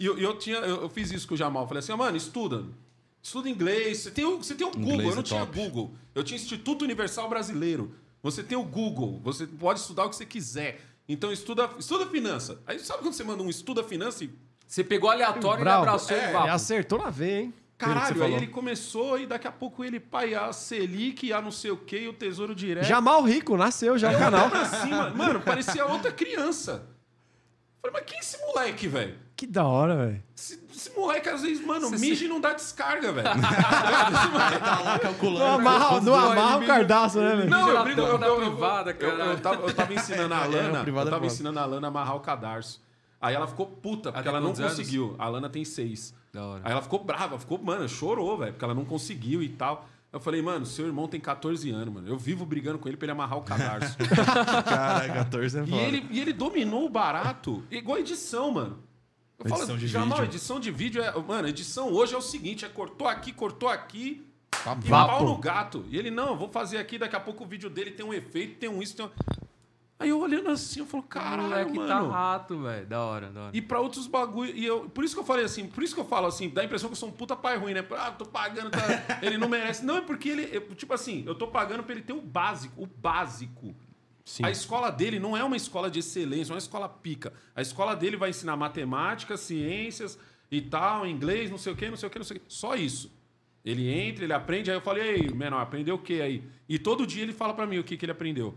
E 0.00 0.06
eu, 0.06 0.18
eu, 0.18 0.38
tinha, 0.38 0.56
eu, 0.56 0.82
eu 0.82 0.88
fiz 0.88 1.12
isso 1.12 1.28
com 1.28 1.34
o 1.34 1.36
Jamal. 1.36 1.68
Falei 1.68 1.80
assim, 1.80 1.92
ó, 1.92 1.96
mano, 1.98 2.16
estuda. 2.16 2.64
Estuda 3.22 3.48
inglês. 3.48 3.98
Você 3.98 4.10
tem, 4.10 4.24
o- 4.24 4.38
você 4.38 4.54
tem 4.54 4.66
o 4.66 4.70
Google. 4.70 4.92
Inglês 4.94 5.08
eu 5.10 5.14
não 5.16 5.20
é 5.20 5.24
tinha 5.24 5.40
top. 5.46 5.58
Google. 5.58 5.94
Eu 6.14 6.24
tinha 6.24 6.36
Instituto 6.36 6.82
Universal 6.82 7.28
Brasileiro. 7.28 7.94
Você 8.22 8.42
tem 8.42 8.56
o 8.56 8.62
Google. 8.64 9.20
Você 9.22 9.46
pode 9.46 9.80
estudar 9.80 10.06
o 10.06 10.10
que 10.10 10.16
você 10.16 10.24
quiser. 10.26 10.80
Então 11.08 11.30
estuda, 11.30 11.68
estuda 11.78 12.06
finança. 12.06 12.60
Aí 12.66 12.78
sabe 12.78 13.02
quando 13.02 13.12
você 13.14 13.22
manda 13.24 13.42
um 13.42 13.50
estuda 13.50 13.84
finança 13.84 14.24
e 14.24 14.30
Você 14.66 14.82
pegou 14.82 15.10
aleatório 15.10 15.60
e 15.60 15.64
Bravo. 15.64 15.82
abraçou 15.82 16.16
É, 16.16 16.30
e 16.30 16.32
vapo. 16.32 16.48
acertou 16.48 16.98
na 16.98 17.10
veia, 17.10 17.40
hein? 17.42 17.54
Caralho, 17.82 18.22
aí 18.22 18.34
ele 18.34 18.46
começou 18.46 19.18
e 19.18 19.26
daqui 19.26 19.48
a 19.48 19.52
pouco 19.52 19.84
ele, 19.84 19.98
pai, 19.98 20.34
a 20.34 20.52
Selic, 20.52 21.32
a 21.32 21.40
não 21.40 21.50
sei 21.50 21.70
o 21.70 21.76
que, 21.76 22.06
o 22.08 22.12
Tesouro 22.12 22.54
Direto. 22.54 22.84
Jamal 22.84 23.22
Rico, 23.22 23.56
nasceu 23.56 23.98
já 23.98 24.10
o 24.12 24.18
canal. 24.18 24.50
Cima. 24.82 25.10
Mano, 25.10 25.40
parecia 25.40 25.84
outra 25.86 26.12
criança. 26.12 26.86
Falei, 27.80 27.94
mas 27.94 28.04
quem 28.06 28.16
é 28.16 28.20
esse 28.20 28.38
moleque, 28.38 28.86
velho? 28.86 29.18
Que 29.36 29.44
da 29.44 29.64
hora, 29.64 29.96
velho. 29.96 30.22
Esse, 30.36 30.62
esse 30.72 30.90
moleque, 30.96 31.28
às 31.28 31.42
vezes, 31.42 31.66
mano, 31.66 31.88
Cê- 31.88 31.98
mija 31.98 32.24
e 32.24 32.28
não 32.28 32.40
dá 32.40 32.52
descarga, 32.52 33.10
velho. 33.12 33.26
Tá 34.62 34.80
lá 34.84 34.98
calculando. 35.00 35.40
Não 35.40 35.54
amarra, 35.54 36.00
não 36.00 36.14
amarra 36.14 36.58
o 36.58 36.66
cardaço, 36.66 37.20
né, 37.20 37.34
velho? 37.34 37.50
Não, 37.50 37.68
eu 37.68 37.82
brigo, 37.82 38.00
eu, 38.00 38.06
eu, 38.06 38.20
eu, 38.22 38.36
privada, 38.50 38.96
eu, 38.98 39.08
eu, 39.08 39.40
tava, 39.40 39.62
eu 39.62 39.74
tava 39.74 39.94
ensinando 39.94 40.32
a 40.34 40.44
É, 40.46 40.46
Lana, 40.46 40.82
privado 40.82 41.06
eu 41.06 41.10
é 41.10 41.14
tava 41.14 41.26
ensinando 41.26 41.58
a 41.58 41.64
Lana 41.64 41.88
a 41.88 41.90
amarrar 41.90 42.14
o 42.16 42.20
cadarço. 42.20 42.80
Aí 43.22 43.34
ela 43.36 43.46
ficou 43.46 43.66
puta, 43.66 44.10
porque 44.12 44.28
ela 44.28 44.40
não 44.40 44.48
quantos 44.48 44.60
anos? 44.60 44.76
conseguiu. 44.76 45.14
A 45.18 45.28
Lana 45.28 45.48
tem 45.48 45.64
seis. 45.64 46.12
Da 46.32 46.44
hora. 46.44 46.62
Aí 46.64 46.72
ela 46.72 46.82
ficou 46.82 47.02
brava, 47.04 47.38
ficou, 47.38 47.56
mano, 47.62 47.88
chorou, 47.88 48.36
velho, 48.36 48.52
porque 48.52 48.64
ela 48.64 48.74
não 48.74 48.84
conseguiu 48.84 49.42
e 49.42 49.48
tal. 49.48 49.88
Eu 50.12 50.20
falei, 50.20 50.42
mano, 50.42 50.66
seu 50.66 50.86
irmão 50.86 51.06
tem 51.08 51.20
14 51.20 51.70
anos, 51.70 51.94
mano. 51.94 52.08
Eu 52.08 52.18
vivo 52.18 52.44
brigando 52.44 52.78
com 52.78 52.88
ele 52.88 52.96
pra 52.98 53.06
ele 53.06 53.12
amarrar 53.12 53.38
o 53.38 53.42
cadarço. 53.42 53.96
Caralho, 54.66 55.12
14 55.14 55.58
é 55.58 55.62
e, 55.62 55.66
foda. 55.66 55.82
ele, 55.82 56.06
e 56.10 56.20
ele 56.20 56.32
dominou 56.32 56.84
o 56.84 56.88
barato, 56.88 57.62
igual 57.70 57.98
edição, 57.98 58.50
mano. 58.50 58.78
Eu 59.38 59.46
Edição 59.48 59.66
falo, 59.66 59.78
de 59.78 59.86
Jamal, 59.88 60.18
vídeo. 60.18 60.30
edição 60.30 60.60
de 60.60 60.70
vídeo 60.70 61.02
é. 61.02 61.12
Mano, 61.20 61.48
edição 61.48 61.92
hoje 61.92 62.14
é 62.14 62.16
o 62.18 62.20
seguinte: 62.22 62.64
é 62.64 62.68
cortou 62.68 63.08
aqui, 63.08 63.32
cortou 63.32 63.68
aqui. 63.68 64.26
E 64.54 64.64
Vapo. 64.64 64.88
pau 64.88 65.24
no 65.24 65.36
gato. 65.38 65.84
E 65.88 65.96
ele, 65.98 66.10
não, 66.10 66.28
eu 66.30 66.36
vou 66.36 66.48
fazer 66.48 66.76
aqui, 66.78 66.98
daqui 66.98 67.16
a 67.16 67.20
pouco 67.20 67.42
o 67.42 67.46
vídeo 67.46 67.68
dele 67.70 67.90
tem 67.90 68.04
um 68.06 68.12
efeito, 68.14 68.58
tem 68.58 68.68
um 68.68 68.80
isso, 68.82 68.94
tem 68.96 69.06
um. 69.06 69.10
Aí 70.02 70.08
eu 70.10 70.20
olhando 70.20 70.50
assim, 70.50 70.80
eu 70.80 70.86
falo, 70.86 71.02
caralho, 71.04 71.42
moleque 71.42 71.72
mano. 71.76 71.88
tá 71.88 72.00
rato, 72.00 72.58
velho. 72.62 72.86
Da 72.86 73.00
hora, 73.02 73.30
da 73.30 73.40
hora. 73.42 73.56
E 73.56 73.62
pra 73.62 73.80
outros 73.80 74.06
bagulho. 74.06 74.54
E 74.54 74.64
eu, 74.64 74.88
por 74.90 75.04
isso 75.04 75.14
que 75.14 75.20
eu 75.20 75.24
falei 75.24 75.44
assim, 75.44 75.66
por 75.66 75.82
isso 75.82 75.94
que 75.94 76.00
eu 76.00 76.04
falo 76.04 76.26
assim, 76.26 76.48
dá 76.48 76.62
a 76.62 76.64
impressão 76.64 76.88
que 76.88 76.92
eu 76.94 76.98
sou 76.98 77.08
um 77.08 77.12
puta 77.12 77.36
pai 77.36 77.56
ruim, 77.56 77.72
né? 77.74 77.84
Ah, 77.92 78.10
tô 78.10 78.24
pagando, 78.26 78.70
tá- 78.70 78.78
ele 79.22 79.38
não 79.38 79.48
merece. 79.48 79.84
Não, 79.84 79.96
é 79.98 80.00
porque 80.00 80.28
ele. 80.28 80.48
eu- 80.52 80.74
tipo 80.74 80.92
assim, 80.92 81.22
eu 81.26 81.34
tô 81.34 81.46
pagando 81.48 81.82
pra 81.82 81.92
ele 81.94 82.02
ter 82.02 82.12
o 82.12 82.20
básico, 82.20 82.82
o 82.82 82.86
básico. 82.86 83.74
Sim. 84.24 84.44
A 84.44 84.50
escola 84.50 84.90
dele 84.90 85.18
não 85.18 85.36
é 85.36 85.42
uma 85.42 85.56
escola 85.56 85.90
de 85.90 85.98
excelência, 85.98 86.46
não 86.50 86.54
é 86.54 86.58
uma 86.58 86.58
escola 86.58 86.88
pica. 86.88 87.32
A 87.56 87.62
escola 87.62 87.94
dele 87.96 88.16
vai 88.16 88.30
ensinar 88.30 88.56
matemática, 88.56 89.36
ciências 89.36 90.18
e 90.50 90.60
tal, 90.60 91.06
inglês, 91.06 91.50
não 91.50 91.58
sei 91.58 91.72
o 91.72 91.76
quê, 91.76 91.88
não 91.90 91.96
sei 91.96 92.06
o 92.08 92.10
quê, 92.10 92.18
não 92.18 92.24
sei 92.24 92.36
o 92.36 92.40
quê. 92.40 92.46
Só 92.48 92.74
isso. 92.76 93.12
Ele 93.64 93.88
entra, 93.88 94.24
ele 94.24 94.32
aprende, 94.32 94.70
aí 94.70 94.76
eu 94.76 94.80
falei, 94.80 95.16
ei, 95.16 95.28
menor, 95.30 95.60
aprendeu 95.60 95.94
o 95.94 95.98
quê 95.98 96.20
aí? 96.20 96.44
E 96.68 96.78
todo 96.78 97.06
dia 97.06 97.22
ele 97.22 97.32
fala 97.32 97.54
pra 97.54 97.64
mim 97.66 97.78
o 97.78 97.84
que, 97.84 97.96
que 97.96 98.04
ele 98.04 98.12
aprendeu. 98.12 98.54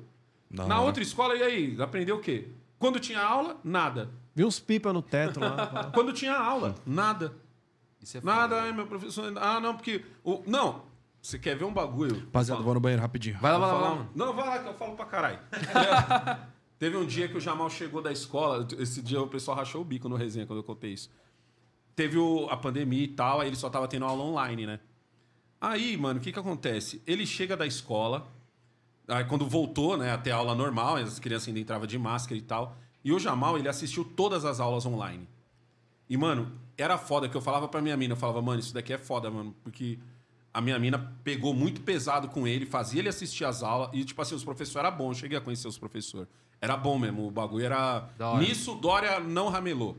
Da 0.55 0.65
Na 0.67 0.77
hora. 0.77 0.85
outra 0.87 1.03
escola, 1.03 1.35
e 1.35 1.43
aí? 1.43 1.81
Aprendeu 1.81 2.15
o 2.17 2.19
quê? 2.19 2.49
Quando 2.79 2.99
tinha 2.99 3.21
aula, 3.21 3.59
nada. 3.63 4.09
Vi 4.33 4.43
uns 4.43 4.59
pipa 4.59 4.91
no 4.93 5.01
teto 5.01 5.39
lá. 5.39 5.89
Quando 5.93 6.11
tinha 6.13 6.33
aula, 6.37 6.75
nada. 6.85 7.33
Isso 8.01 8.17
é 8.17 8.21
Nada, 8.21 8.61
ai, 8.61 8.71
meu 8.71 8.85
professor. 8.85 9.33
Ah, 9.37 9.59
não, 9.59 9.75
porque. 9.75 10.03
O, 10.23 10.43
não, 10.45 10.83
você 11.21 11.39
quer 11.39 11.55
ver 11.55 11.65
um 11.65 11.73
bagulho? 11.73 12.19
Rapaziada, 12.19 12.61
vou 12.61 12.73
no 12.73 12.79
banheiro 12.79 13.01
rapidinho. 13.01 13.37
Vai 13.39 13.51
lá, 13.51 13.57
vai 13.57 13.71
lá, 13.71 13.77
vai 13.79 13.97
lá. 13.99 14.07
Não, 14.15 14.33
vai 14.33 14.45
lá 14.47 14.59
que 14.59 14.67
eu 14.69 14.73
falo 14.73 14.95
pra 14.95 15.05
caralho. 15.05 15.39
Teve 16.77 16.97
um 16.97 17.05
dia 17.05 17.27
que 17.29 17.37
o 17.37 17.39
Jamal 17.39 17.69
chegou 17.69 18.01
da 18.01 18.11
escola. 18.11 18.67
Esse 18.77 19.01
dia 19.01 19.21
o 19.21 19.27
pessoal 19.27 19.55
rachou 19.57 19.81
o 19.81 19.85
bico 19.85 20.09
no 20.09 20.15
resenha 20.17 20.45
quando 20.45 20.59
eu 20.59 20.63
contei 20.63 20.91
isso. 20.93 21.09
Teve 21.95 22.17
o- 22.17 22.47
a 22.49 22.57
pandemia 22.57 23.03
e 23.03 23.07
tal, 23.07 23.39
aí 23.39 23.47
ele 23.47 23.55
só 23.55 23.69
tava 23.69 23.87
tendo 23.87 24.03
aula 24.05 24.21
online, 24.23 24.65
né? 24.67 24.79
Aí, 25.61 25.95
mano, 25.95 26.19
o 26.19 26.21
que 26.21 26.33
que 26.33 26.37
acontece? 26.39 27.01
Ele 27.07 27.25
chega 27.25 27.55
da 27.55 27.65
escola, 27.65 28.27
aí 29.07 29.25
quando 29.25 29.45
voltou, 29.47 29.97
né, 29.97 30.11
até 30.11 30.31
a 30.31 30.37
aula 30.37 30.55
normal, 30.55 30.97
as 30.97 31.19
crianças 31.19 31.47
ainda 31.47 31.59
entravam 31.59 31.87
de 31.87 31.97
máscara 31.97 32.37
e 32.37 32.41
tal. 32.41 32.77
E 33.03 33.11
o 33.11 33.19
Jamal, 33.19 33.57
ele 33.57 33.69
assistiu 33.69 34.03
todas 34.03 34.45
as 34.45 34.59
aulas 34.59 34.85
online. 34.85 35.27
E, 36.09 36.17
mano, 36.17 36.51
era 36.77 36.97
foda 36.97 37.29
que 37.29 37.35
eu 37.35 37.41
falava 37.41 37.67
pra 37.67 37.81
minha 37.81 37.95
mina, 37.95 38.13
eu 38.13 38.17
falava, 38.17 38.41
mano, 38.41 38.59
isso 38.59 38.73
daqui 38.73 38.93
é 38.93 38.97
foda, 38.97 39.29
mano, 39.29 39.55
porque 39.63 39.99
a 40.53 40.61
minha 40.61 40.77
mina 40.79 41.13
pegou 41.23 41.53
muito 41.53 41.81
pesado 41.81 42.27
com 42.29 42.47
ele, 42.47 42.65
fazia 42.65 42.99
ele 42.99 43.09
assistir 43.09 43.45
as 43.45 43.61
aulas, 43.61 43.89
e, 43.93 44.03
tipo 44.03 44.21
assim, 44.21 44.35
os 44.35 44.43
professores 44.43 44.85
eram 44.85 44.97
bons, 44.97 45.17
eu 45.17 45.21
cheguei 45.21 45.37
a 45.37 45.41
conhecer 45.41 45.67
os 45.67 45.77
professores. 45.77 46.27
Era 46.61 46.75
bom 46.77 46.97
mesmo, 46.97 47.27
o 47.27 47.31
bagulho 47.31 47.65
era. 47.65 48.09
Hora. 48.19 48.39
Nisso, 48.39 48.73
o 48.73 48.75
Dória 48.75 49.19
não 49.19 49.49
ramelou. 49.49 49.97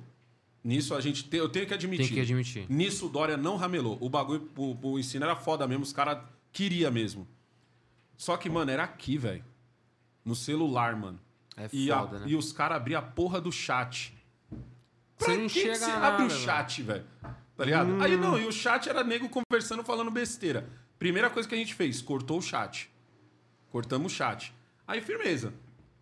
Nisso 0.64 0.96
a 0.96 1.00
gente 1.00 1.28
eu 1.30 1.48
tenho 1.48 1.64
que 1.64 1.74
admitir. 1.74 2.06
Tem 2.06 2.14
que 2.14 2.20
admitir. 2.20 2.66
Nisso 2.68 3.06
o 3.06 3.08
Dória 3.08 3.36
não 3.36 3.56
ramelou. 3.56 3.96
O 4.00 4.08
bagulho, 4.08 4.50
o, 4.56 4.76
o 4.82 4.98
ensino 4.98 5.24
era 5.24 5.36
foda 5.36 5.64
mesmo, 5.68 5.84
os 5.84 5.92
caras 5.92 6.18
queria 6.52 6.90
mesmo. 6.90 7.24
Só 8.16 8.36
que, 8.36 8.48
mano, 8.48 8.70
era 8.70 8.84
aqui, 8.84 9.16
velho. 9.18 9.44
No 10.24 10.34
celular, 10.34 10.96
mano. 10.96 11.20
É 11.56 11.68
e, 11.72 11.90
a- 11.90 12.00
foda, 12.00 12.18
né? 12.20 12.26
e 12.28 12.36
os 12.36 12.52
caras 12.52 12.76
abriam 12.76 12.98
a 12.98 13.02
porra 13.02 13.40
do 13.40 13.50
chat. 13.52 14.12
Você 15.18 15.24
Pra 15.24 15.34
não 15.36 15.42
que, 15.46 15.48
chega 15.48 15.72
que 15.72 15.78
você 15.78 15.84
a 15.90 15.94
nada, 16.00 16.06
abre 16.08 16.26
o 16.26 16.30
chat, 16.30 16.82
velho? 16.82 17.06
Tá 17.56 17.64
ligado? 17.64 18.02
Aí 18.02 18.16
não, 18.16 18.38
e 18.38 18.46
o 18.46 18.52
chat 18.52 18.88
era 18.88 19.02
nego 19.02 19.28
conversando, 19.30 19.82
falando 19.82 20.10
besteira. 20.10 20.68
Primeira 20.98 21.30
coisa 21.30 21.48
que 21.48 21.54
a 21.54 21.58
gente 21.58 21.74
fez, 21.74 22.02
cortou 22.02 22.38
o 22.38 22.42
chat. 22.42 22.90
Cortamos 23.70 24.12
o 24.12 24.14
chat. 24.14 24.54
Aí, 24.86 25.00
firmeza. 25.00 25.54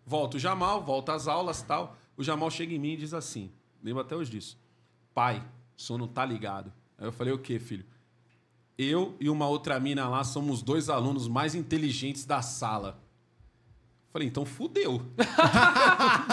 Volta 0.05 0.37
o 0.37 0.39
Jamal, 0.39 0.83
volta 0.83 1.13
às 1.13 1.27
aulas 1.27 1.61
tal. 1.61 1.97
O 2.17 2.23
Jamal 2.23 2.51
chega 2.51 2.73
em 2.73 2.79
mim 2.79 2.93
e 2.93 2.97
diz 2.97 3.13
assim: 3.13 3.51
lembro 3.81 4.01
até 4.01 4.15
hoje 4.15 4.31
disso. 4.31 4.57
Pai, 5.13 5.41
o 5.77 5.81
senhor 5.81 5.97
não 5.97 6.07
tá 6.07 6.25
ligado. 6.25 6.71
Aí 6.97 7.05
eu 7.05 7.11
falei, 7.11 7.33
o 7.33 7.39
quê, 7.39 7.57
filho? 7.57 7.85
Eu 8.77 9.15
e 9.19 9.29
uma 9.29 9.47
outra 9.47 9.79
mina 9.79 10.07
lá 10.09 10.23
somos 10.23 10.61
dois 10.61 10.89
alunos 10.89 11.27
mais 11.27 11.55
inteligentes 11.55 12.25
da 12.25 12.41
sala. 12.41 12.99
Falei, 14.11 14.27
então 14.27 14.45
fudeu. 14.45 15.01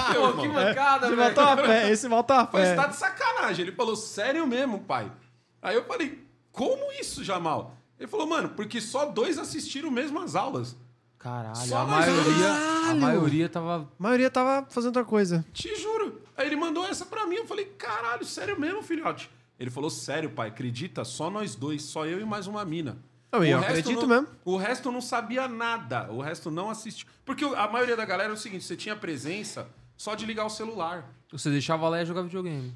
fudeu, 0.06 0.32
Pô, 0.34 0.42
que 0.42 0.48
mancada, 0.48 1.06
Esse 1.06 1.16
velho. 1.16 1.40
a 1.40 1.56
fé, 1.56 1.90
esse 1.90 2.08
volta 2.08 2.34
a 2.42 2.46
Falei, 2.46 2.66
você 2.66 2.76
tá 2.76 2.82
fé. 2.84 2.88
de 2.90 2.96
sacanagem. 2.96 3.62
Ele 3.66 3.72
falou, 3.72 3.96
sério 3.96 4.46
mesmo, 4.46 4.80
pai? 4.80 5.10
Aí 5.60 5.74
eu 5.74 5.84
falei, 5.84 6.24
como 6.50 6.92
isso, 7.00 7.24
Jamal? 7.24 7.74
Ele 7.98 8.08
falou, 8.08 8.26
mano, 8.26 8.50
porque 8.50 8.80
só 8.80 9.06
dois 9.06 9.38
assistiram 9.38 9.90
mesmo 9.90 10.20
as 10.20 10.34
aulas. 10.34 10.76
Caralho, 11.18 11.54
Só 11.56 11.78
a 11.78 11.84
maioria, 11.86 12.24
dois. 12.24 12.90
a 12.90 12.94
maioria 12.96 13.48
tava... 13.48 13.76
A 13.82 14.02
maioria 14.02 14.28
tava 14.28 14.66
fazendo 14.68 14.88
outra 14.88 15.04
coisa. 15.04 15.44
Te 15.52 15.72
juro. 15.76 16.20
Aí 16.36 16.48
ele 16.48 16.56
mandou 16.56 16.84
essa 16.84 17.06
pra 17.06 17.26
mim. 17.26 17.36
Eu 17.36 17.46
falei, 17.46 17.64
caralho, 17.64 18.24
sério 18.24 18.58
mesmo, 18.58 18.82
filhote? 18.82 19.30
Ele 19.62 19.70
falou, 19.70 19.88
sério, 19.88 20.30
pai, 20.30 20.48
acredita? 20.48 21.04
Só 21.04 21.30
nós 21.30 21.54
dois, 21.54 21.82
só 21.82 22.04
eu 22.04 22.20
e 22.20 22.24
mais 22.24 22.46
uma 22.48 22.64
mina. 22.64 22.98
Não, 23.30 23.44
eu 23.44 23.58
resto 23.60 23.70
acredito 23.78 24.00
não- 24.06 24.08
mesmo. 24.08 24.28
O 24.44 24.56
resto 24.56 24.90
não 24.92 25.00
sabia 25.00 25.46
nada. 25.46 26.10
O 26.10 26.20
resto 26.20 26.50
não 26.50 26.68
assistiu. 26.68 27.06
Porque 27.24 27.44
a 27.44 27.68
maioria 27.68 27.96
da 27.96 28.04
galera 28.04 28.30
é 28.30 28.34
o 28.34 28.36
seguinte: 28.36 28.64
você 28.64 28.76
tinha 28.76 28.94
presença 28.96 29.68
só 29.96 30.14
de 30.16 30.26
ligar 30.26 30.44
o 30.44 30.50
celular. 30.50 31.08
Você 31.30 31.48
deixava 31.48 31.88
lá 31.88 32.02
e 32.02 32.04
jogava 32.04 32.26
videogame. 32.26 32.74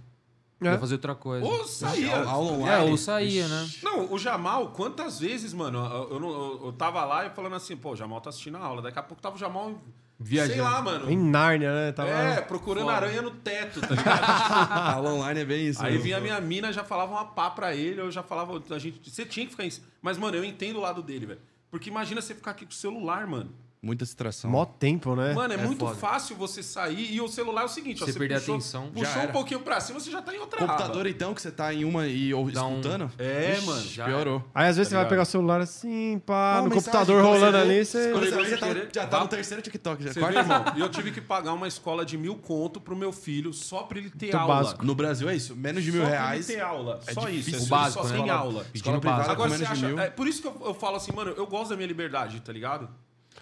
É. 0.63 0.67
Ia 0.67 0.79
fazer 0.79 0.95
outra 0.95 1.15
coisa. 1.15 1.45
Ou 1.45 1.67
saía. 1.67 2.17
Aula- 2.17 2.31
aula 2.31 2.51
É, 2.51 2.55
online. 2.55 2.91
ou 2.93 2.97
saía, 2.97 3.49
né? 3.49 3.69
Não, 3.83 4.11
o 4.13 4.17
Jamal, 4.19 4.69
quantas 4.69 5.19
vezes, 5.21 5.53
mano, 5.53 5.79
eu, 5.85 6.11
eu, 6.19 6.23
eu- 6.31 6.61
eu 6.67 6.73
tava 6.73 7.05
lá 7.05 7.27
e 7.27 7.31
falando 7.31 7.57
assim, 7.57 7.77
pô, 7.77 7.91
o 7.93 7.97
Jamal 7.97 8.21
tá 8.23 8.31
assistindo 8.31 8.57
a 8.57 8.61
aula. 8.61 8.81
Daqui 8.81 8.99
a 8.99 9.03
pouco 9.03 9.21
tava 9.21 9.35
o 9.37 9.39
Jamal, 9.39 9.75
Viajando. 10.19 10.55
sei 10.55 10.63
lá, 10.63 10.81
mano. 10.81 11.11
Em 11.11 11.17
Nárnia, 11.17 11.73
né? 11.75 11.93
Tava... 11.93 12.11
É, 12.11 12.41
procurando 12.41 12.85
Foda. 12.85 12.97
aranha 12.97 13.21
no 13.21 13.31
teto, 13.31 13.81
tá 13.81 13.89
ligado? 13.89 14.25
Aula 14.97 15.13
online 15.13 15.41
é 15.41 15.45
bem 15.45 15.67
isso. 15.67 15.85
Aí 15.85 15.95
né? 15.95 15.99
vinha 15.99 16.17
a 16.17 16.21
minha 16.21 16.41
mina, 16.41 16.73
já 16.73 16.83
falava 16.83 17.13
uma 17.13 17.27
pá 17.27 17.51
pra 17.51 17.75
ele, 17.75 18.01
eu 18.01 18.11
já 18.11 18.23
falava, 18.23 18.63
a 18.71 18.79
gente, 18.79 19.11
você 19.11 19.27
tinha 19.27 19.45
que 19.45 19.53
ficar 19.53 19.65
em... 19.65 19.73
Mas, 20.01 20.17
mano, 20.17 20.37
eu 20.37 20.45
entendo 20.45 20.77
o 20.77 20.81
lado 20.81 21.03
dele, 21.03 21.27
velho. 21.27 21.41
Porque 21.71 21.91
imagina 21.91 22.23
você 22.23 22.35
ficar 22.35 22.53
aqui 22.53 22.65
com 22.65 22.71
o 22.71 22.75
celular, 22.75 23.27
mano. 23.27 23.53
Muita 23.83 24.05
distração. 24.05 24.51
Mó 24.51 24.65
tempo, 24.65 25.15
né? 25.15 25.33
Mano, 25.33 25.53
é, 25.55 25.57
É 25.57 25.61
muito 25.65 25.79
foda. 25.79 25.95
fácil 25.95 26.35
você 26.35 26.61
sair 26.63 27.13
e 27.15 27.21
o 27.21 27.29
celular 27.29 27.63
é 27.63 27.65
o 27.67 27.69
seguinte, 27.69 28.03
ó, 28.03 28.07
Você 28.07 28.19
perder 28.19 28.35
a 28.35 28.39
puxou, 28.39 28.55
atenção, 28.57 28.87
puxou 28.91 29.05
já 29.13 29.19
um 29.19 29.23
era. 29.23 29.33
pouquinho 29.33 29.61
pra 29.61 29.79
cima, 29.81 30.01
você 30.01 30.11
já 30.11 30.21
tá 30.23 30.35
em 30.35 30.39
outra 30.39 30.59
Computador, 30.59 31.01
aba. 31.03 31.09
então, 31.09 31.33
que 31.35 31.41
você 31.43 31.53
tá 31.53 31.73
em 31.73 31.85
uma 31.85 32.07
e 32.09 32.35
ou 32.35 32.51
Dá 32.51 32.65
um- 32.67 32.81
escutando? 32.81 33.13
É, 33.19 33.53
Ixi, 33.57 33.67
mano. 33.67 33.83
já 33.87 34.05
Piorou. 34.07 34.45
Aí 34.55 34.69
às 34.69 34.77
vezes 34.77 34.89
Tá 34.89 34.91
você 34.91 34.95
vai 34.97 35.05
ligado? 35.05 35.11
pegar 35.11 35.23
o 35.23 35.27
celular 35.27 35.61
assim, 35.61 36.19
pá, 36.27 36.35
Uma 36.35 36.63
no 36.63 36.75
mensagem, 36.75 36.85
computador 36.93 37.23
rolando 37.23 37.53
você 37.59 37.63
ali, 37.63 37.85
você. 37.85 38.11
Quando 38.13 38.31
você 38.31 38.45
já 38.51 38.59
tá, 38.59 38.67
já 38.93 39.07
tá 39.07 39.21
no 39.21 39.29
terceiro 39.29 39.63
TikTok. 39.63 40.03
Já. 40.03 40.13
Você 40.13 40.21
Quarto 40.21 40.39
irmão. 40.39 40.65
E 40.77 40.81
eu 40.81 40.89
tive 40.89 41.13
que 41.13 41.21
pagar 41.21 41.53
uma 41.53 41.69
escola 41.69 42.05
de 42.05 42.17
mil 42.19 42.35
conto 42.37 42.81
pro 42.81 42.97
meu 42.97 43.13
filho 43.13 43.53
só 43.53 43.83
pra 43.85 43.99
ele 43.99 44.11
ter 44.11 44.27
Muito 44.27 44.37
aula. 44.39 44.55
básico. 44.57 44.85
No 44.85 44.95
Brasil 44.97 45.29
é 45.29 45.37
isso. 45.37 45.55
Menos 45.55 45.85
de 45.85 45.93
mil 45.93 46.03
Só 46.03 46.09
pra 46.09 46.19
reais. 46.19 46.49
ele 46.49 46.59
ter 46.59 46.65
aula. 46.65 47.01
é 47.07 47.13
só 47.15 47.29
isso. 47.29 47.65
O 47.65 47.67
básico, 47.69 48.03
só 48.03 48.09
né? 48.09 48.15
tem 48.17 48.25
Escola- 48.25 48.41
aula. 48.41 48.67
Escola 48.75 49.01
privada 49.01 49.31
Agora 49.31 49.51
você 49.51 49.65
acha. 49.65 49.87
É, 50.01 50.11
por 50.11 50.27
isso 50.27 50.41
que 50.43 50.49
eu 50.49 50.75
falo 50.75 50.97
assim, 50.97 51.13
mano, 51.13 51.33
eu 51.37 51.47
gosto 51.47 51.71
da 51.71 51.77
minha 51.77 51.87
liberdade, 51.87 52.41
tá 52.41 52.53
ligado? 52.53 52.89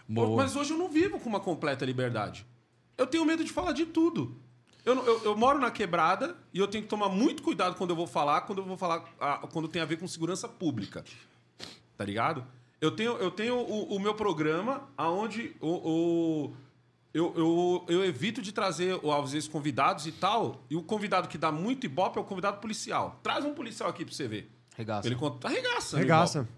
Boa. 0.08 0.36
Mas 0.42 0.54
hoje 0.56 0.72
eu 0.72 0.78
não 0.78 0.88
vivo 0.88 1.18
com 1.18 1.28
uma 1.28 1.40
completa 1.40 1.84
liberdade. 1.84 2.46
Eu 2.96 3.06
tenho 3.06 3.24
medo 3.24 3.42
de 3.44 3.52
falar 3.52 3.72
de 3.72 3.86
tudo. 3.86 4.36
Eu, 4.84 4.94
eu, 5.04 5.24
eu 5.24 5.36
moro 5.36 5.58
na 5.58 5.70
quebrada 5.70 6.36
e 6.52 6.58
eu 6.58 6.68
tenho 6.68 6.84
que 6.84 6.90
tomar 6.90 7.08
muito 7.08 7.42
cuidado 7.42 7.74
quando 7.76 7.90
eu 7.90 7.96
vou 7.96 8.06
falar, 8.06 8.42
quando 8.42 8.58
eu 8.58 8.64
vou 8.64 8.76
falar, 8.76 9.02
ah, 9.18 9.38
quando 9.50 9.66
tem 9.66 9.80
a 9.80 9.86
ver 9.86 9.96
com 9.98 10.06
segurança 10.06 10.46
pública. 10.46 11.02
Tá 11.96 12.04
ligado? 12.04 12.44
Eu 12.80 12.90
tenho, 12.90 13.12
eu 13.12 13.30
tenho 13.30 13.56
o, 13.56 13.96
o 13.96 13.98
meu 13.98 14.14
programa 14.14 14.86
aonde 14.96 15.56
o, 15.60 15.68
o- 16.48 16.56
eu, 17.14 17.32
eu, 17.36 17.84
eu 17.88 18.04
evito 18.04 18.42
de 18.42 18.52
trazer, 18.52 18.98
ou, 19.02 19.12
às 19.12 19.30
vezes, 19.32 19.48
convidados 19.48 20.04
e 20.06 20.12
tal. 20.12 20.62
E 20.68 20.74
o 20.76 20.82
convidado 20.82 21.28
que 21.28 21.38
dá 21.38 21.50
muito 21.52 21.86
ibope 21.86 22.18
é 22.18 22.20
o 22.20 22.24
convidado 22.24 22.58
policial. 22.60 23.20
Traz 23.22 23.44
um 23.44 23.54
policial 23.54 23.88
aqui 23.88 24.04
pra 24.04 24.12
você 24.12 24.26
ver. 24.28 24.50
Regaça. 24.76 25.06
Ele 25.08 25.14
conta, 25.14 25.46
arregaça. 25.46 25.96
Regaça. 25.96 26.48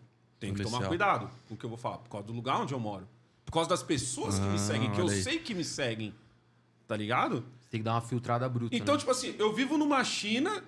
Tem 0.40 0.51
que 0.51 0.56
Policial. 0.56 0.78
tomar 0.81 0.89
cuidado 0.89 1.31
com 1.47 1.55
o 1.55 1.56
que 1.56 1.64
eu 1.64 1.68
vou 1.68 1.78
falar, 1.78 1.98
por 1.98 2.09
causa 2.10 2.27
do 2.27 2.32
lugar 2.32 2.60
onde 2.60 2.73
eu 2.74 2.81
moro. 2.81 3.06
Por 3.47 3.52
causa 3.52 3.70
das 3.70 3.82
pessoas 3.82 4.39
que 4.39 4.44
me 4.44 4.59
seguem, 4.59 4.90
que 4.90 5.01
eu 5.01 5.09
aí. 5.09 5.23
sei 5.23 5.39
que 5.39 5.55
me 5.55 5.64
seguem. 5.64 6.14
Tá 6.86 6.94
ligado? 6.97 7.43
Tem 7.70 7.81
que 7.81 7.85
dar 7.85 7.94
uma 7.94 8.01
filtrada 8.02 8.47
bruta. 8.48 8.77
Então, 8.77 8.94
né? 8.94 8.98
tipo 8.98 9.10
assim, 9.10 9.35
eu 9.39 9.52
vivo 9.55 9.78
numa 9.78 10.02
China 10.05 10.62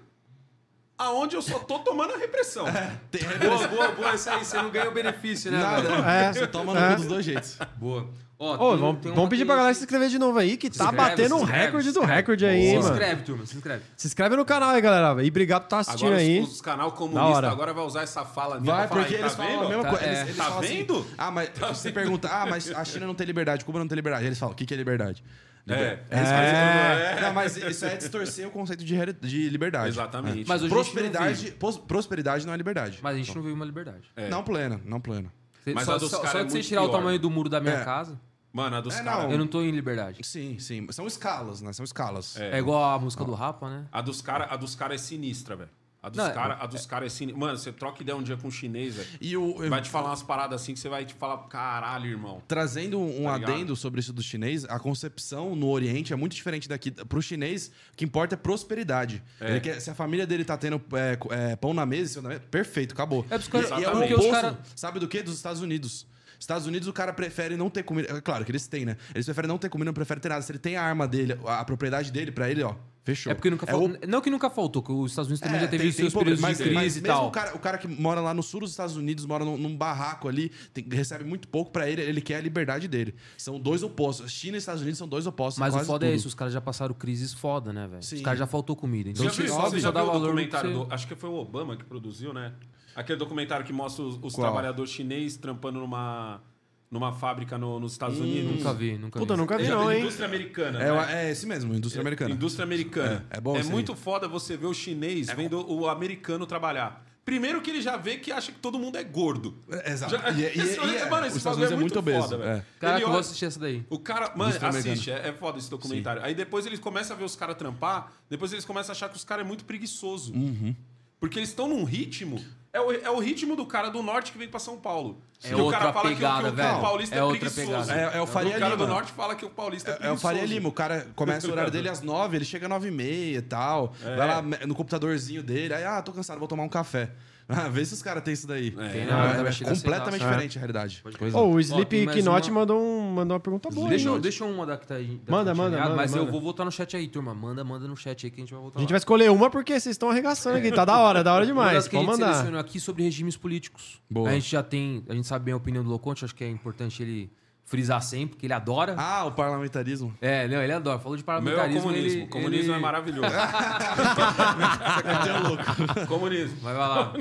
aonde 0.96 1.36
eu 1.36 1.42
só 1.42 1.59
tô 1.59 1.78
tomando 1.80 2.14
a 2.14 2.16
repressão. 2.16 2.64
Tem- 3.10 3.22
Boa, 3.38 3.68
boa, 3.68 3.92
boa. 3.92 4.14
Isso 4.14 4.30
aí, 4.30 4.44
você 4.44 4.56
não 4.56 4.70
ganha 4.70 4.88
o 4.88 4.92
benefício, 4.94 5.50
né? 5.50 5.59
Nada. 5.59 5.88
É. 6.10 6.32
Você 6.32 6.46
toma 6.46 6.72
no 6.72 6.80
É. 6.80 6.96
dos 6.96 7.06
dois 7.06 7.24
jeitos. 7.24 7.56
Boa. 7.76 8.09
Ó, 8.40 8.55
Ô, 8.55 8.70
tem- 8.70 8.78
vamos, 8.78 9.01
tem 9.02 9.12
vamos 9.12 9.31
pedir 9.31 9.44
pra 9.44 9.56
galera 9.56 9.74
se 9.74 9.81
inscrever 9.81 10.09
de 10.09 10.16
novo 10.19 10.39
aí, 10.39 10.56
que 10.56 10.70
tá 10.70 10.85
inscreve, 10.85 10.97
batendo 11.10 11.36
se 11.39 11.43
um 11.43 11.44
recorde 11.44 11.89
se 11.89 11.93
do 11.94 12.01
recorde 12.02 12.47
aí, 12.47 12.60
Se 12.62 12.66
hein, 12.69 12.78
mano. 12.78 12.90
inscreve, 12.90 13.23
turma, 13.24 13.47
se 13.47 13.56
inscreve. 13.56 13.82
Se 13.97 14.06
inscreve 14.06 14.36
no 14.36 14.44
canal 14.44 14.70
aí, 14.70 14.81
galera. 14.81 15.24
E 15.24 15.28
obrigado 15.28 15.62
por 15.62 15.66
estar 15.66 15.78
assistindo 15.81 16.06
Agora 16.06 16.20
aí. 16.23 16.40
os, 16.40 16.52
os 16.52 16.60
canal 16.60 16.93
comunista 16.93 17.51
agora 17.51 17.74
vai 17.74 17.85
usar 17.85 18.02
essa 18.02 18.24
fala 18.24 18.60
minha 18.60 18.73
Vai, 18.73 18.86
porque 18.86 19.15
aí, 19.16 19.20
eles 19.20 19.32
tá 19.35 19.43
falam 19.43 19.52
a 19.56 19.59
vendo? 19.62 19.69
mesma 19.70 19.82
Tá- 19.82 19.89
coisa. 19.90 20.05
é. 20.05 20.09
Eles, 20.09 20.20
eles 20.23 20.36
Tá 20.36 20.47
assim, 20.59 20.69
vendo? 20.78 21.06
ah, 21.19 21.31
mas 21.32 21.51
você 21.59 21.90
pergunta, 21.90 22.28
ah, 22.31 22.47
mas 22.47 22.70
a 22.70 22.85
China 22.85 23.06
não 23.09 23.15
tem 23.16 23.27
liberdade, 23.27 23.65
Cuba 23.65 23.81
não 23.81 23.89
tem 23.89 23.97
liberdade. 23.97 24.24
Eles 24.27 24.39
falam, 24.39 24.52
o 24.52 24.56
que, 24.56 24.65
que 24.65 24.73
é 24.73 24.77
liberdade? 24.77 25.24
É. 25.66 25.98
É. 26.09 26.24
fazem- 26.24 27.23
Não, 27.27 27.35
mas 27.35 27.56
isso 27.56 27.85
é 27.85 27.97
distorcer 27.97 28.47
o 28.47 28.51
conceito 28.52 28.85
de, 28.85 29.12
de 29.20 29.51
liberdade. 29.51 29.89
Exatamente. 29.89 30.47
Mas 30.48 30.62
hoje 30.62 30.73
Prosperidade, 30.73 31.55
prosperidade 31.89 32.47
não 32.47 32.55
é 32.55 32.56
liberdade. 32.56 33.01
Mas 33.02 33.15
a 33.15 33.19
gente 33.19 33.35
não 33.35 33.43
vive 33.43 33.55
uma 33.55 33.65
liberdade. 33.66 34.09
É. 34.16 34.28
Não 34.28 34.44
plena, 34.44 34.81
não 34.85 35.01
plena. 35.01 35.32
Mas 35.74 35.85
só 35.85 35.97
a 35.97 35.98
dos 35.98 36.10
só, 36.10 36.23
é 36.39 36.44
de 36.44 36.52
você 36.52 36.62
tirar 36.62 36.82
o 36.82 36.89
pior. 36.89 36.97
tamanho 36.98 37.19
do 37.19 37.28
muro 37.28 37.51
da 37.51 37.60
minha 37.60 37.74
É. 37.74 37.85
casa, 37.85 38.19
Mano, 38.59 38.76
a 38.76 38.80
dos 38.80 38.94
É, 38.97 39.02
caras. 39.05 39.24
não. 39.24 39.32
eu 39.32 39.39
não 39.39 39.47
tô 39.47 39.62
em 39.62 39.70
liberdade. 39.70 40.20
Sim, 40.26 40.59
sim. 40.59 40.86
São 40.90 41.06
escalas, 41.06 41.60
né? 41.60 41.72
São 41.72 41.85
escalas. 41.85 42.36
É. 42.36 42.56
É, 42.56 42.59
igual 42.59 42.82
a 42.82 42.98
música 42.98 43.24
do 43.24 43.35
Rapa, 43.35 43.68
né? 43.70 43.86
A 43.93 44.01
dos 44.01 44.20
caras 44.20 44.59
dos 44.59 44.74
cara 44.74 44.94
é 44.94 44.98
sinistra, 44.98 45.55
velho. 45.56 45.70
A 46.01 46.09
dos 46.09 46.16
Não, 46.18 46.32
caras 46.32 46.59
a 46.60 46.66
dos 46.66 46.86
cara 46.86 47.06
é 47.06 47.09
sinistra. 47.09 47.39
Mano, 47.40 47.59
você 47.59 47.72
troca 47.72 48.02
ideia 48.02 48.16
um 48.16 48.22
dia 48.22 48.36
com 48.36 48.47
um 48.47 48.51
chinês, 48.52 48.94
velho. 48.94 49.09
E 49.20 49.36
o, 49.36 49.68
Vai 49.68 49.82
te 49.82 49.90
falar 49.90 50.10
umas 50.10 50.22
paradas 50.22 50.62
assim 50.62 50.72
que 50.72 50.78
você 50.78 50.89
vai 50.89 51.05
te 51.05 51.12
falar, 51.14 51.39
caralho, 51.48 52.06
irmão. 52.09 52.40
Trazendo 52.47 53.01
um 53.01 53.24
Tá 53.24 53.35
ligado? 53.36 53.52
adendo 53.52 53.74
sobre 53.76 53.98
isso 54.01 54.12
do 54.12 54.22
chinês, 54.22 54.64
a 54.64 54.78
concepção 54.78 55.56
no 55.56 55.68
Oriente 55.68 56.12
é 56.12 56.16
muito 56.16 56.35
diferente 56.36 56.68
daqui. 56.68 56.93
Pro 56.93 57.20
chinês, 57.20 57.70
o 57.93 57.97
que 57.97 58.05
importa 58.05 58.36
é 58.36 58.39
prosperidade. 58.39 59.22
É. 59.40 59.51
Ele 59.51 59.60
quer- 59.60 59.80
se 59.80 59.90
a 59.90 59.94
família 59.94 60.24
dele 60.26 60.44
tá 60.44 60.56
tendo 60.56 60.80
é, 60.93 61.18
é, 61.52 61.56
pão 61.56 61.74
na 61.74 61.85
mesa, 61.85 62.22
perfeito, 62.51 62.93
acabou. 62.93 63.26
É, 63.28 63.36
porque 63.39 63.56
os 63.56 63.64
e, 63.66 63.68
caras- 63.68 63.82
e 63.82 63.85
é 63.85 63.90
o 63.93 64.14
oposto, 64.14 64.30
cara- 64.30 64.59
sabe 64.76 65.01
do 65.01 65.09
que? 65.09 65.20
Dos 65.22 65.35
Estados 65.35 65.60
Unidos. 65.60 66.06
Estados 66.39 66.66
Unidos, 66.66 66.86
o 66.89 66.93
cara 66.93 67.12
prefere 67.12 67.56
não 67.56 67.69
ter 67.69 67.82
comida. 67.82 68.16
É 68.16 68.20
claro 68.20 68.44
que 68.44 68.51
eles 68.51 68.66
têm, 68.66 68.85
né? 68.85 68.97
Eles 69.15 69.27
preferem 69.27 69.48
não 69.48 69.59
ter 69.59 69.69
comida, 69.69 69.86
não 69.86 69.94
preferem 69.94 70.20
ter 70.20 70.28
nada. 70.28 70.43
Se 70.43 70.52
ele 70.52 70.59
tem 70.59 70.77
a 70.77 70.82
arma 70.82 71.06
dele, 71.09 71.39
a, 71.44 71.60
a 71.60 71.65
propriedade 71.65 72.12
dele, 72.12 72.31
pra 72.31 72.48
ele, 72.51 72.62
ó, 72.62 72.74
fechou. 73.05 73.32
É 73.32 73.35
porque 73.35 73.51
nunca 73.51 73.65
É 73.66 73.73
faltou. 73.73 73.89
o- 73.90 74.06
Não 74.06 74.20
que 74.20 74.31
nunca 74.31 74.48
faltou, 74.48 74.82
que 74.82 74.93
os 74.93 75.10
Estados 75.10 75.28
Unidos 75.28 75.40
também 75.40 75.56
é, 75.59 75.60
já 75.62 75.69
teve 75.69 75.82
tem- 75.82 75.90
os 75.90 75.97
tem 75.97 76.05
seus 76.05 76.12
problema, 76.12 76.36
períodos 76.36 76.59
de 76.59 76.65
mas- 76.65 76.78
crise 76.85 76.97
mas 76.97 76.97
e 76.97 77.01
tal. 77.02 77.16
Mesmo 77.16 77.28
o 77.28 77.32
cara, 77.32 77.56
o 77.56 77.59
cara 77.59 77.78
que 77.78 77.89
mora 77.89 78.20
lá 78.20 78.32
no 78.32 78.43
sul 78.43 78.60
dos 78.60 78.70
Estados 78.70 78.97
Unidos, 78.97 79.24
mora 79.27 79.44
num, 79.44 79.56
num 79.59 79.77
barraco 79.77 80.28
ali, 80.28 80.51
tem- 80.73 80.86
recebe 80.90 81.24
muito 81.24 81.48
pouco 81.48 81.73
pra 81.73 81.89
ele, 81.90 82.02
ele 82.02 82.20
quer 82.20 82.36
a 82.36 82.40
liberdade 82.40 82.86
dele. 82.86 83.15
São 83.36 83.59
dois 83.59 83.82
opostos. 83.82 84.31
China 84.31 84.56
e 84.56 84.59
Estados 84.59 84.82
Unidos 84.82 84.98
são 84.98 85.09
dois 85.09 85.27
opostos. 85.27 85.59
Mas 85.59 85.74
o 85.74 85.81
foda 85.81 86.06
é 86.06 86.10
tudo. 86.10 86.19
isso, 86.19 86.28
os 86.28 86.35
caras 86.35 86.52
já 86.55 86.60
passaram 86.60 86.94
crises 86.94 87.32
foda, 87.35 87.73
né, 87.73 87.86
velho? 87.89 87.98
Os 88.01 88.20
caras 88.23 88.39
já 88.39 88.47
faltou 88.47 88.77
comida. 88.77 89.10
Então, 89.10 89.24
Você 89.28 89.43
já 89.43 89.43
viu, 89.43 89.55
óbvio, 89.55 89.70
você 89.73 89.81
já 89.81 89.90
dá 89.90 90.02
viu 90.05 90.12
o 90.12 90.19
documentário 90.20 90.70
você- 90.73 90.85
do. 90.86 90.94
Acho 90.94 91.09
que 91.09 91.15
foi 91.16 91.28
o 91.31 91.35
Obama 91.35 91.77
que 91.77 91.85
produziu, 91.85 92.32
né? 92.32 92.52
Aquele 92.98 93.18
documentário 93.18 93.64
que 93.64 93.72
mostra 93.72 94.02
os, 94.04 94.18
os 94.20 94.34
trabalhadores 94.34 94.90
chineses 94.92 95.36
trampando 95.36 95.78
numa, 95.78 96.42
numa 96.90 97.12
fábrica 97.12 97.56
no- 97.56 97.78
nos 97.78 97.92
Estados 97.92 98.18
Hum, 98.18 98.22
Unidos. 98.22 98.56
Nunca 98.56 98.72
vi, 98.74 98.98
nunca 98.98 99.18
Puta, 99.20 99.34
vi. 99.34 99.40
nunca 99.40 99.56
vi 99.58 99.64
Já- 99.66 99.74
não, 99.76 99.92
hein? 99.92 100.00
Indústria 100.00 100.26
americana. 100.26 100.82
É, 100.82 100.92
né? 100.92 101.26
é 101.26 101.30
esse 101.30 101.46
mesmo, 101.46 101.72
indústria 101.74 102.00
americana. 102.00 102.34
Indústria 102.34 102.64
americana. 102.64 103.24
É, 103.30 103.36
é 103.38 103.40
bom 103.40 103.56
É 103.56 103.60
isso 103.60 103.68
aí. 103.68 103.72
muito 103.72 103.94
foda 103.94 104.26
você 104.26 104.56
ver 104.56 104.66
o 104.66 104.74
chinês 104.74 105.28
vendo 105.28 105.64
o 105.70 105.88
americano 105.88 106.44
trabalhar. 106.46 107.06
Primeiro 107.24 107.60
que 107.60 107.68
ele 107.70 107.82
já 107.82 107.96
vê 107.98 108.16
que 108.16 108.32
acha 108.32 108.50
que 108.50 108.58
todo 108.58 108.78
mundo 108.78 108.96
é 108.96 109.04
gordo. 109.04 109.54
É, 109.70 109.92
Exato. 109.92 110.16
Já- 110.16 110.30
E, 110.30 110.40
e, 110.40 110.44
esse- 110.46 110.80
e, 110.80 110.96
é, 110.96 111.08
mano, 111.10 111.26
esse 111.26 111.38
bagulho 111.40 111.66
é 111.72 111.76
muito 111.76 111.98
obeso. 111.98 112.22
foda, 112.22 112.38
velho. 112.38 112.50
é. 112.50 112.64
Caraca, 112.80 113.02
eu 113.02 113.10
vou 113.10 113.18
assistir 113.20 113.44
essa 113.44 113.60
daí. 113.60 113.84
O 113.90 113.98
cara, 113.98 114.32
mano, 114.34 114.52
assiste, 114.66 115.10
é, 115.10 115.28
é 115.28 115.32
foda 115.34 115.58
esse 115.58 115.68
documentário. 115.70 116.22
Aí 116.24 116.34
depois 116.34 116.64
eles 116.66 116.80
começam 116.80 117.14
a 117.14 117.18
ver 117.18 117.26
os 117.26 117.36
caras 117.36 117.54
trampar, 117.56 118.10
depois 118.30 118.50
eles 118.52 118.64
começam 118.64 118.92
a 118.92 118.94
achar 118.96 119.08
que 119.10 119.16
os 119.16 119.24
caras 119.24 119.44
é 119.44 119.46
muito 119.46 119.64
preguiçoso. 119.66 120.32
Uhum. 120.32 120.74
Porque 121.20 121.38
eles 121.38 121.50
estão 121.50 121.68
num 121.68 121.84
ritmo. 121.84 122.42
É 122.73 122.81
o, 122.81 122.93
é 122.93 123.11
o 123.11 123.19
ritmo 123.19 123.57
do 123.57 123.65
cara 123.65 123.89
do 123.89 124.03
norte 124.03 124.31
que 124.31 124.39
vem 124.39 124.47
pra 124.49 124.61
São 124.61 124.77
Paulo. 124.77 125.20
É 125.43 125.49
Que 125.49 125.55
o 125.55 125.70
cara 125.70 125.93
fala 125.93 126.09
que 126.09 126.15
o- 126.15 126.16
pegada, 126.16 126.43
que, 126.43 126.49
o- 126.49 126.51
que 126.51 126.57
velho. 126.57 126.77
o 126.77 126.81
paulista 126.81 127.15
é, 127.15 127.19
É 127.19 127.23
outra 127.24 127.51
preguiçoso. 127.51 127.93
É- 127.93 128.16
é 128.19 128.20
o 128.20 128.27
Faria 128.27 128.59
cara 128.59 128.74
Lima. 128.74 128.77
do 128.77 128.93
norte 128.93 129.12
fala 129.12 129.35
que 129.35 129.45
o 129.45 129.51
paulista 129.51 129.90
é, 129.90 129.93
É, 129.93 129.95
é 129.95 129.97
o 129.97 130.01
preguiçoso. 130.01 130.23
Faria 130.23 130.45
Lima, 130.45 130.69
o 130.69 130.73
cara 130.73 131.07
começa 131.16 131.47
o 131.49 131.51
horário 131.53 131.70
dele 131.70 131.89
às 131.89 132.03
nove, 132.03 132.36
ele 132.36 132.45
chega 132.45 132.66
às 132.66 132.70
nove 132.70 132.89
e 132.89 132.90
meia 132.90 133.39
e 133.39 133.43
tal. 133.43 133.95
É. 134.05 134.16
Vai 134.16 134.27
lá 134.27 134.43
no 134.43 134.74
computadorzinho 134.74 135.43
dele, 135.43 135.73
aí, 135.74 135.85
ah, 135.85 136.03
tô 136.03 136.12
cansado, 136.12 136.39
vou 136.39 136.49
tomar 136.49 136.62
um 136.65 136.69
café. 136.69 137.11
Ah, 137.48 137.66
vê 137.68 137.82
se 137.84 137.94
os 137.94 138.02
caras 138.02 138.22
têm 138.22 138.34
isso 138.34 138.46
daí. 138.46 138.68
É. 138.78 138.88
Tem, 138.90 139.00
É, 139.02 139.06
né? 139.06 139.50
é 139.50 139.74
completamente 139.74 140.20
diferente 140.20 140.58
a 140.58 140.60
realidade. 140.60 141.02
Ô, 141.32 141.46
o 141.54 141.58
Sleep 141.60 142.04
mais 142.04 142.22
Knot 142.24 142.50
uma- 142.50 142.60
mandou, 142.60 142.78
um, 142.78 143.10
mandou 143.12 143.34
uma 143.36 143.40
pergunta 143.40 143.70
boa. 143.70 143.88
Deixa, 143.88 144.08
hein? 144.08 144.14
eu- 144.14 144.20
deixa 144.20 144.44
eu 144.44 144.48
uma 144.50 144.66
da 144.66 144.76
que 144.76 144.86
tá 144.86 144.96
aí. 144.96 145.18
da 145.24 145.32
Manda, 145.32 145.54
manda, 145.54 145.78
manda, 145.80 145.96
Mas 145.96 146.12
eu 146.12 146.18
manda. 146.20 146.30
vou 146.32 146.40
voltar 146.42 146.64
no 146.66 146.70
chat 146.70 146.94
aí, 146.96 147.08
turma. 147.08 147.32
Manda, 147.34 147.64
manda 147.64 147.88
no 147.88 147.96
chat 147.96 148.26
aí 148.26 148.30
que 148.30 148.40
a 148.40 148.44
gente 148.44 148.52
vai 148.52 148.60
voltar 148.60 148.78
A 148.78 148.80
gente 148.82 148.90
lá. 148.90 148.92
vai 148.94 148.98
escolher 148.98 149.30
uma 149.30 149.48
porque 149.48 149.72
vocês 149.80 149.94
estão 149.94 150.10
arregaçando 150.10 150.58
aqui. 150.58 150.70
Tá 150.70 150.84
da 150.84 150.98
hora, 150.98 151.24
da 151.24 151.32
hora 151.32 151.46
demais. 151.46 151.88
que 151.88 151.96
a 151.96 152.00
Pode 152.00 152.10
gente 152.12 152.20
mandar. 152.20 152.32
selecionou 152.34 152.60
aqui 152.60 152.78
sobre 152.78 153.02
regimes 153.04 153.36
políticos. 153.36 154.00
Boa. 154.10 154.28
A 154.28 154.32
gente 154.34 154.50
já 154.50 154.62
tem, 154.62 155.02
a 155.08 155.14
gente 155.14 155.26
sabe 155.26 155.46
bem 155.46 155.54
a 155.54 155.56
opinião 155.56 155.82
do 155.82 155.88
Loconte, 155.88 156.24
acho 156.24 156.34
que 156.34 156.44
é 156.44 156.50
importante 156.50 157.02
ele 157.02 157.30
frisar 157.69 158.03
sempre, 158.03 158.39
que 158.39 158.47
ele 158.47 158.55
adora. 158.55 158.95
Ah, 158.97 159.27
o 159.27 159.32
parlamentarismo. 159.32 160.16
É, 160.23 160.49
não, 160.49 160.62
ele 160.62 160.73
adora. 160.73 160.99
Falou 160.99 161.19
de 161.19 161.23
O 161.23 161.27
meu 161.27 161.35
é 161.35 161.39
o 161.39 161.43
parlamentarismo. 161.57 161.82
comunismo. 161.82 162.19
ele- 162.19 162.24
O 162.24 162.28
comunismo 162.31 162.73
ele- 162.73 162.73
é 162.73 162.78
maravilhoso. 162.78 163.28
comunismo. 166.09 166.57
Vai, 166.61 166.74
vai 166.74 166.89
lá. 166.89 167.12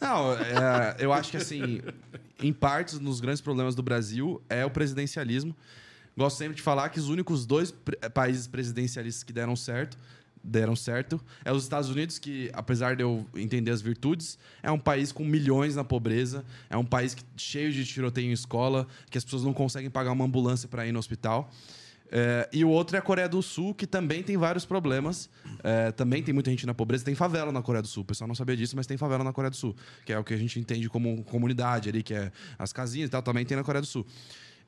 Não, 0.00 0.32
é, 0.34 0.96
eu 0.98 1.12
acho 1.12 1.30
que 1.30 1.36
assim, 1.36 1.80
em 2.42 2.52
partes, 2.52 2.98
nos 3.00 3.20
grandes 3.20 3.40
problemas 3.40 3.74
do 3.74 3.82
Brasil 3.82 4.42
é 4.48 4.64
o 4.64 4.70
presidencialismo. 4.70 5.54
Gosto 6.16 6.36
sempre 6.36 6.54
de 6.56 6.62
falar 6.62 6.88
que 6.90 6.98
os 7.00 7.08
únicos 7.08 7.44
dois 7.44 7.72
pre- 7.72 7.96
países 8.10 8.46
presidencialistas 8.46 9.24
que 9.24 9.32
deram 9.32 9.56
certo, 9.56 9.98
deram 10.44 10.76
certo, 10.76 11.18
é 11.44 11.50
os 11.50 11.62
Estados 11.62 11.88
Unidos, 11.88 12.18
que 12.18 12.50
apesar 12.52 12.94
de 12.94 13.02
eu 13.02 13.26
entender 13.34 13.70
as 13.70 13.80
virtudes, 13.80 14.38
é 14.62 14.70
um 14.70 14.78
país 14.78 15.10
com 15.10 15.24
milhões 15.24 15.74
na 15.74 15.82
pobreza, 15.82 16.44
é 16.68 16.76
um 16.76 16.84
país 16.84 17.14
que- 17.14 17.24
cheio 17.36 17.72
de 17.72 17.84
tiroteio 17.84 18.28
em 18.28 18.32
escola, 18.32 18.86
que 19.10 19.16
as 19.16 19.24
pessoas 19.24 19.42
não 19.42 19.54
conseguem 19.54 19.90
pagar 19.90 20.12
uma 20.12 20.24
ambulância 20.24 20.68
para 20.68 20.86
ir 20.86 20.92
no 20.92 20.98
hospital. 20.98 21.50
É, 22.16 22.48
e 22.52 22.64
o 22.64 22.68
outro 22.68 22.94
é 22.94 22.98
a 23.00 23.02
Coreia 23.02 23.28
do 23.28 23.42
Sul, 23.42 23.74
que 23.74 23.86
também 23.88 24.22
tem 24.22 24.36
vários 24.36 24.64
problemas. 24.64 25.28
É, 25.64 25.90
também 25.90 26.22
tem 26.22 26.32
muita 26.32 26.50
gente 26.50 26.64
na 26.64 26.74
pobreza. 26.74 27.04
Tem 27.04 27.14
favela 27.14 27.50
na 27.50 27.60
Coreia 27.60 27.82
do 27.82 27.88
Sul. 27.88 28.02
O 28.02 28.06
pessoal 28.06 28.28
não 28.28 28.34
sabia 28.36 28.56
disso, 28.56 28.76
mas 28.76 28.86
tem 28.86 28.96
favela 28.96 29.24
na 29.24 29.32
Coreia 29.32 29.50
do 29.50 29.56
Sul. 29.56 29.74
Que 30.04 30.12
é 30.12 30.18
o 30.18 30.22
que 30.22 30.32
a 30.32 30.36
gente 30.36 30.60
entende 30.60 30.88
como 30.88 31.24
comunidade 31.24 31.88
ali, 31.88 32.02
que 32.04 32.14
é 32.14 32.30
as 32.56 32.72
casinhas 32.72 33.08
e 33.08 33.10
tal. 33.10 33.20
Também 33.22 33.44
tem 33.44 33.56
na 33.56 33.64
Coreia 33.64 33.80
do 33.80 33.86
Sul. 33.86 34.06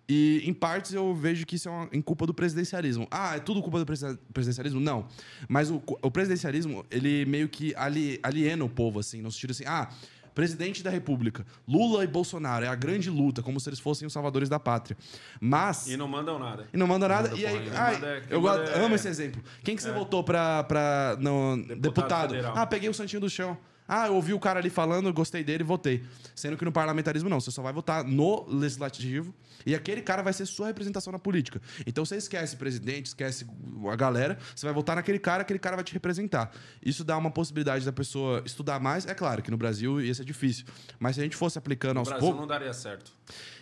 E, 0.08 0.40
em 0.44 0.54
partes, 0.54 0.92
eu 0.92 1.12
vejo 1.14 1.44
que 1.44 1.56
isso 1.56 1.68
é 1.68 1.72
uma, 1.72 1.88
em 1.92 2.00
culpa 2.00 2.26
do 2.26 2.32
presidencialismo. 2.32 3.08
Ah, 3.10 3.36
é 3.36 3.40
tudo 3.40 3.60
culpa 3.60 3.80
do 3.80 3.86
presi- 3.86 4.16
presidencialismo? 4.32 4.80
Não. 4.80 5.06
Mas 5.48 5.68
o, 5.70 5.82
o 6.00 6.10
presidencialismo, 6.10 6.84
ele 6.90 7.24
meio 7.26 7.48
que 7.48 7.74
ali, 7.76 8.20
aliena 8.22 8.64
o 8.64 8.68
povo, 8.68 9.00
assim, 9.00 9.20
no 9.20 9.32
sentido 9.32 9.50
assim, 9.50 9.64
ah, 9.66 9.88
presidente 10.32 10.82
da 10.82 10.90
república, 10.90 11.44
Lula 11.66 12.04
e 12.04 12.06
Bolsonaro, 12.06 12.64
é 12.64 12.68
a 12.68 12.74
grande 12.74 13.10
luta, 13.10 13.42
como 13.42 13.58
se 13.58 13.68
eles 13.68 13.80
fossem 13.80 14.06
os 14.06 14.12
salvadores 14.12 14.48
da 14.48 14.60
pátria. 14.60 14.96
Mas... 15.40 15.88
E 15.88 15.96
não 15.96 16.06
mandam 16.06 16.38
nada. 16.38 16.68
E 16.72 16.76
não 16.76 16.86
manda 16.86 17.08
nada. 17.08 17.30
Manda 17.30 17.40
e 17.40 17.46
aí, 17.46 17.70
ai. 17.74 17.94
Manda- 17.94 18.22
eu 18.30 18.40
gosto- 18.40 18.70
é- 18.70 18.84
amo 18.84 18.94
esse 18.94 19.08
exemplo. 19.08 19.42
Quem 19.64 19.74
que 19.74 19.82
você 19.82 19.90
votou 19.90 20.22
pra, 20.22 20.62
pra 20.64 21.16
no, 21.18 21.56
deputado? 21.76 22.30
federal. 22.30 22.54
Ah, 22.56 22.66
peguei 22.66 22.88
o 22.88 22.94
Santinho 22.94 23.20
do 23.20 23.30
Chão. 23.30 23.58
Ah, 23.88 24.06
eu 24.08 24.14
ouvi 24.14 24.32
o 24.34 24.40
cara 24.40 24.58
ali 24.58 24.70
falando, 24.70 25.12
gostei 25.12 25.44
dele, 25.44 25.62
votei. 25.64 26.04
Sendo 26.34 26.56
que 26.56 26.64
no 26.64 26.72
parlamentarismo 26.72 27.28
não, 27.28 27.40
você 27.40 27.50
só 27.50 27.62
vai 27.62 27.72
votar 27.72 28.04
no 28.04 28.44
legislativo 28.48 29.34
e 29.64 29.74
aquele 29.74 30.00
cara 30.02 30.22
vai 30.22 30.32
ser 30.32 30.46
sua 30.46 30.66
representação 30.66 31.12
na 31.12 31.18
política. 31.18 31.60
Então 31.86 32.04
você 32.04 32.16
esquece 32.16 32.56
presidente, 32.56 33.06
esquece 33.06 33.46
a 33.90 33.96
galera, 33.96 34.38
você 34.54 34.66
vai 34.66 34.74
votar 34.74 34.96
naquele 34.96 35.18
cara, 35.18 35.42
aquele 35.42 35.58
cara 35.58 35.76
vai 35.76 35.84
te 35.84 35.92
representar. 35.92 36.52
Isso 36.84 37.04
dá 37.04 37.16
uma 37.16 37.30
possibilidade 37.30 37.84
da 37.84 37.92
pessoa 37.92 38.42
estudar 38.44 38.80
mais. 38.80 39.06
É 39.06 39.14
claro 39.14 39.42
que 39.42 39.50
no 39.50 39.56
Brasil 39.56 40.00
ia 40.00 40.14
ser 40.14 40.24
difícil, 40.24 40.66
mas 40.98 41.14
se 41.16 41.20
a 41.20 41.24
gente 41.24 41.36
fosse 41.36 41.58
aplicando 41.58 41.94
No 41.94 42.00
aos 42.00 42.08
Brasil 42.08 42.20
poucos. 42.24 42.40
não 42.40 42.46
daria 42.46 42.72
certo. 42.72 43.12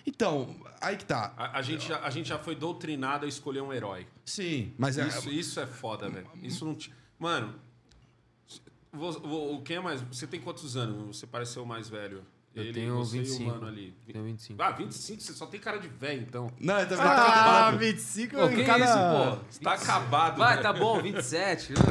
Então, 0.07 0.55
aí 0.81 0.97
que 0.97 1.05
tá. 1.05 1.33
A, 1.37 1.59
a 1.59 1.63
gente 1.63 1.89
já, 1.89 2.01
a 2.01 2.11
gente 2.11 2.29
já 2.29 2.39
foi 2.39 2.55
doutrinado 2.55 3.25
a 3.25 3.29
escolher 3.29 3.63
um 3.63 3.73
herói. 3.73 4.07
Sim, 4.25 4.73
mas 4.77 4.99
é. 4.99 5.07
Isso, 5.07 5.31
isso 5.31 5.61
é 5.61 5.67
foda, 5.67 6.09
velho. 6.11 6.27
Isso 6.43 6.65
não. 6.65 6.77
Mano, 7.19 7.55
vo- 8.95 9.63
quem 9.63 9.77
é 9.77 9.81
mais? 9.81 10.01
Você 10.03 10.27
tem 10.27 10.41
quantos 10.41 10.77
anos? 10.77 11.17
Você 11.19 11.27
pareceu 11.27 11.63
o 11.63 11.67
mais 11.67 11.89
velho. 11.89 12.23
Eu 12.55 12.73
tenho 12.73 12.95
você 12.99 13.19
25. 13.19 13.43
E 13.43 13.47
o 13.47 13.49
mano 13.49 13.67
ali. 13.67 13.95
Tenho 14.07 14.25
25. 14.25 14.63
Ah, 14.63 14.71
25? 14.71 15.21
Você 15.21 15.33
só 15.33 15.45
tem 15.45 15.59
cara 15.59 15.77
de 15.79 15.89
velho, 15.89 16.23
então. 16.23 16.47
Não, 16.61 16.79
eu 16.79 16.89
também 16.89 17.05
Ah, 17.05 17.73
25 17.77 18.37
Pô, 18.37 18.49
que 18.49 18.63
cada... 18.63 18.85
isso, 18.85 18.95
pô? 19.41 19.45
Você 19.51 19.61
tá 19.61 19.73
acabado. 19.73 20.39
Vai, 20.39 20.63
tá 20.63 20.73
bom, 20.73 21.03
27. 21.03 21.73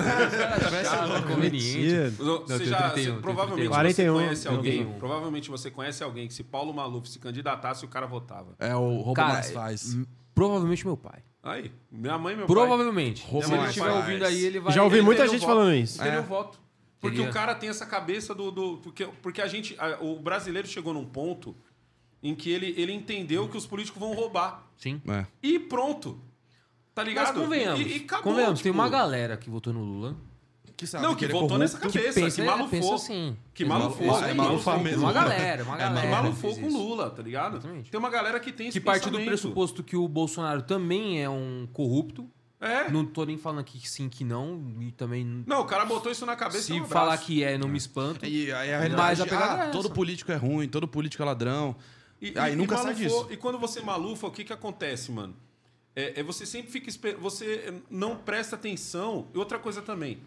Chato, 0.86 1.28
conveniente. 1.28 2.12
Você 2.12 2.66
já, 2.66 2.92
31, 2.92 3.16
você 3.16 3.22
provavelmente 3.22 3.68
41. 3.68 4.14
você 4.14 4.24
conhece 4.24 4.48
alguém. 4.48 4.78
31. 4.78 5.00
Provavelmente 5.00 5.50
você 5.50 5.70
conhece 5.70 6.02
alguém 6.04 6.28
que 6.30 6.34
se 6.34 6.44
Paulo 6.44 6.74
Maluf 6.74 7.10
se 7.10 7.20
candidatasse, 7.20 7.84
o 7.84 7.90
cara 7.90 8.06
votava. 8.08 8.56
É 8.58 8.74
o 8.74 8.98
roubo 9.02 9.14
Cara, 9.16 9.34
mais 9.34 9.52
faz. 9.52 9.98
provavelmente 10.34 10.86
meu 10.86 10.96
pai. 10.96 11.22
Aí, 11.44 11.74
minha 11.92 12.18
mãe 12.18 12.36
e 12.36 12.38
meu 12.38 12.48
pai. 12.48 12.56
Provavelmente. 12.56 13.22
Rouba 13.28 13.48
Se 13.48 13.54
ele 13.54 13.66
estiver 13.66 13.92
ouvindo 13.92 14.24
aí, 14.26 14.46
ele 14.46 14.60
vai... 14.62 14.72
Já 14.74 14.82
ouvi 14.84 14.96
ele 14.96 15.02
muita 15.06 15.24
o 15.24 15.28
gente 15.28 15.42
voto. 15.42 15.50
falando 15.54 15.74
isso. 15.76 15.98
Teria 16.00 16.14
É. 16.14 16.20
o 16.22 16.24
voto. 16.24 16.63
Porque 17.04 17.18
Teria. 17.18 17.30
o 17.30 17.34
cara 17.34 17.54
tem 17.54 17.68
essa 17.70 17.86
cabeça 17.86 18.34
do. 18.34 18.50
do 18.50 18.78
porque, 18.78 19.06
porque 19.22 19.42
a 19.42 19.48
gente. 19.48 19.76
a- 19.78 19.98
o 20.02 20.20
brasileiro 20.20 20.68
chegou 20.68 20.94
num 20.94 21.06
ponto 21.06 21.54
em 22.24 22.34
que 22.34 22.50
ele, 22.50 22.74
ele 22.78 22.94
entendeu 22.94 23.50
que 23.50 23.58
os 23.58 23.68
políticos 23.68 24.00
vão 24.00 24.14
roubar. 24.14 24.66
Sim. 24.78 25.02
É. 25.08 25.26
E 25.44 25.60
pronto. 25.60 26.18
Tá 26.96 27.04
ligado? 27.04 27.34
Mas 27.36 27.44
convenhamos. 27.44 27.82
E, 27.82 27.84
e 27.84 27.96
acabou, 28.04 28.24
convenhamos, 28.32 28.62
tem 28.62 28.72
tipo, 28.72 28.82
uma 28.82 28.90
galera 28.90 29.36
que 29.36 29.50
votou 29.50 29.74
no 29.74 29.84
Lula. 29.84 30.16
Que 30.78 30.88
sabe 30.88 31.04
Não, 31.04 31.14
que 31.16 31.26
ele 31.26 31.32
é 31.32 31.36
votou 31.36 31.50
corrupto. 31.50 31.60
nessa 31.60 31.78
cabeça, 31.78 32.14
que, 32.14 32.22
pensa, 32.22 32.44
malufou. 32.46 32.68
é, 32.78 32.82
pensa 32.82 32.96
assim. 32.96 33.38
Que 33.54 33.64
malufou. 33.66 34.08
isso 34.08 34.24
é 34.24 34.30
aí, 34.30 34.34
malufar 34.36 34.76
isso. 34.76 34.84
mesmo. 34.86 35.02
Uma 35.04 35.14
galera, 35.14 35.64
uma 35.64 35.76
É, 35.76 35.80
galera. 35.80 36.10
malufou 36.10 36.56
com. 36.56 36.68
Lula, 36.68 37.10
tá 37.12 37.22
ligado? 37.22 37.58
Exatamente. 37.58 37.92
Tem 37.92 38.00
uma 38.00 38.10
galera 38.10 38.40
que 38.40 38.52
tem 38.52 38.68
esse 38.70 38.80
Que 38.80 38.86
parte 38.86 39.10
do 39.10 39.20
pressuposto 39.20 39.84
que 39.84 39.96
o 39.98 40.08
Bolsonaro 40.08 40.62
também 40.64 41.22
é 41.22 41.30
um 41.30 41.68
corrupto. 41.74 42.28
É. 42.64 42.90
Não 42.90 43.06
tô 43.06 43.26
nem 43.26 43.38
falando 43.38 43.60
aqui 43.60 43.78
que 43.78 43.90
sim, 43.90 44.08
que 44.08 44.24
não. 44.24 44.74
E 44.80 44.92
também. 44.94 45.44
Não, 45.46 45.62
o 45.62 45.66
cara 45.66 45.84
botou 45.84 46.10
isso 46.10 46.26
na 46.26 46.34
cabeça 46.36 46.64
se 46.64 46.74
e 46.74 46.80
um 46.82 46.86
falar 46.86 47.18
que 47.18 47.44
é, 47.44 47.58
não 47.58 47.68
me 47.68 47.78
espanto. 47.78 48.26
E 48.26 48.52
aí 48.54 48.74
a 48.74 48.90
Mas 48.90 49.20
a 49.20 49.26
pegada 49.26 49.64
ah, 49.64 49.66
é 49.68 49.72
todo 49.72 49.90
político 49.90 50.32
é 50.32 50.36
ruim, 50.36 50.70
todo 50.70 50.88
político 50.88 51.22
é 51.22 51.26
ladrão. 51.26 51.76
E, 52.22 52.34
Aí 52.40 52.54
e- 52.54 52.56
nunca 52.56 52.76
e 52.76 52.78
sai 52.78 52.94
malufou- 52.94 53.24
disso. 53.24 53.34
E 53.34 53.36
quando 53.38 53.60
você 53.60 53.82
malufa, 53.82 54.28
o 54.28 54.32
que 54.32 54.46
que 54.46 54.54
acontece, 54.54 55.12
mano? 55.12 55.36
É, 55.94 56.22
é 56.22 56.24
você 56.24 56.46
sempre 56.46 56.72
fica 56.72 56.90
você 57.20 57.82
não 57.90 58.16
presta 58.16 58.56
atenção. 58.56 59.28
E 59.34 59.38
outra 59.38 59.60
coisa 59.60 59.82
também. 59.82 60.20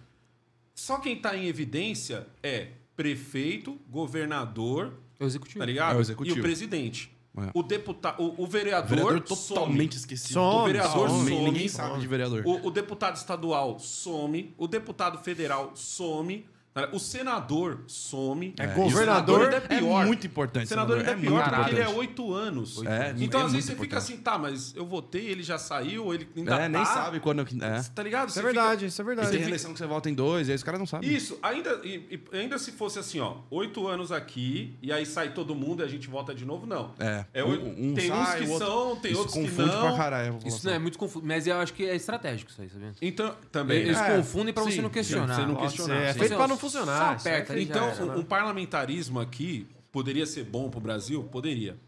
Só 0.75 0.99
quem 0.99 1.17
tá 1.17 1.35
em 1.35 1.47
evidência 1.47 2.27
é 2.43 2.69
prefeito, 2.95 3.81
governador, 3.89 4.93
É 5.19 5.25
o 5.25 5.27
executivo. 5.27 5.59
tá 5.61 5.65
ligado? 5.65 5.95
É 5.95 5.99
o 5.99 6.01
executivo. 6.03 6.37
E 6.37 6.41
o 6.41 6.43
presidente. 6.43 7.16
É. 7.39 7.51
O 7.53 7.63
deputado, 7.63 8.23
o, 8.23 8.43
o 8.43 8.47
vereador, 8.47 8.89
Vereador 8.89 9.29
some. 9.29 9.49
totalmente 9.55 9.97
esquecido. 9.97 10.33
Some, 10.35 10.57
O 10.57 10.65
vereador 10.65 11.09
Some, 11.11 11.31
some. 11.31 11.45
Ninguém 11.45 11.69
sabe 11.69 12.01
de 12.01 12.07
vereador. 12.07 12.43
O, 12.47 12.69
o 12.69 12.71
deputado 12.71 13.17
estadual 13.17 13.79
some, 13.79 14.55
o 14.57 14.67
deputado 14.67 15.19
federal 15.19 15.73
some? 15.75 16.47
O 16.93 16.99
senador 16.99 17.81
some. 17.87 18.55
É, 18.59 18.67
o 18.67 18.75
governador 18.75 19.41
senador 19.41 19.43
ainda 19.45 19.57
é 19.57 19.61
pior. 19.79 20.03
É 20.03 20.07
muito 20.07 20.27
importante. 20.27 20.65
O 20.65 20.69
senador 20.69 20.99
ainda 20.99 21.11
é 21.11 21.15
muito 21.15 21.27
pior 21.29 21.43
porque 21.43 21.55
importante. 21.57 21.75
ele 21.75 21.83
é 21.83 21.89
oito 21.89 22.35
anos. 22.35 22.83
É, 22.85 23.15
então, 23.19 23.41
é 23.41 23.45
às 23.45 23.53
vezes, 23.53 23.67
você 23.67 23.73
fica 23.73 23.87
importante. 23.87 24.13
assim, 24.13 24.23
tá, 24.23 24.39
mas 24.39 24.75
eu 24.77 24.85
votei, 24.87 25.27
ele 25.27 25.43
já 25.43 25.59
saiu, 25.59 26.13
ele 26.13 26.29
ainda 26.37 26.55
É, 26.55 26.59
tá. 26.59 26.69
nem 26.69 26.85
sabe 26.85 27.21
quando. 27.21 27.41
É. 27.43 27.83
Tá 27.95 28.03
ligado? 28.03 28.29
Isso 28.29 28.39
é 28.39 28.43
Você 28.43 28.49
fica- 28.49 28.61
verdade, 28.63 28.87
isso 28.87 29.01
é 29.01 29.05
E 29.05 29.07
tem 29.07 29.17
verdade. 29.17 29.43
eleição 29.43 29.73
que 29.73 29.79
você 29.79 29.87
vota 29.87 30.11
em 30.11 30.15
dois, 30.15 30.49
e 30.49 30.53
aí 30.53 30.57
os 30.57 30.63
caras 30.63 30.79
não 30.81 30.87
sabem. 30.87 31.09
Isso, 31.13 31.39
ainda, 31.43 31.81
e, 31.85 32.21
e 32.33 32.37
ainda 32.37 32.59
se 32.59 32.73
fosse 32.73 32.99
assim, 32.99 33.21
ó, 33.21 33.37
oito 33.51 33.87
anos 33.87 34.11
aqui, 34.13 34.77
e 34.83 34.93
aí 34.93 35.07
sai 35.07 35.33
todo 35.33 35.55
mundo 35.55 35.83
e 35.83 35.85
a 35.85 35.89
gente 35.89 36.09
vota 36.09 36.35
de 36.35 36.45
novo, 36.45 36.67
não. 36.67 36.93
É. 36.99 37.25
É, 37.33 37.45
Um- 37.45 37.91
um 37.91 37.95
tem 37.95 38.11
uns 38.13 38.27
sai, 38.27 38.41
que 38.41 38.47
o 38.49 38.51
outro- 38.53 38.67
são, 38.67 38.97
tem 38.97 39.13
Isso 39.13 39.21
outros 39.21 39.37
que 39.39 39.63
não. 39.63 39.81
pra 39.81 39.97
caralho. 39.97 40.39
Isso 40.45 40.67
não 40.67 40.73
é 40.75 40.79
muito 40.79 40.99
confuso. 40.99 41.25
Mas 41.27 41.47
eu 41.47 41.57
acho 41.59 41.73
que 41.73 41.85
é 41.85 41.95
estratégico 41.95 42.51
isso 42.51 42.61
aí, 42.61 42.69
sabia? 42.69 42.93
Então, 43.01 43.35
também. 43.53 43.79
Eles? 43.79 43.97
É, 43.99 44.17
confundem 44.17 44.53
pra 44.53 44.63
você 44.63 44.83
não 44.83 44.91
questionar. 44.91 45.35
você 45.37 45.47
não 45.47 45.57
questionar. 45.57 45.97
É 45.97 46.13
Sim. 46.13 46.19
feito 46.19 46.31
Só- 46.33 46.37
pra 46.39 46.49
não 46.49 46.57
funcionar. 46.67 47.19
só 47.19 47.29
aperta 47.29 47.55
já 47.55 47.61
Então, 47.61 47.87
né? 48.07 48.15
um, 48.15 48.19
um 48.21 48.25
parlamentarismo 48.25 49.19
aqui 49.21 49.67
poderia 49.93 50.27
ser 50.27 50.45
bom 50.45 50.69
pro 50.71 50.81
Brasil? 50.81 51.25
Poderia. 51.25 51.79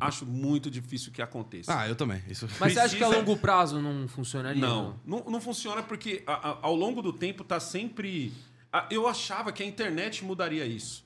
Acho 0.00 0.24
muito 0.24 0.70
difícil 0.70 1.10
que 1.12 1.20
aconteça. 1.20 1.76
Ah, 1.76 1.88
eu 1.88 1.96
também. 1.96 2.22
Isso... 2.28 2.46
Mas 2.60 2.72
você 2.72 2.78
acha 2.80 2.96
que 2.96 3.02
a 3.02 3.08
Precisa- 3.08 3.26
longo 3.26 3.36
prazo 3.40 3.80
não 3.82 4.06
funcionaria? 4.06 4.60
Não, 4.60 4.98
não, 5.04 5.24
não 5.24 5.40
funciona 5.40 5.82
porque 5.82 6.22
a- 6.26 6.50
a- 6.50 6.58
ao 6.62 6.74
longo 6.76 7.02
do 7.02 7.12
tempo 7.12 7.42
tá 7.42 7.58
sempre. 7.58 8.32
a- 8.72 8.86
eu 8.90 9.08
achava 9.08 9.50
que 9.50 9.62
a 9.62 9.66
internet 9.66 10.24
mudaria 10.24 10.64
isso. 10.64 11.04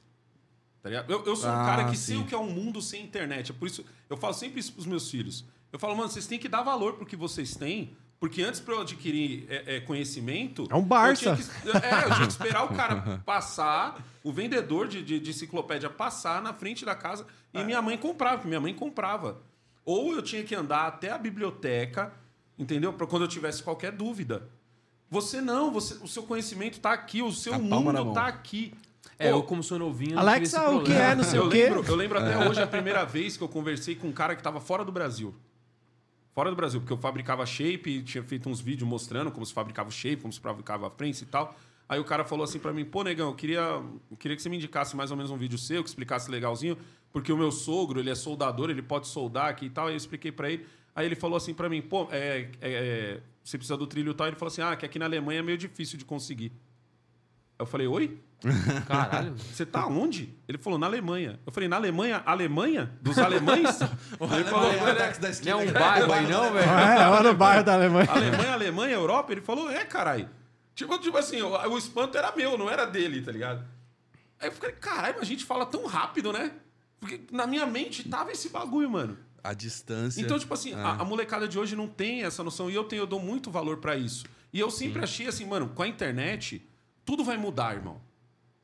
Tá? 0.83 0.91
Eu, 0.91 1.25
eu 1.25 1.37
sou 1.37 1.49
um 1.49 1.53
Ah, 1.55 1.65
cara 1.65 1.85
que 1.91 1.97
sei 1.97 2.17
sim. 2.17 2.23
o 2.23 2.27
que 2.27 2.35
é 2.35 2.39
um 2.39 2.51
mundo 2.51 2.83
sem 2.83 3.03
internet. 3.03 3.51
É 3.51 3.55
por 3.55 3.67
isso 3.67 3.85
eu 4.11 4.17
falo 4.17 4.35
sempre 4.35 4.61
isso 4.61 4.73
pros 4.73 4.85
meus 4.85 5.11
filhos. 5.11 5.45
Eu 5.73 5.79
falo, 5.79 5.97
mano, 5.97 6.11
vocês 6.11 6.27
têm 6.27 6.39
que 6.39 6.49
dar 6.49 6.63
valor 6.63 6.95
pro 6.95 7.07
que 7.07 7.17
vocês 7.17 7.57
têm. 7.57 7.97
Porque 8.23 8.40
antes 8.40 8.61
pra 8.61 8.74
eu 8.74 8.82
adquirir 8.82 9.47
é, 9.49 9.78
é, 9.78 9.81
conhecimento. 9.81 10.69
É 10.70 10.77
um 10.77 10.82
Barça. 10.85 11.31
Eu 11.31 11.35
tinha, 11.35 11.81
que, 11.81 11.86
é, 11.86 12.05
eu 12.05 12.15
tinha 12.15 12.27
que 12.28 12.32
esperar 12.32 12.65
o 12.66 12.69
cara 12.77 13.20
passar, 13.27 14.01
o 14.23 14.32
vendedor 14.32 14.86
de, 14.86 15.03
de, 15.03 15.19
de 15.19 15.31
enciclopédia 15.31 15.90
passar 15.90 16.40
na 16.40 16.55
frente 16.55 16.85
da 16.85 16.94
casa 16.94 17.27
e 17.53 17.65
minha 17.65 17.82
mãe 17.82 17.99
comprava, 17.99 18.36
porque 18.36 18.47
minha 18.47 18.61
mãe 18.61 18.73
comprava. 18.73 19.43
Ou 19.85 20.15
eu 20.15 20.23
tinha 20.23 20.44
que 20.44 20.55
andar 20.55 20.86
até 20.86 21.11
a 21.11 21.19
biblioteca, 21.19 22.12
entendeu? 22.57 22.93
Para 22.93 23.09
quando 23.09 23.23
eu 23.23 23.28
tivesse 23.28 23.61
qualquer 23.61 23.90
dúvida. 23.90 24.49
Você 25.11 25.40
não, 25.40 25.73
você, 25.73 25.94
o 25.94 26.07
seu 26.07 26.23
conhecimento 26.23 26.78
tá 26.78 26.93
aqui, 26.93 27.23
o 27.23 27.32
seu 27.32 27.55
A 27.55 27.59
mundo 27.59 27.93
mão. 27.93 28.12
tá 28.12 28.28
aqui. 28.28 28.73
É, 29.19 29.32
Pô, 29.32 29.39
eu 29.39 29.43
como 29.43 29.65
sou 29.65 29.81
novinho... 29.81 30.15
não 30.15 30.23
Alexa, 30.23 30.70
o 30.70 30.85
que 30.85 30.93
é, 30.93 31.12
não 31.16 31.24
sei 31.24 31.40
eu 31.40 31.47
o 31.47 31.51
quê. 31.51 31.65
lembro, 31.65 31.85
eu 31.89 31.97
lembro 31.97 32.20
até 32.20 32.49
hoje 32.49 32.62
a 32.62 32.69
primeira 32.69 33.05
vez 33.05 33.36
que 33.36 33.43
eu 33.43 33.49
conversei 33.49 33.97
com 33.97 34.07
um 34.07 34.12
cara 34.12 34.36
que 34.36 34.40
estava 34.40 34.61
fora 34.61 34.85
do 34.85 34.93
Brasil. 34.93 35.35
Fora 36.33 36.49
do 36.49 36.57
Brasil, 36.57 36.81
porque 36.81 36.93
eu 36.93 36.99
fabricava 36.99 37.45
shape, 37.45 38.03
tinha 38.03 38.25
feito 38.25 38.49
uns 38.49 38.61
vídeos 38.61 38.89
mostrando 38.89 39.31
como 39.31 39.45
se 39.45 39.53
fabricava 39.53 39.91
o 39.91 39.93
shape, 39.93 40.23
como 40.23 40.33
se 40.33 40.41
fabricava 40.41 40.87
a 40.87 40.91
prensa 40.91 41.25
e 41.25 41.27
tal. 41.27 41.55
Aí 41.89 42.01
o 42.01 42.05
cara 42.05 42.25
falou 42.25 42.43
assim 42.43 42.59
pra 42.59 42.73
mim, 42.73 42.87
pô, 42.87 43.03
negão, 43.03 43.29
eu 43.29 43.35
queria, 43.35 43.61
eu 44.11 44.17
queria 44.19 44.35
que 44.35 44.43
você 44.43 44.49
me 44.49 44.57
indicasse 44.57 44.97
mais 44.97 45.11
ou 45.11 45.17
menos 45.17 45.31
um 45.31 45.37
vídeo 45.37 45.59
seu, 45.59 45.83
que 45.83 45.91
explicasse 45.91 46.31
legalzinho, 46.31 46.79
porque 47.13 47.31
o 47.31 47.37
meu 47.37 47.53
sogro, 47.53 48.01
ele 48.01 48.09
é 48.09 48.15
soldador, 48.15 48.71
ele 48.71 48.81
pode 48.81 49.09
soldar 49.09 49.51
aqui 49.51 49.67
e 49.67 49.71
tal. 49.71 49.89
Aí 49.89 49.93
eu 49.93 49.97
expliquei 49.97 50.33
pra 50.33 50.51
ele. 50.51 50.67
Aí 50.95 51.05
ele 51.05 51.15
falou 51.15 51.37
assim 51.37 51.53
pra 51.53 51.69
mim, 51.69 51.83
pô, 51.83 52.09
é, 52.11 52.49
é, 52.61 52.73
é, 52.73 53.21
você 53.45 53.59
precisa 53.59 53.77
do 53.77 53.87
trilho 53.87 54.13
e 54.13 54.15
tal. 54.15 54.27
Ele 54.27 54.37
falou 54.37 54.51
assim, 54.51 54.63
ah, 54.63 54.75
que 54.75 54.87
aqui 54.87 54.99
na 54.99 55.05
Alemanha 55.05 55.41
é 55.41 55.43
meio 55.43 55.59
difícil 55.59 55.99
de 55.99 56.07
conseguir. 56.07 56.51
Eu 57.62 57.66
falei, 57.66 57.86
oi? 57.86 58.18
Caralho. 58.86 59.34
Você 59.36 59.64
tá 59.64 59.86
onde? 59.86 60.34
Ele 60.48 60.59
falou, 60.59 60.78
na 60.78 60.86
Alemanha. 60.86 61.39
Eu 61.47 61.52
falei, 61.52 61.68
na 61.68 61.76
Alemanha? 61.76 62.22
Alemanha? 62.26 62.93
Dos 63.01 63.18
alemães? 63.18 63.80
ele 64.20 64.44
falou, 64.44 64.70
é 64.72 65.44
Não 65.44 65.60
é 65.60 65.64
um 65.64 65.72
bairro 65.72 66.12
aí 66.12 66.26
não, 66.26 66.52
velho? 66.52 66.70
É, 66.70 67.06
lá 67.06 67.22
no 67.22 67.34
bairro 67.34 67.64
da 67.64 67.74
Alemanha. 67.74 68.10
Alemanha, 68.10 68.52
Alemanha, 68.52 68.94
Europa? 68.94 69.32
Ele 69.32 69.40
falou, 69.40 69.70
é, 69.70 69.84
caralho. 69.84 70.28
Tipo, 70.74 70.98
tipo 70.98 71.16
assim, 71.16 71.40
o, 71.43 71.51
o 71.51 71.78
espanto 71.78 72.18
era 72.18 72.34
meu, 72.34 72.59
não 72.59 72.68
era 72.68 72.84
dele, 72.84 73.22
tá 73.22 73.30
ligado? 73.30 73.64
Aí 74.40 74.48
eu 74.48 74.52
falei, 74.52 74.74
caralho, 74.74 75.14
mas 75.18 75.22
a 75.22 75.26
gente 75.26 75.44
fala 75.44 75.64
tão 75.64 75.86
rápido, 75.86 76.32
né? 76.32 76.52
Porque 76.98 77.20
na 77.30 77.47
minha 77.47 77.66
mente 77.66 78.09
tava 78.09 78.32
esse 78.32 78.48
bagulho, 78.48 78.90
mano. 78.90 79.18
A 79.44 79.55
distância. 79.55 80.20
Então, 80.20 80.39
tipo 80.39 80.55
assim, 80.55 80.72
É. 80.72 80.76
a, 80.76 80.90
a 80.93 81.05
molecada 81.05 81.47
de 81.47 81.59
hoje 81.59 81.76
não 81.76 81.89
tem 81.89 82.24
essa 82.24 82.43
noção 82.43 82.70
e 82.70 82.74
eu 82.74 82.84
tenho, 82.84 83.02
eu 83.02 83.06
dou 83.06 83.20
muito 83.20 83.51
valor 83.51 83.78
pra 83.78 83.97
isso. 83.97 84.24
E 84.52 84.59
eu 84.60 84.70
sempre 84.70 85.02
achei 85.02 85.26
assim, 85.26 85.44
mano, 85.44 85.68
com 85.68 85.82
a 85.82 85.89
internet, 85.89 86.64
tudo 87.05 87.24
vai 87.24 87.37
mudar, 87.37 87.74
irmão. 87.74 88.01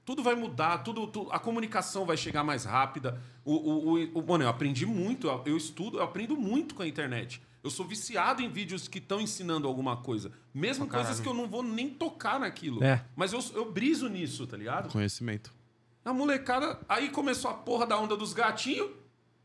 Tudo 0.05 0.23
vai 0.23 0.35
mudar, 0.35 0.78
tudo, 0.78 1.06
tu- 1.06 1.28
a 1.31 1.39
comunicação 1.39 2.06
vai 2.06 2.16
chegar 2.16 2.43
mais 2.43 2.65
rápida. 2.65 3.20
O, 3.44 3.52
o, 3.55 3.94
o- 3.94 4.19
o- 4.20 4.27
mano, 4.27 4.44
eu 4.44 4.48
aprendi 4.48 4.86
muito, 4.86 5.28
eu, 5.44 5.56
estudo, 5.56 5.98
eu 5.98 6.02
aprendo 6.02 6.35
muito 6.36 6.74
com 6.74 6.82
a 6.82 6.86
internet. 6.89 7.43
Eu 7.62 7.70
sou 7.70 7.85
viciado 7.85 8.40
em 8.40 8.48
vídeos 8.48 8.89
que 8.89 8.98
estão 8.98 9.20
ensinando 9.20 9.66
alguma 9.69 9.97
coisa. 9.98 10.32
Mesmo 10.55 10.86
Pra 10.86 10.98
coisas 11.01 11.20
que 11.20 11.28
eu 11.28 11.35
não 11.35 11.47
vou 11.47 11.62
nem 11.62 11.90
tocar 11.90 12.40
naquilo. 12.40 12.82
É. 12.82 13.05
Mas 13.15 13.32
eu, 13.32 13.40
eu 13.55 13.70
briso 13.70 14.09
nisso, 14.09 14.47
tá 14.47 14.56
ligado? 14.56 14.89
Conhecimento. 14.90 15.52
A 16.05 16.12
molecada. 16.15 16.81
Aí 16.89 17.10
começou 17.10 17.51
a 17.51 17.55
porra 17.55 17.85
da 17.86 17.98
onda 17.98 18.16
dos 18.16 18.32
gatinhos. 18.32 18.89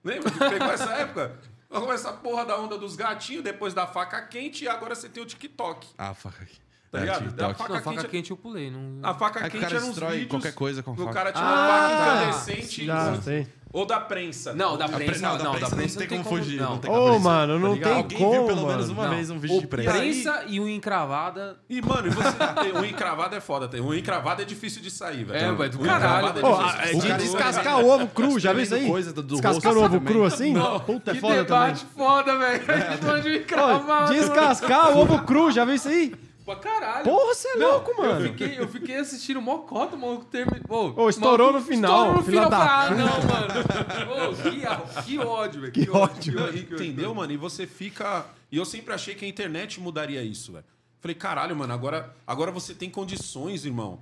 Lembra 0.03 0.31
que 0.31 0.37
pegou 0.39 0.71
essa 0.71 0.93
época? 0.95 1.39
Começou 1.67 2.11
a 2.11 2.13
porra 2.13 2.45
da 2.45 2.57
onda 2.57 2.77
dos 2.77 2.95
gatinhos, 2.95 3.43
depois 3.43 3.73
da 3.73 3.87
faca 3.87 4.21
quente, 4.27 4.63
e 4.63 4.67
agora 4.69 4.93
você 4.95 5.09
tem 5.09 5.21
o 5.21 5.25
TikTok. 5.25 5.87
Ah, 5.97 6.13
faca 6.13 6.43
aqui. 6.43 6.57
Tá 6.93 6.99
É, 6.99 7.01
ligado? 7.01 7.23
TikTok. 7.23 7.35
Da 7.37 7.53
faca 7.55 7.73
Não, 7.73 7.81
faca 7.81 7.95
quente- 7.97 8.07
quente 8.11 8.29
eu 8.31 8.37
pulei. 8.37 8.69
Não... 8.69 8.99
A 9.01 9.15
faca 9.15 9.43
Aí 9.43 9.49
que 9.49 9.57
quente 9.57 9.73
era 9.75 9.83
uns 9.83 9.97
vídeos. 9.97 10.27
qualquer 10.27 10.53
coisa 10.53 10.83
com 10.83 10.93
que 10.95 11.01
o 11.01 11.05
faca. 11.05 11.15
cara 11.17 11.31
tinha 11.31 11.43
uma 11.43 11.53
Ah, 11.55 11.89
faca 11.89 12.21
incandescente. 12.21 12.85
Já, 12.85 13.15
sei. 13.19 13.47
Ou 13.73 13.87
da 13.87 13.99
prensa. 13.99 14.53
Não, 14.53 14.77
da 14.77 14.85
A 14.85 14.89
prensa, 14.89 15.11
pre- 15.13 15.19
não, 15.21 15.37
não, 15.53 15.59
da 15.59 15.67
prensa 15.67 15.99
não 15.99 16.07
tem 16.07 16.21
como 16.21 16.23
fugir, 16.37 16.61
não 16.61 16.77
tem 16.77 16.91
Ô, 16.91 17.17
mano, 17.17 17.57
não 17.57 17.75
tem 17.75 17.91
Alguém 17.91 18.17
como, 18.19 18.31
viu 18.31 18.43
pelo 18.45 18.57
mano. 18.57 18.67
menos 18.67 18.89
uma 18.89 19.03
Não. 19.07 19.15
vez 19.15 19.31
um 19.31 19.39
vídeo 19.39 19.59
de 19.61 19.65
prensa. 19.65 19.91
prensa 19.91 20.43
e 20.47 20.59
o 20.59 20.69
encravada. 20.69 21.57
E, 21.67 21.81
mano, 21.81 22.05
e 22.05 22.11
você 22.11 22.31
tem 22.61 22.71
um 22.71 22.85
encravado 22.85 23.35
é 23.35 23.41
foda. 23.41 23.67
Tem 23.67 23.81
um 23.81 23.91
encravado 23.91 24.43
é 24.43 24.45
difícil 24.45 24.79
de 24.79 24.91
sair, 24.91 25.23
velho. 25.23 25.43
É, 25.45 25.51
vai 25.51 25.69
do 25.69 25.81
Um 25.81 25.83
caralho, 25.85 26.27
é 26.27 26.33
Pô, 26.41 26.53
a- 26.53 26.75
de 26.85 27.11
é 27.11 27.17
descascar 27.17 27.79
o 27.79 27.89
ovo 27.89 28.07
cru, 28.09 28.37
já 28.39 28.53
viu 28.53 28.61
isso 28.61 28.75
aí? 28.75 28.85
coisa 28.87 29.11
do- 29.11 29.23
do 29.23 29.33
Descascando 29.37 29.79
o 29.79 29.83
ovo 29.85 29.99
cru 30.01 30.23
assim? 30.23 30.53
Puta, 30.85 31.09
é 31.09 31.15
foda 31.15 31.43
também. 31.43 31.73
debate 31.73 31.85
foda, 31.97 32.37
velho. 32.37 32.63
A 33.11 33.21
gente 33.21 33.39
encravado. 33.41 34.13
descascar 34.13 34.91
o 34.95 34.99
ovo 35.01 35.23
cru, 35.23 35.49
já 35.51 35.65
viu 35.65 35.73
isso 35.73 35.87
aí? 35.87 36.13
Pra 36.45 36.55
caralho. 36.57 37.03
Porra, 37.05 37.33
você 37.33 37.47
é 37.47 37.55
Não, 37.55 37.71
louco, 37.71 37.95
mano. 38.01 38.25
Eu 38.25 38.31
fiquei, 38.31 38.59
eu 38.59 38.67
fiquei 38.67 38.95
assistindo 38.97 39.41
mocota, 39.41 39.95
o 39.95 39.99
maluco 39.99 40.25
terminou. 40.25 40.93
Ô, 40.97 41.09
estourou 41.09 41.53
no 41.53 41.61
final, 41.61 41.91
Estourou 42.01 42.17
no 42.19 42.23
final. 42.23 42.49
da 42.49 42.81
Ah, 42.83 42.89
não, 42.89 42.97
mano. 43.07 44.31
Ô, 44.31 44.49
que, 44.51 44.65
a- 44.65 45.01
que 45.03 45.17
ódio, 45.19 45.61
velho. 45.61 45.71
Que 45.73 45.89
ódio. 45.89 46.35
Não, 46.35 46.49
Entendeu, 46.53 47.15
mano? 47.15 47.31
E 47.31 47.37
você 47.37 47.65
fica. 47.65 48.25
E 48.51 48.57
eu 48.57 48.65
sempre 48.65 48.93
achei 48.93 49.15
que 49.15 49.23
a 49.23 49.27
internet 49.27 49.79
mudaria 49.79 50.21
isso, 50.21 50.51
velho. 50.51 50.65
Falei, 50.99 51.15
caralho, 51.15 51.55
mano, 51.55 51.73
agora, 51.73 52.15
agora 52.27 52.51
você 52.51 52.73
tem 52.73 52.89
condições, 52.89 53.65
irmão. 53.65 54.01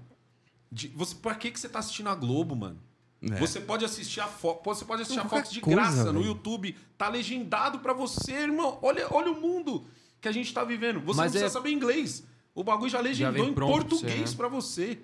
De, 0.71 0.87
você, 0.89 1.15
pra 1.15 1.35
que, 1.35 1.51
que 1.51 1.59
você 1.59 1.67
tá 1.69 1.79
assistindo 1.79 2.09
a 2.09 2.15
Globo, 2.15 2.55
mano? 2.55 2.79
É. 3.23 3.35
Você 3.35 3.59
pode 3.59 3.85
assistir 3.85 4.19
a 4.19 4.25
Fox, 4.27 4.61
você 4.63 4.83
pode 4.85 5.03
assistir 5.03 5.19
a 5.19 5.23
Qualquer 5.23 5.43
Fox 5.43 5.51
de 5.51 5.61
coisa, 5.61 5.79
graça 5.79 6.05
no 6.11 6.19
velho. 6.21 6.25
YouTube. 6.31 6.75
Tá 6.97 7.07
legendado 7.07 7.79
pra 7.79 7.93
você, 7.93 8.31
irmão. 8.33 8.79
Olha, 8.81 9.05
olha 9.11 9.31
o 9.31 9.39
mundo 9.39 9.85
que 10.19 10.27
a 10.27 10.31
gente 10.31 10.51
tá 10.53 10.63
vivendo. 10.63 10.99
Você 11.01 11.17
Mas 11.17 11.17
não 11.17 11.23
precisa 11.23 11.45
é- 11.45 11.49
saber 11.49 11.71
inglês. 11.71 12.23
O 12.53 12.63
bagulho 12.63 12.89
já 12.89 12.99
legendou 12.99 13.33
vem 13.33 13.49
em 13.49 13.53
pronto 13.53 13.71
português 13.71 14.31
né? 14.31 14.37
pra 14.37 14.47
você. 14.47 14.99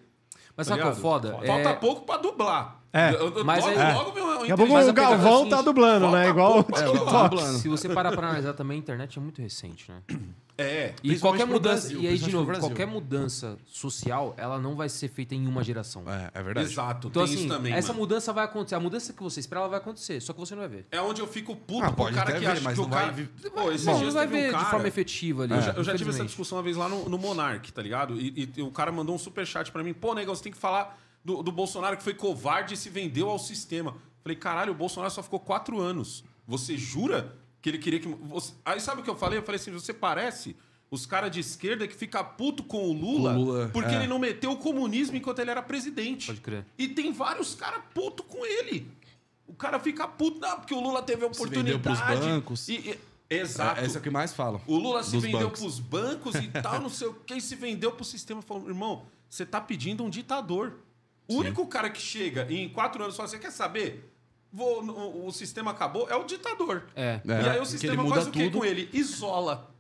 Mas 0.55 0.67
tá 0.67 0.73
sabe 0.73 0.81
qual 0.81 0.93
é 0.93 0.95
foda? 0.95 1.31
Falta 1.45 1.69
É- 1.69 1.73
pouco 1.73 2.01
pra 2.05 2.17
dublar. 2.17 2.83
É. 2.93 3.13
Eu, 3.13 3.29
eu, 3.37 3.45
Mas 3.45 3.63
logo, 3.65 3.79
aí- 3.79 3.93
logo 3.93 4.11
meu 4.13 4.27
Daqui 4.37 4.51
a 4.53 4.57
pouco 4.57 4.73
Mas 4.73 4.85
o 4.87 4.89
é 4.89 4.93
Galvão 4.93 5.37
seguinte, 5.39 5.49
tá 5.49 5.61
dublando, 5.61 6.09
né? 6.11 6.29
Igual 6.29 6.57
o. 6.57 6.59
É, 6.59 6.63
TikTok. 6.63 7.29
dublando. 7.35 7.57
Se 7.59 7.67
você 7.67 7.89
parar 7.89 8.11
pra 8.13 8.27
analisar 8.29 8.53
também, 8.53 8.77
a 8.77 8.79
internet 8.79 9.17
é 9.17 9.21
muito 9.21 9.41
recente, 9.41 9.91
né? 9.91 10.01
É. 10.57 10.93
E 11.03 11.19
qualquer 11.19 11.45
mudança, 11.45 11.81
Brasil, 11.89 12.01
e 12.01 12.07
aí 12.07 12.17
de 12.17 12.31
novo, 12.31 12.51
qualquer 12.59 12.87
mudança 12.87 13.57
social, 13.65 14.33
ela 14.37 14.57
não 14.57 14.73
vai 14.75 14.87
ser 14.89 15.07
feita 15.09 15.35
em 15.35 15.45
uma 15.47 15.63
geração. 15.63 16.03
É, 16.07 16.31
é 16.33 16.41
verdade. 16.41 16.67
Exato. 16.71 17.07
Então 17.09 17.25
tem 17.25 17.33
assim, 17.33 17.45
isso 17.45 17.53
também, 17.53 17.73
essa 17.73 17.89
mano. 17.89 17.99
mudança 17.99 18.31
vai 18.33 18.45
acontecer. 18.45 18.75
A 18.75 18.79
mudança 18.79 19.11
que 19.11 19.21
você 19.21 19.39
espera, 19.39 19.61
ela 19.61 19.69
vai 19.69 19.79
acontecer, 19.79 20.19
só 20.21 20.31
que 20.33 20.39
você 20.39 20.55
não 20.55 20.61
vai 20.61 20.69
ver. 20.69 20.87
É 20.89 21.01
onde 21.01 21.19
eu 21.21 21.27
fico 21.27 21.55
puto 21.55 21.83
Ah, 21.83 21.91
com 21.91 22.03
o 22.03 22.11
cara 22.13 22.31
que 22.31 22.39
ver, 22.39 22.45
acha 22.47 22.61
mas 22.61 22.73
que 22.75 22.79
o 22.79 22.87
vai 22.87 22.99
cara... 23.01 23.11
vi- 23.11 23.29
Pô, 23.53 23.71
esses 23.71 23.85
Bom, 23.85 23.97
dias 23.99 24.13
não 24.13 24.19
vai 24.21 24.27
teve 24.27 24.39
um 24.39 24.41
ver 24.45 24.51
cara- 24.51 24.63
de 24.63 24.69
forma 24.71 24.87
efetiva 24.87 25.43
ali. 25.43 25.53
Eu 25.53 25.61
já, 25.61 25.71
eu 25.73 25.83
já 25.83 25.97
tive 25.97 26.09
essa 26.09 26.25
discussão 26.25 26.57
uma 26.57 26.63
vez 26.63 26.77
lá 26.77 26.87
no, 26.89 27.07
no 27.09 27.17
Monark, 27.17 27.71
tá 27.71 27.81
ligado? 27.81 28.15
E, 28.19 28.49
e 28.55 28.61
o 28.61 28.71
cara 28.71 28.91
mandou 28.91 29.13
um 29.13 29.19
superchat 29.19 29.71
pra 29.71 29.83
mim. 29.83 29.93
Pô, 29.93 30.13
negão, 30.15 30.33
você 30.33 30.43
tem 30.43 30.51
que 30.51 30.57
falar 30.57 30.97
do, 31.23 31.41
do 31.43 31.51
Bolsonaro 31.51 31.97
que 31.97 32.03
foi 32.03 32.13
covarde 32.13 32.73
e 32.73 32.77
se 32.77 32.89
vendeu 32.89 33.29
ao 33.29 33.39
sistema. 33.39 33.95
Falei, 34.23 34.35
caralho, 34.37 34.71
o 34.73 34.75
Bolsonaro 34.75 35.11
só 35.11 35.21
ficou 35.23 35.39
quatro 35.39 35.79
anos. 35.79 36.23
Você 36.47 36.77
jura 36.77 37.35
que 37.61 37.69
ele 37.69 37.77
queria 37.77 37.99
que... 37.99 38.07
você- 38.07 38.53
Aí 38.65 38.79
sabe 38.79 39.01
o 39.01 39.03
que 39.03 39.09
eu 39.09 39.15
falei? 39.15 39.39
Eu 39.39 39.43
falei 39.43 39.59
assim, 39.59 39.71
você 39.71 39.93
parece 39.93 40.55
os 40.89 41.05
caras 41.05 41.29
de 41.31 41.39
esquerda 41.41 41.85
que 41.87 41.93
fica 41.95 42.23
puto 42.23 42.63
com 42.63 42.87
o 42.89 42.93
Lula, 42.93 43.33
o 43.33 43.41
Lula, 43.43 43.69
porque 43.73 43.93
é. 43.93 43.95
ele 43.97 44.07
não 44.07 44.17
meteu 44.19 44.51
o 44.51 44.57
comunismo 44.57 45.17
enquanto 45.17 45.39
ele 45.39 45.51
era 45.51 45.61
presidente. 45.61 46.27
Pode 46.27 46.39
crer. 46.41 46.65
E 46.77 46.87
tem 46.87 47.11
vários 47.11 47.53
caras 47.55 47.81
puto 47.93 48.23
com 48.23 48.45
ele. 48.45 48.89
O 49.45 49.53
cara 49.53 49.79
fica 49.79 50.07
puto, 50.07 50.39
não, 50.39 50.57
porque 50.59 50.73
o 50.73 50.79
Lula 50.79 51.01
teve 51.03 51.25
a 51.25 51.33
Se 51.33 51.43
vendeu 51.43 51.75
oportunidade. 51.75 51.81
pros 51.81 51.99
bancos. 52.29 52.69
E, 52.69 52.73
e- 52.75 52.99
exato. 53.35 53.81
É, 53.81 53.85
esse 53.85 53.97
é 53.97 53.99
o 53.99 54.03
que 54.03 54.09
mais 54.09 54.33
falam. 54.33 54.61
O 54.65 54.77
Lula 54.77 55.03
se 55.03 55.17
vendeu 55.19 55.39
bancos. 55.41 55.59
pros 55.59 55.79
bancos 55.79 56.35
e 56.35 56.47
tal, 56.47 56.79
não 56.81 56.89
sei 56.89 57.07
o 57.07 57.13
que, 57.13 57.33
e 57.35 57.41
se 57.41 57.55
vendeu 57.55 57.91
pro 57.91 58.05
sistema. 58.05 58.41
Falou, 58.41 58.67
irmão, 58.69 59.05
você 59.29 59.45
tá 59.45 59.59
pedindo 59.59 60.03
um 60.05 60.09
ditador. 60.09 60.73
O 61.27 61.35
único 61.35 61.65
cara 61.67 61.89
que 61.89 62.01
chega 62.01 62.45
e 62.49 62.57
em 62.59 62.69
quatro 62.69 63.03
anos 63.03 63.15
fala, 63.15 63.27
você 63.27 63.37
quer 63.39 63.51
saber? 63.51 64.13
Vou, 64.51 64.81
o, 64.83 65.27
o 65.27 65.31
sistema 65.31 65.71
acabou, 65.71 66.07
é 66.09 66.15
o 66.15 66.23
ditador. 66.23 66.83
É. 66.95 67.19
É, 67.27 67.41
e 67.45 67.49
aí 67.49 67.59
o 67.59 67.65
sistema 67.65 68.07
faz 68.07 68.27
o 68.27 68.31
que 68.31 68.45
tudo. 68.45 68.59
com 68.59 68.65
ele? 68.65 68.89
Isola. 68.93 69.71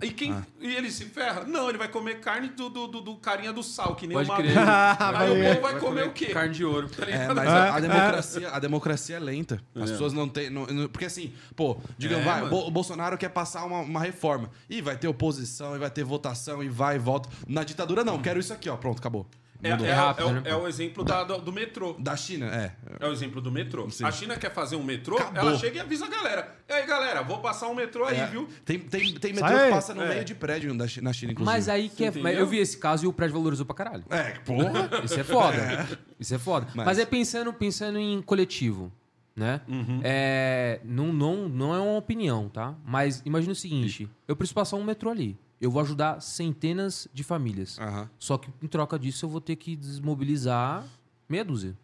E, 0.00 0.10
quem, 0.12 0.32
e 0.60 0.76
ele 0.76 0.92
se 0.92 1.06
ferra? 1.06 1.42
Não, 1.44 1.68
ele 1.68 1.76
vai 1.76 1.88
comer 1.88 2.20
carne 2.20 2.48
do, 2.50 2.68
do, 2.70 2.86
do- 2.86 3.00
do 3.00 3.16
carinha 3.16 3.52
do 3.52 3.64
sal, 3.64 3.96
que 3.96 4.06
nem 4.06 4.16
Pode 4.16 4.30
uma 4.30 4.36
crer. 4.36 4.56
Aí 4.56 5.30
o 5.30 5.48
povo 5.54 5.60
vai, 5.60 5.78
comer, 5.80 6.06
o 6.06 6.12
quê? 6.12 6.26
Carne 6.26 6.54
de 6.54 6.64
ouro. 6.64 6.88
Tá 6.88 7.04
É, 7.10 7.26
mas 7.34 7.48
a, 7.48 7.74
a 7.74 7.80
democracia, 7.80 8.48
a 8.50 8.58
democracia 8.60 9.16
é 9.16 9.18
lenta. 9.18 9.60
As 9.74 9.90
É. 9.90 9.92
pessoas 9.92 10.12
não 10.12 10.28
têm. 10.28 10.50
porque 10.92 11.04
assim, 11.06 11.32
pô, 11.56 11.78
digam, 11.98 12.20
É, 12.20 12.22
vai, 12.22 12.42
o 12.44 12.70
Bolsonaro 12.70 13.18
quer 13.18 13.30
passar 13.30 13.64
uma, 13.64 13.80
uma 13.80 14.00
reforma. 14.00 14.50
E 14.70 14.80
vai 14.80 14.96
ter 14.96 15.08
oposição, 15.08 15.74
e 15.74 15.80
vai 15.80 15.90
ter 15.90 16.04
votação, 16.04 16.62
e 16.62 16.68
vai 16.68 16.94
e 16.94 16.98
volta. 17.00 17.28
Na 17.48 17.64
ditadura, 17.64 18.04
não, 18.04 18.22
quero 18.22 18.38
isso 18.38 18.52
aqui, 18.52 18.70
ó. 18.70 18.76
Pronto, 18.76 18.98
acabou. 19.00 19.26
É, 19.62 19.70
é- 19.70 19.92
rápido, 19.92 20.22
é 20.22 20.30
o- 20.30 20.32
né? 20.34 20.42
é 20.44 20.54
o 20.54 20.68
exemplo 20.68 21.02
da- 21.04 21.24
do, 21.24 21.38
do 21.38 21.52
metrô. 21.52 21.94
Da 21.98 22.16
China, 22.16 22.46
é. 22.46 22.72
É 23.00 23.08
o 23.08 23.12
exemplo 23.12 23.40
do 23.40 23.50
metrô. 23.50 23.90
Sim. 23.90 24.04
A 24.04 24.10
China 24.12 24.36
quer 24.36 24.52
fazer 24.54 24.76
um 24.76 24.84
metrô, 24.84 25.16
Acabou. 25.16 25.50
ela 25.50 25.58
chega 25.58 25.78
e 25.78 25.80
avisa 25.80 26.04
a 26.06 26.08
galera. 26.08 26.54
E 26.68 26.72
aí, 26.72 26.86
galera, 26.86 27.22
vou 27.22 27.40
passar 27.40 27.66
um 27.68 27.74
metrô 27.74 28.04
aí, 28.04 28.18
É. 28.18 28.26
viu? 28.26 28.48
Tem, 28.64 28.78
tem, 28.78 29.14
tem 29.14 29.32
metrô 29.32 29.48
Sai. 29.48 29.64
que 29.68 29.74
passa 29.74 29.94
no 29.94 30.02
É. 30.02 30.08
meio 30.10 30.24
de 30.24 30.34
prédio 30.34 30.72
na 30.74 30.86
China, 30.86 31.08
inclusive. 31.10 31.42
Mas 31.44 31.68
aí 31.68 31.88
que 31.88 32.04
é. 32.04 32.12
Eu 32.38 32.46
vi 32.46 32.58
esse 32.58 32.78
caso 32.78 33.04
e 33.04 33.08
o 33.08 33.12
prédio 33.12 33.34
valorizou 33.36 33.66
pra 33.66 33.74
caralho. 33.74 34.04
É, 34.10 34.30
porra. 34.40 34.88
Isso 35.04 35.18
é 35.18 35.24
foda. 35.24 35.88
Isso 36.20 36.34
é 36.34 36.38
foda. 36.38 36.66
Mas, 36.74 36.86
Mas- 36.86 36.98
é 36.98 37.04
pensando, 37.06 37.52
pensando 37.52 37.98
em 37.98 38.22
coletivo, 38.22 38.92
né? 39.34 39.60
É, 40.04 40.80
não, 40.84 41.12
não, 41.12 41.48
não 41.48 41.74
é 41.74 41.80
uma 41.80 41.96
opinião, 41.98 42.48
tá? 42.48 42.74
Mas 42.84 43.22
imagina 43.24 43.52
o 43.52 43.56
seguinte: 43.56 44.08
eu 44.26 44.36
preciso 44.36 44.54
passar 44.54 44.76
um 44.76 44.84
metrô 44.84 45.10
ali. 45.10 45.36
Eu 45.60 45.70
vou 45.70 45.82
ajudar 45.82 46.20
centenas 46.20 47.08
de 47.12 47.24
famílias. 47.24 47.78
Aham. 47.80 48.08
Só 48.18 48.38
que 48.38 48.48
em 48.62 48.66
troca 48.68 48.98
disso 48.98 49.24
eu 49.26 49.28
vou 49.30 49.40
ter 49.40 49.56
que 49.56 49.74
desmobilizar 49.76 50.84
meia 51.28 51.44
dúzia. 51.44 51.76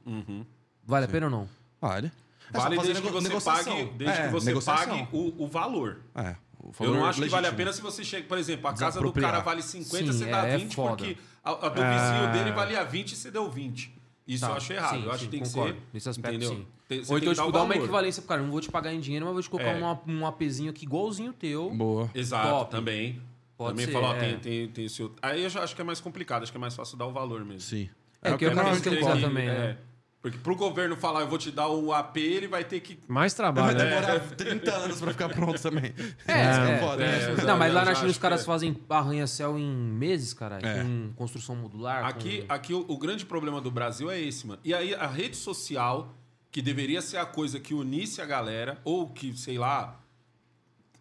Vale 0.86 1.06
a 1.06 1.08
pena 1.08 1.26
ou 1.26 1.30
não? 1.32 1.48
Vale. 1.80 2.12
É 2.52 2.58
Vale 2.58 2.76
desde 2.78 3.02
que 3.02 3.10
você 3.10 3.28
negociação. 3.28 3.74
pague, 3.76 3.90
desde 3.96 4.20
É, 4.20 4.26
que 4.26 4.32
você 4.32 4.46
negociação. 4.46 4.98
pague 5.06 5.08
o, 5.16 5.44
o 5.44 5.48
valor. 5.48 6.00
É. 6.14 6.36
o 6.60 6.72
Eu 6.84 6.94
não 6.94 7.04
acho 7.04 7.20
que 7.22 7.28
vale 7.28 7.46
a 7.46 7.50
legítimo. 7.50 7.56
pena 7.56 7.72
se 7.72 7.80
você 7.82 8.04
chega, 8.04 8.28
por 8.28 8.38
exemplo, 8.38 8.68
a 8.68 8.74
casa 8.74 9.00
do 9.00 9.12
cara 9.12 9.40
vale 9.40 9.62
50, 9.62 9.96
Sim, 9.96 10.06
você 10.18 10.26
dá 10.30 10.46
é- 10.46 10.54
é 10.54 10.58
20, 10.58 10.74
foda. 10.76 10.88
porque 10.96 11.16
a, 11.42 11.50
a 11.50 11.68
do 11.68 11.82
vizinho 11.82 12.32
dele 12.32 12.52
valia 12.54 12.84
20 12.84 13.12
e 13.12 13.16
você 13.16 13.30
deu 13.30 13.50
20. 13.50 13.92
Isso 14.26 14.42
Tá, 14.44 14.52
eu 14.52 14.56
acho 14.56 14.72
errado. 14.72 14.94
sim, 14.96 15.04
eu 15.04 15.10
acho 15.10 15.18
sim, 15.18 15.24
que 15.24 15.30
tem 15.32 15.40
concordo. 15.40 15.74
que 15.74 15.80
ser. 15.80 15.86
Nesse 15.92 16.08
aspecto, 16.08 16.36
entendeu? 16.36 16.56
sim. 16.56 16.66
Tem- 16.88 17.02
Ou 17.08 17.18
então, 17.18 17.34
tipo, 17.34 17.52
dar 17.52 17.62
uma 17.62 17.74
equivalência 17.76 18.22
pro 18.22 18.28
cara. 18.28 18.42
Não 18.42 18.50
vou 18.50 18.60
te 18.60 18.70
pagar 18.70 18.92
em 18.94 19.00
dinheiro, 19.00 19.24
mas 19.26 19.32
vou 19.34 19.42
te 19.42 19.50
colocar 19.50 19.70
É. 19.70 19.78
uma, 19.78 20.00
um 20.06 20.26
APzinho 20.26 20.70
aqui 20.70 20.84
igualzinho 20.84 21.30
o 21.30 21.34
teu. 21.34 21.70
Boa. 21.74 22.10
Exato, 22.14 22.48
Top. 22.48 22.70
também. 22.70 23.20
Pode 23.56 23.70
também 23.70 23.86
ser, 23.86 23.92
falou, 23.92 24.10
ó, 24.10 24.14
é. 24.14 24.18
tem, 24.20 24.38
tem, 24.38 24.68
tem 24.68 24.84
esse 24.86 25.02
outro. 25.02 25.18
Aí 25.22 25.42
eu 25.42 25.50
já 25.50 25.62
acho 25.62 25.74
que 25.74 25.80
é 25.80 25.84
mais 25.84 26.00
complicado, 26.00 26.42
acho 26.42 26.52
que 26.52 26.58
é 26.58 26.60
mais 26.60 26.74
fácil 26.74 26.96
dar 26.96 27.06
o 27.06 27.12
valor 27.12 27.44
mesmo. 27.44 27.60
Sim. 27.60 27.88
É, 28.22 28.32
o 28.32 28.38
que 28.38 28.44
eu 28.44 28.50
eu 28.50 28.80
que- 28.80 29.00
falo. 29.02 29.20
também, 29.20 29.46
né? 29.46 29.78
é. 29.80 29.94
Porque 30.24 30.38
pro 30.38 30.56
governo 30.56 30.96
falar, 30.96 31.20
eu 31.20 31.28
vou 31.28 31.36
te 31.36 31.50
dar 31.50 31.68
o 31.68 31.92
AP, 31.92 32.16
ele 32.16 32.48
vai 32.48 32.64
ter 32.64 32.80
que. 32.80 32.98
Mais 33.06 33.34
Vai 33.34 33.36
trabalho, 33.36 33.76
né? 33.76 33.84
demorar 33.84 34.20
30 34.20 34.72
anos 34.72 34.98
pra 34.98 35.12
ficar 35.12 35.28
pronto 35.28 35.60
também. 35.60 35.92
É, 36.26 36.50
Isso 36.50 36.60
que 36.62 36.72
é, 36.72 36.78
foda, 36.80 37.04
é, 37.04 37.06
né? 37.06 37.32
exato. 37.32 37.46
Não, 37.46 37.58
mas 37.58 37.74
lá 37.74 37.84
na 37.84 37.94
China 37.94 38.06
acho 38.06 38.12
os 38.12 38.16
caras 38.18 38.40
é. 38.40 38.44
fazem 38.46 38.74
arranha-céu 38.88 39.58
em 39.58 39.70
meses, 39.70 40.32
caralho. 40.32 40.66
É. 40.66 40.82
Com 40.82 41.12
construção 41.14 41.54
modular. 41.54 42.06
Aqui, 42.06 42.40
com... 42.40 42.54
aqui 42.54 42.72
o, 42.72 42.86
o 42.88 42.96
grande 42.96 43.26
problema 43.26 43.60
do 43.60 43.70
Brasil 43.70 44.10
é 44.10 44.18
esse, 44.18 44.46
mano. 44.46 44.58
E 44.64 44.72
aí 44.72 44.94
a 44.94 45.06
rede 45.06 45.36
social, 45.36 46.14
que 46.50 46.62
deveria 46.62 47.02
ser 47.02 47.18
a 47.18 47.26
coisa 47.26 47.60
que 47.60 47.74
unisse 47.74 48.22
a 48.22 48.24
galera, 48.24 48.80
ou 48.82 49.10
que, 49.10 49.36
sei 49.36 49.58
lá. 49.58 50.00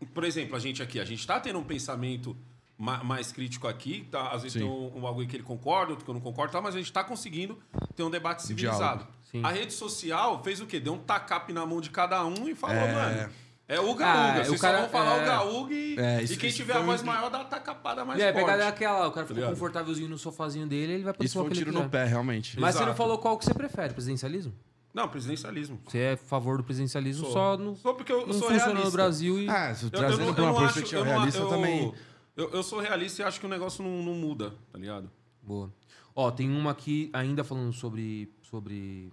Por 0.06 0.24
exemplo, 0.24 0.56
a 0.56 0.60
gente 0.60 0.82
aqui, 0.82 1.00
a 1.00 1.06
gente 1.06 1.26
tá 1.26 1.40
tendo 1.40 1.60
um 1.60 1.64
pensamento 1.64 2.36
ma- 2.78 3.04
mais 3.04 3.32
crítico 3.32 3.68
aqui, 3.68 4.08
tá? 4.12 4.30
Às 4.30 4.42
vezes 4.44 4.54
Sim. 4.54 4.60
tem 4.60 4.68
um, 4.70 5.00
um 5.00 5.08
algo 5.08 5.26
que 5.26 5.36
ele 5.36 5.44
concorda, 5.44 5.92
outro 5.92 6.04
que 6.06 6.10
eu 6.12 6.16
não 6.16 6.22
concordo, 6.22 6.52
tá? 6.52 6.62
mas 6.62 6.76
a 6.76 6.78
gente 6.78 6.92
tá 6.92 7.04
conseguindo 7.04 7.58
ter 7.96 8.04
um 8.04 8.10
debate 8.10 8.44
civilizado. 8.44 9.08
A 9.42 9.50
rede 9.52 9.74
social 9.74 10.44
fez 10.44 10.60
o 10.62 10.66
quê? 10.68 10.80
Deu 10.80 10.94
um 10.94 10.98
tacape 11.00 11.52
na 11.54 11.66
mão 11.66 11.82
de 11.82 11.90
cada 11.90 12.24
um 12.26 12.48
e 12.48 12.54
falou, 12.54 12.76
É. 12.76 12.94
mano. 12.94 13.30
É 13.68 13.80
o 13.80 13.92
Ah, 13.92 13.96
Gaúga. 13.96 14.42
o 14.42 14.46
Vocês 14.46 14.62
cara- 14.62 14.76
só 14.78 14.82
vão 14.84 14.92
falar 14.92 15.18
é. 15.18 15.24
o 15.24 15.26
Gaúga 15.26 15.74
e, 15.74 15.98
É, 15.98 16.22
e 16.22 16.24
isso- 16.26 16.38
quem 16.38 16.50
isso 16.50 16.58
tiver 16.58 16.76
a 16.76 16.82
um 16.82 16.86
voz 16.86 17.00
que- 17.02 17.08
maior 17.08 17.30
dá 17.30 17.40
a 17.42 17.46
tacapada 17.46 18.04
mais 18.04 18.20
E 18.20 18.24
aí, 18.24 18.32
forte. 18.34 18.44
pegada 18.46 18.64
é 18.66 18.68
aquela, 18.68 19.08
o 19.08 19.12
cara 19.12 19.26
ficou 19.26 19.44
confortávelzinho 19.46 20.10
no 20.10 20.18
sofazinho 20.18 20.68
dele, 20.68 20.94
ele 20.94 21.04
vai 21.04 21.14
pra 21.14 21.26
Isso 21.26 21.40
foi 21.40 21.48
um 21.48 21.50
tiro 21.50 21.72
no 21.72 21.90
pé, 21.90 22.04
realmente. 22.06 22.60
Mas 22.60 22.76
você 22.76 22.82
não 22.82 22.88
Exato. 22.90 22.98
falou 22.98 23.18
qual 23.20 23.38
que 23.38 23.46
você 23.46 23.54
prefere, 23.54 23.94
presidencialismo? 23.94 24.54
Não, 24.94 25.08
presidencialismo. 25.08 25.80
Você 25.88 25.98
é 25.98 26.12
a 26.14 26.18
favor 26.18 26.58
do 26.58 26.64
presidencialismo 26.64 27.24
Sou. 27.26 27.34
só 27.34 27.58
no, 27.58 27.76
Só 27.76 27.94
porque 27.94 28.12
eu, 28.12 28.28
eu 28.28 28.34
sou 28.34 28.50
realista. 28.50 28.74
no 28.86 28.92
Brasil 28.92 29.40
e... 29.40 29.50
Ah, 29.50 29.74
se 29.74 29.86
Eu- 29.86 29.88
eu 29.88 29.92
trazendo 30.00 30.26
não- 30.28 30.34
pra 30.36 30.44
eu 30.44 30.50
uma 30.52 30.60
perspectiva 30.62 31.02
eu 31.02 31.06
realista 31.06 31.42
eu- 31.42 31.50
também. 31.50 31.94
Eu, 32.36 32.50
eu 32.52 32.64
sou 32.64 32.80
realista 32.80 33.22
e 33.22 33.26
acho 33.26 33.40
que 33.40 33.46
o 33.46 33.50
negócio 33.50 33.84
não, 33.84 34.04
não 34.04 34.14
muda, 34.14 34.54
tá 34.72 34.78
ligado? 34.78 35.10
Boa. 35.42 35.72
Ó, 36.16 36.30
tem 36.32 36.50
uma 36.50 36.72
aqui 36.72 37.10
ainda 37.14 37.44
falando 37.44 37.74
sobre. 37.74 38.32
sobre 38.44 39.12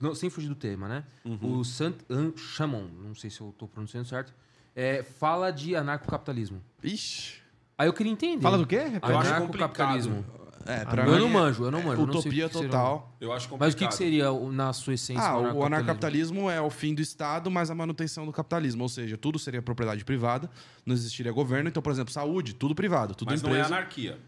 não, 0.00 0.14
sem 0.14 0.30
fugir 0.30 0.48
do 0.48 0.54
tema, 0.54 0.88
né? 0.88 1.04
Uhum. 1.24 1.58
O 1.58 1.64
Sant 1.64 1.96
An 2.08 2.32
Chamon, 2.36 2.88
não 3.02 3.14
sei 3.14 3.28
se 3.30 3.40
eu 3.40 3.52
tô 3.58 3.66
pronunciando 3.68 4.06
certo, 4.08 4.32
é, 4.74 5.02
fala 5.02 5.50
de 5.50 5.74
anarcocapitalismo. 5.76 6.62
Ixi. 6.82 7.40
Aí 7.76 7.88
eu 7.88 7.92
queria 7.92 8.10
entender. 8.12 8.42
Fala 8.42 8.58
do 8.58 8.66
quê? 8.66 8.80
Eu 9.02 9.18
Anarcocapitalismo. 9.18 10.24
É, 10.66 10.82
Ah, 10.82 10.86
pra 10.86 11.04
eu 11.06 11.12
mim 11.12 11.18
não 11.20 11.26
é- 11.26 11.30
manjo, 11.30 11.64
eu 11.64 11.70
não 11.70 11.82
manjo. 11.82 12.00
eu 12.02 12.06
não 12.06 12.12
sei 12.14 12.18
o 12.18 12.22
que 12.22 12.28
Utopia 12.28 12.48
que 12.48 12.54
seria. 12.54 12.68
total. 12.70 13.16
Eu 13.20 13.32
acho 13.32 13.48
complicado. 13.48 13.66
Mas 13.66 13.74
o 13.74 13.76
que, 13.76 13.86
que 13.88 13.94
seria, 13.94 14.32
na 14.50 14.72
sua 14.72 14.94
essência, 14.94 15.22
Ah, 15.22 15.36
o 15.36 15.38
o 15.38 15.40
anarcocapitalismo? 15.64 15.66
anarcapitalismo 15.66 16.50
é 16.50 16.60
o 16.60 16.70
fim 16.70 16.94
do 16.94 17.00
Estado, 17.02 17.50
mas 17.50 17.70
a 17.70 17.74
manutenção 17.74 18.26
do 18.26 18.32
capitalismo. 18.32 18.82
Ou 18.82 18.88
seja, 18.88 19.16
tudo 19.16 19.38
seria 19.38 19.62
propriedade 19.62 20.04
privada, 20.04 20.50
não 20.84 20.94
existiria 20.94 21.30
governo. 21.32 21.68
Então, 21.68 21.82
por 21.82 21.92
exemplo, 21.92 22.12
saúde, 22.12 22.54
tudo 22.54 22.74
privado, 22.74 23.14
tudo 23.14 23.30
Mas 23.30 23.42
não 23.42 23.50
é 23.50 23.52
empresa. 23.58 23.74
anarquia. 23.74 24.18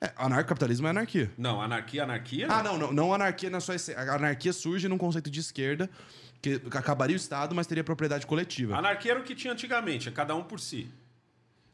É, 0.00 0.12
anarcapitalismo 0.16 0.86
é 0.86 0.90
anarquia. 0.90 1.30
Não, 1.38 1.60
anarquia, 1.60 2.04
anarquia. 2.04 2.46
Ah, 2.50 2.62
não, 2.62 2.76
não, 2.78 2.92
não 2.92 3.14
anarquia 3.14 3.48
na 3.48 3.60
sua 3.60 3.74
essência. 3.76 3.98
A 4.00 4.14
anarquia 4.16 4.52
surge 4.52 4.88
num 4.88 4.98
conceito 4.98 5.30
de 5.30 5.40
esquerda 5.40 5.88
que 6.42 6.60
acabaria 6.70 7.14
o 7.14 7.16
Estado, 7.16 7.54
mas 7.54 7.66
teria 7.66 7.82
propriedade 7.82 8.26
coletiva. 8.26 8.76
Anarquia 8.76 9.12
era 9.12 9.20
o 9.20 9.24
que 9.24 9.34
tinha 9.34 9.52
antigamente, 9.54 10.08
é 10.08 10.12
cada 10.12 10.34
um 10.34 10.42
por 10.44 10.60
si. 10.60 10.88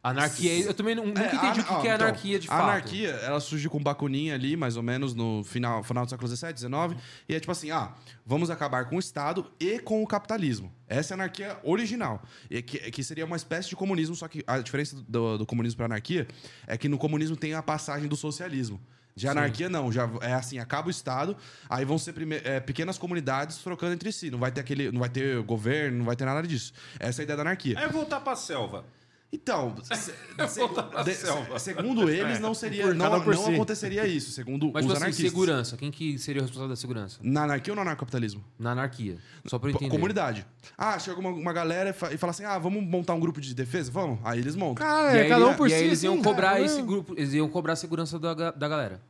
Anarquia, 0.03 0.59
eu 0.65 0.75
também 0.75 0.97
nu- 0.97 1.07
nunca 1.07 1.23
É, 1.23 1.27
entendi 1.27 1.47
o 1.47 1.49
ana- 1.53 1.63
que, 1.63 1.73
ó, 1.73 1.81
que 1.81 1.89
é 1.89 1.95
então, 1.95 2.07
anarquia 2.09 2.39
de 2.41 2.49
a 2.49 2.51
fato. 2.51 2.63
anarquia, 2.65 3.09
ela 3.11 3.39
surge 3.39 3.69
com 3.69 3.81
Bakunin 3.81 4.31
ali, 4.33 4.57
mais 4.57 4.77
ou 4.77 4.83
menos, 4.83 5.15
no 5.15 5.45
final, 5.45 5.83
final 5.85 6.05
do 6.05 6.11
século 6.11 6.29
XVII, 6.29 6.57
XIX. 6.59 6.97
E 7.29 7.35
é 7.37 7.39
tipo 7.41 7.53
assim, 7.53 7.71
ah, 7.71 7.95
vamos 8.27 8.51
acabar 8.51 8.87
com 8.87 8.97
o 8.97 8.99
Estado 8.99 9.47
e 9.61 9.79
com 9.79 10.03
o 10.03 10.07
capitalismo. 10.07 10.73
Essa 10.89 11.13
é 11.13 11.15
a 11.15 11.19
anarquia 11.19 11.57
original. 11.63 12.21
E 12.51 12.61
que, 12.63 12.79
que 12.91 13.05
seria 13.05 13.25
uma 13.25 13.37
espécie 13.37 13.69
de 13.69 13.77
comunismo, 13.77 14.17
só 14.17 14.27
que 14.27 14.43
a 14.45 14.59
diferença 14.59 14.97
do, 15.09 15.39
do 15.39 15.47
comunismo 15.47 15.77
para 15.77 15.87
anarquia 15.87 16.27
é 16.67 16.77
que 16.77 16.89
no 16.89 16.99
comunismo 16.99 17.37
tem 17.37 17.55
a 17.55 17.63
passagem 17.63 18.09
do 18.09 18.17
socialismo. 18.17 18.81
De 19.15 19.29
anarquia, 19.29 19.69
não. 19.69 19.93
Já 19.93 20.11
é 20.23 20.33
assim, 20.33 20.59
acaba 20.59 20.89
o 20.89 20.91
Estado, 20.91 21.37
aí 21.69 21.85
vão 21.85 21.99
ser 21.99 22.13
prime- 22.15 22.41
é, 22.45 22.59
pequenas 22.59 22.97
comunidades 22.99 23.59
trocando 23.59 23.93
entre 23.93 24.11
si. 24.11 24.31
Não 24.31 24.39
vai 24.39 24.51
ter 24.51 24.63
aquele. 24.63 24.91
Não 24.91 24.99
vai 25.01 25.11
ter 25.11 25.41
governo, 25.43 25.99
não 25.99 26.05
vai 26.07 26.17
ter 26.17 26.25
nada 26.25 26.43
disso. 26.49 26.73
Essa 26.99 27.21
é 27.21 27.23
a 27.23 27.25
ideia 27.25 27.37
da 27.37 27.43
anarquia. 27.43 27.79
É 27.79 27.87
voltar 27.89 28.21
pra 28.21 28.35
selva. 28.35 28.85
Então, 29.35 29.75
se- 29.83 30.13
se- 30.49 31.59
segundo 31.59 32.11
eles, 32.11 32.39
não 32.39 32.53
seria, 32.55 32.93
não, 32.93 33.15
aconteceria 33.15 34.07
isso, 34.07 34.31
segundo 34.31 34.71
Mas, 34.73 34.75
os 34.75 34.81
tipo 34.83 34.93
assim, 34.93 34.97
anarquistas. 35.05 35.31
segurança. 35.31 35.77
Quem 35.79 35.91
que 35.91 36.19
seria 36.19 36.41
o 36.43 36.45
responsável 36.45 36.69
da 36.69 36.77
segurança? 36.77 37.19
Na 37.23 37.45
anarquia 37.45 37.73
ou 37.73 37.77
no 37.77 37.81
anarcapitalismo? 37.83 38.45
Na 38.59 38.73
anarquia. 38.73 39.17
Só 39.47 39.59
pra 39.59 39.71
eu 39.71 39.75
entender. 39.75 39.91
Comunidade. 39.91 40.47
Ah, 40.77 40.99
chega 40.99 41.19
uma, 41.19 41.31
uma 41.31 41.53
galera 41.53 41.91
e 41.91 41.93
fa- 41.95 42.13
e 42.13 42.19
fala 42.19 42.31
assim: 42.33 42.45
ah, 42.45 42.59
vamos 42.59 42.85
montar 42.85 43.15
um 43.15 43.21
grupo 43.21 43.41
de 43.41 43.55
defesa? 43.55 43.91
Vamos. 43.91 44.19
Aí 44.23 44.39
eles 44.39 44.55
montam. 44.55 44.87
Cara, 44.87 45.15
E 45.17 45.21
é 45.21 45.23
aí, 45.23 45.29
cada 45.31 45.47
um 45.47 45.55
por 45.55 45.69
e 45.69 45.73
aí 45.73 45.79
si. 45.81 45.85
eles 45.87 46.03
iam 46.03 46.15
assim, 46.15 46.23
cobrar 46.23 46.51
cara, 46.53 46.61
esse 46.65 46.77
né? 46.77 46.83
grupo, 46.87 47.15
eles 47.17 47.33
iam 47.33 47.49
cobrar 47.49 47.73
a 47.73 47.77
segurança 47.77 48.19
da, 48.19 48.51
da 48.51 48.69
galera. 48.69 49.01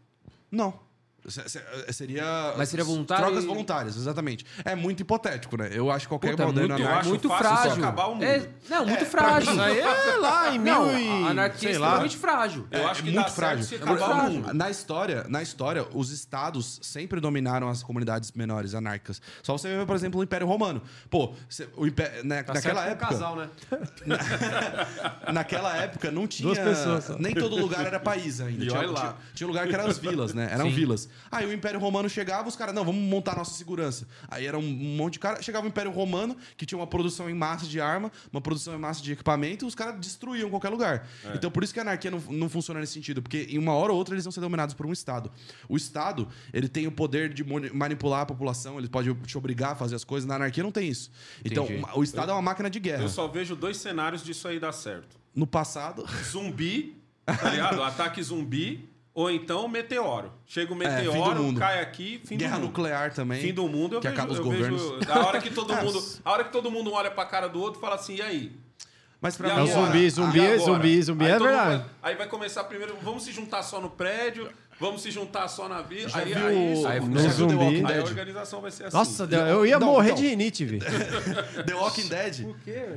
Não. 0.50 0.72
Se- 1.28 1.62
Seria. 1.92 2.54
Mas 2.56 2.68
seria 2.68 2.84
voluntário 2.84 3.24
Trocas 3.26 3.44
e- 3.44 3.46
voluntárias, 3.46 3.96
exatamente. 3.96 4.44
É 4.64 4.74
muito 4.74 5.00
hipotético, 5.00 5.56
né? 5.56 5.68
Eu 5.72 5.90
acho 5.90 6.06
que 6.06 6.08
qualquer 6.08 6.32
Puta, 6.32 6.46
moderno 6.46 6.74
muito, 6.76 6.88
acho 6.88 7.08
muito 7.08 7.28
frágil. 7.28 7.72
acabar 7.84 8.06
o 8.06 8.14
mundo. 8.14 8.24
É, 8.24 8.48
não, 8.68 8.84
muito 8.86 9.02
É, 9.02 9.06
frágil. 9.06 9.52
Isso 9.52 9.60
aí 9.60 9.78
é 9.80 10.16
lá 10.16 10.52
em 10.54 10.58
Não, 10.58 10.86
mil 10.86 10.98
e... 10.98 11.28
anarquia 11.30 11.68
é 11.68 11.72
sei 11.72 11.78
lá. 11.78 11.86
extremamente 11.88 12.16
frágil. 12.16 12.66
Eu 12.70 12.80
É, 12.80 12.84
acho 12.86 13.02
que 13.04 13.08
é 13.08 13.12
muito 13.12 13.30
frágil. 13.30 13.66
É 13.70 13.76
acabar 13.76 13.90
muito 13.90 14.02
o 14.02 14.06
frágil. 14.16 14.40
mundo. 14.40 14.54
Na 14.54 14.70
história, 14.70 15.26
na 15.28 15.42
história, 15.42 15.86
os 15.94 16.10
estados 16.10 16.80
sempre 16.82 17.20
dominaram 17.20 17.68
as 17.68 17.82
comunidades 17.84 18.32
menores 18.32 18.74
anárquicas. 18.74 19.22
Só 19.42 19.56
você 19.56 19.68
ver, 19.68 19.86
por 19.86 19.94
exemplo, 19.94 20.20
o 20.20 20.24
Império 20.24 20.46
Romano. 20.46 20.82
Pô, 21.08 21.34
cê- 21.48 21.68
o 21.76 21.86
Impé- 21.86 22.22
né, 22.24 22.42
Tá 22.42 22.54
naquela 22.54 22.82
certo 22.82 22.84
com 22.86 22.90
época, 22.92 23.06
casal, 23.06 23.36
né? 23.36 23.48
naquela 25.32 25.76
época 25.76 26.10
não 26.10 26.26
tinha, 26.26 26.46
Duas 26.52 26.58
pessoas 26.58 27.04
só. 27.04 27.18
nem 27.18 27.34
todo 27.34 27.56
lugar 27.56 27.86
era 27.86 28.00
país 28.00 28.40
ainda. 28.40 28.64
E 28.64 28.68
tinha, 28.68 28.78
olha 28.80 28.90
lá. 28.90 29.00
tinha, 29.00 29.14
tinha 29.34 29.46
lugar 29.46 29.66
que 29.66 29.74
eram 29.74 29.86
as 29.86 29.98
vilas, 29.98 30.34
né? 30.34 30.48
Eram 30.52 30.66
Sim. 30.66 30.72
vilas. 30.74 31.08
Aí 31.30 31.46
o 31.46 31.52
Império 31.52 31.78
Romano 31.80 32.08
chegava, 32.08 32.48
os 32.48 32.56
caras, 32.56 32.74
não, 32.74 32.84
vamos 32.84 33.02
montar 33.02 33.36
nossa 33.36 33.54
segurança. 33.54 34.06
Aí 34.28 34.46
era 34.46 34.58
um 34.58 34.62
monte 34.62 35.14
de 35.14 35.18
cara, 35.18 35.42
chegava 35.42 35.66
o 35.66 35.68
Império 35.68 35.90
Romano, 35.90 36.36
que 36.56 36.66
tinha 36.66 36.78
uma 36.78 36.86
produção 36.86 37.28
em 37.28 37.34
massa 37.34 37.66
de 37.66 37.80
arma, 37.80 38.10
uma 38.32 38.40
produção 38.40 38.74
em 38.74 38.78
massa 38.78 39.02
de 39.02 39.12
equipamento, 39.12 39.64
e 39.64 39.68
os 39.68 39.74
caras 39.74 39.98
destruíam 39.98 40.50
qualquer 40.50 40.68
lugar. 40.68 41.08
É. 41.24 41.34
Então 41.34 41.50
por 41.50 41.62
isso 41.62 41.72
que 41.72 41.78
a 41.78 41.82
anarquia 41.82 42.10
não, 42.10 42.18
não 42.30 42.48
funciona 42.48 42.80
nesse 42.80 42.92
sentido, 42.92 43.22
porque 43.22 43.46
em 43.50 43.58
uma 43.58 43.72
hora 43.74 43.92
ou 43.92 43.98
outra 43.98 44.14
eles 44.14 44.24
vão 44.24 44.32
ser 44.32 44.40
dominados 44.40 44.74
por 44.74 44.86
um 44.86 44.92
Estado. 44.92 45.30
O 45.68 45.76
Estado, 45.76 46.28
ele 46.52 46.68
tem 46.68 46.86
o 46.86 46.92
poder 46.92 47.32
de 47.32 47.44
manipular 47.72 48.22
a 48.22 48.26
população, 48.26 48.78
ele 48.78 48.88
pode 48.88 49.12
te 49.26 49.36
obrigar 49.36 49.72
a 49.72 49.74
fazer 49.74 49.94
as 49.94 50.04
coisas. 50.04 50.26
Na 50.26 50.36
anarquia 50.36 50.62
não 50.62 50.72
tem 50.72 50.88
isso. 50.88 51.10
Então, 51.44 51.64
Entendi. 51.64 51.84
o 51.94 52.02
Estado 52.02 52.30
é 52.30 52.34
uma 52.34 52.42
máquina 52.42 52.68
de 52.70 52.78
guerra. 52.78 53.02
Eu 53.02 53.08
só 53.08 53.26
vejo 53.28 53.56
dois 53.56 53.76
cenários 53.76 54.22
disso 54.22 54.46
aí 54.48 54.58
dar 54.58 54.72
certo. 54.72 55.16
No 55.34 55.46
passado. 55.46 56.04
Zumbi, 56.24 56.96
tá 57.24 57.50
ligado? 57.50 57.82
Ataque 57.82 58.22
zumbi, 58.22 58.88
ou 59.14 59.30
então 59.30 59.66
meteoro. 59.68 60.32
Chega 60.46 60.72
o 60.72 60.82
É, 60.82 60.88
fim 60.98 61.04
do 61.04 61.12
meteoro, 61.12 61.42
mundo. 61.42 61.58
cai 61.60 61.80
aqui, 61.80 62.20
fim 62.24 62.36
guerra 62.36 62.56
do 62.56 62.60
mundo. 62.62 62.66
nuclear 62.68 63.12
também. 63.12 63.40
Fim 63.40 63.52
do 63.52 63.68
mundo, 63.68 63.94
eu 63.96 64.00
que 64.00 64.08
vejo, 64.08 64.18
acaba 64.20 64.32
os 64.32 64.38
eu 64.38 64.44
governos. 64.44 64.82
vejo. 64.82 65.12
A 65.12 65.26
hora 65.26 65.40
que 65.40 65.50
todo 65.50 65.72
É, 65.74 65.82
mundo, 65.82 66.04
a 66.24 66.30
hora 66.32 66.44
que 66.44 66.52
todo 66.52 66.70
mundo 66.70 66.92
olha 66.92 67.10
pra 67.10 67.24
cara 67.26 67.48
do 67.48 67.60
outro, 67.60 67.80
fala 67.80 67.94
assim: 67.96 68.16
"E 68.16 68.22
aí?" 68.22 68.52
Mas 69.20 69.36
pra 69.36 69.48
E 69.50 69.54
mim, 69.54 69.68
É 69.68 69.72
zumbi, 69.72 70.10
zumbi, 70.10 70.58
zumbi, 70.58 71.02
zumbi, 71.02 71.24
Aí 71.26 71.30
é 71.30 71.38
verdade. 71.38 71.76
vai- 71.78 71.86
aí 72.02 72.14
vai 72.16 72.26
começar 72.26 72.64
primeiro, 72.64 72.96
vamos 73.02 73.22
se 73.22 73.30
juntar 73.32 73.62
só 73.62 73.80
no 73.80 73.88
prédio, 73.88 74.50
vamos 74.82 75.00
se 75.02 75.10
juntar 75.10 75.46
só 75.48 75.68
na 75.68 75.80
vila. 75.80 76.08
Já 76.08 76.18
Aí, 76.18 76.34
viu 76.34 76.46
aí, 76.46 76.86
Aí 76.86 77.00
No 77.00 77.30
zumbi. 77.30 77.84
Aí 77.86 77.98
a 77.98 78.02
organização 78.02 78.60
vai 78.60 78.70
ser 78.70 78.84
assim. 78.86 78.96
Nossa, 78.96 79.24
eu 79.24 79.64
ia 79.64 79.78
Não, 79.78 79.86
morrer 79.86 80.10
então. 80.10 80.20
de 80.22 80.28
rinite, 80.28 80.64
velho. 80.64 80.82
The 81.64 81.74
Walking 81.74 82.08
Dead. 82.08 82.46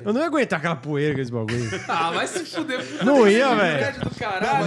Eu 0.03 0.11
não 0.11 0.19
ia 0.21 0.27
aguentar 0.27 0.57
aquela 0.59 0.75
poeira 0.75 1.13
com 1.15 1.21
esse 1.21 1.31
bagulho. 1.31 1.65
Ah, 1.87 2.11
vai 2.11 2.27
se 2.27 2.43
fuder. 2.43 2.83
Não 3.05 3.27
ia, 3.27 3.53
velho. 3.55 3.85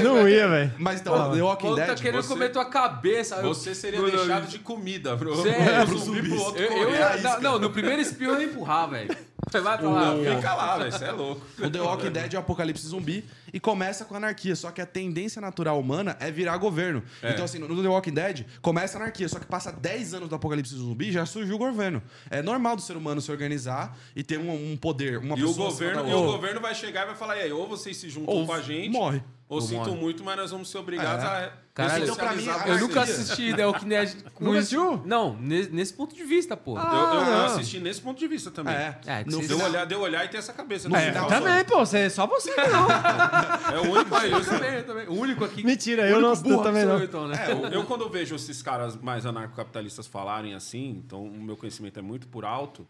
Não 0.02 0.28
ia, 0.28 0.48
velho. 0.48 0.72
Mas 0.78 1.00
então, 1.00 1.32
The 1.32 1.42
O 1.42 1.46
Walking 1.46 1.74
tá 1.76 1.86
Dead. 1.86 2.00
querendo 2.00 2.22
você- 2.22 2.28
comer 2.28 2.48
tua 2.50 2.64
cabeça. 2.64 3.42
Você 3.42 3.74
seria 3.74 4.00
Bruno, 4.00 4.16
deixado 4.16 4.46
de 4.46 4.58
comida, 4.60 5.16
bro. 5.16 5.42
Sério? 5.42 5.86
pro 5.88 5.98
zumbi 5.98 6.22
pro 6.28 6.40
outro 6.40 6.62
Eu, 6.62 7.04
a 7.30 7.40
não, 7.40 7.58
no 7.58 7.70
primeiro 7.70 8.00
espio 8.00 8.30
eu 8.30 8.40
ia 8.40 8.46
empurrar, 8.46 8.88
velho. 8.88 9.14
Vai 9.50 9.60
lá. 9.60 9.80
Não, 9.80 10.24
fica 10.36 10.54
lá, 10.54 10.78
velho. 10.78 10.92
Você 10.92 11.04
é 11.04 11.12
louco. 11.12 11.46
O 11.58 11.70
The 11.70 11.80
Walking 11.80 12.10
Dead 12.10 12.34
é 12.34 12.36
o 12.36 12.40
apocalipse 12.40 12.86
zumbi 12.86 13.24
e 13.52 13.58
começa 13.58 14.04
com 14.04 14.14
a 14.14 14.16
anarquia. 14.18 14.54
Só 14.54 14.70
que 14.70 14.80
a 14.80 14.86
tendência 14.86 15.40
natural 15.40 15.78
humana 15.78 16.16
é 16.20 16.30
virar 16.30 16.56
governo. 16.58 17.02
Então, 17.22 17.44
assim, 17.44 17.58
no 17.58 17.82
The 17.82 17.88
Walking 17.88 18.14
Dead, 18.14 18.46
começa 18.60 18.98
a 18.98 19.02
anarquia. 19.02 19.28
Só 19.28 19.38
que 19.38 19.46
passa 19.46 19.72
10 19.72 20.14
anos 20.14 20.28
do 20.28 20.34
apocalipse 20.34 20.74
zumbi 20.74 21.12
já 21.12 21.24
surgiu 21.26 21.56
o 21.56 21.58
governo. 21.58 22.02
É 22.30 22.42
normal 22.42 22.76
do 22.76 22.82
ser 22.82 22.96
humano 22.96 23.20
se 23.20 23.30
organizar 23.30 23.96
e 24.14 24.22
ter 24.22 24.38
um, 24.38 24.72
um 24.72 24.76
poder, 24.76 25.18
uma 25.18 25.36
E 25.36 25.44
o, 25.44 25.48
pessoa 25.48 25.70
governo, 25.70 26.00
acima 26.00 26.16
e 26.16 26.20
o 26.20 26.24
governo 26.24 26.60
vai 26.60 26.74
chegar 26.74 27.02
e 27.02 27.06
vai 27.06 27.16
falar: 27.16 27.36
e 27.38 27.42
aí, 27.42 27.52
ou 27.52 27.66
vocês 27.66 27.96
se 27.96 28.08
juntam 28.08 28.34
Ou 28.34 28.46
com 28.46 28.52
a 28.52 28.60
gente, 28.60 28.90
morre. 28.90 29.22
Ou, 29.48 29.60
sinto 29.62 29.92
muito, 29.94 30.22
mas 30.22 30.36
nós 30.36 30.50
vamos 30.50 30.68
ser 30.70 30.78
obrigados 30.78 31.24
É. 31.24 31.26
a. 31.26 31.52
Caralho, 31.72 32.04
então, 32.04 32.16
pra 32.16 32.32
mim, 32.34 32.48
a 32.48 32.54
com 32.58 32.60
Eu 32.60 32.66
vocês. 32.66 32.80
nunca 32.80 33.00
assisti 33.02 33.54
The 33.54 33.66
Walking 33.66 33.88
Dead 33.88 34.22
com 34.34 34.44
Nunca 34.44 34.58
assistiu? 34.58 35.02
Não, 35.06 35.36
nesse, 35.40 35.70
nesse 35.70 35.92
ponto 35.94 36.14
de 36.14 36.24
vista, 36.24 36.56
pô. 36.56 36.76
Eu, 36.76 36.82
eu- 36.84 36.90
eu 36.90 37.24
não. 37.24 37.44
assisti 37.46 37.78
nesse 37.78 38.00
ponto 38.00 38.18
de 38.18 38.26
vista 38.26 38.50
também. 38.50 38.74
É. 38.74 38.98
É, 39.06 39.24
no 39.24 39.40
Deu 39.46 39.62
olhar, 39.62 39.84
deu 39.86 40.00
olhar 40.00 40.24
e 40.24 40.28
ter 40.28 40.38
essa 40.38 40.52
cabeça. 40.52 40.88
No 40.88 40.96
É, 40.96 41.06
final, 41.12 41.28
também, 41.28 41.64
pô. 41.64 41.78
Você, 41.78 42.10
só 42.10 42.26
você 42.26 42.52
que 42.52 42.60
não. 42.68 42.88
É 43.74 43.80
o 43.80 43.90
único 43.92 44.20
que 44.20 44.26
eu 44.26 44.44
também, 44.44 44.74
eu 44.74 44.84
também. 44.86 45.06
O 45.08 45.12
único 45.14 45.44
aqui. 45.44 45.64
Mentira, 45.64 46.02
o 46.02 46.06
eu 46.06 46.20
não- 46.20 46.34
burro 46.36 46.54
eu 46.56 46.62
também 46.62 46.82
sou 46.82 46.92
não. 46.92 46.98
eu, 46.98 47.04
então, 47.04 47.28
né? 47.28 47.46
É, 47.48 47.52
eu, 47.52 47.58
eu 47.68 47.84
quando 47.84 48.08
vejo 48.10 48.34
esses 48.34 48.60
caras 48.60 48.96
mais 48.96 49.24
anarcocapitalistas 49.24 50.06
falarem 50.06 50.54
assim, 50.54 51.02
então 51.06 51.22
o 51.24 51.40
meu 51.42 51.56
conhecimento 51.56 51.98
é 51.98 52.02
muito 52.02 52.26
por 52.28 52.44
alto. 52.44 52.86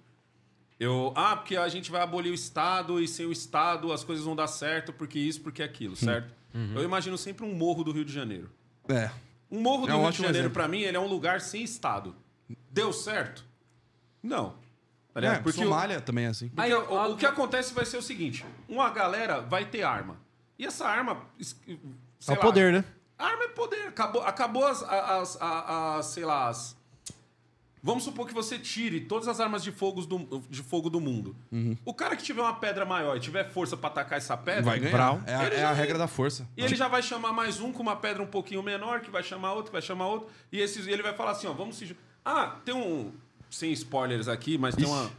Eu, 0.81 1.13
ah, 1.17 1.35
porque 1.37 1.57
a 1.57 1.69
gente 1.69 1.91
vai 1.91 2.01
abolir 2.01 2.31
o 2.31 2.35
Estado 2.35 3.01
e 3.01 3.09
sem 3.09 3.27
o 3.27 3.33
Estado 3.33 3.93
as 3.93 4.05
coisas 4.05 4.25
vão 4.25 4.37
dar 4.37 4.47
certo, 4.47 4.93
porque 4.93 5.19
isso, 5.19 5.41
porque 5.41 5.61
aquilo, 5.63 5.97
certo? 5.97 6.38
Eu 6.55 6.83
imagino 6.83 7.17
sempre 7.19 7.45
um 7.45 7.55
morro 7.55 7.85
do 7.85 7.93
Rio 7.93 8.05
de 8.05 8.13
Janeiro. 8.13 8.51
É. 8.89 9.11
Um 9.51 9.61
morro 9.61 9.87
do 9.87 9.93
É 9.93 9.95
um 9.95 10.03
Rio 10.03 10.11
de 10.13 10.23
Janeiro, 10.23 10.51
pra 10.51 10.67
mim, 10.69 10.81
ele 10.81 10.97
é 10.97 11.01
um 11.01 11.07
lugar 11.07 11.41
sem 11.41 11.63
Estado. 11.63 12.15
Deu 12.71 12.93
certo? 12.93 13.45
Não. 14.23 14.55
Tá? 15.15 15.21
É, 15.21 15.39
porque 15.41 15.61
o- 15.61 15.65
Somália 15.65 16.01
também 16.01 16.27
é 16.27 16.29
assim. 16.29 16.51
Aí, 16.57 16.73
o, 16.73 16.97
a- 16.99 17.09
o 17.09 17.17
que 17.17 17.27
acontece 17.27 17.75
vai 17.75 17.85
ser 17.85 17.97
o 17.97 18.03
seguinte: 18.03 18.45
uma 18.69 18.89
galera 18.91 19.41
vai 19.41 19.65
ter 19.65 19.83
arma. 19.83 20.17
E 20.59 20.65
essa 20.65 20.87
arma. 20.87 21.23
es- 21.39 21.57
É 21.67 21.77
sei 22.21 22.35
o 22.35 22.39
lá, 22.39 22.43
poder, 22.45 22.73
né? 22.73 22.85
Arma 23.19 23.45
é 23.45 23.49
poder. 23.49 23.89
Acabou, 23.89 24.23
acabou 24.23 24.65
as, 24.67 24.83
as, 24.83 25.37
as, 25.37 25.39
as- 25.43 26.07
sei 26.07 26.25
lá, 26.25 26.49
as... 26.49 26.77
Vamos 27.89 28.05
supor 28.05 28.27
que 28.27 28.35
você 28.35 28.59
tire 28.59 29.01
todas 29.01 29.27
as 29.29 29.41
armas 29.41 29.65
de 29.65 29.73
fogo 29.73 30.03
do, 30.05 30.43
de 30.51 30.63
fogo 30.63 30.91
do 30.91 31.01
mundo. 31.01 31.35
O 31.87 31.95
cara 31.95 32.15
que 32.17 32.23
tiver 32.23 32.43
uma 32.43 32.55
pedra 32.57 32.85
maior 32.85 33.17
e 33.17 33.21
tiver 33.21 33.45
força 33.51 33.79
pra 33.79 33.89
atacar 33.89 34.19
essa 34.19 34.37
pedra, 34.37 34.63
Vai 34.63 34.79
ganhar. 34.79 35.23
É, 35.27 35.35
a- 35.35 35.45
Ele 35.47 35.55
é 35.55 35.61
já- 35.61 35.71
a 35.71 35.73
regra 35.73 35.97
da 35.97 36.07
força. 36.07 36.47
e 36.55 36.63
ele 36.63 36.77
já 36.77 36.87
vai 36.87 37.03
chamar 37.03 37.33
mais 37.33 37.61
um 37.61 37.73
com 37.73 37.83
uma 37.83 37.97
pedra 37.97 38.23
um 38.23 38.27
pouquinho 38.27 38.63
menor, 38.63 39.01
que 39.01 39.11
vai 39.11 39.23
chamar 39.23 39.53
outro, 39.55 39.67
que 39.71 39.73
vai 39.73 39.81
chamar 39.81 40.07
outro. 40.07 40.29
E 40.53 40.61
esses, 40.61 40.87
ele 40.87 41.03
vai 41.03 41.15
falar 41.15 41.31
assim, 41.31 41.47
ó, 41.47 41.53
vamos 41.55 41.77
se... 41.77 41.97
Ah, 42.23 42.57
tem 42.63 42.75
um... 42.75 43.11
Sem 43.51 43.73
spoilers 43.73 44.29
aqui, 44.29 44.59
mas 44.59 44.75
tem 44.75 44.85
uma... 44.85 45.11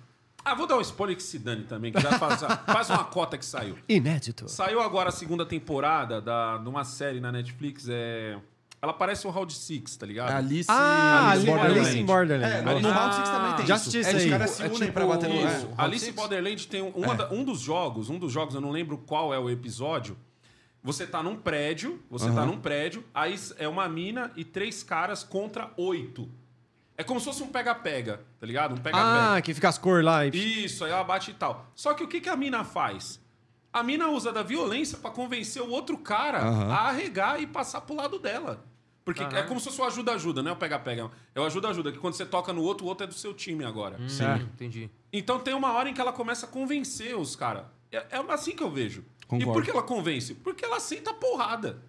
Ah, 0.46 0.54
vou 0.54 0.68
dar 0.68 0.78
um 0.78 0.82
spoiler 0.82 1.16
que 1.18 1.24
se 1.24 1.40
dane 1.40 1.64
também, 1.64 1.91
que 1.91 2.00
já 2.00 2.20
faz, 2.20 2.41
faz 2.68 2.90
uma 2.91 3.04
cota 3.04 3.36
que 3.38 3.46
saiu. 3.46 3.78
Inédito. 3.90 4.48
Saiu 4.48 4.80
agora 4.80 5.10
a 5.10 5.12
segunda 5.12 5.44
temporada 5.46 6.22
da, 6.22 6.58
de 6.60 6.70
uma 6.70 6.84
série 6.86 7.20
na 7.20 7.32
Netflix, 7.32 7.88
é... 7.90 8.38
Ela 8.81 8.93
parece 8.93 9.27
o 9.27 9.30
Round 9.30 9.53
Six, 9.53 9.97
tá 9.97 10.06
ligado? 10.06 10.31
Alice, 10.31 10.69
Ah, 10.72 11.31
Alice 11.31 11.41
ali, 11.49 11.51
Borderland. 11.51 11.80
Alice 11.80 11.99
in 11.99 12.06
Borderland. 12.06 12.53
É, 12.56 12.61
no, 12.61 12.80
no 12.80 12.89
Round 12.91 13.15
Six 13.15 13.30
também 13.30 13.53
tem 13.57 13.65
Já 13.65 13.76
isso. 13.76 13.89
assisti 13.89 13.99
isso 13.99 14.10
É, 14.10 14.14
Os 14.15 14.23
aí. 14.23 14.30
caras 14.30 14.49
se 14.51 14.64
É 14.64 14.65
unem 14.68 14.80
tipo 14.80 14.93
pra 14.93 15.06
bater 15.06 15.30
no... 15.30 15.35
isso. 15.35 15.65
É. 15.68 15.73
Alice 15.77 16.10
in 16.10 16.14
Borderland 16.14 16.68
tem 16.68 16.81
um, 16.81 16.89
uma 16.89 17.14
da- 17.15 17.30
um 17.30 17.43
dos 17.43 17.60
jogos, 17.60 18.10
um 18.10 18.18
dos 18.18 18.31
jogos, 18.31 18.56
eu 18.56 18.61
não 18.61 18.72
lembro 18.72 18.97
qual 18.97 19.34
é 19.34 19.39
o 19.39 19.49
episódio. 19.49 20.18
Você 20.81 21.06
tá 21.06 21.22
num 21.22 21.35
prédio, 21.35 22.01
você 22.10 22.31
tá 22.31 22.45
num 22.45 22.57
prédio, 22.57 23.03
aí 23.14 23.38
é 23.57 23.68
uma 23.68 23.89
mina 23.89 24.31
e 24.38 24.45
três 24.45 24.81
caras 24.81 25.23
contra 25.26 25.72
oito. 25.76 26.30
É 26.97 27.03
como 27.03 27.19
se 27.19 27.26
fosse 27.26 27.43
um 27.43 27.47
pega-pega, 27.47 28.22
tá 28.39 28.45
ligado? 28.47 28.73
Um 28.76 28.77
pega-pega. 28.77 29.35
Ah, 29.35 29.41
que 29.41 29.53
fica 29.53 29.68
as 29.68 29.77
cores 29.77 30.06
lá. 30.06 30.26
E... 30.26 30.30
Isso, 30.65 30.85
aí 30.85 30.91
ela 30.91 31.03
bate 31.03 31.31
e 31.31 31.34
tal. 31.34 31.65
Só 31.76 31.93
que 31.93 32.01
o 32.03 32.07
que, 32.07 32.22
que 32.22 32.30
a 32.30 32.35
mina 32.38 32.64
faz? 32.64 33.19
A 33.72 33.84
mina 33.84 34.07
usa 34.10 34.31
da 34.31 34.41
violência 34.41 34.97
pra 34.97 35.11
convencer 35.11 35.61
o 35.61 35.69
outro 35.69 35.97
cara 35.97 36.39
Aham. 36.39 36.72
a 36.73 36.77
arregar 36.89 37.41
e 37.41 37.45
passar 37.45 37.81
pro 37.81 37.95
lado 37.95 38.18
dela. 38.18 38.65
Porque 39.14 39.36
é 39.36 39.44
como 39.44 39.60
se 39.60 39.65
fosse 39.68 39.81
o 39.81 39.84
ajuda-ajuda, 39.86 40.41
né? 40.44 40.52
O 40.52 40.56
pega-pega. 40.56 41.10
É 41.34 41.40
o 41.40 41.44
ajuda-ajuda, 41.45 41.91
que 41.91 41.98
quando 41.98 42.14
você 42.14 42.26
toca 42.26 42.52
no 42.53 42.61
outro, 42.61 42.86
o 42.86 42.90
outro 42.90 43.03
é 43.03 43.07
do 43.07 43.14
seu 43.14 43.34
time 43.34 43.64
agora. 43.65 43.98
Sim, 44.07 44.23
É. 44.26 44.36
entendi. 44.38 44.90
Então 45.11 45.40
tem 45.40 45.53
uma 45.53 45.72
hora 45.73 45.90
em 45.90 45.94
que 45.94 46.02
ela 46.02 46.14
começa 46.14 46.45
a 46.45 46.49
convencer 46.49 47.15
os 47.18 47.36
caras. 47.36 47.65
É, 47.91 47.98
é 48.11 48.18
assim 48.30 48.56
que 48.56 48.64
eu 48.64 48.69
vejo. 48.69 49.03
Concordo. 49.27 49.52
E 49.52 49.53
por 49.53 49.64
que 49.64 49.72
ela 49.72 49.84
convence? 49.84 50.34
Porque 50.36 50.64
ela 50.65 50.77
aceita 50.77 51.11
a 51.11 51.14
porrada. 51.14 51.81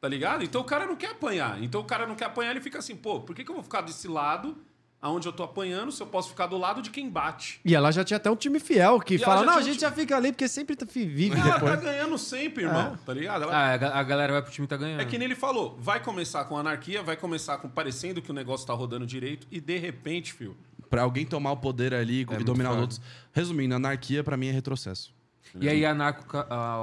Tá 0.00 0.08
ligado? 0.08 0.42
Então 0.42 0.60
o 0.62 0.64
cara 0.64 0.86
não 0.86 0.96
quer 0.96 1.10
apanhar. 1.10 1.62
Então 1.62 1.80
o 1.80 1.84
cara 1.84 2.06
não 2.06 2.14
quer 2.14 2.24
apanhar, 2.26 2.52
ele 2.52 2.60
fica 2.60 2.78
assim, 2.78 2.96
pô, 2.96 3.20
por 3.20 3.34
que, 3.36 3.44
que 3.44 3.50
eu 3.50 3.54
vou 3.54 3.62
ficar 3.62 3.82
desse 3.82 4.08
lado, 4.08 4.56
aonde 5.02 5.26
eu 5.28 5.32
tô 5.32 5.42
apanhando, 5.42 5.90
se 5.90 6.02
eu 6.02 6.06
posso 6.06 6.28
ficar 6.30 6.46
do 6.46 6.58
lado 6.58 6.82
de 6.82 6.90
quem 6.90 7.08
bate? 7.08 7.60
e 7.64 7.74
ela 7.74 7.90
já 7.90 8.04
tinha 8.04 8.16
até 8.16 8.30
um 8.30 8.36
time 8.36 8.60
fiel 8.60 9.00
que 9.00 9.14
E 9.14 9.18
fala: 9.18 9.40
já 9.40 9.46
não, 9.46 9.52
a 9.54 9.56
um 9.56 9.62
gente 9.62 9.78
time- 9.78 9.80
já 9.80 9.92
fica 9.92 10.16
ali 10.16 10.32
porque 10.32 10.46
sempre 10.48 10.76
tá- 10.76 10.86
vive 10.88 11.30
Ela 11.32 11.44
tá 11.44 11.58
depois. 11.58 11.80
ganhando 11.80 12.18
sempre, 12.18 12.64
irmão. 12.64 12.98
Tá 13.06 13.12
ligado? 13.14 13.42
Ela- 13.44 13.52
Ah, 13.56 13.72
a 13.72 13.76
ga- 13.76 13.94
a 13.94 14.02
galera 14.02 14.32
vai 14.32 14.42
pro 14.42 14.50
time 14.52 14.66
que 14.66 14.70
tá 14.70 14.76
ganhando. 14.76 15.00
É 15.00 15.04
que 15.04 15.16
nem 15.18 15.26
ele 15.26 15.34
falou, 15.36 15.76
vai 15.80 16.00
começar 16.02 16.44
com 16.44 16.56
anarquia, 16.56 17.02
vai 17.02 17.16
começar 17.16 17.58
com 17.58 17.68
parecendo 17.68 18.20
que 18.20 18.30
o 18.30 18.34
negócio 18.34 18.66
tá 18.66 18.72
rodando 18.74 19.06
direito, 19.06 19.46
e 19.50 19.60
de 19.60 19.78
repente, 19.78 20.32
filho, 20.32 20.56
Pra 20.88 21.02
alguém 21.02 21.24
tomar 21.24 21.52
o 21.52 21.56
poder 21.56 21.94
ali 21.94 22.22
e 22.22 22.26
muito 22.26 22.42
dominar 22.42 22.72
os 22.72 22.78
outros. 22.80 23.00
Resumindo, 23.32 23.76
anarquia 23.76 24.24
pra 24.24 24.36
mim 24.36 24.48
é 24.48 24.50
retrocesso. 24.50 25.14
E 25.58 25.68
aí, 25.68 25.84
a, 25.84 25.90
anarco 25.90 26.36
O 26.36 26.40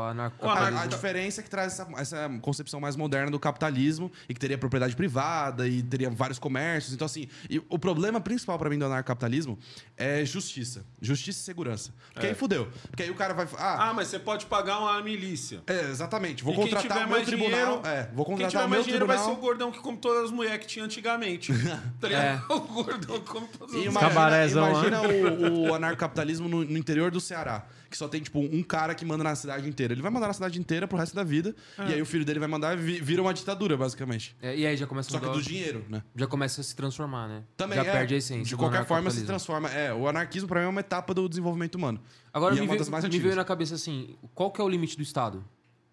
anarco- 0.09 0.45
A, 0.45 0.81
a 0.81 0.85
diferença 0.88 1.39
é 1.39 1.43
que 1.43 1.49
traz 1.49 1.71
essa, 1.79 1.88
essa 1.97 2.29
concepção 2.41 2.81
mais 2.81 2.97
moderna 2.97 3.31
do 3.31 3.39
capitalismo 3.39 4.11
e 4.27 4.34
que 4.34 4.39
teria 4.41 4.57
propriedade 4.57 4.93
privada 4.93 5.65
e 5.65 5.81
teria 5.81 6.09
vários 6.09 6.38
comércios. 6.38 6.93
Então, 6.93 7.05
assim, 7.05 7.29
e 7.49 7.59
o 7.69 7.79
problema 7.79 8.19
principal 8.19 8.59
pra 8.59 8.69
mim 8.69 8.77
do 8.77 8.84
anarcapitalismo 8.85 9.57
é 9.95 10.25
justiça. 10.25 10.85
Justiça 11.01 11.39
e 11.39 11.43
segurança. 11.43 11.93
Porque 12.13 12.27
aí 12.27 12.35
fudeu. 12.35 12.67
Porque 12.89 13.03
aí 13.03 13.09
o 13.09 13.15
cara 13.15 13.34
vai. 13.34 13.47
Ah, 13.57 13.89
ah, 13.89 13.93
mas 13.93 14.09
você 14.09 14.19
pode 14.19 14.45
pagar 14.47 14.79
uma 14.79 15.01
milícia. 15.01 15.61
é, 15.65 15.89
exatamente. 15.89 16.43
Vou 16.43 16.51
E 16.53 16.57
quem 16.57 16.65
contratar 16.65 16.84
tiver 16.91 17.05
o 17.05 17.07
meu 17.07 17.15
mais 17.17 17.25
tribunal. 17.25 17.81
dinheiro- 17.81 17.88
é, 17.88 18.11
vou 18.13 18.25
Quem 18.25 18.35
contratar 18.35 18.49
tiver 18.51 18.63
o 18.65 18.67
meu 18.67 18.69
mais 18.79 18.84
dinheiro 18.85 19.05
tribunal. 19.05 19.25
vai 19.27 19.34
ser 19.35 19.39
o 19.39 19.41
gordão 19.41 19.71
que 19.71 19.79
come 19.79 19.97
todas 19.97 20.25
as 20.25 20.31
mulheres 20.31 20.59
que 20.59 20.67
tinha 20.67 20.84
antigamente. 20.84 21.53
tá 22.01 22.07
ligado? 22.09 22.43
O 22.53 22.84
gordão 22.84 23.19
que 23.21 23.27
come 23.31 23.47
todas 23.47 23.73
as 23.75 23.93
mulheres. 23.93 24.51
imagina, 24.51 24.99
imagina 24.99 25.01
o, 25.49 25.69
o 25.69 25.73
anarcapitalismo 25.73 26.49
no, 26.49 26.65
no 26.65 26.77
interior 26.77 27.11
do 27.11 27.21
Ceará. 27.21 27.63
Que 27.89 27.97
só 27.97 28.07
tem, 28.07 28.22
tipo, 28.22 28.39
um 28.39 28.61
cara 28.64 28.93
que 28.95 29.03
manda 29.05 29.23
na 29.23 29.35
cidade 29.35 29.68
inteira. 29.68 29.93
Ele 29.93 30.01
vai 30.01 30.11
mandar 30.11 30.27
na 30.27 30.34
cidade 30.34 30.59
inteira 30.59 30.88
pro 30.88 30.97
resto 30.97 31.15
da 31.15 31.23
vida. 31.23 31.55
E 31.80 31.93
aí 31.93 32.01
o 32.01 32.05
filho 32.05 32.23
dele 32.26 32.39
vai 32.39 32.47
mandar 32.47 32.77
e 32.77 32.81
vi- 32.81 32.99
vira 33.01 33.22
uma 33.22 33.34
ditadura, 33.34 33.76
basicamente. 33.77 34.35
É, 34.41 34.55
e 34.55 34.65
aí 34.65 34.76
já 34.77 34.85
começa 34.88 35.09
a 35.09 35.11
Só 35.11 35.19
que 35.19 35.26
do 35.30 35.41
dinheiro, 35.41 35.85
né? 35.89 36.03
Já 36.15 36.27
começa 36.27 36.61
a 36.61 36.64
se 36.64 36.76
transformar, 36.76 37.27
né? 37.27 37.43
Também 37.55 37.77
já 37.77 37.85
é, 37.85 37.91
perde 37.91 38.15
a 38.15 38.18
essência. 38.18 38.45
De 38.45 38.55
qualquer 38.57 38.85
forma 38.85 39.09
se 39.11 39.23
transforma. 39.26 39.69
É, 39.69 39.93
o 39.93 40.07
anarquismo 40.07 40.47
pra 40.47 40.59
mim 40.61 40.65
é 40.68 40.69
uma 40.69 40.81
etapa 40.81 41.14
do 41.14 41.27
desenvolvimento 41.30 41.76
humano. 41.76 41.99
Agora 42.34 42.53
E 42.53 42.57
é 42.57 42.61
me, 42.61 42.68
uma 42.68 42.76
veio, 42.77 43.09
me 43.11 43.19
veio 43.19 43.35
na 43.35 43.45
cabeça 43.45 43.76
assim, 43.76 44.15
qual 44.35 44.51
que 44.51 44.59
é 44.61 44.64
o 44.64 44.69
limite 44.69 44.95
do 44.97 45.03
Estado? 45.03 45.43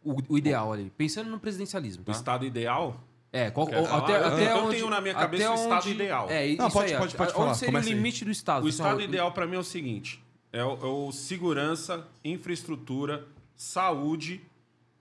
O, 0.03 0.17
o 0.35 0.37
ideal 0.39 0.73
ali. 0.73 0.93
Pensando 0.97 1.31
no 1.31 1.39
presidencialismo, 1.39 2.03
O 2.03 2.07
tá? 2.07 2.13
estado 2.13 2.45
ideal? 2.45 3.03
É, 3.33 3.51
qual, 3.51 3.67
Quer 3.67 3.81
o- 3.81 3.85
falar? 3.87 3.99
até, 4.05 4.13
Eu- 4.17 4.27
até 4.27 4.53
eu 4.53 4.57
onde, 4.59 4.77
tenho 4.77 4.91
na 4.91 5.01
minha 5.01 5.15
cabeça 5.15 5.45
até 5.45 5.51
o 5.59 5.63
estado 5.63 5.79
onde- 5.87 5.91
ideal. 5.95 6.27
É, 6.31 6.55
Não, 6.55 6.67
isso 6.69 6.77
pode- 6.77 6.93
aí, 6.93 6.99
pode- 7.01 7.15
pode 7.17 7.31
onde 7.31 7.39
falar, 7.39 7.55
seria 7.55 7.69
o 7.71 7.73
começa 7.73 7.89
aí. 7.89 7.95
limite 7.95 8.25
do 8.25 8.31
Estado? 8.31 8.65
O 8.65 8.69
Assim, 8.69 8.77
estado 8.77 9.01
ideal 9.01 9.33
pra 9.33 9.47
mim 9.47 9.57
é 9.57 9.59
o 9.59 9.65
seguinte: 9.65 10.23
é 10.55 10.65
o, 10.65 10.73
é 10.73 10.87
o 11.09 11.13
segurança, 11.13 12.07
infraestrutura, 12.25 13.27
saúde, 13.57 14.41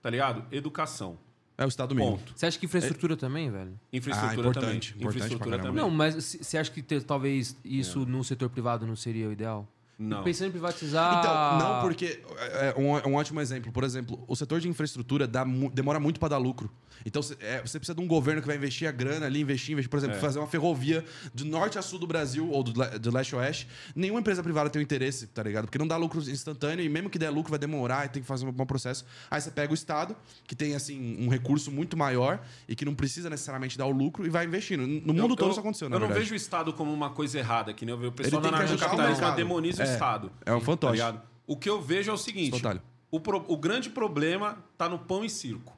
tá 0.02 0.10
ligado? 0.10 0.44
Educação. 0.50 1.16
É 1.56 1.64
o 1.64 1.68
estado 1.68 1.94
mínimo. 1.94 2.18
Ponto. 2.18 2.32
Você 2.34 2.46
acha 2.46 2.58
que 2.58 2.66
infraestrutura 2.66 3.16
também, 3.16 3.48
velho? 3.50 3.78
Infraestrutura 3.92 4.50
Ah, 4.50 4.52
também. 4.52 4.60
importante, 4.70 4.88
importante 4.96 5.16
infraestrutura 5.16 5.58
também. 5.58 5.74
Não, 5.82 5.88
mas 5.88 6.16
você 6.40 6.58
acha 6.58 6.70
que 6.70 6.82
ter- 6.82 7.02
talvez 7.04 7.56
isso 7.64 8.04
no 8.04 8.24
setor 8.24 8.50
privado 8.50 8.84
não 8.86 8.96
seria 8.96 9.28
o 9.28 9.32
ideal? 9.32 9.68
Não. 9.96 10.24
Pensando 10.24 10.48
em 10.48 10.50
privatizar. 10.50 11.20
Então, 11.20 11.58
não, 11.58 11.80
porque 11.82 12.20
é, 12.38 12.74
é 12.76 12.80
um, 12.80 13.12
um 13.12 13.14
ótimo 13.14 13.40
exemplo. 13.40 13.70
Por 13.70 13.84
exemplo, 13.84 14.24
o 14.26 14.34
setor 14.34 14.58
de 14.58 14.68
infraestrutura 14.68 15.28
dá 15.28 15.44
demora 15.72 16.00
muito 16.00 16.18
para 16.18 16.30
dar 16.30 16.38
lucro. 16.38 16.68
Então, 17.06 17.22
é, 17.40 17.60
você 17.60 17.78
precisa 17.78 17.94
de 17.94 18.00
um 18.00 18.06
governo 18.06 18.40
que 18.40 18.46
vai 18.46 18.56
investir 18.56 18.88
a 18.88 18.92
grana 18.92 19.26
ali, 19.26 19.40
investir, 19.40 19.72
investir. 19.72 19.90
Por 19.90 19.98
exemplo, 19.98 20.16
É. 20.16 20.20
fazer 20.20 20.38
uma 20.38 20.48
ferrovia 20.48 21.04
de 21.34 21.44
norte 21.44 21.78
a 21.78 21.82
sul 21.82 21.98
do 21.98 22.06
Brasil, 22.06 22.50
ou 22.50 22.62
do, 22.62 22.72
do 22.72 23.10
leste 23.12 23.34
a 23.34 23.38
oeste. 23.38 23.68
Nenhuma 23.94 24.20
empresa 24.20 24.42
privada 24.42 24.70
tem 24.70 24.80
o 24.80 24.82
interesse, 24.82 25.26
tá 25.26 25.42
ligado? 25.42 25.64
Porque 25.66 25.78
não 25.78 25.86
dá 25.86 25.96
lucro 25.96 26.20
instantâneo 26.20 26.84
e 26.84 26.88
mesmo 26.88 27.10
que 27.10 27.18
der 27.18 27.30
lucro 27.30 27.50
vai 27.50 27.58
demorar 27.58 28.06
e 28.06 28.08
tem 28.08 28.22
que 28.22 28.28
fazer 28.28 28.46
um 28.46 28.52
bom 28.52 28.66
processo. 28.66 29.04
Aí 29.30 29.40
você 29.40 29.50
pega 29.50 29.70
o 29.70 29.74
Estado, 29.74 30.16
que 30.46 30.54
tem, 30.54 30.74
assim, 30.74 31.16
um 31.24 31.28
recurso 31.28 31.70
muito 31.70 31.96
maior 31.96 32.40
e 32.68 32.74
que 32.74 32.84
não 32.84 32.94
precisa 32.94 33.28
necessariamente 33.30 33.76
dar 33.78 33.86
o 33.86 33.90
lucro 33.90 34.26
e 34.26 34.30
vai 34.30 34.44
investindo. 34.46 34.86
No 34.86 35.12
mundo 35.14 35.32
Eu- 35.32 35.36
todo 35.36 35.46
eu- 35.46 35.50
isso 35.50 35.60
aconteceu, 35.60 35.88
na 35.88 35.96
Eu 35.96 36.00
não 36.00 36.06
verdade. 36.08 36.24
vejo 36.24 36.34
o 36.34 36.36
Estado 36.36 36.72
como 36.72 36.92
uma 36.92 37.10
coisa 37.10 37.38
errada, 37.38 37.72
que 37.74 37.84
nem 37.84 37.92
eu 37.92 37.98
vejo 37.98 38.10
o 38.10 38.14
pessoal 38.14 38.40
do 38.40 38.46
o 38.46 38.48
anarcocapitalismo 38.54 39.32
demoniza 39.36 39.82
o 39.82 39.86
É. 39.86 39.92
Estado. 39.92 40.32
É 40.46 40.54
um 40.54 40.60
fantoche. 40.60 40.98
Tá? 41.00 41.22
O 41.46 41.56
que 41.56 41.68
eu 41.68 41.80
vejo 41.82 42.10
é 42.10 42.14
o 42.14 42.16
seguinte: 42.16 42.62
o, 43.10 43.20
pro- 43.20 43.44
o 43.48 43.56
grande 43.56 43.90
problema 43.90 44.64
tá 44.78 44.88
no 44.88 44.98
pão 44.98 45.24
e 45.24 45.30
circo. 45.30 45.76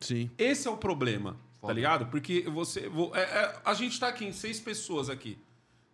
Sim. 0.00 0.30
Esse 0.38 0.68
é 0.68 0.70
o 0.70 0.76
problema, 0.76 1.36
tá 1.60 1.72
ligado? 1.72 2.06
Porque 2.06 2.42
você. 2.42 2.88
vo- 2.88 3.10
é- 3.14 3.20
é- 3.22 3.60
a 3.64 3.74
gente 3.74 3.98
tá 3.98 4.08
aqui 4.08 4.24
em 4.24 4.32
seis 4.32 4.60
pessoas 4.60 5.08
aqui. 5.10 5.38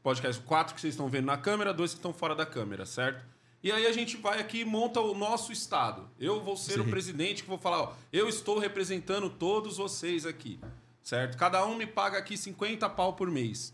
Podcast, 0.03 0.43
quatro 0.43 0.75
que 0.75 0.81
vocês 0.81 0.93
estão 0.95 1.09
vendo 1.09 1.25
na 1.27 1.39
câmera, 1.39 1.73
dois 1.73 1.93
que 1.93 1.99
estão 1.99 2.13
fora 2.13 2.35
da 2.35 2.45
câmera, 2.45 2.85
certo? 2.85 3.25
E 3.63 3.73
aí 3.73 3.87
a 3.87 3.93
gente 3.93 4.19
vai 4.19 4.39
aqui 4.39 4.61
e 4.61 4.65
monta 4.65 5.01
o 5.01 5.15
nosso 5.15 5.51
estado. 5.51 6.07
Eu 6.21 6.43
vou 6.43 6.55
ser 6.57 6.79
o 6.81 6.85
Sim. 6.85 6.91
presidente 6.91 7.43
que 7.43 7.49
vou 7.49 7.57
falar, 7.57 7.81
ó, 7.81 7.93
eu 8.13 8.29
estou 8.29 8.59
representando 8.59 9.31
todos 9.31 9.79
vocês 9.79 10.27
aqui, 10.27 10.61
certo? 11.03 11.39
Cada 11.39 11.65
um 11.65 11.75
me 11.75 11.87
paga 11.87 12.19
aqui 12.19 12.37
50 12.37 12.87
pau 12.91 13.15
por 13.15 13.31
mês. 13.31 13.73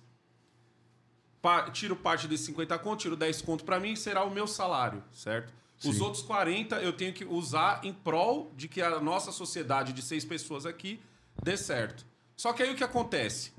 Pa- 1.43 1.71
tiro 1.71 1.97
parte 1.97 2.29
desses 2.29 2.47
50 2.47 2.79
conto, 2.79 3.01
tiro 3.01 3.17
10 3.17 3.43
conto 3.43 3.65
pra 3.65 3.81
mim, 3.81 3.97
será 3.97 4.23
o 4.23 4.31
meu 4.31 4.47
salário, 4.47 5.03
certo? 5.13 5.53
Os 5.85 5.97
Sim. 5.97 6.03
outros 6.03 6.23
40 6.23 6.77
eu 6.77 6.93
tenho 6.93 7.13
que 7.13 7.25
usar 7.25 7.81
em 7.83 7.93
prol 7.93 8.53
de 8.55 8.69
que 8.69 8.83
a 8.83 9.01
nossa 9.01 9.33
sociedade 9.33 9.93
de 9.93 10.03
seis 10.03 10.25
pessoas 10.25 10.67
aqui 10.67 11.01
dê 11.43 11.57
certo. 11.57 12.05
Só 12.37 12.53
que 12.53 12.63
aí 12.63 12.71
o 12.71 12.75
que 12.75 12.85
acontece? 12.85 13.53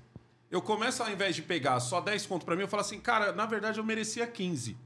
Eu 0.52 0.62
começo, 0.62 1.02
ao 1.02 1.10
invés 1.10 1.36
de 1.36 1.42
pegar 1.42 1.80
só 1.80 2.02
10 2.02 2.26
conto 2.26 2.46
pra 2.46 2.56
mim, 2.56 2.64
eu 2.64 2.68
falo 2.68 2.82
assim, 2.82 3.00
cara, 3.00 3.32
na 3.32 3.46
verdade 3.46 3.80
eu 3.80 3.84
merecia 3.84 4.28
15. 4.28 4.78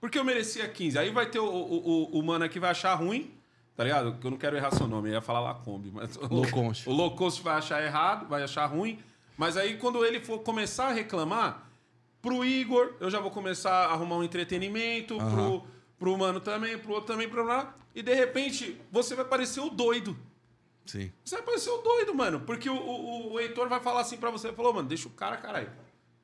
Por 0.00 0.10
que 0.10 0.18
eu 0.18 0.24
merecia 0.24 0.66
15? 0.66 0.98
Aí 0.98 1.10
vai 1.10 1.26
ter 1.26 1.40
o, 1.40 1.44
o, 1.44 2.14
o, 2.14 2.18
o 2.18 2.22
mano 2.22 2.44
aqui 2.44 2.54
que 2.54 2.60
vai 2.60 2.70
achar 2.70 2.94
ruim, 2.94 3.34
tá 3.76 3.84
ligado? 3.84 4.16
Que 4.18 4.26
eu 4.26 4.30
não 4.30 4.38
quero 4.38 4.56
errar 4.56 4.70
seu 4.74 4.86
nome, 4.86 5.10
eu 5.10 5.14
ia 5.14 5.20
falar 5.20 5.40
Lacombe, 5.40 5.90
mas... 5.92 6.16
Low 6.16 6.48
cost. 6.50 6.88
O 6.88 6.92
low 6.92 7.14
cost 7.14 7.42
vai 7.42 7.56
achar 7.56 7.82
errado, 7.82 8.26
vai 8.28 8.42
achar 8.42 8.64
ruim. 8.64 8.98
Mas 9.36 9.56
aí, 9.56 9.76
quando 9.76 10.04
ele 10.04 10.20
for 10.20 10.38
começar 10.38 10.88
a 10.88 10.92
reclamar, 10.92 11.70
pro 12.22 12.44
Igor, 12.44 12.94
eu 13.00 13.10
já 13.10 13.20
vou 13.20 13.30
começar 13.30 13.86
a 13.86 13.92
arrumar 13.92 14.16
um 14.16 14.22
entretenimento, 14.22 15.16
pro, 15.16 15.64
pro 16.00 16.16
mano 16.16 16.40
também, 16.40 16.78
pro 16.78 16.94
outro 16.94 17.12
também, 17.12 17.28
pro 17.28 17.44
lá. 17.44 17.76
E 17.94 18.02
de 18.02 18.14
repente, 18.14 18.80
você 18.90 19.14
vai 19.14 19.24
parecer 19.24 19.60
o 19.60 19.68
doido. 19.68 20.16
Sim. 20.86 21.12
Você 21.22 21.36
vai 21.36 21.44
parecer 21.44 21.70
o 21.70 21.78
doido, 21.78 22.14
mano. 22.14 22.40
Porque 22.40 22.68
o, 22.70 22.74
o, 22.74 23.32
o 23.34 23.40
Heitor 23.40 23.68
vai 23.68 23.80
falar 23.80 24.00
assim 24.00 24.16
pra 24.16 24.30
você: 24.30 24.50
falou, 24.52 24.72
mano, 24.72 24.88
deixa 24.88 25.06
o 25.06 25.10
cara, 25.10 25.36
caralho. 25.36 25.70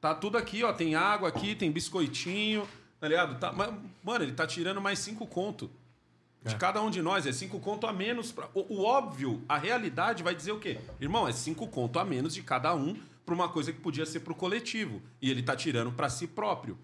Tá 0.00 0.14
tudo 0.14 0.38
aqui, 0.38 0.64
ó. 0.64 0.72
Tem 0.72 0.94
água 0.94 1.28
aqui, 1.28 1.54
tem 1.54 1.70
biscoitinho, 1.70 2.66
tá 2.98 3.06
ligado? 3.06 3.38
Tá, 3.38 3.52
mas, 3.52 3.72
mano, 4.02 4.24
ele 4.24 4.32
tá 4.32 4.46
tirando 4.46 4.80
mais 4.80 4.98
cinco 4.98 5.26
conto. 5.26 5.70
De 6.42 6.54
cada 6.54 6.80
um 6.80 6.90
de 6.90 7.02
nós, 7.02 7.26
é 7.26 7.32
cinco 7.32 7.58
conto 7.58 7.86
a 7.88 7.92
menos. 7.92 8.32
Pra, 8.32 8.48
o, 8.54 8.76
o 8.76 8.84
óbvio, 8.84 9.42
a 9.48 9.58
realidade 9.58 10.22
vai 10.22 10.34
dizer 10.34 10.52
o 10.52 10.60
quê? 10.60 10.78
Irmão, 11.00 11.26
é 11.28 11.32
cinco 11.32 11.66
conto 11.66 11.98
a 11.98 12.04
menos 12.04 12.32
de 12.34 12.42
cada 12.42 12.74
um 12.74 12.96
pra 13.26 13.34
uma 13.34 13.48
coisa 13.48 13.72
que 13.72 13.80
podia 13.80 14.06
ser 14.06 14.20
pro 14.20 14.34
coletivo. 14.34 15.02
E 15.20 15.28
ele 15.28 15.42
tá 15.42 15.56
tirando 15.56 15.92
pra 15.92 16.08
si 16.08 16.26
próprio. 16.26 16.78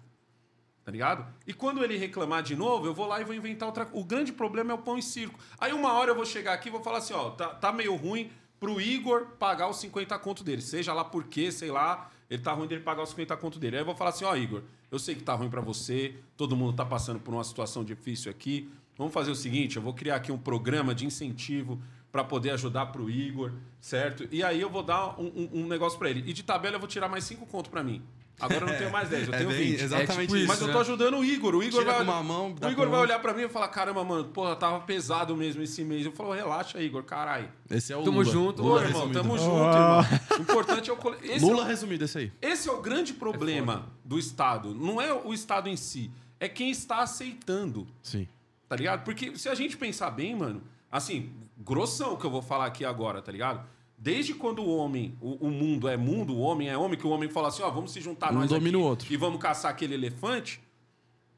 Tá 0.83 0.91
ligado? 0.91 1.25
E 1.47 1.53
quando 1.53 1.81
ele 1.83 1.95
reclamar 1.97 2.43
de 2.43 2.55
novo, 2.55 2.85
eu 2.85 2.93
vou 2.93 3.05
lá 3.07 3.21
e 3.21 3.23
vou 3.23 3.33
inventar 3.33 3.67
outra 3.69 3.87
O 3.93 4.03
grande 4.03 4.33
problema 4.33 4.71
é 4.71 4.75
o 4.75 4.79
pão 4.79 4.97
e 4.97 5.01
circo. 5.01 5.39
Aí 5.57 5.71
uma 5.71 5.93
hora 5.93 6.11
eu 6.11 6.15
vou 6.15 6.25
chegar 6.25 6.53
aqui 6.53 6.67
e 6.67 6.71
vou 6.71 6.81
falar 6.83 6.97
assim, 6.97 7.13
ó, 7.13 7.29
tá, 7.29 7.47
tá 7.49 7.71
meio 7.71 7.95
ruim 7.95 8.29
pro 8.59 8.81
Igor 8.81 9.27
pagar 9.39 9.69
os 9.69 9.77
50 9.77 10.17
conto 10.19 10.43
dele. 10.43 10.61
Seja 10.61 10.93
lá 10.93 11.05
por 11.05 11.23
quê, 11.25 11.51
sei 11.51 11.71
lá, 11.71 12.11
ele 12.29 12.41
tá 12.41 12.51
ruim 12.51 12.67
dele 12.67 12.81
pagar 12.81 13.03
os 13.03 13.09
50 13.09 13.35
conto 13.37 13.59
dele. 13.59 13.77
Aí 13.77 13.81
eu 13.81 13.85
vou 13.85 13.95
falar 13.95 14.09
assim, 14.09 14.25
ó, 14.25 14.35
Igor, 14.35 14.61
eu 14.91 14.99
sei 14.99 15.15
que 15.15 15.23
tá 15.23 15.33
ruim 15.33 15.49
pra 15.49 15.61
você, 15.61 16.15
todo 16.35 16.55
mundo 16.55 16.73
tá 16.75 16.85
passando 16.85 17.19
por 17.19 17.33
uma 17.33 17.43
situação 17.45 17.83
difícil 17.83 18.29
aqui. 18.29 18.69
Vamos 18.97 19.13
fazer 19.13 19.31
o 19.31 19.35
seguinte, 19.35 19.77
eu 19.77 19.81
vou 19.81 19.93
criar 19.93 20.17
aqui 20.17 20.31
um 20.33 20.37
programa 20.37 20.93
de 20.93 21.05
incentivo 21.05 21.81
pra 22.11 22.23
poder 22.23 22.51
ajudar 22.51 22.87
pro 22.87 23.09
Igor, 23.09 23.53
certo? 23.79 24.27
E 24.31 24.43
aí 24.43 24.59
eu 24.61 24.69
vou 24.69 24.83
dar 24.83 25.19
um, 25.19 25.25
um- 25.27 25.49
um 25.63 25.67
negócio 25.67 25.97
pra 25.97 26.09
ele. 26.09 26.23
E 26.29 26.33
de 26.33 26.43
tabela 26.43 26.75
eu 26.75 26.79
vou 26.79 26.87
tirar 26.87 27.07
mais 27.09 27.23
5 27.23 27.45
conto 27.47 27.69
pra 27.69 27.81
mim. 27.83 28.03
Agora 28.39 28.65
eu 28.65 28.67
não 28.67 28.77
tenho 28.77 28.91
mais 28.91 29.07
10, 29.09 29.27
eu 29.27 29.33
É 29.33 29.37
tenho 29.37 29.49
bem- 29.49 29.57
20. 29.71 29.81
exatamente 29.81 30.11
É 30.11 30.21
tipo 30.23 30.35
isso. 30.37 30.47
Mas 30.47 30.59
eu 30.61 30.67
né? 30.67 30.73
tô 30.73 30.79
ajudando 30.79 31.17
o 31.17 31.23
Igor. 31.23 31.55
O 31.55 31.63
Igor 31.63 31.79
Tira 31.81 31.93
vai, 31.93 32.03
uma 32.03 32.21
mão, 32.23 32.53
o 32.61 32.69
Igor 32.69 32.89
vai 32.89 32.99
olhar 32.99 33.19
pra 33.19 33.33
mim 33.33 33.43
e 33.43 33.49
falar: 33.49 33.67
caramba, 33.69 34.03
mano, 34.03 34.25
porra, 34.25 34.55
tava 34.55 34.79
pesado 34.81 35.35
mesmo 35.37 35.61
esse 35.61 35.83
mês. 35.83 36.05
Eu 36.05 36.11
falo: 36.11 36.33
relaxa, 36.33 36.81
Igor, 36.81 37.03
caralho. 37.03 37.49
Esse 37.69 37.93
é 37.93 37.97
o 37.97 38.03
Tamo 38.03 38.19
Lula. 38.21 38.31
junto. 38.31 38.61
Ô, 38.63 38.67
Lula 38.69 38.83
irmão, 38.85 39.11
tamo 39.11 39.37
junto, 39.37 39.51
irmão. 39.77 40.01
O 40.39 40.41
importante 40.41 40.89
é 40.89 40.93
o. 40.93 40.97
cole- 40.97 41.17
Esse, 41.23 41.45
Lula 41.45 41.63
é, 41.63 41.67
resumido, 41.67 42.03
esse 42.03 42.17
aí. 42.17 42.25
o- 42.27 42.31
esse 42.41 42.67
é 42.67 42.71
o 42.71 42.81
grande 42.81 43.13
problema 43.13 43.87
do 44.03 44.19
Estado. 44.19 44.73
Não 44.73 44.99
é 45.01 45.13
o 45.13 45.33
Estado 45.33 45.69
em 45.69 45.77
si, 45.77 46.11
é 46.39 46.49
quem 46.49 46.69
está 46.71 46.97
aceitando. 47.01 47.87
Sim. 48.01 48.27
Tá 48.67 48.75
ligado? 48.75 49.03
Porque 49.03 49.37
se 49.37 49.47
a 49.47 49.55
gente 49.55 49.77
pensar 49.77 50.09
bem, 50.09 50.35
mano, 50.35 50.61
assim, 50.91 51.29
grossão 51.57 52.15
que 52.17 52.25
eu 52.25 52.31
vou 52.31 52.41
falar 52.41 52.65
aqui 52.65 52.83
agora, 52.83 53.21
tá 53.21 53.31
ligado? 53.31 53.63
Desde 54.03 54.33
quando 54.33 54.59
o 54.61 54.75
homem, 54.75 55.17
o, 55.21 55.47
o 55.47 55.49
mundo 55.49 55.87
é 55.87 55.95
mundo, 55.95 56.33
o 56.35 56.39
homem 56.41 56.67
é 56.67 56.77
homem, 56.77 56.99
que 56.99 57.07
o 57.07 57.09
homem 57.09 57.29
fala 57.29 57.47
assim, 57.47 57.63
ó, 57.63 57.69
vamos 57.69 57.93
se 57.93 58.01
juntar 58.01 58.33
Um 58.33 58.39
nós 58.39 58.49
domina 58.49 58.77
aqui 58.77 58.85
o 58.85 58.89
outro. 58.89 59.13
e 59.13 59.15
vamos 59.15 59.39
caçar 59.39 59.71
aquele 59.71 59.93
elefante. 59.93 60.61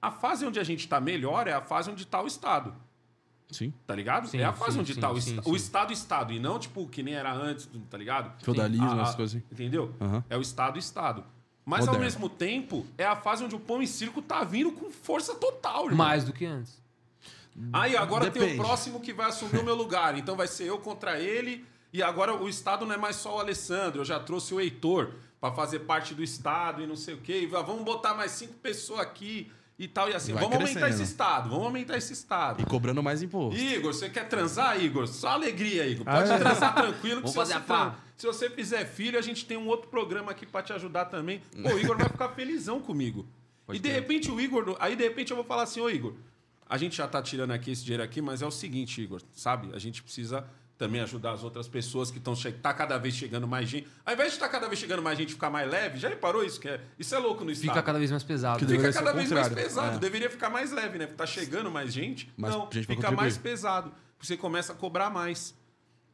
A 0.02 0.10
fase 0.10 0.48
onde 0.48 0.60
a 0.60 0.64
gente 0.64 0.88
tá 0.88 1.00
melhor 1.00 1.48
é 1.48 1.54
a 1.54 1.62
fase 1.62 1.92
onde 1.92 2.08
tá 2.08 2.24
o 2.24 2.26
Estado. 2.26 2.74
Sim. 3.52 3.72
Tá 3.86 3.94
ligado? 3.94 4.28
Sim, 4.28 4.40
é 4.40 4.46
a 4.46 4.52
fase 4.52 4.74
sim, 4.74 4.80
onde 4.80 4.96
sim, 4.96 5.00
tá 5.00 5.12
o, 5.12 5.22
sim, 5.22 5.40
o 5.46 5.56
Estado 5.56 5.94
Estado 5.94 6.34
e 6.34 6.40
não 6.40 6.58
tipo 6.58 6.88
que 6.88 7.04
nem 7.04 7.14
era 7.14 7.32
antes, 7.32 7.70
tá 7.88 7.98
ligado? 8.00 8.32
Feudalismo, 8.44 8.88
A- 8.88 8.96
a- 8.96 9.02
essas 9.04 9.16
coisas 9.16 9.36
assim. 9.36 9.46
Entendeu? 9.52 9.94
É 10.28 10.36
o 10.36 10.42
Estado 10.42 10.80
Estado. 10.80 11.24
Mas 11.64 11.82
ao 11.82 11.94
Moderno. 11.94 12.06
mesmo 12.06 12.30
tempo, 12.30 12.84
é 12.98 13.06
a 13.06 13.16
fase 13.16 13.44
onde 13.44 13.56
o 13.56 13.60
pão 13.60 13.80
e 13.80 13.86
circo 13.88 14.24
tá 14.24 14.44
vindo 14.44 14.72
com 14.72 14.90
força 14.90 15.36
total, 15.36 15.84
irmão. 15.86 15.98
Mais 16.08 16.24
do 16.24 16.34
que 16.34 16.46
antes. 16.46 16.82
Aí 17.72 17.96
agora 17.96 18.32
tem 18.32 18.42
Depende. 18.42 18.60
o 18.60 18.64
próximo 18.66 19.00
que 19.00 19.14
vai 19.14 19.28
assumir 19.30 19.60
o 19.60 19.64
meu 19.64 19.76
lugar. 19.76 20.18
Então 20.18 20.36
vai 20.36 20.48
ser 20.48 20.66
eu 20.66 20.80
contra 20.80 21.20
ele. 21.20 21.64
E 21.96 22.04
agora 22.04 22.36
o 22.36 22.50
Estado 22.50 22.86
não 22.86 22.94
é 22.94 22.98
mais 22.98 23.16
só 23.16 23.38
o 23.38 23.40
Alessandro. 23.40 24.02
Eu 24.02 24.06
já 24.06 24.20
trouxe 24.20 24.54
o 24.54 24.60
Heitor 24.60 25.14
pra 25.40 25.50
fazer 25.54 25.80
parte 25.80 26.14
do 26.14 26.22
Estado 26.22 26.82
e 26.82 26.86
não 26.86 26.98
sei 26.98 27.14
o 27.14 27.20
quê. 27.20 27.40
E 27.44 27.46
vamos 27.46 27.84
botar 27.86 28.14
mais 28.14 28.32
cinco 28.32 28.54
pessoas 28.56 29.00
aqui 29.00 29.50
e 29.80 29.88
tal. 29.88 30.10
E 30.10 30.14
assim, 30.14 30.34
Vai 30.34 30.44
vamos 30.44 30.58
aumentar 30.58 30.80
crescendo. 30.82 31.02
esse 31.02 31.12
Estado. 31.12 31.50
Vamos 31.50 31.66
aumentar 31.68 31.96
esse 31.98 32.12
Estado. 32.12 32.62
E 32.62 32.66
cobrando 32.66 33.02
mais 33.02 33.24
imposto. 33.24 33.58
Igor, 33.58 33.94
você 33.94 34.10
quer 34.10 34.28
transar, 34.28 34.78
Igor? 34.84 35.08
Só 35.08 35.30
alegria, 35.30 35.88
Igor. 35.88 36.04
Pode 36.06 36.30
Ah, 36.32 36.36
é? 36.36 36.38
transar 36.38 36.76
tranquilo. 36.76 37.22
que 37.22 37.28
Vamos 37.28 37.32
se 37.32 37.36
fazer 37.38 37.54
você 37.54 37.60
a 37.60 37.62
pá. 37.62 37.96
Se 38.18 38.28
você 38.28 38.50
fizer 38.50 38.84
filho, 38.86 39.18
a 39.18 39.22
gente 39.22 39.46
tem 39.46 39.56
um 39.56 39.68
outro 39.68 39.88
programa 39.88 40.32
aqui 40.32 40.46
pra 40.46 40.62
te 40.62 40.74
ajudar 40.74 41.06
também. 41.06 41.42
Pô, 41.64 41.70
o 41.76 41.80
Igor 41.80 41.98
vai 41.98 42.10
ficar 42.10 42.28
felizão 42.30 42.82
comigo. 42.82 43.26
e 43.72 43.80
de 43.80 43.90
repente 43.90 44.30
o 44.30 44.42
Igor... 44.42 44.76
Aí 44.82 44.98
de 44.98 45.04
repente 45.04 45.32
eu 45.32 45.38
vou 45.38 45.46
falar 45.46 45.64
assim, 45.64 45.80
ô 45.80 45.90
Igor, 45.90 46.14
a 46.68 46.78
gente 46.78 46.98
já 46.98 47.08
tá 47.08 47.22
tirando 47.22 47.52
aqui 47.52 47.72
esse 47.72 47.84
dinheiro 47.84 48.04
aqui, 48.04 48.22
mas 48.22 48.42
é 48.42 48.46
o 48.46 48.52
seguinte, 48.52 49.02
Igor, 49.02 49.22
sabe? 49.32 49.74
A 49.74 49.80
gente 49.80 50.04
precisa 50.04 50.46
também 50.78 51.02
ajudar 51.02 51.32
as 51.32 51.44
outras 51.44 51.68
pessoas 51.68 52.12
que 52.12 52.18
estão... 52.18 52.34
Tá 52.62 52.74
cada 52.74 52.98
vez 52.98 53.14
chegando 53.16 53.48
mais 53.48 53.70
gente. 53.70 53.88
Ao 54.06 54.14
invés 54.14 54.30
de 54.30 54.36
estar 54.36 54.50
cada 54.50 54.68
vez 54.68 54.80
chegando 54.80 55.02
mais 55.02 55.18
gente 55.18 55.30
e 55.30 55.34
ficar 55.34 55.50
mais 55.50 55.70
leve, 55.70 55.98
já 55.98 56.10
reparou 56.10 56.44
isso? 56.44 56.60
Que 56.60 56.70
é... 56.70 56.82
Isso 57.00 57.14
é 57.16 57.20
louco 57.20 57.44
no 57.44 57.52
Estado. 57.52 57.70
Fica 57.70 57.84
cada 57.84 58.00
vez 58.00 58.12
mais 58.12 58.24
pesado. 58.24 58.60
Que 58.60 58.66
Fica 58.66 58.94
cada 58.94 59.14
vez 59.14 59.32
mais 59.32 59.50
pesado. 59.50 59.96
É. 59.96 60.00
Deveria 60.00 60.30
ficar 60.30 60.50
mais 60.50 60.72
leve, 60.72 60.98
né? 60.98 61.06
Porque 61.06 61.18
tá 61.18 61.26
chegando 61.26 61.72
mais 61.72 61.94
gente. 61.94 62.32
Mais 62.38 62.54
não, 62.54 62.64
gente 62.66 62.82
fica 62.82 62.96
contribuir. 62.96 63.18
mais 63.18 63.38
pesado. 63.38 63.92
Você 64.20 64.36
começa 64.36 64.74
a 64.74 64.76
cobrar 64.76 65.10
mais. 65.10 65.56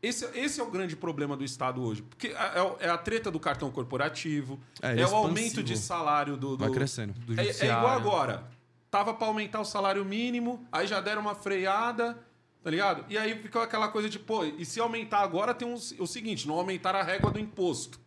Esse, 0.01 0.25
esse 0.33 0.59
é 0.59 0.63
o 0.63 0.71
grande 0.71 0.95
problema 0.95 1.37
do 1.37 1.43
Estado 1.43 1.83
hoje. 1.83 2.01
Porque 2.01 2.29
é, 2.29 2.85
é 2.87 2.89
a 2.89 2.97
treta 2.97 3.29
do 3.29 3.39
cartão 3.39 3.69
corporativo, 3.71 4.59
É, 4.81 4.99
é, 4.99 5.07
o 5.07 5.15
aumento 5.15 5.61
de 5.61 5.77
salário 5.77 6.35
do. 6.35 6.57
do 6.57 6.57
Vai 6.57 6.71
crescendo. 6.71 7.13
Do 7.13 7.39
É, 7.39 7.47
é 7.47 7.65
igual 7.65 7.87
agora. 7.87 8.43
tava 8.89 9.13
pra 9.13 9.27
aumentar 9.27 9.61
o 9.61 9.65
salário 9.65 10.03
mínimo, 10.03 10.67
aí 10.71 10.87
já 10.87 10.99
deram 10.99 11.21
uma 11.21 11.35
freada, 11.35 12.17
tá 12.63 12.69
ligado? 12.69 13.05
E 13.09 13.17
aí 13.17 13.35
ficou 13.41 13.61
aquela 13.61 13.87
coisa 13.87 14.09
de, 14.09 14.19
pô, 14.19 14.43
e 14.43 14.65
se 14.65 14.79
aumentar 14.79 15.19
agora 15.21 15.53
tem 15.53 15.67
um, 15.67 15.73
o 15.73 16.07
seguinte, 16.07 16.47
não 16.47 16.55
aumentar 16.55 16.95
a 16.95 17.03
régua 17.03 17.31
do 17.31 17.39
imposto. 17.39 17.99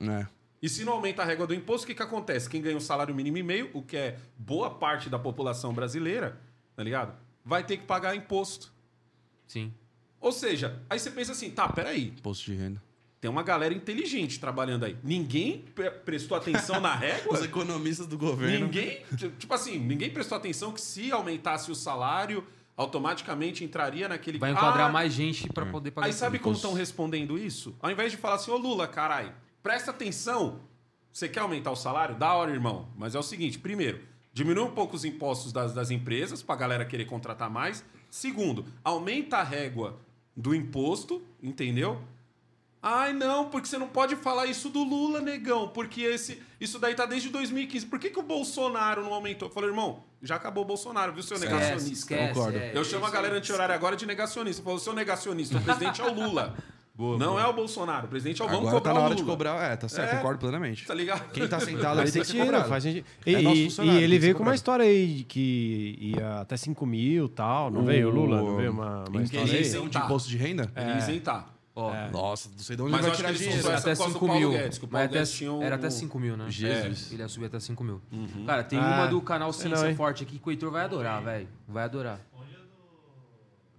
É. 0.00 0.26
E 0.62 0.68
se 0.68 0.84
não 0.84 0.94
aumenta 0.94 1.22
a 1.22 1.24
régua 1.24 1.46
do 1.46 1.54
imposto, 1.54 1.84
o 1.84 1.86
que, 1.86 1.94
que 1.94 2.02
acontece? 2.02 2.48
Quem 2.48 2.62
ganha 2.62 2.76
o 2.76 2.80
salário 2.80 3.14
mínimo 3.14 3.36
e 3.38 3.42
meio, 3.42 3.70
o 3.74 3.82
que 3.82 3.96
é 3.96 4.18
boa 4.38 4.70
parte 4.70 5.08
da 5.10 5.18
população 5.18 5.72
brasileira, 5.74 6.40
tá 6.74 6.82
ligado? 6.82 7.14
Vai 7.44 7.62
ter 7.64 7.76
que 7.76 7.84
pagar 7.84 8.16
imposto. 8.16 8.72
Sim. 9.46 9.72
Ou 10.20 10.32
seja, 10.32 10.82
aí 10.88 10.98
você 10.98 11.10
pensa 11.10 11.32
assim, 11.32 11.50
tá, 11.50 11.68
peraí, 11.68 12.08
Imposto 12.08 12.46
de 12.50 12.56
renda. 12.56 12.82
tem 13.20 13.30
uma 13.30 13.42
galera 13.42 13.72
inteligente 13.74 14.40
trabalhando 14.40 14.84
aí. 14.84 14.96
Ninguém 15.04 15.60
pre- 15.74 15.90
prestou 15.90 16.36
atenção 16.36 16.80
na 16.80 16.94
régua? 16.94 17.34
Os 17.38 17.44
economistas 17.44 18.06
do 18.06 18.18
governo. 18.18 18.66
Ninguém, 18.66 19.02
t- 19.16 19.28
tipo 19.38 19.52
assim, 19.54 19.78
ninguém 19.78 20.10
prestou 20.10 20.36
atenção 20.36 20.72
que 20.72 20.80
se 20.80 21.12
aumentasse 21.12 21.70
o 21.70 21.74
salário, 21.74 22.44
automaticamente 22.76 23.64
entraria 23.64 24.08
naquele... 24.08 24.38
Vai 24.38 24.52
enquadrar 24.52 24.88
Ah, 24.88 24.92
mais 24.92 25.12
gente 25.12 25.48
pra 25.48 25.66
poder 25.66 25.90
pagar 25.90 26.06
Aí 26.08 26.12
sabe 26.12 26.38
como 26.38 26.54
estão 26.54 26.74
respondendo 26.74 27.38
isso? 27.38 27.74
Ao 27.80 27.90
invés 27.90 28.12
de 28.12 28.18
falar 28.18 28.36
assim, 28.36 28.50
ô 28.50 28.56
Lula, 28.56 28.86
carai, 28.86 29.32
presta 29.62 29.90
atenção. 29.90 30.60
Você 31.12 31.28
quer 31.28 31.40
aumentar 31.40 31.70
o 31.70 31.76
salário? 31.76 32.14
Da 32.16 32.34
hora, 32.34 32.50
irmão. 32.50 32.88
Mas 32.94 33.14
é 33.14 33.18
o 33.18 33.22
seguinte: 33.22 33.58
primeiro, 33.58 34.00
diminui 34.34 34.64
um 34.64 34.70
pouco 34.70 34.94
os 34.94 35.04
impostos 35.04 35.50
das, 35.50 35.72
das 35.72 35.90
empresas 35.90 36.42
pra 36.42 36.54
galera 36.54 36.84
querer 36.84 37.06
contratar 37.06 37.48
mais. 37.48 37.82
Segundo, 38.10 38.66
aumenta 38.84 39.38
a 39.38 39.42
régua 39.42 39.98
do 40.36 40.54
imposto, 40.54 41.22
entendeu? 41.42 42.02
Ai, 42.88 43.12
não, 43.12 43.46
porque 43.46 43.66
você 43.66 43.76
não 43.78 43.88
pode 43.88 44.14
falar 44.14 44.46
isso 44.46 44.68
do 44.68 44.84
Lula, 44.84 45.20
negão, 45.20 45.66
porque 45.68 46.02
esse, 46.02 46.40
isso 46.60 46.78
daí 46.78 46.94
tá 46.94 47.04
desde 47.04 47.28
2015. 47.30 47.86
Por 47.86 47.98
que, 47.98 48.10
que 48.10 48.18
o 48.18 48.22
Bolsonaro 48.22 49.02
não 49.02 49.12
aumentou? 49.12 49.48
Eu 49.48 49.52
falei, 49.52 49.70
irmão, 49.70 50.04
já 50.22 50.36
acabou 50.36 50.62
o 50.62 50.66
Bolsonaro, 50.66 51.12
viu, 51.12 51.22
seu 51.22 51.36
Esquece, 51.36 51.52
negacionista? 51.54 51.92
esquece. 51.92 52.34
Concordo. 52.34 52.58
é, 52.58 52.70
Eu 52.74 52.84
chamo 52.84 53.04
a 53.04 53.10
galera 53.10 53.34
aí. 53.34 53.38
anti-horária 53.40 53.74
agora 53.74 53.96
de 53.96 54.06
negacionista. 54.06 54.62
Falou, 54.62 54.78
seu 54.78 54.92
negacionista, 54.92 55.58
o 55.58 55.60
presidente 55.64 56.00
é 56.00 56.04
o 56.04 56.14
Lula. 56.14 56.54
não 57.18 57.38
é 57.40 57.46
o 57.48 57.52
Bolsonaro. 57.52 58.06
O 58.06 58.08
presidente 58.08 58.40
é 58.40 58.44
o 58.44 58.48
vamos 58.48 58.68
Agora 58.68 58.76
cobrar 58.76 58.92
tá 58.92 58.94
na 58.94 59.00
o 59.00 59.04
hora 59.06 59.14
de 59.16 59.22
Lula. 59.22 59.34
cobrar. 59.34 59.72
É, 59.72 59.76
tá 59.76 59.88
certo, 59.88 60.12
É. 60.12 60.16
concordo 60.18 60.38
plenamente. 60.38 60.86
Tá 60.86 60.94
ligado? 60.94 61.28
Quem 61.32 61.48
tá 61.48 61.58
sentado 61.60 61.98
ali 62.00 62.12
tem 62.12 62.22
que 62.22 62.28
ser 62.28 62.38
cobrado. 62.38 62.68
faz 62.68 62.84
sentido. 62.84 63.04
É 63.26 63.30
E, 63.32 63.42
nosso 63.42 63.82
e- 63.82 63.88
e 63.88 64.02
ele 64.02 64.18
veio 64.20 64.36
com 64.36 64.44
uma 64.44 64.54
história 64.54 64.84
aí 64.84 65.24
que 65.24 65.98
ia 66.00 66.40
até 66.40 66.56
5 66.56 66.86
mil 66.86 67.26
e 67.26 67.30
tal. 67.30 67.68
Não 67.68 67.80
O- 67.82 67.84
veio 67.84 68.08
o 68.08 68.10
Lula? 68.12 68.36
Não 68.40 68.56
veio 68.56 68.70
uma, 68.70 69.04
uma 69.08 69.22
história 69.24 69.52
aí? 69.58 69.88
de 69.88 69.98
imposto 69.98 70.28
de 70.28 70.36
renda? 70.36 70.70
Ele 70.76 70.92
ia 70.92 71.00
isentar. 71.76 72.08
Ó, 72.08 72.10
Nossa, 72.10 72.48
não 72.48 72.58
sei 72.58 72.76
de 72.76 72.82
onde 72.82 72.92
Mas 72.92 73.00
ele 73.00 73.08
eu 73.08 73.16
vai 73.18 73.30
acho 73.30 73.38
tirar 73.38 73.50
dinheiro. 73.50 73.68
até 73.68 73.76
por 73.76 73.84
causa 73.84 74.04
do 74.04 74.12
5 74.14 74.26
Paulo 74.26 74.40
mil. 74.40 74.50
Guedes, 74.50 74.78
o 74.78 74.88
Mas 74.90 75.04
até- 75.04 75.50
um- 75.50 75.62
Era 75.62 75.74
até 75.76 75.90
5 75.90 76.18
mil, 76.18 76.36
né? 76.36 76.46
Jesus. 76.48 77.10
É, 77.10 77.14
ele 77.14 77.22
ia 77.22 77.28
subir 77.28 77.46
até 77.46 77.60
5 77.60 77.84
mil. 77.84 78.00
Cara, 78.46 78.64
tem 78.64 78.78
Ah, 78.78 78.82
uma 78.82 79.06
do 79.08 79.20
canal 79.20 79.48
não 79.48 79.52
Ciência 79.52 79.88
hein? 79.90 79.96
Forte 79.96 80.22
aqui 80.22 80.38
que 80.38 80.48
o 80.48 80.50
Heitor 80.50 80.70
vai 80.70 80.84
adorar, 80.84 81.22
velho. 81.22 81.48
Vai 81.68 81.84
adorar. 81.84 82.20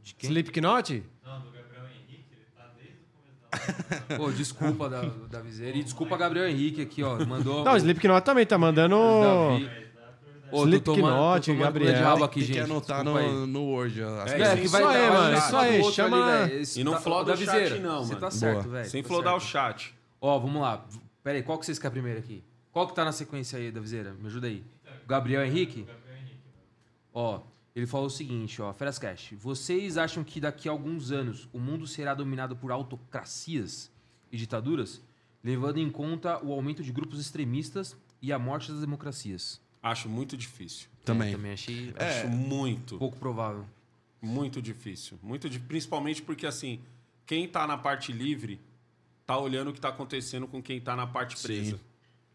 De 0.04 0.14
quem? 0.16 0.30
Slipknot? 0.30 1.04
Pô, 4.16 4.32
desculpa 4.32 4.90
da, 4.90 5.02
da 5.30 5.42
Viseira. 5.42 5.78
E 5.78 5.84
desculpa 5.84 6.16
Gabriel 6.18 6.48
Henrique 6.48 6.82
aqui, 6.82 7.04
ó. 7.04 7.24
Mandou. 7.26 7.64
Não, 7.66 7.74
o 7.74 7.78
Slipknot 7.78 8.22
também 8.24 8.46
tá 8.46 8.58
mandando... 8.58 8.96
Davi. 8.96 9.87
Ô, 10.52 10.66
tô 10.66 10.80
tomando- 10.80 10.82
tô 10.82 10.94
Slipknot, 10.94 11.54
Gabriel. 11.56 11.94
de 11.94 12.00
rabo 12.02 12.24
aqui, 12.24 12.40
Tem 12.40 12.48
gente. 12.48 12.56
que 12.56 12.62
anotar 12.62 13.04
Desculpa 13.04 13.20
aí. 13.26 13.32
no, 13.34 13.48
no 13.48 13.64
Word. 13.66 14.02
as 14.04 14.10
É, 14.10 14.38
coisas. 14.38 14.48
É, 14.54 14.62
que 14.62 14.68
vai 14.68 14.82
Isso 14.82 14.90
aí, 14.92 15.10
mano, 15.10 15.38
isso 15.38 15.58
aí, 15.58 15.84
chama- 15.94 16.44
ali, 16.44 16.64
E 16.78 16.84
não 16.84 16.92
tá- 16.94 17.00
floda 17.02 17.26
da 17.26 17.34
o 17.34 17.38
chat, 17.38 17.46
Viseira, 17.60 17.80
não, 17.80 18.00
Você 18.04 18.08
mano. 18.10 18.20
tá 18.22 18.32
certo, 18.32 18.70
velho. 18.70 18.90
Sem 18.90 19.02
tá 19.04 19.08
flodar 19.10 19.36
o 19.36 19.40
chat. 19.40 19.94
Ó, 20.22 20.40
vamos 20.40 20.62
lá. 20.62 20.86
Pera 21.24 21.38
aí, 21.38 21.44
qual 21.44 21.58
que 21.60 21.66
vocês 21.66 21.78
querem 21.78 21.92
primeiro 21.94 22.20
aqui? 22.20 22.44
Qual 22.72 22.88
que 22.88 22.96
tá 22.96 23.04
na 23.04 23.12
sequência 23.12 23.58
aí 23.60 23.72
da 23.72 23.80
Viseira? 23.82 24.14
Me 24.20 24.28
ajuda 24.28 24.48
aí. 24.48 24.64
Gabriel 25.08 25.44
Henrique? 25.46 25.86
Ó, 27.14 27.42
ele 27.76 27.86
falou 27.88 28.08
o 28.08 28.10
seguinte, 28.10 28.62
ó, 28.62 28.72
Feras 28.74 29.00
Cash. 29.00 29.34
Vocês 29.40 29.98
acham 29.98 30.24
que 30.24 30.40
daqui 30.40 30.70
a 30.70 30.72
alguns 30.72 31.12
anos 31.12 31.48
o 31.52 31.60
mundo 31.60 31.86
será 31.88 32.14
dominado 32.14 32.56
por 32.56 32.72
autocracias 32.72 33.92
e 34.32 34.38
ditaduras, 34.38 35.02
levando 35.44 35.78
em 35.78 35.90
conta 35.90 36.44
o 36.44 36.52
aumento 36.54 36.84
de 36.84 36.92
grupos 36.92 37.20
extremistas 37.20 37.96
e 38.22 38.32
a 38.32 38.40
morte 38.40 38.72
das 38.72 38.82
democracias? 38.82 39.60
Acho 39.92 40.10
muito 40.10 40.38
difícil. 40.38 40.88
Também. 41.04 41.30
É, 41.30 41.32
também 41.32 41.52
achei 41.54 41.94
Acho 41.98 42.28
muito, 42.28 42.98
pouco 42.98 43.18
provável. 43.18 43.66
muito 44.22 44.62
difícil. 44.62 45.18
Muito 45.24 45.50
Principalmente 45.62 46.22
porque, 46.22 46.46
assim, 46.46 46.82
quem 47.26 47.48
tá 47.48 47.66
na 47.66 47.78
parte 47.78 48.12
livre 48.12 48.60
tá 49.26 49.38
olhando 49.38 49.70
o 49.70 49.74
que 49.74 49.82
tá 49.82 49.90
acontecendo 49.90 50.48
com 50.48 50.62
quem 50.62 50.80
tá 50.80 50.96
na 50.96 51.06
parte 51.06 51.38
Sim. 51.38 51.48
presa. 51.48 51.80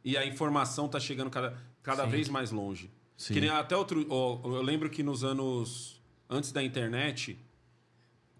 E 0.05 0.17
a 0.17 0.27
informação 0.27 0.89
tá 0.89 0.99
chegando 0.99 1.31
cada, 1.31 1.57
cada 1.83 2.05
vez 2.05 2.29
mais 2.29 2.51
longe. 2.51 2.91
Sim. 3.17 3.35
Que 3.35 3.41
nem 3.41 3.51
até 3.51 3.77
outro. 3.77 4.07
eu 4.11 4.63
lembro 4.63 4.91
que 4.91 5.03
nos 5.03 5.23
anos 5.23 6.01
antes 6.29 6.51
da 6.51 6.63
internet, 6.63 7.39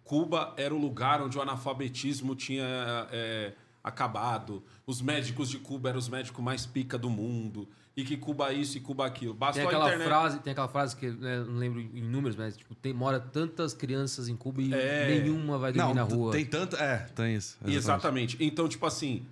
Cuba 0.03 0.55
era 0.57 0.75
o 0.75 0.79
lugar 0.79 1.23
onde 1.23 1.39
o 1.39 1.43
analfabetismo 1.43 2.35
tinha 2.35 3.09
é, 3.11 3.53
acabado. 3.83 4.63
Os 4.87 5.01
médicos 5.01 5.49
de 5.49 5.59
Cuba 5.59 5.91
eram 5.91 5.99
os 5.99 6.09
médicos 6.09 6.43
mais 6.43 6.67
pica 6.67 6.99
do 6.99 7.09
mundo. 7.09 7.69
E 7.95 8.05
que 8.05 8.17
Cuba 8.17 8.53
isso 8.55 8.79
e 8.79 8.81
Cuba 8.81 9.05
aquilo. 9.05 9.33
Tem 9.33 9.39
Bastou 9.41 9.67
aquela 9.67 9.87
internet. 9.89 10.07
frase, 10.09 10.39
tem 10.41 10.51
aquela 10.53 10.69
frase 10.69 10.97
que 10.97 11.11
né, 11.11 11.45
não 11.47 11.57
lembro 11.57 11.79
em 11.81 12.03
números, 12.03 12.35
mas 12.37 12.57
tipo, 12.57 12.75
tem, 12.75 12.93
mora 12.95 13.21
tantas 13.21 13.75
crianças 13.75 14.29
em 14.29 14.37
Cuba 14.37 14.63
e 14.63 14.73
É. 14.73 15.09
nenhuma 15.21 15.59
vai 15.59 15.73
dormir 15.73 15.89
Não, 15.89 15.95
na 15.95 16.03
rua. 16.03 16.33
tem 16.33 16.45
tanto... 16.47 16.75
É, 16.77 16.99
tem 17.15 17.35
isso. 17.37 17.59
Exatamente. 17.67 18.39
Então, 18.41 18.67
tipo 18.67 18.87
assim, 18.87 19.27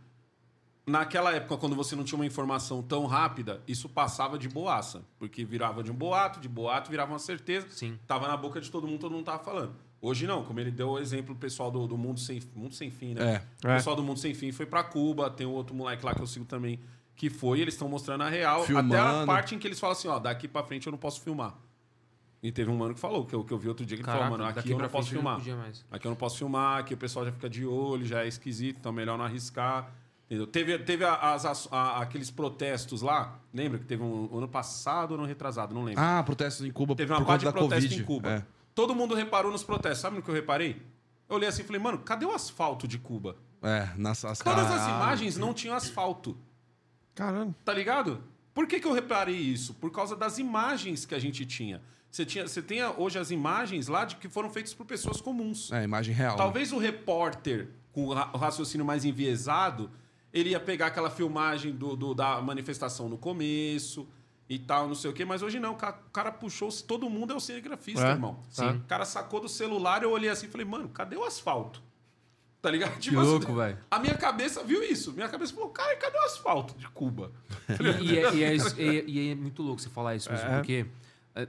naquela 0.86 1.32
época, 1.34 1.56
quando 1.56 1.74
você 1.74 1.94
não 1.96 2.04
tinha 2.04 2.16
uma 2.18 2.26
informação 2.26 2.82
tão 2.82 3.06
rápida, 3.06 3.62
isso 3.66 3.88
passava 3.88 4.38
de 4.38 4.48
boaça. 4.48 5.02
Porque 5.18 5.44
virava 5.44 5.82
de 5.82 5.90
um 5.90 5.94
boato, 5.94 6.40
de 6.40 6.48
boato 6.48 6.90
virava 6.90 7.12
uma 7.12 7.18
certeza. 7.18 7.66
Sim. 7.70 7.98
Tava 8.06 8.28
na 8.28 8.36
boca 8.36 8.60
de 8.60 8.70
todo 8.70 8.86
mundo, 8.86 9.00
todo 9.00 9.12
mundo 9.12 9.24
tava 9.24 9.42
falando. 9.42 9.74
Hoje 10.02 10.26
não, 10.26 10.42
como 10.44 10.58
ele 10.60 10.70
deu 10.70 10.90
o 10.90 10.98
exemplo, 10.98 11.34
o 11.34 11.38
pessoal 11.38 11.70
do, 11.70 11.86
do 11.86 11.96
Mundo, 11.96 12.18
Sem, 12.20 12.42
Mundo 12.54 12.74
Sem 12.74 12.90
Fim, 12.90 13.14
né? 13.14 13.42
É. 13.62 13.66
O 13.66 13.70
É. 13.70 13.76
pessoal 13.76 13.94
do 13.94 14.02
Mundo 14.02 14.18
Sem 14.18 14.32
Fim 14.34 14.50
foi 14.50 14.64
pra 14.66 14.82
Cuba, 14.82 15.30
tem 15.30 15.46
um 15.46 15.52
outro 15.52 15.74
moleque 15.74 16.04
lá 16.04 16.14
que 16.14 16.22
eu 16.22 16.26
sigo 16.26 16.46
também 16.46 16.78
que 17.20 17.28
foi, 17.28 17.60
eles 17.60 17.74
estão 17.74 17.86
mostrando 17.86 18.22
a 18.22 18.30
real. 18.30 18.62
Até 18.62 18.62
a 18.62 18.66
Filmando. 18.66 19.26
parte 19.26 19.55
em 19.55 19.59
que 19.59 19.66
eles 19.68 19.78
falam 19.78 19.92
assim, 19.92 20.09
ó, 20.09 20.18
daqui 20.18 20.48
pra 20.48 20.62
frente 20.62 20.86
eu 20.86 20.90
não 20.90 20.98
posso 20.98 21.20
filmar. 21.20 21.55
E 22.42 22.51
teve 22.51 22.70
um 22.70 22.76
mano 22.78 22.94
que 22.94 23.01
falou, 23.01 23.26
que 23.26 23.34
eu, 23.34 23.44
que 23.44 23.52
eu 23.52 23.59
vi 23.59 23.68
outro 23.68 23.84
dia, 23.84 23.94
que 23.98 24.01
ele 24.02 24.06
Caraca, 24.06 24.24
falou, 24.24 24.38
mano, 24.38 24.59
aqui 24.59 24.70
eu 24.70 24.78
não 24.78 24.88
posso 24.88 25.09
não 25.14 25.20
filmar. 25.20 25.59
mais. 25.59 25.84
Aqui 25.90 26.06
eu 26.06 26.09
não 26.09 26.16
posso 26.16 26.38
filmar, 26.38 26.78
aqui 26.78 26.94
o 26.94 26.97
pessoal 26.97 27.26
já 27.26 27.30
fica 27.32 27.47
de 27.51 27.66
olho, 27.66 28.06
já 28.06 28.24
é 28.24 28.26
esquisito, 28.28 28.78
então 28.80 28.90
melhor 28.90 29.18
não 29.18 29.24
arriscar. 29.26 29.92
Entendeu? 30.24 30.47
Teve, 30.47 30.78
teve 30.78 31.05
as, 31.05 31.44
as- 31.44 31.68
a- 31.70 31.98
aqueles 32.01 32.30
protestos 32.30 33.02
lá, 33.02 33.38
lembra 33.52 33.78
que 33.78 33.84
teve 33.84 34.02
um 34.02 34.34
ano 34.38 34.48
passado 34.48 35.10
ou 35.10 35.18
ano 35.18 35.26
retrasado, 35.26 35.74
não 35.74 35.84
lembro. 35.84 36.01
Ah, 36.02 36.22
protestos 36.24 36.64
em 36.64 36.70
Cuba 36.70 36.97
teve 36.97 37.12
uma 37.12 37.22
parte 37.22 37.44
de 37.44 37.52
protesto 37.52 37.82
Covid. 37.90 38.01
em 38.01 38.05
Cuba. 38.06 38.30
É. 38.30 38.44
Todo 38.74 38.94
mundo 38.94 39.14
reparou 39.14 39.52
nos 39.52 39.62
protestos. 39.62 40.01
Sabe 40.01 40.16
no 40.16 40.22
que 40.22 40.30
eu 40.30 40.34
reparei? 40.34 40.80
Eu 41.28 41.36
olhei 41.36 41.48
assim 41.51 41.60
e 41.60 41.64
falei, 41.66 41.82
mano, 41.82 41.98
cadê 41.98 42.24
o 42.24 42.32
asfalto 42.32 42.88
de 42.88 42.97
Cuba? 42.98 43.36
É, 43.62 43.90
nas 43.98 44.24
as 44.24 44.38
Todas 44.38 44.70
as 44.70 44.86
imagens 44.88 45.36
não 45.36 45.52
tinham 45.52 45.76
asfalto. 45.76 46.38
Caralho. 47.14 47.54
Tá 47.64 47.72
ligado? 47.72 48.22
Por 48.54 48.66
que, 48.66 48.80
que 48.80 48.86
eu 48.86 48.92
reparei 48.92 49.36
isso? 49.36 49.74
Por 49.74 49.90
causa 49.90 50.16
das 50.16 50.38
imagens 50.38 51.04
que 51.06 51.14
a 51.14 51.18
gente 51.18 51.44
tinha. 51.46 51.80
Você, 52.10 52.26
tinha, 52.26 52.46
você 52.48 52.60
tem 52.60 52.84
hoje 52.84 53.18
as 53.18 53.30
imagens 53.30 53.86
lá 53.86 54.04
de 54.04 54.16
que 54.16 54.28
foram 54.28 54.50
feitas 54.50 54.74
por 54.74 54.84
pessoas 54.84 55.20
comuns. 55.20 55.70
É, 55.70 55.84
imagem 55.84 56.12
real. 56.14 56.36
Talvez 56.36 56.72
o 56.72 56.78
repórter 56.78 57.68
com 57.92 58.06
o 58.06 58.12
ra- 58.14 58.30
o 58.32 58.36
raciocínio 58.36 58.84
mais 58.84 59.04
enviesado, 59.04 59.90
ele 60.32 60.50
ia 60.50 60.60
pegar 60.60 60.86
aquela 60.86 61.10
filmagem 61.10 61.72
do, 61.72 61.94
do- 61.96 62.14
da 62.14 62.40
manifestação 62.40 63.08
no 63.08 63.16
começo 63.16 64.08
e 64.48 64.58
tal, 64.58 64.88
não 64.88 64.94
sei 64.96 65.10
o 65.10 65.12
quê, 65.14 65.24
mas 65.24 65.42
hoje 65.42 65.60
não. 65.60 65.74
O 65.74 65.76
ca- 65.76 66.00
o 66.08 66.10
cara 66.10 66.32
puxou, 66.32 66.68
todo 66.84 67.08
mundo 67.08 67.32
é 67.32 67.36
o 67.36 67.40
cinegrafista, 67.40 68.08
É? 68.08 68.10
irmão. 68.10 68.40
Sim. 68.50 68.68
O 68.70 68.80
cara 68.88 69.04
sacou 69.04 69.38
do 69.40 69.48
celular, 69.48 70.02
eu 70.02 70.10
olhei 70.10 70.28
assim 70.30 70.46
e 70.46 70.50
falei, 70.50 70.66
mano, 70.66 70.88
cadê 70.88 71.16
o 71.16 71.24
asfalto? 71.24 71.80
Tá 72.62 72.70
ligado? 72.70 72.96
Que 73.00 73.10
louco, 73.14 73.54
velho. 73.54 73.78
A 73.90 73.98
minha 73.98 74.16
cabeça 74.16 74.62
viu 74.62 74.82
isso. 74.82 75.12
Minha 75.12 75.28
cabeça 75.28 75.54
falou, 75.54 75.70
cara, 75.70 75.96
cadê 75.96 76.18
o 76.18 76.22
asfalto 76.24 76.74
de 76.78 76.86
Cuba? 76.88 77.32
E, 78.00 78.12
e 78.12 78.18
é, 78.18 78.34
e 78.34 78.44
é 78.44 78.54
e- 78.78 79.04
e 79.10 79.30
é 79.30 79.34
muito 79.34 79.62
louco 79.62 79.80
você 79.80 79.88
falar 79.88 80.14
isso, 80.16 80.30
mesmo, 80.30 80.46
É. 80.48 80.56
porque 80.56 80.86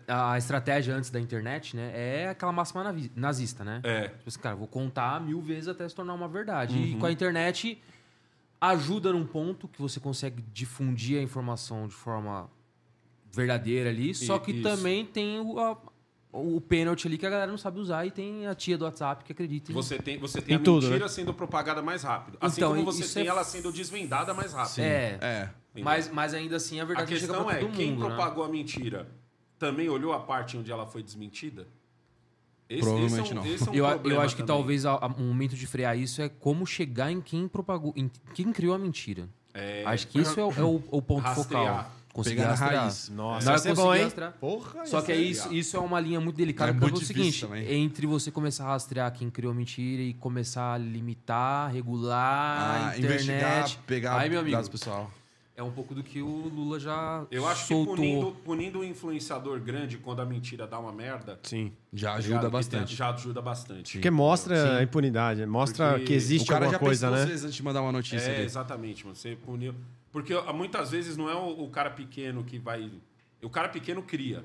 a, 0.07 0.33
a 0.33 0.37
estratégia 0.37 0.95
antes 0.95 1.09
da 1.09 1.19
internet, 1.19 1.75
né, 1.75 1.91
é 1.93 2.29
aquela 2.29 2.51
máxima 2.51 2.95
nazista, 3.15 3.63
né? 3.63 3.81
É. 3.83 4.07
Tipo 4.09 4.23
assim, 4.29 4.39
cara, 4.39 4.55
vou 4.55 4.67
contar 4.67 5.19
mil 5.19 5.41
vezes 5.41 5.67
até 5.67 5.87
se 5.89 5.93
tornar 5.95 6.13
uma 6.13 6.27
verdade. 6.27 6.75
Uhum. 6.77 6.83
E 6.85 6.95
com 6.95 7.05
a 7.07 7.11
internet 7.11 7.81
ajuda 8.61 9.11
num 9.11 9.25
ponto 9.25 9.67
que 9.67 9.81
você 9.81 9.99
consegue 9.99 10.41
difundir 10.53 11.19
a 11.19 11.23
informação 11.23 11.87
de 11.87 11.95
forma 11.95 12.47
verdadeira 13.33 13.89
ali, 13.89 14.13
só 14.13 14.37
que 14.37 14.51
isso. 14.51 14.61
também 14.63 15.05
tem 15.05 15.39
a- 15.57 15.77
o 16.33 16.61
pênalti 16.61 17.07
ali 17.07 17.17
que 17.17 17.25
a 17.25 17.29
galera 17.29 17.51
não 17.51 17.57
sabe 17.57 17.79
usar 17.79 18.05
e 18.05 18.11
tem 18.11 18.47
a 18.47 18.55
tia 18.55 18.77
do 18.77 18.85
WhatsApp 18.85 19.23
que 19.23 19.31
acredita 19.33 19.71
em... 19.71 19.75
Você 19.75 19.97
tem, 19.99 20.17
você 20.17 20.41
tem 20.41 20.55
Em 20.55 20.57
a 20.59 20.63
tudo, 20.63 20.83
mentira 20.87 21.05
né? 21.05 21.07
sendo 21.09 21.33
propagada 21.33 21.81
mais 21.81 22.03
rápido. 22.03 22.37
Assim 22.39 22.61
Então, 22.61 22.71
como 22.75 22.85
você 22.85 23.13
tem 23.13 23.23
é 23.23 23.27
ela 23.27 23.43
sendo 23.43 23.71
desvendada 23.71 24.33
mais 24.33 24.53
rápido. 24.53 24.79
É, 24.83 25.17
É. 25.21 25.49
mas, 25.81 26.09
mas 26.09 26.33
ainda 26.33 26.55
assim 26.55 26.79
a 26.79 26.83
A 26.83 26.85
verdade 26.85 27.13
chega 27.19 27.27
questão 27.33 27.51
é, 27.51 27.55
todo 27.59 27.71
quem 27.73 27.91
mundo, 27.91 28.01
né? 28.01 28.07
propagou 28.15 28.43
a 28.45 28.49
mentira 28.49 29.09
também 29.59 29.89
olhou 29.89 30.13
a 30.13 30.19
parte 30.19 30.57
onde 30.57 30.71
ela 30.71 30.85
foi 30.87 31.03
desmentida? 31.03 31.67
Esse, 32.69 32.81
Provavelmente 32.81 33.21
esse 33.21 33.31
é 33.31 33.33
um, 33.33 33.35
não. 33.43 33.45
Esse 33.45 33.67
é 33.67 33.71
um 33.71 33.75
Eu, 33.75 33.85
a- 33.85 33.99
eu 34.05 34.21
acho 34.21 34.35
que 34.35 34.41
também. 34.43 34.55
talvez 34.57 34.85
a- 34.85 34.93
a- 34.93 35.07
um 35.19 35.27
momento 35.27 35.55
de 35.55 35.67
frear 35.67 35.97
isso 35.97 36.21
é 36.21 36.29
como 36.29 36.65
chegar 36.65 37.11
em 37.11 37.19
quem 37.19 37.45
propagou, 37.47 37.93
em 37.97 38.09
quem 38.33 38.53
criou 38.53 38.73
a 38.73 38.77
mentira. 38.79 39.27
É, 39.53 39.83
Acho 39.85 40.07
que 40.07 40.21
isso 40.21 40.39
é 40.39 40.43
o, 40.45 40.51
é 40.53 40.63
o- 40.63 40.81
o 40.89 41.01
ponto 41.01 41.21
rastrear. 41.23 41.65
focal. 41.83 41.91
Conseguir 42.13 42.35
Pegar 42.37 42.49
na 42.49 42.55
rastrear. 42.55 42.81
raiz. 42.83 43.09
Nossa, 43.09 43.45
Não 43.45 43.53
é 43.53 43.57
ser 43.57 43.69
conseguir 43.69 43.87
bom, 43.87 43.95
hein? 43.95 44.03
rastrear. 44.03 44.33
Porra, 44.39 44.85
Só 44.85 45.01
que 45.01 45.11
é 45.11 45.15
isso, 45.15 45.53
isso 45.53 45.77
é 45.77 45.79
uma 45.79 45.99
linha 45.99 46.19
muito 46.19 46.35
delicada, 46.35 46.71
É 46.71 46.73
porque 46.73 46.85
é 46.85 46.89
muito 46.91 46.97
o 46.97 47.07
difícil 47.07 47.23
seguinte, 47.31 47.45
também. 47.65 47.81
entre 47.83 48.05
você 48.07 48.31
começar 48.31 48.65
a 48.65 48.67
rastrear 48.67 49.11
quem 49.13 49.29
criou 49.29 49.53
mentira 49.53 50.01
e 50.01 50.13
começar 50.13 50.73
a 50.73 50.77
limitar, 50.77 51.71
regular 51.71 52.17
Ah, 52.17 52.89
a 52.89 52.97
internet, 52.97 53.23
investigar, 53.23 53.69
pegar 53.85 54.17
aí, 54.19 54.29
meu 54.29 54.39
amigo, 54.39 54.55
dados 54.55 54.69
pessoal. 54.69 55.09
é 55.55 55.63
um 55.63 55.71
pouco 55.71 55.93
do 55.93 56.01
que 56.03 56.21
o 56.21 56.27
Lula 56.49 56.79
já 56.79 57.23
Eu 57.29 57.47
acho 57.47 57.67
soltou. 57.67 57.95
que 57.95 58.01
punindo, 58.01 58.31
punindo 58.43 58.79
um 58.79 58.83
influenciador 58.83 59.59
grande 59.59 59.97
quando 59.97 60.21
a 60.21 60.25
mentira 60.25 60.65
dá 60.65 60.79
uma 60.79 60.91
merda. 60.91 61.39
Sim. 61.43 61.71
Já 61.93 62.11
tá 62.13 62.17
ajuda 62.17 62.49
bastante. 62.49 62.87
tem- 62.87 62.95
Já 62.97 63.13
ajuda 63.13 63.41
bastante. 63.41 63.93
Porque 63.93 64.09
mostra 64.09 64.77
a 64.79 64.83
impunidade, 64.83 65.45
mostra 65.45 65.91
Porque 65.91 66.05
que 66.05 66.13
existe 66.13 66.45
o 66.45 66.47
cara 66.47 66.65
alguma 66.65 66.79
já 66.79 66.79
coisa, 66.79 67.09
pensou 67.09 67.25
né? 67.27 67.33
antes 67.33 67.53
de 67.53 67.63
mandar 67.63 67.81
uma 67.81 67.91
notícia 67.91 68.29
É, 68.31 68.35
ali. 68.37 68.45
exatamente, 68.45 69.03
mano. 69.05 69.15
Você 69.15 69.35
puniu. 69.35 69.75
Porque 70.11 70.33
muitas 70.53 70.91
vezes 70.91 71.15
não 71.15 71.29
é 71.29 71.35
o, 71.35 71.63
o 71.63 71.69
cara 71.69 71.89
pequeno 71.89 72.43
que 72.43 72.59
vai. 72.59 72.91
O 73.41 73.49
cara 73.49 73.69
pequeno 73.69 74.03
cria. 74.03 74.43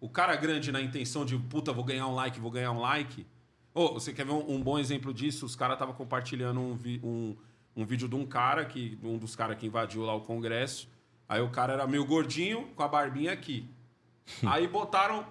O 0.00 0.08
cara 0.08 0.36
grande 0.36 0.70
na 0.70 0.80
intenção 0.80 1.24
de, 1.24 1.36
puta, 1.36 1.72
vou 1.72 1.82
ganhar 1.84 2.06
um 2.06 2.14
like, 2.14 2.38
vou 2.38 2.50
ganhar 2.50 2.70
um 2.72 2.80
like. 2.80 3.26
Ô, 3.74 3.94
você 3.94 4.12
quer 4.12 4.24
ver 4.24 4.32
um, 4.32 4.52
um 4.54 4.62
bom 4.62 4.78
exemplo 4.78 5.12
disso? 5.12 5.44
Os 5.44 5.56
caras 5.56 5.74
estavam 5.74 5.94
compartilhando 5.94 6.60
um, 6.60 6.74
vi- 6.74 7.00
um, 7.02 7.34
um 7.74 7.84
vídeo 7.84 8.08
de 8.08 8.14
um 8.14 8.24
cara, 8.26 8.64
que, 8.64 8.98
um 9.02 9.18
dos 9.18 9.34
caras 9.34 9.58
que 9.58 9.66
invadiu 9.66 10.02
lá 10.02 10.14
o 10.14 10.20
Congresso. 10.20 10.88
Aí 11.28 11.40
o 11.40 11.50
cara 11.50 11.72
era 11.72 11.86
meio 11.86 12.04
gordinho, 12.04 12.68
com 12.76 12.82
a 12.82 12.88
barbinha 12.88 13.32
aqui. 13.32 13.68
Aí 14.46 14.66
botaram. 14.68 15.26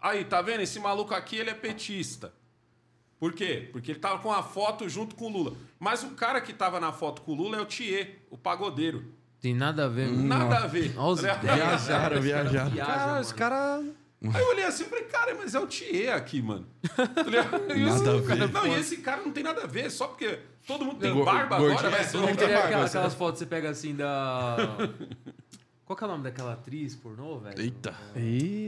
Aí, 0.00 0.24
tá 0.24 0.40
vendo? 0.42 0.60
Esse 0.60 0.78
maluco 0.78 1.14
aqui, 1.14 1.36
ele 1.36 1.50
é 1.50 1.54
petista. 1.54 2.32
Por 3.18 3.32
quê? 3.32 3.68
Porque 3.72 3.90
ele 3.92 3.98
tava 3.98 4.18
com 4.20 4.32
a 4.32 4.42
foto 4.42 4.88
junto 4.88 5.14
com 5.16 5.26
o 5.26 5.28
Lula. 5.28 5.52
Mas 5.78 6.02
o 6.04 6.10
cara 6.10 6.40
que 6.40 6.52
tava 6.52 6.78
na 6.78 6.92
foto 6.92 7.22
com 7.22 7.32
o 7.32 7.34
Lula 7.34 7.56
é 7.56 7.60
o 7.60 7.66
Thier, 7.66 8.18
o 8.30 8.38
pagodeiro. 8.38 9.04
Tem 9.40 9.54
nada 9.54 9.84
a 9.86 9.88
ver. 9.88 10.08
Nada 10.08 10.58
a 10.58 10.66
ver. 10.66 10.92
Olha 10.96 11.12
os. 11.12 11.20
Viajaram, 11.20 12.20
viajaram. 12.20 12.70
Viaja, 12.70 12.86
Cara, 12.86 13.20
os 13.20 13.32
caras. 13.32 13.84
Aí 14.34 14.42
eu 14.42 14.48
olhei 14.48 14.64
assim 14.64 14.82
e 14.82 14.86
falei, 14.86 15.04
cara, 15.04 15.34
mas 15.36 15.54
é 15.54 15.60
o 15.60 15.66
Thier 15.68 16.12
aqui, 16.12 16.42
mano. 16.42 16.66
E 17.74 17.80
Nada 17.80 17.94
esse- 17.94 18.08
a 18.08 18.34
ver. 18.34 18.52
Não, 18.52 18.66
e 18.66 18.80
esse 18.80 18.96
cara 18.96 19.22
não 19.22 19.30
tem 19.30 19.44
nada 19.44 19.62
a 19.62 19.66
ver, 19.66 19.88
só 19.90 20.08
porque 20.08 20.40
todo 20.66 20.84
mundo 20.84 20.98
tem 20.98 21.24
barba 21.24 21.56
agora, 21.56 21.86
é, 21.86 21.90
vai 21.90 22.04
mundo 22.26 22.38
ser- 22.38 22.54
aquelas 22.56 23.14
fotos 23.14 23.34
que 23.34 23.38
você 23.44 23.46
pega 23.46 23.70
assim 23.70 23.94
da. 23.94 24.56
Qual 25.88 25.96
que 25.96 26.04
é 26.04 26.06
o 26.06 26.10
nome 26.10 26.22
daquela 26.24 26.52
atriz 26.52 26.94
pornô, 26.94 27.38
velho? 27.38 27.58
Eita. 27.58 27.94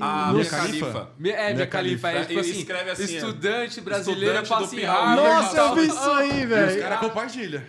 Ah, 0.00 0.32
Mia 0.32 0.40
Mia 0.42 0.50
Khalifa? 0.50 0.56
Khalifa. 0.86 1.10
Mi- 1.18 1.28
É, 1.30 1.52
minha 1.52 1.66
califa. 1.66 2.08
É, 2.10 2.20
tipo 2.24 2.32
E 2.32 2.38
assim, 2.40 2.50
escreve 2.60 2.90
assim, 2.92 3.04
estudante 3.16 3.80
brasileira 3.82 4.42
passa 4.42 4.74
em 4.74 4.78
Piauí. 4.78 4.96
Harvard. 4.96 5.20
Nossa, 5.44 5.56
eu 5.58 5.74
vi 5.74 5.86
isso 5.86 6.10
aí, 6.12 6.40
E 6.40 6.42
os 6.44 6.48
velho. 6.48 6.80
caras 6.82 6.98
compartilham. 7.00 7.62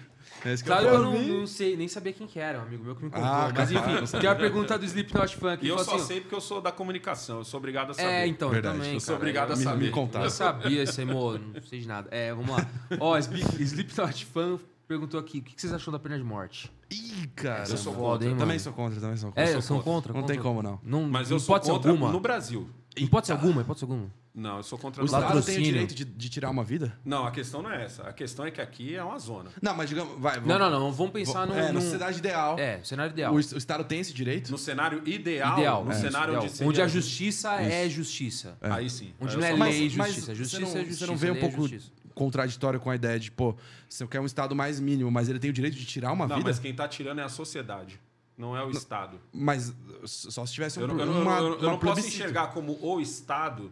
É 0.45 0.53
isso 0.53 0.63
que 0.63 0.71
eu 0.71 0.73
Sabe, 0.75 0.87
falo. 0.87 0.97
eu 0.97 1.03
não, 1.03 1.21
não 1.39 1.45
sei, 1.47 1.75
nem 1.75 1.87
sabia 1.87 2.13
quem 2.13 2.25
que 2.25 2.39
era, 2.39 2.59
um 2.59 2.61
amigo 2.63 2.83
meu 2.83 2.95
que 2.95 3.03
me 3.03 3.11
contou. 3.11 3.27
Ah, 3.27 3.51
mas 3.55 3.71
enfim, 3.71 4.19
tem 4.19 4.27
a 4.29 4.33
pergunta 4.35 4.79
do 4.79 4.85
Slipknot 4.85 5.35
Funk. 5.35 5.63
E 5.65 5.67
eu 5.69 5.77
só 5.79 5.95
assim, 5.97 6.05
sei 6.05 6.21
porque 6.21 6.33
eu 6.33 6.41
sou 6.41 6.59
da 6.61 6.71
comunicação, 6.71 7.39
eu 7.39 7.43
sou 7.43 7.57
obrigado 7.59 7.91
a 7.91 7.93
saber. 7.93 8.07
É, 8.09 8.25
então, 8.27 8.49
Verdade. 8.49 8.75
eu 8.77 8.79
também. 8.81 8.93
Eu 8.95 8.99
sou 9.01 9.07
cara, 9.15 9.17
obrigado 9.21 9.51
a 9.51 9.55
Me- 9.57 9.63
saber. 9.63 9.85
me 9.85 9.91
contaram. 9.91 10.25
Eu 10.25 10.31
sabia 10.31 10.81
isso 10.83 10.99
aí, 11.01 11.07
amor, 11.09 11.39
não 11.39 11.61
sei 11.61 11.79
de 11.81 11.87
nada. 11.87 12.07
É, 12.09 12.33
vamos 12.33 12.49
lá. 12.55 12.65
Ó, 13.01 13.17
Slip- 13.19 13.61
Slipknot 13.61 14.25
Fan 14.25 14.57
perguntou 14.91 15.17
aqui, 15.19 15.37
o 15.39 15.41
que 15.41 15.53
vocês 15.55 15.71
acham 15.71 15.89
da 15.93 15.97
pena 15.99 16.17
de 16.17 16.23
morte? 16.23 16.69
Ih, 16.91 17.27
cara. 17.33 17.63
Eu 17.69 17.77
sou 17.77 17.93
contra, 17.93 18.27
hein, 18.27 18.35
Também 18.35 18.59
sou 18.59 18.73
contra, 18.73 18.99
também 18.99 19.15
sou 19.15 19.29
contra. 19.29 19.43
É, 19.43 19.51
Sou 19.53 19.61
são 19.61 19.81
contra? 19.81 20.11
Não 20.13 20.19
contra. 20.21 20.35
tem 20.35 20.43
como, 20.43 20.61
não. 20.61 20.79
Não, 20.83 21.03
Mas 21.09 21.29
eu 21.29 21.35
não 21.35 21.39
sou 21.39 21.55
pode 21.55 21.65
ser 21.65 21.71
contra 21.71 21.91
alguma. 21.91 22.11
no 22.11 22.19
Brasil. 22.19 22.69
Hipótese 22.97 23.31
alguma, 23.31 23.61
hipótese 23.61 23.85
alguma. 23.85 24.11
Não, 24.35 24.57
eu 24.57 24.63
sou 24.63 24.77
contra 24.77 25.01
O 25.01 25.05
no 25.05 25.11
Estado 25.13 25.41
tem 25.43 25.57
o 25.57 25.61
direito 25.63 25.95
de, 25.95 26.03
de 26.05 26.29
tirar 26.29 26.49
uma 26.49 26.63
vida? 26.63 26.97
Não, 27.05 27.25
a 27.25 27.31
questão 27.31 27.61
não 27.61 27.71
é 27.71 27.83
essa. 27.85 28.03
A 28.03 28.11
questão 28.13 28.45
é 28.45 28.51
que 28.51 28.59
aqui 28.61 28.95
é 28.95 29.03
uma 29.03 29.17
zona. 29.19 29.49
Não, 29.61 29.73
mas 29.75 29.87
digamos... 29.89 30.19
Vai, 30.19 30.39
Não, 30.41 30.57
não, 30.59 30.69
não, 30.69 30.91
vamos 30.91 31.11
pensar 31.13 31.45
Vamos- 31.45 31.55
num... 31.55 31.61
É, 31.61 31.67
na 31.67 31.73
num- 31.73 31.81
sociedade 31.81 32.17
ideal. 32.19 32.57
É, 32.59 32.81
cenário 32.83 33.11
ideal. 33.11 33.31
O, 33.33 33.35
o 33.37 33.39
Estado 33.39 33.83
tem 33.85 33.99
esse 34.01 34.13
direito? 34.13 34.49
No 34.51 34.57
cenário 34.57 35.01
ideal, 35.07 35.57
Ideal, 35.57 35.85
no 35.85 35.91
é, 35.91 35.95
cenário 35.95 36.33
ideal. 36.33 36.43
onde 36.45 36.63
onde 36.65 36.81
a 36.81 36.87
justiça 36.87 37.61
é 37.61 37.87
justiça. 37.89 38.57
Aí 38.61 38.89
sim. 38.89 39.13
Onde 39.19 39.35
Aí 39.35 39.37
não 39.37 39.41
eu 39.41 39.45
é 39.45 39.49
sou- 39.49 39.59
lei 39.65 39.89
Mas- 39.97 40.13
justiça. 40.15 40.27
mas 40.29 40.37
Justiça 40.37 40.61
é 40.61 40.65
justiça. 40.81 40.99
Você 40.99 41.05
não 41.11 41.17
vê 41.17 41.29
um 41.29 41.33
lei 41.33 41.37
é 41.41 41.45
pouco 41.49 41.61
justiça. 41.67 41.91
Contraditório 42.25 42.79
com 42.79 42.89
a 42.91 42.95
ideia 42.95 43.19
de, 43.19 43.31
pô, 43.31 43.55
você 43.89 44.05
quer 44.05 44.19
um 44.19 44.25
Estado 44.25 44.55
mais 44.55 44.79
mínimo, 44.79 45.09
mas 45.09 45.27
ele 45.27 45.39
tem 45.39 45.49
o 45.49 45.53
direito 45.53 45.75
de 45.75 45.85
tirar 45.85 46.11
uma 46.11 46.27
Não, 46.27 46.35
vida? 46.37 46.47
mas 46.49 46.59
quem 46.59 46.73
tá 46.73 46.87
tirando 46.87 47.19
é 47.19 47.23
a 47.23 47.29
sociedade, 47.29 47.99
não 48.37 48.55
é 48.55 48.63
o 48.63 48.69
Estado. 48.69 49.19
Mas 49.33 49.73
só 50.05 50.45
se 50.45 50.53
tivesse 50.53 50.77
um, 50.77 50.83
Eu, 50.83 50.87
não- 50.89 50.99
eu 50.99 51.05
não- 51.07 51.21
uma, 51.23 51.37
eu 51.37 51.41
não- 51.41 51.49
eu 51.53 51.59
uma 51.61 51.71
não 51.71 51.79
posso 51.79 52.05
enxergar 52.07 52.47
como 52.47 52.77
o 52.79 53.01
Estado, 53.01 53.71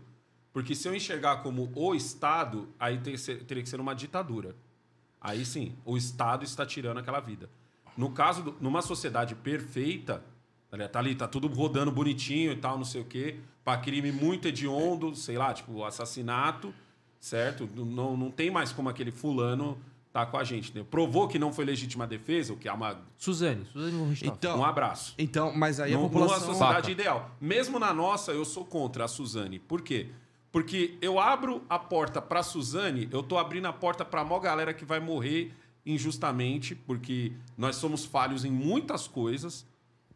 porque 0.51 0.73
se 0.73 0.87
eu 0.87 0.95
enxergar 0.95 1.37
como 1.43 1.71
o 1.75 1.93
Estado, 1.93 2.67
aí 2.79 2.99
ser- 3.17 3.43
teria 3.43 3.61
que 3.61 3.69
ser 3.69 3.79
uma 3.79 3.93
ditadura. 3.93 4.55
Aí 5.21 5.45
sim, 5.45 5.75
o 5.85 5.95
Estado 5.95 6.43
está 6.43 6.65
tirando 6.65 6.97
aquela 6.97 7.19
vida. 7.19 7.49
No 7.95 8.09
caso, 8.11 8.41
do- 8.41 8.55
numa 8.59 8.81
sociedade 8.81 9.35
perfeita, 9.35 10.23
ligado? 10.71 10.89
tá 10.91 10.99
ali, 10.99 11.13
tá 11.13 11.27
tudo 11.27 11.47
rodando 11.47 11.91
bonitinho 11.91 12.51
e 12.51 12.55
tal, 12.55 12.77
não 12.77 12.85
sei 12.85 13.01
o 13.01 13.05
quê, 13.05 13.37
para 13.63 13.79
crime 13.79 14.11
muito 14.11 14.47
hediondo, 14.47 15.15
sei 15.15 15.37
lá, 15.37 15.53
tipo 15.53 15.83
assassinato, 15.83 16.73
certo? 17.19 17.69
Não, 17.75 18.15
não 18.15 18.31
tem 18.31 18.49
mais 18.49 18.71
como 18.71 18.89
aquele 18.89 19.11
fulano 19.11 19.77
tá 20.11 20.25
com 20.25 20.37
a 20.37 20.43
gente. 20.43 20.75
Né? 20.75 20.83
Provou 20.89 21.27
que 21.27 21.37
não 21.37 21.53
foi 21.53 21.65
legítima 21.65 22.07
defesa, 22.07 22.53
o 22.53 22.57
que 22.57 22.67
é 22.67 22.73
uma, 22.73 22.99
Suzane, 23.17 23.65
Suzane. 23.71 24.17
Então, 24.23 24.59
um 24.59 24.65
abraço. 24.65 25.13
então, 25.17 25.53
mas 25.55 25.79
aí 25.79 25.93
a 25.93 25.97
Num- 25.97 26.03
população... 26.03 26.39
Numa 26.47 26.53
sociedade 26.53 26.91
ideal. 26.91 27.29
Mesmo 27.39 27.77
na 27.77 27.93
nossa, 27.93 28.31
eu 28.31 28.43
sou 28.43 28.65
contra 28.65 29.05
a 29.05 29.07
Suzane. 29.07 29.59
Por 29.59 29.81
quê? 29.81 30.07
Porque 30.51 30.97
eu 30.99 31.19
abro 31.19 31.61
a 31.69 31.77
porta 31.77 32.19
pra 32.19 32.41
Suzane, 32.41 33.07
eu 33.11 33.21
tô 33.21 33.37
abrindo 33.37 33.67
a 33.67 33.73
porta 33.73 34.03
pra 34.03 34.23
maior 34.23 34.39
galera 34.39 34.73
que 34.73 34.83
vai 34.83 34.99
morrer 34.99 35.53
injustamente, 35.85 36.73
porque 36.73 37.33
nós 37.57 37.75
somos 37.75 38.03
falhos 38.05 38.43
em 38.45 38.51
muitas 38.51 39.07
coisas 39.07 39.65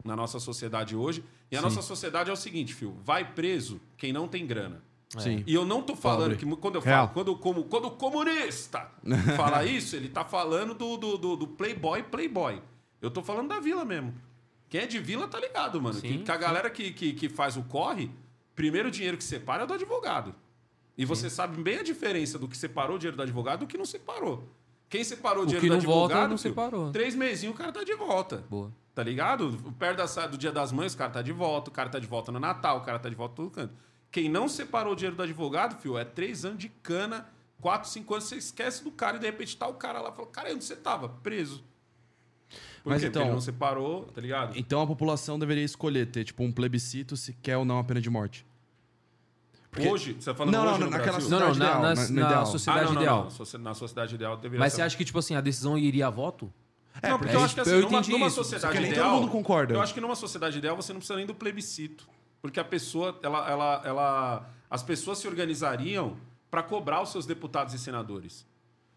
na 0.04 0.16
nossa 0.16 0.40
sociedade 0.40 0.96
hoje. 0.96 1.22
E 1.50 1.56
a 1.56 1.62
nossa 1.62 1.80
sociedade 1.82 2.30
é 2.30 2.32
o 2.32 2.36
seguinte, 2.36 2.74
Fio, 2.74 2.96
vai 3.04 3.24
preso 3.32 3.80
quem 3.96 4.12
não 4.12 4.26
tem 4.26 4.44
grana. 4.44 4.82
Sim. 5.18 5.44
E 5.46 5.54
eu 5.54 5.64
não 5.64 5.80
tô 5.82 5.94
falando 5.94 6.36
Pobre. 6.36 6.36
que 6.36 6.56
quando 6.56 6.74
eu 6.76 6.80
Real. 6.80 7.06
falo, 7.06 7.14
quando, 7.14 7.36
como, 7.36 7.64
quando 7.64 7.84
o 7.86 7.90
comunista 7.92 8.90
fala 9.36 9.64
isso, 9.64 9.94
ele 9.94 10.08
tá 10.08 10.24
falando 10.24 10.74
do, 10.74 10.96
do, 10.96 11.16
do, 11.16 11.36
do 11.36 11.46
playboy 11.46 12.02
playboy. 12.02 12.60
Eu 13.00 13.10
tô 13.10 13.22
falando 13.22 13.48
da 13.48 13.60
vila 13.60 13.84
mesmo. 13.84 14.14
Quem 14.68 14.80
é 14.80 14.86
de 14.86 14.98
vila 14.98 15.28
tá 15.28 15.38
ligado, 15.38 15.80
mano. 15.80 15.94
Sim, 15.94 16.08
que, 16.08 16.18
que 16.24 16.30
a 16.32 16.36
galera 16.36 16.68
que, 16.68 16.90
que, 16.92 17.12
que 17.12 17.28
faz 17.28 17.56
o 17.56 17.62
corre, 17.62 18.10
primeiro 18.56 18.90
dinheiro 18.90 19.16
que 19.16 19.22
separa 19.22 19.62
é 19.62 19.66
do 19.66 19.74
advogado. 19.74 20.34
E 20.96 21.04
você 21.04 21.28
sabe 21.28 21.62
bem 21.62 21.78
a 21.78 21.82
diferença 21.82 22.38
do 22.38 22.48
que 22.48 22.56
separou 22.56 22.96
o 22.96 22.98
dinheiro 22.98 23.16
do 23.16 23.22
advogado 23.22 23.60
do 23.60 23.66
que 23.66 23.76
não 23.76 23.84
separou. 23.84 24.48
Quem 24.88 25.02
separou 25.02 25.42
o 25.42 25.46
dinheiro 25.46 25.62
que 25.62 25.68
do 25.68 25.76
não 25.76 25.80
volta, 25.82 26.14
advogado, 26.14 26.30
não 26.30 26.38
filho, 26.38 26.54
separou. 26.54 26.92
três 26.92 27.14
mesinhos 27.14 27.54
o 27.54 27.58
cara 27.58 27.72
tá 27.72 27.82
de 27.84 27.94
volta. 27.94 28.44
Boa. 28.48 28.72
Tá 28.94 29.02
ligado? 29.02 29.58
Perto 29.78 29.96
da, 29.96 30.26
do 30.28 30.38
dia 30.38 30.52
das 30.52 30.70
mães, 30.70 30.94
o 30.94 30.96
cara 30.96 31.10
tá 31.10 31.22
de 31.22 31.32
volta, 31.32 31.68
o 31.68 31.72
cara 31.72 31.88
tá 31.88 31.98
de 31.98 32.06
volta 32.06 32.30
no 32.30 32.38
Natal, 32.38 32.78
o 32.78 32.80
cara 32.82 32.98
tá 32.98 33.08
de 33.08 33.14
volta 33.16 33.32
em 33.32 33.36
todo 33.36 33.50
canto. 33.50 33.74
Quem 34.14 34.28
não 34.28 34.48
separou 34.48 34.92
o 34.92 34.94
dinheiro 34.96 35.16
do 35.16 35.24
advogado, 35.24 35.74
filho, 35.82 35.98
é 35.98 36.04
três 36.04 36.44
anos 36.44 36.58
de 36.60 36.68
cana, 36.68 37.26
quatro, 37.60 37.90
cinco 37.90 38.14
anos, 38.14 38.26
você 38.26 38.36
esquece 38.36 38.84
do 38.84 38.92
cara 38.92 39.16
e 39.16 39.18
de 39.18 39.26
repente 39.26 39.56
tá 39.56 39.66
o 39.66 39.74
cara 39.74 40.00
lá 40.00 40.10
e 40.10 40.14
fala, 40.14 40.28
cara, 40.28 40.52
onde 40.54 40.62
você 40.64 40.76
tava? 40.76 41.08
Preso. 41.08 41.64
Por 42.84 42.90
Mas 42.90 43.02
quê? 43.02 43.08
então- 43.08 43.22
Porque 43.22 43.28
ele 43.30 43.34
não 43.34 43.40
separou, 43.40 44.04
tá 44.04 44.20
ligado? 44.20 44.56
Então 44.56 44.80
a 44.80 44.86
população 44.86 45.36
deveria 45.36 45.64
escolher 45.64 46.06
ter, 46.06 46.22
tipo, 46.22 46.44
um 46.44 46.52
plebiscito 46.52 47.16
se 47.16 47.32
quer 47.42 47.56
ou 47.56 47.64
não 47.64 47.76
a 47.80 47.82
pena 47.82 48.00
de 48.00 48.08
morte. 48.08 48.46
porque- 49.68 49.88
Hoje, 49.88 50.12
você 50.16 50.30
tá 50.30 50.34
falando 50.36 50.54
Não, 50.54 50.60
hoje 50.62 50.70
não, 50.78 50.86
no 50.86 50.90
naquela 50.92 51.12
Brasil? 51.18 51.30
Não, 51.30 51.40
não, 51.40 51.46
Sociedade 51.48 51.58
na, 51.58 51.64
ideal, 51.66 51.82
na- 51.82 51.88
na- 51.88 52.20
na 52.22 52.26
ideal. 52.28 52.46
sociedade 52.46 52.80
ah, 52.80 52.86
não, 52.86 52.94
não, 52.94 53.00
ideal. 53.02 53.28
não. 53.56 53.58
Na 53.64 53.74
sociedade 53.74 54.14
ideal 54.14 54.36
deveria 54.36 54.60
Mas 54.60 54.72
ser 54.72 54.76
você 54.76 54.82
acha 54.82 54.96
que, 54.96 55.04
tipo 55.04 55.18
assim, 55.18 55.34
a 55.34 55.40
decisão 55.40 55.76
iria 55.76 56.06
a 56.06 56.10
voto? 56.10 56.52
não, 57.02 57.18
porque 57.18 57.32
é 57.32 57.36
eu 57.36 57.42
acho 57.42 57.54
que 57.56 57.60
assim, 57.62 57.70
eu 57.72 57.80
numa, 57.80 57.98
entendi 57.98 58.12
numa 58.12 58.28
isso. 58.28 58.36
sociedade 58.36 58.66
Porque 58.72 58.80
nem 58.80 58.92
ideal. 58.92 59.10
todo 59.10 59.20
mundo 59.22 59.32
concorda. 59.32 59.74
Eu 59.74 59.82
acho 59.82 59.92
que 59.92 60.00
numa 60.00 60.14
sociedade 60.14 60.58
ideal 60.58 60.76
você 60.76 60.92
não 60.92 61.00
precisa 61.00 61.16
nem 61.16 61.26
do 61.26 61.34
plebiscito. 61.34 62.08
Porque 62.44 62.60
a 62.60 62.64
pessoa, 62.64 63.18
ela, 63.22 63.50
ela, 63.50 63.82
ela, 63.86 64.50
as 64.68 64.82
pessoas 64.82 65.16
se 65.16 65.26
organizariam 65.26 66.14
para 66.50 66.62
cobrar 66.62 67.00
os 67.00 67.08
seus 67.08 67.24
deputados 67.24 67.72
e 67.72 67.78
senadores. 67.78 68.46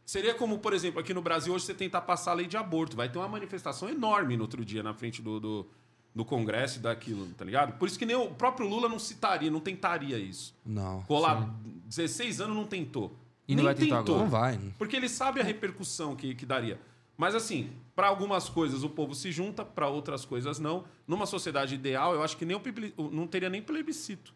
Seria 0.06 0.36
como, 0.36 0.60
por 0.60 0.74
exemplo, 0.74 1.00
aqui 1.00 1.14
no 1.14 1.22
Brasil 1.22 1.54
hoje 1.54 1.64
você 1.64 1.74
tentar 1.74 2.02
passar 2.02 2.32
a 2.32 2.34
lei 2.34 2.46
de 2.46 2.58
aborto. 2.58 2.98
Vai 2.98 3.08
ter 3.08 3.18
uma 3.18 3.28
manifestação 3.30 3.88
enorme 3.88 4.36
no 4.36 4.44
outro 4.44 4.66
dia 4.66 4.84
na 4.84 4.94
frente 4.94 5.22
do, 5.22 5.40
do, 5.40 5.68
do 6.14 6.26
Congresso 6.26 6.80
e 6.80 6.82
daquilo, 6.82 7.26
tá 7.38 7.46
ligado? 7.46 7.78
Por 7.78 7.88
isso 7.88 7.98
que 7.98 8.06
nem 8.06 8.18
o 8.18 8.28
próprio 8.32 8.68
Lula 8.68 8.90
não 8.90 9.00
citaria, 9.00 9.50
não 9.50 9.62
tentaria 9.62 10.20
isso. 10.20 10.54
Não. 10.66 11.04
Colar 11.04 11.50
16 11.86 12.42
anos 12.42 12.54
não 12.58 12.66
tentou. 12.66 13.16
E 13.48 13.56
não 13.56 13.64
Nem 13.64 13.66
vai 13.74 13.76
tentar 13.76 14.00
tentou. 14.00 14.16
agora. 14.16 14.24
Não 14.26 14.30
vai. 14.30 14.60
Porque 14.78 14.94
ele 14.94 15.08
sabe 15.08 15.40
a 15.40 15.44
repercussão 15.46 16.18
que, 16.18 16.36
que 16.36 16.46
daria. 16.46 16.82
Mas 17.18 17.34
assim, 17.34 17.72
para 17.96 18.08
algumas 18.08 18.48
coisas 18.48 18.84
o 18.84 18.90
povo 18.90 19.16
se 19.16 19.32
junta, 19.32 19.66
para 19.66 19.90
outras 19.90 20.24
coisas 20.24 20.60
não. 20.60 20.86
Numa 21.08 21.26
sociedade 21.26 21.74
ideal, 21.74 22.14
eu 22.14 22.22
acho 22.22 22.38
que 22.38 22.46
nem 22.46 22.56
o 22.56 23.10
não 23.12 23.26
teria 23.26 23.50
nem 23.50 23.62
plebiscito. 23.62 24.34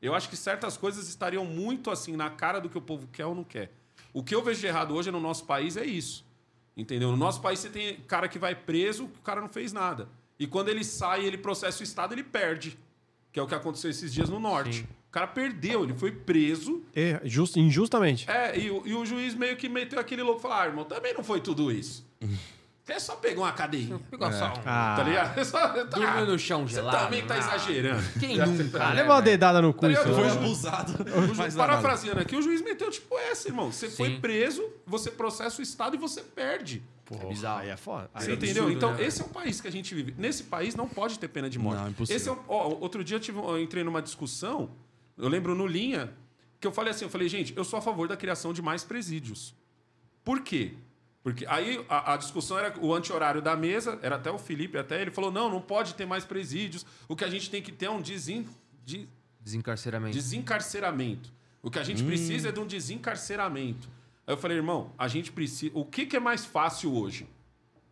Eu 0.00 0.14
acho 0.14 0.28
que 0.28 0.36
certas 0.36 0.76
coisas 0.76 1.08
estariam 1.08 1.44
muito 1.44 1.90
assim 1.90 2.16
na 2.16 2.30
cara 2.30 2.58
do 2.58 2.70
que 2.70 2.78
o 2.78 2.80
povo 2.80 3.06
quer 3.08 3.26
ou 3.26 3.34
não 3.34 3.44
quer. 3.44 3.70
O 4.14 4.24
que 4.24 4.34
eu 4.34 4.42
vejo 4.42 4.60
de 4.60 4.66
errado 4.66 4.94
hoje 4.94 5.10
no 5.10 5.20
nosso 5.20 5.44
país 5.44 5.76
é 5.76 5.84
isso. 5.84 6.24
Entendeu? 6.74 7.10
No 7.10 7.16
nosso 7.16 7.40
país 7.40 7.58
você 7.58 7.68
tem 7.68 7.96
cara 8.00 8.28
que 8.28 8.38
vai 8.38 8.54
preso, 8.54 9.04
o 9.04 9.22
cara 9.22 9.40
não 9.40 9.48
fez 9.48 9.72
nada. 9.72 10.08
E 10.38 10.46
quando 10.46 10.68
ele 10.68 10.84
sai, 10.84 11.24
ele 11.24 11.38
processa 11.38 11.80
o 11.80 11.82
Estado, 11.82 12.14
ele 12.14 12.24
perde. 12.24 12.78
Que 13.32 13.38
é 13.38 13.42
o 13.42 13.46
que 13.46 13.54
aconteceu 13.54 13.90
esses 13.90 14.12
dias 14.12 14.28
no 14.28 14.38
Norte. 14.38 14.86
O 15.08 15.12
cara 15.16 15.26
perdeu, 15.26 15.84
ele 15.84 15.94
foi 15.94 16.12
preso, 16.12 16.82
É, 16.94 17.20
just- 17.24 17.56
injustamente. 17.56 18.30
é, 18.30 18.58
e, 18.58 18.70
o- 18.70 18.82
e 18.84 18.94
o 18.94 19.06
juiz 19.06 19.34
meio 19.34 19.56
que 19.56 19.68
meteu 19.68 19.98
aquele 19.98 20.22
louco 20.22 20.40
e 20.40 20.42
falou: 20.42 20.56
ah, 20.58 20.66
irmão, 20.66 20.84
também 20.84 21.14
não 21.14 21.24
foi 21.24 21.40
tudo 21.40 21.70
isso. 21.72 22.06
É 22.88 23.00
só 23.00 23.16
pegar 23.16 23.40
uma 23.40 23.50
cadeirinha. 23.52 23.98
Pegou 24.08 24.30
só 24.30 24.46
um. 24.46 24.52
Ah, 24.64 24.94
Tá 24.96 25.02
ligado? 25.02 25.36
É 25.40 25.42
só, 25.42 25.66
Dormiu 25.86 26.24
no 26.24 26.38
chão 26.38 26.68
Você 26.68 26.76
gelado. 26.76 26.96
também 26.96 27.26
tá 27.26 27.34
Ah, 27.34 27.38
exagerando. 27.38 28.00
Quem 28.20 28.38
nunca? 28.38 28.80
ah, 28.80 28.92
leva 28.92 29.12
uma 29.14 29.20
dedada 29.22 29.60
no 29.60 29.74
cu 29.74 29.80
Tá 29.80 29.90
isso. 29.90 30.02
Foi 30.04 30.22
né? 30.22 30.30
abusado. 30.30 30.92
É 31.44 31.50
parafraseando 31.56 32.20
aqui, 32.20 32.36
o 32.36 32.42
juiz 32.42 32.62
meteu 32.62 32.88
tipo 32.88 33.18
essa, 33.18 33.48
irmão. 33.48 33.72
Você 33.72 33.90
foi 33.90 34.10
Sim. 34.10 34.20
preso, 34.20 34.64
você 34.86 35.10
processa 35.10 35.58
o 35.58 35.64
Estado 35.64 35.96
e 35.96 35.98
você 35.98 36.22
perde. 36.22 36.80
Porra, 37.04 37.26
bizarro. 37.26 37.58
Aí 37.62 37.70
é 37.70 37.76
foda. 37.76 38.08
Aí 38.14 38.24
Você 38.24 38.30
é 38.30 38.34
entendeu? 38.34 38.62
absurdo, 38.62 38.76
então, 38.76 38.94
né, 38.94 39.04
esse 39.04 39.20
é 39.20 39.24
o 39.24 39.28
país 39.30 39.60
que 39.60 39.66
a 39.66 39.72
gente 39.72 39.92
vive. 39.92 40.14
Nesse 40.16 40.44
país 40.44 40.76
não 40.76 40.86
pode 40.88 41.18
ter 41.18 41.26
pena 41.26 41.50
de 41.50 41.58
morte. 41.58 41.80
Não, 41.82 41.88
impossível. 41.90 42.16
Esse 42.16 42.28
é 42.28 42.32
o- 42.32 42.38
ó, 42.46 42.68
outro 42.80 43.02
dia 43.02 43.16
eu, 43.16 43.20
tive- 43.20 43.40
eu 43.40 43.60
entrei 43.60 43.82
numa 43.82 44.00
discussão, 44.00 44.70
eu 45.16 45.28
lembro 45.28 45.54
no 45.54 45.66
Linha, 45.66 46.12
que 46.60 46.66
eu 46.66 46.72
falei 46.72 46.90
assim, 46.92 47.04
eu 47.04 47.10
falei, 47.10 47.28
gente, 47.28 47.56
eu 47.56 47.64
sou 47.64 47.78
a 47.78 47.82
favor 47.82 48.08
da 48.08 48.16
criação 48.16 48.52
de 48.52 48.62
mais 48.62 48.84
presídios. 48.84 49.54
Por 50.24 50.40
quê? 50.40 50.74
Porque 51.22 51.44
aí 51.46 51.84
a, 51.88 52.14
a 52.14 52.16
discussão 52.16 52.58
era 52.58 52.78
o 52.80 52.94
anti-horário 52.94 53.42
da 53.42 53.56
mesa, 53.56 53.98
era 54.02 54.16
até 54.16 54.30
o 54.30 54.38
Felipe, 54.38 54.78
até 54.78 55.00
ele 55.02 55.10
falou, 55.10 55.30
não, 55.30 55.50
não 55.50 55.60
pode 55.60 55.94
ter 55.94 56.06
mais 56.06 56.24
presídios, 56.24 56.86
o 57.08 57.16
que 57.16 57.24
a 57.24 57.28
gente 57.28 57.50
tem 57.50 57.60
que 57.60 57.72
ter 57.72 57.86
é 57.86 57.90
um 57.90 58.00
desin, 58.00 58.46
de, 58.84 59.08
Desencarceramento. 59.40 60.14
desencarceramento. 60.14 61.32
O 61.62 61.70
que 61.70 61.78
a 61.78 61.84
gente 61.84 62.02
precisa 62.04 62.48
é 62.48 62.52
de 62.52 62.60
um 62.60 62.66
desencarceramento. 62.66 63.88
Aí 64.26 64.34
eu 64.34 64.38
falei, 64.38 64.56
irmão, 64.56 64.92
a 64.96 65.08
gente 65.08 65.32
precisa. 65.32 65.72
O 65.74 65.84
que, 65.84 66.06
que 66.06 66.16
é 66.16 66.20
mais 66.20 66.44
fácil 66.44 66.94
hoje? 66.94 67.26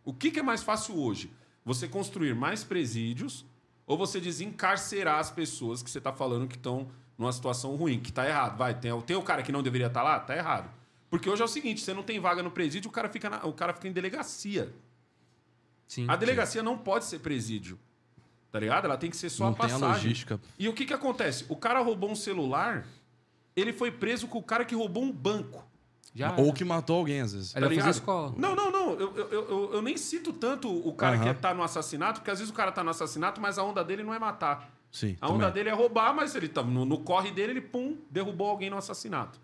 O 0.03 0.13
que, 0.13 0.31
que 0.31 0.39
é 0.39 0.43
mais 0.43 0.63
fácil 0.63 0.97
hoje? 0.97 1.29
Você 1.65 1.87
construir 1.87 2.35
mais 2.35 2.63
presídios 2.63 3.45
ou 3.85 3.97
você 3.97 4.19
desencarcerar 4.19 5.19
as 5.19 5.29
pessoas 5.31 5.81
que 5.83 5.89
você 5.89 5.97
está 5.97 6.13
falando 6.13 6.47
que 6.47 6.55
estão 6.55 6.89
numa 7.17 7.31
situação 7.31 7.75
ruim, 7.75 7.99
que 7.99 8.09
está 8.09 8.27
errado. 8.27 8.57
Vai, 8.57 8.73
tem, 8.73 8.99
tem 9.01 9.15
o 9.15 9.21
cara 9.21 9.41
que 9.43 9.51
não 9.51 9.63
deveria 9.63 9.87
estar 9.87 10.03
lá? 10.03 10.19
Tá 10.19 10.35
errado. 10.35 10.69
Porque 11.09 11.29
hoje 11.29 11.41
é 11.41 11.45
o 11.45 11.47
seguinte: 11.47 11.81
você 11.81 11.93
não 11.93 12.03
tem 12.03 12.19
vaga 12.19 12.41
no 12.43 12.51
presídio, 12.51 12.89
o 12.89 12.91
cara 12.91 13.07
fica, 13.09 13.29
na- 13.29 13.45
o 13.45 13.53
cara 13.53 13.73
fica 13.73 13.87
em 13.87 13.91
delegacia. 13.93 14.73
Sim. 15.87 16.05
A 16.09 16.15
delegacia 16.15 16.63
não 16.63 16.77
pode 16.77 17.05
ser 17.05 17.19
presídio. 17.19 17.79
Tá 18.51 18.59
ligado? 18.59 18.85
Ela 18.85 18.97
tem 18.97 19.09
que 19.09 19.17
ser 19.17 19.29
só 19.29 19.45
Não 19.45 19.51
a 19.51 19.55
tem 19.55 19.65
a 19.65 19.69
passagem. 19.69 19.95
logística. 19.95 20.39
E 20.57 20.67
o 20.69 20.73
que, 20.73 20.85
que 20.85 20.93
acontece? 20.93 21.45
O 21.49 21.55
cara 21.57 21.79
roubou 21.81 22.09
um 22.09 22.15
celular, 22.15 22.85
ele 23.55 23.73
foi 23.73 23.91
preso 23.91 24.27
com 24.27 24.39
o 24.39 24.43
cara 24.43 24.63
que 24.63 24.73
roubou 24.73 25.03
um 25.03 25.11
banco. 25.11 25.63
Já. 26.13 26.33
Ou 26.37 26.53
que 26.53 26.63
matou 26.63 26.97
alguém, 26.97 27.19
às 27.19 27.33
vezes. 27.33 27.53
Ele 27.53 27.61
tá 27.65 27.67
vai 27.67 27.75
fazer 27.75 27.87
ligado? 27.89 27.93
escola. 28.01 28.33
Não, 28.37 28.55
não, 28.55 28.71
não. 28.71 28.91
Eu, 28.93 29.13
eu, 29.17 29.29
eu, 29.31 29.73
eu 29.73 29.81
nem 29.81 29.97
cito 29.97 30.31
tanto 30.31 30.69
o 30.69 30.93
cara 30.93 31.17
Aham. 31.17 31.33
que 31.33 31.41
tá 31.41 31.53
no 31.53 31.61
assassinato, 31.61 32.21
porque 32.21 32.31
às 32.31 32.39
vezes 32.39 32.49
o 32.51 32.55
cara 32.55 32.71
tá 32.71 32.81
no 32.81 32.89
assassinato, 32.91 33.41
mas 33.41 33.57
a 33.59 33.63
onda 33.63 33.83
dele 33.83 34.01
não 34.01 34.13
é 34.13 34.17
matar. 34.19 34.73
Sim, 34.95 35.17
A 35.19 35.27
onda 35.27 35.39
também. 35.47 35.53
dele 35.55 35.69
é 35.69 35.73
roubar, 35.73 36.13
mas 36.15 36.33
ele 36.35 36.47
tá 36.47 36.63
no, 36.63 36.85
no 36.85 36.99
corre 36.99 37.29
dele, 37.29 37.51
ele 37.51 37.61
pum, 37.61 37.97
derrubou 38.09 38.47
alguém 38.49 38.69
no 38.69 38.77
assassinato. 38.77 39.37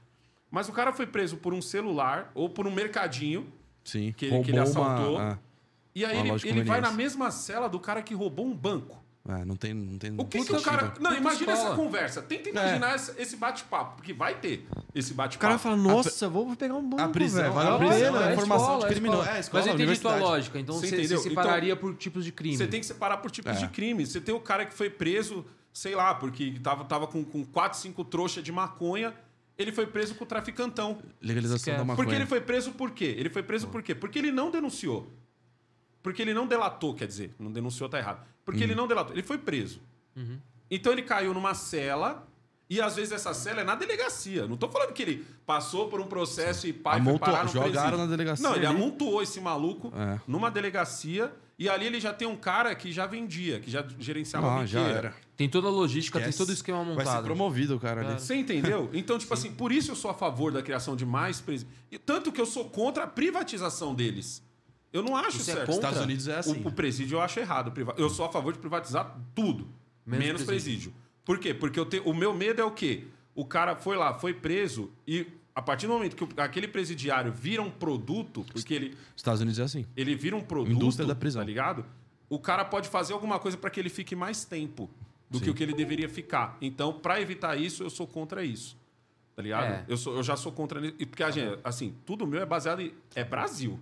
Mas 0.50 0.70
o 0.70 0.72
cara 0.72 0.94
foi 0.94 1.06
preso 1.06 1.36
por 1.36 1.54
um 1.54 1.62
celular 1.62 2.32
ou 2.34 2.50
por 2.50 2.66
um 2.66 2.72
mercadinho, 2.72 3.52
Sim. 3.84 4.14
que 4.16 4.26
ele- 4.28 4.44
que 4.46 4.52
ele 4.52 4.60
Roubou 4.62 4.82
uma- 4.82 4.94
assaltou. 4.94 5.18
ah, 5.18 5.40
e 5.94 6.06
aí 6.06 6.18
ele, 6.20 6.32
ele 6.46 6.64
vai 6.64 6.80
na 6.80 6.92
mesma 6.92 7.30
cela 7.32 7.68
do 7.68 7.82
cara 7.82 8.02
que 8.02 8.14
roubou 8.14 8.46
um 8.46 8.56
banco. 8.56 9.01
É, 9.30 9.46
não 9.46 9.56
tem, 9.56 9.74
não 9.74 9.98
tem 10.00 10.12
O 10.18 10.26
que, 10.26 10.44
que 10.44 10.52
o 10.54 10.62
cara. 10.62 10.94
Não, 11.00 11.16
imagina 11.16 11.52
escola. 11.54 11.70
essa 11.70 11.76
conversa. 11.76 12.22
Tenta 12.24 12.50
imaginar 12.50 12.96
esse, 12.96 13.22
esse 13.22 13.36
bate-papo, 13.36 13.98
porque 13.98 14.14
vai 14.14 14.36
ter 14.40 14.68
esse 14.96 15.12
O 15.12 15.16
bate-papo. 15.16 15.42
cara 15.48 15.60
fala, 15.60 15.76
nossa, 15.76 16.28
vou 16.28 16.56
pegar 16.56 16.74
um 16.76 16.90
banco, 16.90 17.04
A 17.04 17.10
prisão, 17.10 17.42
velho. 17.44 17.54
vale 17.54 17.70
a 17.70 17.76
a 17.76 17.78
prisão, 17.78 18.22
é 18.22 18.34
é 18.34 18.36
formação 18.36 18.80
de 18.80 18.86
é 18.86 18.88
criminoso. 18.90 19.30
É, 19.30 19.40
escola, 19.40 19.64
Mas 19.64 19.68
eu 19.68 19.74
entendi 19.84 20.00
tua 20.00 20.16
lógica. 20.16 20.60
Então 20.60 20.76
Você 20.76 20.88
você, 20.88 21.08
você 21.18 21.30
separaria 21.30 21.76
por 21.76 21.94
tipos 21.96 22.26
de 22.26 22.32
crime. 22.32 22.58
Você 22.58 22.68
tem 22.68 22.80
que 22.80 22.86
separar 22.86 23.18
por 23.18 23.30
tipos 23.30 23.52
É. 23.56 23.60
de 23.60 23.68
crime. 23.68 24.06
Você 24.06 24.20
tem 24.20 24.34
o 24.34 24.40
cara 24.40 24.66
que 24.66 24.74
foi 24.74 24.90
preso, 24.90 25.46
sei 25.72 25.94
lá, 25.96 26.16
porque 26.16 26.60
tava, 26.64 26.84
tava 26.86 27.06
com, 27.06 27.24
com 27.24 27.46
4, 27.46 27.78
5 27.78 28.04
trouxas 28.06 28.44
de 28.44 28.52
maconha. 28.52 29.14
Ele 29.56 29.72
foi 29.72 29.86
preso 29.86 30.16
com 30.16 30.24
o 30.24 30.28
traficantão. 30.28 30.98
Legalização 31.22 31.74
da 31.74 31.80
maconha. 31.86 31.96
Porque 31.96 32.16
ele 32.16 32.26
foi 32.26 32.42
preso 32.42 32.72
por 32.72 32.90
quê? 32.90 33.14
Ele 33.20 33.30
foi 33.30 33.44
preso 33.44 33.68
por 33.68 33.84
quê? 33.84 33.94
Porque 33.94 34.18
ele 34.18 34.32
não 34.32 34.50
denunciou. 34.50 35.12
Porque 36.02 36.24
ele 36.24 36.34
não 36.34 36.48
delatou, 36.48 36.96
quer 36.96 37.06
dizer, 37.06 37.36
não 37.38 37.52
denunciou, 37.52 37.88
tá 37.88 38.00
errado. 38.00 38.26
Porque 38.46 38.64
ele 38.64 38.76
não 38.76 38.88
delatou, 38.88 39.14
ele 39.14 39.24
foi 39.24 39.38
preso. 39.38 39.80
Então 40.70 40.92
ele 40.94 41.02
caiu 41.04 41.34
numa 41.34 41.54
cela. 41.54 42.28
E 42.70 42.80
às 42.80 42.96
vezes 42.96 43.12
essa 43.12 43.34
cela 43.34 43.60
é 43.60 43.64
na 43.66 43.76
delegacia. 43.76 44.48
Não 44.48 44.56
tô 44.56 44.70
falando 44.70 44.94
que 44.94 45.02
ele 45.04 45.26
passou 45.46 45.90
por 45.90 46.00
um 46.00 46.06
processo 46.08 46.66
e 46.68 46.72
pai 46.72 47.02
foi 47.02 47.10
Amontou- 47.10 47.20
parar 47.20 47.44
no 47.44 47.50
jogaram 47.52 47.72
presídio. 47.74 47.98
na 47.98 48.06
delegacia 48.06 48.48
Não, 48.48 48.56
ele 48.56 48.66
ali. 48.66 48.76
amontoou 48.78 49.22
esse 49.22 49.42
maluco 49.42 49.92
É. 49.94 50.22
numa 50.26 50.50
delegacia 50.50 51.34
e 51.60 51.68
ali 51.68 51.86
ele 51.86 52.00
já 52.00 52.14
tem 52.14 52.26
um 52.26 52.38
cara 52.38 52.74
que 52.74 52.90
já 52.94 53.06
vendia, 53.06 53.60
que 53.60 53.70
já 53.70 53.86
gerenciava 54.00 54.48
a 54.48 54.60
Ah, 54.62 54.66
já 54.66 54.80
era. 54.80 55.14
Tem 55.36 55.50
toda 55.50 55.68
a 55.68 55.70
logística, 55.70 56.18
tem 56.22 56.32
todo 56.32 56.48
o 56.48 56.54
esquema 56.54 56.78
Vai 56.86 56.86
ser 57.04 57.12
montado. 57.12 57.24
promovido 57.26 57.76
o 57.76 57.80
cara 57.80 58.08
ali. 58.08 58.18
Você 58.22 58.36
entendeu? 58.36 58.90
Então, 58.94 59.18
tipo 59.18 59.34
assim, 59.34 59.52
por 59.52 59.74
isso 59.74 59.92
eu 59.92 59.96
sou 59.96 60.10
a 60.10 60.14
favor 60.14 60.54
da 60.54 60.62
criação 60.64 60.96
de 60.96 61.06
mais 61.06 61.42
presídios. 61.42 61.76
E 61.92 61.98
Tanto 61.98 62.32
que 62.32 62.40
eu 62.40 62.46
sou 62.46 62.70
contra 62.70 63.04
a 63.04 63.08
privatização 63.08 63.94
deles. 63.94 64.42
Eu 64.94 65.02
não 65.04 65.16
acho 65.16 65.40
Você 65.40 65.52
é 65.52 65.56
certo. 65.56 65.68
contra? 65.68 65.88
Estados 65.90 66.02
Unidos 66.02 66.28
é 66.28 66.38
assim. 66.38 66.62
O, 66.64 66.68
o 66.68 66.72
presídio 66.72 67.16
eu 67.18 67.22
acho 67.22 67.40
errado. 67.40 67.72
priva- 67.72 67.96
Eu 67.98 68.10
sou 68.10 68.26
a 68.26 68.30
favor 68.32 68.52
de 68.54 68.60
privatizar 68.60 69.18
tudo, 69.34 69.68
menos, 70.06 70.26
Menos 70.26 70.44
presídio. 70.44 70.94
Por 71.24 71.40
quê? 71.40 71.54
Porque 71.54 71.80
eu 71.80 71.88
o 72.06 72.14
meu 72.14 72.34
medo 72.34 72.62
é 72.62 72.66
o 72.66 72.72
quê? 72.72 73.06
O 73.34 73.46
cara 73.46 73.76
foi 73.76 73.96
lá, 73.96 74.14
foi 74.20 74.34
preso 74.34 74.92
e 75.08 75.26
a 75.56 75.62
partir 75.62 75.88
do 75.88 75.94
momento 75.94 76.16
que 76.16 76.24
o- 76.24 76.30
aquele 76.38 76.68
presidiário 76.68 77.32
vira 77.32 77.62
um 77.62 77.70
produto, 77.70 78.46
porque 78.52 78.74
ele, 78.74 78.98
Estados 79.16 79.40
Unidos 79.42 79.60
é 79.60 79.64
assim. 79.64 79.86
ele 79.96 80.16
vira 80.16 80.36
um 80.36 80.42
produto, 80.42 80.74
Indústria 80.76 81.08
da 81.08 81.16
prisão. 81.16 81.42
tá 81.42 81.46
ligado? 81.46 81.86
O 82.30 82.40
cara 82.40 82.66
pode 82.66 82.90
fazer 82.90 83.14
alguma 83.14 83.38
coisa 83.40 83.58
para 83.58 83.70
que 83.70 83.80
ele 83.80 83.90
fique 83.90 84.16
mais 84.16 84.44
tempo 84.46 84.90
do 85.30 85.40
que 85.40 85.50
o 85.50 85.54
que 85.54 85.64
ele 85.64 85.74
deveria 85.74 86.10
ficar. 86.10 86.58
Então, 86.62 86.92
para 86.94 87.22
evitar 87.22 87.58
isso, 87.58 87.84
eu 87.84 87.90
sou 87.90 88.06
contra 88.08 88.44
isso. 88.44 88.76
Tá 89.36 89.42
ligado? 89.42 89.64
É. 89.66 89.86
Eu, 89.88 89.96
sou, 89.96 90.16
eu 90.18 90.24
já 90.24 90.36
sou 90.36 90.52
contra 90.52 90.86
isso. 90.86 90.96
E 91.00 91.06
Porque, 91.06 91.24
a 91.24 91.32
gente, 91.32 91.58
assim, 91.64 91.96
tudo 92.06 92.28
meu 92.28 92.42
é 92.42 92.46
baseado 92.46 92.82
em. 92.82 92.94
É 93.16 93.24
Brasil. 93.24 93.80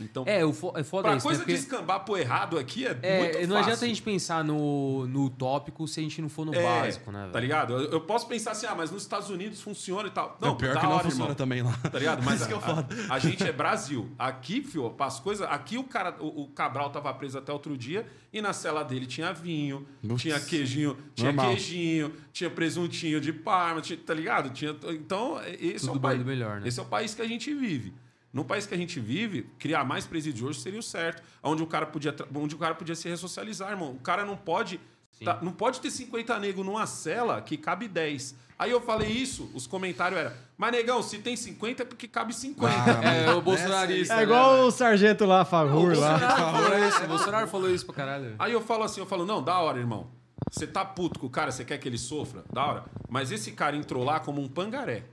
Então, 0.00 0.24
É, 0.26 0.42
o 0.44 0.52
fo 0.54 0.72
é 0.74 0.82
foda 0.82 1.08
pra 1.08 1.16
isso, 1.18 1.26
coisa 1.26 1.40
né? 1.40 1.44
Porque- 1.44 1.58
descambar 1.60 2.00
pro 2.00 2.16
errado 2.16 2.58
aqui 2.58 2.86
é, 2.86 2.98
É, 3.02 3.18
muito 3.18 3.32
não 3.34 3.40
fácil. 3.56 3.58
adianta 3.58 3.84
a 3.84 3.88
gente 3.88 4.00
pensar 4.02 4.42
no, 4.42 5.06
no 5.06 5.24
utópico 5.26 5.86
se 5.86 6.00
a 6.00 6.02
gente 6.02 6.20
não 6.22 6.30
for 6.30 6.46
no 6.46 6.54
É, 6.54 6.62
básico, 6.62 7.12
né, 7.12 7.20
velho? 7.20 7.32
Tá 7.32 7.38
ligado? 7.40 7.72
Eu, 7.74 7.90
eu 7.90 8.00
posso 8.00 8.26
pensar 8.26 8.52
assim, 8.52 8.64
ah, 8.66 8.74
mas 8.74 8.90
nos 8.90 9.02
Estados 9.02 9.28
Unidos 9.28 9.60
funciona 9.60 10.08
e 10.08 10.10
tal. 10.10 10.38
Não, 10.40 10.52
é 10.52 10.54
pior 10.54 10.74
da 10.74 10.80
que 10.80 10.86
não 10.86 10.92
hora, 10.94 11.02
funciona 11.04 11.24
irmão. 11.24 11.34
também 11.36 11.62
lá. 11.62 11.72
Tá 11.90 11.98
ligado? 11.98 12.22
Mas 12.24 12.40
Isso 12.40 12.48
que 12.48 12.54
a, 12.54 12.56
é 12.56 12.60
foda. 12.60 12.88
a- 13.10 13.14
a 13.14 13.18
gente 13.18 13.44
é 13.44 13.52
Brasil. 13.52 14.10
Aqui, 14.18 14.62
fio, 14.62 14.94
as 14.98 15.20
coisas. 15.20 15.46
Aqui 15.50 15.76
o 15.76 15.84
cara, 15.84 16.16
o, 16.20 16.44
o 16.44 16.48
Cabral 16.48 16.88
tava 16.90 17.12
preso 17.12 17.36
até 17.36 17.52
outro 17.52 17.76
dia 17.76 18.06
e 18.32 18.40
na 18.40 18.54
cela 18.54 18.82
dele 18.82 19.06
tinha 19.06 19.30
vinho, 19.34 19.86
Putz. 20.00 20.22
tinha 20.22 20.40
queijinho, 20.40 20.96
tinha 21.14 21.32
Normal. 21.32 21.50
queijinho, 21.52 22.12
tinha 22.32 22.48
presuntinho 22.48 23.20
de 23.20 23.30
Parma, 23.32 23.82
tinha- 23.82 23.98
tá 23.98 24.14
ligado? 24.14 24.48
Tinha, 24.50 24.74
então, 24.88 25.38
esse 25.60 25.76
é 25.76 25.78
Tudo 25.80 25.90
o 25.90 25.94
bom 25.96 26.00
país. 26.08 26.18
do 26.18 26.24
melhor, 26.24 26.60
né? 26.62 26.68
Esse 26.68 26.80
é 26.80 26.82
o 26.82 26.86
país 26.86 27.14
que 27.14 27.20
a 27.20 27.28
gente 27.28 27.52
vive. 27.52 27.92
No 28.32 28.44
país 28.44 28.64
que 28.66 28.72
a 28.74 28.76
gente 28.78 28.98
vive, 28.98 29.42
criar 29.58 29.84
mais 29.84 30.06
presídio 30.06 30.46
hoje 30.48 30.60
seria 30.60 30.80
o 30.80 30.82
certo. 30.82 31.22
Onde 31.42 31.62
o 31.62 31.66
cara 31.66 31.84
podia, 31.86 32.14
onde 32.34 32.54
o 32.54 32.58
cara 32.58 32.74
podia 32.74 32.94
se 32.94 33.08
ressocializar, 33.08 33.70
irmão. 33.70 33.90
O 33.92 34.00
cara 34.00 34.24
não 34.24 34.36
pode. 34.36 34.80
tá- 35.24 35.38
não 35.42 35.52
pode 35.52 35.80
ter 35.80 35.90
50 35.90 36.38
negros 36.38 36.64
numa 36.64 36.86
cela 36.86 37.40
que 37.42 37.56
cabe 37.56 37.86
10. 37.86 38.34
Aí 38.58 38.70
eu 38.70 38.80
falei 38.80 39.10
isso, 39.10 39.50
os 39.54 39.66
comentários 39.66 40.20
eram, 40.20 40.32
mas 40.56 40.70
negão, 40.72 41.02
se 41.02 41.18
tem 41.18 41.36
50 41.36 41.82
é 41.82 41.84
porque 41.86 42.06
cabe 42.08 42.32
50. 42.32 42.74
Ah, 42.74 43.04
É, 43.04 43.30
o 43.34 43.42
bolsonarista. 43.42 44.14
É 44.14 44.16
né, 44.18 44.22
igual 44.22 44.54
velho? 44.54 44.66
o 44.66 44.70
sargento 44.70 45.24
lá, 45.26 45.44
Favor, 45.44 45.96
lá. 45.96 46.18
Bolsonaro 46.18 46.52
falou 46.52 46.88
isso, 46.88 47.02
o 47.02 47.06
Bolsonaro 47.08 47.48
falou 47.48 47.70
isso 47.70 47.86
pra 47.86 47.94
caralho. 47.94 48.34
Aí 48.38 48.52
eu 48.52 48.60
falo 48.60 48.84
assim, 48.84 49.00
eu 49.00 49.06
falo, 49.06 49.26
não, 49.26 49.42
da 49.42 49.58
hora, 49.58 49.78
irmão. 49.78 50.06
Você 50.50 50.66
tá 50.66 50.84
puto 50.84 51.18
com 51.20 51.26
o 51.26 51.30
cara, 51.30 51.50
você 51.50 51.64
quer 51.64 51.78
que 51.78 51.88
ele 51.88 51.98
sofra? 51.98 52.44
Da 52.52 52.64
hora. 52.64 52.84
Mas 53.08 53.30
esse 53.32 53.52
cara 53.52 53.76
entrou 53.76 54.04
lá 54.04 54.20
como 54.20 54.40
um 54.40 54.48
pangaré. 54.48 55.04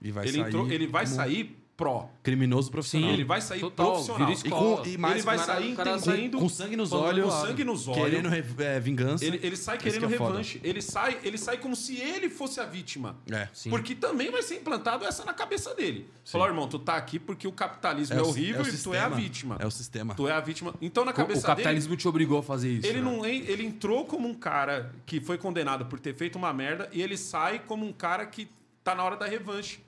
E 0.00 0.10
vai 0.10 0.24
ele, 0.26 0.38
sair 0.38 0.48
entrou, 0.48 0.70
ele 0.70 0.86
vai 0.86 1.04
como 1.04 1.16
sair 1.16 1.58
pró. 1.78 2.10
criminoso 2.24 2.70
profissional. 2.72 3.10
Ele 3.10 3.24
vai 3.24 3.40
sair 3.40 3.60
Total, 3.60 3.92
profissional. 3.92 4.32
E, 4.32 4.50
com, 4.50 4.82
e 4.84 4.98
mais 4.98 5.14
ele 5.14 5.22
vai 5.22 5.36
cara- 5.38 5.52
sair 5.54 5.76
sai 5.76 6.00
entendendo... 6.16 6.38
com 6.38 6.48
sangue 6.48 6.76
nos 6.76 6.92
olhos, 6.92 7.32
com 7.32 7.46
sangue 7.46 7.64
nos 7.64 7.86
olhos. 7.88 8.02
querendo 8.02 8.28
re- 8.28 8.44
é, 8.58 8.80
vingança. 8.80 9.24
Ele, 9.24 9.38
ele 9.40 9.56
sai 9.56 9.78
querendo 9.78 10.08
que 10.08 10.14
é 10.14 10.18
foda. 10.18 10.30
revanche. 10.32 10.60
Ele 10.64 10.82
sai, 10.82 11.18
ele 11.22 11.38
sai 11.38 11.56
como 11.58 11.76
se 11.76 11.96
ele 11.96 12.28
fosse 12.28 12.58
a 12.58 12.64
vítima. 12.64 13.16
É. 13.30 13.48
Sim. 13.54 13.70
Porque 13.70 13.94
também 13.94 14.28
vai 14.28 14.42
ser 14.42 14.56
implantado 14.56 15.04
essa 15.04 15.24
na 15.24 15.32
cabeça 15.32 15.72
dele. 15.72 16.10
Falar, 16.24 16.48
irmão, 16.48 16.66
tu 16.68 16.80
tá 16.80 16.96
aqui 16.96 17.16
porque 17.16 17.46
o 17.46 17.52
capitalismo 17.52 18.18
é, 18.18 18.22
o- 18.22 18.26
horrível 18.26 18.66
é 18.66 18.68
e 18.68 18.76
tu 18.76 18.92
é 18.92 18.98
a 18.98 19.08
vítima. 19.08 19.56
É 19.60 19.66
o 19.66 19.70
sistema. 19.70 20.14
Tu 20.16 20.26
é 20.26 20.32
a 20.32 20.40
vítima. 20.40 20.74
Então, 20.82 21.04
na 21.04 21.12
cabeça 21.12 21.40
o 21.40 21.46
capitalismo 21.46 21.96
te 21.96 22.08
obrigou 22.08 22.40
a 22.40 22.42
fazer 22.42 22.72
isso. 22.72 22.82
dele, 22.82 22.98
ele, 22.98 23.04
né? 23.08 23.16
não, 23.16 23.24
ele 23.24 23.64
entrou 23.64 24.04
como 24.04 24.26
um 24.26 24.34
cara 24.34 24.92
que 25.06 25.20
foi 25.20 25.38
condenado 25.38 25.86
por 25.86 26.00
ter 26.00 26.12
feito 26.12 26.36
uma 26.36 26.52
merda 26.52 26.88
e 26.92 27.00
ele 27.00 27.16
sai 27.16 27.60
como 27.60 27.86
um 27.86 27.92
cara 27.92 28.26
que 28.26 28.48
tá 28.82 28.96
na 28.96 29.04
hora 29.04 29.16
da 29.16 29.26
revanche. 29.26 29.78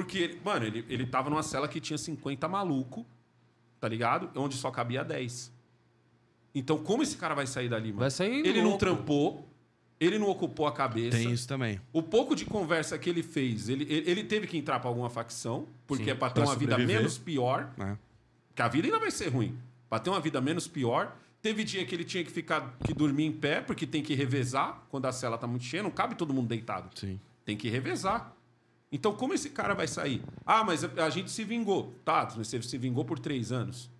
Porque, 0.00 0.18
ele- 0.18 0.40
mano, 0.44 0.64
ele, 0.64 0.84
ele 0.88 1.06
tava 1.06 1.28
numa 1.30 1.42
cela 1.42 1.66
que 1.68 1.80
tinha 1.80 1.98
50 1.98 2.46
maluco, 2.48 3.04
tá 3.80 3.88
ligado? 3.88 4.30
Onde 4.40 4.54
só 4.56 4.70
cabia 4.70 5.02
10. 5.04 5.52
Então, 6.54 6.78
como 6.78 7.02
esse 7.02 7.16
cara 7.16 7.34
vai 7.34 7.46
sair 7.46 7.68
dali, 7.68 7.88
mano? 7.88 8.00
Vai 8.00 8.10
sair 8.10 8.44
Ele 8.46 8.58
não 8.60 8.70
louco. 8.70 8.78
trampou, 8.78 9.48
ele 10.00 10.18
não 10.18 10.28
ocupou 10.28 10.66
a 10.66 10.72
cabeça. 10.72 11.16
Tem 11.18 11.30
isso 11.32 11.46
também. 11.46 11.80
O 11.92 12.02
pouco 12.02 12.34
de 12.34 12.44
conversa 12.44 12.98
que 12.98 13.08
ele 13.10 13.22
fez, 13.22 13.68
ele, 13.68 13.84
ele, 13.84 14.10
ele 14.10 14.24
teve 14.24 14.46
que 14.46 14.56
entrar 14.56 14.78
pra 14.80 14.88
alguma 14.88 15.10
facção, 15.10 15.66
porque 15.86 16.04
Sim, 16.04 16.10
é 16.10 16.14
pra 16.14 16.28
ter 16.30 16.40
pra 16.40 16.50
uma 16.50 16.56
vida 16.56 16.78
menos 16.78 17.18
pior. 17.18 17.72
né? 17.76 17.98
Que 18.54 18.62
a 18.62 18.68
vida 18.68 18.86
ainda 18.88 18.98
vai 18.98 19.10
ser 19.10 19.28
ruim. 19.28 19.56
Pra 19.88 19.98
ter 19.98 20.10
uma 20.10 20.20
vida 20.20 20.40
menos 20.40 20.66
pior. 20.68 21.16
Teve 21.40 21.62
dia 21.62 21.84
que 21.86 21.94
ele 21.94 22.02
tinha 22.04 22.24
que 22.24 22.30
ficar, 22.30 22.76
que 22.84 22.92
dormir 22.92 23.24
em 23.24 23.32
pé, 23.32 23.60
porque 23.60 23.86
tem 23.86 24.02
que 24.02 24.14
revezar 24.14 24.82
quando 24.90 25.06
a 25.06 25.12
cela 25.12 25.38
tá 25.38 25.46
muito 25.46 25.64
cheia. 25.64 25.82
Não 25.82 25.90
cabe 25.90 26.14
todo 26.16 26.34
mundo 26.34 26.48
deitado. 26.48 26.90
Sim. 26.98 27.20
Tem 27.44 27.56
que 27.56 27.68
revezar. 27.68 28.34
Então, 28.90 29.14
como 29.14 29.34
esse 29.34 29.50
cara 29.50 29.74
vai 29.74 29.86
sair? 29.86 30.22
Ah, 30.46 30.64
mas 30.64 30.82
a, 30.82 30.88
a 31.04 31.10
gente 31.10 31.30
se 31.30 31.44
vingou. 31.44 31.94
Tá, 32.04 32.24
você 32.24 32.60
se 32.62 32.78
vingou 32.78 33.04
por 33.04 33.18
três 33.18 33.52
anos. 33.52 33.90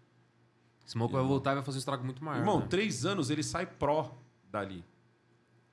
Smoke 0.87 1.13
vai 1.13 1.23
voltar 1.23 1.53
e 1.53 1.55
vai 1.57 1.65
fazer 1.65 1.77
um 1.77 1.81
estrago 1.81 2.05
muito 2.05 2.25
maior. 2.25 2.39
Irmão, 2.39 2.61
né? 2.61 2.67
três 2.71 3.05
anos 3.05 3.29
ele 3.29 3.43
sai 3.43 3.67
pró 3.67 4.17
dali. 4.51 4.79
Tá 4.79 4.85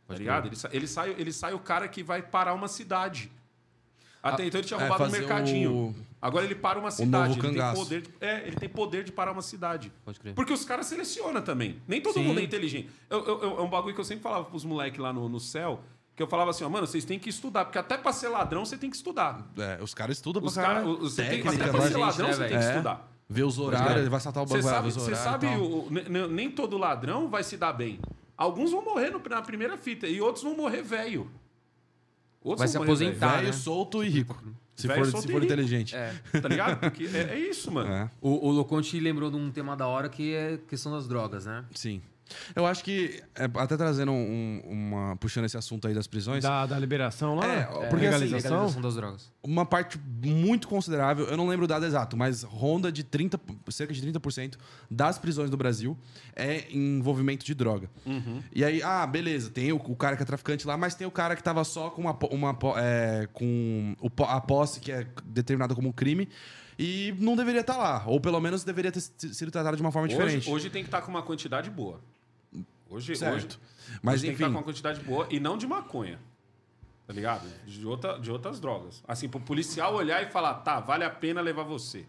Pode 0.08 0.20
ligado? 0.20 0.50
crer. 0.50 0.60
Ele, 0.72 0.78
ele, 0.78 0.88
sai, 0.88 1.16
ele 1.18 1.32
sai 1.32 1.54
o 1.54 1.60
cara 1.60 1.88
que 1.88 2.04
vai 2.04 2.22
parar 2.22 2.54
uma 2.54 2.68
cidade. 2.68 3.32
Até 4.22 4.44
Ah, 4.44 4.48
então 4.48 4.60
ele 4.60 4.68
tinha 4.68 4.78
é, 4.80 4.82
roubado 4.82 5.04
um 5.04 5.06
fazer 5.06 5.20
mercadinho. 5.20 5.72
o- 5.74 5.96
Agora 6.22 6.44
ele 6.44 6.56
para 6.56 6.78
uma 6.80 6.90
cidade. 6.92 7.40
Ele 7.40 7.54
tem, 7.54 7.74
poder 7.74 8.02
de, 8.02 8.10
é, 8.20 8.48
ele 8.48 8.56
tem 8.56 8.68
poder 8.68 9.04
de 9.04 9.12
parar 9.12 9.32
uma 9.32 9.42
cidade. 9.44 9.94
Pode 10.04 10.20
crer. 10.20 10.34
Porque 10.34 10.52
os 10.52 10.66
caras 10.66 10.88
selecionam 10.88 11.42
também. 11.42 11.80
Nem 11.88 12.02
todo 12.02 12.16
Sim. 12.16 12.24
mundo 12.24 12.40
é 12.40 12.44
inteligente. 12.44 12.90
Eu- 13.10 13.24
eu- 13.24 13.42
eu- 13.44 13.60
é 13.60 13.62
um 13.62 13.70
bagulho 13.70 13.94
que 13.94 14.02
eu 14.02 14.06
sempre 14.06 14.24
falava 14.24 14.44
pros 14.46 14.66
moleques 14.66 15.00
lá 15.00 15.14
no, 15.14 15.30
no 15.30 15.40
céu, 15.40 15.82
que 16.16 16.24
eu 16.24 16.28
falava 16.28 16.52
assim, 16.52 16.64
ó, 16.64 16.70
mano, 16.70 16.88
vocês 16.88 17.04
têm 17.04 17.20
que 17.20 17.30
estudar, 17.30 17.66
porque 17.66 17.78
até 17.78 17.98
pra 17.98 18.14
ser 18.14 18.30
ladrão 18.30 18.64
você 18.66 18.78
tem 18.78 18.90
que 18.90 18.96
estudar. 18.96 19.46
É, 19.58 19.80
os 19.84 19.94
caras 19.94 20.18
estudam 20.18 20.42
pra 20.42 20.50
Os 20.50 20.56
cara, 20.56 20.82
você 20.84 21.22
tem, 21.24 21.42
Técnica, 21.42 21.64
até 21.64 21.72
pra 21.72 21.80
vai- 21.82 21.92
ser 21.92 21.98
ladrão 21.98 22.28
né, 22.28 22.34
você 22.34 22.40
tem 22.48 22.58
que 22.58 22.64
É. 22.64 22.70
estudar. 22.70 23.12
Ver 23.28 23.44
os 23.44 23.58
horários, 23.60 23.88
crer. 23.90 24.02
ele 24.02 24.10
vai 24.10 24.20
saltar 24.20 24.44
o 24.44 24.48
Você 24.48 24.54
bagulho, 24.62 24.72
vai 24.72 24.76
sabe, 24.76 24.92
você 24.94 25.12
horários. 25.12 25.20
sabe 25.20 25.48
o- 25.58 25.88
ne- 25.92 26.04
ne- 26.10 26.28
nem 26.28 26.50
todo 26.52 26.78
ladrão 26.78 27.28
vai 27.28 27.44
se 27.44 27.58
dar 27.58 27.74
bem. 27.74 28.00
Alguns 28.38 28.72
vão 28.72 28.84
morrer 28.84 29.10
no- 29.10 29.20
na 29.30 29.42
primeira 29.42 29.78
fita 29.78 30.08
e 30.08 30.22
outros 30.22 30.44
vão 30.44 30.56
morrer 30.56 30.82
velho. 30.84 31.30
Outros 32.44 32.60
Vai 32.60 32.68
vão 32.68 32.72
se 32.72 32.78
morrer 32.78 32.96
velho. 33.00 33.10
aposentar. 33.18 33.36
Velho, 33.38 33.48
né? 33.48 33.54
solto 33.54 34.04
e 34.04 34.10
rico. 34.10 34.38
Se 34.76 34.88
Velho, 34.88 35.06
for, 35.06 35.22
se 35.22 35.32
for 35.32 35.42
inteligente. 35.44 35.96
É. 35.96 36.14
Tá 36.42 36.48
ligado? 36.50 36.80
Porque 36.82 37.06
é, 37.06 37.34
é 37.34 37.40
isso, 37.40 37.72
mano. 37.72 37.92
É, 37.92 38.10
O, 38.22 38.50
o 38.50 38.52
Loconte 38.52 39.00
lembrou 39.00 39.32
de 39.32 39.38
um 39.38 39.50
tema 39.50 39.76
da 39.76 39.88
hora 39.88 40.10
que 40.10 40.34
é 40.36 40.60
questão 40.68 40.92
das 40.92 41.08
drogas, 41.08 41.46
né? 41.46 41.64
sim. 41.74 42.02
Eu 42.56 42.66
acho 42.66 42.84
que, 42.84 43.22
é, 43.36 43.44
até 43.60 43.78
trazendo 43.78 44.12
um- 44.12 44.62
uma. 44.66 45.16
puxando 45.18 45.46
esse 45.46 45.58
assunto 45.58 45.88
aí 45.88 45.94
das 45.94 46.08
prisões, 46.08 46.44
Da, 46.44 46.66
da 46.66 46.78
liberação 46.80 47.36
lá? 47.36 47.46
É, 47.46 47.60
É, 47.60 47.64
porque 47.90 48.06
assim, 48.08 48.26
legalização? 48.26 48.52
Legalização 48.52 48.82
das 48.82 48.96
drogas. 48.96 49.32
uma 49.44 49.66
parte 49.66 50.00
muito 50.24 50.68
considerável, 50.68 51.26
eu 51.28 51.38
não 51.38 51.48
lembro 51.48 51.66
o 51.66 51.68
dado 51.68 51.86
exato, 51.86 52.18
mas 52.18 52.44
ronda 52.44 52.92
de 52.92 53.04
30, 53.04 53.40
cerca 53.70 53.94
de 53.94 54.02
30% 54.02 54.58
das 54.90 55.18
prisões 55.20 55.50
do 55.50 55.58
Brasil 55.58 55.98
é 56.36 56.66
envolvimento 56.72 57.46
de 57.46 57.54
droga. 57.54 57.90
E 58.54 58.64
aí, 58.64 58.82
ah, 58.84 59.06
beleza, 59.06 59.50
tem 59.50 59.72
o, 59.72 59.76
o 59.76 59.96
cara 59.96 60.16
que 60.18 60.24
é 60.24 60.26
traficante 60.26 60.66
lá, 60.68 60.76
mas 60.78 60.96
tem 60.96 61.06
o 61.06 61.12
cara 61.12 61.36
que 61.36 61.44
tava 61.44 61.64
só 61.64 61.90
com, 61.90 62.02
uma, 62.02 62.18
uma, 62.32 62.58
é, 62.78 63.28
com 63.34 63.96
a 64.28 64.42
posse 64.42 64.80
que 64.80 64.92
é 64.92 65.08
determinada 65.24 65.76
como 65.76 65.90
um 65.90 65.92
crime 65.92 66.28
e 66.78 67.14
não 67.20 67.36
deveria 67.36 67.62
estar 67.62 67.78
lá. 67.78 68.04
Ou 68.06 68.20
pelo 68.20 68.40
menos 68.40 68.64
deveria 68.64 68.92
ter 68.92 69.00
sido 69.02 69.52
tratado 69.52 69.78
de 69.78 69.82
uma 69.82 69.92
forma 69.92 70.08
diferente. 70.08 70.38
Hoje, 70.50 70.52
hoje 70.52 70.70
tem 70.70 70.84
que 70.84 70.88
estar 70.88 71.02
com 71.02 71.10
uma 71.12 71.22
quantidade 71.24 71.70
boa. 71.70 72.02
Hoje, 72.90 73.16
Certo. 73.16 73.36
hoje, 73.36 73.48
Mas 74.02 74.16
hoje 74.16 74.22
tem 74.28 74.32
que 74.32 74.36
estar 74.36 74.46
enfim, 74.46 74.54
com 74.54 74.60
uma 74.60 74.64
quantidade 74.64 75.00
boa 75.02 75.28
e 75.30 75.40
não 75.40 75.58
de 75.58 75.68
maconha. 75.68 76.20
Tá 77.08 77.14
ligado? 77.14 77.48
De, 77.66 77.86
outra, 77.86 78.18
de 78.20 78.32
outras 78.32 78.60
drogas. 78.60 79.04
Assim, 79.08 79.30
pro 79.30 79.40
policial 79.40 79.94
olhar 79.94 80.24
e 80.24 80.28
falar, 80.28 80.56
tá, 80.56 80.80
vale 80.80 81.04
a 81.04 81.10
pena 81.10 81.40
levar 81.40 81.64
você. 81.64 82.06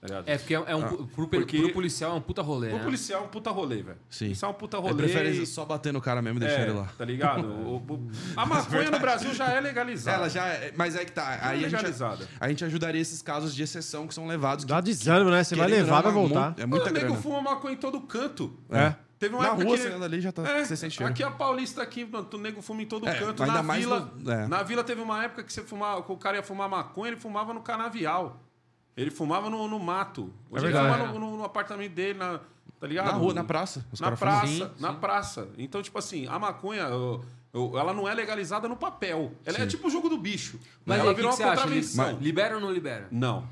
Tá 0.00 0.06
ligado? 0.08 0.28
É, 0.28 0.36
porque 0.38 0.54
é, 0.54 0.62
é 0.66 0.76
um, 0.76 0.82
pro, 1.06 1.26
porque- 1.26 1.58
pro 1.62 1.72
policial 1.72 2.12
é 2.12 2.14
um 2.14 2.20
puta 2.20 2.42
rolê, 2.42 2.70
O 2.72 2.76
né? 2.76 2.84
policial 2.84 3.22
é 3.22 3.24
um 3.24 3.28
puta 3.28 3.50
rolê, 3.50 3.82
velho. 3.82 3.98
Sim. 4.10 4.30
Isso 4.30 4.44
é 4.44 4.48
um 4.48 4.52
puta 4.52 4.76
ele 4.76 4.86
rolê. 4.86 5.02
prefere 5.02 5.30
e- 5.42 5.46
só 5.46 5.64
bater 5.64 5.92
no 5.92 6.00
cara 6.00 6.20
mesmo 6.22 6.38
e 6.38 6.40
deixar 6.40 6.60
é, 6.60 6.62
ele 6.64 6.72
lá. 6.72 6.84
Tá 6.96 7.04
ligado? 7.06 7.44
O- 7.48 7.76
o- 7.78 8.10
a 8.36 8.44
maconha 8.46 8.90
no 8.90 9.00
Brasil 9.00 9.34
já 9.34 9.50
é 9.50 9.60
legalizada. 9.60 10.18
Ela 10.18 10.28
já 10.28 10.46
é, 10.46 10.72
mas 10.76 10.94
é 10.94 11.04
que 11.06 11.10
tá. 11.12 11.38
Aí 11.42 11.60
a 11.64 11.68
gente, 11.68 11.72
legalizada. 11.72 12.28
a 12.38 12.48
gente 12.48 12.64
ajudaria 12.64 13.00
esses 13.00 13.22
casos 13.22 13.54
de 13.54 13.62
exceção 13.62 14.06
que 14.06 14.12
são 14.14 14.26
levados. 14.28 14.64
Dá 14.66 14.80
desânimo, 14.80 15.30
né? 15.30 15.42
Você 15.42 15.56
vai 15.56 15.68
levar, 15.68 16.02
vai 16.02 16.12
não, 16.12 16.20
voltar. 16.20 16.54
É 16.58 16.66
muita 16.66 16.90
o 16.90 16.92
nego 16.92 17.06
grana. 17.06 17.20
fuma 17.22 17.40
maconha 17.40 17.74
em 17.74 17.78
todo 17.78 18.00
canto. 18.02 18.56
É. 18.70 18.94
Teve 19.24 19.34
uma 19.36 19.42
Na 19.42 19.48
época 19.50 19.64
rua, 19.64 19.76
que... 19.76 19.82
você 19.82 19.88
anda 19.88 20.04
ali 20.04 20.20
já 20.20 20.32
tá, 20.32 20.42
É, 20.46 20.64
você 20.64 20.76
sente 20.76 20.96
cheiro. 20.96 21.10
aqui 21.10 21.22
a 21.22 21.30
Paulista 21.30 21.82
aqui, 21.82 22.04
mano, 22.04 22.28
o 22.32 22.36
nego 22.38 22.60
fuma 22.60 22.82
em 22.82 22.86
todo 22.86 23.08
É, 23.08 23.14
canto. 23.18 23.44
Na 23.46 23.62
vila, 23.62 24.12
no- 24.14 24.30
é. 24.30 24.46
na 24.46 24.62
vila 24.62 24.84
teve 24.84 25.00
uma 25.00 25.24
época 25.24 25.42
que 25.44 25.52
você 25.52 25.62
fumava, 25.62 26.02
que 26.02 26.12
o 26.12 26.16
cara 26.18 26.36
ia 26.36 26.42
fumar 26.42 26.68
maconha, 26.68 27.12
ele 27.12 27.20
fumava 27.20 27.54
no 27.54 27.62
canavial. 27.62 28.38
Ele 28.96 29.10
fumava 29.10 29.48
no, 29.48 29.66
no 29.66 29.78
mato. 29.78 30.30
Hoje 30.50 30.66
ele 30.66 30.72
verdade. 30.74 31.02
fuma 31.08 31.12
no, 31.12 31.18
no- 31.18 31.36
no 31.38 31.44
apartamento 31.44 31.92
dele, 31.94 32.18
na, 32.18 32.38
tá 32.78 32.86
ligado? 32.86 33.06
Na 33.06 33.12
rua, 33.12 33.32
na 33.34 33.44
praça. 33.44 33.84
Os 33.90 33.98
Na 33.98 34.12
praça, 34.12 34.46
Sim, 34.46 34.70
na 34.78 34.90
sim. 34.92 34.98
praça. 35.00 35.48
Então, 35.56 35.82
tipo 35.82 35.98
assim, 35.98 36.26
a 36.28 36.38
maconha, 36.38 36.82
eu- 36.82 37.24
eu- 37.52 37.78
ela 37.78 37.92
não 37.94 38.06
é 38.06 38.12
legalizada 38.14 38.68
no 38.68 38.76
papel. 38.76 39.32
Ela 39.44 39.58
é 39.60 39.66
tipo 39.66 39.88
o 39.88 39.90
jogo 39.90 40.08
do 40.10 40.18
bicho. 40.18 40.60
Mas 40.84 40.98
ela 41.00 41.08
aí, 41.08 41.12
o 41.12 41.14
que, 41.14 41.16
virou 41.22 41.30
que 41.30 41.36
você 41.38 41.42
uma 41.44 41.52
acha? 41.52 41.62
contravenção. 41.62 42.10
Li- 42.18 42.24
Libera 42.24 42.54
ou 42.56 42.60
não 42.60 42.70
libera? 42.70 43.08
Não. 43.10 43.48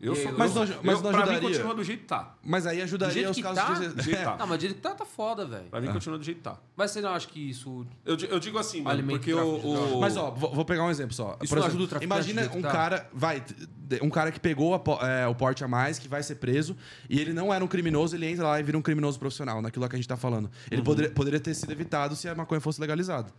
Eu 0.00 0.14
sou, 0.14 0.32
mas 0.32 0.54
eu, 0.54 0.66
não- 0.66 0.72
eu, 0.74 0.80
mas 0.82 1.00
não 1.00 1.10
pra 1.12 1.12
mim 1.12 1.32
ajudaria? 1.32 1.48
continua 1.50 1.74
do 1.74 1.84
jeito 1.84 2.00
que 2.00 2.06
tá. 2.06 2.34
Mas 2.42 2.66
aí 2.66 2.76
Do 2.78 2.82
ajudaria 2.82 3.14
jeito 3.14 3.30
os 3.30 3.36
que 3.36 3.42
casos 3.42 3.62
tá? 3.62 3.72
de. 3.74 3.88
Do 3.88 4.02
jeito 4.02 4.18
que 4.18 4.24
tá. 4.24 4.36
Não, 4.36 4.46
mas 4.46 4.58
do 4.58 4.60
jeito 4.60 4.74
que 4.74 4.80
tá, 4.82 4.90
tá 4.94 5.04
foda, 5.06 5.46
velho. 5.46 5.64
Pra 5.70 5.80
mim 5.80 5.90
continua 5.92 6.18
do 6.18 6.24
jeito 6.24 6.38
que 6.38 6.42
tá. 6.42 6.58
Mas 6.76 6.90
você 6.90 7.00
não 7.00 7.08
acha 7.10 7.26
que 7.28 7.48
isso... 7.50 7.86
Eu, 8.04 8.16
eu 8.28 8.38
digo 8.38 8.58
assim, 8.58 8.82
mano, 8.82 9.02
porque 9.06 9.32
o, 9.32 9.94
o- 9.96 10.00
Mas, 10.00 10.16
ó, 10.18 10.30
vou, 10.30 10.64
pegar 10.64 10.84
um 10.84 10.90
exemplo 10.90 11.14
só. 11.14 11.38
Isso 11.42 11.54
não 11.56 11.64
ajuda 11.64 11.84
o 11.84 11.86
traficante 11.88 12.04
Imagina 12.32 12.50
um 12.54 12.60
tá? 12.60 12.70
cara, 12.70 13.08
vai, 13.14 13.40
de- 13.40 14.02
um 14.02 14.10
cara 14.10 14.30
que 14.30 14.38
pegou 14.40 14.74
a 14.74 15.06
é, 15.08 15.26
o 15.26 15.34
porte 15.34 15.64
a 15.64 15.68
mais, 15.68 15.98
que 15.98 16.06
vai 16.08 16.22
ser 16.22 16.34
preso, 16.34 16.76
e 17.08 17.18
ele 17.18 17.32
não 17.32 17.54
era 17.54 17.64
um 17.64 17.68
criminoso, 17.68 18.14
ele 18.14 18.26
entra 18.26 18.46
lá 18.46 18.60
e 18.60 18.62
vira 18.62 18.76
um 18.76 18.82
criminoso 18.82 19.18
profissional, 19.18 19.62
naquilo 19.62 19.88
que 19.88 19.94
a 19.94 19.98
gente 19.98 20.08
tá 20.08 20.16
falando. 20.18 20.50
Ele 20.70 20.80
Uhum. 20.80 20.84
poderia, 20.84 21.10
poderia 21.12 21.40
ter 21.40 21.54
sido 21.54 21.70
evitado 21.72 22.14
se 22.14 22.28
a 22.28 22.34
maconha 22.34 22.60
fosse 22.60 22.78
legalizada. 22.80 23.30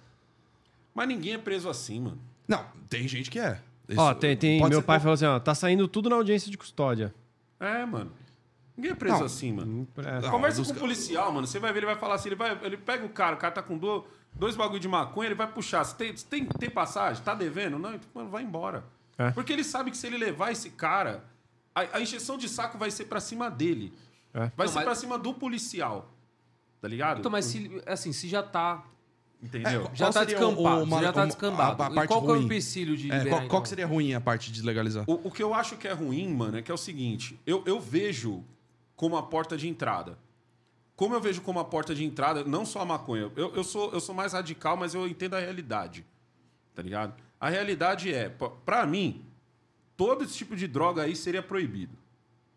Mas 0.96 1.08
ninguém 1.08 1.34
é 1.34 1.38
preso 1.38 1.70
assim, 1.70 2.00
mano. 2.00 2.18
Não, 2.48 2.66
tem 2.90 3.08
gente 3.08 3.30
que 3.30 3.38
é. 3.40 3.60
Isso 3.88 4.00
Ó, 4.02 4.14
tem, 4.14 4.36
tem 4.36 4.60
meu 4.68 4.82
pai 4.82 5.00
pouco. 5.00 5.00
falou 5.02 5.14
assim, 5.14 5.26
ó, 5.26 5.40
tá 5.40 5.54
saindo 5.54 5.88
tudo 5.88 6.10
na 6.10 6.16
audiência 6.16 6.50
de 6.50 6.58
custódia. 6.58 7.14
É, 7.60 7.86
mano. 7.86 8.12
Ninguém 8.76 8.92
é 8.92 8.96
preso 8.96 9.20
Não. 9.20 9.26
assim, 9.26 9.54
mano. 9.54 9.88
É. 9.98 10.22
Não, 10.22 10.32
Conversa 10.32 10.58
dos 10.62 10.72
com 10.72 10.78
o 10.78 10.80
policial, 10.80 11.32
mano. 11.32 11.48
Você 11.48 11.60
vai 11.60 11.72
ver, 11.72 11.80
ele 11.80 11.86
vai 11.86 11.96
falar 11.96 12.16
assim, 12.16 12.30
ele, 12.30 12.36
vai, 12.36 12.58
ele 12.64 12.76
pega 12.78 13.06
o 13.06 13.10
cara, 13.10 13.36
o 13.36 13.38
cara 13.38 13.54
tá 13.54 13.62
com 13.64 13.78
do- 13.78 14.04
dois 14.34 14.56
bagulho 14.56 14.80
de 14.80 14.88
maconha, 14.88 15.28
ele 15.28 15.36
vai 15.36 15.48
puxar. 15.48 15.84
Você 15.84 15.96
tem, 15.96 16.14
tem, 16.14 16.46
tem 16.46 16.70
passagem? 16.70 17.24
Tá 17.24 17.34
devendo? 17.34 17.80
Não, 17.80 17.94
então, 17.94 18.10
mano, 18.14 18.30
vai 18.30 18.44
embora. 18.44 18.84
É. 19.18 19.32
Porque 19.32 19.54
ele 19.54 19.64
sabe 19.64 19.92
que 19.92 19.98
se 19.98 20.06
ele 20.08 20.18
levar 20.18 20.52
esse 20.52 20.72
cara, 20.72 21.24
a, 21.74 21.98
a 21.98 22.02
encheção 22.02 22.38
de 22.38 22.50
saco 22.50 22.78
vai 22.78 22.92
ser 22.92 23.06
pra 23.06 23.22
cima 23.22 23.50
dele. 23.50 23.94
É. 24.34 24.52
Vai 24.58 24.66
Não, 24.66 24.68
ser 24.68 24.76
mas- 24.80 24.84
pra 24.86 24.96
cima 24.96 25.18
do 25.18 25.34
policial. 25.34 26.12
Tá 26.82 26.88
ligado? 26.90 27.20
Então, 27.20 27.32
mas 27.32 27.46
se, 27.46 27.82
assim, 27.86 28.12
se 28.12 28.28
já 28.28 28.44
tá... 28.44 28.84
Entendeu? 29.46 29.70
É, 29.70 29.96
Já 29.96 30.06
Qual 30.06 30.14
tá 30.14 30.20
seria 30.22 30.38
descampado, 30.38 30.84
uma- 30.84 31.02
já 31.02 31.14
tá 31.14 31.20
uma- 31.22 31.28
descambado. 31.28 31.84
a- 31.84 31.88
a 31.88 31.92
E 31.92 31.96
parte 31.96 32.08
qual 32.08 32.22
que 32.22 32.28
é 32.28 32.30
o 32.32 32.34
ruim? 32.36 32.46
empecilho 32.46 32.98
de 32.98 33.12
É, 33.12 33.18
liberar, 33.20 33.30
qual, 33.30 33.40
qual 33.42 33.46
então? 33.48 33.62
que 33.62 33.70
seria 33.70 33.86
ruim 33.88 34.14
a 34.14 34.22
parte 34.22 34.52
de 34.52 34.62
legalizar? 34.62 35.04
O, 35.08 35.28
o 35.28 35.32
que 35.32 35.44
eu 35.44 35.54
acho 35.54 35.78
que 35.78 35.88
é 35.88 35.94
ruim, 35.94 36.28
mano, 36.34 36.58
é 36.58 36.62
que 36.62 36.72
é 36.72 36.74
o 36.74 36.78
seguinte: 36.78 37.40
eu, 37.46 37.62
eu 37.66 37.80
vejo 37.80 38.44
como 38.96 39.16
a 39.18 39.24
porta 39.24 39.56
de 39.56 39.68
entrada. 39.68 40.18
Como 40.96 41.14
eu 41.14 41.20
vejo 41.22 41.42
como 41.42 41.60
a 41.60 41.66
porta 41.66 41.94
de 41.94 42.04
entrada, 42.06 42.44
não 42.46 42.66
só 42.66 42.80
a 42.82 42.86
maconha. 42.86 43.30
Eu, 43.36 43.54
eu, 43.54 43.64
sou, 43.64 43.92
eu 43.92 44.00
sou 44.00 44.16
mais 44.16 44.32
radical, 44.34 44.78
mas 44.78 44.94
eu 44.96 45.06
entendo 45.08 45.36
a 45.36 45.40
realidade. 45.40 46.06
Tá 46.74 46.82
ligado? 46.82 47.14
A 47.40 47.50
realidade 47.50 48.14
é, 48.14 48.30
p- 48.30 48.50
pra 48.66 48.86
mim, 48.86 49.24
todo 49.98 50.24
esse 50.24 50.34
tipo 50.36 50.56
de 50.56 50.68
droga 50.68 51.04
aí 51.04 51.16
seria 51.16 51.44
proibido. 51.44 51.96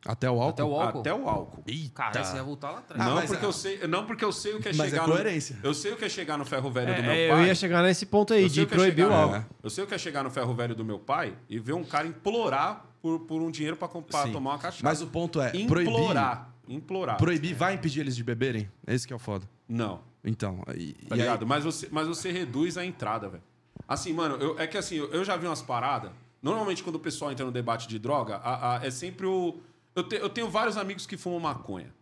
Até 0.07 0.31
o 0.31 0.35
álcool? 0.41 0.49
Até 0.51 0.65
o 0.65 0.81
álcool? 0.81 1.01
Até 1.01 1.15
o 1.15 1.28
álcool. 1.28 1.62
Eita. 1.67 1.91
Cara, 1.94 2.25
você 2.25 2.36
ia 2.36 2.43
voltar 2.43 2.70
lá 2.70 2.78
atrás. 2.78 3.02
Ah, 3.02 3.05
não, 3.15 3.27
porque 3.27 3.44
é- 3.44 3.49
eu 3.49 3.52
sei, 3.52 3.86
não 3.89 4.07
porque 4.07 4.25
eu 4.25 4.33
sei 4.33 4.55
o 4.55 4.60
que 4.60 4.68
é 4.68 4.73
Mas 4.73 4.86
é 4.86 4.91
chegar 4.91 5.07
no- 5.09 5.12
coerência. 5.15 5.59
Eu 5.62 5.75
sei 5.75 5.93
o 5.93 5.97
que 5.97 6.05
é 6.05 6.09
chegar 6.09 6.39
no 6.39 6.44
ferro 6.44 6.70
velho 6.70 6.94
do 6.94 7.02
meu 7.02 7.10
É, 7.10 7.28
pai. 7.28 7.41
eu 7.43 7.47
ia 7.47 7.55
chegar 7.55 7.83
nesse 7.83 8.07
ponto 8.07 8.33
aí, 8.33 8.44
Eu 8.44 8.49
de 8.49 8.60
é 8.62 8.67
proibir 8.67 9.07
o 9.07 9.12
álcool. 9.12 9.36
É. 9.36 9.47
Eu 9.62 9.70
sei 9.70 9.83
o 9.85 9.86
que 9.86 9.94
é 9.94 9.99
chegar 9.99 10.23
no 10.23 10.31
ferro 10.31 10.55
velho 10.55 10.75
do 10.75 10.85
meu 10.85 10.99
pai 11.01 11.35
e 11.49 11.59
ver 11.59 11.73
um 11.73 11.85
cara 11.85 12.07
implorar 12.07 12.86
por, 13.02 13.20
por 13.20 13.43
um 13.43 13.51
dinheiro 13.51 13.77
Sim. 14.25 14.33
tomar 14.33 14.51
uma 14.52 14.59
cachaça. 14.59 14.81
Mas 14.85 15.02
o 15.02 15.09
ponto 15.09 15.41
é, 15.41 15.51
proibir, 15.67 15.93
implorar. 15.93 16.55
Implorar. 16.68 17.17
proibir 17.17 17.55
vai 17.55 17.75
impedir 17.75 18.01
eles 18.01 18.15
de 18.15 18.23
beberem? 18.23 18.70
Esse 18.86 19.07
que 19.07 19.12
é 19.12 19.17
o 19.17 19.18
foda. 19.18 19.49
Não, 19.68 20.01
Então, 20.25 20.62
e, 20.77 20.93
tá 20.93 21.09
e 21.10 21.12
aí- 21.15 21.18
ligado? 21.20 21.47
Mas, 21.47 21.65
você, 21.65 21.89
mas 21.91 22.07
você 22.07 22.31
reduz 22.31 22.77
a 22.78 22.85
entrada, 22.85 23.28
velho. 23.28 23.43
Assim, 23.86 24.12
mano, 24.12 24.36
eu- 24.36 24.59
é 24.59 24.67
que 24.67 24.77
assim, 24.77 24.97
eu, 24.97 25.10
eu 25.12 25.25
já 25.25 25.36
vi 25.36 25.47
umas 25.47 25.62
paradas. 25.62 26.10
Normalmente, 26.43 26.83
quando 26.85 26.97
o 26.97 27.01
pessoal 27.01 27.33
entra 27.33 27.44
no 27.44 27.51
debate 27.51 27.89
de 27.89 27.99
droga, 27.99 28.36
a- 28.36 28.77
a- 28.78 28.86
é 28.86 28.91
sempre 28.91 29.27
o. 29.27 29.59
Eu, 29.99 30.05
te- 30.05 30.17
eu 30.17 30.31
tenho 30.31 30.49
vários 30.49 30.77
amigos 30.77 31.07
que 31.07 31.17
fumam 31.17 31.41
maconha. 31.41 31.93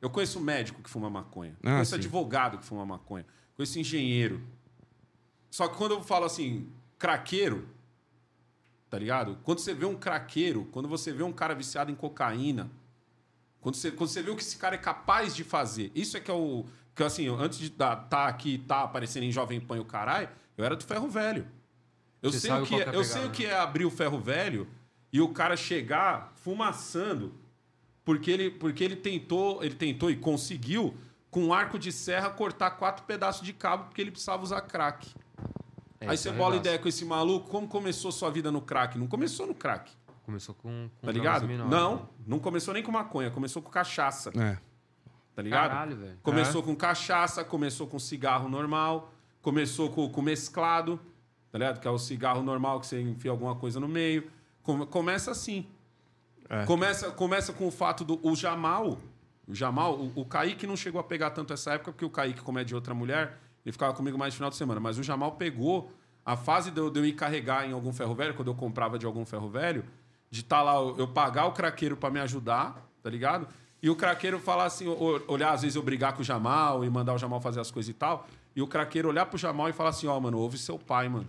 Eu 0.00 0.10
conheço 0.10 0.40
médico 0.40 0.82
que 0.82 0.90
fuma 0.90 1.08
maconha. 1.08 1.56
Ah, 1.62 1.74
conheço 1.74 1.90
sim. 1.90 1.96
advogado 1.96 2.58
que 2.58 2.64
fuma 2.64 2.84
maconha. 2.84 3.24
Conheço 3.56 3.78
engenheiro. 3.78 4.42
Só 5.48 5.68
que 5.68 5.76
quando 5.76 5.92
eu 5.92 6.02
falo 6.02 6.24
assim, 6.24 6.68
craqueiro, 6.98 7.68
tá 8.90 8.98
ligado? 8.98 9.38
Quando 9.44 9.60
você 9.60 9.72
vê 9.72 9.86
um 9.86 9.96
craqueiro, 9.96 10.64
quando 10.72 10.88
você 10.88 11.12
vê 11.12 11.22
um 11.22 11.32
cara 11.32 11.54
viciado 11.54 11.92
em 11.92 11.94
cocaína, 11.94 12.68
quando 13.60 13.76
você, 13.76 13.92
quando 13.92 14.10
você 14.10 14.20
vê 14.22 14.30
o 14.30 14.36
que 14.36 14.42
esse 14.42 14.56
cara 14.56 14.74
é 14.74 14.78
capaz 14.78 15.34
de 15.34 15.44
fazer, 15.44 15.92
isso 15.94 16.16
é 16.16 16.20
que 16.20 16.30
é 16.30 16.34
o. 16.34 16.64
Que 16.94 17.04
assim, 17.04 17.28
antes 17.28 17.60
de 17.60 17.68
estar 17.68 17.94
tá 17.94 18.26
aqui, 18.26 18.58
tá 18.58 18.82
aparecendo 18.82 19.22
em 19.22 19.30
Jovem 19.30 19.60
Pan 19.60 19.76
e 19.76 19.80
o 19.80 19.84
caralho, 19.84 20.28
eu 20.56 20.64
era 20.64 20.74
do 20.74 20.82
ferro 20.82 21.08
velho. 21.08 21.46
Eu, 22.20 22.32
Você 22.32 22.40
sei 22.40 22.50
sabe 22.50 22.64
o, 22.64 22.66
que 22.66 22.74
é, 22.74 22.78
é 22.78 22.80
eu 22.80 22.84
pegada, 22.86 23.04
sei 23.04 23.22
o 23.22 23.26
né? 23.26 23.32
que 23.32 23.46
é 23.46 23.56
abrir 23.56 23.84
o 23.84 23.90
ferro 23.90 24.18
velho 24.18 24.66
e 25.12 25.20
o 25.20 25.28
cara 25.28 25.56
chegar 25.56 26.32
fumaçando 26.36 27.34
porque 28.04 28.30
ele, 28.30 28.50
porque 28.50 28.82
ele 28.82 28.96
tentou, 28.96 29.62
ele 29.62 29.74
tentou 29.74 30.10
e 30.10 30.16
conseguiu 30.16 30.94
com 31.30 31.44
um 31.44 31.52
arco 31.52 31.78
de 31.78 31.92
serra 31.92 32.30
cortar 32.30 32.70
quatro 32.72 33.04
pedaços 33.04 33.42
de 33.44 33.52
cabo 33.52 33.84
porque 33.84 34.00
ele 34.00 34.10
precisava 34.10 34.42
usar 34.42 34.60
crack. 34.62 35.14
É, 36.00 36.08
Aí 36.08 36.16
você 36.16 36.28
é 36.28 36.32
bola 36.32 36.50
arregaço. 36.54 36.60
ideia 36.60 36.78
com 36.78 36.88
esse 36.88 37.04
maluco, 37.04 37.48
como 37.50 37.68
começou 37.68 38.10
sua 38.12 38.30
vida 38.30 38.50
no 38.50 38.62
crack? 38.62 38.96
Não 38.98 39.06
começou 39.06 39.46
no 39.46 39.54
crack, 39.54 39.90
Começou 40.24 40.54
com... 40.54 40.88
com 41.00 41.06
tá 41.06 41.12
ligado? 41.12 41.46
menores, 41.46 41.70
Não, 41.70 41.96
né? 41.96 42.02
não 42.26 42.38
começou 42.38 42.72
nem 42.74 42.82
com 42.82 42.92
maconha, 42.92 43.30
começou 43.30 43.60
com 43.62 43.70
cachaça, 43.70 44.30
É. 44.38 44.58
tá 45.34 45.42
ligado? 45.42 45.70
Caralho, 45.70 45.96
velho. 45.96 46.18
Começou 46.22 46.62
com 46.62 46.74
cachaça, 46.76 47.44
começou 47.44 47.86
com 47.86 47.98
cigarro 47.98 48.48
normal, 48.48 49.12
começou 49.42 49.90
com, 49.90 50.08
com 50.08 50.22
mesclado, 50.22 51.00
tá 51.50 51.58
ligado? 51.58 51.80
Que 51.80 51.88
é 51.88 51.90
o 51.90 51.98
cigarro 51.98 52.42
normal 52.42 52.78
que 52.80 52.86
você 52.86 53.00
enfia 53.00 53.30
alguma 53.30 53.56
coisa 53.56 53.80
no 53.80 53.88
meio. 53.88 54.30
Come- 54.68 54.84
começa 54.84 55.30
assim. 55.30 55.66
É. 56.46 56.66
Começa, 56.66 57.10
começa 57.10 57.54
com 57.54 57.66
o 57.66 57.70
fato 57.70 58.04
do 58.04 58.20
o 58.22 58.36
Jamal. 58.36 58.98
O 59.46 59.54
Jamal, 59.54 59.94
o, 59.94 60.12
o 60.14 60.24
Kaique 60.26 60.66
não 60.66 60.76
chegou 60.76 61.00
a 61.00 61.04
pegar 61.04 61.30
tanto 61.30 61.54
essa 61.54 61.72
época, 61.72 61.90
porque 61.90 62.04
o 62.04 62.10
Kaique, 62.10 62.42
como 62.42 62.58
é 62.58 62.64
de 62.64 62.74
outra 62.74 62.92
mulher, 62.92 63.38
ele 63.64 63.72
ficava 63.72 63.94
comigo 63.94 64.18
mais 64.18 64.34
no 64.34 64.36
final 64.36 64.50
de 64.50 64.56
semana. 64.56 64.78
Mas 64.78 64.98
o 64.98 65.02
Jamal 65.02 65.32
pegou 65.32 65.90
a 66.22 66.36
fase 66.36 66.70
de 66.70 66.78
eu, 66.78 66.90
de 66.90 67.00
eu 67.00 67.06
ir 67.06 67.14
carregar 67.14 67.66
em 67.66 67.72
algum 67.72 67.94
ferro 67.94 68.14
velho, 68.14 68.34
quando 68.34 68.48
eu 68.48 68.54
comprava 68.54 68.98
de 68.98 69.06
algum 69.06 69.24
ferro 69.24 69.48
velho, 69.48 69.86
de 70.30 70.40
estar 70.40 70.60
lá, 70.60 70.74
eu 70.74 71.08
pagar 71.08 71.46
o 71.46 71.52
craqueiro 71.52 71.96
para 71.96 72.10
me 72.10 72.20
ajudar, 72.20 72.86
tá 73.02 73.08
ligado? 73.08 73.48
E 73.82 73.88
o 73.88 73.96
craqueiro 73.96 74.38
falar 74.38 74.66
assim, 74.66 74.86
olhar, 75.26 75.54
às 75.54 75.62
vezes 75.62 75.76
eu 75.76 75.82
brigar 75.82 76.12
com 76.12 76.20
o 76.20 76.24
Jamal 76.24 76.84
e 76.84 76.90
mandar 76.90 77.14
o 77.14 77.18
Jamal 77.18 77.40
fazer 77.40 77.60
as 77.60 77.70
coisas 77.70 77.88
e 77.88 77.94
tal. 77.94 78.26
E 78.54 78.60
o 78.60 78.66
craqueiro 78.66 79.08
olhar 79.08 79.24
pro 79.24 79.38
Jamal 79.38 79.70
e 79.70 79.72
falar 79.72 79.90
assim: 79.90 80.06
ó, 80.08 80.20
mano, 80.20 80.36
ouve 80.38 80.58
seu 80.58 80.78
pai, 80.78 81.08
mano. 81.08 81.26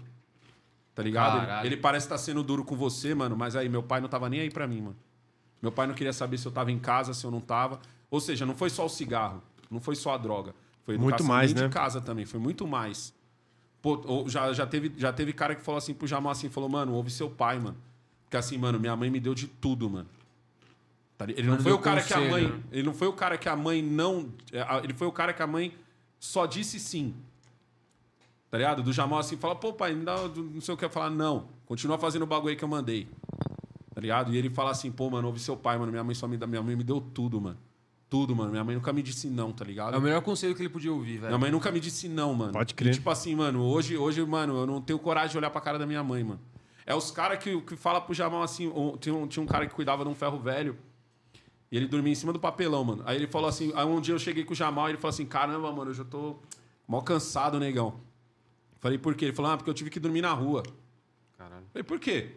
Tá 0.99 1.03
ligado? 1.03 1.61
Ele, 1.61 1.67
ele 1.67 1.77
parece 1.77 2.07
estar 2.07 2.17
sendo 2.17 2.43
duro 2.43 2.61
com 2.65 2.75
você, 2.75 3.15
mano, 3.15 3.33
mas 3.33 3.55
aí 3.55 3.69
meu 3.69 3.81
pai 3.81 4.01
não 4.01 4.09
tava 4.09 4.27
nem 4.27 4.41
aí 4.41 4.49
pra 4.49 4.67
mim, 4.67 4.81
mano. 4.81 4.97
Meu 5.61 5.71
pai 5.71 5.87
não 5.87 5.93
queria 5.93 6.11
saber 6.11 6.37
se 6.37 6.45
eu 6.45 6.51
tava 6.51 6.73
em 6.73 6.77
casa, 6.77 7.13
se 7.13 7.23
eu 7.23 7.31
não 7.31 7.39
tava. 7.39 7.79
Ou 8.11 8.19
seja, 8.19 8.45
não 8.45 8.53
foi 8.53 8.69
só 8.69 8.85
o 8.85 8.89
cigarro, 8.89 9.41
não 9.71 9.79
foi 9.79 9.95
só 9.95 10.13
a 10.13 10.17
droga. 10.17 10.53
Foi 10.85 10.97
Muito 10.97 11.23
mais, 11.23 11.51
dentro 11.51 11.63
né? 11.63 11.69
de 11.69 11.73
casa 11.73 12.01
também, 12.01 12.25
foi 12.25 12.37
muito 12.37 12.67
mais. 12.67 13.13
Pô, 13.81 14.25
já, 14.27 14.51
já, 14.51 14.67
teve, 14.67 14.91
já 14.97 15.13
teve 15.13 15.31
cara 15.31 15.55
que 15.55 15.61
falou 15.61 15.77
assim 15.77 15.93
pro 15.93 16.05
Jamal 16.05 16.33
assim, 16.33 16.49
falou, 16.49 16.67
mano, 16.67 16.91
ouve 16.91 17.09
seu 17.09 17.29
pai, 17.29 17.59
mano. 17.59 17.77
Porque 18.25 18.35
assim, 18.35 18.57
mano, 18.57 18.77
minha 18.77 18.93
mãe 18.93 19.09
me 19.09 19.21
deu 19.21 19.33
de 19.33 19.47
tudo, 19.47 19.89
mano. 19.89 20.09
Tá 21.17 21.23
Ele 21.29 21.43
não 21.43 21.51
Mano, 21.51 21.63
foi 21.63 21.71
o 21.71 21.79
cara 21.79 22.03
que 22.03 22.13
a 22.13 22.17
conselho, 22.17 22.49
mãe. 22.49 22.63
Ele 22.73 22.83
não 22.83 22.93
foi 22.93 23.07
o 23.07 23.13
cara 23.13 23.37
que 23.37 23.47
a 23.47 23.55
mãe 23.55 23.81
não. 23.81 24.29
é, 24.51 24.83
Ele 24.83 24.93
foi 24.93 25.07
o 25.07 25.13
cara 25.13 25.31
que 25.31 25.41
a 25.41 25.47
mãe 25.47 25.73
só 26.19 26.45
disse 26.45 26.77
sim. 26.77 27.15
Tá 28.49 28.57
ligado? 28.57 28.81
Do 28.81 28.91
Jamal 28.91 29.19
assim, 29.19 29.37
fala, 29.37 29.55
pô, 29.55 29.73
pai, 29.73 29.93
me 29.93 30.03
dá, 30.03 30.15
não 30.27 30.59
sei 30.61 30.73
o 30.73 30.77
que. 30.77 30.83
Eu 30.85 30.89
falar, 30.89 31.09
não, 31.09 31.47
continua 31.65 31.97
fazendo 31.99 32.23
o 32.23 32.25
bagulho 32.25 32.49
aí 32.49 32.55
que 32.55 32.63
eu 32.63 32.67
mandei. 32.67 33.07
Tá 33.93 34.01
ligado? 34.01 34.33
E 34.33 34.37
ele 34.37 34.49
fala 34.49 34.71
assim, 34.71 34.91
pô, 34.91 35.09
mano, 35.09 35.27
ouve 35.27 35.39
seu 35.39 35.55
pai, 35.55 35.77
mano. 35.77 35.91
Minha 35.91 36.03
mãe 36.03 36.15
só 36.15 36.27
me 36.27 36.37
dá. 36.37 36.47
Minha 36.47 36.63
mãe 36.63 36.75
me 36.75 36.83
deu 36.83 36.99
tudo, 36.99 37.39
mano. 37.39 37.57
Tudo, 38.09 38.35
mano. 38.35 38.49
Minha 38.49 38.63
mãe 38.63 38.73
nunca 38.75 38.91
me 38.91 39.03
disse 39.03 39.27
não, 39.27 39.51
tá 39.51 39.63
ligado? 39.63 39.93
É 39.93 39.97
o 39.97 40.01
melhor 40.01 40.21
conselho 40.21 40.55
que 40.55 40.61
ele 40.63 40.69
podia 40.69 40.91
ouvir, 40.91 41.17
velho. 41.17 41.27
Minha 41.27 41.37
mãe 41.37 41.51
nunca 41.51 41.69
me 41.71 41.79
disse 41.79 42.07
não, 42.07 42.33
mano. 42.33 42.53
Pode 42.53 42.73
crer. 42.73 42.91
E, 42.93 42.95
tipo 42.95 43.07
assim, 43.09 43.35
mano, 43.35 43.61
hoje, 43.61 43.95
hoje, 43.97 44.25
mano, 44.25 44.57
eu 44.57 44.65
não 44.65 44.81
tenho 44.81 44.97
coragem 44.97 45.31
de 45.31 45.37
olhar 45.37 45.51
pra 45.51 45.61
cara 45.61 45.77
da 45.77 45.85
minha 45.85 46.03
mãe, 46.03 46.23
mano. 46.23 46.39
É 46.87 46.95
os 46.95 47.11
caras 47.11 47.37
que, 47.37 47.61
que 47.61 47.75
fala 47.75 48.01
pro 48.01 48.15
Jamal 48.15 48.41
assim. 48.41 48.67
um- 48.67 48.97
tinha, 48.97 49.13
um, 49.13 49.27
tinha 49.27 49.43
um 49.43 49.45
cara 49.45 49.67
que 49.67 49.75
cuidava 49.75 50.03
de 50.03 50.09
um 50.09 50.15
ferro 50.15 50.39
velho. 50.39 50.75
E 51.71 51.77
ele 51.77 51.85
dormia 51.87 52.11
em 52.11 52.15
cima 52.15 52.33
do 52.33 52.39
papelão, 52.39 52.83
mano. 52.83 53.03
Aí 53.05 53.15
ele 53.15 53.27
falou 53.27 53.47
assim. 53.47 53.71
Aí 53.75 53.85
um 53.85 54.01
dia 54.01 54.15
eu 54.15 54.19
cheguei 54.19 54.43
com 54.43 54.53
o 54.53 54.55
Jamal 54.55 54.87
e 54.87 54.91
ele 54.93 54.97
falou 54.97 55.09
assim: 55.13 55.25
caramba, 55.25 55.71
mano, 55.71 55.91
eu 55.91 55.93
já 55.93 56.03
tô 56.03 56.37
mal 56.87 57.03
cansado, 57.03 57.59
negão. 57.59 57.93
Falei, 58.79 58.97
por 58.97 59.13
quê? 59.15 59.25
Ele 59.25 59.33
falou, 59.33 59.51
ah, 59.51 59.57
porque 59.57 59.69
eu 59.69 59.73
tive 59.73 59.89
que 59.89 59.99
dormir 59.99 60.21
na 60.21 60.31
rua. 60.33 60.63
Caralho. 61.37 61.65
Falei, 61.71 61.83
por 61.83 61.99
quê? 61.99 62.31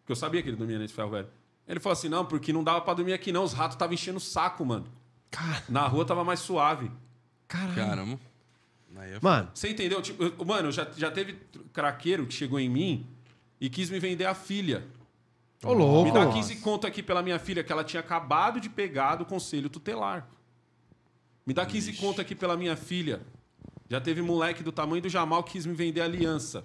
Porque 0.00 0.12
eu 0.12 0.16
sabia 0.16 0.42
que 0.42 0.48
ele 0.48 0.56
dormia 0.56 0.78
nesse 0.78 0.94
ferro 0.94 1.10
velho. 1.10 1.28
Ele 1.66 1.78
falou 1.78 1.92
assim: 1.92 2.08
não, 2.08 2.24
porque 2.26 2.52
não 2.52 2.64
dava 2.64 2.80
pra 2.80 2.94
dormir 2.94 3.12
aqui, 3.12 3.30
não. 3.30 3.44
Os 3.44 3.52
ratos 3.52 3.76
estavam 3.76 3.94
enchendo 3.94 4.18
o 4.18 4.20
saco, 4.20 4.64
mano. 4.66 4.86
Cara, 5.30 5.62
Na 5.68 5.86
rua 5.86 6.04
tava 6.04 6.24
mais 6.24 6.40
suave. 6.40 6.90
caralho. 7.46 7.74
Caramba. 7.76 8.20
É 8.96 9.18
Mano, 9.22 9.50
Você 9.54 9.68
entendeu? 9.70 10.02
Tipo, 10.02 10.24
eu- 10.24 10.44
mano, 10.44 10.72
já, 10.72 10.84
já 10.96 11.10
teve 11.12 11.34
craqueiro 11.72 12.26
que 12.26 12.34
chegou 12.34 12.58
em 12.58 12.68
mim 12.68 13.06
e 13.60 13.70
quis 13.70 13.88
me 13.88 14.00
vender 14.00 14.24
a 14.26 14.34
filha. 14.34 14.84
ô 15.64 15.72
louco. 15.72 16.08
Me 16.08 16.12
dá 16.12 16.26
15 16.32 16.56
conto 16.56 16.86
aqui 16.88 17.02
pela 17.04 17.22
minha 17.22 17.38
filha, 17.38 17.62
que 17.62 17.70
ela 17.72 17.84
tinha 17.84 18.00
acabado 18.00 18.60
de 18.60 18.68
pegar 18.68 19.14
do 19.14 19.24
conselho 19.24 19.70
tutelar. 19.70 20.28
Me 21.46 21.54
dá 21.54 21.64
15 21.64 21.92
conto 21.94 22.20
aqui 22.20 22.34
pela 22.34 22.56
minha 22.56 22.76
filha. 22.76 23.22
Já 23.90 24.00
teve 24.00 24.22
moleque 24.22 24.62
do 24.62 24.70
tamanho 24.70 25.02
do 25.02 25.08
Jamal 25.08 25.42
que 25.42 25.52
quis 25.52 25.66
me 25.66 25.74
vender 25.74 26.00
aliança. 26.00 26.64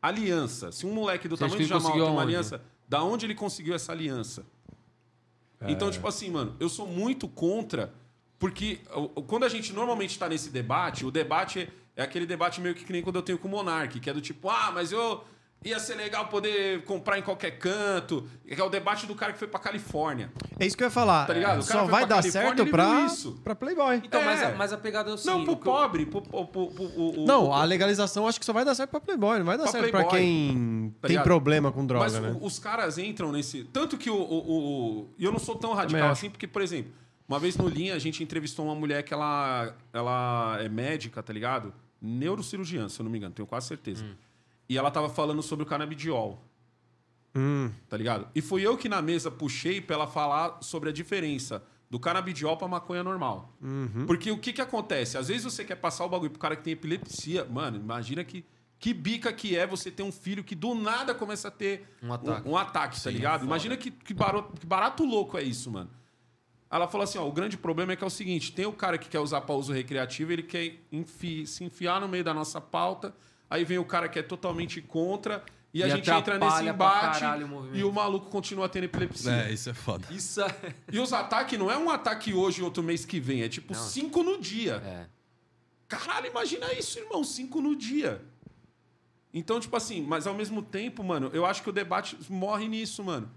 Aliança. 0.00 0.70
Se 0.70 0.84
um 0.86 0.92
moleque 0.92 1.26
do 1.26 1.38
tamanho 1.38 1.56
do 1.56 1.62
que 1.62 1.64
Jamal 1.64 1.92
tem 1.92 2.02
uma 2.02 2.10
aonde? 2.10 2.22
aliança, 2.22 2.62
da 2.86 3.02
onde 3.02 3.24
ele 3.24 3.34
conseguiu 3.34 3.74
essa 3.74 3.92
aliança? 3.92 4.44
Então, 5.66 5.90
tipo 5.90 6.06
assim, 6.06 6.30
mano, 6.30 6.54
eu 6.60 6.68
sou 6.68 6.86
muito 6.86 7.26
contra, 7.26 7.92
porque 8.38 8.80
quando 9.26 9.44
a 9.44 9.48
gente 9.48 9.72
normalmente 9.72 10.16
tá 10.16 10.28
nesse 10.28 10.50
debate, 10.50 11.04
o 11.04 11.10
debate 11.10 11.60
é, 11.60 11.68
é 11.96 12.02
aquele 12.02 12.26
debate 12.26 12.60
meio 12.60 12.74
que 12.74 12.92
nem 12.92 13.02
quando 13.02 13.16
eu 13.16 13.22
tenho 13.22 13.38
com 13.38 13.48
o 13.48 13.50
Monark, 13.50 13.98
que 13.98 14.08
é 14.08 14.12
do 14.12 14.20
tipo, 14.20 14.48
ah, 14.48 14.70
mas 14.70 14.92
eu 14.92 15.24
ia 15.64 15.78
ser 15.80 15.96
legal 15.96 16.28
poder 16.28 16.84
comprar 16.84 17.18
em 17.18 17.22
qualquer 17.22 17.58
canto, 17.58 18.28
que 18.46 18.60
é 18.60 18.62
o 18.64 18.68
debate 18.68 19.06
do 19.06 19.14
cara 19.14 19.32
que 19.32 19.38
foi 19.38 19.48
pra 19.48 19.58
Califórnia. 19.58 20.30
É 20.58 20.64
isso 20.64 20.76
que 20.76 20.82
eu 20.82 20.86
ia 20.86 20.90
falar. 20.90 21.26
Tá 21.26 21.34
ligado? 21.34 21.60
O 21.60 21.66
cara 21.66 21.80
Só 21.80 21.86
vai 21.86 22.06
pra 22.06 22.16
dar 22.16 22.22
Califórnia, 22.22 22.56
certo 22.56 22.70
pra, 22.70 23.00
isso. 23.06 23.40
pra 23.42 23.54
Playboy. 23.54 23.96
Então, 24.04 24.22
mas, 24.22 24.40
É. 24.40 24.46
a, 24.46 24.54
mas 24.54 24.72
a 24.72 24.78
pegada 24.78 25.10
é 25.10 25.14
o 25.14 25.18
seguinte... 25.18 25.36
Não, 25.38 25.44
pro 25.44 25.52
o 25.54 25.56
que 25.56 25.68
eu- 25.68 25.72
pobre, 25.72 26.06
pro, 26.06 26.22
pro, 26.22 26.46
pro- 26.46 27.24
Não, 27.26 27.52
a 27.52 27.64
legalização 27.64 28.26
acho 28.28 28.38
que 28.38 28.46
só 28.46 28.52
vai 28.52 28.64
dar 28.64 28.74
certo 28.74 28.90
pra 28.90 29.00
Playboy, 29.00 29.38
não 29.38 29.46
vai 29.46 29.56
dar 29.58 29.64
Pra 29.64 29.72
certo 29.72 29.90
pra 29.90 30.04
Playboy. 30.04 30.20
quem 30.20 30.94
Tá 31.00 31.08
tem 31.08 31.22
problema 31.22 31.72
com 31.72 31.84
droga, 31.84 32.04
Mas 32.04 32.14
né? 32.20 32.36
o- 32.40 32.44
os 32.46 32.58
caras 32.58 32.96
entram 32.96 33.32
nesse. 33.32 33.64
Tanto 33.64 33.98
que 33.98 34.08
o. 34.10 34.14
o, 34.14 34.18
o- 34.20 35.00
o- 35.00 35.08
E 35.18 35.24
eu 35.24 35.32
não 35.32 35.38
sou 35.38 35.56
tão 35.56 35.74
radical 35.74 36.10
assim, 36.10 36.30
porque, 36.30 36.46
por 36.46 36.62
exemplo, 36.62 36.92
uma 37.28 37.38
vez 37.38 37.56
no 37.56 37.68
Linha 37.68 37.94
a 37.94 37.98
gente 37.98 38.22
entrevistou 38.22 38.64
uma 38.64 38.74
mulher 38.74 39.02
que 39.02 39.12
ela, 39.12 39.74
ela 39.92 40.56
é 40.60 40.68
médica, 40.68 41.22
tá 41.22 41.32
ligado? 41.32 41.74
Neurocirurgiã, 42.00 42.88
se 42.88 43.00
eu 43.00 43.04
não 43.04 43.10
me 43.10 43.18
engano, 43.18 43.34
tenho 43.34 43.46
quase 43.46 43.66
certeza. 43.66 44.04
E 44.68 44.76
ela 44.76 44.90
tava 44.90 45.08
falando 45.08 45.42
sobre 45.42 45.62
o 45.64 45.66
canabidiol, 45.66 46.44
Hum, 47.34 47.70
tá 47.88 47.96
ligado? 47.96 48.26
E 48.34 48.40
fui 48.40 48.66
eu 48.66 48.76
que 48.76 48.88
na 48.88 49.00
mesa 49.02 49.30
puxei 49.30 49.80
pra 49.80 49.94
ela 49.96 50.06
falar 50.06 50.58
sobre 50.62 50.88
a 50.88 50.92
diferença 50.92 51.62
do 51.88 51.98
canabidiol 52.00 52.56
pra 52.56 52.66
maconha 52.66 53.02
normal. 53.04 53.54
Uhum. 53.62 54.06
Porque 54.06 54.30
o 54.30 54.38
que 54.38 54.52
que 54.52 54.60
acontece? 54.60 55.16
Às 55.16 55.28
vezes 55.28 55.44
você 55.44 55.64
quer 55.64 55.76
passar 55.76 56.04
o 56.04 56.08
bagulho 56.08 56.30
pro 56.30 56.38
cara 56.40 56.56
que 56.56 56.62
tem 56.64 56.72
epilepsia. 56.72 57.44
Mano, 57.44 57.76
imagina 57.78 58.24
que. 58.24 58.44
Que 58.80 58.94
bica 58.94 59.32
que 59.32 59.56
é 59.56 59.66
você 59.66 59.90
ter 59.90 60.04
um 60.04 60.12
filho 60.12 60.44
que 60.44 60.54
do 60.54 60.72
nada 60.72 61.12
começa 61.12 61.48
a 61.48 61.50
ter 61.50 61.92
Um 62.00 62.12
ataque. 62.12 62.48
um, 62.48 62.56
ataque, 62.56 63.02
tá 63.02 63.10
ligado? 63.10 63.44
Imagina 63.44 63.76
que, 63.76 63.90
que, 63.90 64.14
barato, 64.14 64.52
que 64.56 64.64
barato 64.66 65.04
louco 65.04 65.36
é 65.36 65.42
isso, 65.42 65.68
mano. 65.70 65.90
Ela 66.70 66.86
falou 66.86 67.02
assim: 67.04 67.18
ó, 67.18 67.26
o 67.26 67.32
grande 67.32 67.56
problema 67.58 67.92
é 67.92 67.96
que 67.96 68.04
é 68.04 68.06
o 68.06 68.10
seguinte: 68.10 68.52
tem 68.52 68.66
o 68.66 68.72
cara 68.72 68.96
que 68.96 69.08
quer 69.08 69.18
usar 69.20 69.40
para 69.40 69.54
uso 69.56 69.72
recreativo, 69.72 70.32
ele 70.32 70.44
quer 70.44 70.76
enfi- 70.92 71.44
se 71.46 71.64
enfiar 71.64 72.00
no 72.00 72.06
meio 72.08 72.22
da 72.22 72.32
nossa 72.32 72.60
pauta, 72.60 73.12
aí 73.48 73.64
vem 73.64 73.78
o 73.78 73.84
cara 73.84 74.08
que 74.08 74.18
é 74.18 74.22
totalmente 74.22 74.80
contra, 74.80 75.44
e, 75.72 75.82
a 75.82 75.86
E 75.86 75.90
gente 75.90 76.10
entra 76.10 76.38
nesse 76.38 76.64
embate 76.64 77.20
caralho 77.20 77.46
o 77.46 77.76
e 77.76 77.84
o 77.84 77.92
maluco 77.92 78.30
continua 78.30 78.68
tendo 78.68 78.84
epilepsia. 78.84 79.32
É, 79.32 79.52
isso 79.52 79.68
é 79.68 79.74
foda. 79.74 80.06
Isso 80.10 80.40
é... 80.40 80.74
E 80.90 80.98
os 80.98 81.12
ataques 81.12 81.58
não 81.58 81.70
é 81.70 81.76
um 81.76 81.90
ataque 81.90 82.32
hoje 82.32 82.60
e 82.60 82.64
outro 82.64 82.82
mês 82.82 83.04
que 83.04 83.20
vem, 83.20 83.42
é 83.42 83.48
tipo 83.48 83.74
Não. 83.74 83.80
cinco 83.80 84.22
no 84.22 84.40
dia. 84.40 84.82
É. 84.84 85.06
Caralho, 85.86 86.26
imagina 86.26 86.72
isso, 86.72 86.98
irmão, 86.98 87.22
cinco 87.22 87.60
no 87.60 87.76
dia. 87.76 88.22
Então, 89.32 89.60
tipo 89.60 89.76
assim, 89.76 90.02
mas 90.02 90.26
ao 90.26 90.34
mesmo 90.34 90.62
tempo, 90.62 91.04
mano, 91.04 91.30
eu 91.32 91.44
acho 91.44 91.62
que 91.62 91.68
o 91.68 91.72
debate 91.72 92.16
morre 92.30 92.66
nisso, 92.66 93.04
mano. 93.04 93.30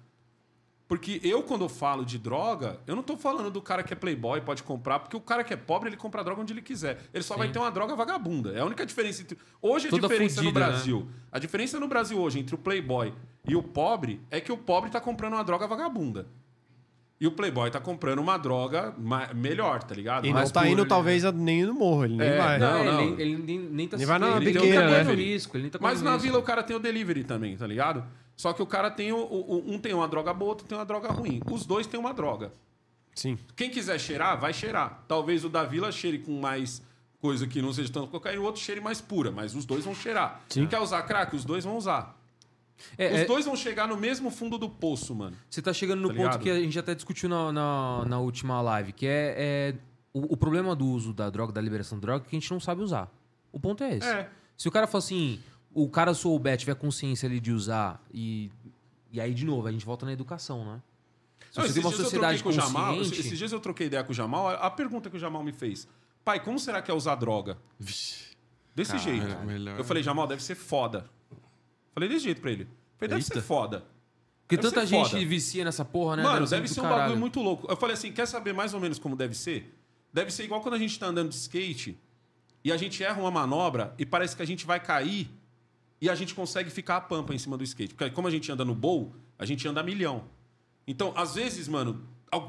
Porque 0.91 1.21
eu, 1.23 1.41
quando 1.41 1.61
eu 1.63 1.69
falo 1.69 2.03
de 2.03 2.17
droga, 2.17 2.77
eu 2.85 2.97
não 2.97 3.01
tô 3.01 3.15
falando 3.15 3.49
do 3.49 3.61
cara 3.61 3.81
que 3.81 3.93
é 3.93 3.95
playboy, 3.95 4.41
pode 4.41 4.61
comprar, 4.61 4.99
porque 4.99 5.15
o 5.15 5.21
cara 5.21 5.41
que 5.41 5.53
é 5.53 5.55
pobre, 5.55 5.87
ele 5.87 5.95
compra 5.95 6.19
a 6.19 6.23
droga 6.25 6.41
onde 6.41 6.51
ele 6.51 6.61
quiser. 6.61 6.99
Ele 7.13 7.23
só 7.23 7.37
vai 7.37 7.47
ter 7.49 7.59
uma 7.59 7.71
droga 7.71 7.95
vagabunda. 7.95 8.51
É 8.51 8.59
a 8.59 8.65
única 8.65 8.85
diferença 8.85 9.21
entre. 9.21 9.37
Hoje 9.61 9.87
a 9.87 9.89
Toda 9.89 10.09
diferença 10.09 10.41
no 10.41 10.47
né? 10.49 10.51
Brasil. 10.51 11.07
A 11.31 11.39
diferença 11.39 11.79
no 11.79 11.87
Brasil 11.87 12.19
hoje 12.19 12.39
entre 12.39 12.55
o 12.55 12.57
playboy 12.57 13.13
e 13.47 13.55
o 13.55 13.63
pobre 13.63 14.19
é 14.29 14.41
que 14.41 14.51
o 14.51 14.57
pobre 14.57 14.89
tá 14.89 14.99
comprando 14.99 15.31
uma 15.35 15.43
droga 15.45 15.65
vagabunda. 15.65 16.27
E 17.21 17.25
o 17.25 17.31
playboy 17.31 17.71
tá 17.71 17.79
comprando 17.79 18.19
uma 18.19 18.35
droga 18.35 18.93
melhor, 19.33 19.81
tá 19.83 19.95
ligado? 19.95 20.25
E 20.25 20.27
não 20.27 20.33
Mais 20.39 20.51
tá 20.51 20.67
indo, 20.67 20.81
ele- 20.81 20.89
talvez, 20.89 21.23
nem 21.35 21.63
no 21.63 21.73
morro. 21.73 22.03
Ele 22.03 22.17
nem 22.17 22.27
É, 22.27 22.37
vai. 22.37 22.59
não, 22.59 22.83
Não, 22.83 22.93
não. 22.93 23.01
Ele, 23.03 23.21
ele 23.21 23.37
nem, 23.37 23.59
nem 23.59 23.87
tá 23.87 23.95
Ele 23.95 24.05
vai 24.07 24.19
na 24.19 24.27
ele 24.35 24.45
nem 24.45 24.53
biqueira, 24.55 24.81
tá 24.89 25.03
né? 25.05 25.13
risco, 25.13 25.55
ele 25.55 25.61
nem 25.61 25.71
tá 25.71 25.79
Mas 25.81 26.01
na 26.01 26.11
risco. 26.13 26.23
vila 26.25 26.37
o 26.39 26.43
cara 26.43 26.61
tem 26.63 26.75
o 26.75 26.79
delivery 26.79 27.23
também, 27.23 27.55
tá 27.55 27.65
ligado? 27.65 28.03
Só 28.41 28.53
que 28.53 28.61
o 28.63 28.65
cara 28.65 28.89
tem 28.89 29.11
o, 29.11 29.17
o- 29.19 29.63
um 29.71 29.77
tem 29.77 29.93
uma 29.93 30.07
droga 30.07 30.33
boa, 30.33 30.49
outro 30.49 30.65
tem 30.65 30.75
uma 30.75 30.83
droga 30.83 31.09
ruim. 31.11 31.39
Os 31.51 31.63
dois 31.63 31.85
têm 31.85 31.99
uma 31.99 32.11
droga. 32.11 32.51
Sim. 33.13 33.37
Quem 33.55 33.69
quiser 33.69 33.99
cheirar, 33.99 34.39
vai 34.39 34.51
cheirar. 34.51 35.03
Talvez 35.07 35.45
o 35.45 35.49
da 35.49 35.63
vila 35.63 35.91
cheire 35.91 36.17
com 36.17 36.39
mais 36.41 36.81
coisa 37.19 37.45
que 37.45 37.61
não 37.61 37.71
seja 37.71 37.91
tanto 37.93 38.07
cocaína, 38.07 38.41
o 38.41 38.45
outro 38.45 38.59
cheire 38.59 38.81
mais 38.81 38.99
pura, 38.99 39.29
mas 39.29 39.53
os 39.53 39.63
dois 39.63 39.85
vão 39.85 39.93
cheirar. 39.93 40.41
Quer 40.67 40.79
usar 40.79 41.03
crack? 41.03 41.35
Os 41.35 41.45
dois 41.45 41.63
vão 41.65 41.77
usar. 41.77 42.17
É, 42.97 43.13
Os 43.13 43.19
é, 43.19 43.25
dois 43.25 43.45
vão 43.45 43.55
chegar 43.55 43.87
no 43.87 43.95
mesmo 43.95 44.31
fundo 44.31 44.57
do 44.57 44.67
poço, 44.67 45.13
mano. 45.13 45.37
Você 45.47 45.61
tá 45.61 45.71
chegando 45.71 46.01
no 46.01 46.07
Tá 46.07 46.15
ponto 46.15 46.23
ligado? 46.25 46.41
que 46.41 46.49
a 46.49 46.59
gente 46.59 46.79
até 46.79 46.95
discutiu 46.95 47.29
na, 47.29 47.51
na, 47.51 48.05
na 48.07 48.19
última 48.19 48.59
live, 48.59 48.91
que 48.91 49.05
é, 49.05 49.35
é 49.37 49.75
o, 50.11 50.33
o 50.33 50.35
problema 50.35 50.75
do 50.75 50.87
uso 50.87 51.13
da 51.13 51.29
droga, 51.29 51.53
da 51.53 51.61
liberação 51.61 51.99
da 51.99 52.07
droga, 52.07 52.25
é 52.25 52.27
que 52.27 52.35
a 52.35 52.39
gente 52.39 52.49
não 52.51 52.59
sabe 52.59 52.81
usar. 52.81 53.07
O 53.51 53.59
ponto 53.59 53.83
é 53.83 53.97
esse. 53.97 54.07
É. 54.07 54.27
Se 54.57 54.67
o 54.67 54.71
cara 54.71 54.87
for 54.87 54.97
assim, 54.97 55.39
o 55.74 55.90
cara 55.90 56.14
souber, 56.14 56.58
tiver 56.58 56.75
consciência 56.75 57.27
ali 57.27 57.40
de 57.40 57.51
usar, 57.51 58.01
e, 58.14 58.51
e 59.11 59.19
aí, 59.22 59.33
de 59.33 59.45
novo, 59.45 59.67
a 59.67 59.72
gente 59.72 59.85
volta 59.85 60.06
na 60.06 60.11
educação, 60.14 60.66
né? 60.66 60.82
Se 61.51 61.58
Não, 61.58 61.64
você 61.66 61.72
esses 61.72 61.74
tem 61.74 61.83
uma 61.83 61.90
dias 61.90 62.00
eu 62.00 62.06
sociedade 62.06 62.38
troquei 62.40 62.43
com 62.43 62.50
o 62.50 62.67
Jamal, 62.67 62.95
consciente... 62.98 63.19
esses 63.19 63.38
dias 63.38 63.51
eu 63.51 63.59
troquei 63.59 63.88
ideia 63.88 64.03
com 64.03 64.11
o 64.11 64.16
Jamal, 64.16 64.50
a 64.50 64.69
pergunta 64.72 65.09
que 65.09 65.17
o 65.17 65.19
Jamal 65.19 65.43
me 65.43 65.51
fez. 65.51 65.88
Pai, 66.24 66.40
como 66.43 66.58
será 66.59 66.82
que 66.82 66.90
é 66.90 66.93
usar 66.93 67.16
droga? 67.16 67.58
Vixe. 67.80 68.32
Desse 68.75 68.91
Cara, 68.91 69.03
jeito. 69.03 69.45
melhor- 69.45 69.77
Eu 69.77 69.83
falei, 69.83 70.01
Jamal, 70.03 70.27
deve 70.27 70.41
ser 70.41 70.56
foda. 70.56 71.06
Falei 71.93 72.08
desse 72.08 72.24
jeito 72.25 72.40
pra 72.41 72.51
ele. 72.51 72.66
Falei, 72.98 73.09
deve 73.09 73.22
Eita. 73.22 73.33
ser 73.33 73.41
foda. 73.41 73.83
Porque 74.48 74.56
deve 74.56 74.69
tanta 74.69 74.82
ser 74.88 74.95
gente 74.95 75.09
foda. 75.09 75.25
vicia 75.25 75.66
nessa 75.66 75.83
porra, 75.83 76.16
né? 76.17 76.24
Mano, 76.24 76.45
ser 76.48 76.51
deve 76.56 76.61
muito 76.67 76.74
ser 76.74 76.80
um 76.80 76.83
caralho. 76.83 77.01
bagulho 77.01 77.19
muito 77.19 77.40
louco. 77.41 77.67
Eu 77.69 77.75
falei 77.75 77.95
assim, 77.95 78.11
quer 78.14 78.25
saber 78.27 78.53
mais 78.53 78.74
ou 78.74 78.80
menos 78.80 78.98
como 79.00 79.16
deve 79.16 79.35
ser? 79.35 79.77
Deve 80.14 80.32
ser 80.32 80.43
igual 80.45 80.61
quando 80.61 80.75
a 80.75 80.77
gente 80.77 80.98
tá 80.98 81.08
andando 81.08 81.30
de 81.30 81.35
skate 81.35 81.98
e 82.64 82.72
a 82.72 82.77
gente 82.77 83.03
erra 83.03 83.19
uma 83.19 83.32
manobra 83.32 83.93
e 83.98 84.06
parece 84.06 84.35
que 84.35 84.41
a 84.41 84.45
gente 84.48 84.66
vai 84.66 84.80
cair 84.80 85.30
e 86.01 86.09
a 86.09 86.15
gente 86.15 86.33
consegue 86.33 86.71
ficar 86.71 86.97
a 86.97 87.01
pampa 87.01 87.33
em 87.33 87.38
cima 87.38 87.55
do 87.55 87.63
skate. 87.63 87.93
Porque 87.93 88.09
como 88.09 88.27
a 88.27 88.31
gente 88.31 88.51
anda 88.51 88.65
no 88.65 88.73
bowl, 88.73 89.15
a 89.38 89.45
gente 89.45 89.67
anda 89.67 89.81
a 89.81 89.83
milhão. 89.83 90.23
Então, 90.88 91.13
às 91.15 91.35
vezes, 91.35 91.67
mano, 91.67 92.03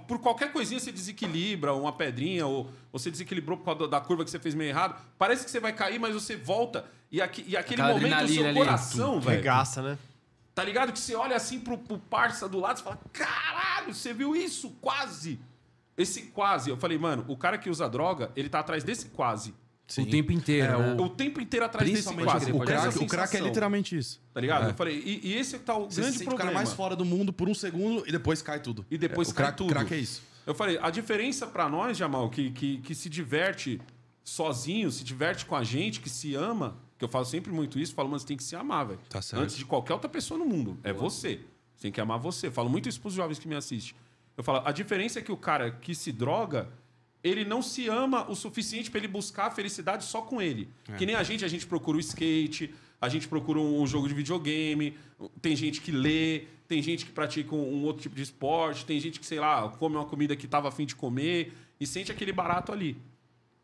por 0.08 0.18
qualquer 0.20 0.52
coisinha 0.52 0.80
você 0.80 0.90
desequilibra, 0.90 1.74
uma 1.74 1.92
pedrinha, 1.92 2.46
ou 2.46 2.70
você 2.90 3.10
desequilibrou 3.10 3.58
por 3.58 3.64
causa 3.64 3.86
da 3.86 4.00
curva 4.00 4.24
que 4.24 4.30
você 4.30 4.38
fez 4.38 4.54
meio 4.54 4.70
errado. 4.70 4.98
Parece 5.18 5.44
que 5.44 5.50
você 5.50 5.60
vai 5.60 5.74
cair, 5.74 5.98
mas 5.98 6.14
você 6.14 6.34
volta. 6.34 6.86
E, 7.10 7.20
aqui, 7.20 7.44
e 7.46 7.54
aquele 7.54 7.82
Aquela 7.82 7.98
momento, 7.98 8.24
o 8.24 8.28
seu 8.28 8.46
ali, 8.46 8.54
coração, 8.54 9.20
velho. 9.20 9.36
Regaça, 9.36 9.82
né? 9.82 9.98
Tá 10.54 10.64
ligado? 10.64 10.92
Que 10.92 10.98
você 10.98 11.14
olha 11.14 11.36
assim 11.36 11.60
pro, 11.60 11.76
pro 11.76 11.98
parça 11.98 12.48
do 12.48 12.58
lado 12.58 12.80
e 12.80 12.82
fala: 12.82 12.98
caralho, 13.12 13.94
você 13.94 14.14
viu 14.14 14.34
isso? 14.34 14.70
Quase. 14.80 15.38
Esse 15.96 16.22
quase. 16.22 16.70
Eu 16.70 16.76
falei, 16.78 16.96
mano, 16.96 17.24
o 17.28 17.36
cara 17.36 17.58
que 17.58 17.68
usa 17.68 17.88
droga, 17.88 18.32
ele 18.34 18.48
tá 18.48 18.60
atrás 18.60 18.82
desse 18.82 19.06
quase. 19.06 19.54
O 20.00 20.06
tempo 20.06 20.32
inteiro, 20.32 20.72
É, 20.72 20.78
né? 20.94 21.02
O 21.02 21.08
tempo 21.08 21.40
inteiro 21.40 21.66
atrás 21.66 21.90
desse 21.90 22.14
quase. 22.14 22.52
o 22.52 22.60
crack, 22.60 22.98
o 22.98 23.06
crack 23.06 23.36
é 23.36 23.40
literalmente 23.40 23.96
isso. 23.98 24.20
Tá 24.32 24.40
ligado? 24.40 24.66
É. 24.66 24.70
Eu 24.70 24.74
falei, 24.74 24.96
e, 25.04 25.28
e 25.28 25.34
esse 25.34 25.58
tá 25.58 25.76
o 25.76 25.90
Você 25.90 26.00
grande 26.00 26.12
se 26.12 26.18
sente 26.20 26.28
o 26.28 26.30
problema. 26.30 26.52
cara 26.52 26.64
mais 26.64 26.72
fora 26.74 26.96
do 26.96 27.04
mundo 27.04 27.32
por 27.32 27.48
um 27.48 27.54
segundo 27.54 28.02
e 28.06 28.12
depois 28.12 28.40
cai 28.40 28.60
tudo. 28.60 28.86
E 28.90 28.96
depois 28.96 29.28
É, 29.28 29.32
cai 29.34 29.44
crack, 29.46 29.58
tudo. 29.58 29.70
O 29.70 29.72
crack 29.74 29.92
é 29.92 29.98
isso. 29.98 30.22
Eu 30.46 30.54
falei, 30.54 30.78
a 30.80 30.90
diferença 30.90 31.46
pra 31.46 31.68
nós, 31.68 31.96
Jamal, 31.96 32.30
que, 32.30 32.50
que, 32.50 32.78
que 32.78 32.94
se 32.94 33.08
diverte 33.08 33.80
sozinho, 34.24 34.90
se 34.90 35.04
diverte 35.04 35.44
com 35.46 35.56
a 35.56 35.64
gente, 35.64 36.00
que 36.00 36.08
se 36.10 36.34
ama, 36.34 36.76
que 36.98 37.04
eu 37.04 37.08
falo 37.08 37.24
sempre 37.24 37.52
muito 37.52 37.78
isso, 37.78 37.94
falo, 37.94 38.08
mano, 38.08 38.20
você 38.20 38.26
tem 38.26 38.36
que 38.36 38.44
se 38.44 38.54
amar, 38.56 38.86
velho. 38.86 39.00
Tá 39.08 39.20
certo. 39.20 39.42
Antes 39.42 39.56
de 39.56 39.64
qualquer 39.64 39.92
outra 39.94 40.08
pessoa 40.08 40.38
no 40.38 40.44
mundo. 40.46 40.78
É 40.82 40.92
você. 40.92 41.40
Você 41.74 41.82
tem 41.82 41.92
que 41.92 42.00
amar 42.00 42.18
você. 42.18 42.46
Eu 42.48 42.52
falo 42.52 42.68
muito 42.70 42.88
isso 42.88 43.00
pros 43.00 43.14
jovens 43.14 43.38
que 43.38 43.48
me 43.48 43.54
assistem. 43.54 43.94
Eu 44.36 44.42
falo, 44.44 44.62
a 44.66 44.72
diferença 44.72 45.18
é 45.18 45.22
que 45.22 45.30
o 45.32 45.36
cara 45.36 45.70
que 45.70 45.94
se 45.94 46.10
droga, 46.12 46.68
ele 47.22 47.44
não 47.44 47.62
se 47.62 47.88
ama 47.88 48.28
o 48.28 48.34
suficiente 48.34 48.90
pra 48.90 48.98
ele 48.98 49.08
buscar 49.08 49.46
a 49.46 49.50
felicidade 49.50 50.04
só 50.04 50.22
com 50.22 50.40
ele. 50.40 50.68
É. 50.88 50.96
Que 50.96 51.06
nem 51.06 51.14
a 51.14 51.22
gente, 51.22 51.44
a 51.44 51.48
gente 51.48 51.66
procura 51.66 51.96
o 51.96 52.00
skate, 52.00 52.74
a 53.00 53.08
gente 53.08 53.28
procura 53.28 53.58
um 53.60 53.86
jogo 53.86 54.08
de 54.08 54.14
videogame, 54.14 54.96
tem 55.40 55.54
gente 55.54 55.80
que 55.80 55.92
lê, 55.92 56.44
tem 56.66 56.82
gente 56.82 57.04
que 57.04 57.12
pratica 57.12 57.54
um, 57.54 57.84
outro 57.84 58.02
tipo 58.02 58.14
de 58.14 58.22
esporte, 58.22 58.84
tem 58.84 58.98
gente 58.98 59.20
que, 59.20 59.26
sei 59.26 59.38
lá, 59.38 59.68
come 59.68 59.96
uma 59.96 60.04
comida 60.04 60.34
que 60.34 60.46
tava 60.46 60.68
afim 60.68 60.86
de 60.86 60.94
comer 60.94 61.52
e 61.80 61.86
sente 61.86 62.10
aquele 62.10 62.32
barato 62.32 62.72
ali. 62.72 62.96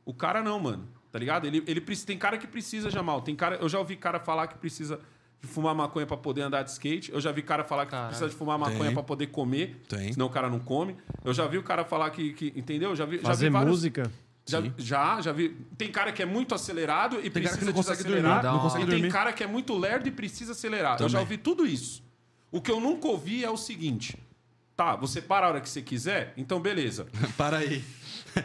O 0.05 0.13
cara 0.13 0.43
não, 0.43 0.59
mano. 0.59 0.89
Tá 1.11 1.19
ligado? 1.19 1.47
Ele, 1.47 1.63
ele 1.67 1.81
tem 1.81 2.19
cara 2.19 2.37
que 2.37 2.47
precisa, 2.47 2.91
Jamal. 2.91 3.23
Tem 3.23 3.35
cara, 3.35 3.57
eu 3.57 3.69
já 3.69 3.79
ouvi 3.79 3.97
cara 3.97 4.21
falar 4.21 4.47
que 4.47 4.59
precisa 4.59 5.01
de 5.41 5.47
fumar 5.49 5.75
maconha 5.75 6.07
pra 6.07 6.17
poder 6.17 6.43
andar 6.43 6.63
de 6.63 6.71
skate. 6.71 7.13
Eu 7.13 7.21
já 7.21 7.31
vi 7.33 7.43
cara 7.43 7.63
falar 7.65 7.85
que 7.87 7.91
Caralho. 7.93 8.09
precisa 8.09 8.29
de 8.29 8.35
fumar 8.35 8.59
maconha 8.59 8.85
Tem. 8.87 8.95
pra 8.95 9.03
poder 9.03 9.27
comer. 9.29 9.81
Tem. 9.89 10.13
Senão 10.13 10.27
o 10.27 10.31
cara 10.31 10.49
não 10.49 10.59
come. 10.59 10.97
Eu 11.25 11.33
já 11.33 11.47
vi 11.47 11.59
o 11.59 11.63
cara 11.63 11.85
falar 11.85 12.11
que. 12.11 12.33
que 12.33 12.53
entendeu? 12.57 12.95
Já 12.97 13.05
vi, 13.05 13.17
já 13.19 13.23
Fazer 13.23 13.47
vi 13.47 13.53
vários- 13.53 13.71
música. 13.71 14.11
Já, 14.47 14.63
Sim. 14.63 14.73
já, 14.79 15.21
já 15.21 15.31
vi. 15.31 15.51
Tem 15.77 15.93
cara 15.93 16.11
que 16.11 16.23
é 16.23 16.27
muito 16.27 16.55
acelerado 16.55 17.17
e 17.19 17.29
Tem 17.29 17.43
cara 17.43 17.43
precisa 17.43 17.59
que 17.59 17.65
não 17.67 17.73
consegue 17.75 17.99
desacelerar. 18.03 18.41
dormir, 18.41 18.57
não 18.57 18.63
consegue 18.63 18.85
e 18.85 18.87
tem 18.87 18.97
dormir. 18.97 19.13
cara 19.13 19.33
que 19.33 19.45
é 19.45 19.47
muito 19.47 19.77
lerdo 19.77 20.09
e 20.09 20.11
precisa 20.11 20.53
acelerar. 20.53 20.93
Eu 20.93 20.97
Também. 20.99 21.11
já 21.13 21.21
ouvi 21.21 21.37
tudo 21.37 21.67
isso. 21.67 22.03
O 22.51 22.61
que 22.63 22.71
eu 22.71 22.81
nunca 22.81 23.07
ouvi 23.09 23.45
é 23.45 23.51
o 23.51 23.59
seguinte. 23.59 24.17
Tá, 24.75 24.97
você 24.97 25.21
para 25.21 25.45
a 25.47 25.49
hora 25.51 25.61
que 25.61 25.69
você 25.69 25.83
quiser, 25.83 26.33
então 26.37 26.61
beleza. 26.61 27.07
Para 27.37 27.59
aí. 27.59 27.85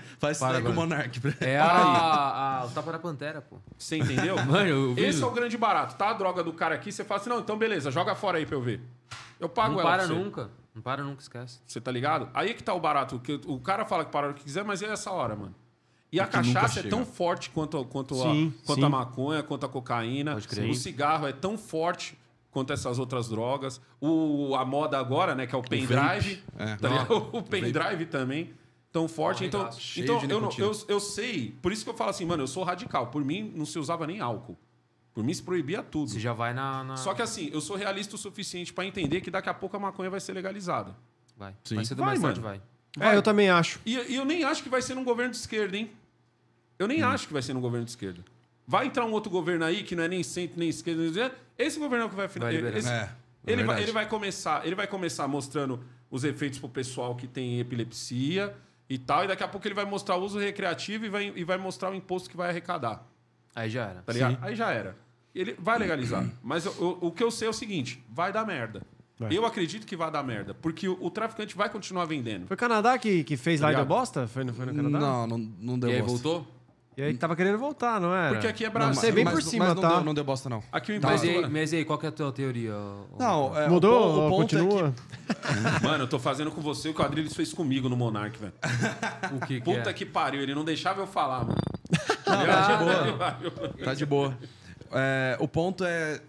Faz 0.20 0.38
isso 0.38 0.46
Para 0.46 0.62
com 0.62 0.70
o. 0.70 0.74
Monark. 0.74 1.20
É 1.42 1.60
a, 1.60 1.66
a- 2.62 2.66
o 2.66 2.70
tapa 2.72 2.92
da 2.92 3.00
pantera, 3.00 3.42
pô. 3.42 3.58
Você 3.78 3.98
entendeu? 3.98 4.36
Mano, 4.46 4.68
eu 4.70 4.94
vi- 4.94 5.04
Esse 5.06 5.22
é 5.24 5.26
o 5.26 5.32
grande 5.32 5.58
barato. 5.58 5.96
Tá 5.96 6.10
a 6.10 6.14
droga 6.14 6.44
do 6.44 6.54
cara 6.54 6.76
aqui, 6.76 6.92
você 6.92 7.04
fala 7.04 7.20
assim, 7.22 7.30
não, 7.30 7.40
então 7.40 7.58
beleza, 7.58 7.92
joga 7.92 8.16
fora 8.16 8.38
aí 8.38 8.46
pra 8.46 8.56
eu 8.56 8.62
ver. 8.62 8.82
Eu 9.40 9.50
pago 9.50 9.74
Não 9.74 9.82
ela 9.82 9.90
para 9.90 10.04
pra 10.06 10.14
você. 10.16 10.20
nunca. 10.24 10.50
Não 10.74 10.82
para 10.82 11.04
nunca, 11.04 11.22
esquece. 11.22 11.60
Você 11.68 11.80
tá 11.82 11.92
ligado? 11.92 12.30
Aí 12.34 12.54
que 12.54 12.64
tá 12.64 12.74
o 12.74 12.80
barato. 12.80 13.20
Que 13.20 13.40
o 13.46 13.60
cara 13.60 13.86
fala 13.86 14.04
que 14.06 14.12
para 14.12 14.26
a 14.26 14.30
hora 14.30 14.34
que 14.34 14.44
quiser, 14.44 14.64
mas 14.64 14.82
é 14.82 14.88
essa 14.88 15.12
hora, 15.12 15.36
mano. 15.36 15.54
E 16.12 16.20
a 16.20 16.28
cachaça 16.28 16.80
é 16.80 16.84
tão 16.84 17.04
forte 17.06 17.50
quanto, 17.50 17.84
quanto, 17.86 18.14
Sim, 18.16 18.54
a, 18.64 18.66
quanto 18.68 18.80
sim. 18.80 18.86
a 18.86 18.90
maconha, 18.90 19.42
quanto 19.44 19.66
a 19.66 19.70
cocaína. 19.70 20.34
Pode 20.34 20.48
crer. 20.48 20.70
O 20.70 20.74
cigarro 20.76 21.28
é 21.28 21.32
tão 21.34 21.58
forte 21.58 22.18
quanto 22.52 22.72
essas 22.72 23.00
outras 23.00 23.28
drogas. 23.30 23.82
O, 24.00 24.56
a 24.56 24.64
moda 24.64 24.98
agora, 25.00 25.34
né, 25.34 25.48
que 25.48 25.56
é 25.56 25.58
o 25.58 25.62
pendrive. 25.64 26.44
É. 26.58 26.76
Tá? 26.76 27.08
O 27.32 27.42
pendrive 27.42 28.06
também. 28.06 28.54
Tão 28.94 29.08
forte. 29.08 29.44
Então. 29.44 29.70
Cheio 29.74 30.04
então 30.06 30.22
eu, 30.30 30.40
não- 30.40 30.50
eu, 30.58 30.72
eu 30.88 31.00
sei. 31.00 31.54
Por 31.62 31.72
isso 31.74 31.84
que 31.84 31.90
eu 31.90 31.96
falo 31.96 32.12
assim, 32.12 32.26
mano, 32.26 32.44
eu 32.44 32.48
sou 32.48 32.64
radical. 32.64 33.08
Por 33.08 33.26
mim, 33.26 33.52
não 33.56 33.66
se 33.66 33.78
usava 33.80 34.06
nem 34.08 34.20
álcool. 34.22 34.56
Por 35.14 35.24
mim, 35.24 35.34
se 35.34 35.42
proibia 35.44 35.82
tudo. 35.84 36.12
Você 36.12 36.20
já 36.20 36.32
vai 36.32 36.54
na. 36.54 36.84
na- 36.84 36.98
Só 36.98 37.14
que 37.14 37.22
assim, 37.22 37.50
eu 37.52 37.60
sou 37.60 37.76
realista 37.76 38.16
o 38.16 38.18
suficiente 38.20 38.72
pra 38.72 38.86
entender 38.86 39.20
que 39.22 39.30
daqui 39.32 39.50
a 39.50 39.54
pouco 39.54 39.76
a 39.76 39.80
maconha 39.80 40.10
vai 40.10 40.20
ser 40.20 40.34
legalizada. 40.34 40.96
Vai. 41.36 41.54
Sim. 41.64 41.76
Vai 41.76 41.86
ser 41.86 41.96
do 41.96 42.00
Vai, 42.00 42.08
mais 42.10 42.22
tarde, 42.22 42.40
mano. 42.40 42.62
vai. 42.98 43.14
É, 43.14 43.18
eu 43.18 43.22
também 43.24 43.50
acho. 43.50 43.80
E, 43.84 43.96
e 43.96 44.16
eu 44.16 44.24
nem 44.24 44.44
acho 44.44 44.62
que 44.62 44.70
vai 44.70 44.82
ser 44.82 44.94
num 44.94 45.04
governo 45.04 45.32
de 45.32 45.38
esquerda, 45.38 45.76
hein? 45.76 45.90
Eu 46.78 46.88
nem 46.88 47.02
acho 47.02 47.26
que 47.28 47.34
vai 47.34 47.42
ser 47.42 47.54
num 47.56 47.62
governo 47.62 47.86
de 47.86 47.92
esquerda. 47.92 48.24
Vai 48.68 48.86
entrar 48.86 49.06
um 49.06 49.12
outro 49.12 49.32
governo 49.32 49.66
aí 49.66 49.82
que 49.84 49.96
não 49.96 50.04
é 50.04 50.08
nem 50.08 50.22
centro, 50.24 50.60
nem 50.60 50.70
esquerda. 50.70 51.34
Esse 51.58 51.80
governo 51.80 52.04
é 52.04 52.08
o 52.08 52.10
que 52.10 52.16
vai 52.16 52.28
Vai 52.28 52.56
liberar. 52.56 52.78
esse- 52.78 52.90
É, 52.90 53.10
é 53.48 53.52
ele, 53.52 53.64
vai, 53.64 53.82
ele 53.82 53.92
vai 53.92 54.08
começar, 54.08 54.66
ele 54.66 54.76
vai 54.76 54.86
começar 54.88 55.28
mostrando 55.28 55.84
os 56.12 56.24
efeitos 56.24 56.60
pro 56.60 56.70
pessoal 56.70 57.16
que 57.16 57.28
tem 57.28 57.60
epilepsia 57.60 58.56
e 58.90 58.98
tal, 58.98 59.24
e 59.24 59.28
daqui 59.28 59.44
a 59.44 59.48
pouco 59.48 59.68
ele 59.68 59.74
vai 59.76 59.86
mostrar 59.86 60.16
o 60.18 60.24
uso 60.24 60.38
recreativo 60.40 61.06
e 61.06 61.10
vai, 61.10 61.34
e 61.36 61.44
vai 61.44 61.58
mostrar 61.58 61.92
o 61.92 61.96
imposto 61.96 62.30
que 62.30 62.38
vai 62.38 62.50
arrecadar. 62.50 63.06
Aí 63.56 63.70
já 63.70 63.86
era. 63.88 64.02
Tá 64.02 64.14
ligado? 64.14 64.38
Aí 64.42 64.56
já 64.56 64.72
era. 64.72 64.96
Ele 65.34 65.56
vai 65.58 65.80
legalizar. 65.80 66.26
Mas 66.44 66.66
eu- 66.66 66.76
eu- 66.80 66.98
o 67.02 67.12
que 67.12 67.24
eu 67.24 67.32
sei 67.32 67.48
é 67.48 67.52
o 67.52 67.54
seguinte: 67.54 68.04
vai 68.10 68.32
dar 68.32 68.46
merda. 68.46 68.82
Vai. 69.18 69.36
Eu 69.36 69.46
acredito 69.46 69.86
que 69.86 69.96
vai 69.96 70.10
dar 70.12 70.24
merda. 70.24 70.54
Porque 70.56 70.88
o, 70.88 70.98
o 71.00 71.10
traficante 71.10 71.56
vai 71.56 71.70
continuar 71.70 72.06
vendendo. 72.06 72.48
Foi 72.48 72.56
o 72.56 72.58
Canadá 72.58 72.98
que, 72.98 73.24
que 73.24 73.38
fez 73.38 73.62
lá 73.62 73.68
e 73.70 73.76
deu 73.76 73.84
Ligado? 73.84 73.88
bosta? 73.98 74.28
Foi, 74.28 74.44
no- 74.44 74.54
foi 74.54 74.66
no 74.66 74.74
Canadá? 74.76 75.00
Não, 75.00 75.28
não, 75.28 75.38
não 75.38 75.80
deu 75.80 75.90
E 75.90 75.94
aí 75.94 76.02
bosta. 76.02 76.14
voltou? 76.18 76.48
E 76.96 77.02
aí 77.02 77.14
tava 77.18 77.36
querendo 77.36 77.58
voltar, 77.58 78.00
não 78.00 78.14
era? 78.16 78.34
Porque 78.34 78.48
aqui 78.48 78.64
é 78.66 78.68
Não, 78.68 78.74
Brasil. 78.74 79.02
sei 79.02 79.12
bem 79.12 79.24
mas- 79.26 79.34
por 79.34 79.42
cima, 79.42 79.66
mas 79.66 79.76
não 79.76 79.82
tá? 79.82 79.90
Deu, 79.96 80.04
não 80.04 80.14
deu 80.14 80.24
bosta, 80.24 80.48
não. 80.48 80.62
Aqui 80.72 80.92
o 80.92 81.02
Mas 81.02 81.24
imposto. 81.24 81.26
e, 81.26 81.30
aí, 81.46 81.50
mas 81.52 81.74
e 81.74 81.76
aí, 81.78 81.86
qual 81.86 81.98
que 81.98 82.06
é 82.06 82.10
a 82.10 82.12
tua 82.12 82.32
teoria? 82.32 82.74
Não, 83.18 83.58
é, 83.58 83.68
Mudou? 83.68 84.08
o, 84.22 84.28
o 84.28 84.30
ponto 84.30 84.42
continua? 84.42 84.94
é 85.28 85.78
que... 85.80 85.84
Mano, 85.86 86.04
eu 86.04 86.08
tô 86.08 86.20
fazendo 86.20 86.52
com 86.52 86.62
você 86.62 86.90
o 86.90 86.94
que 86.94 87.02
o 87.02 87.06
Adriles 87.06 87.36
fez 87.36 87.52
comigo 87.52 87.90
no 87.90 87.98
Monark, 87.98 88.38
velho. 88.38 88.54
O 89.36 89.40
que, 89.48 89.60
que 89.60 89.62
Puta 89.62 89.90
é? 89.90 89.94
que 89.94 90.06
pariu, 90.06 90.42
ele 90.42 90.54
não 90.54 90.64
deixava 90.64 91.02
eu 91.02 91.08
falar, 91.08 91.40
mano. 91.46 91.56
Não, 92.28 92.46
tá 92.46 92.68
de 92.68 92.84
boa. 92.84 93.74
Tá 93.86 93.94
de 93.94 94.06
boa. 94.06 94.38
É, 94.92 95.36
o 95.40 95.48
ponto 95.48 95.84
é 95.84 96.22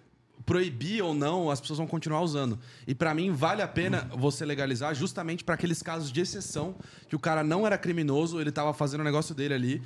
proibir 0.47 1.03
ou 1.03 1.15
não, 1.15 1.51
as 1.51 1.61
pessoas 1.61 1.79
vão 1.79 1.87
continuar 1.87 2.21
usando. 2.21 2.59
E 2.87 2.95
pra 2.95 3.15
mim 3.15 3.31
vale 3.33 3.63
a 3.63 3.69
pena 3.69 4.09
você 4.15 4.45
legalizar 4.45 4.95
justamente 4.95 5.43
pra 5.43 5.55
aqueles 5.55 5.83
casos 5.83 6.13
de 6.13 6.21
exceção 6.21 6.75
que 7.09 7.17
o 7.17 7.19
cara 7.19 7.43
não 7.43 7.67
era 7.67 7.79
criminoso, 7.79 8.41
ele 8.41 8.53
tava 8.53 8.73
fazendo 8.75 9.01
o 9.01 9.05
negócio 9.05 9.35
dele 9.35 9.55
ali 9.55 9.83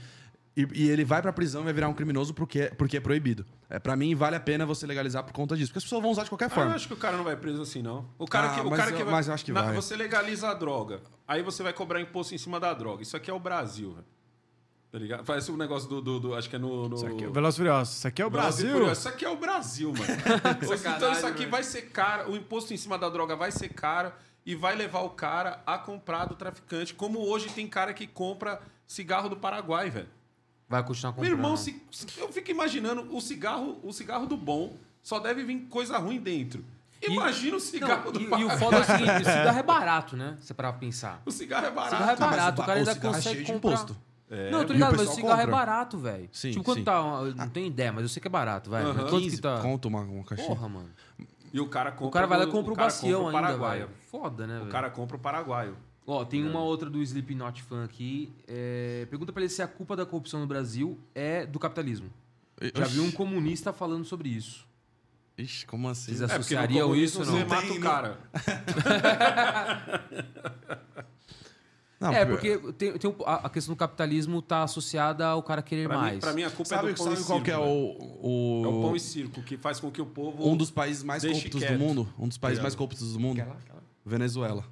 e, 0.62 0.68
e 0.84 0.88
ele 0.90 1.04
vai 1.04 1.20
pra 1.22 1.32
prisão 1.32 1.60
e 1.62 1.64
vai 1.64 1.72
virar 1.72 1.88
um 1.88 1.94
criminoso 1.94 2.34
porque, 2.34 2.72
porque 2.76 2.96
é 2.96 3.00
proibido. 3.00 3.44
É, 3.70 3.78
para 3.78 3.94
mim 3.96 4.14
vale 4.14 4.36
a 4.36 4.40
pena 4.40 4.64
você 4.66 4.86
legalizar 4.86 5.22
por 5.24 5.32
conta 5.32 5.56
disso, 5.56 5.70
porque 5.70 5.78
as 5.78 5.84
pessoas 5.84 6.02
vão 6.02 6.10
usar 6.10 6.24
de 6.24 6.30
qualquer 6.30 6.46
Ah, 6.46 6.48
eu 6.48 6.54
forma. 6.54 6.74
acho 6.74 6.86
que 6.88 6.94
o 6.94 6.96
cara 6.96 7.16
não 7.16 7.24
vai 7.24 7.36
preso 7.36 7.62
assim, 7.62 7.82
não. 7.82 8.06
O 8.18 8.26
cara 8.26 8.50
Ah, 8.50 8.54
que, 8.54 8.60
o 8.60 8.70
mas 8.70 8.78
cara 8.78 8.90
eu- 8.90 8.96
que 8.96 9.04
vai, 9.04 9.12
mas 9.12 9.28
eu 9.28 9.34
acho 9.34 9.44
que 9.44 9.52
Na- 9.52 9.62
vai. 9.62 9.74
Você 9.74 9.94
legaliza 9.96 10.48
a 10.48 10.54
droga, 10.54 11.00
aí 11.26 11.42
você 11.42 11.62
vai 11.62 11.72
cobrar 11.72 12.00
imposto 12.00 12.34
em 12.34 12.38
cima 12.38 12.58
da 12.58 12.72
droga. 12.74 13.02
Isso 13.02 13.16
aqui 13.16 13.30
é 13.30 13.34
o 13.34 13.38
Brasil, 13.40 13.92
velho. 13.92 14.06
Tá 14.90 14.98
ligado? 14.98 15.22
Parece 15.24 15.50
um 15.52 15.56
negócio 15.58 15.86
do, 15.86 16.00
do- 16.00 16.18
do- 16.20 16.34
Acho 16.34 16.48
que 16.48 16.56
é 16.56 16.58
no. 16.58 16.88
no... 16.88 16.96
Isso 16.96 17.06
aqui, 17.06 17.24
é 17.24 17.28
o 17.28 17.32
Velozes 17.32 17.58
e 17.58 17.62
Furiosos. 17.62 17.96
Isso 17.98 18.08
aqui 18.08 18.22
é 18.22 18.26
o 18.26 18.30
Brasil. 18.30 18.90
Isso 18.92 19.08
aqui 19.08 19.24
é 19.24 19.28
o 19.28 19.36
Brasil, 19.36 19.92
mano. 19.92 20.04
então 20.96 21.12
isso 21.12 21.26
aqui 21.26 21.44
vai 21.46 21.62
ser 21.62 21.82
caro, 21.90 22.30
o 22.32 22.36
imposto 22.36 22.72
em 22.72 22.76
cima 22.78 22.96
da 22.96 23.08
droga 23.10 23.36
vai 23.36 23.52
ser 23.52 23.68
caro 23.68 24.10
e 24.46 24.54
vai 24.54 24.74
levar 24.74 25.00
o 25.00 25.10
cara 25.10 25.62
a 25.66 25.76
comprar 25.76 26.24
do 26.24 26.34
traficante. 26.34 26.94
Como 26.94 27.18
hoje 27.20 27.50
tem 27.50 27.66
cara 27.68 27.92
que 27.92 28.06
compra 28.06 28.62
cigarro 28.86 29.28
do 29.28 29.36
Paraguai, 29.36 29.90
velho. 29.90 30.08
Vai 30.68 30.82
continuar 30.84 31.12
comprando. 31.12 31.28
Meu 31.30 31.38
irmão, 31.38 31.56
se- 31.56 31.82
se- 31.90 32.06
eu 32.18 32.30
fico 32.32 32.50
imaginando 32.50 33.06
o 33.16 33.20
cigarro, 33.20 33.78
o 33.82 33.92
cigarro 33.92 34.26
do 34.26 34.36
bom 34.36 34.74
só 35.02 35.18
deve 35.18 35.42
vir 35.44 35.66
coisa 35.70 35.96
ruim 35.98 36.20
dentro. 36.20 36.64
Imagina 37.00 37.56
o 37.56 37.60
cigarro 37.60 38.06
Não, 38.06 38.12
do 38.12 38.20
e, 38.20 38.40
e 38.40 38.44
o 38.44 38.50
foda 38.58 38.78
é 38.78 38.80
o 38.80 38.84
seguinte, 38.84 39.10
o 39.22 39.24
cigarro 39.24 39.58
é 39.58 39.62
barato, 39.62 40.16
né? 40.16 40.36
Você 40.40 40.52
parar 40.52 40.72
pra 40.72 40.80
pensar. 40.80 41.22
O 41.24 41.30
cigarro 41.30 41.66
é 41.66 41.70
barato. 41.70 41.94
Cigarro 41.96 42.10
é 42.10 42.16
barato, 42.16 42.60
o 42.60 42.64
o 42.64 42.66
cara 42.66 42.78
ainda 42.80 42.90
é 42.90 42.94
consegue 42.96 43.44
de 43.44 43.52
comprar. 43.52 43.68
imposto. 43.70 43.96
não, 44.50 44.60
eu 44.60 44.66
tô 44.66 44.72
E 44.72 44.74
o 44.74 44.74
ligado, 44.74 44.96
mas 44.96 45.08
o 45.08 45.14
cigarro 45.14 45.40
é 45.40 45.44
compra. 45.46 45.56
barato, 45.56 45.96
velho. 45.98 46.28
Sim, 46.32 46.50
Tipo, 46.50 46.64
quanto 46.64 46.78
sim. 46.78 46.84
tá? 46.84 46.92
Eu 47.22 47.34
não 47.36 47.48
tenho 47.48 47.66
ideia, 47.68 47.92
mas 47.92 48.02
eu 48.02 48.08
sei 48.08 48.20
que 48.20 48.26
é 48.26 48.30
barato, 48.30 48.68
vai. 48.68 48.82
Aham. 48.82 48.92
Mas 48.94 49.10
Quanto 49.10 49.22
15 49.22 49.36
que 49.36 49.42
tá? 49.42 49.60
conto 49.60 49.86
uma, 49.88 50.00
uma 50.00 50.24
caixinha. 50.24 50.48
Porra, 50.48 50.68
mano. 50.68 50.90
E 51.52 51.60
o 51.60 51.68
cara 51.68 51.92
compra 51.92 52.06
O 52.08 52.10
cara 52.10 52.26
vai 52.26 52.38
lá 52.38 52.44
e 52.44 52.50
compra 52.50 52.72
o 52.72 52.76
cara 52.76 52.86
bacião 52.88 53.22
compra 53.22 53.24
o 53.24 53.36
ainda, 53.38 53.48
paraguaio. 53.48 53.86
velho. 53.86 53.98
Foda, 54.10 54.46
né, 54.46 54.56
O 54.56 54.58
velho? 54.60 54.70
cara 54.72 54.90
compra 54.90 55.16
o 55.16 55.20
paraguaio. 55.20 55.76
Ó, 56.10 56.24
tem 56.24 56.42
uma 56.48 56.60
outra 56.62 56.88
do 56.88 57.02
Slipknot 57.02 57.62
fan 57.62 57.84
aqui. 57.84 58.32
é, 58.46 59.06
Pergunta 59.10 59.30
pra 59.30 59.42
ele 59.42 59.50
se 59.50 59.60
a 59.60 59.68
culpa 59.68 59.94
da 59.94 60.06
corrupção 60.06 60.40
no 60.40 60.46
Brasil 60.46 60.98
é 61.14 61.44
do 61.44 61.58
capitalismo. 61.58 62.08
Já 62.74 62.84
Oxi. 62.84 62.94
vi 62.94 63.00
um 63.00 63.10
comunista 63.12 63.74
falando 63.74 64.06
sobre 64.06 64.30
isso. 64.30 64.66
Ixi, 65.36 65.66
como 65.66 65.86
assim? 65.88 66.06
Vocês 66.14 66.22
É, 66.22 66.24
porque 66.24 66.34
no 66.34 66.40
associariam 66.40 66.88
comunismo 66.88 67.22
isso 67.22 67.30
você 67.30 67.38
não? 67.40 67.46
mata 67.48 67.60
Tem, 67.62 67.70
o 67.70 67.74
não. 67.74 67.80
cara. 67.82 68.18
Não, 72.00 72.12
É, 72.12 72.24
por- 72.24 72.34
porque 72.38 72.56
tem, 72.74 72.92
tem 72.96 73.10
um- 73.10 73.16
a 73.26 73.46
a 73.46 73.50
questão 73.50 73.74
do 73.74 73.76
capitalismo 73.78 74.40
tá 74.40 74.62
associada 74.62 75.26
ao 75.26 75.42
cara 75.42 75.60
querer 75.60 75.88
Pra 75.88 75.96
mim, 75.96 76.02
mais. 76.02 76.18
pra 76.20 76.32
mim, 76.32 76.44
a 76.44 76.50
culpa 76.50 76.64
Sabe, 76.64 76.90
é 76.90 76.92
do 76.92 76.96
pão 76.96 77.06
sabe 77.06 77.20
e 77.20 77.24
qual 77.24 77.38
circo. 77.38 77.44
que 77.44 77.50
é 77.50 77.58
o, 77.58 77.62
o, 78.22 78.62
É 78.64 78.68
o 78.68 78.82
pão 78.82 78.94
e 78.96 79.00
circo, 79.00 79.42
que 79.42 79.56
faz 79.56 79.80
com 79.80 79.90
que 79.90 80.00
o 80.00 80.06
povo... 80.06 80.48
um 80.48 80.56
dos 80.56 80.70
países 80.70 81.02
mais 81.02 81.22
Deixe 81.24 81.40
corruptos 81.40 81.60
quieto. 81.60 81.72
do 81.76 81.78
mundo? 81.84 82.08
Um 82.16 82.28
dos 82.28 82.38
países 82.38 82.62
mais 82.62 82.76
corruptos 82.76 83.12
do 83.12 83.18
mundo? 83.18 83.42
Venezuela. 84.06 84.64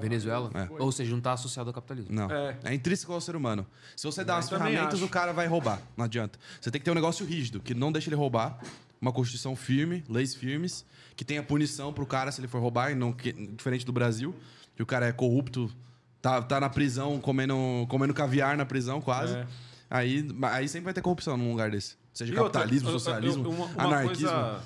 Venezuela? 0.00 0.50
É. 0.54 0.68
Ou 0.82 0.90
seja, 0.90 1.12
não 1.12 1.20
tá 1.20 1.32
associado 1.32 1.68
ao 1.70 1.74
capitalismo. 1.74 2.14
Não. 2.14 2.30
É. 2.30 2.56
É. 2.64 2.74
intrínseco 2.74 3.12
ao 3.12 3.20
ser 3.20 3.36
humano. 3.36 3.66
Se 3.96 4.04
você 4.06 4.24
dá 4.24 4.34
Eu 4.34 4.38
as 4.38 4.48
ferramentas, 4.48 4.94
acho. 4.94 5.04
o 5.04 5.08
cara 5.08 5.32
vai 5.32 5.46
roubar. 5.46 5.80
Não 5.96 6.04
adianta. 6.04 6.38
Você 6.60 6.70
tem 6.70 6.80
que 6.80 6.84
ter 6.84 6.90
um 6.90 6.94
negócio 6.94 7.24
rígido, 7.26 7.60
que 7.60 7.74
não 7.74 7.92
deixe 7.92 8.08
ele 8.08 8.16
roubar. 8.16 8.58
Uma 9.00 9.12
constituição 9.12 9.56
firme, 9.56 10.04
leis 10.08 10.34
firmes, 10.34 10.84
que 11.16 11.24
tenha 11.24 11.42
punição 11.42 11.92
pro 11.92 12.06
cara 12.06 12.30
se 12.30 12.40
ele 12.40 12.46
for 12.48 12.60
roubar, 12.60 12.92
e 12.92 12.94
não 12.94 13.12
que- 13.12 13.32
diferente 13.32 13.84
do 13.84 13.92
Brasil, 13.92 14.34
que 14.76 14.82
o 14.82 14.86
cara 14.86 15.06
é 15.06 15.12
corrupto 15.12 15.70
Tá, 16.20 16.40
tá 16.40 16.60
na 16.60 16.70
prisão, 16.70 17.18
comendo, 17.20 17.56
comendo 17.88 18.14
caviar 18.14 18.56
na 18.56 18.64
prisão, 18.64 19.00
quase. 19.00 19.34
É. 19.34 19.46
Aí, 19.90 20.24
aí 20.52 20.68
sempre 20.68 20.84
vai 20.84 20.94
ter 20.94 21.02
corrupção 21.02 21.36
num 21.36 21.50
lugar 21.50 21.68
desse. 21.72 21.96
Seja 22.14 22.32
E 22.32 22.38
outra, 22.38 22.60
capitalismo, 22.60 22.88
eu- 22.90 22.92
eu- 22.94 22.98
socialismo, 23.00 23.48
uma, 23.50 23.64
uma 23.66 23.82
anarquismo. 23.82 24.28
Coisa, 24.28 24.60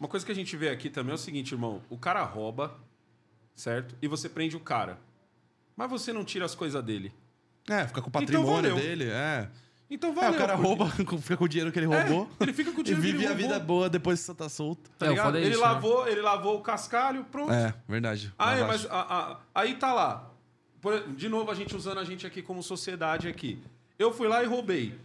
uma 0.00 0.08
coisa 0.08 0.26
que 0.26 0.32
a 0.32 0.34
gente 0.34 0.56
vê 0.56 0.68
aqui 0.68 0.90
também 0.90 1.12
é 1.12 1.14
o 1.14 1.18
seguinte, 1.18 1.52
irmão. 1.52 1.80
O 1.88 1.96
cara 1.96 2.24
rouba, 2.24 2.74
certo? 3.56 3.96
E 4.00 4.06
você 4.06 4.28
prende 4.28 4.56
o 4.56 4.60
cara. 4.60 4.98
Mas 5.76 5.90
você 5.90 6.12
não 6.12 6.24
tira 6.24 6.44
as 6.44 6.54
coisas 6.54 6.82
dele. 6.84 7.12
É, 7.68 7.86
fica 7.86 8.00
com 8.00 8.06
o 8.06 8.10
Então 8.10 8.20
patrimônio 8.20 8.70
valeu. 8.70 8.76
dele, 8.76 9.10
é. 9.10 9.48
Então 9.90 10.10
É, 10.10 10.14
valeu. 10.14 10.30
o 10.32 10.36
cara 10.36 10.52
porque- 10.56 10.66
rouba, 10.68 10.86
fica 11.20 11.36
com 11.36 11.44
o 11.44 11.48
dinheiro 11.48 11.72
que 11.72 11.78
ele 11.78 11.92
É, 11.92 12.02
roubou. 12.02 12.30
ele 12.40 12.52
fica 12.52 12.70
com 12.70 12.78
o 12.78 12.80
E 12.80 12.84
dinheiro 12.84 13.02
que 13.04 13.12
vive 13.12 13.24
ele 13.24 13.32
a 13.32 13.36
vida 13.36 13.48
roubou. 13.58 13.66
boa 13.66 13.90
depois 13.90 14.20
que 14.20 14.26
você 14.26 14.34
tá 14.34 14.48
solto. 14.48 14.88
Tá 14.98 15.06
É, 15.06 15.08
ligado? 15.08 15.36
é 15.36 15.40
ele, 15.40 15.50
isso, 15.50 15.60
né? 15.60 15.66
lavou, 15.66 16.06
ele 16.08 16.20
lavou 16.20 16.56
o 16.58 16.60
cascalho, 16.60 17.24
pronto. 17.24 17.52
É, 17.52 17.74
verdade. 17.88 18.32
Aí, 18.38 18.60
Lavagem. 18.60 18.86
mas 18.88 18.92
a- 18.92 19.14
a- 19.32 19.40
aí 19.54 19.74
tá 19.74 19.92
lá. 19.92 20.30
Por- 20.80 21.08
de 21.14 21.28
novo, 21.28 21.50
a 21.50 21.54
gente 21.54 21.74
usando 21.74 21.98
a 21.98 22.04
gente 22.04 22.26
aqui 22.26 22.42
como 22.42 22.62
sociedade 22.62 23.26
aqui. 23.28 23.60
Eu 23.98 24.12
fui 24.12 24.28
lá 24.28 24.42
e 24.42 24.46
roubei, 24.46 24.98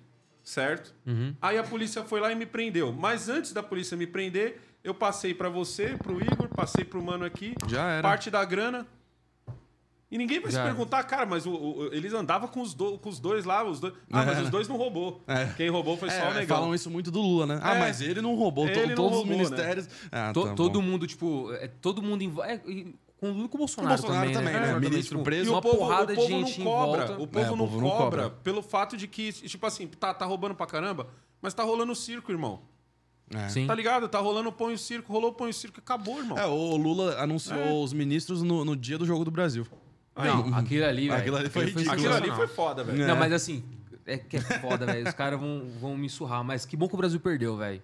certo? 0.43 0.93
Uhum. 1.05 1.35
Aí 1.41 1.57
a 1.57 1.63
polícia 1.63 2.03
foi 2.03 2.19
lá 2.19 2.31
e 2.31 2.35
me 2.35 2.45
prendeu. 2.45 2.91
Mas 2.91 3.29
antes 3.29 3.53
da 3.53 3.63
polícia 3.63 3.95
me 3.97 4.05
prender, 4.05 4.59
eu 4.83 4.93
passei 4.93 5.33
pra 5.33 5.49
você, 5.49 5.95
pro 5.97 6.21
Igor, 6.21 6.47
passei 6.49 6.83
pro 6.83 7.01
mano 7.03 7.25
aqui. 7.25 7.53
Já 7.67 7.87
era. 7.89 8.01
Parte 8.01 8.29
da 8.29 8.43
grana. 8.45 8.87
E 10.09 10.17
ninguém 10.17 10.41
vai 10.41 10.51
Já 10.51 10.57
se 10.57 10.65
era. 10.65 10.69
perguntar, 10.75 11.03
cara, 11.03 11.25
mas 11.25 11.45
o- 11.45 11.53
o- 11.53 11.93
eles 11.93 12.11
andavam 12.13 12.45
com 12.49 12.59
os, 12.61 12.73
do- 12.73 12.97
com 12.97 13.07
os 13.07 13.17
dois 13.17 13.45
lá, 13.45 13.63
os 13.63 13.79
dois. 13.79 13.93
Ah, 14.11 14.25
mas 14.25 14.39
É. 14.39 14.41
os 14.41 14.49
dois 14.49 14.67
não 14.67 14.75
roubou. 14.75 15.23
É. 15.25 15.45
Quem 15.55 15.69
roubou 15.69 15.95
foi 15.95 16.09
só 16.09 16.17
o 16.17 16.31
É, 16.31 16.33
negão. 16.33 16.57
falam 16.57 16.75
isso 16.75 16.89
muito 16.91 17.09
do 17.09 17.21
Lula, 17.21 17.45
né? 17.45 17.59
Ah, 17.63 17.75
É. 17.75 17.79
mas 17.79 18.01
ele 18.01 18.21
não 18.21 18.35
roubou. 18.35 18.65
to- 18.65 18.71
Ele 18.77 18.87
não 18.87 18.95
todos 18.95 19.11
roubou, 19.19 19.21
os 19.23 19.37
ministérios. 19.49 19.87
Ah, 20.11 20.33
To- 20.33 20.47
tá 20.47 20.53
todo 20.53 20.81
bom. 20.81 20.85
mundo, 20.85 21.07
tipo, 21.07 21.53
é, 21.53 21.69
todo 21.69 22.01
mundo 22.01 22.43
é, 22.43 22.59
e 22.67 22.93
com 23.21 23.29
o 23.29 23.33
Lula 23.33 23.45
e 23.45 23.47
com 23.47 23.55
o 23.55 23.59
Bolsonaro, 23.59 23.93
o 23.93 23.97
Bolsonaro 24.01 24.31
também, 24.33 24.33
também, 24.33 24.53
né? 24.53 24.67
né? 24.67 24.73
Também, 24.73 24.89
Ministro 24.89 25.17
tipo, 25.19 25.23
preso. 25.23 25.45
E 25.45 25.49
uma 25.49 25.59
o 25.59 25.61
povo, 25.61 25.77
porrada 25.77 26.11
o 26.11 26.15
povo 26.17 26.27
de 26.27 26.33
gente 26.33 26.59
não 26.59 26.65
em 26.65 26.69
cobra. 26.75 27.05
volta. 27.05 27.23
O 27.23 27.27
povo, 27.27 27.45
É, 27.45 27.47
o 27.47 27.55
não, 27.55 27.57
povo 27.65 27.79
não 27.81 27.89
cobra 27.91 28.23
cobra. 28.23 28.29
pelo 28.43 28.61
fato 28.61 28.97
de 28.97 29.07
que, 29.07 29.31
tipo 29.31 29.65
assim, 29.65 29.87
tá, 29.87 30.13
tá 30.13 30.25
roubando 30.25 30.55
pra 30.55 30.65
caramba, 30.65 31.07
mas 31.41 31.53
tá 31.53 31.63
rolando 31.63 31.95
circo, 31.95 32.33
irmão. 32.33 32.59
É. 33.33 33.49
Sim. 33.49 33.67
Tá 33.67 33.73
ligado? 33.75 34.07
Tá 34.07 34.19
rolando 34.19 34.51
põe 34.51 34.73
o 34.73 34.77
circo, 34.77 35.11
rolou 35.11 35.31
põe 35.33 35.49
o 35.49 35.53
circo, 35.53 35.79
acabou, 35.79 36.19
irmão. 36.19 36.37
É, 36.37 36.45
o 36.45 36.75
Lula 36.75 37.17
anunciou 37.21 37.59
É. 37.59 37.71
os 37.71 37.93
ministros 37.93 38.41
no, 38.43 38.63
no 38.65 38.75
dia 38.75 38.97
do 38.97 39.05
jogo 39.05 39.23
do 39.23 39.31
Brasil. 39.31 39.65
Não, 40.15 40.53
aquilo 40.55 40.85
ali, 40.85 41.07
velho. 41.07 41.19
Aquilo 41.19 41.37
ali 41.37 41.49
foi 41.49 41.65
ridículo. 41.65 41.91
Aquilo 41.91 42.13
ali 42.13 42.31
foi 42.31 42.47
foda, 42.47 42.83
velho. 42.83 43.07
Não, 43.07 43.15
É. 43.15 43.19
mas 43.19 43.31
assim, 43.33 43.63
é 44.05 44.17
que 44.17 44.37
é 44.37 44.41
foda, 44.41 44.85
velho. 44.85 45.07
Os 45.07 45.13
caras 45.13 45.39
vão, 45.39 45.67
vão 45.79 45.97
me 45.97 46.09
surrar. 46.09 46.43
Mas 46.43 46.65
que 46.65 46.75
bom 46.77 46.87
que 46.87 46.93
o 46.95 46.97
Brasil 46.97 47.19
perdeu, 47.19 47.55
velho. 47.57 47.81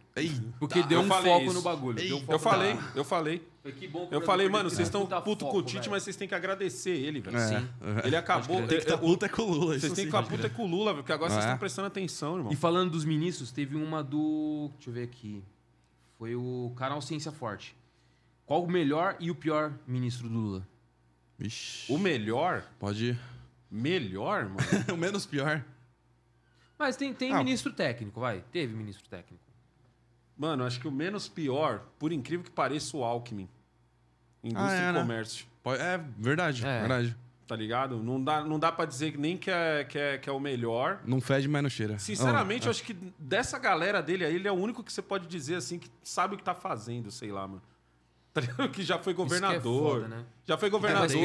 Porque 0.59 0.81
deu 0.83 0.99
eu 1.01 1.05
um 1.05 1.09
foco 1.09 1.41
isso. 1.45 1.53
no 1.53 1.61
bagulho. 1.61 1.95
Deu 1.97 2.17
um 2.17 2.19
foco 2.21 2.33
Eu 2.33 2.39
falei, 2.39 2.73
na- 2.73 2.91
eu 2.95 3.03
falei. 3.03 3.47
Foi 3.61 3.71
que 3.73 3.87
bom 3.87 4.07
que 4.07 4.15
o 4.15 4.17
Eu 4.17 4.21
falei, 4.21 4.45
perdeu, 4.45 4.59
mano, 4.59 4.69
vocês 4.69 4.87
estão 4.87 5.05
puto 5.21 5.45
com 5.45 5.57
o 5.57 5.61
Tite, 5.61 5.79
velho. 5.79 5.91
mas 5.91 6.03
vocês 6.03 6.15
têm 6.15 6.27
que 6.27 6.35
agradecer 6.35 6.91
ele, 6.91 7.19
velho. 7.19 7.37
É. 7.37 7.47
Sim. 7.59 7.67
Ele 8.03 8.15
acabou. 8.15 8.57
Tem 8.59 8.67
que 8.67 8.75
estar 8.75 8.97
puta 8.97 9.25
é 9.25 9.29
com 9.29 9.41
o 9.41 9.51
Lula. 9.51 9.79
Vocês 9.79 9.93
têm 9.93 10.05
que 10.05 10.11
ficar 10.11 10.23
puta 10.23 10.49
com 10.49 10.63
o 10.63 10.67
Lula, 10.67 10.91
velho, 10.93 11.03
porque 11.03 11.11
agora 11.13 11.29
vocês 11.31 11.43
É. 11.43 11.47
estão 11.47 11.59
prestando 11.59 11.87
atenção, 11.87 12.37
irmão. 12.37 12.51
E 12.51 12.55
falando 12.55 12.91
dos 12.91 13.03
ministros, 13.05 13.51
teve 13.51 13.75
uma 13.75 14.03
do. 14.03 14.69
Deixa 14.75 14.89
eu 14.89 14.93
ver 14.93 15.03
aqui. 15.03 15.43
Foi 16.17 16.35
o 16.35 16.71
canal 16.75 17.01
Ciência 17.01 17.31
Forte. 17.31 17.75
Qual 18.45 18.63
o 18.63 18.71
melhor 18.71 19.17
e 19.19 19.29
o 19.29 19.35
pior 19.35 19.73
ministro 19.85 20.29
do 20.29 20.35
Lula? 20.39 20.67
Vixe. 21.37 21.91
O 21.91 21.97
melhor, 21.99 22.63
Pode 22.79 23.07
ir. 23.07 23.19
melhor, 23.69 24.45
mano. 24.45 24.57
o 24.93 24.97
menos 24.97 25.25
pior. 25.25 25.63
Mas 26.77 26.95
tem, 26.95 27.13
tem 27.13 27.33
Ah. 27.33 27.37
ministro 27.39 27.71
técnico, 27.73 28.19
vai. 28.19 28.43
Teve 28.51 28.73
ministro 28.75 29.07
técnico. 29.09 29.43
Mano, 30.37 30.63
acho 30.63 30.79
que 30.79 30.87
o 30.87 30.91
menos 30.91 31.27
pior, 31.27 31.81
por 31.97 32.11
incrível 32.11 32.43
que 32.43 32.51
pareça, 32.51 32.95
o 32.95 33.03
Alckmin. 33.03 33.49
Indústria 34.43 34.79
Ah, 34.81 34.85
é, 34.87 34.89
e 34.89 34.93
né? 34.93 35.01
comércio. 35.01 35.45
Pode- 35.63 35.81
É 35.81 35.97
verdade, 36.17 36.65
É. 36.65 36.79
verdade. 36.79 37.15
Tá 37.47 37.55
ligado? 37.55 38.03
Não 38.03 38.21
dá, 38.21 38.43
não 38.43 38.59
dá 38.59 38.71
pra 38.71 38.83
dizer 38.85 39.13
que 39.13 39.17
nem 39.17 39.37
que 39.37 39.49
é, 39.49 39.83
que, 39.85 39.97
é, 39.97 40.17
que 40.17 40.29
é 40.29 40.31
o 40.31 40.39
melhor. 40.39 40.99
Não 41.05 41.19
fede, 41.21 41.47
mas 41.47 41.63
não 41.63 41.69
cheira. 41.69 41.97
Sinceramente, 41.97 42.61
Não, 42.61 42.67
eu 42.67 42.71
acho 42.71 42.83
que 42.83 42.93
dessa 43.17 43.57
galera 43.57 44.01
dele 44.01 44.25
aí, 44.25 44.35
ele 44.35 44.47
é 44.47 44.51
o 44.51 44.55
único 44.55 44.83
que 44.83 44.91
você 44.91 45.01
pode 45.01 45.27
dizer 45.27 45.55
assim 45.55 45.79
que 45.79 45.89
sabe 46.03 46.35
o 46.35 46.37
que 46.37 46.43
tá 46.43 46.53
fazendo, 46.53 47.09
sei 47.09 47.31
lá, 47.31 47.47
mano. 47.47 47.61
Tá 48.37 48.41
ligado? 48.41 48.69
Que 48.69 48.83
já 48.83 48.99
foi 48.99 49.13
Isso 49.13 49.15
que 49.15 49.21
é 49.21 49.23
governador. 49.25 49.93
foda, 50.01 50.07
né? 50.09 50.25
Já 50.45 50.57
foi 50.57 50.69
governador. 50.69 51.07
tem, 51.09 51.19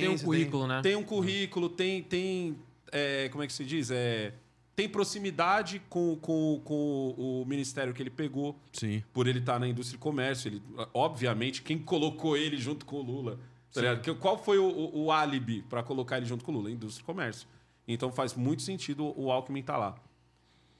tem 0.00 0.08
um 0.10 0.16
tem- 0.16 0.24
currículo, 0.26 0.66
né? 0.66 0.82
Tem 0.82 0.96
um 0.96 1.02
currículo, 1.02 1.68
tem. 1.70 2.02
tem 2.02 2.58
é, 2.92 3.28
como 3.30 3.42
é 3.42 3.46
que 3.46 3.52
se 3.54 3.64
diz? 3.64 3.90
É, 3.90 4.34
tem 4.78 4.88
proximidade 4.88 5.82
com, 5.90 6.14
com, 6.14 6.60
com 6.64 7.10
o 7.18 7.44
ministério 7.44 7.92
que 7.92 8.00
ele 8.00 8.10
pegou, 8.10 8.56
Sim. 8.72 9.02
por 9.12 9.26
ele 9.26 9.40
estar 9.40 9.58
na 9.58 9.66
indústria 9.66 9.96
e 9.96 9.98
comércio. 9.98 10.46
Ele, 10.46 10.62
obviamente, 10.94 11.62
quem 11.62 11.76
colocou 11.76 12.36
ele 12.36 12.56
junto 12.56 12.86
com 12.86 12.98
o 12.98 13.02
Lula? 13.02 13.40
Tá 13.74 13.82
Qual 14.20 14.38
foi 14.38 14.56
o, 14.56 14.68
o, 14.68 15.06
o 15.06 15.10
álibi 15.10 15.62
para 15.62 15.82
colocar 15.82 16.18
ele 16.18 16.26
junto 16.26 16.44
com 16.44 16.52
o 16.52 16.54
Lula? 16.54 16.70
Indústria 16.70 17.02
e 17.02 17.04
comércio. 17.04 17.48
Então 17.88 18.12
faz 18.12 18.34
muito 18.34 18.62
sentido 18.62 19.12
o 19.20 19.32
Alckmin 19.32 19.58
estar 19.58 19.76
lá. 19.76 19.96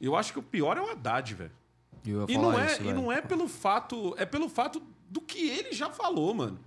Eu 0.01 0.15
acho 0.15 0.33
que 0.33 0.39
o 0.39 0.44
pior 0.44 0.77
é 0.77 0.81
o 0.81 0.89
Haddad, 0.89 1.35
velho. 1.35 1.51
E, 2.07 2.39
não 2.39 2.57
é, 2.57 2.67
isso, 2.67 2.83
e 2.85 2.93
não 2.93 3.10
é 3.10 3.20
pelo 3.20 3.49
fato. 3.49 4.15
É 4.17 4.25
pelo 4.25 4.49
fato 4.49 4.81
do 5.10 5.20
que 5.20 5.49
ele 5.49 5.73
já 5.73 5.91
falou, 5.91 6.33
mano. 6.33 6.60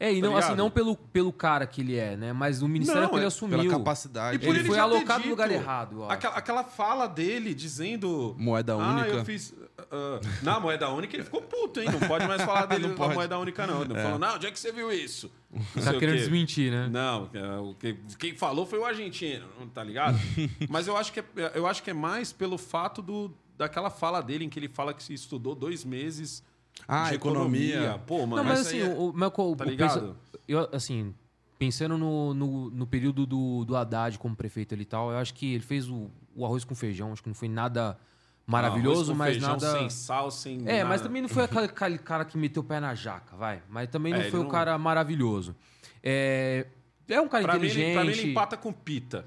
É, 0.00 0.12
e 0.12 0.20
Tá 0.20 0.26
não, 0.28 0.36
assim, 0.36 0.54
não 0.54 0.70
pelo, 0.70 0.96
pelo 0.96 1.32
cara 1.32 1.66
que 1.66 1.80
ele 1.80 1.96
é, 1.96 2.16
né? 2.16 2.32
Mas 2.32 2.62
o 2.62 2.68
ministério 2.68 3.02
Não, 3.02 3.08
que 3.10 3.16
ele 3.16 3.24
é 3.24 3.26
assumiu. 3.26 3.58
Pela 3.58 3.70
capacidade. 3.78 4.36
E 4.36 4.38
por 4.38 4.54
Ele 4.54 4.64
foi 4.64 4.76
já 4.76 4.88
ter 4.88 4.94
alocado 4.94 5.24
no 5.24 5.30
lugar 5.30 5.50
errado. 5.50 6.04
Aquela, 6.04 6.34
aquela 6.36 6.62
fala 6.64 7.06
dele 7.08 7.52
dizendo. 7.52 8.34
Moeda 8.38 8.74
Ah, 8.74 8.76
única. 8.94 9.08
eu 9.08 9.24
fiz. 9.24 9.52
ah, 9.90 10.20
na 10.42 10.60
moeda 10.60 10.88
única 10.90 11.16
ele 11.16 11.24
ficou 11.24 11.42
puto, 11.42 11.80
hein? 11.80 11.88
Não 11.90 12.06
pode 12.06 12.28
mais 12.28 12.40
falar 12.42 12.66
dele 12.66 12.82
Não 12.82 12.90
na 12.90 12.94
pode. 12.96 13.14
moeda 13.14 13.38
única, 13.38 13.66
não. 13.66 13.82
Ele 13.82 13.94
falou, 13.94 14.18
não, 14.20 14.36
onde 14.36 14.46
é 14.46 14.50
que 14.52 14.58
você 14.60 14.70
viu 14.70 14.92
isso? 14.92 15.32
Não 15.74 15.82
Tá 15.82 15.94
querendo 15.94 16.16
desmentir, 16.16 16.70
né? 16.70 16.88
Não, 16.88 17.28
é, 17.34 17.58
o 17.58 17.74
que- 17.74 17.96
quem 18.18 18.36
falou 18.36 18.66
foi 18.66 18.78
o 18.78 18.84
argentino, 18.84 19.46
tá 19.74 19.82
ligado? 19.82 20.16
Mas 20.70 20.86
eu 20.86 20.96
acho, 20.96 21.12
que 21.12 21.20
é, 21.20 21.24
eu 21.54 21.66
acho 21.66 21.82
que 21.82 21.90
é 21.90 21.94
mais 21.94 22.32
pelo 22.32 22.56
fato 22.56 23.02
do, 23.02 23.34
daquela 23.56 23.90
fala 23.90 24.20
dele, 24.20 24.44
em 24.44 24.48
que 24.48 24.58
ele 24.60 24.68
fala 24.68 24.94
que 24.94 25.02
se 25.02 25.12
estudou 25.12 25.54
dois 25.56 25.84
meses 25.84 26.44
Ah, 26.86 27.08
de 27.08 27.16
economia. 27.16 28.00
Pô, 28.06 28.26
mano, 28.26 28.36
Não, 28.36 28.44
mas 28.44 28.60
assim, 28.60 28.82
aí 28.82 28.90
é- 28.90 28.94
o, 28.94 29.10
o, 29.10 29.12
Michael, 29.12 29.56
Tá 29.56 29.64
o 29.64 29.68
ligado? 29.68 30.16
eu, 30.46 30.68
assim, 30.72 31.14
pensando 31.58 31.98
no, 31.98 32.32
no, 32.34 32.70
no 32.70 32.86
período 32.86 33.26
do, 33.26 33.64
do 33.64 33.76
Haddad 33.76 34.18
como 34.18 34.36
prefeito 34.36 34.74
ali 34.74 34.82
e 34.82 34.86
tal, 34.86 35.10
eu 35.10 35.18
acho 35.18 35.34
que 35.34 35.54
ele 35.54 35.62
fez 35.62 35.88
o, 35.90 36.10
o 36.34 36.44
arroz 36.44 36.64
com 36.64 36.74
feijão, 36.74 37.12
acho 37.12 37.22
que 37.22 37.28
não 37.28 37.34
foi 37.34 37.48
nada 37.48 37.98
maravilhoso, 38.46 39.00
arroz 39.02 39.08
com 39.10 39.14
mas 39.16 39.30
feijão, 39.32 39.48
nada... 39.50 39.72
Sem 39.78 39.90
sal, 39.90 40.30
sem. 40.30 40.58
É, 40.66 40.82
mas 40.84 41.00
nada. 41.00 41.02
também 41.04 41.22
não 41.22 41.28
foi 41.28 41.44
aquele, 41.44 41.64
aquele 41.66 41.98
cara 41.98 42.24
que 42.24 42.38
meteu 42.38 42.62
o 42.62 42.64
pé 42.64 42.80
na 42.80 42.94
jaca, 42.94 43.36
vai. 43.36 43.62
Mas 43.68 43.88
também 43.88 44.12
não 44.12 44.20
É, 44.20 44.30
foi 44.30 44.40
não- 44.40 44.46
o 44.46 44.50
cara 44.50 44.78
maravilhoso. 44.78 45.54
É, 46.02 46.66
é 47.08 47.20
um 47.20 47.28
cara 47.28 47.42
Pra 47.44 47.52
mim, 47.54 47.58
inteligente. 47.58 47.84
ele, 47.86 47.94
pra 47.94 48.04
mim, 48.04 48.10
ele 48.12 48.30
empata 48.30 48.56
com 48.56 48.72
Pita. 48.72 49.26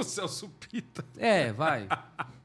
O 0.00 0.04
Celso 0.04 0.50
Pita. 0.68 1.04
É, 1.16 1.52
vai. 1.52 1.86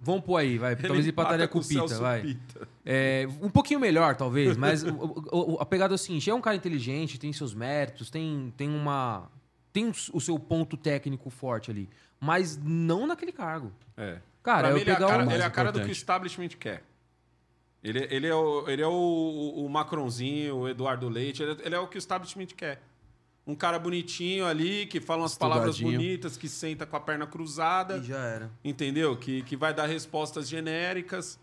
Vamos 0.01 0.24
pôr 0.24 0.38
aí, 0.38 0.58
vai. 0.58 0.75
Talvez 0.75 1.00
ele 1.00 1.09
empata 1.09 1.30
empataria 1.30 1.48
com 1.48 1.59
o 1.59 1.61
Pita, 1.61 1.74
Celso 1.88 2.01
vai. 2.01 2.22
Pita. 2.22 2.67
É, 2.85 3.27
um 3.42 3.50
pouquinho 3.50 3.80
melhor, 3.80 4.16
talvez, 4.16 4.56
mas 4.56 4.84
o- 4.84 5.24
o- 5.32 5.58
a 5.59 5.66
pegada 5.66 5.93
é 5.93 5.95
o 5.95 5.98
seguinte: 5.98 6.30
é 6.30 6.34
um 6.34 6.42
cara 6.42 6.56
inteligente, 6.56 7.17
tem 7.19 7.34
seus 7.34 7.53
méritos, 7.53 8.09
tem, 8.09 8.53
tem 8.56 8.69
uma. 8.69 9.30
Tem 9.74 9.92
o 10.14 10.22
seu 10.22 10.40
ponto 10.40 10.77
técnico 10.77 11.30
forte 11.30 11.69
ali. 11.72 11.90
Mas 12.19 12.58
não 12.64 13.06
naquele 13.06 13.32
cargo. 13.34 13.72
É. 13.98 14.19
Cara, 14.42 14.69
eu 14.69 14.75
mim, 14.75 14.82
ele 14.82 14.90
é 14.92 14.93
a 14.93 14.98
cara, 14.98 15.24
ele 15.24 15.42
é 15.42 15.45
a 15.45 15.50
cara 15.50 15.72
do 15.72 15.82
que 15.82 15.88
o 15.88 15.92
establishment 15.92 16.50
quer. 16.59 16.84
Ele, 17.84 18.08
ele 18.09 18.25
é, 18.27 18.34
o, 18.34 18.67
ele 18.69 18.82
é 18.82 18.88
o, 18.88 18.92
o, 18.92 19.66
o 19.66 19.69
Macronzinho, 19.69 20.56
o 20.56 20.69
Eduardo 20.69 21.08
Leite, 21.09 21.43
ele, 21.43 21.51
é- 21.61 21.66
ele 21.67 21.75
é 21.75 21.80
o 21.80 21.88
que 21.88 21.98
o 21.98 22.00
establishment 22.00 22.48
quer. 22.56 22.82
Um 23.48 23.53
cara 23.53 23.77
bonitinho 23.77 24.45
ali, 24.45 24.88
que 24.88 24.99
fala 24.99 25.22
umas 25.22 25.38
palavras 25.38 25.80
bonitas, 25.80 26.35
que 26.35 26.49
senta 26.49 26.85
com 26.85 26.95
a 26.95 26.99
perna 26.99 27.27
cruzada, 27.27 28.01
já 28.01 28.17
era. 28.17 28.51
entendeu? 28.64 29.15
Que, 29.15 29.43
que 29.43 29.56
vai 29.56 29.74
dar 29.74 29.85
respostas 29.85 30.49
genéricas 30.49 31.40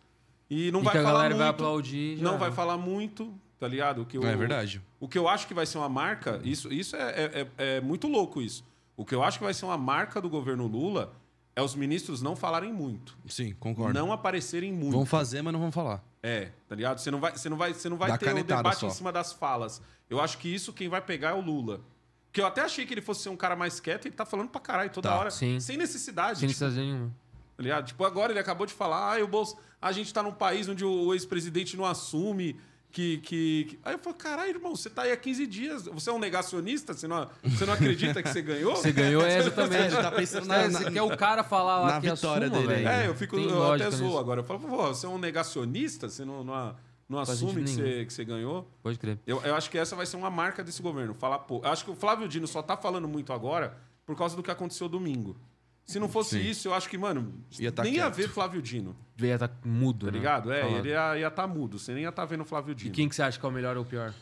e 0.50 0.70
não 0.72 0.80
e 0.80 0.84
vai 0.84 0.92
que 0.92 0.98
a 0.98 1.02
falar 1.02 1.12
galera 1.14 1.34
vai 1.36 1.46
muito. 1.46 1.54
aplaudir. 1.62 2.16
já 2.16 2.22
não 2.24 2.30
era. 2.32 2.38
vai 2.40 2.50
falar 2.52 2.76
muito, 2.76 3.32
tá 3.58 3.68
ligado? 3.68 4.02
O 4.02 4.06
que 4.06 4.18
o- 4.18 4.26
É 4.26 4.34
verdade. 4.36 4.82
O 4.98 5.06
que 5.06 5.16
eu 5.16 5.28
acho 5.28 5.46
que 5.46 5.54
vai 5.54 5.64
ser 5.64 5.78
uma 5.78 5.88
marca, 5.88 6.40
isso, 6.44 6.72
isso 6.72 6.96
é, 6.96 7.02
é, 7.10 7.48
é- 7.58 7.76
é 7.76 7.80
muito 7.80 8.08
louco 8.08 8.42
isso. 8.42 8.64
O 8.96 9.04
que 9.04 9.14
eu 9.14 9.22
acho 9.22 9.38
que 9.38 9.44
vai 9.44 9.54
ser 9.54 9.64
uma 9.64 9.78
marca 9.78 10.20
do 10.20 10.28
governo 10.28 10.66
Lula 10.66 11.12
é 11.54 11.62
os 11.62 11.74
ministros 11.76 12.20
não 12.20 12.34
falarem 12.34 12.72
muito. 12.72 13.16
Sim, 13.28 13.54
concordo. 13.60 13.94
Não 13.98 14.10
aparecerem 14.12 14.72
muito. 14.72 14.92
Vão 14.92 15.06
fazer, 15.06 15.40
mas 15.42 15.52
não 15.52 15.60
vão 15.60 15.70
falar. 15.70 16.02
É, 16.22 16.50
tá 16.68 16.74
ligado? 16.76 16.98
Você 16.98 17.10
não 17.10 17.18
vai, 17.20 17.32
você 17.32 17.48
não 17.48 17.56
vai, 17.56 17.74
você 17.74 17.88
não 17.88 17.96
vai 17.96 18.10
Dá 18.10 18.18
ter 18.18 18.32
o 18.32 18.44
debate 18.44 18.78
só. 18.80 18.86
em 18.86 18.90
cima 18.90 19.10
das 19.10 19.32
falas. 19.32 19.82
Eu 20.08 20.20
acho 20.20 20.38
que 20.38 20.52
isso 20.52 20.72
quem 20.72 20.88
vai 20.88 21.00
pegar 21.00 21.30
é 21.30 21.34
o 21.34 21.40
Lula. 21.40 21.80
Porque 22.26 22.40
eu 22.40 22.46
até 22.46 22.62
achei 22.62 22.86
que 22.86 22.94
ele 22.94 23.02
fosse 23.02 23.22
ser 23.22 23.28
um 23.28 23.36
cara 23.36 23.56
mais 23.56 23.80
quieto 23.80 24.04
e 24.04 24.08
ele 24.08 24.14
tá 24.16 24.24
falando 24.24 24.48
pra 24.48 24.60
caralho 24.60 24.90
toda 24.90 25.08
Tá, 25.08 25.16
hora. 25.18 25.30
sim. 25.30 25.58
Sem 25.60 25.76
necessidade. 25.76 26.38
Sem 26.38 26.48
tipo, 26.48 26.60
necessidade 26.62 26.86
nenhuma. 26.86 27.14
tá 27.56 27.62
ligado? 27.62 27.86
Tipo, 27.86 28.04
agora 28.04 28.32
ele 28.32 28.38
acabou 28.38 28.66
de 28.66 28.72
falar, 28.72 29.18
ah, 29.18 29.22
o 29.24 29.26
Bolso... 29.28 29.58
a 29.80 29.90
gente 29.92 30.14
tá 30.14 30.22
num 30.22 30.32
país 30.32 30.68
onde 30.68 30.84
o 30.84 31.12
ex-presidente 31.12 31.76
não 31.76 31.84
assume 31.84 32.58
que, 32.92 33.18
que, 33.18 33.64
que- 33.70 33.78
Aí 33.84 33.94
eu 33.94 33.98
falo, 33.98 34.14
caralho, 34.14 34.50
irmão, 34.50 34.76
você 34.76 34.90
tá 34.90 35.02
aí 35.02 35.12
há 35.12 35.16
15 35.16 35.46
dias, 35.46 35.84
você 35.86 36.10
é 36.10 36.12
um 36.12 36.18
negacionista? 36.18 36.92
Você 36.94 37.08
não, 37.08 37.26
você 37.42 37.64
não 37.66 37.72
acredita 37.72 38.22
que 38.22 38.28
você 38.28 38.42
ganhou? 38.42 38.76
Você 38.76 38.92
ganhou 38.92 39.22
é 39.24 39.38
exatamente. 39.38 39.90
Tá 39.96 40.12
pensando 40.12 40.52
É, 40.52 40.68
na- 40.68 40.78
você 40.78 40.84
na- 40.84 40.90
quer 40.90 41.02
o 41.02 41.16
cara 41.16 41.42
falar 41.42 41.78
lá 41.80 41.94
na 41.94 42.00
que 42.00 42.10
vitória 42.10 42.46
assuma, 42.48 42.66
dele. 42.68 42.86
É, 42.86 43.08
eu 43.08 43.14
fico 43.14 43.36
Tem 43.36 43.48
eu 43.48 43.72
até 43.72 43.90
zoo 43.90 44.18
agora. 44.18 44.40
Eu 44.40 44.44
falo, 44.44 44.60
pô, 44.60 44.76
você 44.88 45.06
é 45.06 45.08
um 45.08 45.18
negacionista? 45.18 46.08
Você 46.08 46.24
não, 46.24 46.44
não, 46.44 46.76
não 47.08 47.18
assume 47.18 47.64
que 47.64 47.70
você, 47.70 48.04
que 48.04 48.12
você 48.12 48.24
ganhou. 48.24 48.70
Pode 48.82 48.98
crer. 48.98 49.18
Eu, 49.26 49.40
eu 49.42 49.54
acho 49.54 49.70
que 49.70 49.78
essa 49.78 49.96
vai 49.96 50.04
ser 50.06 50.16
uma 50.16 50.30
marca 50.30 50.62
desse 50.62 50.82
governo. 50.82 51.14
Falar, 51.14 51.38
pô, 51.40 51.60
eu 51.64 51.70
acho 51.70 51.84
que 51.84 51.90
o 51.90 51.94
Flávio 51.96 52.28
Dino 52.28 52.46
só 52.46 52.60
tá 52.62 52.76
falando 52.76 53.08
muito 53.08 53.32
agora 53.32 53.76
por 54.04 54.14
causa 54.16 54.36
do 54.36 54.42
que 54.42 54.50
aconteceu 54.50 54.88
domingo. 54.88 55.36
Se 55.84 55.98
não 55.98 56.08
fosse 56.08 56.40
Sim. 56.40 56.48
isso, 56.48 56.68
eu 56.68 56.74
acho 56.74 56.88
que, 56.88 56.96
mano, 56.96 57.34
Ia 57.58 57.70
tá 57.72 57.82
nem 57.82 57.94
ia 57.96 58.02
quieto. 58.04 58.14
ver 58.14 58.28
Flávio 58.28 58.62
Dino, 58.62 58.96
Devia 59.16 59.34
estar 59.34 59.50
mudo, 59.64 60.06
tá 60.06 60.12
né? 60.12 60.18
ligado? 60.18 60.52
É, 60.52 60.60
Falando. 60.62 60.78
ele 60.78 60.88
ia 60.90 61.16
estar 61.16 61.30
tá 61.30 61.46
mudo. 61.46 61.78
Você 61.78 61.92
nem 61.92 62.04
ia 62.04 62.08
estar 62.08 62.24
vendo 62.24 62.42
o 62.42 62.44
Flávio 62.44 62.72
E 62.72 62.74
Dino. 62.74 62.94
quem 62.94 63.08
que 63.08 63.14
você 63.16 63.22
acha 63.22 63.38
que 63.38 63.44
é 63.44 63.48
o 63.48 63.52
melhor 63.52 63.76
ou 63.76 63.82
o 63.82 63.86
pior? 63.86 64.14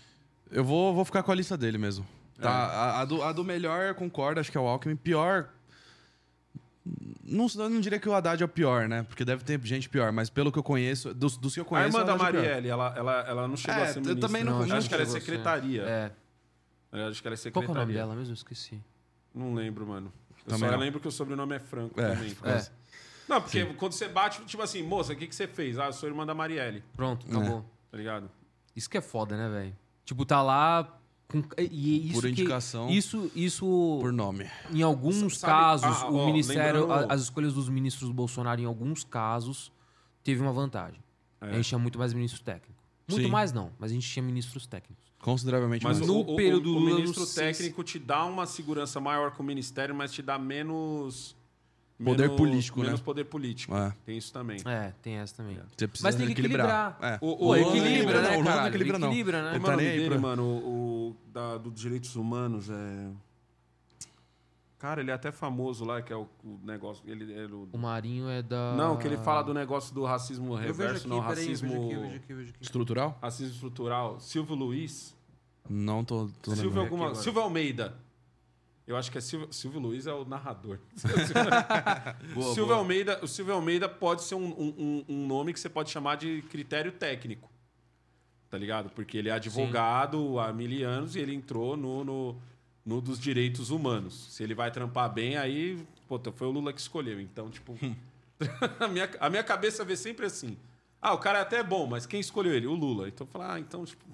Eu 0.51 0.65
vou, 0.65 0.95
vou 0.95 1.05
ficar 1.05 1.23
com 1.23 1.31
a 1.31 1.35
lista 1.35 1.57
dele 1.57 1.79
mesmo. 1.79 2.05
É. 2.39 2.43
Tá, 2.43 2.51
a, 2.51 3.01
a 3.03 3.05
do, 3.05 3.23
a 3.23 3.31
do 3.33 3.45
melhor, 3.45 3.85
eu 3.87 3.95
concordo, 3.95 4.41
acho 4.41 4.51
que 4.51 4.57
é 4.59 4.61
o 4.61 4.67
Alckmin. 4.67 4.97
Pior. 4.97 5.49
Não, 7.23 7.47
eu 7.55 7.69
não 7.71 7.81
diria 7.81 7.99
que 8.01 8.09
o 8.09 8.15
Haddad 8.15 8.43
é 8.43 8.47
o 8.47 8.49
pior, 8.49 8.89
né? 8.89 9.03
Porque 9.05 9.25
deve 9.25 9.45
ter 9.45 9.61
gente 9.65 9.89
pior, 9.89 10.11
mas 10.11 10.29
pelo 10.31 10.51
que 10.51 10.59
eu 10.59 10.63
conheço, 10.63 11.15
dos, 11.15 11.37
dos 11.37 11.55
que 11.55 11.61
eu 11.61 11.65
A 11.65 11.67
conheço. 11.67 11.89
irmã 11.97 12.01
o 12.03 12.05
da 12.05 12.15
é. 12.15 12.17
Marielle, 12.17 12.69
ela, 12.69 12.95
ela, 12.97 13.21
ela 13.29 13.49
não 13.49 13.57
chegou 13.57 13.81
É, 13.81 13.85
a 13.85 13.87
ser 13.93 13.99
eu 13.99 14.03
ministra. 14.03 14.21
também 14.29 14.43
não- 14.43 14.61
Eu 14.63 14.67
não 14.67 14.77
acho 14.77 14.89
que 14.89 14.95
ela 14.95 15.05
é 15.05 15.07
a 15.07 15.11
secretaria. 15.11 15.83
É. 15.83 16.11
Eu 16.93 17.09
acho 17.09 17.23
que 17.23 17.29
ela 17.29 17.35
é 17.35 17.37
Qual 17.37 17.43
secretaria. 17.43 17.65
que 17.67 17.71
é 17.71 17.73
o 17.73 17.75
nome 17.75 17.93
dela 17.93 18.15
mesmo? 18.17 18.33
Eu 18.33 18.35
esqueci. 18.35 18.81
Não 19.33 19.55
lembro, 19.55 19.87
mano. 19.87 20.13
Eu 20.47 20.51
Também 20.53 20.69
só 20.69 20.73
não. 20.73 20.79
lembro 20.81 21.01
que 21.01 21.09
o 21.09 21.11
sobrenome 21.11 21.55
é 21.55 21.59
Franco 21.61 22.01
É, 22.01 22.15
também. 22.15 22.37
É. 22.45 22.67
Não, 23.29 23.41
porque 23.41 23.65
quando 23.75 23.93
você 23.93 24.09
bate, 24.09 24.45
tipo 24.47 24.63
assim, 24.63 24.83
moça, 24.83 25.13
o 25.13 25.17
que, 25.17 25.27
que 25.27 25.35
você 25.35 25.47
fez? 25.47 25.79
Ah, 25.79 25.87
eu 25.87 25.93
sou 25.93 26.09
irmã 26.09 26.27
da 26.27 26.35
Marielle, 26.35 26.83
Pronto, 26.97 27.27
É. 27.27 27.31
acabou. 27.31 27.65
tá 27.91 27.97
ligado? 27.97 28.31
Isso 28.75 28.89
que 28.91 28.99
é 28.99 29.01
foda, 29.01 29.37
né, 29.37 29.49
velho? 29.49 29.77
Tipo, 30.05 30.25
tá 30.25 30.43
lá 30.43 30.99
com... 31.29 31.43
E 31.59 32.07
isso 32.11 32.15
Por 32.15 32.23
que- 32.23 32.29
indicação. 32.31 32.89
Isso, 32.91 33.31
isso 33.37 33.99
Por 34.01 34.13
nome. 34.13 34.51
em 34.73 34.83
alguns 34.83 35.39
Sabe- 35.39 35.53
casos, 35.53 36.03
ah, 36.03 36.11
o 36.11 36.17
ó, 36.17 36.27
ministério, 36.27 36.81
lembrando- 36.81 37.11
a- 37.11 37.15
as 37.15 37.21
escolhas 37.23 37.55
dos 37.55 37.69
ministros 37.69 38.09
do 38.09 38.15
Bolsonaro, 38.15 38.61
em 38.61 38.65
alguns 38.65 39.05
casos, 39.05 39.71
teve 40.25 40.41
uma 40.43 40.53
vantagem. 40.53 41.01
É. 41.41 41.51
A 41.51 41.53
gente 41.53 41.69
tinha 41.69 41.79
muito 41.79 41.99
mais 41.99 42.13
ministros 42.13 42.43
técnicos. 42.43 42.83
Muito 43.09 43.25
Sim. 43.27 43.31
mais 43.31 43.53
não, 43.53 43.71
mas 43.79 43.91
a 43.93 43.95
gente 43.95 44.09
tinha 44.09 44.23
ministros 44.23 44.67
técnicos. 44.67 45.00
Consideravelmente 45.21 45.85
Mas 45.85 45.99
mais. 45.99 46.09
no 46.09 46.17
o, 46.19 46.33
o- 46.33 46.37
período 46.37 46.71
o, 46.75 46.79
Lula, 46.79 46.95
ministro 46.97 47.25
se- 47.27 47.35
técnico 47.41 47.85
te 47.85 47.99
dá 47.99 48.25
uma 48.25 48.47
segurança 48.47 48.99
maior 49.01 49.33
com 49.33 49.43
o 49.43 49.47
ministério, 49.47 49.95
mas 49.95 50.13
te 50.13 50.23
dá 50.23 50.39
menos... 50.39 51.37
Poder 52.03 52.23
menos- 52.23 52.37
político, 52.39 52.79
né? 52.81 52.87
Menos 52.87 53.01
poder 53.03 53.25
político. 53.25 53.77
É. 53.77 53.93
Tem 54.07 54.17
isso 54.17 54.33
também. 54.33 54.57
É, 54.65 54.95
tem 55.03 55.17
essa 55.17 55.35
também. 55.37 55.59
Você 55.77 55.87
precisa 55.87 56.09
Mas 56.09 56.17
tem 56.17 56.25
que 56.25 56.33
equilibrar. 56.33 56.93
equilibrar. 56.93 57.13
É. 57.13 57.19
O- 57.21 57.37
Pô, 57.37 57.47
o- 57.49 57.57
equilibra, 57.57 58.23
não, 58.23 58.31
né, 58.31 58.37
o 58.37 58.41
Lula 58.41 58.57
não 58.57 58.67
equilibra, 58.69 58.99
não. 58.99 59.09
Equilibra, 59.09 59.43
né? 59.43 59.51
Ele 59.57 59.61
tá 59.65 59.75
o 59.75 59.77
nem 59.77 59.87
nome 59.87 59.89
aí 59.91 59.97
dele, 59.99 60.09
pra- 60.09 60.19
mano? 60.19 60.43
O, 60.43 61.09
o 61.11 61.17
da, 61.31 61.59
dos 61.59 61.79
direitos 61.79 62.17
humanos 62.17 62.71
é... 62.71 63.09
Cara, 64.81 65.01
ele 65.03 65.11
é 65.11 65.15
até 65.15 65.31
famoso 65.31 65.85
lá, 65.85 66.01
que 66.01 66.11
é 66.13 66.17
o, 66.17 66.27
o 66.43 66.59
negócio... 66.65 67.05
Ele, 67.07 67.31
ele- 67.31 67.53
o- 67.53 67.69
O 67.71 67.77
Marinho 67.79 68.29
é 68.31 68.43
da... 68.43 68.75
Não, 68.75 68.97
que 68.97 69.07
ele 69.07 69.19
fala 69.19 69.43
do 69.43 69.53
negócio 69.55 69.95
do 69.95 70.05
racismo 70.05 70.55
reverso, 70.55 71.01
aqui, 71.07 71.09
não, 71.09 71.21
peraí, 71.23 71.45
eu 71.45 71.51
racismo... 71.51 71.69
vejo 71.69 71.85
aqui, 71.85 71.93
eu 71.95 72.01
vejo 72.01 72.17
aqui, 72.17 72.33
eu 72.33 72.37
vejo 72.39 72.51
aqui. 72.51 72.63
Estrutural? 72.63 73.19
Racismo 73.21 73.53
estrutural. 73.55 74.19
Silvio 74.19 74.55
Luiz. 74.57 75.15
Não 75.69 76.03
tô, 76.03 76.29
tô 76.43 76.53
Silvio, 76.53 76.71
lembrando. 76.81 76.85
alguma... 77.05 77.15
Silvio 77.15 77.43
Almeida. 77.43 77.95
Eu 78.87 78.97
acho 78.97 79.13
que 79.13 79.19
é 79.19 79.21
Silvio, 79.21 79.53
Silvio 79.53 79.79
Luiz 79.81 80.07
é 80.07 80.13
o 80.15 80.25
narrador. 80.25 80.79
Boa, 82.35 82.47
Silvio 82.55 82.67
boa. 82.67 82.79
Almeida, 82.79 83.21
o 83.23 83.29
Silvio 83.29 83.55
Almeida 83.55 83.89
pode 83.89 84.23
ser 84.23 84.35
um, 84.35 84.47
um- 84.49 85.05
um- 85.09 85.27
nome 85.27 85.53
que 85.53 85.61
você 85.61 85.69
pode 85.69 85.91
chamar 85.91 86.17
de 86.17 86.43
critério 86.51 86.91
técnico. 86.93 87.49
Tá 88.49 88.59
ligado? 88.59 88.91
Porque 88.91 89.17
ele 89.19 89.29
é 89.29 89.33
advogado 89.33 90.39
há 90.41 90.53
mil 90.53 90.89
anos 90.89 91.15
e 91.15 91.21
ele 91.21 91.35
entrou 91.35 91.77
no, 91.77 92.03
no, 92.03 92.37
no 92.85 93.01
dos 93.01 93.19
direitos 93.19 93.71
humanos. 93.71 94.27
Se 94.31 94.43
ele 94.43 94.55
vai 94.55 94.71
trampar 94.71 95.13
bem, 95.13 95.37
aí, 95.37 95.79
puta, 96.09 96.33
foi 96.33 96.47
o 96.47 96.51
Lula 96.51 96.73
que 96.73 96.81
escolheu. 96.81 97.21
Então, 97.21 97.51
tipo, 97.51 97.79
a, 98.81 98.89
minha, 98.89 99.11
a 99.21 99.31
minha 99.31 99.45
cabeça 99.45 99.85
vê 99.85 99.97
sempre 99.97 100.27
assim. 100.27 100.57
Ah, 101.01 101.15
o 101.15 101.19
cara 101.19 101.39
é 101.39 101.43
até 101.43 101.63
bom, 101.63 101.87
mas 101.87 102.07
quem 102.07 102.21
escolheu 102.21 102.55
ele? 102.55 102.67
O 102.67 102.75
Lula. 102.75 103.09
Então, 103.09 103.27
eu 103.27 103.31
falo, 103.31 103.45
ah, 103.53 103.61
então, 103.61 103.85
tipo, 103.85 104.05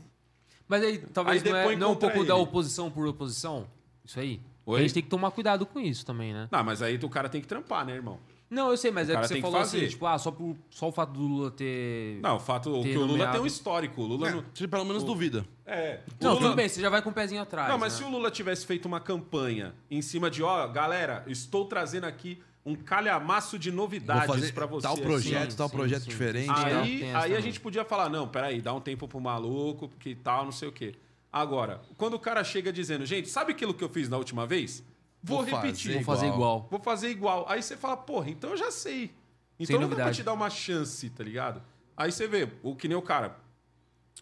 Mas 0.69 0.83
aí, 0.83 0.99
talvez 0.99 1.45
Aí 1.45 1.51
não 1.51 1.59
é, 1.59 1.77
não 1.77 1.93
um 1.93 1.97
pouco 1.97 2.25
da 2.25 2.35
ele. 2.35 2.43
oposição 2.43 2.91
por 2.91 3.07
oposição? 3.07 3.67
Isso 4.05 4.21
aí? 4.21 4.41
Oi? 4.65 4.79
A 4.79 4.83
gente 4.83 4.95
tem 4.95 5.03
que 5.03 5.09
tomar 5.09 5.31
cuidado 5.31 5.65
com 5.65 5.79
isso 5.81 6.05
também, 6.05 6.33
né? 6.33 6.49
não, 6.51 6.65
mas 6.65 6.83
aí 6.83 6.97
o 6.97 7.09
cara 7.09 7.29
tem 7.29 7.41
que 7.41 7.47
trampar, 7.47 7.85
né, 7.85 7.95
irmão? 7.95 8.19
Não, 8.49 8.71
eu 8.71 8.77
sei, 8.77 8.91
mas 8.93 9.09
O 9.09 9.13
é 9.13 9.17
que 9.21 9.27
você 9.29 9.35
que 9.37 9.41
falou 9.41 9.59
fazer. 9.59 9.79
assim, 9.79 9.89
tipo, 9.89 10.07
ah, 10.07 10.17
só, 10.19 10.31
por, 10.31 10.57
só 10.71 10.89
o 10.89 10.93
fato 10.93 11.13
do 11.13 11.21
Lula 11.21 11.51
ter... 11.51 12.21
Não, 12.23 12.37
o 12.37 12.41
fato 12.41 12.71
Ter 12.83 12.91
que 12.91 12.97
o 12.97 13.01
Lula 13.01 13.07
nomeado. 13.13 13.33
tem 13.33 13.41
um 13.41 13.47
histórico. 13.47 14.03
O 14.03 14.07
Lula 14.07 14.29
É, 14.29 14.33
não. 14.33 14.45
você 14.55 14.69
pelo 14.69 14.85
menos 14.85 15.03
duvida. 15.03 15.45
É. 15.67 16.01
o 16.21 16.25
Não, 16.25 16.31
Lula- 16.35 16.43
tudo 16.45 16.55
bem, 16.57 16.69
você 16.69 16.81
já 16.81 16.89
vai 16.89 17.03
com 17.03 17.11
o 17.11 17.13
pezinho 17.13 17.43
atrás, 17.43 17.69
Não, 17.69 17.77
mas 17.77 17.93
né? 17.95 17.99
se 17.99 18.05
o 18.05 18.11
Lula 18.11 18.31
tivesse 18.31 18.65
feito 18.65 18.87
uma 18.87 19.01
campanha 19.01 19.75
em 19.91 20.01
cima 20.01 20.31
de, 20.31 20.43
ó, 20.45 20.67
galera, 20.69 21.25
estou 21.27 21.65
trazendo 21.65 22.05
aqui 22.05 22.41
um 22.65 22.75
calhamaço 22.75 23.59
de 23.59 23.71
novidades 23.73 24.27
fazer 24.27 24.53
pra 24.53 24.67
você. 24.67 24.87
tal 24.87 24.97
projeto, 24.99 25.51
Sim, 25.53 25.57
tal 25.57 25.69
sim, 25.69 25.77
projeto 25.77 26.03
sim. 26.03 26.09
diferente. 26.09 26.51
Aí, 26.53 27.03
aí 27.15 27.35
a 27.37 27.41
gente 27.41 27.59
podia 27.61 27.85
falar, 27.85 28.09
não, 28.09 28.27
peraí, 28.29 28.61
dá 28.61 28.73
um 28.73 28.81
tempo 28.81 29.07
pro 29.09 29.21
maluco, 29.21 29.89
porque 29.89 30.15
tal, 30.15 30.45
não 30.45 30.53
sei 30.53 30.69
o 30.69 30.73
quê. 30.73 30.95
Agora, 31.33 31.81
quando 31.97 32.15
o 32.15 32.19
cara 32.19 32.43
chega 32.43 32.73
dizendo, 32.73 33.05
gente, 33.05 33.29
sabe 33.29 33.53
aquilo 33.53 33.75
que 33.75 33.85
eu 33.85 33.89
fiz 33.89 34.09
na 34.09 34.17
última 34.17 34.47
vez? 34.47 34.83
Vou, 35.27 35.39
Vou 35.39 35.47
fazer 35.47 35.67
repetir. 35.67 35.95
Vou 35.95 36.03
fazer 36.05 36.27
igual. 36.29 36.69
Vou 36.71 36.81
fazer 36.81 37.09
igual. 37.11 37.45
Aí 37.49 37.63
você 37.63 37.77
fala, 37.77 37.97
porra, 37.97 38.31
então 38.31 38.51
eu 38.51 38.57
já 38.57 38.71
sei. 38.71 39.13
Então 39.59 39.67
Sem 39.67 39.75
não 39.77 39.83
dá 39.83 39.87
pra 39.89 39.97
novidade. 40.05 40.17
te 40.19 40.23
dar 40.23 40.33
uma 40.33 40.51
chance, 40.51 41.09
tá 41.11 41.25
ligado? 41.25 41.63
Aí 41.97 42.13
você 42.13 42.29
vê, 42.29 42.49
o 42.63 42.77
que 42.77 42.87
nem 42.89 42.97
o 42.97 43.03
cara, 43.03 43.37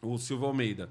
o 0.01 0.17
Silvio 0.19 0.47
Almeida, 0.47 0.89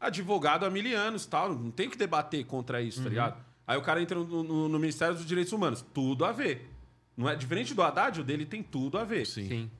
advogado 0.00 0.64
há 0.66 0.70
mil 0.70 0.98
anos, 0.98 1.24
tal, 1.26 1.54
não 1.54 1.70
tem 1.70 1.88
que 1.88 1.96
debater 1.96 2.44
contra 2.44 2.82
isso, 2.82 2.98
Uhum. 2.98 3.04
tá 3.04 3.10
ligado? 3.10 3.44
Aí 3.66 3.78
o 3.78 3.82
cara 3.82 4.02
entra 4.02 4.18
no, 4.18 4.42
no- 4.42 4.68
no 4.68 4.78
Ministério 4.78 5.14
dos 5.14 5.24
Direitos 5.24 5.52
Humanos, 5.52 5.82
tudo 5.94 6.24
a 6.24 6.32
ver. 6.32 6.70
Não 7.16 7.28
é 7.28 7.36
diferente 7.36 7.72
do 7.72 7.82
Haddad, 7.82 8.20
o 8.20 8.24
dele 8.24 8.44
tem 8.44 8.62
tudo 8.62 8.98
a 8.98 9.04
ver. 9.04 9.24
Sim. 9.26 9.48
Sim. 9.48 9.70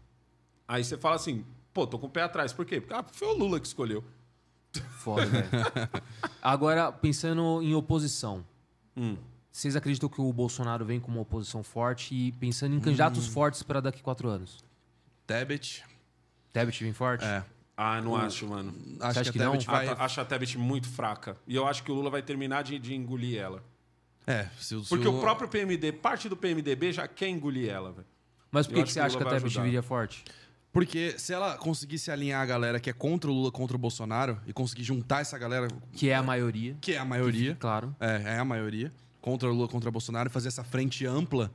Aí 0.67 0.83
você 0.85 0.97
fala 0.97 1.17
assim, 1.17 1.45
pô, 1.75 1.87
tô 1.87 1.99
com 1.99 2.07
o 2.07 2.11
pé 2.11 2.23
atrás. 2.23 2.53
Por 2.53 2.65
quê? 2.65 2.81
Porque 2.81 2.95
ah, 2.95 3.05
foi 3.13 3.29
o 3.29 3.33
Lula 3.37 3.61
que 3.61 3.67
escolheu. 3.67 4.03
Foda, 4.99 5.27
velho. 5.27 5.49
Agora, 6.41 6.91
pensando 6.93 7.61
em 7.63 7.75
oposição. 7.75 8.45
Hum. 8.97 9.17
Vocês 9.55 9.77
acreditam 9.77 10.09
que 10.09 10.21
o 10.21 10.33
Bolsonaro 10.33 10.85
vem 10.85 10.99
com 10.99 11.13
uma 11.13 11.21
oposição 11.21 11.63
forte 11.63 12.13
e 12.13 12.33
pensando 12.33 12.75
em 12.75 12.81
candidatos 12.81 13.29
fortes 13.29 13.63
para 13.63 13.81
daqui 13.81 14.01
a 14.01 14.03
quatro 14.03 14.29
anos? 14.29 14.59
Tebet. 15.29 15.85
Tebet 16.53 16.83
vem 16.83 16.93
forte? 16.93 17.25
É. 17.25 17.45
Ah, 17.77 18.01
não 18.01 18.17
acho, 18.17 18.49
mano. 18.49 18.75
Acho 18.99 19.23
que 19.23 19.31
que 19.31 19.39
a 19.41 19.45
não? 19.45 19.53
Tebet 19.53 19.67
vai. 19.69 19.87
Ah, 19.87 19.95
tá- 19.95 20.05
Acho 20.05 20.21
a 20.21 20.25
Tebet 20.25 20.59
muito 20.59 20.89
fraca. 20.89 21.37
E 21.47 21.55
eu 21.55 21.69
acho 21.69 21.85
que 21.85 21.93
o 21.93 21.95
Lula 21.95 22.11
vai 22.11 22.21
terminar 22.21 22.65
de, 22.65 22.81
de 22.81 22.97
engolir 22.97 23.39
ela. 23.41 23.63
É, 24.27 24.49
se 24.59 24.75
o, 24.75 24.83
se 24.83 24.89
Porque 24.89 25.07
o 25.07 25.19
o- 25.19 25.21
próprio 25.21 25.47
PMD, 25.49 25.93
parte 25.93 26.29
do 26.29 26.37
PMDB 26.37 26.93
já 26.93 27.07
quer 27.07 27.29
engolir 27.29 27.71
ela, 27.71 27.93
velho. 27.93 28.07
Mas 28.51 28.67
por 28.67 28.75
que, 28.75 28.83
que 28.83 28.93
você 28.93 28.99
acha 28.99 29.17
que 29.17 29.23
a 29.23 29.25
vai 29.25 29.35
Tebet 29.35 29.47
ajudar. 29.53 29.63
viria 29.67 29.83
forte? 29.85 30.25
Porque 30.73 31.17
se 31.17 31.33
ela 31.33 31.57
conseguisse 31.59 32.11
alinhar 32.11 32.43
a 32.43 32.47
galera 32.47 32.81
que 32.81 32.91
é 32.91 32.93
contra 32.93 33.31
o 33.31 33.33
Lula, 33.33 33.53
contra 33.53 33.77
o 33.77 33.79
Bolsonaro, 33.79 34.41
e 34.49 34.53
conseguir 34.53 34.83
juntar 34.83 35.21
essa 35.21 35.39
galera, 35.39 35.69
Que 35.93 36.09
é 36.11 36.17
a 36.17 36.23
maioria. 36.25 36.77
que 36.81 36.93
é 36.95 36.99
a 36.99 37.05
maioria, 37.05 37.55
Claro. 37.55 37.95
é, 38.01 38.35
é 38.35 38.39
a 38.41 38.45
maioria, 38.45 38.93
contra 39.25 39.49
o 39.49 39.55
Lula, 39.55 39.67
contra 39.69 39.89
o 39.89 39.93
Bolsonaro, 39.93 40.29
e 40.29 40.31
fazer 40.31 40.49
essa 40.49 40.63
frente 40.63 41.07
ampla, 41.07 41.51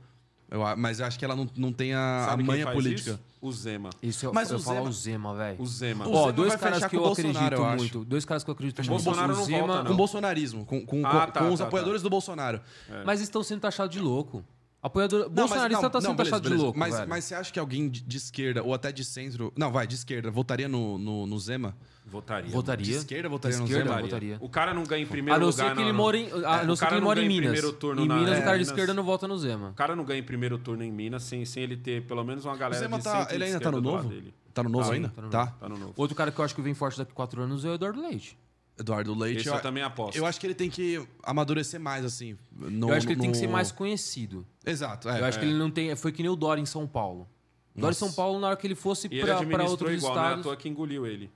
eu 0.50 0.60
mas 0.76 0.98
eu 0.98 1.06
acho 1.06 1.16
que 1.16 1.24
ela 1.24 1.36
não, 1.36 1.48
não 1.56 1.72
tem 1.72 1.94
a, 1.94 2.24
a 2.24 2.28
Sabe 2.30 2.42
manha 2.42 2.66
política. 2.72 3.12
isso? 3.12 3.20
O 3.40 3.52
Zema. 3.52 3.90
Isso 4.02 4.26
eu, 4.26 4.32
Mas 4.34 4.50
eu 4.50 4.56
o 4.56 4.60
falar 4.60 4.78
Zema- 4.78 4.90
o 4.90 4.92
Zema, 4.92 5.34
velho. 5.36 5.62
O 5.62 5.66
Zema. 5.66 6.08
O 6.08 6.12
Ó, 6.12 6.32
dois 6.32 6.56
caras 6.56 6.84
que 6.84 6.96
eu 6.96 7.00
o 7.00 7.04
Bolsonaro, 7.04 7.38
acredito 7.38 7.60
eu 7.60 7.64
acho. 7.66 7.76
muito. 7.76 8.04
Dois 8.04 8.24
caras 8.24 8.42
que 8.42 8.50
eu 8.50 8.52
acredito 8.52 8.78
muito. 8.78 8.90
o 8.90 8.92
Bolsonaro 9.04 9.32
o 9.32 9.36
não 9.36 9.44
Zema, 9.44 9.66
volta, 9.68 9.82
Com 9.84 9.88
não. 9.90 9.96
bolsonarismo, 9.96 10.64
com, 10.66 10.84
com, 10.84 11.06
Ah, 11.06 11.10
com- 11.26 11.32
tá, 11.32 11.40
com 11.40 11.52
os 11.52 11.60
tá, 11.60 11.66
apoiadores 11.66 12.02
do 12.02 12.10
Bolsonaro. 12.10 12.60
Mas 13.06 13.20
estão 13.20 13.42
sendo 13.44 13.60
taxados 13.60 13.92
de 13.94 14.00
louco. 14.00 14.44
Apoiador... 14.82 15.20
Não, 15.20 15.28
mas- 15.28 15.34
Bolsonarista 15.50 15.82
não, 15.82 15.90
tá 15.90 16.00
sendo 16.00 16.08
não, 16.10 16.16
beleza, 16.16 16.36
taxado 16.36 16.56
de 16.56 16.62
louco, 16.62 16.78
Mas, 16.78 16.94
velho. 16.96 17.08
mas 17.08 17.24
você 17.24 17.34
acha 17.34 17.52
que 17.52 17.58
alguém 17.58 17.88
de, 17.88 18.00
de 18.02 18.16
esquerda 18.16 18.62
ou 18.62 18.72
até 18.72 18.90
de 18.90 19.04
centro. 19.04 19.52
Não, 19.56 19.70
vai, 19.70 19.86
de 19.86 19.94
esquerda, 19.94 20.30
votaria 20.30 20.68
no, 20.68 20.96
no, 20.96 21.26
no 21.26 21.38
Zema? 21.38 21.76
Votaria. 22.06 22.50
Votaria. 22.50 22.84
De 22.84 22.92
esquerda 22.92 23.28
votaria 23.28 23.56
De 23.58 23.62
no 23.62 23.68
esquerda, 23.68 23.90
Zema? 23.90 24.02
votaria. 24.02 24.38
O 24.40 24.48
cara 24.48 24.72
não 24.72 24.82
ganha 24.84 25.02
em 25.02 25.06
primeiro 25.06 25.36
A 25.36 25.38
não 25.38 25.46
lugar. 25.48 25.68
ser 25.68 25.74
que 25.76 25.82
ele 25.82 25.92
mora 25.92 26.16
em, 26.16 26.24
a 26.44 26.62
É, 26.62 26.64
não 26.64 26.72
o 26.72 26.76
ser 26.76 26.80
que 26.84 26.86
cara 26.86 26.94
ele 26.94 27.00
não 27.02 27.06
mora 27.08 27.20
em 27.20 27.28
Minas. 27.28 27.50
primeiro 27.52 27.72
turno 27.76 28.02
em 28.02 28.08
na- 28.08 28.14
Minas, 28.16 28.30
é, 28.30 28.40
o 28.40 28.42
cara 28.42 28.50
de 28.52 28.52
Minas. 28.54 28.68
esquerda 28.68 28.94
não 28.94 29.02
vota 29.04 29.28
no 29.28 29.38
Zema. 29.38 29.68
O 29.68 29.74
cara 29.74 29.94
não 29.94 30.04
ganha 30.04 30.18
em 30.18 30.24
primeiro 30.24 30.58
turno 30.58 30.82
em 30.82 30.90
Minas 30.90 31.22
sem, 31.24 31.44
sem 31.44 31.62
ele 31.62 31.76
ter 31.76 32.02
pelo 32.06 32.24
menos 32.24 32.44
uma 32.46 32.54
O 32.54 32.58
galera 32.58 32.80
Zema 32.80 32.96
de 32.98 33.04
tá. 33.04 33.28
Ele 33.30 33.44
ainda 33.44 33.60
tá 33.60 33.70
no 33.70 33.80
novo? 33.82 34.08
dele. 34.08 34.34
Tá 34.54 34.62
no 34.64 34.70
novo 34.70 34.88
Tá, 34.88 34.94
ainda? 34.94 35.08
tá 35.10 35.22
no 35.22 35.28
Tá. 35.28 35.46
Tá 35.46 35.68
no 35.68 35.78
novo. 35.78 35.92
Outro 35.94 36.16
cara 36.16 36.32
que 36.32 36.40
eu 36.40 36.44
acho 36.44 36.54
que 36.54 36.62
vem 36.62 36.72
forte 36.74 36.96
daqui 36.98 37.12
a 37.12 37.14
quatro 37.14 37.42
anos 37.42 37.64
é 37.64 37.68
o 37.68 37.74
Eduardo 37.74 38.00
Leite. 38.00 38.36
Eduardo 38.80 39.14
Leite. 39.14 39.40
Esse 39.40 39.48
eu, 39.48 39.54
eu 39.54 39.60
também 39.62 39.82
aposto. 39.82 40.16
eu 40.16 40.26
acho 40.26 40.40
que 40.40 40.46
ele 40.46 40.54
tem 40.54 40.68
que 40.70 41.00
amadurecer 41.22 41.78
mais, 41.78 42.04
assim. 42.04 42.36
no- 42.52 42.88
eu 42.90 42.94
acho 42.94 43.06
que 43.06 43.12
ele 43.12 43.20
tem 43.20 43.28
no- 43.28 43.34
que 43.34 43.38
ser 43.38 43.48
mais 43.48 43.70
conhecido. 43.70 44.46
Exato, 44.66 45.08
é. 45.08 45.20
eu 45.20 45.24
acho 45.24 45.38
que 45.38 45.44
ele 45.44 45.54
não 45.54 45.70
tem. 45.70 45.94
Foi 45.96 46.10
que 46.12 46.22
nem 46.22 46.30
o 46.30 46.36
Dória 46.36 46.60
em 46.60 46.66
São 46.66 46.86
Paulo. 46.86 47.28
Dória 47.76 47.92
em. 47.92 47.96
São 47.98 48.12
Paulo, 48.12 48.40
na 48.40 48.48
hora 48.48 48.56
que 48.56 48.66
ele 48.66 48.74
fosse 48.74 49.06
E 49.06 49.14
ele 49.14 49.20
pra, 49.20 49.34
pra 49.34 49.36
administrou 49.42 49.70
outros 49.70 49.92
igual, 49.94 50.14
não 50.14 50.20
é 50.20 50.24
à 50.24 50.28
estados. 50.28 50.44
toa 50.44 50.56
que 50.56 50.68
engoliu 50.68 51.06
ele. 51.06 51.30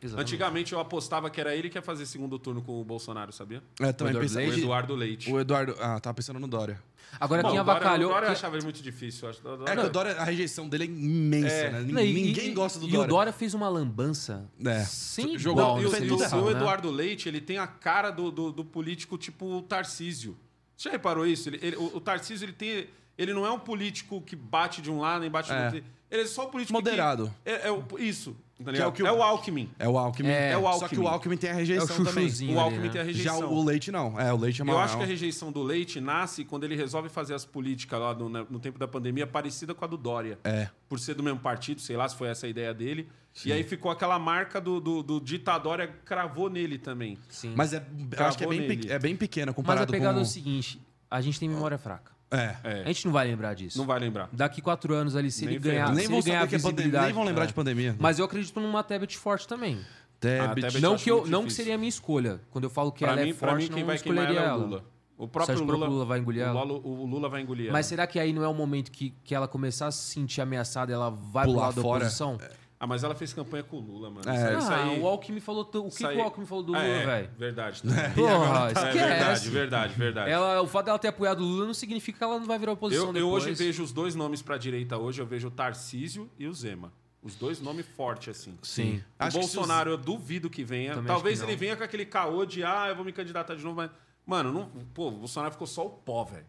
Exatamente. 0.00 0.28
Antigamente 0.34 0.72
eu 0.72 0.80
apostava 0.80 1.28
que 1.28 1.40
era 1.40 1.54
ele 1.56 1.68
que 1.68 1.76
ia 1.76 1.82
fazer 1.82 2.06
segundo 2.06 2.38
turno 2.38 2.62
com 2.62 2.80
o 2.80 2.84
Bolsonaro, 2.84 3.32
sabia? 3.32 3.62
É, 3.80 3.92
também 3.92 4.12
Eduardo 4.12 4.20
pensei. 4.20 4.44
O 4.46 4.48
Leite? 4.48 4.62
Eduardo 4.62 4.94
Leite. 4.94 5.32
O 5.32 5.40
Eduardo. 5.40 5.74
Ah, 5.80 5.98
tava 5.98 6.14
pensando 6.14 6.38
no 6.38 6.46
Dória. 6.46 6.80
Agora, 7.18 7.42
Bom, 7.42 7.50
quem 7.50 7.58
o 7.60 7.64
Dória- 7.64 7.80
avacalhou. 7.80 8.10
O 8.10 8.12
Dória 8.14 8.26
eu 8.26 8.32
achava 8.32 8.56
ele 8.56 8.64
muito 8.64 8.82
difícil. 8.82 9.24
eu 9.24 9.30
acho. 9.30 9.40
O 9.40 9.56
Dória- 9.56 9.72
É 9.72 9.76
que 9.76 9.86
o 9.86 9.90
Dória, 9.90 10.12
a 10.20 10.24
rejeição 10.24 10.68
dele 10.68 10.84
é 10.84 10.86
imensa, 10.86 11.48
É. 11.54 11.70
né? 11.70 11.80
Não, 11.80 12.00
e- 12.02 12.12
Ninguém 12.12 12.50
e- 12.50 12.54
gosta 12.54 12.78
do 12.78 12.86
E 12.86 12.92
Dória. 12.92 13.04
o 13.06 13.08
Dória 13.08 13.32
fez 13.32 13.54
uma 13.54 13.68
lambança 13.68 14.48
É. 14.64 14.84
sem 14.84 15.38
Jogou- 15.38 15.62
e 15.62 15.66
no 15.66 15.72
o, 15.74 15.80
e 15.82 15.86
o- 15.86 16.16
errado, 16.20 16.42
o 16.42 16.44
né? 16.44 16.50
Eduardo 16.52 16.90
Leite, 16.90 17.28
ele 17.28 17.40
tem 17.40 17.58
a 17.58 17.66
cara 17.66 18.10
do, 18.10 18.30
do, 18.30 18.52
do 18.52 18.64
político 18.64 19.16
tipo 19.18 19.46
o 19.46 19.62
Tarcísio. 19.62 20.36
Você 20.76 20.88
já 20.88 20.92
reparou 20.92 21.26
isso? 21.26 21.48
Ele, 21.48 21.58
ele- 21.60 21.76
o, 21.76 21.96
o 21.96 22.00
Tarcísio, 22.00 22.44
ele 22.44 22.52
tem, 22.52 22.86
Ele 23.16 23.34
não 23.34 23.44
é 23.44 23.50
um 23.50 23.58
político 23.58 24.20
que 24.22 24.36
bate 24.36 24.80
de 24.80 24.88
um 24.92 25.00
lado 25.00 25.22
nem 25.22 25.30
bate 25.30 25.50
É. 25.50 25.58
do 25.70 25.74
outro. 25.76 25.90
Ele 26.08 26.22
é 26.22 26.26
só 26.26 26.46
um 26.46 26.50
político 26.52 26.72
Moderado. 26.72 27.34
Que 27.44 27.50
é, 27.50 27.66
é 27.66 27.72
o- 27.72 27.84
isso. 27.98 28.36
Tá 28.64 28.70
é 28.70 28.72
ligado? 28.72 28.88
o 28.88 28.92
que 28.92 29.02
o- 29.02 29.06
é 29.06 29.12
o 29.12 29.22
Alckmin. 29.22 29.70
É 29.78 29.88
o 29.88 29.96
Alckmin. 29.96 30.28
É, 30.30 30.56
o 30.56 30.62
Só 30.78 30.88
que 30.88 30.96
o 30.98 31.06
Alckmin. 31.06 31.06
Alckmin 31.06 31.36
tem 31.36 31.50
a 31.50 31.52
É 31.52 31.54
o 31.54 31.58
rejeição 31.58 32.04
também. 32.04 32.26
O 32.26 32.30
ali, 32.32 32.58
Alckmin 32.58 32.82
né? 32.86 32.88
tem 32.88 33.00
a 33.00 33.04
Já 33.04 33.08
rejeição. 33.10 33.48
o, 33.52 33.54
o 33.58 33.64
Leite 33.64 33.92
não. 33.92 34.20
É, 34.20 34.32
o 34.32 34.36
Leite 34.36 34.60
é 34.60 34.62
Eu 34.62 34.66
mal. 34.66 34.78
acho 34.80 34.96
que 34.96 35.02
a 35.02 35.06
rejeição 35.06 35.52
do 35.52 35.62
Leite 35.62 36.00
nasce 36.00 36.44
quando 36.44 36.64
ele 36.64 36.74
resolve 36.74 37.08
fazer 37.08 37.34
as 37.34 37.44
políticas 37.44 38.00
lá 38.00 38.12
no, 38.14 38.28
no 38.28 38.58
tempo 38.58 38.78
da 38.78 38.88
pandemia 38.88 39.26
parecida 39.28 39.74
com 39.74 39.84
a 39.84 39.88
do 39.88 39.96
Dória. 39.96 40.38
É. 40.42 40.68
Por 40.88 40.98
ser 40.98 41.14
do 41.14 41.22
mesmo 41.22 41.38
partido, 41.38 41.80
sei 41.80 41.96
lá 41.96 42.08
se 42.08 42.16
foi 42.16 42.28
essa 42.28 42.46
a 42.46 42.48
ideia 42.48 42.74
dele. 42.74 43.08
E 43.44 43.52
aí 43.52 43.62
ficou 43.62 43.92
aquela 43.92 44.18
marca 44.18 44.60
do, 44.60 44.80
do, 44.80 45.00
do 45.04 45.20
ditadória 45.20 45.86
cravou 46.04 46.50
nele 46.50 46.76
também. 46.78 47.16
Sim. 47.28 47.52
Mas 47.54 47.72
é, 47.72 47.86
eu 48.18 48.26
acho 48.26 48.36
que 48.36 48.42
é 48.42 48.48
bem, 48.48 48.66
pe- 48.80 48.90
é 48.90 48.98
bem 48.98 49.14
pequena 49.14 49.46
Mas 49.46 49.52
a 49.52 49.56
comparado 49.56 49.92
pegada 49.92 50.14
com... 50.14 50.18
é 50.18 50.22
o 50.22 50.26
seguinte: 50.26 50.82
a 51.08 51.20
gente 51.20 51.38
tem 51.38 51.48
memória 51.48 51.78
fraca. 51.78 52.17
É. 52.30 52.56
É. 52.62 52.82
A 52.82 52.86
gente 52.88 53.06
não 53.06 53.12
vai 53.12 53.26
lembrar 53.26 53.54
disso. 53.54 53.78
Não 53.78 53.86
vai 53.86 53.98
lembrar. 53.98 54.28
Daqui 54.32 54.60
quatro 54.60 54.94
anos 54.94 55.16
ali, 55.16 55.30
se 55.30 55.44
Nem 55.46 55.54
ele 55.54 55.62
ganhar, 55.64 55.88
Nem 55.94 56.04
se 56.04 56.10
vão 56.10 56.18
ele 56.18 56.26
ganhar 56.26 56.42
é 56.42 56.46
visibilidade. 56.46 57.04
nem 57.06 57.14
vão 57.14 57.24
lembrar 57.24 57.44
é. 57.44 57.46
de 57.46 57.54
pandemia. 57.54 57.96
Mas 57.98 58.18
eu 58.18 58.24
acredito 58.24 58.60
numa 58.60 58.82
Tebet 58.82 59.16
forte 59.16 59.46
também. 59.48 59.80
Tebet. 60.20 60.76
Ah, 60.76 60.80
Não 60.80 60.96
que, 60.96 61.10
eu, 61.10 61.26
não 61.26 61.44
que 61.44 61.52
seria 61.52 61.74
a 61.74 61.78
minha 61.78 61.88
escolha. 61.88 62.40
Quando 62.50 62.64
eu 62.64 62.70
falo 62.70 62.90
que 62.92 63.04
Pra 63.04 63.12
ela 63.12 63.22
mim, 63.22 63.30
é 63.30 63.34
forte, 63.34 63.62
mim, 63.62 63.68
quem 63.68 63.78
não 63.80 63.86
vai 63.86 63.96
escolheria 63.96 64.40
ela 64.40 64.48
é 64.48 64.52
o. 64.52 64.58
Lula. 64.58 64.84
O 65.16 65.26
Você 65.26 65.30
próprio 65.32 65.42
acha 65.42 65.52
que 65.52 65.58
o 65.62 65.64
Lula, 65.66 65.78
próprio 65.78 65.92
Lula 65.94 66.04
vai 66.04 66.18
engolir 66.20 66.42
ela? 66.42 66.60
O 66.60 66.64
Lula, 66.64 66.80
o 66.86 67.06
Lula 67.06 67.28
vai 67.28 67.40
engolir 67.42 67.66
Mas 67.72 67.86
ela. 67.86 67.88
será 67.88 68.06
que 68.06 68.20
aí 68.20 68.32
não 68.32 68.44
é 68.44 68.48
o 68.48 68.54
momento 68.54 68.92
que, 68.92 69.10
que 69.24 69.34
ela 69.34 69.48
começar 69.48 69.86
a 69.88 69.90
se 69.90 70.12
sentir 70.12 70.40
ameaçada 70.40 70.92
ela 70.92 71.10
vai 71.10 71.44
pro 71.44 71.54
Pular 71.54 71.66
lado 71.66 71.74
da 71.76 71.82
fora? 71.82 72.04
oposição? 72.04 72.38
Ah, 72.80 72.86
mas 72.86 73.02
ela 73.02 73.14
fez 73.14 73.32
campanha 73.32 73.64
com 73.64 73.76
o 73.78 73.80
Lula, 73.80 74.08
mano. 74.08 74.28
É. 74.30 74.56
Isso 74.56 74.70
Ah, 74.70 74.84
aí- 74.84 75.00
o 75.00 75.06
Alckmin 75.08 75.40
falou... 75.40 75.64
t- 75.64 75.78
O 75.78 75.82
que, 75.84 75.88
isso 75.88 75.98
que 75.98 76.06
aí- 76.06 76.16
o 76.16 76.22
Alckmin 76.22 76.46
falou 76.46 76.62
do 76.62 76.74
Ah, 76.76 76.78
Lula, 76.78 76.88
é, 76.94 77.06
velho? 77.06 77.30
Verdade. 77.36 77.82
Porra, 78.14 78.68
É 78.68 78.72
esquece. 78.72 78.98
verdade, 78.98 79.50
verdade, 79.50 79.94
verdade. 79.94 80.30
Ela, 80.30 80.62
o 80.62 80.66
fato 80.68 80.86
dela 80.86 80.98
ter 80.98 81.08
apoiado 81.08 81.40
o 81.40 81.44
Lula 81.44 81.66
não 81.66 81.74
significa 81.74 82.18
que 82.18 82.24
ela 82.24 82.38
não 82.38 82.46
vai 82.46 82.56
virar 82.58 82.72
oposição 82.72 83.06
Eu, 83.06 83.08
eu 83.08 83.12
depois. 83.14 83.44
hoje 83.44 83.54
vejo 83.54 83.82
os 83.82 83.90
dois 83.92 84.14
nomes 84.14 84.42
pra 84.42 84.56
direita 84.56 84.96
hoje, 84.96 85.20
eu 85.20 85.26
vejo 85.26 85.48
o 85.48 85.50
Tarcísio 85.50 86.30
e 86.38 86.46
o 86.46 86.54
Zema. 86.54 86.92
Os 87.20 87.34
dois 87.34 87.60
nomes 87.60 87.84
fortes, 87.96 88.28
assim. 88.28 88.56
Sim. 88.62 88.98
O 89.18 89.24
Acho 89.24 89.38
Bolsonaro, 89.40 89.90
eu 89.90 89.96
duvido 89.98 90.48
que 90.48 90.62
venha. 90.62 90.94
Também 90.94 91.08
Talvez 91.08 91.40
que 91.40 91.46
ele 91.46 91.56
venha 91.56 91.76
com 91.76 91.82
aquele 91.82 92.06
caô 92.06 92.46
de, 92.46 92.62
ah, 92.62 92.86
eu 92.88 92.94
vou 92.94 93.04
me 93.04 93.12
candidatar 93.12 93.56
de 93.56 93.64
novo, 93.64 93.74
mas. 93.76 93.90
Mano, 94.24 94.52
não, 94.52 94.66
pô, 94.94 95.08
o 95.08 95.12
Bolsonaro 95.12 95.50
ficou 95.52 95.66
só 95.66 95.84
o 95.84 95.90
pó, 95.90 96.22
velho. 96.22 96.46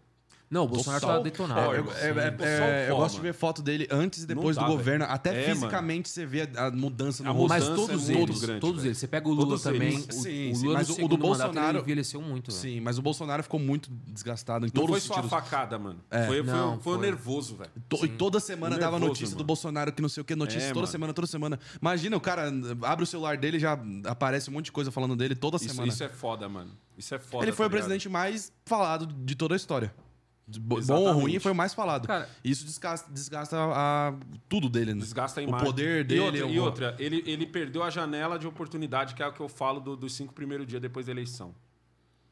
Não, 0.49 0.63
o 0.63 0.67
Bolsonaro 0.67 1.05
tá 1.05 1.19
detonado. 1.19 1.61
pó, 1.61 1.73
É, 1.93 2.09
é, 2.09 2.09
é, 2.09 2.85
é, 2.87 2.89
eu 2.89 2.95
gosto 2.97 3.15
de 3.15 3.21
mano. 3.21 3.31
ver 3.31 3.33
foto 3.37 3.61
dele 3.61 3.87
antes 3.91 4.23
e 4.23 4.25
depois 4.25 4.57
Não 4.57 4.63
do 4.63 4.69
dá, 4.69 4.75
governo. 4.75 5.05
velho. 5.05 5.13
Até 5.15 5.43
É, 5.43 5.53
fisicamente 5.53 6.09
você 6.09 6.25
vê 6.25 6.49
a, 6.55 6.65
a 6.65 6.71
mudança 6.71 7.21
no 7.23 7.29
A 7.29 7.33
rosto. 7.33 7.49
Mas 7.49 7.67
todos 7.69 8.09
é 8.09 8.13
eles, 8.13 8.39
grande, 8.41 8.59
todos 8.59 8.83
eles. 8.83 8.97
Você 8.97 9.07
pega 9.07 9.27
o 9.27 9.31
Lula 9.31 9.45
Todos 9.49 9.61
também. 9.63 9.93
eles. 9.93 10.07
o, 10.07 10.11
Sim, 10.11 10.51
o 10.51 10.55
sim, 10.55 10.65
Lula 10.65 10.77
mas 10.79 10.89
o 10.89 10.95
do 10.95 11.01
mandato, 11.01 11.17
Bolsonaro- 11.19 11.77
envelheceu 11.79 12.21
muito. 12.21 12.51
velho. 12.51 12.61
Sim, 12.61 12.81
mas 12.81 12.97
o 12.97 13.01
Bolsonaro 13.03 13.43
ficou 13.43 13.59
muito 13.59 13.91
desgastado 14.07 14.65
em 14.65 14.69
Não 14.69 14.73
todos 14.73 14.89
foi 14.89 14.97
os 14.97 15.03
só 15.03 15.13
a 15.13 15.15
sentidos. 15.17 15.29
facada, 15.39 15.77
mano. 15.77 15.99
É. 16.09 16.25
Foi, 16.25 16.43
foi, 16.43 16.53
Não, 16.53 16.79
foi 16.79 16.93
o 16.93 16.97
foi. 16.97 17.05
nervoso, 17.05 17.55
velho. 17.55 17.71
E 18.03 18.07
toda 18.07 18.39
semana 18.39 18.75
dava 18.77 18.97
notícia 18.97 19.27
do 19.35 19.39
mano. 19.39 19.45
Bolsonaro 19.45 19.91
que 19.93 20.01
não 20.01 20.09
sei 20.09 20.21
o 20.21 20.25
que, 20.25 20.35
notícia 20.35 20.69
toda 20.69 20.75
mano. 20.81 20.87
semana, 20.87 21.13
toda 21.13 21.27
semana. 21.27 21.59
Imagina, 21.79 22.17
o 22.17 22.21
cara 22.21 22.51
abre 22.83 23.03
o 23.03 23.07
celular 23.07 23.37
dele 23.37 23.57
e 23.57 23.59
já 23.59 23.77
aparece 24.05 24.49
um 24.49 24.53
monte 24.53 24.65
de 24.65 24.71
coisa 24.71 24.89
falando 24.89 25.15
dele 25.15 25.35
toda 25.35 25.57
Isso, 25.57 25.69
semana. 25.69 25.87
isso 25.89 26.03
é 26.03 26.09
foda, 26.09 26.49
mano. 26.49 26.71
Isso 26.97 27.13
é 27.13 27.19
foda. 27.19 27.45
Ele 27.45 27.51
foi 27.51 27.65
tá 27.65 27.67
o 27.67 27.69
ligado? 27.69 27.85
presidente 27.87 28.09
mais 28.09 28.51
falado 28.65 29.05
de 29.05 29.35
toda 29.35 29.53
a 29.53 29.57
história. 29.57 29.93
Bom 30.57 30.81
ou 31.01 31.11
ruim, 31.13 31.37
foi 31.39 31.51
o 31.51 31.55
mais 31.55 31.73
falado. 31.73 32.07
Cara- 32.07 32.27
isso 32.43 32.65
desgasta, 32.65 33.11
desgasta 33.11 33.57
a- 33.59 34.13
tudo 34.47 34.67
dele, 34.69 34.93
né? 34.93 35.01
Desgasta 35.01 35.41
a 35.41 35.43
O 35.43 35.47
imagem. 35.47 35.65
poder 35.65 36.01
E 36.01 36.03
dele. 36.05 36.21
outra, 36.21 36.47
o- 36.47 36.49
e 36.51 36.59
outra, 36.59 36.95
ele, 36.97 37.23
ele 37.27 37.45
perdeu 37.45 37.83
a 37.83 37.89
janela 37.89 38.39
de 38.39 38.47
oportunidade, 38.47 39.13
que 39.13 39.21
é 39.21 39.27
o 39.27 39.33
que 39.33 39.39
eu 39.41 39.49
falo 39.49 39.79
do- 39.79 39.95
dos 39.95 40.13
cinco 40.13 40.33
primeiros 40.33 40.65
dias 40.65 40.81
depois 40.81 41.05
da 41.05 41.11
eleição. 41.11 41.53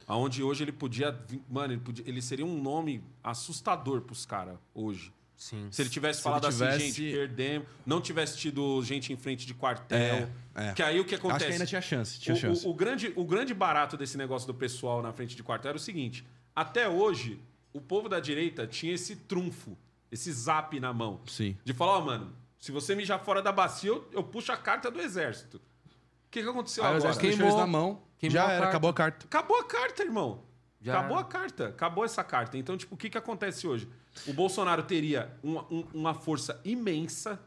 Aonde 0.08 0.42
hoje 0.42 0.64
ele 0.64 0.72
podia. 0.72 1.18
Mano, 1.50 1.74
ele, 1.74 1.82
podia- 1.82 2.06
ele 2.08 2.22
seria 2.22 2.46
um 2.46 2.62
nome 2.62 3.04
assustador 3.24 4.02
pros 4.02 4.26
caras 4.26 4.56
hoje. 4.74 5.12
Sim. 5.36 5.68
Se 5.70 5.82
ele 5.84 5.90
tivesse 5.90 6.18
Se 6.18 6.24
falado 6.24 6.46
ele 6.46 6.54
tivesse- 6.54 6.76
assim, 6.78 6.92
gente, 6.94 7.12
perdemos, 7.12 7.68
não 7.86 8.02
tivesse 8.02 8.38
tido 8.38 8.82
gente 8.84 9.14
em 9.14 9.18
frente 9.18 9.46
de 9.46 9.54
quartel. 9.54 9.98
É, 10.00 10.30
é. 10.56 10.74
Que 10.74 10.82
aí 10.82 11.00
o 11.00 11.06
que 11.06 11.14
Acho 11.14 11.28
acontece? 11.28 11.46
que 11.46 11.52
ainda 11.54 11.66
tinha 11.68 11.82
chance. 11.82 12.20
Tinha 12.20 12.34
o, 12.36 12.40
chance. 12.40 12.66
o- 12.66 12.72
o 12.72 12.74
grande, 12.74 13.14
o 13.16 13.24
grande 13.24 13.54
barato 13.54 13.96
desse 13.96 14.18
negócio 14.18 14.48
do 14.48 14.54
pessoal 14.56 15.02
na 15.04 15.14
frente 15.14 15.36
de 15.36 15.44
quartel 15.44 15.70
era 15.70 15.78
o 15.78 15.80
seguinte: 15.80 16.26
até 16.56 16.88
hoje, 16.90 17.40
o 17.77 17.81
povo 17.81 18.09
da 18.09 18.19
direita 18.19 18.65
tinha 18.67 18.93
esse 18.93 19.15
trunfo, 19.15 19.77
esse 20.11 20.31
zap 20.31 20.80
na 20.80 20.93
mão. 20.93 21.22
Sim. 21.27 21.57
De 21.64 21.73
falar, 21.73 21.97
ó, 21.99 22.01
mano, 22.01 22.33
se 22.59 22.72
você 22.72 22.95
mijar 22.95 23.19
fora 23.23 23.41
da 23.41 23.51
bacia, 23.51 23.89
eu, 23.89 24.07
eu 24.11 24.23
puxo 24.23 24.51
a 24.51 24.57
carta 24.57 24.89
do 24.91 24.99
exército. 25.01 25.57
O 25.57 26.30
que, 26.31 26.41
que 26.43 26.49
aconteceu 26.49 26.83
agora? 26.83 27.15
Queimou- 27.15 27.47
eles 27.47 27.56
na 27.56 27.67
mão. 27.67 28.01
queimou 28.17 28.33
já 28.33 28.47
a 28.47 28.51
era, 28.51 28.56
carta. 28.59 28.69
acabou 28.69 28.89
a 28.89 28.93
carta. 28.93 29.25
Acabou 29.25 29.57
a 29.59 29.64
carta, 29.64 30.03
irmão. 30.03 30.43
Já 30.81 30.93
Acabou 30.99 31.17
era. 31.17 31.25
a 31.25 31.30
carta. 31.30 31.67
Acabou 31.69 32.06
essa 32.06 32.23
carta. 32.23 32.57
Então, 32.57 32.77
tipo, 32.77 32.93
o 32.95 32.97
que, 32.97 33.09
que 33.09 33.17
acontece 33.17 33.65
hoje? 33.67 33.88
O 34.27 34.33
Bolsonaro 34.33 34.83
teria 34.83 35.31
uma, 35.43 35.64
um- 35.72 35.85
uma 35.93 36.14
força 36.14 36.59
imensa. 36.65 37.39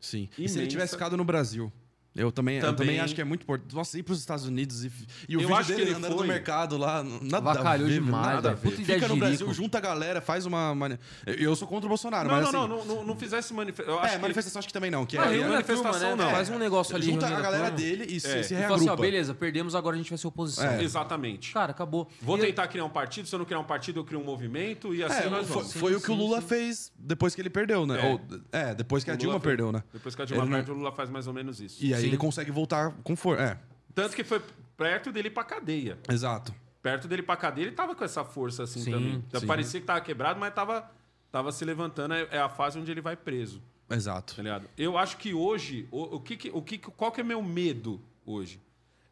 Sim. 0.00 0.22
E 0.32 0.34
se 0.34 0.40
Imensa. 0.42 0.58
ele 0.60 0.66
tivesse 0.68 0.92
ficado 0.92 1.16
no 1.16 1.24
Brasil? 1.24 1.72
Eu 2.18 2.32
também, 2.32 2.56
eu 2.56 2.62
Também. 2.62 2.76
também 2.76 3.00
acho 3.00 3.14
que 3.14 3.20
é 3.20 3.24
muito 3.24 3.42
importante. 3.42 3.74
Nossa, 3.74 3.96
ir 3.98 4.02
para 4.02 4.12
os 4.12 4.18
Estados 4.18 4.44
Unidos 4.44 4.84
e, 4.84 4.90
e 5.28 5.36
o 5.36 5.40
Eu 5.40 5.48
vídeo 5.48 5.54
acho 5.56 5.68
que 5.70 5.74
dele 5.76 5.90
ele 5.90 5.96
andando 5.98 6.12
foi- 6.16 6.26
no 6.26 6.32
mercado 6.32 6.76
lá, 6.76 7.02
nada 7.02 7.50
Avacalhou 7.50 7.86
a 7.86 7.90
ver, 7.90 7.94
demais, 7.94 8.26
nada 8.34 8.50
a 8.50 8.54
ver. 8.54 8.70
Puta 8.70 8.82
Fica 8.84 9.08
no 9.08 9.16
Brasil, 9.16 9.36
jirico. 9.38 9.54
junta 9.54 9.78
a 9.78 9.80
galera, 9.80 10.20
faz 10.20 10.44
uma... 10.44 10.74
mani- 10.74 10.98
Eu 11.26 11.54
sou 11.54 11.68
contra 11.68 11.86
o 11.86 11.88
Bolsonaro, 11.88 12.28
Não, 12.28 12.34
mas 12.36 12.52
não, 12.52 12.60
assim... 12.64 12.68
não, 12.70 12.78
não, 12.84 12.94
não, 12.96 13.04
não 13.06 13.16
fizesse 13.16 13.54
manifestação. 13.54 14.04
É, 14.04 14.18
manifestação 14.18 14.58
acho 14.58 14.68
que 14.68 14.72
também 14.74 14.90
não. 14.90 15.06
Que 15.06 15.16
Ah, 15.16 15.32
é, 15.32 15.38
é- 15.40 15.48
manifestação, 15.48 16.16
né? 16.16 16.24
não. 16.24 16.30
Faz 16.30 16.48
um 16.50 16.58
negócio 16.58 16.96
ali. 16.96 17.06
junta 17.06 17.26
a 17.26 17.40
galera 17.40 17.70
dele 17.70 18.04
e 18.08 18.18
se, 18.20 18.26
É. 18.28 18.42
se 18.42 18.54
fala 18.54 18.64
assim, 18.66 18.84
reagrupa. 18.84 18.92
ó, 18.92 18.96
beleza, 18.96 19.34
perdemos, 19.34 19.74
agora 19.74 19.94
a 19.94 19.98
gente 19.98 20.08
vai 20.10 20.18
ser 20.18 20.26
oposição. 20.26 20.64
É. 20.64 20.82
Exatamente. 20.82 21.52
Cara, 21.52 21.70
acabou. 21.70 22.08
Vou 22.20 22.36
E- 22.38 22.40
tentar 22.40 22.66
criar 22.68 22.84
um 22.84 22.90
partido, 22.90 23.28
se 23.28 23.34
eu 23.34 23.38
não 23.38 23.46
criar 23.46 23.60
um 23.60 23.64
partido, 23.64 24.00
eu 24.00 24.04
crio 24.04 24.18
um 24.20 24.24
movimento 24.24 24.94
e 24.94 25.04
assim 25.04 25.26
É, 25.26 25.30
nós 25.30 25.46
foi, 25.46 25.56
vamos. 25.58 25.72
foi 25.74 25.94
o 25.94 26.00
que 26.00 26.10
o 26.10 26.14
Lula 26.14 26.40
fez 26.40 26.90
depois 26.98 27.34
que 27.34 27.40
ele 27.40 27.50
perdeu, 27.50 27.86
né? 27.86 28.00
É. 28.00 28.10
Ou, 28.12 28.20
é, 28.50 28.74
depois 28.74 29.04
que 29.04 29.10
a 29.10 29.16
Dilma 29.16 29.38
perdeu, 29.38 29.70
né? 29.70 29.82
Depois 29.92 30.14
que 30.14 30.22
a 30.22 30.24
Dilma 30.24 30.42
Ele 30.42 30.50
não- 30.50 30.58
perde, 30.58 30.70
o 30.70 30.74
Lula 30.74 30.90
faz 30.92 31.08
mais 31.10 31.26
ou 31.26 31.32
menos 31.32 31.60
isso. 31.60 31.76
E 31.84 31.94
aí. 31.94 32.07
Ele 32.08 32.16
consegue 32.16 32.50
voltar 32.50 32.92
com 33.02 33.14
força. 33.16 33.42
É, 33.42 33.58
Tanto 33.94 34.14
que 34.16 34.24
foi 34.24 34.42
perto 34.76 35.10
dele 35.12 35.30
pra 35.30 35.44
cadeia. 35.44 35.98
exato. 36.08 36.54
Perto 36.82 37.08
dele 37.08 37.22
pra 37.22 37.36
cadeia, 37.36 37.66
ele 37.66 37.74
tava 37.74 37.94
com 37.94 38.04
essa 38.04 38.24
força 38.24 38.62
assim 38.62 38.80
Sim, 38.80 38.90
também. 38.92 39.24
sim. 39.34 39.46
Parecia 39.46 39.80
que 39.80 39.86
tava 39.86 40.00
quebrado, 40.00 40.38
mas 40.38 40.54
tava, 40.54 40.88
tava 41.30 41.50
se 41.52 41.64
levantando. 41.64 42.14
É 42.14 42.28
é 42.30 42.38
a 42.38 42.48
fase 42.48 42.78
onde 42.78 42.90
ele 42.90 43.00
vai 43.00 43.16
preso. 43.16 43.60
Exato. 43.90 44.36
Tá? 44.36 44.60
Eu 44.76 44.96
acho 44.96 45.16
que 45.16 45.34
hoje, 45.34 45.88
o, 45.90 46.16
o 46.16 46.20
que 46.20 46.36
que- 46.36 46.50
o 46.52 46.62
que, 46.62 46.78
qual 46.78 47.10
que 47.10 47.20
é 47.20 47.24
meu 47.24 47.42
medo 47.42 48.00
hoje? 48.24 48.60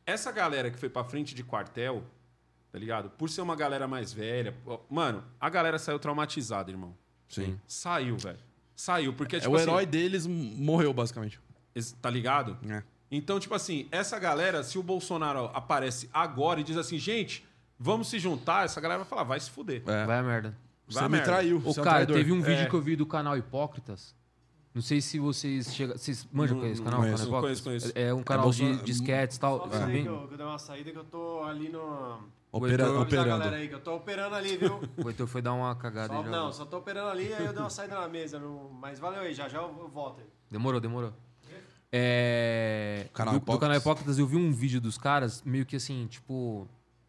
Essa 0.05 0.31
galera 0.31 0.71
que 0.71 0.79
foi 0.79 0.89
pra 0.89 1.03
frente 1.03 1.35
de 1.35 1.43
quartel, 1.43 2.05
tá 2.71 2.79
ligado? 2.79 3.11
Por 3.11 3.29
ser 3.29 3.41
uma 3.41 3.57
galera 3.57 3.89
mais 3.89 4.13
velha, 4.13 4.55
mano, 4.89 5.25
a 5.41 5.49
galera 5.51 5.79
saiu 5.79 5.99
traumatizada, 5.99 6.71
irmão. 6.71 6.95
Sim. 7.29 7.59
Saiu, 7.67 8.17
velho. 8.17 8.39
Saiu, 8.77 9.13
porque 9.15 9.37
É, 9.37 9.41
tipo 9.41 9.53
o 9.53 9.57
assim, 9.57 9.65
herói 9.65 9.87
deles 9.87 10.27
morreu, 10.27 10.93
basicamente. 10.93 11.41
Tá 12.01 12.11
ligado? 12.11 12.57
É. 12.69 12.83
Então, 13.11 13.39
tipo 13.39 13.55
assim, 13.55 13.87
essa 13.91 14.19
galera, 14.19 14.63
se 14.63 14.79
o 14.79 14.83
Bolsonaro 14.83 15.51
aparece 15.55 16.11
agora 16.13 16.61
e 16.61 16.65
diz 16.65 16.77
assim, 16.77 16.99
gente, 16.99 17.47
vamos 17.79 18.09
se 18.09 18.19
juntar, 18.19 18.65
essa 18.65 18.81
galera 18.81 18.99
vai 19.01 19.09
falar, 19.09 19.23
vai 19.25 19.39
se 19.41 19.51
fuder. 19.51 19.83
É. 19.87 20.05
Vai 20.05 20.19
a 20.19 20.23
merda. 20.23 20.57
Você 20.89 20.95
Vai 20.97 21.05
a 21.05 21.09
me 21.09 21.17
merda. 21.17 21.27
traiu. 21.33 21.57
Ô, 21.59 21.61
você 21.61 21.79
é 21.79 21.83
um 21.83 21.85
cara, 21.85 22.07
teve 22.07 22.33
um 22.33 22.41
vídeo 22.43 22.63
É. 22.63 22.67
que 22.69 22.75
eu 22.75 22.81
vi 22.81 22.97
do 22.97 23.07
canal 23.07 23.37
Hipócritas. 23.37 24.15
Não 24.75 24.83
sei 24.83 25.01
se 25.01 25.19
vocês 25.19 25.75
chegam. 25.75 25.97
Vocês 25.97 26.29
manjam 26.31 26.61
com 26.61 26.67
esse 26.67 26.83
canal? 26.83 27.01
conheço. 27.01 27.17
canal 27.25 27.29
Hipócritas? 27.39 27.61
Conheço, 27.63 27.87
conheço. 27.95 27.99
É 27.99 28.13
um 28.13 28.23
canal 28.23 28.51
de, 28.51 28.61
Bolsonaro- 28.63 28.85
de 28.85 28.93
sketches 28.93 29.37
e 29.37 29.41
tal. 29.41 29.59
Só 29.73 29.87
bem? 29.87 30.03
que 30.03 30.09
eu, 30.09 30.27
que 30.29 30.35
eu 30.35 30.37
dei 30.39 30.47
uma 30.47 30.59
saída 30.59 30.91
que 30.91 30.99
eu 30.99 31.05
tô 31.05 31.43
ali 31.45 31.69
no. 31.71 32.19
Opera- 32.53 33.01
operando. 33.01 33.29
galera 33.29 33.57
aí, 33.57 33.69
que 33.69 33.75
eu 33.75 33.81
tô 33.81 33.97
operando 33.97 34.35
ali, 34.35 34.57
viu? 34.57 34.81
O 35.03 35.09
Heitor 35.09 35.27
foi 35.27 35.41
dar 35.43 35.53
uma 35.55 35.75
cagada 35.77 36.13
Só- 36.15 36.23
já. 36.23 36.31
não, 36.31 36.53
só 36.53 36.65
tô 36.65 36.79
operando 36.79 37.09
ali, 37.11 37.33
aí 37.33 37.45
eu 37.47 37.53
dei 37.53 37.63
uma 37.63 37.71
saída 37.71 37.99
na 38.01 38.09
mesa. 38.09 38.41
Mas 38.81 38.99
valeu 38.99 39.21
aí, 39.23 39.33
já 39.35 39.49
já 39.49 39.59
eu 39.59 39.89
volto 39.89 40.21
aí. 40.21 40.27
Demorou, 40.51 40.81
demorou. 40.81 41.13
É. 41.93 43.07
Canal 43.13 43.35
do, 43.35 43.41
do 43.45 43.59
canal 43.59 43.77
Hipócritas 43.77 44.19
eu 44.19 44.27
vi 44.27 44.37
um 44.37 44.53
vídeo 44.53 44.81
dos 44.81 44.99
caras, 44.99 45.43
meio 45.45 45.65
que 45.65 45.77
assim, 45.77 46.07
tipo. 46.09 46.67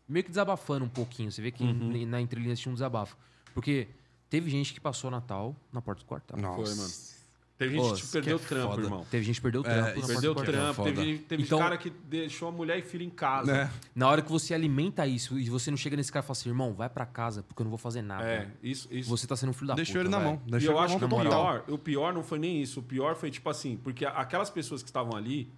Meio 0.07 0.23
que 0.23 0.29
desabafando 0.29 0.85
um 0.85 0.89
pouquinho. 0.89 1.31
Você 1.31 1.41
vê 1.41 1.51
que 1.51 1.63
Uhum. 1.63 2.05
na 2.07 2.21
entrelinha 2.21 2.55
tinha 2.55 2.71
um 2.71 2.73
desabafo. 2.73 3.17
Porque 3.53 3.89
teve 4.29 4.49
gente 4.49 4.73
que 4.73 4.79
passou 4.79 5.11
Natal 5.11 5.53
na 5.73 5.81
porta 5.81 6.01
do 6.03 6.05
quartel. 6.07 6.37
Nossa. 6.37 6.55
Foi, 6.55 6.75
mano. 6.75 7.16
Teve 7.57 7.75
gente 7.79 7.89
Pô, 7.89 7.95
que 7.95 8.07
perdeu 8.11 8.37
que 8.37 8.45
é 8.45 8.47
trampo, 8.47 8.69
foda. 8.69 8.81
irmão. 8.83 9.05
Teve 9.09 9.25
gente 9.25 9.35
que 9.37 9.41
perdeu 9.41 9.61
o 9.61 9.65
É, 9.65 9.69
trampo 9.69 9.81
na 9.81 9.89
isso 9.89 9.97
porta 9.99 10.13
Perdeu 10.13 10.33
do 10.35 10.39
o 10.41 10.43
trampo, 10.43 10.83
teve, 10.83 11.17
teve 11.19 11.43
Então- 11.43 11.57
cara 11.57 11.75
que 11.77 11.89
deixou 11.89 12.49
a 12.49 12.51
mulher 12.51 12.77
e 12.77 12.81
filho 12.83 13.03
em 13.03 13.09
casa. 13.09 13.51
É. 13.51 13.69
Na 13.95 14.07
hora 14.07 14.21
que 14.21 14.31
você 14.31 14.53
alimenta 14.53 15.07
isso 15.07 15.39
e 15.39 15.49
você 15.49 15.71
não 15.71 15.77
chega 15.77 15.97
nesse 15.97 16.11
cara 16.11 16.23
e 16.23 16.27
fala 16.27 16.37
assim, 16.37 16.49
irmão, 16.49 16.73
vai 16.73 16.87
pra 16.87 17.03
casa, 17.05 17.41
porque 17.41 17.59
eu 17.61 17.63
não 17.63 17.71
vou 17.71 17.79
fazer 17.79 18.03
nada. 18.03 18.23
É, 18.23 18.47
isso, 18.61 18.87
isso. 18.91 19.09
Você 19.09 19.25
tá 19.25 19.35
sendo 19.35 19.49
um 19.49 19.53
filho 19.53 19.69
da 19.69 19.73
Deixou 19.73 19.93
puta. 19.95 20.01
ele 20.01 20.09
na 20.09 20.19
velho. 20.19 20.29
mão. 20.33 20.41
E 20.45 20.51
Deixou 20.51 20.69
eu 20.71 20.77
ele 20.77 20.85
acho 20.85 20.93
na 20.93 20.99
que 20.99 21.05
o 21.05 21.19
pior, 21.19 21.63
o 21.69 21.77
pior 21.79 22.13
não 22.13 22.23
foi 22.23 22.37
nem 22.37 22.61
isso. 22.61 22.79
O 22.79 22.83
pior 22.83 23.15
foi 23.15 23.31
tipo 23.31 23.49
assim, 23.49 23.75
porque 23.75 24.05
aquelas 24.05 24.51
pessoas 24.51 24.83
que 24.83 24.89
estavam 24.89 25.15
ali, 25.17 25.51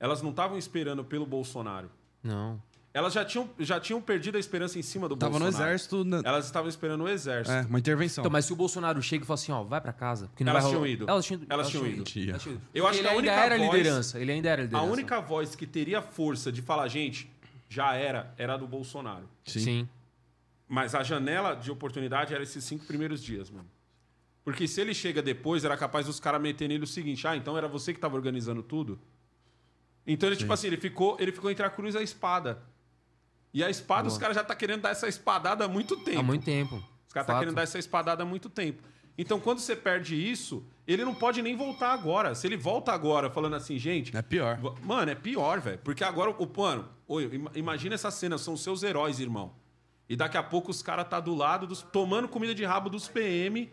elas 0.00 0.22
não 0.22 0.30
estavam 0.30 0.58
esperando 0.58 1.04
pelo 1.04 1.24
Bolsonaro. 1.24 1.88
Não. 2.20 2.60
Elas 2.94 3.12
já 3.12 3.24
tinham, 3.24 3.50
já 3.58 3.80
tinham 3.80 4.00
perdido 4.00 4.36
a 4.36 4.38
esperança 4.40 4.78
em 4.78 4.82
cima 4.82 5.08
do 5.08 5.16
Tava 5.16 5.32
no 5.36 5.40
Bolsonaro. 5.46 5.68
exército. 5.72 6.04
na- 6.04 6.22
Elas 6.24 6.46
estavam 6.46 6.68
esperando 6.68 7.02
o 7.02 7.08
exército. 7.08 7.50
É, 7.52 7.62
uma 7.62 7.80
intervenção. 7.80 8.22
Então, 8.22 8.30
mas 8.30 8.44
se 8.44 8.52
o 8.52 8.56
Bolsonaro 8.56 9.02
chega 9.02 9.24
e 9.24 9.26
fala 9.26 9.34
assim, 9.34 9.50
ó, 9.50 9.64
vai 9.64 9.80
pra 9.80 9.92
casa, 9.92 10.28
porque 10.28 10.44
não 10.44 10.52
Elas 10.52 10.62
vai 10.62 10.70
tinham 10.70 10.80
rolar- 10.82 10.92
ido. 10.92 11.10
Elas 11.10 11.24
tinham, 11.26 11.40
Elas 11.50 11.68
tinham 11.68 11.86
ido. 11.88 11.96
Elas 12.30 12.42
tinham 12.42 12.54
ido. 12.54 12.62
Eu 12.72 12.86
acho 12.86 12.98
Porque 12.98 13.02
que 13.02 13.08
a 13.08 13.18
ele 13.18 13.28
ainda 13.28 13.32
única 13.32 13.32
era 13.46 13.58
voz- 13.58 13.76
liderança. 13.78 14.20
Ele 14.20 14.30
ainda 14.32 14.48
era 14.48 14.62
A 14.62 14.64
liderança. 14.64 14.92
única 14.92 15.20
voz 15.20 15.56
que 15.56 15.66
teria 15.66 16.00
força 16.00 16.52
de 16.52 16.62
falar, 16.62 16.86
gente, 16.86 17.28
já 17.68 17.94
era, 17.96 18.32
era 18.38 18.54
a 18.54 18.56
do 18.56 18.66
Bolsonaro. 18.68 19.28
Sim. 19.44 19.88
Mas 20.68 20.94
a 20.94 21.02
janela 21.02 21.54
de 21.56 21.72
oportunidade 21.72 22.32
era 22.32 22.44
esses 22.44 22.62
cinco 22.62 22.86
primeiros 22.86 23.20
dias, 23.20 23.50
mano. 23.50 23.68
Porque 24.44 24.68
se 24.68 24.80
ele 24.80 24.94
chega 24.94 25.20
depois, 25.20 25.64
era 25.64 25.76
capaz 25.76 26.06
dos 26.06 26.20
caras 26.20 26.40
meterem 26.40 26.76
nele 26.76 26.84
o 26.84 26.86
seguinte: 26.86 27.26
ah, 27.26 27.34
então 27.36 27.58
era 27.58 27.66
você 27.66 27.92
que 27.92 27.98
tava 27.98 28.14
organizando 28.14 28.62
tudo? 28.62 29.00
Então 30.06 30.28
ele, 30.28 30.36
tipo 30.36 30.52
assim, 30.52 30.68
ele 30.68 30.76
ficou, 30.76 31.16
ele 31.18 31.32
ficou 31.32 31.50
entre 31.50 31.66
a 31.66 31.70
cruz 31.70 31.96
e 31.96 31.98
a 31.98 32.02
espada. 32.02 32.62
E 33.54 33.62
a 33.62 33.70
espada, 33.70 34.08
os 34.08 34.18
caras 34.18 34.34
já 34.36 34.42
tá 34.44 34.54
querendo 34.54 34.82
dar 34.82 34.90
essa 34.90 35.06
espadada 35.08 35.64
há 35.64 35.68
muito 35.68 35.96
tempo. 35.96 36.18
Há 36.18 36.22
muito 36.22 36.44
tempo. 36.44 36.82
Os 37.06 37.12
caras 37.14 37.26
tá 37.28 37.38
querendo 37.38 37.54
dar 37.54 37.62
essa 37.62 37.78
espadada 37.78 38.22
há 38.24 38.26
muito 38.26 38.50
tempo. 38.50 38.82
Então, 39.16 39.38
quando 39.38 39.60
você 39.60 39.76
perde 39.76 40.16
isso, 40.16 40.66
ele 40.88 41.04
não 41.04 41.14
pode 41.14 41.40
nem 41.40 41.56
voltar 41.56 41.92
agora. 41.92 42.34
Se 42.34 42.48
ele 42.48 42.56
volta 42.56 42.90
agora 42.92 43.30
falando 43.30 43.54
assim, 43.54 43.78
gente. 43.78 44.14
É 44.16 44.20
pior. 44.22 44.58
Mano, 44.82 45.08
é 45.12 45.14
pior, 45.14 45.60
velho. 45.60 45.78
Porque 45.78 46.02
agora 46.02 46.34
o 46.36 47.20
ima- 47.20 47.52
imagina 47.54 47.94
essa 47.94 48.10
cena, 48.10 48.36
são 48.36 48.56
seus 48.56 48.82
heróis, 48.82 49.20
irmão. 49.20 49.54
E 50.08 50.16
daqui 50.16 50.36
a 50.36 50.42
pouco 50.42 50.72
os 50.72 50.82
caras 50.82 51.08
tá 51.08 51.20
do 51.20 51.32
lado 51.32 51.64
dos 51.64 51.80
tomando 51.80 52.26
comida 52.26 52.52
de 52.52 52.64
rabo 52.64 52.90
dos 52.90 53.06
PM. 53.08 53.70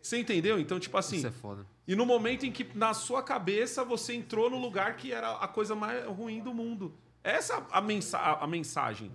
Você 0.00 0.18
entendeu? 0.20 0.60
Então, 0.60 0.78
tipo 0.78 0.96
assim, 0.96 1.16
Isso 1.16 1.26
é 1.26 1.30
foda. 1.32 1.66
e 1.88 1.96
no 1.96 2.06
momento 2.06 2.46
em 2.46 2.52
que 2.52 2.64
na 2.76 2.94
sua 2.94 3.22
cabeça 3.22 3.82
você 3.84 4.14
entrou 4.14 4.48
no 4.48 4.58
lugar 4.58 4.96
que 4.96 5.12
era 5.12 5.32
a 5.32 5.48
coisa 5.48 5.74
mais 5.74 6.04
ruim 6.06 6.40
do 6.40 6.54
mundo. 6.54 6.94
Essa 7.24 7.66
a, 7.72 7.80
mensa 7.80 8.18
a, 8.18 8.44
a 8.44 8.46
mensagem. 8.46 9.10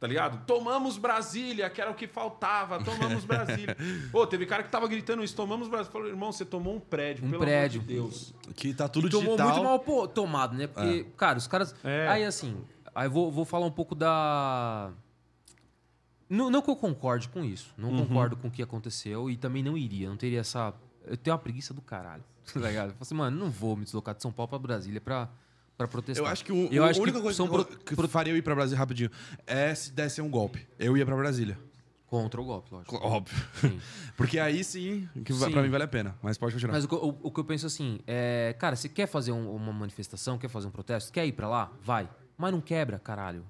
Tá 0.00 0.06
ligado? 0.06 0.44
Tomamos 0.46 0.96
Brasília, 0.96 1.68
que 1.70 1.80
era 1.80 1.90
o 1.90 1.94
que 1.94 2.06
faltava. 2.06 2.82
Tomamos 2.84 3.24
Brasília. 3.26 3.76
Pô, 4.12 4.26
teve 4.26 4.44
cara 4.46 4.62
que 4.62 4.68
tava 4.70 4.86
gritando 4.86 5.24
isso. 5.24 5.34
Tomamos 5.34 5.66
Brasília. 5.68 5.90
Falou, 5.92 6.06
irmão, 6.08 6.30
você 6.30 6.44
tomou 6.44 6.74
um 6.76 6.78
prédio, 6.80 7.24
Um 7.24 7.30
pelo 7.30 7.42
prédio. 7.42 7.80
amor 7.80 7.88
de 7.88 7.94
Deus. 7.94 8.34
Que 8.54 8.72
tá 8.74 8.88
tudo 8.88 9.08
Tomou 9.08 9.36
digital. 9.36 9.48
muito 9.54 9.64
mal 9.64 9.78
pô, 9.80 10.06
tomado, 10.06 10.54
né? 10.56 10.66
Porque, 10.68 11.04
cara, 11.16 11.38
os 11.38 11.46
caras. 11.48 11.74
É. 11.82 12.06
Aí 12.08 12.24
assim, 12.24 12.60
aí 12.94 13.06
eu 13.06 13.10
vou, 13.10 13.30
vou 13.32 13.44
falar 13.44 13.66
um 13.66 13.72
pouco 13.72 13.94
da. 13.94 14.92
Não, 16.28 16.50
não 16.50 16.60
que 16.62 16.70
eu 16.70 16.76
concorde 16.76 17.28
com 17.28 17.42
isso. 17.42 17.72
Não 17.76 17.90
Uhum. 17.90 18.06
concordo 18.06 18.36
com 18.36 18.48
o 18.48 18.50
que 18.50 18.62
aconteceu 18.62 19.30
e 19.30 19.36
também 19.36 19.62
não 19.62 19.76
iria. 19.78 20.08
Não 20.08 20.16
teria 20.16 20.40
essa. 20.40 20.74
Eu 21.06 21.16
tenho 21.16 21.34
uma 21.34 21.42
preguiça 21.42 21.72
do 21.74 21.80
caralho. 21.82 22.22
Tá 22.52 22.60
ligado? 22.60 22.86
Eu 22.88 22.92
falo 22.92 23.02
assim, 23.02 23.14
mano, 23.14 23.36
não 23.36 23.50
vou 23.50 23.76
me 23.76 23.84
deslocar 23.84 24.14
de 24.14 24.22
São 24.22 24.30
Paulo 24.32 24.48
pra 24.48 24.58
Brasília 24.58 25.00
pra, 25.00 25.28
pra 25.78 25.88
protestar. 25.88 26.26
Eu 26.26 26.30
acho 26.30 26.44
que 26.44 26.52
o, 26.52 26.68
Eu 26.70 26.82
o- 26.82 26.86
acho 26.86 26.98
a 26.98 27.02
única 27.02 27.18
que 27.18 27.22
coisa 27.22 27.42
que, 27.42 27.48
eu- 27.48 27.52
pro- 27.64 27.78
que 27.78 27.96
pro- 27.96 28.08
faria 28.08 28.32
eu 28.32 28.36
ir 28.36 28.42
pra 28.42 28.54
Brasília 28.54 28.78
rapidinho 28.78 29.10
é 29.46 29.74
se 29.74 29.92
desse 29.92 30.20
um 30.20 30.28
golpe. 30.28 30.66
Eu 30.78 30.96
ia 30.96 31.06
pra 31.06 31.16
Brasília. 31.16 31.56
Contra 32.08 32.40
o 32.40 32.44
golpe, 32.44 32.72
lógico. 32.74 32.96
Óbvio. 32.96 33.36
Sim. 33.60 33.78
Porque 34.16 34.38
aí 34.38 34.64
sim, 34.64 35.06
que 35.24 35.32
vai- 35.32 35.48
Sim. 35.48 35.52
pra 35.54 35.62
mim 35.62 35.68
vale 35.68 35.84
a 35.84 35.88
pena. 35.88 36.16
Mas 36.22 36.36
pode 36.38 36.54
continuar. 36.54 36.72
Mas 36.74 36.84
o, 36.84 36.88
que 36.88 36.94
eu- 36.94 37.18
o 37.22 37.30
que 37.30 37.38
eu 37.40 37.44
penso 37.44 37.66
assim, 37.66 38.00
é, 38.06 38.56
cara, 38.58 38.74
você 38.76 38.88
quer 38.88 39.06
fazer 39.06 39.30
um- 39.30 39.54
uma 39.54 39.72
manifestação, 39.72 40.36
quer 40.38 40.48
fazer 40.48 40.66
um 40.66 40.70
protesto, 40.70 41.12
quer 41.12 41.24
ir 41.26 41.32
pra 41.32 41.46
lá? 41.48 41.70
Vai. 41.82 42.08
Mas 42.36 42.50
não 42.52 42.60
quebra, 42.62 42.98
caralho. 42.98 43.44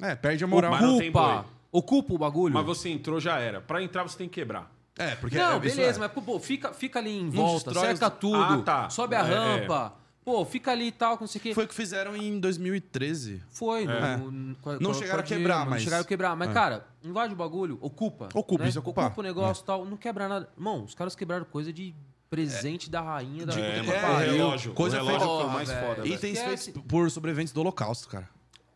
É, 0.00 0.14
perde 0.14 0.44
a 0.44 0.46
moral. 0.46 0.70
Mas 0.72 0.82
não 0.82 0.98
tem 0.98 1.08
Ocupa! 1.10 1.46
Ocupa 1.72 2.12
o 2.14 2.18
bagulho. 2.18 2.52
Mas 2.54 2.66
você 2.66 2.90
entrou, 2.90 3.18
já 3.18 3.38
era. 3.38 3.60
Pra 3.62 3.82
entrar, 3.82 4.02
você 4.02 4.18
tem 4.18 4.28
que 4.28 4.34
quebrar. 4.40 4.70
É, 4.98 5.14
porque 5.16 5.38
Não, 5.38 5.54
é, 5.56 5.58
beleza, 5.58 5.98
é. 5.98 6.00
mas 6.06 6.12
pô, 6.12 6.38
fica, 6.38 6.70
fica 6.74 6.98
ali 6.98 7.18
em 7.18 7.30
volta, 7.30 7.70
destrói 7.70 7.86
cerca 7.96 8.10
tudo, 8.10 8.36
Ah, 8.36 8.62
tá. 8.62 8.90
sobe 8.90 9.14
a 9.16 9.20
É, 9.20 9.22
rampa. 9.22 9.94
Pô, 10.24 10.44
fica 10.44 10.70
ali 10.70 10.86
e 10.88 10.92
tal, 10.92 11.18
com 11.18 11.24
isso 11.24 11.36
aqui. 11.36 11.52
Foi 11.52 11.64
o 11.64 11.68
que 11.68 11.74
fizeram 11.74 12.16
em 12.16 12.38
2013. 12.38 13.42
Foi. 13.50 13.84
É. 13.84 14.16
no- 14.16 14.30
no- 14.30 14.56
a- 14.64 14.78
Não 14.78 14.94
chegaram 14.94 15.20
a 15.20 15.22
quebrar, 15.22 15.64
Não 15.64 15.70
mas- 15.70 15.82
chegaram 15.82 16.02
a 16.02 16.06
quebrar. 16.06 16.36
Mas, 16.36 16.50
É. 16.50 16.52
cara, 16.52 16.86
invade 17.02 17.32
o 17.34 17.36
bagulho, 17.36 17.76
ocupa. 17.80 18.28
Ocupa, 18.34 18.62
né? 18.62 18.68
isso 18.68 18.78
é 18.78 18.80
ocupar. 18.80 19.06
Ocupa 19.06 19.20
o 19.20 19.24
negócio 19.24 19.62
e 19.62 19.66
tal, 19.66 19.84
não 19.84 19.96
quebra 19.96 20.28
nada. 20.28 20.48
Irmão, 20.56 20.84
os 20.84 20.94
caras 20.94 21.16
quebraram 21.16 21.44
coisa 21.44 21.72
de 21.72 21.92
presente 22.30 22.88
da 22.88 23.00
rainha 23.02 23.44
da 23.44 23.52
É, 23.58 23.78
é, 23.78 23.80
o 23.82 24.16
relógio. 24.18 24.72
Coisa 24.74 25.02
o 25.02 25.04
relógio 25.06 25.18
feita- 25.20 25.34
foi 25.36 25.44
o 25.44 25.50
mais 25.52 25.70
foda, 25.70 26.08
Esquece. 26.08 26.72
feitos 26.72 26.82
por 26.88 27.10
sobreviventes 27.10 27.52
do 27.52 27.60
Holocausto, 27.60 28.08
cara. 28.08 28.28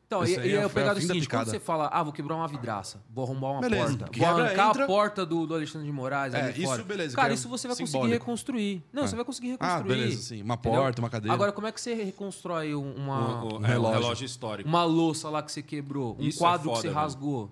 Então, 0.06 0.22
Isso 0.22 0.34
e, 0.34 0.38
aí 0.38 0.48
e 0.50 0.52
é- 0.54 0.62
eu 0.62 0.66
a 0.66 0.70
pegado 0.70 0.92
o 0.98 1.02
da 1.02 1.06
seguinte, 1.08 1.28
quando 1.28 1.46
você 1.50 1.58
fala, 1.58 1.88
ah, 1.92 2.00
vou 2.00 2.12
quebrar 2.12 2.36
uma 2.36 2.46
vidraça, 2.46 3.02
vou 3.10 3.24
arrombar 3.24 3.50
uma 3.50 3.60
Beleza, 3.60 3.88
porta, 3.98 4.08
quebra, 4.12 4.32
vou 4.34 4.40
arrancar 4.44 4.68
entra. 4.68 4.84
a 4.84 4.86
porta 4.86 5.26
do, 5.26 5.46
do 5.48 5.54
Alexandre 5.54 5.84
de 5.84 5.92
Moraes 5.92 6.32
É, 6.32 6.42
ali 6.42 6.52
isso 6.62 6.62
fora. 6.70 6.82
beleza, 6.84 7.16
Cara, 7.16 7.32
é 7.32 7.34
isso 7.34 7.48
você 7.48 7.66
vai 7.66 7.74
conseguir 7.76 7.90
simbólico. 7.90 8.12
reconstruir. 8.20 8.82
Não, 8.92 9.02
É. 9.02 9.06
você 9.08 9.16
vai 9.16 9.24
conseguir 9.24 9.56
Ah, 9.58 9.66
reconstruir. 9.78 9.98
beleza, 9.98 10.22
sim. 10.22 10.42
Uma 10.42 10.54
entendeu? 10.54 10.80
porta, 10.80 11.02
uma 11.02 11.10
cadeira. 11.10 11.34
Agora, 11.34 11.50
como 11.50 11.66
é 11.66 11.72
que 11.72 11.80
você 11.80 11.92
reconstrói 11.94 12.72
um- 12.76 12.94
uma, 12.94 13.42
O, 13.44 13.48
o- 13.48 13.52
Um 13.54 13.56
é, 13.56 13.58
o 13.58 13.60
relógio. 13.62 14.00
relógio 14.00 14.24
histórico. 14.26 14.68
uma 14.68 14.84
louça 14.84 15.28
lá 15.28 15.42
que 15.42 15.50
você 15.50 15.60
quebrou, 15.60 16.16
um 16.20 16.22
Isso 16.22 16.38
é 16.38 16.40
quadro 16.40 16.64
foda, 16.68 16.76
que 16.76 16.80
você 16.82 16.88
velho. 16.88 17.00
rasgou? 17.00 17.50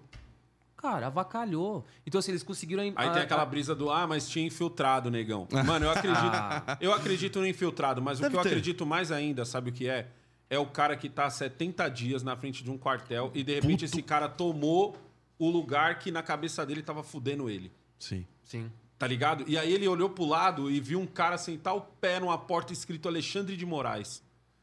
Cara, 0.76 1.06
avacalhou. 1.08 1.84
Então, 2.06 2.18
assim, 2.20 2.30
eles 2.30 2.42
conseguiram... 2.44 2.82
Aí 2.84 2.92
a- 2.94 3.10
tem 3.10 3.20
a- 3.22 3.24
aquela 3.24 3.44
brisa 3.46 3.74
do, 3.74 3.90
ah, 3.90 4.06
mas 4.06 4.28
tinha 4.28 4.46
infiltrado, 4.46 5.10
negão. 5.10 5.48
Mano, 5.66 5.86
eu 5.86 5.90
acredito, 5.90 6.36
eu 6.80 6.92
acredito 6.92 7.40
no 7.40 7.46
infiltrado, 7.48 8.00
mas 8.00 8.18
o 8.18 8.22
Deve 8.22 8.30
que 8.32 8.36
eu 8.36 8.40
acredito 8.42 8.86
mais 8.86 9.10
ainda, 9.10 9.44
sabe 9.44 9.70
o 9.70 9.72
que 9.72 9.88
é? 9.88 10.06
É 10.50 10.58
o 10.58 10.66
cara 10.66 10.96
que 10.96 11.08
tá 11.08 11.24
há 11.26 11.30
70 11.30 11.88
dias 11.88 12.22
na 12.22 12.36
frente 12.36 12.62
de 12.62 12.70
um 12.70 12.78
quartel 12.78 13.30
e 13.34 13.42
de 13.42 13.54
repente 13.54 13.84
esse 13.84 14.02
cara 14.02 14.28
tomou 14.28 14.96
o 15.38 15.50
lugar 15.50 15.98
que 15.98 16.10
na 16.10 16.22
cabeça 16.22 16.64
dele 16.64 16.82
tava 16.82 17.02
fudendo 17.02 17.48
ele. 17.50 17.72
Sim. 17.98 18.26
Sim. 18.42 18.70
Tá 18.98 19.06
ligado? 19.06 19.44
E 19.48 19.58
aí 19.58 19.72
ele 19.72 19.88
olhou 19.88 20.08
pro 20.10 20.24
lado 20.24 20.70
e 20.70 20.80
viu 20.80 21.00
um 21.00 21.06
cara 21.06 21.36
sentar 21.36 21.74
o 21.74 21.80
pé 21.80 22.20
numa 22.20 22.38
porta 22.38 22.72
escrito 22.72 23.08
Alexandre 23.08 23.56
de 23.56 23.66
Moraes. 23.66 24.22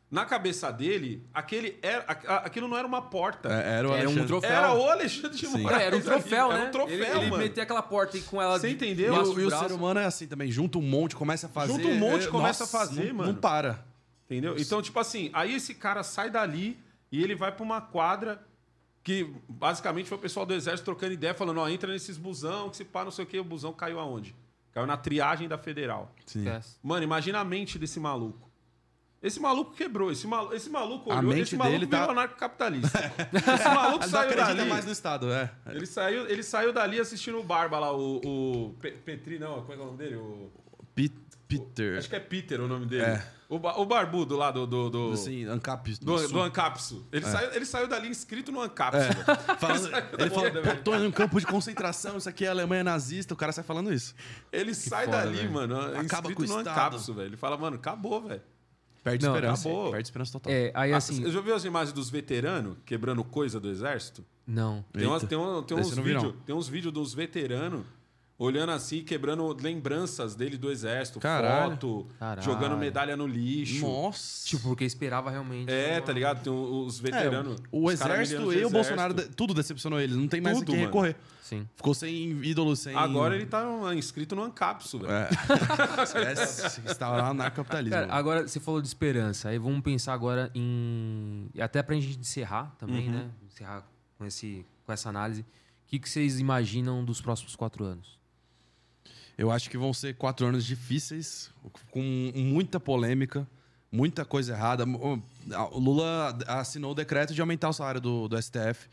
Na 0.10 0.26
cabeça 0.26 0.72
dele, 0.72 1.26
aquele 1.34 1.78
era, 1.82 2.04
aquilo 2.04 2.68
não 2.68 2.78
era 2.78 2.86
uma 2.88 3.02
porta. 3.02 3.48
É, 3.50 3.78
era 3.80 3.88
o 3.90 3.94
Era 3.94 4.02
um 4.10 4.12
Alexandre. 4.12 4.28
troféu. 4.28 4.50
Era 4.52 4.74
o 4.74 4.90
Alexandre 4.90 5.38
de 5.38 5.48
Sim. 5.48 5.58
Moraes. 5.62 5.82
É, 5.82 5.86
era 5.86 5.98
um 5.98 6.02
troféu, 6.02 6.50
né? 6.50 6.56
Era 6.60 6.68
um 6.68 6.72
troféu, 6.72 6.96
ele, 6.96 7.06
ele 7.06 7.30
mano. 7.30 7.38
meteu 7.38 7.64
aquela 7.64 7.82
porta 7.82 8.18
aí 8.18 8.24
com 8.24 8.42
ela... 8.42 8.60
Você 8.60 8.68
de- 8.68 8.74
entendeu? 8.76 9.14
E 9.14 9.18
o, 9.18 9.40
e 9.40 9.46
o 9.46 9.50
ser 9.50 9.72
humano 9.72 10.00
é 10.02 10.06
assim 10.06 10.28
também. 10.28 10.52
Junta 10.52 10.78
um 10.78 10.82
monte, 10.82 11.16
começa 11.16 11.48
a 11.48 11.50
fazer. 11.50 11.74
Junta 11.74 11.88
um 11.88 11.96
monte, 11.98 12.28
é, 12.28 12.30
começa 12.30 12.64
a 12.66 12.68
fazer, 12.68 13.08
não, 13.10 13.16
mano. 13.16 13.34
Não 13.34 13.40
para. 13.40 13.86
Entendeu? 14.32 14.56
Então, 14.58 14.82
tipo 14.82 14.98
assim, 15.00 15.30
aí 15.34 15.54
esse 15.56 15.74
cara 15.76 16.04
sai 16.04 16.30
dali 16.30 16.78
e 17.12 17.22
ele 17.22 17.36
vai 17.36 17.52
pra 17.52 17.64
uma 17.64 17.82
quadra 17.82 18.42
que 19.04 19.34
basicamente 19.50 20.08
foi 20.08 20.18
o 20.18 20.22
pessoal 20.22 20.46
do 20.46 20.54
exército 20.54 20.86
trocando 20.86 21.12
ideia, 21.14 21.34
falando, 21.34 21.58
ó, 21.60 21.68
entra 21.68 21.92
nesses 21.92 22.18
busão, 22.18 22.70
que 22.70 22.78
se 22.78 22.86
pá, 22.86 23.04
não 23.04 23.12
sei 23.12 23.26
o 23.26 23.28
que, 23.28 23.40
o 23.40 23.44
busão 23.44 23.74
caiu 23.74 24.00
aonde? 24.00 24.34
Caiu 24.72 24.86
na 24.88 24.96
triagem 24.96 25.48
da 25.50 25.58
federal. 25.58 26.14
Sim. 26.26 26.46
Mano, 26.82 27.04
imagina 27.04 27.40
a 27.40 27.44
mente 27.44 27.78
desse 27.78 28.00
maluco. 28.00 28.50
Esse 29.22 29.40
maluco 29.40 29.74
quebrou, 29.76 30.12
esse, 30.12 30.26
malu 30.26 30.54
esse 30.54 30.70
maluco 30.70 31.12
A 31.12 31.18
olhou, 31.20 31.32
mente 31.32 31.44
esse 31.44 31.56
maluco 31.58 31.86
tá- 31.88 32.10
anarcocapitalista. 32.10 32.98
esse 33.34 33.66
maluco 33.66 34.04
Ele 34.04 34.06
não 34.06 34.10
saiu 34.10 34.30
acredita 34.30 34.56
dali. 34.56 34.70
mais 34.70 34.86
no 34.86 34.92
Estado, 34.92 35.32
é. 35.32 35.52
Ele 35.68 35.86
saiu, 35.86 36.28
ele 36.28 36.42
saiu 36.42 36.72
dali 36.74 37.00
assistindo 37.00 37.38
o 37.38 37.44
Barba 37.44 37.78
lá, 37.80 37.92
o, 37.96 38.18
o 38.24 38.74
Pe- 38.80 38.92
Petri, 38.92 39.38
não, 39.38 39.62
como 39.62 39.74
é 39.74 39.76
que 39.76 39.82
é 39.82 39.84
o 39.84 39.86
nome 39.88 39.98
dele? 39.98 40.16
O, 40.16 40.50
Pe- 40.96 41.12
Peter. 41.60 41.98
acho 41.98 42.10
que 42.10 42.16
é 42.16 42.20
Peter 42.20 42.60
o 42.62 42.68
nome 42.68 42.86
dele. 42.86 43.04
É. 43.04 43.28
O, 43.50 43.60
ba- 43.60 43.76
o 43.78 43.86
barbudo 43.86 44.38
lá 44.38 44.50
do... 44.50 44.66
do, 44.66 44.90
do... 44.90 45.12
Assim, 45.12 45.44
Ancap. 45.46 45.92
Do, 46.00 46.28
do 46.30 46.40
Ancapso. 46.42 47.06
Ele, 47.12 47.26
saiu, 47.26 47.52
ele 47.54 47.66
saiu 47.66 47.88
dali 47.88 48.08
inscrito 48.08 48.50
no 48.52 48.62
Ancapso. 48.62 49.00
velho. 49.12 49.60
Falando- 49.60 49.88
ele 50.20 50.30
Foda, 50.30 50.64
falou, 50.64 50.78
tô 50.84 50.96
em 50.96 51.06
um 51.08 51.12
campo 51.12 51.38
de 51.40 51.46
concentração, 51.46 52.18
isso 52.18 52.30
aqui 52.30 52.46
é 52.46 52.48
Alemanha 52.48 52.84
nazista, 52.84 53.34
o 53.34 53.38
cara 53.38 53.52
sai 53.52 53.64
falando 53.66 53.94
isso. 53.94 54.16
Ele 54.54 54.74
sai 54.74 55.06
foda, 55.06 55.18
dali, 55.18 55.38
velho. 55.38 55.52
mano, 55.52 55.76
Acaba 55.82 56.02
inscrito 56.30 56.36
com 56.36 56.44
o 56.44 56.46
no. 56.46 56.72
Ancapso, 56.72 57.14
velho. 57.14 57.28
Ele 57.28 57.38
fala, 57.38 57.58
mano, 57.58 57.76
acabou, 57.76 58.22
velho. 58.22 58.42
Perde 59.04 59.26
Não, 59.26 59.34
esperança. 59.36 59.68
acabou. 59.68 59.92
Perde 59.92 60.08
esperança 60.08 60.32
total. 60.32 60.54
É, 60.54 60.72
aí 60.76 60.94
Ah, 60.94 60.98
assim... 60.98 61.22
Você 61.24 61.32
já 61.32 61.42
viu 61.42 61.56
as 61.56 61.66
imagens 61.66 61.92
dos 61.92 62.10
veteranos 62.10 62.78
quebrando 62.86 63.24
coisa 63.24 63.60
do 63.60 63.68
exército? 63.68 64.24
Não. 64.48 64.86
Tem, 64.94 65.06
umas, 65.08 65.24
tem, 65.24 65.38
um- 65.38 65.64
tem 65.64 65.78
uns 65.78 65.96
não. 65.98 66.32
tem 66.46 66.56
uns 66.56 66.68
vídeos 66.70 66.94
dos 66.94 67.14
veteranos 67.14 67.84
olhando 68.44 68.72
assim, 68.72 69.04
quebrando 69.04 69.56
lembranças 69.62 70.34
dele 70.36 70.58
do 70.58 70.72
exército, 70.72 71.20
Caralho. 71.20 71.72
foto, 71.72 72.08
Caralho. 72.20 72.42
jogando 72.42 72.76
medalha 72.78 73.16
no 73.16 73.28
lixo. 73.28 73.86
Nossa. 73.88 74.48
Tipo, 74.48 74.64
porque 74.70 74.84
esperava 74.84 75.30
realmente... 75.30 75.72
É, 75.72 75.94
uma- 75.98 76.02
tá 76.02 76.12
ligado? 76.12 76.44
Tem 76.44 76.52
os 76.52 77.00
É, 77.00 77.04
veteranos. 77.04 77.62
o 77.72 77.88
os 77.88 78.00
caras 78.00 78.20
exército 78.32 78.52
e 78.54 78.66
o 78.66 78.70
Bolsonaro, 78.70 79.14
tudo 79.32 79.54
decepcionou 79.54 80.00
eles. 80.00 80.16
Não 80.16 80.28
tem 80.28 80.42
mais 80.42 80.58
Tudo, 80.58 80.72
a 80.72 80.76
quem 80.76 80.84
mano. 80.86 80.88
recorrer. 80.88 81.16
Sim. 81.44 81.68
Ficou 81.76 81.94
sem 81.94 82.32
ídolo, 82.44 82.76
sem... 82.76 82.96
Agora 82.96 83.36
ele 83.36 83.46
tá 83.46 83.64
inscrito 83.94 84.36
no 84.36 84.44
Ancapso, 84.44 85.00
velho. 85.00 85.12
É. 85.12 85.30
Esquece, 86.04 86.82
instaurar 86.82 87.34
narcocapitalismo. 87.34 87.96
Cara, 88.00 88.14
agora 88.14 88.48
você 88.48 88.60
falou 88.60 88.82
de 88.82 88.88
esperança. 88.88 89.50
Aí 89.50 89.58
vamos 89.60 89.82
pensar 89.82 90.14
agora 90.14 90.50
em. 90.56 91.50
e 91.54 91.62
Até 91.62 91.84
pra 91.84 91.94
gente 91.96 92.18
encerrar 92.18 92.74
também, 92.80 93.08
Uhum. 93.08 93.14
né? 93.16 93.30
Encerrar 93.46 93.84
com, 94.18 94.26
esse, 94.26 94.66
com 94.86 94.92
essa 94.94 95.10
análise. 95.10 95.42
O 95.42 95.46
que, 95.88 96.00
que 96.00 96.10
vocês 96.10 96.40
imaginam 96.40 97.04
dos 97.04 97.20
próximos 97.22 97.56
quatro 97.56 97.84
anos? 97.84 98.18
Eu 99.38 99.50
acho 99.52 99.70
que 99.70 99.78
vão 99.78 99.94
ser 99.94 100.16
quatro 100.16 100.46
anos 100.46 100.66
difíceis, 100.66 101.50
com 101.90 102.02
muita 102.36 102.80
polêmica, 102.80 103.48
muita 103.92 104.24
coisa 104.24 104.54
errada. 104.54 104.84
O 104.86 105.80
Lula 105.80 106.38
assinou 106.48 106.92
o 106.92 106.96
decreto 106.96 107.34
de 107.34 107.42
aumentar 107.42 107.70
o 107.70 107.74
salário 107.74 108.00
do, 108.02 108.28
do 108.28 108.42
STF. 108.42 108.88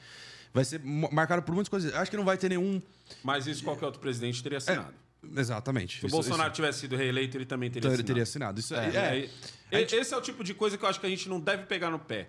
Vai 0.53 0.65
ser 0.65 0.81
marcado 0.83 1.43
por 1.43 1.55
muitas 1.55 1.69
coisas. 1.69 1.93
Acho 1.95 2.11
que 2.11 2.17
não 2.17 2.25
vai 2.25 2.39
ter 2.39 2.49
nenhum. 2.49 2.81
Mas 3.23 3.47
isso 3.47 3.63
qualquer 3.63 3.85
outro 3.87 4.01
presidente 4.01 4.43
teria 4.43 4.59
assinado. 4.59 4.95
Exatamente. 5.37 5.99
Se 5.99 6.05
o 6.05 6.07
Isso- 6.07 6.17
Bolsonaro 6.17 6.53
tivesse 6.53 6.81
sido 6.81 6.97
reeleito, 6.97 7.37
ele 7.37 7.45
também 7.45 7.71
teria 7.71 7.89
isso- 7.89 8.01
ele 8.01 8.03
assinado. 8.03 8.07
teria 8.07 8.23
assinado. 8.23 8.61
Isso 8.61 8.75
é, 8.75 8.87
É, 8.89 8.95
é. 8.97 9.09
aí- 9.11 9.31
e- 9.73 9.97
Esse 9.97 10.15
é 10.15 10.17
o 10.17 10.23
tipo 10.23 10.43
de 10.43 10.55
coisa 10.55 10.79
que 10.79 10.85
eu 10.85 10.89
acho 10.89 10.99
que 11.01 11.07
a 11.07 11.11
gente 11.11 11.29
não 11.29 11.39
deve 11.41 11.65
pegar 11.65 11.91
no 11.91 11.99
pé. 11.99 12.29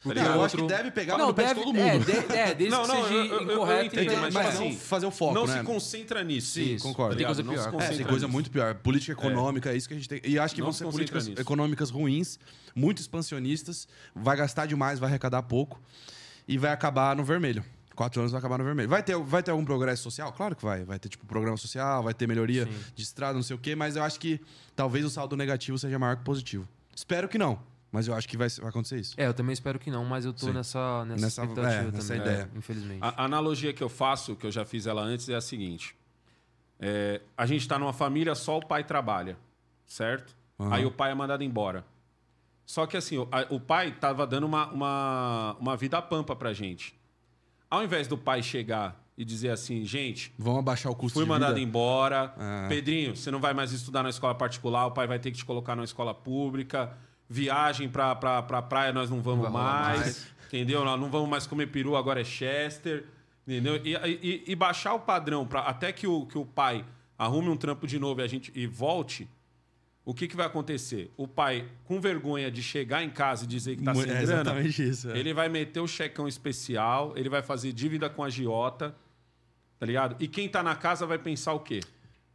Tá 0.00 0.10
ligado? 0.14 0.34
eu 0.36 0.44
acho 0.44 0.56
que 0.56 0.62
deve 0.62 0.90
pegar 0.92 1.18
não, 1.18 1.26
no 1.28 1.34
pé 1.34 1.48
de 1.48 1.54
deve, 1.54 1.62
todo 1.64 1.76
É, 1.78 1.92
mundo. 1.92 2.04
de, 2.04 2.12
é 2.12 2.54
desde 2.54 2.68
Não, 2.68 2.82
que 2.82 2.88
não, 2.88 3.02
seja 3.02 3.14
eu- 3.14 3.24
eu- 3.24 3.40
eu 3.48 3.52
incorreto. 3.54 3.84
entendo, 3.86 4.02
então, 4.02 4.20
mas, 4.20 4.34
mas 4.34 4.46
tipo 4.50 4.60
não 4.62 4.68
assim, 4.68 4.78
fazer 4.78 5.06
o 5.06 5.10
foco, 5.10 5.34
não 5.34 5.46
né? 5.46 5.58
se 5.58 5.64
concentra 5.64 6.22
nisso. 6.22 6.52
Sim, 6.52 6.74
Isso. 6.74 6.84
concordo. 6.84 7.16
Tem 7.16 7.26
coisa 7.26 7.42
Não 7.42 7.52
pior. 7.52 7.62
se 7.62 7.68
É, 7.68 7.88
tem 7.96 8.06
coisa 8.06 8.26
nisso. 8.26 8.28
muito 8.28 8.50
pior. 8.50 8.74
Política 8.76 9.12
econômica, 9.12 9.72
é 9.72 9.76
isso 9.76 9.88
que 9.88 9.94
a 9.94 9.96
gente 9.96 10.08
tem. 10.08 10.20
E 10.24 10.38
acho 10.38 10.54
que 10.54 10.60
Não 10.60 10.66
vão 10.66 10.72
se 10.72 10.78
ser 10.78 10.84
políticas 10.90 11.26
nisso. 11.26 11.40
econômicas 11.40 11.90
ruins, 11.90 12.38
muito 12.76 13.00
expansionistas, 13.00 13.88
vai 14.14 14.36
gastar 14.36 14.66
demais, 14.66 14.98
vai 15.00 15.08
arrecadar 15.08 15.42
pouco 15.42 15.80
e 16.46 16.56
vai 16.56 16.70
acabar 16.70 17.16
no 17.16 17.24
vermelho. 17.24 17.64
Quatro 17.96 18.20
anos 18.20 18.30
vai 18.30 18.38
acabar 18.38 18.56
no 18.58 18.64
vermelho. 18.64 18.88
Vai 18.88 19.02
ter, 19.02 19.16
vai 19.18 19.42
ter 19.42 19.50
algum 19.50 19.64
progresso 19.64 20.04
social? 20.04 20.32
Claro 20.32 20.54
que 20.54 20.62
vai. 20.64 20.84
Vai 20.84 21.00
ter, 21.00 21.08
tipo, 21.08 21.26
programa 21.26 21.56
social, 21.56 22.04
vai 22.04 22.14
ter 22.14 22.28
melhoria 22.28 22.64
Sim. 22.66 22.70
de 22.94 23.02
estrada, 23.02 23.34
não 23.34 23.42
sei 23.42 23.56
o 23.56 23.58
quê, 23.58 23.74
mas 23.74 23.96
eu 23.96 24.04
acho 24.04 24.20
que 24.20 24.40
talvez 24.76 25.04
o 25.04 25.10
saldo 25.10 25.36
negativo 25.36 25.76
seja 25.76 25.98
maior 25.98 26.14
que 26.14 26.22
o 26.22 26.24
positivo. 26.24 26.68
Espero 26.94 27.28
que 27.28 27.36
não, 27.36 27.58
mas 27.90 28.06
eu 28.08 28.14
acho 28.14 28.28
que 28.28 28.36
vai, 28.36 28.48
vai 28.48 28.68
acontecer 28.68 28.98
isso. 29.00 29.14
É, 29.16 29.26
eu 29.26 29.34
também 29.34 29.52
espero 29.52 29.78
que 29.78 29.90
não, 29.90 30.04
mas 30.04 30.24
eu 30.24 30.32
tô 30.32 30.46
Sim. 30.46 30.52
nessa, 30.52 31.04
nessa, 31.04 31.22
Nessa- 31.24 31.42
expectativa 31.42 31.72
é, 31.74 31.78
também. 31.84 31.92
nessa 31.92 32.14
é, 32.14 32.16
ideia. 32.16 32.50
infelizmente. 32.56 32.98
A, 33.02 33.22
a 33.22 33.24
analogia 33.24 33.72
que 33.72 33.82
eu 33.82 33.88
faço, 33.88 34.36
que 34.36 34.46
eu 34.46 34.50
já 34.50 34.64
fiz 34.64 34.86
ela 34.86 35.02
antes, 35.02 35.28
é 35.28 35.34
a 35.34 35.40
seguinte: 35.40 35.94
É, 36.80 37.20
a 37.36 37.46
gente 37.46 37.62
está 37.62 37.78
numa 37.78 37.92
família, 37.92 38.34
só 38.34 38.58
o 38.58 38.64
pai 38.66 38.84
trabalha, 38.84 39.36
certo? 39.86 40.36
Aham. 40.60 40.74
Aí 40.74 40.86
o 40.86 40.90
pai 40.90 41.10
é 41.10 41.14
mandado 41.14 41.42
embora. 41.42 41.84
Só 42.66 42.86
que 42.86 42.96
assim, 42.96 43.16
o, 43.18 43.26
a- 43.32 43.46
o 43.48 43.58
pai 43.58 43.92
tava 43.92 44.26
dando 44.26 44.44
uma, 44.44 44.66
uma, 44.70 45.56
uma 45.58 45.76
vida 45.76 46.00
pampa 46.02 46.36
pra 46.36 46.52
gente. 46.52 46.94
Ao 47.70 47.82
invés 47.82 48.06
do 48.06 48.16
pai 48.18 48.42
chegar 48.42 49.02
e 49.16 49.24
dizer 49.24 49.50
assim, 49.50 49.84
gente, 49.84 50.32
Vamos 50.38 50.60
abaixar 50.60 50.92
o 50.92 50.94
custo 50.94 51.14
fui 51.14 51.24
de 51.24 51.28
mandado 51.28 51.54
vida? 51.54 51.66
embora, 51.66 52.32
Ah. 52.38 52.66
Pedrinho, 52.68 53.16
você 53.16 53.30
não 53.30 53.40
vai 53.40 53.52
mais 53.54 53.72
estudar 53.72 54.02
na 54.02 54.10
escola 54.10 54.34
particular, 54.34 54.86
o 54.86 54.90
pai 54.92 55.06
vai 55.06 55.18
ter 55.18 55.30
que 55.32 55.38
te 55.38 55.44
colocar 55.44 55.74
na 55.74 55.82
escola 55.84 56.14
pública, 56.14 56.96
viagem 57.28 57.88
pra, 57.88 58.14
pra, 58.14 58.42
pra 58.42 58.62
praia 58.62 58.92
nós 58.92 59.10
não 59.10 59.20
vamos 59.20 59.44
Não 59.44 59.50
rolar 59.52 59.82
mais, 59.82 60.00
mais. 60.00 60.26
entendeu? 60.46 60.84
Nós 60.84 60.98
não 61.00 61.10
vamos 61.10 61.28
mais 61.28 61.46
comer 61.46 61.66
peru, 61.66 61.96
agora 61.96 62.20
é 62.20 62.24
Chester, 62.24 63.04
entendeu? 63.46 63.76
E, 63.84 63.94
e- 63.94 64.44
e 64.46 64.54
baixar 64.56 64.94
o 64.94 65.00
padrão 65.00 65.46
pra, 65.46 65.60
até 65.60 65.92
que 65.92 66.06
o, 66.06 66.24
que 66.26 66.38
o 66.38 66.44
pai 66.46 66.84
arrume 67.18 67.48
um 67.48 67.56
trampo 67.56 67.86
de 67.86 67.98
novo 67.98 68.20
e, 68.20 68.24
a 68.24 68.26
gente, 68.26 68.52
e 68.54 68.66
volte, 68.66 69.28
o 70.04 70.14
que, 70.14 70.26
que 70.26 70.36
vai 70.36 70.46
acontecer? 70.46 71.10
O 71.18 71.28
pai, 71.28 71.68
com 71.84 72.00
vergonha 72.00 72.50
de 72.50 72.62
chegar 72.62 73.02
em 73.02 73.10
casa 73.10 73.44
e 73.44 73.46
dizer 73.46 73.76
que 73.76 73.82
tá 73.82 73.94
sem 73.94 74.04
é 74.04 74.22
grana, 74.24 74.60
isso. 74.62 75.10
é. 75.10 75.18
ele 75.18 75.34
vai 75.34 75.48
meter 75.50 75.80
o 75.80 75.86
checão 75.88 76.26
especial, 76.28 77.12
ele 77.16 77.28
vai 77.28 77.42
fazer 77.42 77.72
dívida 77.72 78.08
com 78.08 78.22
a 78.24 78.30
giota, 78.30 78.94
tá 79.78 79.84
ligado? 79.84 80.16
E 80.18 80.26
quem 80.26 80.48
tá 80.48 80.62
na 80.62 80.74
casa 80.74 81.04
vai 81.06 81.18
pensar 81.18 81.52
o 81.52 81.60
quê? 81.60 81.80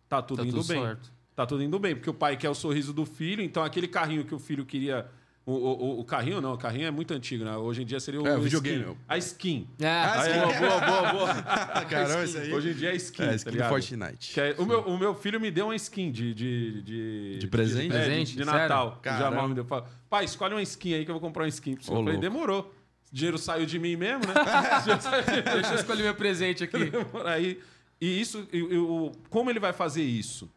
Tá 0.08 0.22
tudo 0.22 0.44
Tá 0.44 0.48
indo 0.48 0.58
tudo 0.58 0.68
bem. 0.68 0.82
certo. 0.84 1.12
Tá 1.36 1.46
tudo 1.46 1.64
indo 1.64 1.80
bem, 1.80 1.96
porque 1.96 2.10
o 2.10 2.14
pai 2.14 2.38
quer 2.38 2.50
o 2.50 2.54
sorriso 2.56 2.94
do 2.94 3.06
filho, 3.06 3.42
então 3.42 3.64
aquele 3.64 3.88
carrinho 3.88 4.24
que 4.24 4.36
o 4.36 4.40
filho 4.40 4.66
queria. 4.66 5.06
O, 5.46 5.52
o, 5.52 6.00
o 6.00 6.06
carrinho 6.06 6.40
não, 6.40 6.54
o 6.54 6.58
carrinho 6.58 6.88
é 6.88 6.92
muito 6.92 7.14
antigo, 7.14 7.44
né? 7.44 7.54
Hoje 7.58 7.82
em 7.82 7.86
dia 7.86 8.00
seria 8.00 8.22
o, 8.22 8.26
É, 8.26 8.32
o 8.38 8.46
skin. 8.46 8.62
videogame. 8.62 8.98
A 9.10 9.18
skin. 9.18 9.68
É, 9.78 9.88
Ah, 9.88 10.26
é, 10.26 10.40
boa, 10.40 10.80
boa, 10.80 10.80
boa, 10.80 11.12
boa. 11.12 11.34
Caramba, 11.90 12.24
isso 12.24 12.38
aí. 12.38 12.54
Hoje 12.54 12.70
em 12.70 12.74
dia 12.74 12.92
é 12.94 12.96
skin, 12.96 13.24
É, 13.24 13.28
tá 13.28 13.36
skin 13.36 13.50
ligado? 13.50 13.70
Fortnite. 13.70 14.34
Que 14.34 14.40
é- 14.40 14.56
o, 14.58 14.66
meu, 14.66 14.80
o 14.84 14.98
meu 14.98 15.14
filho 15.14 15.42
me 15.42 15.52
deu 15.52 15.66
uma 15.66 15.76
skin 15.76 16.12
de. 16.14 16.34
De, 16.34 16.82
de, 16.84 17.38
De 17.40 17.48
presente? 17.48 17.84
de- 17.84 17.90
Presente? 17.90 18.38
De, 18.38 18.46
Sério? 18.46 18.60
Natal. 18.62 19.02
Já 19.04 19.30
mal 19.32 19.50
me 19.50 19.56
deu. 19.56 19.66
Fala, 19.66 19.86
Pai, 20.10 20.24
escolhe 20.24 20.54
uma 20.54 20.62
skin 20.62 20.94
aí 20.94 21.04
que 21.04 21.12
eu 21.12 21.16
vou 21.16 21.22
comprar 21.22 21.44
uma 21.44 21.50
skin 21.50 21.76
pra 21.76 21.84
você. 21.84 21.92
Ô, 21.92 21.96
eu 21.96 21.98
falei, 22.06 22.14
louco. 22.14 22.22
demorou. 22.22 22.74
O 23.12 23.16
dinheiro 23.16 23.38
saiu 23.38 23.66
de 23.66 23.78
mim 23.78 23.98
mesmo, 23.98 24.22
né? 24.26 24.34
De. 24.34 25.44
Deixa 25.60 25.72
eu 25.72 25.76
escolher 25.76 26.04
meu 26.04 26.16
presente 26.16 26.64
aqui. 26.64 26.78
Aí, 27.26 27.60
e 28.00 28.22
isso, 28.22 28.48
e, 28.54 28.58
e 28.60 28.78
o, 28.78 29.12
como 29.30 29.50
ele 29.50 29.60
vai 29.60 29.74
fazer 29.74 30.04
isso? 30.04 30.50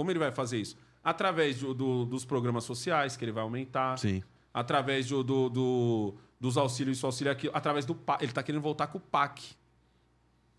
Como 0.00 0.10
ele 0.10 0.18
vai 0.18 0.32
fazer 0.32 0.58
isso? 0.58 0.76
Através 1.04 1.58
do- 1.58 1.74
do- 1.74 2.06
dos 2.06 2.24
programas 2.24 2.64
sociais, 2.64 3.18
que 3.18 3.24
ele 3.24 3.32
vai 3.32 3.42
aumentar. 3.42 3.98
Sim. 3.98 4.22
Através 4.52 5.06
do, 5.06 5.22
do- 5.22 5.50
do- 5.50 6.14
dos 6.40 6.56
auxílios, 6.56 6.96
isso, 6.96 7.04
auxílio 7.04 7.30
aquilo. 7.30 7.52
Através 7.54 7.84
do 7.84 7.94
PAC. 7.94 8.22
Ele 8.24 8.32
tá 8.32 8.42
querendo 8.42 8.62
voltar 8.62 8.86
com 8.86 8.96
o 8.96 9.00
PAC. 9.00 9.54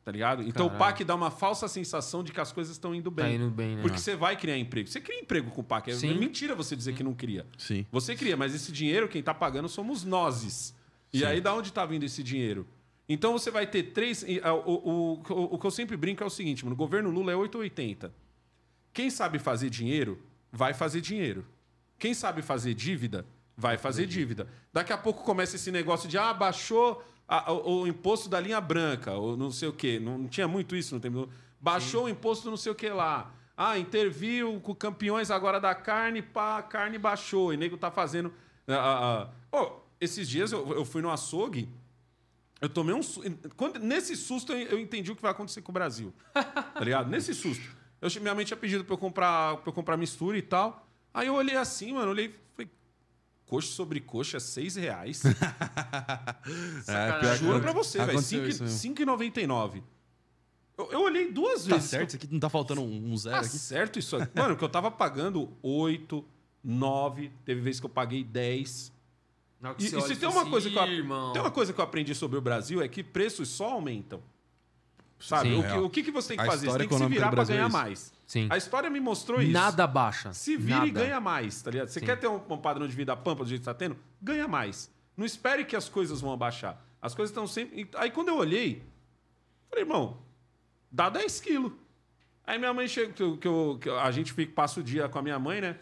Tá 0.03 0.11
ligado? 0.11 0.43
Então 0.43 0.67
Caralho. 0.67 0.75
o 0.75 0.79
PAC 0.79 1.03
dá 1.03 1.15
uma 1.15 1.31
falsa 1.31 1.67
sensação 1.67 2.23
de 2.23 2.31
que 2.31 2.39
as 2.39 2.51
coisas 2.51 2.71
estão 2.73 2.93
indo 2.93 3.09
bem. 3.09 3.25
Tá 3.25 3.31
indo 3.31 3.49
bem, 3.51 3.75
né? 3.77 3.81
Porque 3.81 3.97
você 3.97 4.15
vai 4.15 4.35
criar 4.37 4.57
emprego. 4.59 4.87
Você 4.87 5.01
cria 5.01 5.19
emprego 5.19 5.49
com 5.49 5.61
o 5.61 5.63
PAC. 5.63 5.89
É 5.89 5.95
Sim. 5.95 6.19
mentira 6.19 6.53
você 6.53 6.75
dizer 6.75 6.93
que 6.93 7.03
não 7.03 7.15
cria. 7.15 7.45
Sim. 7.57 7.83
Você 7.91 8.15
cria, 8.15 8.37
mas 8.37 8.53
esse 8.53 8.71
dinheiro 8.71 9.07
quem 9.07 9.23
tá 9.23 9.33
pagando 9.33 9.67
somos 9.67 10.03
nós. 10.03 10.75
E 11.11 11.25
aí, 11.25 11.41
da 11.41 11.53
onde 11.53 11.73
tá 11.73 11.83
vindo 11.85 12.03
esse 12.03 12.21
dinheiro? 12.23 12.67
Então 13.09 13.33
você 13.33 13.49
vai 13.51 13.65
ter 13.67 13.83
três. 13.91 14.23
O, 14.65 14.71
o, 14.71 15.13
o, 15.29 15.55
o 15.55 15.59
que 15.59 15.65
eu 15.67 15.71
sempre 15.71 15.97
brinco 15.97 16.23
é 16.23 16.25
o 16.25 16.29
seguinte, 16.29 16.63
mano: 16.63 16.73
o 16.73 16.77
governo 16.77 17.09
Lula 17.11 17.31
é 17.31 17.35
880. 17.35 18.11
Quem 18.93 19.09
sabe 19.09 19.39
fazer 19.39 19.69
dinheiro, 19.69 20.21
vai 20.51 20.73
fazer 20.73 21.01
dinheiro. 21.01 21.45
Quem 21.97 22.13
sabe 22.13 22.41
fazer 22.41 22.73
dívida, 22.73 23.25
vai 23.55 23.77
fazer 23.77 24.05
dívida. 24.05 24.47
Daqui 24.73 24.91
a 24.91 24.97
pouco 24.97 25.23
começa 25.23 25.55
esse 25.55 25.71
negócio 25.71 26.09
de 26.09 26.17
ah, 26.17 26.33
baixou 26.33 27.03
a- 27.27 27.51
o, 27.51 27.81
o 27.83 27.87
imposto 27.87 28.27
da 28.27 28.39
linha 28.39 28.59
branca, 28.59 29.13
ou 29.13 29.37
não 29.37 29.51
sei 29.51 29.69
o 29.69 29.73
quê. 29.73 29.99
Não, 29.99 30.17
não 30.17 30.27
tinha 30.27 30.47
muito 30.47 30.75
isso 30.75 30.93
no 30.95 30.99
tempo. 31.01 31.29
Baixou 31.59 32.05
o 32.05 32.09
imposto 32.09 32.49
não 32.49 32.57
sei 32.57 32.71
o 32.71 32.75
que 32.75 32.89
lá. 32.89 33.31
Ah, 33.55 33.77
interviu 33.77 34.59
com 34.61 34.73
campeões 34.73 35.29
agora 35.29 35.59
da 35.59 35.75
carne, 35.75 36.21
pá, 36.21 36.57
a 36.57 36.63
carne 36.63 36.97
baixou. 36.97 37.53
E 37.53 37.57
nego 37.57 37.77
tá 37.77 37.91
fazendo. 37.91 38.33
ah, 38.67 38.73
ah, 38.73 39.29
ah. 39.53 39.57
Ô, 39.61 39.79
esses 39.99 40.27
dias 40.27 40.51
eu, 40.51 40.67
eu 40.73 40.83
fui 40.83 41.01
no 41.01 41.11
açougue. 41.11 41.69
Eu 42.59 42.67
tomei 42.69 42.93
um. 42.95 43.01
Quando, 43.55 43.79
nesse 43.79 44.15
susto 44.15 44.51
eu 44.53 44.67
eu 44.69 44.79
entendi 44.79 45.11
o 45.11 45.15
que 45.15 45.21
vai 45.21 45.31
acontecer 45.31 45.61
com 45.61 45.71
o 45.71 45.73
Brasil. 45.73 46.11
Tá 46.33 46.79
ligado? 46.79 47.09
Nesse 47.09 47.33
susto. 47.35 47.63
Eu, 48.01 48.09
minha 48.21 48.33
mãe 48.35 48.43
tinha 48.43 48.57
pedido 48.57 48.83
pra 48.83 48.93
eu 48.93 48.97
comprar, 48.97 49.57
pra 49.57 49.69
eu 49.69 49.73
comprar 49.73 49.95
mistura 49.97 50.37
e 50.37 50.41
tal. 50.41 50.87
Aí 51.13 51.27
eu 51.27 51.35
olhei 51.35 51.55
assim, 51.55 51.93
mano, 51.93 52.09
olhei 52.11 52.33
falei. 52.55 52.69
Coxa 53.45 53.67
sobre 53.71 53.99
coxa, 53.99 54.39
seis 54.39 54.75
reais. 54.75 55.21
É, 56.87 57.35
Juro 57.35 57.59
pra 57.61 57.71
você, 57.73 57.99
velho. 57.99 58.11
aconteceu 58.11 58.47
isso 58.47 58.63
mesmo. 58.63 58.95
5,99. 58.95 59.81
Eu, 60.77 60.91
eu 60.91 61.01
olhei 61.01 61.31
duas 61.31 61.65
Tá 61.65 61.75
vezes. 61.75 61.89
certo? 61.89 62.07
Isso 62.09 62.17
aqui 62.17 62.27
não 62.31 62.39
tá 62.39 62.49
faltando 62.49 62.81
um 62.81 63.11
um 63.13 63.17
zero 63.17 63.35
Tá 63.35 63.41
aqui? 63.41 63.57
certo 63.57 63.99
isso 63.99 64.15
aqui. 64.15 64.31
Mano, 64.39 64.55
que 64.57 64.63
eu 64.63 64.69
tava 64.69 64.89
pagando 64.89 65.49
8, 65.61 66.23
9, 66.63 67.31
teve 67.45 67.61
vezes 67.61 67.79
que 67.79 67.85
eu 67.85 67.89
paguei 67.89 68.23
10. 68.23 68.91
Na 69.59 69.69
hora 69.69 69.77
que 69.77 69.83
E, 69.83 69.87
e 69.87 70.01
se 70.01 70.15
tem 70.15 70.27
uma 70.29 70.49
coisa 70.49 70.69
que 70.69 70.75
eu, 70.75 70.81
assim, 70.81 70.91
"Irmão". 70.93 71.33
tem 71.33 71.41
uma 71.41 71.51
coisa 71.51 71.71
que 71.73 71.79
eu 71.79 71.83
aprendi 71.83 72.15
sobre 72.15 72.37
o 72.37 72.41
Brasil 72.41 72.81
é 72.81 72.87
que 72.87 73.03
preços 73.03 73.49
só 73.49 73.71
aumentam. 73.73 74.21
Sabe? 75.21 75.49
Sim. 75.49 75.59
O, 75.59 75.61
que, 75.61 75.67
Real. 75.69 75.83
o 75.85 75.89
que, 75.89 76.03
que 76.03 76.11
você 76.11 76.27
tem 76.29 76.37
que 76.37 76.43
A 76.43 76.45
fazer? 76.45 76.59
Você 76.61 76.65
história 76.67 76.83
tem 76.83 76.87
que 76.87 76.93
se 76.93 76.97
econômica 76.97 77.19
virar 77.19 77.29
pra 77.29 77.35
Brasil 77.35 77.53
é 77.55 77.57
ganhar 77.57 77.67
isso. 77.67 77.77
mais. 77.77 78.13
Sim. 78.27 78.47
A 78.49 78.57
história 78.57 78.89
me 78.89 78.99
mostrou 78.99 79.41
isso. 79.41 79.51
Nada 79.51 79.85
baixa. 79.87 80.33
Se 80.33 80.57
vira 80.57 80.85
e 80.87 80.91
Nada. 80.91 81.05
ganha 81.05 81.19
mais, 81.19 81.61
tá 81.61 81.71
ligado? 81.71 81.87
Você 81.89 81.99
Sim. 81.99 82.05
quer 82.05 82.17
ter 82.19 82.27
um, 82.27 82.35
um 82.49 82.57
padrão 82.57 82.87
de 82.87 82.95
vida 82.95 83.15
pampa 83.15 83.43
do 83.43 83.49
jeito 83.49 83.61
que 83.61 83.65
você 83.65 83.71
tá 83.73 83.77
tendo? 83.77 83.95
Ganha 84.21 84.47
mais. 84.47 84.89
Não 85.15 85.25
espere 85.25 85.63
que 85.65 85.75
as 85.75 85.87
coisas 85.89 86.19
vão 86.21 86.31
abaixar. 86.33 86.81
As 87.01 87.13
coisas 87.13 87.31
estão 87.31 87.45
sempre. 87.47 87.89
Aí 87.95 88.09
quando 88.11 88.29
eu 88.29 88.37
olhei, 88.37 88.83
falei, 89.69 89.83
irmão, 89.83 90.17
dá 90.91 91.09
10 91.09 91.39
quilos. 91.41 91.71
Aí 92.45 92.57
minha 92.57 92.73
mãe 92.73 92.87
chega, 92.87 93.13
que, 93.13 93.21
eu- 93.23 93.37
que 93.37 93.47
eu- 93.47 93.77
que 93.81 93.89
eu- 93.89 93.99
a 93.99 94.09
gente 94.11 94.33
fica, 94.33 94.51
passa 94.53 94.79
o 94.79 94.83
dia 94.83 95.07
com 95.07 95.19
a 95.19 95.21
minha 95.21 95.37
mãe, 95.39 95.61
né? 95.61 95.77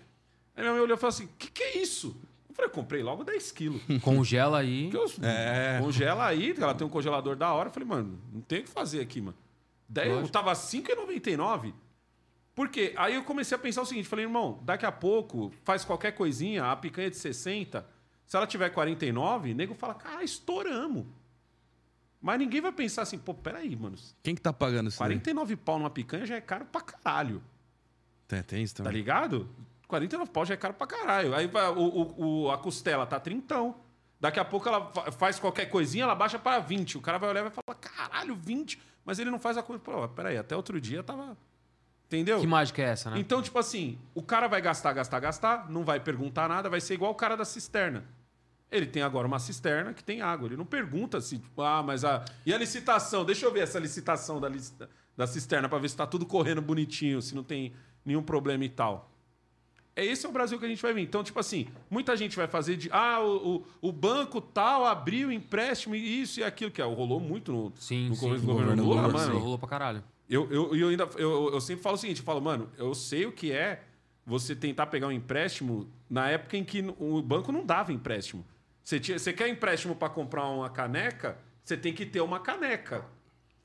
Aí 0.55 0.61
minha 0.63 0.73
mãe 0.73 0.81
olhou 0.81 0.95
e 0.97 0.99
falou 0.99 1.09
assim: 1.09 1.25
o 1.25 1.29
que, 1.37 1.49
que 1.49 1.63
é 1.63 1.77
isso? 1.77 2.15
Eu 2.59 2.69
falei, 2.69 2.69
comprei 2.69 3.03
logo 3.03 3.23
10 3.23 3.51
quilos. 3.51 3.81
Congela 4.03 4.59
aí. 4.59 4.89
Eu- 4.93 5.05
É. 5.21 5.79
Congela 5.81 6.25
aí, 6.25 6.53
ela 6.57 6.73
tem 6.73 6.85
um 6.85 6.89
congelador 6.89 7.35
da 7.35 7.53
hora. 7.53 7.69
Eu 7.69 7.73
falei, 7.73 7.87
mano, 7.87 8.19
não 8.33 8.41
tem 8.41 8.59
o 8.59 8.63
que 8.63 8.69
fazer 8.69 8.99
aqui, 9.01 9.21
mano. 9.21 9.37
Daí 9.87 10.07
eu 10.09 10.15
Lógico. 10.15 10.31
tava 10.31 10.53
5,99. 10.53 11.73
Por 12.53 12.67
quê? 12.69 12.93
Aí 12.97 13.15
eu 13.15 13.23
comecei 13.23 13.55
a 13.55 13.59
pensar 13.59 13.81
o 13.81 13.85
seguinte: 13.85 14.07
falei, 14.07 14.25
irmão, 14.25 14.59
daqui 14.63 14.85
a 14.85 14.91
pouco 14.91 15.51
faz 15.63 15.85
qualquer 15.85 16.11
coisinha, 16.11 16.65
a 16.65 16.75
picanha 16.75 17.09
de 17.09 17.15
60. 17.15 17.85
Se 18.27 18.35
ela 18.35 18.45
tiver 18.45 18.69
49, 18.69 19.51
o 19.51 19.55
nego 19.55 19.73
fala, 19.73 19.93
cara, 19.95 20.23
estouramos. 20.23 21.05
Mas 22.21 22.37
ninguém 22.37 22.59
vai 22.61 22.71
pensar 22.73 23.03
assim, 23.03 23.17
pô, 23.17 23.33
peraí, 23.33 23.75
mano. 23.75 23.95
Quem 24.21 24.35
que 24.35 24.41
tá 24.41 24.51
pagando 24.51 24.89
isso 24.89 24.99
daí? 24.99 25.07
49 25.07 25.55
pau 25.55 25.79
numa 25.79 25.89
picanha 25.89 26.25
já 26.25 26.35
é 26.35 26.41
caro 26.41 26.65
pra 26.65 26.81
caralho. 26.81 27.41
Tem, 28.27 28.43
tem 28.43 28.61
isso 28.61 28.75
Tá 28.75 28.83
também. 28.83 28.97
ligado? 28.99 29.49
49 29.89 30.31
pau 30.31 30.45
já 30.45 30.53
é 30.53 30.57
caro 30.57 30.73
pra 30.75 30.87
caralho. 30.87 31.35
Aí 31.35 31.47
vai, 31.47 31.67
o, 31.69 31.79
o- 31.81 32.43
o- 32.45 32.51
a 32.51 32.57
costela 32.57 33.05
tá 33.05 33.19
trintão. 33.19 33.75
Daqui 34.21 34.39
a 34.39 34.45
pouco 34.45 34.69
ela 34.69 34.91
fa- 34.93 35.11
faz 35.11 35.39
qualquer 35.39 35.65
coisinha, 35.65 36.03
ela 36.03 36.13
baixa 36.15 36.37
pra 36.37 36.59
20. 36.59 36.97
O 36.97 37.01
cara 37.01 37.17
vai 37.17 37.29
olhar 37.29 37.39
e 37.41 37.49
vai 37.49 37.51
falar, 37.51 37.75
caralho, 37.79 38.35
20. 38.35 38.79
Mas 39.03 39.17
ele 39.17 39.31
não 39.31 39.39
faz 39.39 39.57
a 39.57 39.63
coisa. 39.63 39.81
Pô, 39.83 40.07
peraí, 40.09 40.37
até 40.37 40.55
outro 40.55 40.79
dia 40.79 41.01
tava. 41.03 41.35
Entendeu? 42.05 42.39
Que 42.39 42.47
mágica 42.47 42.81
é 42.81 42.85
essa, 42.85 43.09
né? 43.09 43.19
Então, 43.19 43.41
tipo 43.41 43.57
assim, 43.59 43.97
o 44.15 44.21
cara 44.21 44.47
vai 44.47 44.61
gastar, 44.61 44.93
gastar, 44.93 45.19
gastar, 45.19 45.69
não 45.69 45.83
vai 45.83 45.99
perguntar 45.99 46.47
nada, 46.47 46.69
vai 46.69 46.81
ser 46.81 46.93
igual 46.95 47.11
o 47.11 47.15
cara 47.15 47.35
da 47.35 47.45
cisterna. 47.45 48.03
Ele 48.71 48.85
tem 48.85 49.01
agora 49.01 49.25
uma 49.27 49.39
cisterna 49.39 49.93
que 49.93 50.03
tem 50.03 50.21
água. 50.21 50.47
Ele 50.47 50.57
não 50.57 50.65
pergunta 50.65 51.19
se, 51.21 51.39
tipo, 51.39 51.61
ah, 51.63 51.81
mas 51.81 52.05
a. 52.05 52.23
E 52.45 52.53
a 52.53 52.57
licitação? 52.57 53.25
Deixa 53.25 53.45
eu 53.45 53.51
ver 53.51 53.61
essa 53.61 53.79
licitação 53.79 54.39
da, 54.39 54.49
da 55.17 55.25
cisterna 55.25 55.67
pra 55.67 55.79
ver 55.79 55.89
se 55.89 55.95
tá 55.97 56.05
tudo 56.05 56.25
correndo 56.27 56.61
bonitinho, 56.61 57.19
se 57.21 57.33
não 57.33 57.43
tem 57.43 57.73
nenhum 58.05 58.21
problema 58.21 58.63
e 58.63 58.69
tal. 58.69 59.09
É 59.99 60.05
esse 60.05 60.25
é 60.25 60.29
o 60.29 60.31
Brasil 60.31 60.57
que 60.57 60.65
a 60.65 60.69
gente 60.69 60.81
vai 60.81 60.93
vir. 60.93 61.01
Então, 61.01 61.21
tipo 61.23 61.37
assim, 61.39 61.67
muita 61.89 62.15
gente 62.15 62.37
vai 62.37 62.47
fazer 62.47 62.77
de. 62.77 62.89
Ah, 62.89 63.19
o, 63.21 63.57
o, 63.81 63.89
o 63.89 63.91
banco 63.91 64.39
tal 64.39 64.85
abriu 64.85 65.29
empréstimo 65.29 65.93
e 65.93 66.21
isso 66.21 66.39
e 66.39 66.43
aquilo, 66.43 66.71
que 66.71 66.81
é, 66.81 66.85
rolou 66.85 67.19
muito 67.19 67.51
no, 67.51 67.73
Sim, 67.75 68.07
no 68.07 68.15
sim. 68.15 68.21
começo 68.21 68.41
do 68.45 68.47
No 68.47 68.53
governo 68.59 68.83
Lula, 68.83 69.01
Lula, 69.01 69.13
mano. 69.13 69.27
Rolou, 69.27 69.41
rolou 69.43 69.59
pra 69.59 69.67
caralho. 69.67 70.03
Eu, 70.29 70.49
eu, 70.49 70.75
eu 70.75 70.87
ainda 70.89 71.09
eu, 71.17 71.49
eu 71.51 71.59
sempre 71.59 71.83
falo 71.83 71.95
o 71.95 71.97
seguinte, 71.97 72.19
eu 72.19 72.23
falo, 72.23 72.39
mano, 72.39 72.69
eu 72.77 72.93
sei 72.93 73.25
o 73.25 73.31
que 73.31 73.51
é 73.51 73.83
você 74.25 74.55
tentar 74.55 74.85
pegar 74.85 75.07
um 75.07 75.11
empréstimo 75.11 75.89
na 76.09 76.29
época 76.29 76.55
em 76.55 76.63
que 76.63 76.81
o 76.97 77.21
banco 77.21 77.51
não 77.51 77.65
dava 77.65 77.91
empréstimo. 77.91 78.45
Você, 78.83 78.99
tinha, 78.99 79.19
você 79.19 79.33
quer 79.33 79.49
empréstimo 79.49 79.95
para 79.95 80.07
comprar 80.09 80.47
uma 80.47 80.69
caneca, 80.69 81.37
você 81.63 81.75
tem 81.75 81.93
que 81.93 82.05
ter 82.05 82.21
uma 82.21 82.39
caneca. 82.39 83.05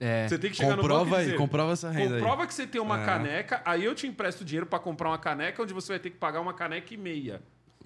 É. 0.01 0.29
Você 0.29 0.39
tem 0.39 0.51
que 0.51 0.57
chegar 0.57 0.71
no 0.77 0.83
Comprova 0.83 1.05
banco 1.05 1.17
e 1.17 1.19
aí, 1.21 1.25
dizer, 1.27 1.37
comprova 1.39 1.73
essa 1.73 1.91
renda 1.91 2.17
aí. 2.17 2.21
Comprova 2.21 2.47
que 2.47 2.55
você 2.55 2.67
tem 2.67 2.81
uma 2.81 3.01
É. 3.01 3.05
caneca, 3.07 3.63
aí 3.65 3.85
eu 3.85 3.95
te 3.95 4.07
empresto 4.07 4.45
dinheiro 4.45 4.67
para 4.67 4.79
comprar 4.79 5.09
uma 5.11 5.19
caneca, 5.19 5.63
onde 5.63 5.73
você 5.73 5.93
vai 5.93 5.99
ter 5.99 6.11
que 6.11 6.17
pagar 6.17 6.41
uma 6.41 6.53
caneca 6.53 6.93
e 6.93 6.97
meia. 6.97 7.41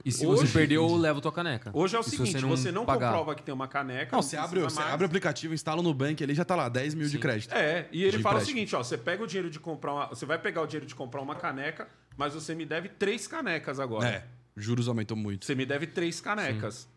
E 0.04 0.12
se 0.12 0.24
Hoje- 0.24 0.46
você 0.46 0.52
perdeu, 0.58 0.86
leva 0.96 1.20
tua 1.20 1.32
caneca. 1.32 1.70
Hoje 1.74 1.96
é 1.96 1.98
o 1.98 2.00
E 2.00 2.04
se 2.04 2.10
seguinte, 2.10 2.40
você 2.44 2.70
não, 2.70 2.86
pagar? 2.86 3.08
comprova 3.08 3.34
que 3.34 3.42
tem 3.42 3.52
uma 3.52 3.66
caneca. 3.66 4.14
Não, 4.16 4.22
você 4.22 4.36
abre, 4.36 4.60
você 4.60 4.80
abre 4.80 5.04
o 5.04 5.06
aplicativo, 5.06 5.52
instala 5.52 5.82
no 5.82 5.92
banco 5.92 6.22
ali 6.22 6.34
já 6.34 6.44
tá 6.44 6.54
lá, 6.54 6.68
10 6.68 6.94
mil 6.94 7.08
de 7.08 7.18
crédito. 7.18 7.52
É, 7.52 7.88
e 7.90 8.04
ele 8.04 8.16
De 8.16 8.22
fala 8.22 8.36
o 8.36 8.38
empréstimo. 8.38 8.56
seguinte, 8.58 8.76
ó, 8.76 8.82
você 8.82 8.96
pega 8.96 9.22
o 9.24 9.26
dinheiro 9.26 9.50
de 9.50 9.58
comprar 9.58 9.92
uma, 9.92 10.06
você 10.06 10.24
vai 10.24 10.38
pegar 10.38 10.62
o 10.62 10.66
dinheiro 10.66 10.86
de 10.86 10.94
comprar 10.94 11.20
uma 11.20 11.34
caneca, 11.34 11.88
mas 12.16 12.32
você 12.32 12.54
me 12.54 12.64
deve 12.64 12.88
três 12.88 13.26
canecas 13.26 13.80
agora. 13.80 14.08
É, 14.08 14.24
juros 14.56 14.86
aumentou 14.88 15.16
muito. 15.16 15.44
Você 15.44 15.54
me 15.56 15.66
deve 15.66 15.86
três 15.88 16.20
canecas. 16.20 16.88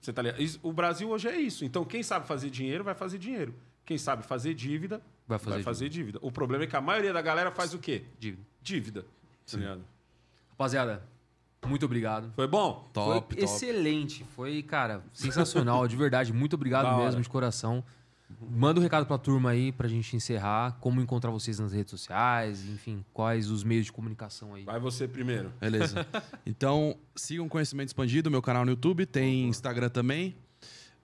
Você 0.00 0.12
tá 0.12 0.20
ligado? 0.20 0.42
O 0.62 0.72
Brasil 0.72 1.08
hoje 1.08 1.28
é 1.28 1.36
isso. 1.40 1.64
Então 1.64 1.84
quem 1.84 2.02
sabe 2.02 2.26
fazer 2.26 2.50
dinheiro 2.50 2.82
vai 2.82 2.94
fazer 2.94 3.16
dinheiro. 3.18 3.54
Quem 3.90 3.98
sabe 3.98 4.22
fazer 4.22 4.54
dívida 4.54 5.02
Vai 5.26 5.36
fazer 5.36 5.62
fazer 5.64 5.88
dívida. 5.88 6.20
O 6.22 6.30
problema 6.30 6.62
é 6.62 6.66
que 6.68 6.76
a 6.76 6.80
maioria 6.80 7.12
da 7.12 7.20
galera 7.20 7.50
faz 7.50 7.74
o 7.74 7.78
quê? 7.80 8.04
Dívida. 8.20 8.42
Dívida. 8.62 9.04
Tá 9.50 9.56
ligado? 9.56 9.80
Rapaziada, 10.50 11.02
muito 11.66 11.86
obrigado. 11.86 12.30
Foi 12.36 12.46
bom? 12.46 12.88
Top, 12.92 13.10
foi 13.10 13.20
top. 13.20 13.42
excelente. 13.42 14.24
Foi, 14.36 14.62
cara, 14.62 15.02
sensacional. 15.12 15.88
de 15.88 15.96
verdade, 15.96 16.32
muito 16.32 16.54
obrigado 16.54 16.84
Da 16.84 16.94
hora. 16.94 17.06
mesmo, 17.06 17.20
de 17.20 17.28
coração. 17.28 17.82
Manda 18.48 18.78
um 18.78 18.82
recado 18.84 19.06
pra 19.06 19.18
turma 19.18 19.50
aí, 19.50 19.72
pra 19.72 19.88
gente 19.88 20.14
encerrar. 20.14 20.78
Como 20.78 21.00
encontrar 21.00 21.32
vocês 21.32 21.58
nas 21.58 21.72
redes 21.72 21.90
sociais, 21.90 22.64
enfim, 22.68 23.04
quais 23.12 23.50
os 23.50 23.64
meios 23.64 23.86
de 23.86 23.92
comunicação 23.92 24.54
aí. 24.54 24.62
Vai 24.62 24.78
você 24.78 25.08
primeiro. 25.08 25.52
Beleza. 25.60 26.06
Então, 26.46 26.96
sigam 27.16 27.48
Conhecimento 27.48 27.88
Expandido, 27.88 28.30
meu 28.30 28.40
canal 28.40 28.64
no 28.64 28.70
YouTube, 28.70 29.04
tem 29.04 29.48
Instagram 29.48 29.88
também. 29.88 30.36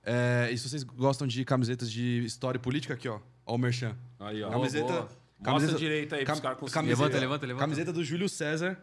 É, 0.08 0.48
e 0.52 0.56
se 0.56 0.68
vocês 0.68 0.84
gostam 0.84 1.26
de 1.26 1.44
camisetas 1.44 1.90
de 1.90 2.24
história 2.24 2.58
e 2.58 2.60
política, 2.60 2.94
aqui, 2.94 3.08
ó. 3.08 3.18
Ó 3.44 3.56
o 3.56 3.58
Merchan. 3.58 3.96
Aí, 4.20 4.40
ó. 4.42 4.50
Camiseta- 4.50 4.86
Boa. 4.86 5.00
Mostra 5.02 5.18
camiseta- 5.52 5.78
direito 5.78 6.14
aí 6.14 6.24
pros 6.24 6.40
Cam- 6.40 6.54
caras 6.56 6.72
camiseta- 6.72 7.02
Levanta, 7.02 7.18
levanta, 7.20 7.46
levanta. 7.46 7.64
Camiseta 7.64 7.92
do 7.92 8.04
Júlio 8.04 8.28
César. 8.28 8.78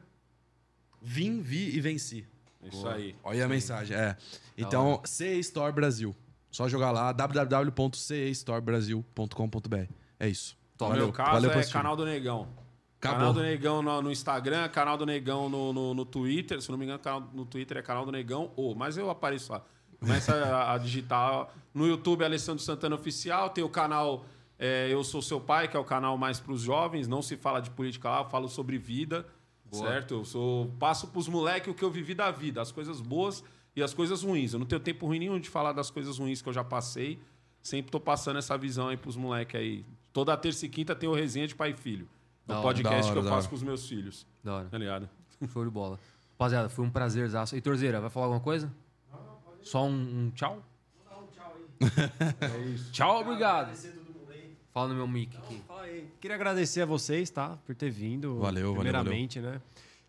Vim, 1.02 1.42
vi 1.42 1.76
e 1.76 1.80
venci. 1.80 2.28
Isso 2.62 2.86
aí. 2.88 3.16
Olha 3.24 3.38
aí 3.38 3.42
a 3.42 3.48
mensagem. 3.48 3.96
É. 3.98 4.16
Então, 4.58 5.02
CE 5.06 5.40
Store 5.40 5.72
Brasil. 5.74 6.16
Só 6.52 6.68
jogar 6.70 6.92
lá, 6.92 7.12
www.cestorebrasil.com.br. 7.12 9.88
É 10.20 10.28
isso. 10.30 10.58
No 10.80 10.88
Valeu. 10.88 11.04
meu 11.06 11.14
caso 11.14 11.32
Valeu 11.32 11.52
é 11.52 11.56
assistir. 11.56 11.74
canal 11.74 11.96
do 11.96 12.06
Negão. 12.06 12.48
Acabou. 13.00 13.18
Canal 13.20 13.34
do 13.34 13.42
Negão 13.42 13.82
no, 13.82 14.02
no 14.02 14.12
Instagram, 14.12 14.68
canal 14.70 14.98
do 14.98 15.06
Negão 15.06 15.50
no, 15.50 15.74
no, 15.74 15.94
no 15.94 16.06
Twitter. 16.06 16.62
Se 16.62 16.70
não 16.70 16.78
me 16.78 16.86
engano, 16.86 17.00
canal 17.00 17.30
no 17.34 17.46
Twitter 17.46 17.78
é 17.78 17.82
canal 17.82 18.06
do 18.06 18.12
Negão. 18.12 18.52
Ou, 18.56 18.76
mas 18.76 18.98
eu 18.98 19.10
apareço 19.10 19.52
lá. 19.52 19.64
Começa 20.04 20.34
a, 20.36 20.74
a 20.74 20.78
digitar. 20.78 21.48
No 21.74 21.88
YouTube, 21.88 22.24
Alessandro 22.24 22.64
Santana 22.64 22.96
Oficial. 22.96 23.50
Tem 23.50 23.64
o 23.64 23.70
canal 23.70 24.26
é, 24.60 24.88
Eu 24.92 25.04
Sou 25.04 25.22
Seu 25.22 25.40
Pai, 25.40 25.68
que 25.68 25.76
é 25.76 25.80
o 25.80 25.84
canal 25.84 26.18
mais 26.18 26.40
para 26.40 26.52
os 26.54 26.62
jovens. 26.62 27.08
Não 27.08 27.22
se 27.22 27.36
fala 27.38 27.60
de 27.60 27.70
política 27.72 28.10
lá, 28.10 28.20
eu 28.22 28.26
falo 28.30 28.48
sobre 28.48 28.78
vida. 28.78 29.26
Certo? 29.72 30.14
Eu 30.16 30.26
sou, 30.26 30.72
passo 30.78 31.08
pros 31.08 31.28
moleques 31.28 31.72
o 31.72 31.74
que 31.76 31.84
eu 31.84 31.90
vivi 31.90 32.14
da 32.14 32.30
vida, 32.30 32.62
as 32.62 32.72
coisas 32.72 33.02
boas 33.02 33.44
e 33.76 33.82
as 33.82 33.92
coisas 33.92 34.22
ruins. 34.22 34.54
Eu 34.54 34.60
não 34.60 34.68
tenho 34.68 34.80
tempo 34.80 35.08
ruim 35.08 35.18
nenhum 35.18 35.40
de 35.40 35.50
falar 35.50 35.72
das 35.72 35.90
coisas 35.90 36.20
ruins 36.20 36.44
que 36.44 36.50
eu 36.50 36.54
já 36.54 36.64
passei. 36.64 37.20
Sempre 37.60 37.92
tô 37.92 38.00
passando 38.00 38.38
essa 38.38 38.56
visão 38.56 38.90
aí 38.90 38.98
pros 38.98 39.16
moleques 39.16 39.60
aí. 39.60 39.84
Toda 40.12 40.38
terça 40.38 40.68
e 40.68 40.70
quinta 40.70 40.94
tem 40.94 41.10
o 41.10 41.14
resenha 41.14 41.48
de 41.48 41.56
pai 41.56 41.72
e 41.72 41.74
filho. 41.74 42.08
É 42.46 42.50
Da 42.50 42.56
o 42.56 42.58
hora, 42.58 42.68
podcast 42.68 43.06
hora, 43.10 43.14
que 43.14 43.18
eu 43.18 43.24
faço 43.24 43.36
hora. 43.40 43.50
com 43.50 43.56
os 43.56 43.64
meus 43.64 43.88
filhos. 43.88 44.28
Da 44.44 44.58
hora. 44.58 44.68
Tá 44.70 44.78
ligado? 44.78 45.10
Show 45.52 45.64
de 45.64 45.72
bola. 45.72 46.00
Rapaziada, 46.34 46.70
foi 46.70 46.86
um 46.86 46.90
prazerzaço. 46.92 47.56
Heitorzeira, 47.56 48.00
vai 48.00 48.12
falar 48.12 48.28
alguma 48.28 48.42
coisa? 48.42 48.72
Só 49.64 49.86
um, 49.86 49.92
um 49.92 50.32
tchau? 50.32 50.62
Tchau, 52.92 53.22
obrigado. 53.22 53.76
Fala 54.74 54.88
no 54.90 54.96
meu 54.96 55.08
mic 55.08 55.36
aqui. 55.38 55.62
Fala 55.68 55.84
aí. 55.84 56.08
Queria 56.20 56.36
agradecer 56.36 56.82
a 56.82 56.86
vocês, 56.86 57.30
tá? 57.30 57.58
Por 57.66 57.76
ter 57.76 57.90
vindo. 57.90 58.40
Valeu, 58.40 58.74
valeu, 58.74 58.74
Primeiramente, 58.76 59.40
né? 59.40 59.62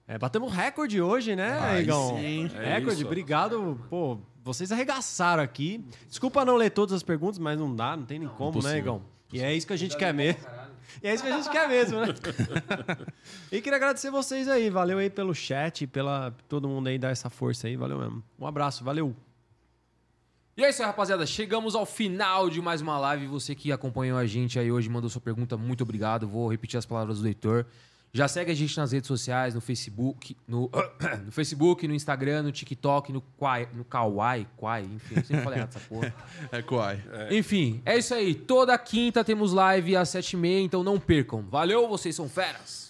É, 0.07 0.19
batemos 0.19 0.53
recorde 0.53 1.01
hoje, 1.01 1.35
né, 1.35 1.59
Aí 1.61 1.83
Igão? 1.83 2.17
sim. 2.17 2.51
É 2.57 2.75
recorde, 2.75 2.99
isso. 2.99 3.07
obrigado. 3.07 3.81
Pô, 3.89 4.19
vocês 4.43 4.71
arregaçaram 4.71 5.43
aqui. 5.43 5.83
Desculpa 6.09 6.45
não 6.45 6.57
ler 6.57 6.71
todas 6.71 6.95
as 6.95 7.03
perguntas, 7.03 7.39
mas 7.39 7.59
não 7.59 7.75
dá, 7.75 7.97
não 7.97 8.05
tem 8.05 8.19
nem 8.19 8.29
como, 8.29 8.53
né, 8.53 8.59
impossível. 8.59 8.79
Igão? 8.79 9.03
E 9.33 9.41
é 9.41 9.55
isso 9.55 9.67
que 9.67 9.73
a 9.73 9.77
gente 9.77 9.97
quer 9.97 10.13
mesmo. 10.13 10.43
E 11.03 11.09
é 11.09 11.15
isso 11.15 11.25
que 11.25 11.29
a 11.29 11.37
gente 11.37 11.51
quer 11.51 11.69
mesmo, 11.69 12.01
né? 12.01 12.07
e 13.51 13.61
queria 13.61 13.77
agradecer 13.77 14.11
vocês 14.11 14.47
aí. 14.47 14.71
Valeu 14.71 14.99
aí 14.99 15.11
pelo 15.11 15.35
chat, 15.35 15.87
pela 15.87 16.33
todo 16.49 16.69
mundo 16.69 16.87
aí 16.87 16.99
dar 16.99 17.11
essa 17.11 17.29
força 17.29 17.67
aí. 17.67 17.77
Valeu 17.77 17.99
mesmo. 17.99 18.23
Um 18.39 18.47
abraço, 18.47 18.85
valeu. 18.85 19.15
E 20.57 20.63
é 20.63 20.71
isso 20.71 20.83
aí, 20.83 20.87
rapaziada. 20.87 21.27
Chegamos 21.27 21.75
ao 21.75 21.85
final 21.85 22.49
de 22.49 22.63
mais 22.63 22.81
uma 22.81 22.97
live. 22.97 23.27
Você 23.27 23.57
que 23.57 23.73
acompanhou 23.73 24.17
a 24.17 24.25
gente 24.25 24.57
aí 24.57 24.71
hoje, 24.71 24.89
mandou 24.89 25.11
sua 25.11 25.21
pergunta, 25.21 25.57
muito 25.57 25.83
obrigado. 25.83 26.29
Vou 26.29 26.49
repetir 26.49 26.79
as 26.79 26.87
palavras 26.87 27.19
do 27.19 27.27
Heitor. 27.27 27.67
Já 28.13 28.29
segue 28.29 28.53
a 28.53 28.55
gente 28.55 28.77
nas 28.77 28.93
redes 28.93 29.09
sociais, 29.09 29.53
no 29.53 29.61
Facebook, 29.61 30.37
no, 30.47 30.71
no 31.27 31.33
Facebook, 31.33 31.89
no 31.89 31.93
Instagram, 31.93 32.45
no 32.45 32.53
TikTok, 32.53 33.13
no 33.13 33.21
Quai, 33.37 33.69
no 33.75 33.85
Kawaii, 33.85 34.47
Quai, 34.57 34.83
enfim, 34.83 35.17
eu 35.17 35.25
sempre 35.25 35.43
falei 35.43 35.59
errado 35.59 35.71
essa 35.77 35.89
porra. 35.89 36.15
É 36.53 36.63
Kuai. 36.63 37.03
Enfim, 37.33 37.83
é 37.85 37.99
isso 37.99 38.15
aí. 38.15 38.33
Toda 38.33 38.79
quinta 38.79 39.25
temos 39.25 39.53
live 39.53 39.97
às 39.97 40.11
sete 40.11 40.35
e 40.35 40.37
meia, 40.37 40.61
então 40.61 40.85
não 40.85 41.01
percam. 41.01 41.43
Valeu, 41.51 41.89
vocês 41.89 42.15
são 42.15 42.29
feras. 42.29 42.84